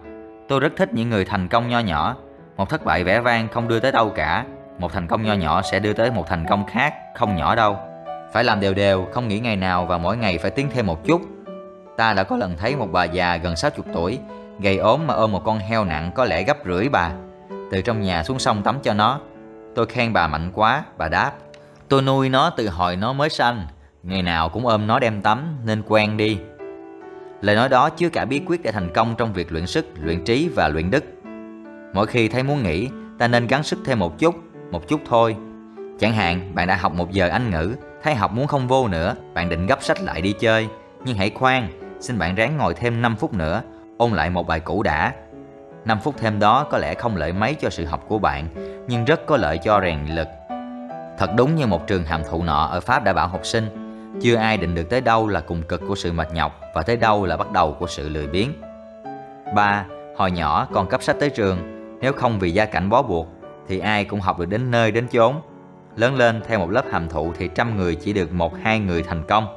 Tôi 0.48 0.60
rất 0.60 0.74
thích 0.76 0.94
những 0.94 1.10
người 1.10 1.26
thành 1.26 1.48
công 1.48 1.70
nho 1.70 1.80
nhỏ. 1.80 2.16
Một 2.58 2.70
thất 2.70 2.86
bại 2.86 3.04
vẻ 3.04 3.20
vang 3.20 3.48
không 3.48 3.68
đưa 3.68 3.80
tới 3.80 3.92
đâu 3.92 4.10
cả. 4.10 4.46
Một 4.80 4.94
thành 4.94 5.08
công 5.08 5.24
nho 5.24 5.34
nhỏ 5.34 5.62
sẽ 5.62 5.80
đưa 5.80 5.94
tới 5.94 6.12
một 6.12 6.28
thành 6.28 6.46
công 6.50 6.66
khác, 6.66 6.94
không 7.16 7.36
nhỏ 7.36 7.56
đâu. 7.56 7.78
Phải 8.34 8.44
làm 8.44 8.60
đều 8.60 8.74
đều, 8.74 9.08
không 9.12 9.28
nghỉ 9.28 9.40
ngày 9.40 9.56
nào 9.56 9.86
và 9.86 9.98
mỗi 9.98 10.18
ngày 10.18 10.38
phải 10.38 10.52
tiến 10.52 10.70
thêm 10.74 10.86
một 10.86 11.06
chút 11.06 11.22
Ta 12.00 12.14
đã 12.14 12.24
có 12.24 12.38
lần 12.38 12.58
thấy 12.58 12.76
một 12.76 12.88
bà 12.92 13.04
già 13.04 13.38
gần 13.38 13.56
60 13.56 13.86
tuổi, 13.94 14.20
gầy 14.60 14.78
ốm 14.78 15.08
mà 15.08 15.14
ôm 15.14 15.32
một 15.32 15.42
con 15.46 15.60
heo 15.60 15.86
nặng 15.86 16.12
có 16.16 16.26
lẽ 16.26 16.44
gấp 16.44 16.58
rưỡi 16.66 16.90
bà. 16.90 17.12
Từ 17.72 17.82
trong 17.82 18.02
nhà 18.02 18.24
xuống 18.24 18.40
sông 18.40 18.64
tắm 18.64 18.80
cho 18.84 18.94
nó. 18.94 19.20
Tôi 19.76 19.86
khen 19.86 20.14
bà 20.14 20.28
mạnh 20.28 20.52
quá, 20.54 20.84
bà 20.98 21.10
đáp. 21.10 21.32
Tôi 21.90 22.02
nuôi 22.02 22.30
nó 22.30 22.50
từ 22.50 22.70
hồi 22.70 22.96
nó 22.96 23.14
mới 23.14 23.30
sanh, 23.30 23.68
ngày 24.04 24.22
nào 24.22 24.50
cũng 24.50 24.68
ôm 24.68 24.88
nó 24.88 25.00
đem 25.00 25.22
tắm 25.22 25.58
nên 25.66 25.82
quen 25.88 26.18
đi. 26.18 26.38
Lời 27.42 27.56
nói 27.56 27.70
đó 27.70 27.90
chứa 27.90 28.10
cả 28.10 28.26
bí 28.26 28.42
quyết 28.46 28.64
để 28.64 28.72
thành 28.72 28.94
công 28.94 29.16
trong 29.18 29.34
việc 29.34 29.52
luyện 29.52 29.68
sức, 29.68 29.86
luyện 30.02 30.24
trí 30.24 30.50
và 30.56 30.68
luyện 30.68 30.92
đức. 30.92 31.04
Mỗi 31.94 32.08
khi 32.08 32.28
thấy 32.28 32.44
muốn 32.44 32.64
nghỉ, 32.64 32.90
ta 33.20 33.28
nên 33.28 33.48
gắng 33.48 33.64
sức 33.64 33.80
thêm 33.86 34.00
một 34.00 34.20
chút, 34.20 34.36
một 34.72 34.88
chút 34.88 35.02
thôi. 35.06 35.36
Chẳng 36.00 36.14
hạn, 36.14 36.56
bạn 36.56 36.68
đã 36.68 36.76
học 36.76 36.94
một 36.94 37.12
giờ 37.12 37.28
Anh 37.30 37.52
ngữ, 37.52 37.76
thấy 38.04 38.16
học 38.16 38.32
muốn 38.32 38.48
không 38.48 38.68
vô 38.68 38.88
nữa, 38.88 39.16
bạn 39.34 39.50
định 39.50 39.68
gấp 39.68 39.84
sách 39.84 40.02
lại 40.02 40.22
đi 40.22 40.34
chơi. 40.40 40.68
Nhưng 41.06 41.18
hãy 41.18 41.30
khoan, 41.30 41.68
xin 42.00 42.20
bạn 42.20 42.36
ráng 42.36 42.58
ngồi 42.58 42.74
thêm 42.74 43.02
5 43.02 43.16
phút 43.16 43.34
nữa, 43.34 43.62
ôn 43.98 44.12
lại 44.12 44.30
một 44.30 44.48
bài 44.48 44.60
cũ 44.60 44.84
đã. 44.84 45.14
5 45.90 46.00
phút 46.00 46.16
thêm 46.18 46.40
đó 46.40 46.68
có 46.72 46.78
lẽ 46.78 46.94
không 46.94 47.16
lợi 47.16 47.34
mấy 47.34 47.54
cho 47.54 47.70
sự 47.70 47.86
học 47.86 48.06
của 48.08 48.20
bạn, 48.20 48.48
nhưng 48.88 49.06
rất 49.06 49.26
có 49.26 49.38
lợi 49.38 49.58
cho 49.58 49.82
rèn 49.82 50.06
lực. 50.06 50.28
Thật 51.18 51.30
đúng 51.38 51.56
như 51.56 51.68
một 51.68 51.88
trường 51.88 52.04
hàm 52.04 52.22
thụ 52.24 52.44
nọ 52.44 52.66
ở 52.66 52.80
Pháp 52.80 53.04
đã 53.04 53.14
bảo 53.14 53.28
học 53.28 53.46
sinh, 53.46 53.68
chưa 54.22 54.36
ai 54.36 54.58
định 54.58 54.76
được 54.76 54.90
tới 54.90 55.02
đâu 55.02 55.28
là 55.28 55.40
cùng 55.40 55.62
cực 55.62 55.82
của 55.88 55.96
sự 55.96 56.12
mệt 56.12 56.34
nhọc 56.34 56.60
và 56.74 56.82
tới 56.82 56.98
đâu 56.98 57.26
là 57.26 57.38
bắt 57.38 57.52
đầu 57.52 57.76
của 57.80 57.88
sự 57.88 58.10
lười 58.10 58.28
biếng. 58.28 58.54
3. 59.56 59.86
Hồi 60.18 60.32
nhỏ 60.32 60.68
còn 60.74 60.88
cấp 60.88 61.04
sách 61.04 61.16
tới 61.20 61.30
trường, 61.30 61.58
nếu 62.02 62.14
không 62.14 62.40
vì 62.40 62.52
gia 62.52 62.66
cảnh 62.66 62.90
bó 62.90 63.02
buộc 63.02 63.28
thì 63.68 63.80
ai 63.80 64.06
cũng 64.06 64.20
học 64.20 64.40
được 64.40 64.50
đến 64.50 64.72
nơi 64.72 64.92
đến 64.92 65.08
chốn. 65.08 65.36
Lớn 65.96 66.16
lên 66.16 66.42
theo 66.48 66.60
một 66.60 66.72
lớp 66.72 66.86
hàm 66.92 67.10
thụ 67.10 67.34
thì 67.38 67.50
trăm 67.56 67.78
người 67.78 67.96
chỉ 67.96 68.14
được 68.14 68.34
một 68.34 68.54
hai 68.64 68.80
người 68.80 69.04
thành 69.04 69.24
công. 69.28 69.48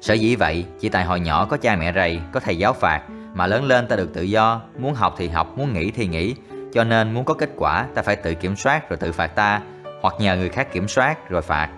Sở 0.00 0.14
dĩ 0.14 0.36
vậy, 0.36 0.64
chỉ 0.80 0.88
tại 0.88 1.04
hồi 1.04 1.20
nhỏ 1.20 1.46
có 1.50 1.56
cha 1.56 1.76
mẹ 1.76 1.92
rầy, 1.92 2.20
có 2.32 2.40
thầy 2.40 2.58
giáo 2.58 2.72
phạt, 2.72 3.02
mà 3.34 3.46
lớn 3.46 3.64
lên 3.64 3.86
ta 3.86 3.96
được 3.96 4.14
tự 4.14 4.22
do, 4.22 4.60
muốn 4.78 4.94
học 4.94 5.14
thì 5.18 5.28
học, 5.28 5.58
muốn 5.58 5.72
nghĩ 5.72 5.90
thì 5.90 6.06
nghĩ 6.06 6.34
Cho 6.72 6.84
nên 6.84 7.14
muốn 7.14 7.24
có 7.24 7.34
kết 7.34 7.50
quả, 7.56 7.86
ta 7.94 8.02
phải 8.02 8.16
tự 8.16 8.34
kiểm 8.34 8.56
soát 8.56 8.88
rồi 8.88 8.96
tự 8.96 9.12
phạt 9.12 9.26
ta, 9.26 9.60
hoặc 10.02 10.14
nhờ 10.18 10.36
người 10.36 10.48
khác 10.48 10.72
kiểm 10.72 10.88
soát 10.88 11.28
rồi 11.28 11.42
phạt. 11.42 11.68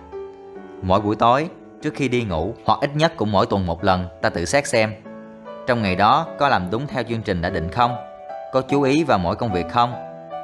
Mỗi 0.81 1.01
buổi 1.01 1.15
tối, 1.15 1.49
trước 1.81 1.93
khi 1.95 2.07
đi 2.07 2.23
ngủ, 2.23 2.53
hoặc 2.65 2.79
ít 2.81 2.89
nhất 2.95 3.13
cũng 3.17 3.31
mỗi 3.31 3.45
tuần 3.45 3.65
một 3.65 3.83
lần, 3.83 4.05
ta 4.21 4.29
tự 4.29 4.45
xét 4.45 4.67
xem. 4.67 4.93
Trong 5.67 5.81
ngày 5.81 5.95
đó, 5.95 6.27
có 6.39 6.49
làm 6.49 6.71
đúng 6.71 6.87
theo 6.87 7.03
chương 7.03 7.21
trình 7.21 7.41
đã 7.41 7.49
định 7.49 7.71
không? 7.71 7.95
Có 8.53 8.61
chú 8.61 8.81
ý 8.81 9.03
vào 9.03 9.17
mỗi 9.17 9.35
công 9.35 9.53
việc 9.53 9.65
không? 9.69 9.91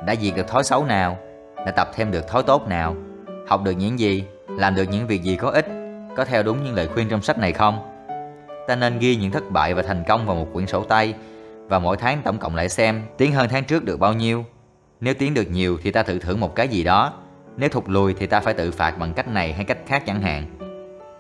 Đã 0.06 0.16
diệt 0.16 0.36
được 0.36 0.48
thói 0.48 0.64
xấu 0.64 0.86
nào? 0.86 1.18
Đã 1.66 1.72
tập 1.72 1.90
thêm 1.94 2.12
được 2.12 2.28
thói 2.28 2.44
tốt 2.44 2.68
nào? 2.68 2.96
Học 3.48 3.64
được 3.64 3.72
những 3.72 4.00
gì? 4.00 4.24
Làm 4.48 4.76
được 4.76 4.86
những 4.92 5.08
việc 5.08 5.24
gì 5.24 5.36
có 5.36 5.50
ích? 5.50 5.66
có 6.16 6.26
theo 6.26 6.44
đúng 6.44 6.64
những 6.64 6.76
lời 6.76 6.88
khuyên 6.88 7.10
trong 7.10 7.22
sách 7.22 7.38
này 7.38 7.54
không? 7.54 7.93
Ta 8.68 8.76
nên 8.76 9.00
ghi 9.00 9.16
những 9.16 9.32
thất 9.32 9.52
bại 9.52 9.74
và 9.74 9.82
thành 9.82 10.04
công 10.08 10.26
vào 10.26 10.36
một 10.36 10.48
quyển 10.54 10.68
sổ 10.68 10.84
tay 10.84 11.14
và 11.68 11.80
mỗi 11.80 11.98
tháng 11.98 12.22
tổng 12.22 12.38
cộng 12.38 12.56
lại 12.56 12.70
xem 12.70 13.02
tiến 13.18 13.32
hơn 13.32 13.50
tháng 13.50 13.64
trước 13.64 13.86
được 13.86 14.00
bao 14.00 14.14
nhiêu. 14.14 14.46
Nếu 15.02 15.14
tiến 15.14 15.34
được 15.34 15.52
nhiều 15.52 15.78
thì 15.84 15.92
ta 15.92 16.04
tự 16.04 16.20
thưởng 16.20 16.40
một 16.40 16.56
cái 16.56 16.68
gì 16.68 16.84
đó. 16.84 17.14
Nếu 17.58 17.70
thụt 17.70 17.84
lùi 17.88 18.14
thì 18.14 18.28
ta 18.28 18.40
phải 18.40 18.54
tự 18.54 18.72
phạt 18.72 19.00
bằng 19.00 19.14
cách 19.14 19.28
này 19.28 19.54
hay 19.54 19.66
cách 19.66 19.78
khác 19.88 20.04
chẳng 20.06 20.22
hạn. 20.22 20.46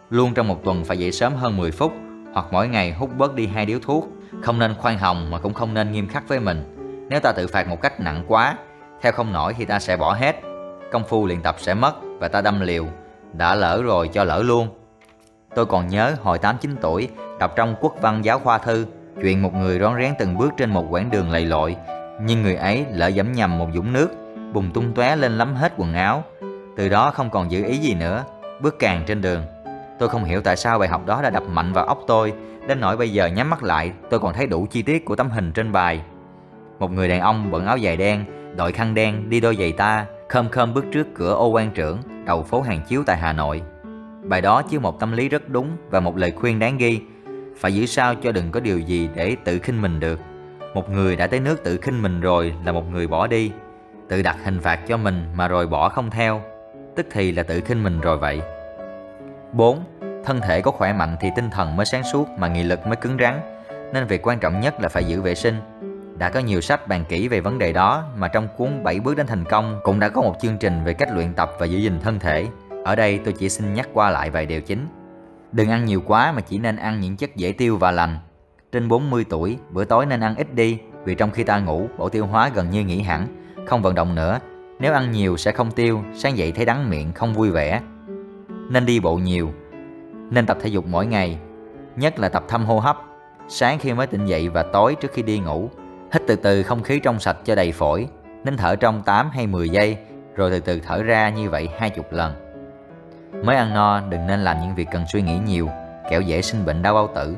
Luôn 0.09 0.33
trong 0.33 0.47
một 0.47 0.63
tuần 0.63 0.85
phải 0.85 0.97
dậy 0.97 1.11
sớm 1.11 1.35
hơn 1.35 1.57
10 1.57 1.71
phút 1.71 1.93
hoặc 2.33 2.45
mỗi 2.51 2.67
ngày 2.67 2.91
hút 2.91 3.09
bớt 3.17 3.35
đi 3.35 3.47
hai 3.47 3.65
điếu 3.65 3.79
thuốc. 3.79 4.07
Không 4.41 4.59
nên 4.59 4.75
khoan 4.75 4.97
hồng 4.97 5.31
mà 5.31 5.39
cũng 5.39 5.53
không 5.53 5.73
nên 5.73 5.91
nghiêm 5.91 6.07
khắc 6.07 6.27
với 6.27 6.39
mình. 6.39 6.75
Nếu 7.09 7.19
ta 7.19 7.31
tự 7.31 7.47
phạt 7.47 7.67
một 7.67 7.81
cách 7.81 7.99
nặng 7.99 8.23
quá, 8.27 8.57
theo 9.01 9.11
không 9.11 9.33
nổi 9.33 9.53
thì 9.57 9.65
ta 9.65 9.79
sẽ 9.79 9.97
bỏ 9.97 10.13
hết. 10.13 10.35
Công 10.91 11.03
phu 11.03 11.25
luyện 11.25 11.41
tập 11.41 11.55
sẽ 11.59 11.73
mất 11.73 11.93
và 12.19 12.27
ta 12.27 12.41
đâm 12.41 12.59
liều. 12.61 12.85
Đã 13.33 13.55
lỡ 13.55 13.81
rồi 13.83 14.09
cho 14.13 14.23
lỡ 14.23 14.43
luôn. 14.45 14.67
Tôi 15.55 15.65
còn 15.65 15.87
nhớ 15.87 16.15
hồi 16.21 16.37
8-9 16.39 16.55
tuổi, 16.81 17.09
đọc 17.39 17.53
trong 17.55 17.75
quốc 17.81 17.95
văn 18.01 18.25
giáo 18.25 18.39
khoa 18.39 18.57
thư, 18.57 18.85
chuyện 19.21 19.41
một 19.41 19.53
người 19.53 19.79
rón 19.79 19.95
rén 19.99 20.13
từng 20.19 20.37
bước 20.37 20.53
trên 20.57 20.69
một 20.69 20.85
quãng 20.89 21.09
đường 21.11 21.31
lầy 21.31 21.45
lội, 21.45 21.75
nhưng 22.21 22.41
người 22.41 22.55
ấy 22.55 22.85
lỡ 22.91 23.07
dẫm 23.07 23.31
nhầm 23.31 23.57
một 23.57 23.67
dũng 23.73 23.93
nước, 23.93 24.09
bùng 24.53 24.71
tung 24.71 24.93
tóe 24.95 25.15
lên 25.15 25.37
lắm 25.37 25.55
hết 25.55 25.73
quần 25.77 25.93
áo. 25.93 26.23
Từ 26.77 26.89
đó 26.89 27.11
không 27.11 27.29
còn 27.29 27.51
giữ 27.51 27.63
ý 27.63 27.77
gì 27.77 27.93
nữa, 27.93 28.23
bước 28.61 28.75
càng 28.79 29.03
trên 29.07 29.21
đường. 29.21 29.43
Tôi 29.99 30.09
không 30.09 30.23
hiểu 30.23 30.41
tại 30.41 30.57
sao 30.57 30.79
bài 30.79 30.89
học 30.89 31.05
đó 31.05 31.21
đã 31.21 31.29
đập 31.29 31.43
mạnh 31.49 31.73
vào 31.73 31.85
óc 31.85 31.99
tôi, 32.07 32.33
đến 32.67 32.79
nỗi 32.79 32.97
bây 32.97 33.09
giờ 33.09 33.25
nhắm 33.25 33.49
mắt 33.49 33.63
lại, 33.63 33.91
tôi 34.09 34.19
còn 34.19 34.33
thấy 34.33 34.47
đủ 34.47 34.67
chi 34.71 34.81
tiết 34.81 35.05
của 35.05 35.15
tấm 35.15 35.29
hình 35.29 35.51
trên 35.51 35.71
bài. 35.71 36.01
Một 36.79 36.91
người 36.91 37.07
đàn 37.07 37.19
ông 37.19 37.51
bận 37.51 37.65
áo 37.65 37.77
dài 37.77 37.97
đen, 37.97 38.25
đội 38.55 38.71
khăn 38.71 38.93
đen, 38.93 39.29
đi 39.29 39.39
đôi 39.39 39.55
giày 39.55 39.71
ta, 39.71 40.05
khom 40.29 40.49
khom 40.49 40.73
bước 40.73 40.85
trước 40.91 41.07
cửa 41.15 41.33
ô 41.33 41.47
quan 41.47 41.71
trưởng, 41.71 41.97
đầu 42.25 42.43
phố 42.43 42.61
hàng 42.61 42.81
chiếu 42.87 43.03
tại 43.05 43.17
Hà 43.17 43.33
Nội. 43.33 43.61
Bài 44.23 44.41
đó 44.41 44.61
chứa 44.61 44.79
một 44.79 44.99
tâm 44.99 45.11
lý 45.11 45.29
rất 45.29 45.49
đúng 45.49 45.77
và 45.89 45.99
một 45.99 46.17
lời 46.17 46.31
khuyên 46.31 46.59
đáng 46.59 46.77
ghi. 46.77 47.01
Phải 47.59 47.75
giữ 47.75 47.85
sao 47.85 48.15
cho 48.15 48.31
đừng 48.31 48.51
có 48.51 48.59
điều 48.59 48.79
gì 48.79 49.09
để 49.15 49.35
tự 49.43 49.59
khinh 49.59 49.81
mình 49.81 49.99
được. 49.99 50.19
Một 50.73 50.89
người 50.89 51.15
đã 51.15 51.27
tới 51.27 51.39
nước 51.39 51.63
tự 51.63 51.77
khinh 51.77 52.01
mình 52.01 52.21
rồi 52.21 52.53
là 52.65 52.71
một 52.71 52.91
người 52.91 53.07
bỏ 53.07 53.27
đi. 53.27 53.51
Tự 54.09 54.21
đặt 54.21 54.37
hình 54.43 54.59
phạt 54.59 54.79
cho 54.87 54.97
mình 54.97 55.25
mà 55.35 55.47
rồi 55.47 55.67
bỏ 55.67 55.89
không 55.89 56.09
theo. 56.09 56.41
Tức 56.95 57.07
thì 57.11 57.31
là 57.31 57.43
tự 57.43 57.61
khinh 57.61 57.83
mình 57.83 58.01
rồi 58.01 58.17
vậy. 58.17 58.41
4. 59.51 59.79
Thân 60.25 60.41
thể 60.41 60.61
có 60.61 60.71
khỏe 60.71 60.93
mạnh 60.93 61.15
thì 61.19 61.29
tinh 61.35 61.49
thần 61.49 61.75
mới 61.75 61.85
sáng 61.85 62.03
suốt 62.03 62.29
mà 62.37 62.47
nghị 62.47 62.63
lực 62.63 62.87
mới 62.87 62.95
cứng 62.95 63.17
rắn. 63.19 63.39
Nên 63.93 64.07
việc 64.07 64.27
quan 64.27 64.39
trọng 64.39 64.59
nhất 64.59 64.81
là 64.81 64.89
phải 64.89 65.03
giữ 65.03 65.21
vệ 65.21 65.35
sinh. 65.35 65.55
Đã 66.17 66.29
có 66.29 66.39
nhiều 66.39 66.61
sách 66.61 66.87
bàn 66.87 67.05
kỹ 67.09 67.27
về 67.27 67.39
vấn 67.39 67.59
đề 67.59 67.73
đó 67.73 68.03
mà 68.17 68.27
trong 68.27 68.47
cuốn 68.57 68.83
7 68.83 68.99
bước 68.99 69.17
đến 69.17 69.27
thành 69.27 69.45
công 69.45 69.79
cũng 69.83 69.99
đã 69.99 70.09
có 70.09 70.21
một 70.21 70.35
chương 70.41 70.57
trình 70.57 70.83
về 70.83 70.93
cách 70.93 71.09
luyện 71.13 71.33
tập 71.33 71.51
và 71.59 71.65
giữ 71.65 71.77
gìn 71.77 71.99
thân 71.99 72.19
thể 72.19 72.47
ở 72.83 72.95
đây 72.95 73.19
tôi 73.25 73.33
chỉ 73.33 73.49
xin 73.49 73.73
nhắc 73.73 73.89
qua 73.93 74.09
lại 74.09 74.29
vài 74.29 74.45
điều 74.45 74.61
chính. 74.61 74.87
Đừng 75.51 75.69
ăn 75.69 75.85
nhiều 75.85 76.01
quá 76.07 76.31
mà 76.31 76.41
chỉ 76.41 76.59
nên 76.59 76.75
ăn 76.75 76.99
những 76.99 77.17
chất 77.17 77.35
dễ 77.35 77.51
tiêu 77.51 77.77
và 77.77 77.91
lành. 77.91 78.17
Trên 78.71 78.87
40 78.87 79.25
tuổi, 79.29 79.57
bữa 79.69 79.85
tối 79.85 80.05
nên 80.05 80.19
ăn 80.19 80.35
ít 80.35 80.53
đi 80.53 80.79
vì 81.05 81.15
trong 81.15 81.31
khi 81.31 81.43
ta 81.43 81.59
ngủ, 81.59 81.87
bộ 81.97 82.09
tiêu 82.09 82.25
hóa 82.25 82.51
gần 82.55 82.69
như 82.69 82.83
nghỉ 82.83 83.01
hẳn, 83.01 83.27
không 83.67 83.81
vận 83.81 83.95
động 83.95 84.15
nữa. 84.15 84.39
Nếu 84.79 84.93
ăn 84.93 85.11
nhiều 85.11 85.37
sẽ 85.37 85.51
không 85.51 85.71
tiêu, 85.71 86.03
sáng 86.13 86.37
dậy 86.37 86.51
thấy 86.51 86.65
đắng 86.65 86.89
miệng, 86.89 87.13
không 87.13 87.33
vui 87.33 87.51
vẻ. 87.51 87.81
Nên 88.69 88.85
đi 88.85 88.99
bộ 88.99 89.15
nhiều. 89.15 89.53
Nên 90.29 90.45
tập 90.45 90.57
thể 90.61 90.69
dục 90.69 90.85
mỗi 90.87 91.05
ngày, 91.05 91.39
nhất 91.95 92.19
là 92.19 92.29
tập 92.29 92.43
thăm 92.47 92.65
hô 92.65 92.79
hấp. 92.79 92.97
Sáng 93.47 93.79
khi 93.79 93.93
mới 93.93 94.07
tỉnh 94.07 94.25
dậy 94.25 94.49
và 94.49 94.63
tối 94.63 94.95
trước 94.95 95.11
khi 95.13 95.21
đi 95.21 95.39
ngủ, 95.39 95.69
hít 96.13 96.21
từ 96.27 96.35
từ 96.35 96.63
không 96.63 96.83
khí 96.83 96.99
trong 96.99 97.19
sạch 97.19 97.37
cho 97.45 97.55
đầy 97.55 97.71
phổi, 97.71 98.07
nên 98.43 98.57
thở 98.57 98.75
trong 98.75 99.03
8 99.03 99.29
hay 99.29 99.47
10 99.47 99.69
giây, 99.69 99.97
rồi 100.35 100.51
từ 100.51 100.59
từ 100.59 100.79
thở 100.79 101.03
ra 101.03 101.29
như 101.29 101.49
vậy 101.49 101.69
20 101.77 102.05
lần. 102.11 102.42
Mới 103.41 103.55
ăn 103.55 103.73
no 103.73 104.01
đừng 104.09 104.27
nên 104.27 104.39
làm 104.39 104.57
những 104.61 104.75
việc 104.75 104.87
cần 104.91 105.05
suy 105.07 105.21
nghĩ 105.21 105.39
nhiều, 105.45 105.69
kẻo 106.09 106.21
dễ 106.21 106.41
sinh 106.41 106.65
bệnh 106.65 106.81
đau 106.81 106.93
bao 106.93 107.09
tử. 107.15 107.37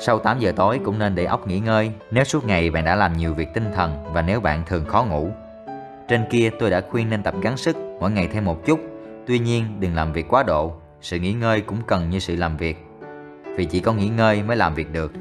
Sau 0.00 0.18
8 0.18 0.38
giờ 0.38 0.52
tối 0.56 0.80
cũng 0.84 0.98
nên 0.98 1.14
để 1.14 1.24
óc 1.24 1.46
nghỉ 1.46 1.58
ngơi 1.58 1.90
nếu 2.10 2.24
suốt 2.24 2.44
ngày 2.44 2.70
bạn 2.70 2.84
đã 2.84 2.94
làm 2.94 3.16
nhiều 3.16 3.34
việc 3.34 3.48
tinh 3.54 3.70
thần 3.74 4.04
và 4.12 4.22
nếu 4.22 4.40
bạn 4.40 4.62
thường 4.66 4.84
khó 4.84 5.04
ngủ. 5.04 5.30
Trên 6.08 6.24
kia 6.30 6.50
tôi 6.58 6.70
đã 6.70 6.80
khuyên 6.90 7.10
nên 7.10 7.22
tập 7.22 7.34
gắng 7.42 7.56
sức 7.56 7.76
mỗi 8.00 8.10
ngày 8.10 8.28
thêm 8.32 8.44
một 8.44 8.66
chút, 8.66 8.80
tuy 9.26 9.38
nhiên 9.38 9.64
đừng 9.80 9.94
làm 9.94 10.12
việc 10.12 10.28
quá 10.28 10.42
độ, 10.42 10.72
sự 11.00 11.18
nghỉ 11.18 11.32
ngơi 11.32 11.60
cũng 11.60 11.78
cần 11.86 12.10
như 12.10 12.18
sự 12.18 12.36
làm 12.36 12.56
việc. 12.56 12.86
Vì 13.56 13.64
chỉ 13.64 13.80
có 13.80 13.92
nghỉ 13.92 14.08
ngơi 14.08 14.42
mới 14.42 14.56
làm 14.56 14.74
việc 14.74 14.92
được. 14.92 15.12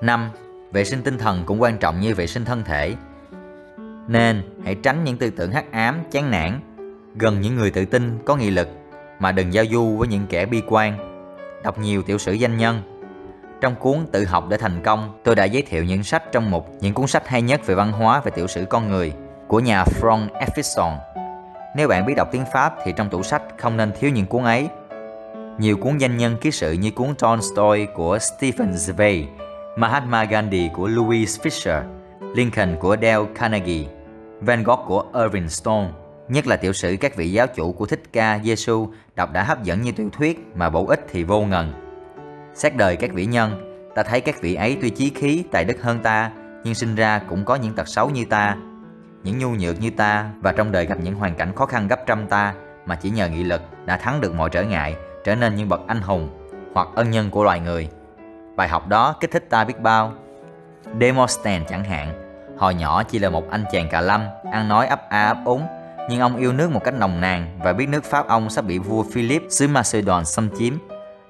5. 0.00 0.30
Vệ 0.72 0.84
sinh 0.84 1.02
tinh 1.02 1.18
thần 1.18 1.42
cũng 1.46 1.62
quan 1.62 1.78
trọng 1.78 2.00
như 2.00 2.14
vệ 2.14 2.26
sinh 2.26 2.44
thân 2.44 2.62
thể. 2.64 2.94
Nên 4.08 4.42
hãy 4.64 4.74
tránh 4.74 5.04
những 5.04 5.16
tư 5.16 5.30
tưởng 5.30 5.52
hắc 5.52 5.72
ám, 5.72 5.98
chán 6.10 6.30
nản, 6.30 6.60
gần 7.16 7.40
những 7.40 7.56
người 7.56 7.70
tự 7.70 7.84
tin, 7.84 8.18
có 8.24 8.36
nghị 8.36 8.50
lực 8.50 8.68
mà 9.20 9.32
đừng 9.32 9.52
giao 9.52 9.64
du 9.70 9.96
với 9.96 10.08
những 10.08 10.26
kẻ 10.26 10.46
bi 10.46 10.62
quan. 10.66 10.98
Đọc 11.62 11.78
nhiều 11.78 12.02
tiểu 12.02 12.18
sử 12.18 12.32
danh 12.32 12.58
nhân. 12.58 12.82
Trong 13.60 13.74
cuốn 13.74 14.06
Tự 14.12 14.24
học 14.24 14.44
để 14.48 14.56
thành 14.56 14.82
công, 14.84 15.20
tôi 15.24 15.34
đã 15.34 15.44
giới 15.44 15.62
thiệu 15.62 15.84
những 15.84 16.02
sách 16.02 16.32
trong 16.32 16.50
mục 16.50 16.68
những 16.80 16.94
cuốn 16.94 17.06
sách 17.06 17.28
hay 17.28 17.42
nhất 17.42 17.66
về 17.66 17.74
văn 17.74 17.92
hóa 17.92 18.20
và 18.24 18.30
tiểu 18.30 18.46
sử 18.46 18.64
con 18.64 18.88
người 18.88 19.12
của 19.48 19.60
nhà 19.60 19.84
Frank 19.84 20.28
Effison. 20.28 20.96
Nếu 21.76 21.88
bạn 21.88 22.06
biết 22.06 22.14
đọc 22.16 22.28
tiếng 22.32 22.44
Pháp 22.52 22.74
thì 22.84 22.92
trong 22.96 23.10
tủ 23.10 23.22
sách 23.22 23.42
không 23.58 23.76
nên 23.76 23.92
thiếu 24.00 24.10
những 24.10 24.26
cuốn 24.26 24.44
ấy. 24.44 24.68
Nhiều 25.58 25.76
cuốn 25.76 25.98
danh 25.98 26.16
nhân 26.16 26.36
ký 26.40 26.50
sự 26.50 26.72
như 26.72 26.90
cuốn 26.90 27.14
Tolstoy 27.14 27.86
của 27.94 28.18
Stephen 28.18 28.70
Zweig, 28.70 29.24
Mahatma 29.76 30.24
Gandhi 30.24 30.70
của 30.74 30.86
Louis 30.86 31.40
Fisher, 31.40 31.82
Lincoln 32.34 32.76
của 32.80 32.96
Dale 33.02 33.24
Carnegie, 33.34 33.84
Van 34.40 34.62
Gogh 34.62 34.80
của 34.86 35.04
Irving 35.14 35.48
Stone, 35.48 35.88
nhất 36.30 36.46
là 36.46 36.56
tiểu 36.56 36.72
sử 36.72 36.96
các 37.00 37.16
vị 37.16 37.32
giáo 37.32 37.46
chủ 37.46 37.72
của 37.72 37.86
Thích 37.86 38.02
Ca 38.12 38.38
Giêsu 38.44 38.88
đọc 39.16 39.32
đã 39.32 39.42
hấp 39.42 39.62
dẫn 39.62 39.82
như 39.82 39.92
tiểu 39.92 40.10
thuyết 40.12 40.46
mà 40.54 40.70
bổ 40.70 40.86
ích 40.86 41.06
thì 41.10 41.24
vô 41.24 41.40
ngần. 41.40 41.72
Xét 42.54 42.76
đời 42.76 42.96
các 42.96 43.12
vị 43.12 43.26
nhân, 43.26 43.80
ta 43.94 44.02
thấy 44.02 44.20
các 44.20 44.40
vị 44.40 44.54
ấy 44.54 44.78
tuy 44.80 44.90
chí 44.90 45.10
khí 45.10 45.44
tài 45.52 45.64
đức 45.64 45.82
hơn 45.82 45.98
ta, 46.02 46.30
nhưng 46.64 46.74
sinh 46.74 46.94
ra 46.94 47.18
cũng 47.28 47.44
có 47.44 47.54
những 47.54 47.74
tật 47.74 47.88
xấu 47.88 48.10
như 48.10 48.24
ta, 48.24 48.56
những 49.22 49.38
nhu 49.38 49.50
nhược 49.50 49.80
như 49.80 49.90
ta 49.90 50.30
và 50.40 50.52
trong 50.52 50.72
đời 50.72 50.86
gặp 50.86 50.98
những 51.02 51.14
hoàn 51.14 51.34
cảnh 51.34 51.54
khó 51.54 51.66
khăn 51.66 51.88
gấp 51.88 52.06
trăm 52.06 52.26
ta 52.26 52.54
mà 52.86 52.94
chỉ 52.94 53.10
nhờ 53.10 53.28
nghị 53.28 53.44
lực 53.44 53.62
đã 53.84 53.96
thắng 53.96 54.20
được 54.20 54.34
mọi 54.34 54.50
trở 54.50 54.62
ngại, 54.62 54.96
trở 55.24 55.34
nên 55.34 55.54
những 55.54 55.68
bậc 55.68 55.80
anh 55.86 56.00
hùng 56.00 56.28
hoặc 56.74 56.88
ân 56.94 57.10
nhân 57.10 57.30
của 57.30 57.44
loài 57.44 57.60
người. 57.60 57.88
Bài 58.56 58.68
học 58.68 58.88
đó 58.88 59.16
kích 59.20 59.30
thích 59.30 59.46
ta 59.50 59.64
biết 59.64 59.80
bao. 59.80 60.12
Demosthenes 61.00 61.68
chẳng 61.68 61.84
hạn, 61.84 62.12
hồi 62.58 62.74
nhỏ 62.74 63.02
chỉ 63.02 63.18
là 63.18 63.30
một 63.30 63.50
anh 63.50 63.64
chàng 63.72 63.88
cà 63.88 64.00
lâm, 64.00 64.24
ăn 64.52 64.68
nói 64.68 64.86
ấp 64.86 65.08
a 65.08 65.26
ấp 65.26 65.36
úng, 65.44 65.66
nhưng 66.08 66.20
ông 66.20 66.36
yêu 66.36 66.52
nước 66.52 66.70
một 66.70 66.84
cách 66.84 66.94
nồng 66.94 67.20
nàn 67.20 67.58
và 67.62 67.72
biết 67.72 67.88
nước 67.88 68.04
Pháp 68.04 68.28
ông 68.28 68.50
sắp 68.50 68.64
bị 68.64 68.78
vua 68.78 69.02
Philip 69.12 69.42
xứ 69.48 69.68
Macedon 69.68 70.24
xâm 70.24 70.48
chiếm. 70.58 70.74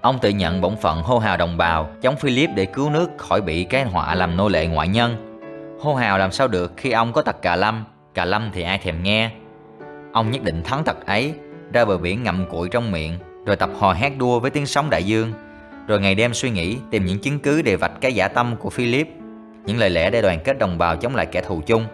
Ông 0.00 0.18
tự 0.18 0.28
nhận 0.28 0.60
bổn 0.60 0.76
phận 0.76 1.02
hô 1.02 1.18
hào 1.18 1.36
đồng 1.36 1.56
bào, 1.56 1.88
chống 2.02 2.16
Philip 2.16 2.50
để 2.56 2.66
cứu 2.66 2.90
nước 2.90 3.10
khỏi 3.18 3.40
bị 3.40 3.64
cái 3.64 3.84
họa 3.84 4.14
làm 4.14 4.36
nô 4.36 4.48
lệ 4.48 4.66
ngoại 4.66 4.88
nhân. 4.88 5.40
Hô 5.80 5.94
hào 5.94 6.18
làm 6.18 6.32
sao 6.32 6.48
được 6.48 6.72
khi 6.76 6.90
ông 6.90 7.12
có 7.12 7.22
tật 7.22 7.42
cà 7.42 7.56
lâm? 7.56 7.84
Cà 8.14 8.24
lâm 8.24 8.50
thì 8.52 8.62
ai 8.62 8.78
thèm 8.78 9.02
nghe? 9.02 9.30
Ông 10.12 10.30
nhất 10.30 10.42
định 10.42 10.62
thắng 10.62 10.84
tật 10.84 11.06
ấy, 11.06 11.34
Ra 11.72 11.84
bờ 11.84 11.98
biển 11.98 12.22
ngậm 12.22 12.46
cụi 12.50 12.68
trong 12.68 12.92
miệng, 12.92 13.18
Rồi 13.46 13.56
tập 13.56 13.70
hò 13.78 13.92
hét 13.92 14.10
đua 14.18 14.40
với 14.40 14.50
tiếng 14.50 14.66
sóng 14.66 14.90
đại 14.90 15.04
dương, 15.04 15.32
Rồi 15.86 16.00
ngày 16.00 16.14
đêm 16.14 16.34
suy 16.34 16.50
nghĩ, 16.50 16.78
Tìm 16.90 17.04
những 17.04 17.18
chứng 17.18 17.38
cứ 17.38 17.62
để 17.62 17.76
vạch 17.76 18.00
cái 18.00 18.12
giả 18.12 18.28
tâm 18.28 18.56
của 18.56 18.70
Philip. 18.70 19.08
Những 19.66 19.78
lời 19.78 19.90
lẽ 19.90 20.10
để 20.10 20.22
đoàn 20.22 20.40
kết 20.44 20.58
đồng 20.58 20.78
bào 20.78 20.96
chống 20.96 21.16
lại 21.16 21.26
kẻ 21.26 21.40
thù 21.40 21.60
chung. 21.66 21.84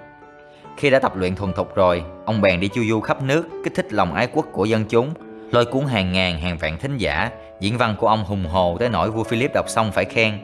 Khi 0.77 0.91
đã 0.91 0.99
tập 0.99 1.17
luyện 1.17 1.37
thuần 1.37 1.53
thục 1.53 1.75
rồi 1.75 2.03
Ông 2.25 2.41
bèn 2.41 2.61
đi 2.61 2.69
chu 2.69 2.83
du 2.89 3.01
khắp 3.01 3.23
nước 3.23 3.49
Kích 3.65 3.75
thích 3.75 3.93
lòng 3.93 4.15
ái 4.15 4.29
quốc 4.33 4.47
của 4.53 4.65
dân 4.65 4.85
chúng 4.89 5.15
Lôi 5.53 5.65
cuốn 5.65 5.87
hàng 5.87 6.13
ngàn 6.13 6.41
hàng 6.41 6.59
vạn 6.59 6.79
thính 6.79 6.97
giả 6.99 7.31
Diễn 7.61 7.79
văn 7.79 7.95
của 7.99 8.09
ông 8.09 8.25
hùng 8.25 8.45
hồ 8.45 8.77
tới 8.81 8.89
nỗi 8.89 9.11
vua 9.11 9.25
Philip 9.25 9.51
đọc 9.55 9.69
xong 9.69 9.93
phải 9.93 10.05
khen 10.05 10.39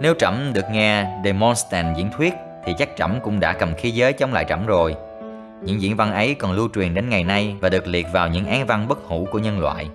Nếu 0.00 0.14
trẫm 0.18 0.52
được 0.52 0.64
nghe 0.72 1.06
Demosthenes 1.24 1.96
diễn 1.96 2.10
thuyết 2.16 2.34
thì 2.64 2.74
chắc 2.78 2.88
trẫm 2.96 3.20
cũng 3.20 3.40
đã 3.40 3.52
cầm 3.52 3.74
khí 3.74 3.90
giới 3.90 4.12
chống 4.12 4.32
lại 4.32 4.44
trẫm 4.48 4.66
rồi. 4.66 4.94
Những 5.62 5.80
diễn 5.80 5.96
văn 5.96 6.12
ấy 6.12 6.34
còn 6.34 6.52
lưu 6.52 6.68
truyền 6.74 6.94
đến 6.94 7.08
ngày 7.08 7.24
nay 7.24 7.56
và 7.60 7.68
được 7.68 7.86
liệt 7.86 8.06
vào 8.12 8.28
những 8.28 8.46
án 8.46 8.66
văn 8.66 8.88
bất 8.88 8.98
hủ 9.04 9.28
của 9.30 9.38
nhân 9.38 9.60
loại. 9.60 9.88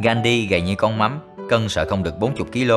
Gandhi 0.00 0.46
gầy 0.46 0.60
như 0.60 0.74
con 0.74 0.98
mắm, 0.98 1.20
cân 1.48 1.68
sợ 1.68 1.84
không 1.84 2.02
được 2.02 2.18
40 2.18 2.46
kg. 2.52 2.72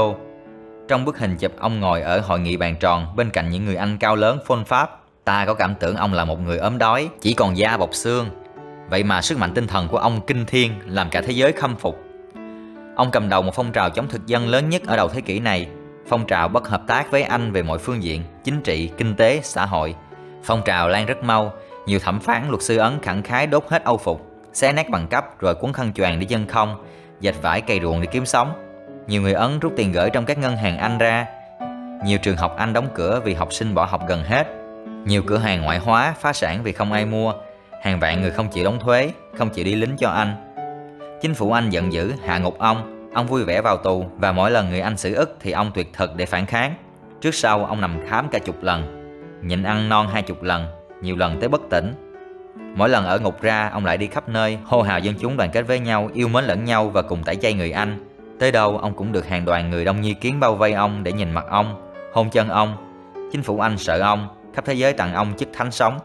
Trong 0.88 1.06
bức 1.06 1.18
hình 1.18 1.38
chụp 1.38 1.52
ông 1.60 1.80
ngồi 1.80 2.02
ở 2.02 2.20
hội 2.20 2.40
nghị 2.40 2.58
bàn 2.58 2.76
tròn 2.80 3.08
bên 3.16 3.30
cạnh 3.30 3.50
những 3.50 3.66
người 3.66 3.76
anh 3.76 3.98
cao 3.98 4.16
lớn 4.16 4.40
phôn 4.46 4.66
pháp, 4.66 5.03
ta 5.26 5.46
có 5.46 5.54
cảm 5.54 5.76
tưởng 5.76 5.96
ông 5.96 6.14
là 6.14 6.26
một 6.26 6.40
người 6.40 6.58
ốm 6.58 6.78
đói, 6.78 7.10
chỉ 7.22 7.34
còn 7.34 7.58
da 7.58 7.78
bọc 7.78 7.94
xương. 7.94 8.30
Vậy 8.90 9.04
mà 9.04 9.22
sức 9.22 9.38
mạnh 9.38 9.54
tinh 9.54 9.68
thần 9.68 9.88
của 9.88 9.98
ông 9.98 10.22
kinh 10.28 10.46
thiên 10.46 10.74
làm 10.86 11.10
cả 11.10 11.22
thế 11.22 11.32
giới 11.32 11.52
khâm 11.52 11.76
phục. 11.76 12.00
Ông 12.96 13.12
cầm 13.12 13.30
đầu 13.30 13.42
một 13.42 13.52
phong 13.56 13.72
trào 13.72 13.90
chống 13.90 14.08
thực 14.08 14.26
dân 14.26 14.48
lớn 14.48 14.70
nhất 14.70 14.82
ở 14.88 14.98
đầu 14.98 15.10
thế 15.10 15.22
kỷ 15.22 15.40
này 15.40 15.68
Phong 16.08 16.26
trào 16.28 16.48
bất 16.48 16.68
hợp 16.68 16.82
tác 16.88 17.12
với 17.12 17.24
Anh 17.24 17.52
về 17.52 17.64
mọi 17.64 17.78
phương 17.78 18.04
diện, 18.04 18.24
chính 18.44 18.62
trị, 18.62 18.92
kinh 18.98 19.16
tế, 19.16 19.40
xã 19.44 19.66
hội. 19.66 19.96
Phong 20.44 20.62
trào 20.66 20.90
lan 20.90 21.06
rất 21.06 21.24
mau, 21.24 21.54
nhiều 21.86 22.00
thẩm 22.00 22.20
phán 22.20 22.50
luật 22.50 22.62
sư 22.62 22.78
Ấn 22.78 23.00
khẳng 23.02 23.24
khái 23.24 23.48
đốt 23.48 23.64
hết 23.70 23.84
âu 23.84 23.98
phục, 23.98 24.22
xé 24.54 24.74
nát 24.74 24.90
bằng 24.90 25.08
cấp 25.08 25.26
rồi 25.40 25.56
cuốn 25.56 25.74
khăn 25.74 25.94
choàng 25.94 26.20
đi 26.20 26.26
chân 26.26 26.48
không, 26.48 26.86
dệt 27.20 27.36
vải 27.42 27.62
cày 27.62 27.80
ruộng 27.80 28.02
để 28.02 28.08
kiếm 28.12 28.26
sống. 28.26 28.54
Nhiều 29.08 29.22
người 29.22 29.34
Ấn 29.34 29.60
rút 29.60 29.74
tiền 29.76 29.92
gửi 29.92 30.10
trong 30.10 30.26
các 30.26 30.38
ngân 30.38 30.58
hàng 30.58 30.78
Anh 30.78 30.98
ra. 30.98 31.26
Nhiều 32.06 32.18
trường 32.18 32.38
học 32.38 32.56
Anh 32.58 32.74
đóng 32.74 32.88
cửa 32.96 33.22
vì 33.24 33.34
học 33.34 33.54
sinh 33.54 33.76
bỏ 33.76 33.86
học 33.86 34.02
gần 34.08 34.24
hết. 34.24 34.63
Nhiều 35.06 35.24
cửa 35.28 35.38
hàng 35.38 35.62
ngoại 35.62 35.80
hóa 35.80 36.16
phá 36.20 36.34
sản 36.34 36.64
vì 36.64 36.72
không 36.72 36.92
ai 36.92 37.06
mua. 37.06 37.34
Hàng 37.82 38.00
vạn 38.00 38.22
người 38.22 38.32
không 38.32 38.50
chịu 38.50 38.66
đóng 38.66 38.80
thuế, 38.80 39.12
không 39.38 39.50
chịu 39.50 39.66
đi 39.66 39.76
lính 39.76 39.96
cho 39.98 40.10
Anh. 40.10 40.36
Chính 41.22 41.34
phủ 41.34 41.52
Anh 41.52 41.70
giận 41.70 41.94
dữ 41.94 42.14
hạ 42.26 42.38
ngục 42.38 42.60
ông 42.60 42.94
Ông 43.14 43.28
vui 43.28 43.44
vẻ 43.44 43.62
vào 43.62 43.78
tù 43.78 44.06
và 44.18 44.32
mỗi 44.32 44.52
lần 44.52 44.70
người 44.70 44.80
Anh 44.80 44.98
xử 44.98 45.14
ức 45.14 45.38
thì 45.40 45.52
ông 45.52 45.72
tuyệt 45.74 45.94
thực 45.94 46.16
để 46.16 46.26
phản 46.26 46.46
kháng. 46.46 46.74
Trước 47.22 47.36
sau 47.36 47.66
ông 47.66 47.82
nằm 47.82 48.00
khám 48.08 48.28
cả 48.32 48.40
chục 48.40 48.64
lần, 48.64 49.04
nhịn 49.44 49.64
ăn 49.64 49.90
non 49.90 50.08
hai 50.14 50.22
chục 50.22 50.44
lần, 50.44 50.66
nhiều 51.02 51.16
lần 51.16 51.40
tới 51.40 51.50
bất 51.50 51.62
tỉnh. 51.70 51.94
Mỗi 52.76 52.90
lần 52.90 53.06
ở 53.06 53.20
ngục 53.20 53.42
ra, 53.42 53.70
ông 53.70 53.86
lại 53.86 53.98
đi 53.98 54.08
khắp 54.08 54.30
nơi, 54.30 54.58
hô 54.66 54.82
hào 54.82 55.00
dân 55.00 55.16
chúng 55.20 55.38
đoàn 55.38 55.50
kết 55.54 55.62
với 55.62 55.80
nhau, 55.80 56.10
yêu 56.14 56.28
mến 56.28 56.44
lẫn 56.44 56.66
nhau 56.66 56.90
và 56.90 57.02
cùng 57.02 57.24
tẩy 57.24 57.36
chay 57.36 57.54
người 57.54 57.72
Anh. 57.72 58.06
Tới 58.40 58.52
đâu 58.52 58.78
ông 58.78 58.94
cũng 58.94 59.12
được 59.12 59.28
hàng 59.28 59.46
đoàn 59.46 59.70
người 59.70 59.86
đông 59.86 60.02
như 60.02 60.14
kiến 60.14 60.40
bao 60.40 60.56
vây 60.56 60.74
ông 60.74 61.04
để 61.04 61.12
nhìn 61.12 61.32
mặt 61.32 61.46
ông, 61.50 61.92
hôn 62.14 62.30
chân 62.30 62.50
ông. 62.50 62.76
Chính 63.32 63.44
phủ 63.44 63.60
Anh 63.60 63.78
sợ 63.78 64.00
ông, 64.00 64.28
khắp 64.54 64.66
thế 64.66 64.74
giới 64.74 64.94
tặng 64.94 65.14
ông 65.14 65.34
chức 65.38 65.50
thánh 65.54 65.72
sống. 65.72 66.00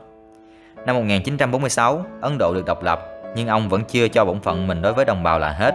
Năm 0.87 0.97
1946, 0.97 2.05
Ấn 2.21 2.39
Độ 2.39 2.55
được 2.55 2.65
độc 2.67 2.83
lập, 2.83 3.01
nhưng 3.37 3.49
ông 3.49 3.69
vẫn 3.69 3.85
chưa 3.85 4.09
cho 4.09 4.25
bổn 4.25 4.41
phận 4.41 4.67
mình 4.67 4.83
đối 4.83 4.93
với 4.93 5.05
đồng 5.05 5.23
bào 5.23 5.39
là 5.39 5.53
hết. 5.53 5.75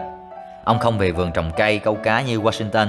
Ông 0.63 0.79
không 0.79 0.97
về 0.97 1.11
vườn 1.11 1.31
trồng 1.31 1.51
cây, 1.57 1.79
câu 1.79 1.95
cá 1.95 2.21
như 2.21 2.39
Washington. 2.39 2.87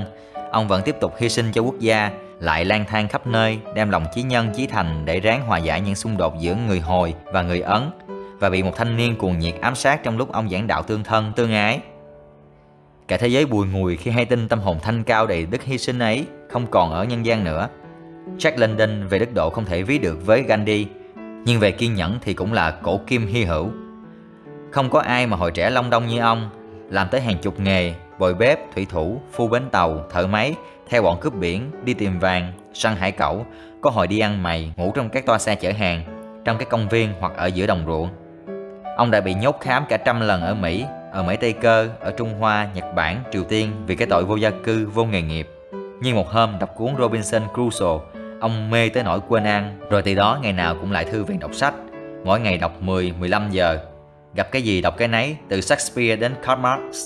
Ông 0.50 0.68
vẫn 0.68 0.82
tiếp 0.82 0.96
tục 1.00 1.14
hy 1.18 1.28
sinh 1.28 1.52
cho 1.52 1.62
quốc 1.62 1.78
gia, 1.78 2.10
lại 2.40 2.64
lang 2.64 2.84
thang 2.88 3.08
khắp 3.08 3.26
nơi, 3.26 3.58
đem 3.74 3.90
lòng 3.90 4.04
chí 4.14 4.22
nhân 4.22 4.50
chí 4.54 4.66
thành 4.66 5.04
để 5.04 5.20
ráng 5.20 5.46
hòa 5.46 5.58
giải 5.58 5.80
những 5.80 5.94
xung 5.94 6.16
đột 6.16 6.40
giữa 6.40 6.54
người 6.54 6.80
Hồi 6.80 7.14
và 7.32 7.42
người 7.42 7.60
Ấn 7.60 7.90
và 8.40 8.50
bị 8.50 8.62
một 8.62 8.72
thanh 8.76 8.96
niên 8.96 9.16
cuồng 9.16 9.38
nhiệt 9.38 9.54
ám 9.60 9.74
sát 9.74 10.02
trong 10.02 10.18
lúc 10.18 10.32
ông 10.32 10.50
giảng 10.50 10.66
đạo 10.66 10.82
tương 10.82 11.04
thân, 11.04 11.32
tương 11.36 11.52
ái. 11.52 11.80
Cả 13.08 13.16
thế 13.16 13.28
giới 13.28 13.46
bùi 13.46 13.66
ngùi 13.66 13.96
khi 13.96 14.10
hay 14.10 14.24
tin 14.24 14.48
tâm 14.48 14.60
hồn 14.60 14.78
thanh 14.82 15.02
cao 15.02 15.26
đầy 15.26 15.46
đức 15.46 15.62
hy 15.62 15.78
sinh 15.78 15.98
ấy 15.98 16.26
không 16.50 16.66
còn 16.66 16.92
ở 16.92 17.04
nhân 17.04 17.26
gian 17.26 17.44
nữa. 17.44 17.68
Jack 18.38 18.58
London 18.58 19.06
về 19.06 19.18
đức 19.18 19.34
độ 19.34 19.50
không 19.50 19.64
thể 19.64 19.82
ví 19.82 19.98
được 19.98 20.26
với 20.26 20.42
Gandhi, 20.42 20.86
nhưng 21.44 21.60
về 21.60 21.70
kiên 21.70 21.94
nhẫn 21.94 22.18
thì 22.22 22.34
cũng 22.34 22.52
là 22.52 22.70
cổ 22.70 23.00
kim 23.06 23.26
hy 23.26 23.44
hữu. 23.44 23.70
Không 24.70 24.90
có 24.90 25.00
ai 25.00 25.26
mà 25.26 25.36
hồi 25.36 25.50
trẻ 25.50 25.70
long 25.70 25.90
đông 25.90 26.06
như 26.06 26.20
ông, 26.20 26.50
làm 26.90 27.08
tới 27.08 27.20
hàng 27.20 27.38
chục 27.42 27.60
nghề, 27.60 27.94
bồi 28.18 28.34
bếp, 28.34 28.74
thủy 28.74 28.86
thủ, 28.90 29.20
phu 29.32 29.48
bến 29.48 29.62
tàu, 29.70 30.04
thợ 30.10 30.26
máy, 30.26 30.54
theo 30.88 31.02
bọn 31.02 31.20
cướp 31.20 31.34
biển, 31.34 31.70
đi 31.84 31.94
tìm 31.94 32.18
vàng, 32.18 32.52
săn 32.74 32.96
hải 32.96 33.12
cẩu, 33.12 33.46
có 33.80 33.90
hồi 33.90 34.06
đi 34.06 34.18
ăn 34.18 34.42
mày, 34.42 34.72
ngủ 34.76 34.92
trong 34.94 35.08
các 35.08 35.26
toa 35.26 35.38
xe 35.38 35.54
chở 35.54 35.72
hàng, 35.72 36.02
trong 36.44 36.58
các 36.58 36.68
công 36.68 36.88
viên 36.88 37.12
hoặc 37.20 37.32
ở 37.36 37.46
giữa 37.46 37.66
đồng 37.66 37.84
ruộng. 37.86 38.08
Ông 38.96 39.10
đã 39.10 39.20
bị 39.20 39.34
nhốt 39.34 39.60
khám 39.60 39.84
cả 39.88 39.96
trăm 39.96 40.20
lần 40.20 40.42
ở 40.42 40.54
Mỹ, 40.54 40.84
ở 41.12 41.22
Mỹ 41.22 41.36
Tây 41.40 41.52
Cơ, 41.52 41.88
ở 42.00 42.10
Trung 42.10 42.34
Hoa, 42.38 42.68
Nhật 42.74 42.84
Bản, 42.94 43.22
Triều 43.32 43.44
Tiên 43.44 43.70
vì 43.86 43.96
cái 43.96 44.06
tội 44.10 44.24
vô 44.24 44.36
gia 44.36 44.50
cư, 44.50 44.86
vô 44.86 45.04
nghề 45.04 45.22
nghiệp. 45.22 45.48
Nhưng 46.02 46.16
một 46.16 46.28
hôm 46.28 46.58
đọc 46.60 46.74
cuốn 46.76 46.94
Robinson 46.98 47.42
Crusoe, 47.54 47.98
ông 48.44 48.70
mê 48.70 48.88
tới 48.88 49.02
nỗi 49.02 49.20
quên 49.28 49.44
ăn, 49.44 49.78
rồi 49.90 50.02
từ 50.02 50.14
đó 50.14 50.38
ngày 50.42 50.52
nào 50.52 50.76
cũng 50.80 50.92
lại 50.92 51.04
thư 51.04 51.24
viện 51.24 51.40
đọc 51.40 51.54
sách, 51.54 51.74
mỗi 52.24 52.40
ngày 52.40 52.58
đọc 52.58 52.82
10-15 52.82 53.50
giờ 53.50 53.78
Gặp 54.34 54.52
cái 54.52 54.62
gì 54.62 54.80
đọc 54.80 54.96
cái 54.96 55.08
nấy, 55.08 55.36
từ 55.48 55.60
Shakespeare 55.60 56.16
đến 56.16 56.34
Karl 56.42 56.60
Marx. 56.60 56.96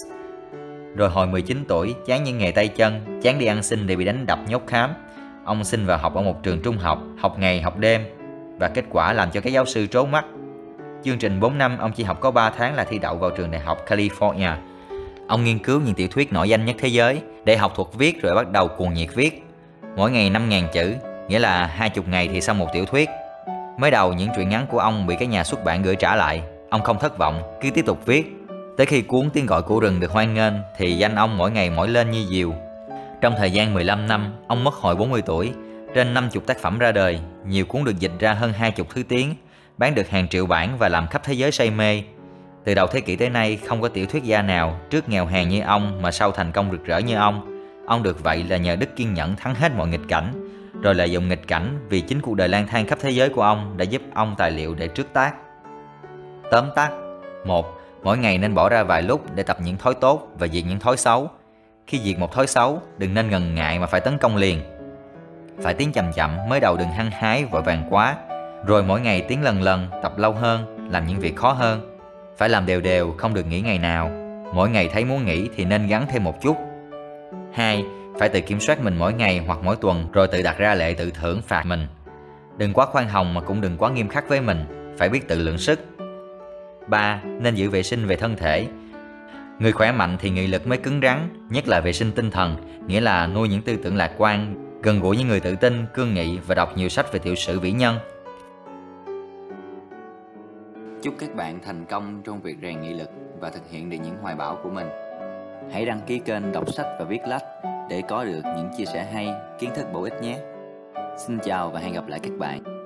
Rồi 0.96 1.10
hồi 1.10 1.26
19 1.26 1.64
tuổi, 1.68 1.94
chán 2.06 2.24
những 2.24 2.38
nghề 2.38 2.50
tay 2.50 2.68
chân, 2.68 3.20
chán 3.22 3.38
đi 3.38 3.46
ăn 3.46 3.62
xin 3.62 3.86
để 3.86 3.96
bị 3.96 4.04
đánh 4.04 4.26
đập 4.26 4.38
nhốt 4.48 4.62
khám. 4.66 4.90
Ông 5.44 5.64
xin 5.64 5.86
vào 5.86 5.98
học 5.98 6.14
ở 6.14 6.22
một 6.22 6.42
trường 6.42 6.62
trung 6.62 6.78
học, 6.78 7.02
học 7.18 7.38
ngày 7.38 7.60
học 7.60 7.78
đêm. 7.78 8.02
Và 8.58 8.68
kết 8.68 8.84
quả 8.90 9.12
làm 9.12 9.30
cho 9.30 9.40
cái 9.40 9.52
giáo 9.52 9.66
sư 9.66 9.86
trố 9.86 10.06
mắt. 10.06 10.24
Chương 11.04 11.18
trình 11.18 11.40
4 11.40 11.58
năm, 11.58 11.78
ông 11.78 11.92
chỉ 11.92 12.04
học 12.04 12.20
có 12.20 12.30
3 12.30 12.50
tháng 12.50 12.74
là 12.74 12.84
thi 12.84 12.98
đậu 12.98 13.16
vào 13.16 13.30
trường 13.30 13.50
đại 13.50 13.60
học 13.60 13.78
California. 13.88 14.54
Ông 15.28 15.44
nghiên 15.44 15.58
cứu 15.58 15.80
những 15.80 15.94
tiểu 15.94 16.08
thuyết 16.08 16.32
nổi 16.32 16.48
danh 16.48 16.64
nhất 16.64 16.76
thế 16.78 16.88
giới 16.88 17.22
để 17.44 17.56
học 17.56 17.72
thuộc 17.76 17.98
viết 17.98 18.22
rồi 18.22 18.34
bắt 18.34 18.50
đầu 18.50 18.68
cuồng 18.68 18.94
nhiệt 18.94 19.08
viết. 19.14 19.44
Mỗi 19.96 20.10
ngày 20.10 20.30
5.000 20.30 20.68
chữ, 20.72 20.94
nghĩa 21.28 21.38
là 21.38 21.66
20 21.66 22.04
ngày 22.08 22.28
thì 22.32 22.40
xong 22.40 22.58
một 22.58 22.68
tiểu 22.72 22.84
thuyết. 22.84 23.08
Mới 23.78 23.90
đầu 23.90 24.12
những 24.12 24.28
truyện 24.36 24.48
ngắn 24.48 24.66
của 24.66 24.78
ông 24.78 25.06
bị 25.06 25.16
các 25.20 25.28
nhà 25.28 25.44
xuất 25.44 25.64
bản 25.64 25.82
gửi 25.82 25.96
trả 25.96 26.16
lại 26.16 26.42
Ông 26.70 26.82
không 26.82 26.98
thất 26.98 27.18
vọng, 27.18 27.42
cứ 27.60 27.70
tiếp 27.70 27.86
tục 27.86 28.06
viết. 28.06 28.36
Tới 28.76 28.86
khi 28.86 29.02
cuốn 29.02 29.30
tiếng 29.30 29.46
gọi 29.46 29.62
của 29.62 29.80
rừng 29.80 30.00
được 30.00 30.10
hoan 30.10 30.34
nghênh 30.34 30.52
thì 30.76 30.92
danh 30.92 31.14
ông 31.14 31.38
mỗi 31.38 31.50
ngày 31.50 31.70
mỗi 31.70 31.88
lên 31.88 32.10
như 32.10 32.26
diều. 32.30 32.54
Trong 33.20 33.34
thời 33.38 33.50
gian 33.50 33.74
15 33.74 34.06
năm, 34.06 34.34
ông 34.46 34.64
mất 34.64 34.74
hồi 34.74 34.96
40 34.96 35.22
tuổi, 35.22 35.52
trên 35.94 36.14
50 36.14 36.42
tác 36.46 36.58
phẩm 36.58 36.78
ra 36.78 36.92
đời, 36.92 37.20
nhiều 37.46 37.64
cuốn 37.64 37.84
được 37.84 37.98
dịch 37.98 38.12
ra 38.18 38.32
hơn 38.32 38.52
20 38.52 38.86
thứ 38.94 39.02
tiếng, 39.08 39.34
bán 39.78 39.94
được 39.94 40.08
hàng 40.08 40.28
triệu 40.28 40.46
bản 40.46 40.78
và 40.78 40.88
làm 40.88 41.06
khắp 41.06 41.22
thế 41.24 41.32
giới 41.32 41.52
say 41.52 41.70
mê. 41.70 42.02
Từ 42.64 42.74
đầu 42.74 42.86
thế 42.86 43.00
kỷ 43.00 43.16
tới 43.16 43.30
nay, 43.30 43.58
không 43.66 43.82
có 43.82 43.88
tiểu 43.88 44.06
thuyết 44.06 44.24
gia 44.24 44.42
nào 44.42 44.80
trước 44.90 45.08
nghèo 45.08 45.26
hèn 45.26 45.48
như 45.48 45.60
ông 45.60 46.02
mà 46.02 46.10
sau 46.10 46.32
thành 46.32 46.52
công 46.52 46.70
rực 46.70 46.84
rỡ 46.84 46.98
như 46.98 47.16
ông. 47.16 47.64
Ông 47.86 48.02
được 48.02 48.24
vậy 48.24 48.44
là 48.48 48.56
nhờ 48.56 48.76
đức 48.76 48.96
kiên 48.96 49.14
nhẫn 49.14 49.36
thắng 49.36 49.54
hết 49.54 49.72
mọi 49.76 49.88
nghịch 49.88 50.08
cảnh, 50.08 50.47
rồi 50.82 50.94
lợi 50.94 51.10
dụng 51.10 51.28
nghịch 51.28 51.48
cảnh 51.48 51.86
vì 51.88 52.00
chính 52.00 52.20
cuộc 52.20 52.34
đời 52.34 52.48
lang 52.48 52.66
thang 52.66 52.86
khắp 52.86 52.98
thế 53.02 53.10
giới 53.10 53.28
của 53.28 53.42
ông 53.42 53.76
đã 53.76 53.84
giúp 53.84 54.02
ông 54.14 54.34
tài 54.38 54.50
liệu 54.50 54.74
để 54.74 54.88
trước 54.88 55.12
tác. 55.12 55.34
Tóm 56.50 56.64
tắt 56.74 56.90
một 57.44 57.78
Mỗi 58.02 58.18
ngày 58.18 58.38
nên 58.38 58.54
bỏ 58.54 58.68
ra 58.68 58.82
vài 58.82 59.02
lúc 59.02 59.22
để 59.34 59.42
tập 59.42 59.56
những 59.64 59.76
thói 59.76 59.94
tốt 59.94 60.28
và 60.38 60.46
diệt 60.48 60.64
những 60.68 60.80
thói 60.80 60.96
xấu. 60.96 61.30
Khi 61.86 61.98
diệt 61.98 62.18
một 62.18 62.32
thói 62.32 62.46
xấu, 62.46 62.82
đừng 62.98 63.14
nên 63.14 63.30
ngần 63.30 63.54
ngại 63.54 63.78
mà 63.78 63.86
phải 63.86 64.00
tấn 64.00 64.18
công 64.18 64.36
liền. 64.36 64.60
Phải 65.62 65.74
tiến 65.74 65.92
chậm 65.92 66.12
chậm, 66.12 66.36
mới 66.48 66.60
đầu 66.60 66.76
đừng 66.76 66.88
hăng 66.88 67.10
hái 67.10 67.44
vội 67.44 67.62
vàng 67.62 67.86
quá. 67.90 68.16
Rồi 68.66 68.82
mỗi 68.82 69.00
ngày 69.00 69.20
tiến 69.20 69.42
lần 69.42 69.62
lần, 69.62 69.88
tập 70.02 70.18
lâu 70.18 70.32
hơn, 70.32 70.88
làm 70.90 71.06
những 71.06 71.18
việc 71.18 71.36
khó 71.36 71.52
hơn. 71.52 71.96
Phải 72.36 72.48
làm 72.48 72.66
đều 72.66 72.80
đều, 72.80 73.14
không 73.18 73.34
được 73.34 73.46
nghỉ 73.46 73.60
ngày 73.60 73.78
nào. 73.78 74.10
Mỗi 74.54 74.70
ngày 74.70 74.88
thấy 74.92 75.04
muốn 75.04 75.26
nghỉ 75.26 75.48
thì 75.56 75.64
nên 75.64 75.86
gắn 75.86 76.06
thêm 76.08 76.24
một 76.24 76.40
chút. 76.42 76.56
2. 77.52 77.84
Phải 78.18 78.28
tự 78.28 78.40
kiểm 78.40 78.60
soát 78.60 78.80
mình 78.80 78.96
mỗi 78.98 79.12
ngày 79.12 79.42
hoặc 79.46 79.58
mỗi 79.62 79.76
tuần 79.76 80.06
rồi 80.12 80.28
tự 80.28 80.42
đặt 80.42 80.58
ra 80.58 80.74
lệ 80.74 80.94
tự 80.94 81.10
thưởng 81.10 81.42
phạt 81.42 81.66
mình. 81.66 81.86
Đừng 82.56 82.72
quá 82.72 82.86
khoan 82.86 83.08
hồng 83.08 83.34
mà 83.34 83.40
cũng 83.40 83.60
đừng 83.60 83.76
quá 83.78 83.90
nghiêm 83.90 84.08
khắc 84.08 84.28
với 84.28 84.40
mình, 84.40 84.64
phải 84.98 85.08
biết 85.08 85.28
tự 85.28 85.38
lượng 85.38 85.58
sức. 85.58 85.80
3. 86.86 87.20
Nên 87.24 87.54
giữ 87.54 87.70
vệ 87.70 87.82
sinh 87.82 88.06
về 88.06 88.16
thân 88.16 88.36
thể. 88.36 88.66
Người 89.58 89.72
khỏe 89.72 89.92
mạnh 89.92 90.16
thì 90.20 90.30
nghị 90.30 90.46
lực 90.46 90.66
mới 90.66 90.78
cứng 90.78 91.00
rắn, 91.02 91.46
nhất 91.50 91.68
là 91.68 91.80
vệ 91.80 91.92
sinh 91.92 92.12
tinh 92.12 92.30
thần, 92.30 92.56
nghĩa 92.86 93.00
là 93.00 93.26
nuôi 93.26 93.48
những 93.48 93.62
tư 93.62 93.76
tưởng 93.76 93.96
lạc 93.96 94.12
quan, 94.18 94.54
gần 94.82 95.00
gũi 95.00 95.16
những 95.16 95.28
người 95.28 95.40
tự 95.40 95.56
tin, 95.56 95.86
cương 95.94 96.14
nghị 96.14 96.38
và 96.46 96.54
đọc 96.54 96.76
nhiều 96.76 96.88
sách 96.88 97.12
về 97.12 97.18
tiểu 97.18 97.34
sử 97.34 97.60
vĩ 97.60 97.72
nhân. 97.72 97.98
Chúc 101.02 101.14
các 101.18 101.34
bạn 101.34 101.58
thành 101.64 101.84
công 101.84 102.22
trong 102.24 102.40
việc 102.40 102.56
rèn 102.62 102.80
nghị 102.80 102.94
lực 102.94 103.10
và 103.40 103.50
thực 103.50 103.70
hiện 103.70 103.90
được 103.90 103.98
những 104.04 104.16
hoài 104.22 104.34
bão 104.34 104.58
của 104.62 104.70
mình. 104.70 104.88
Hãy 105.72 105.84
đăng 105.84 106.00
ký 106.06 106.18
kênh 106.18 106.52
đọc 106.52 106.72
sách 106.74 106.86
và 106.98 107.04
viết 107.04 107.20
lách 107.26 107.42
để 107.88 108.02
có 108.08 108.24
được 108.24 108.42
những 108.56 108.70
chia 108.76 108.84
sẻ 108.84 109.04
hay, 109.12 109.32
kiến 109.58 109.70
thức 109.74 109.86
bổ 109.92 110.02
ích 110.02 110.22
nhé. 110.22 110.38
Xin 111.16 111.38
chào 111.44 111.70
và 111.70 111.80
hẹn 111.80 111.92
gặp 111.92 112.08
lại 112.08 112.20
các 112.22 112.32
bạn. 112.38 112.77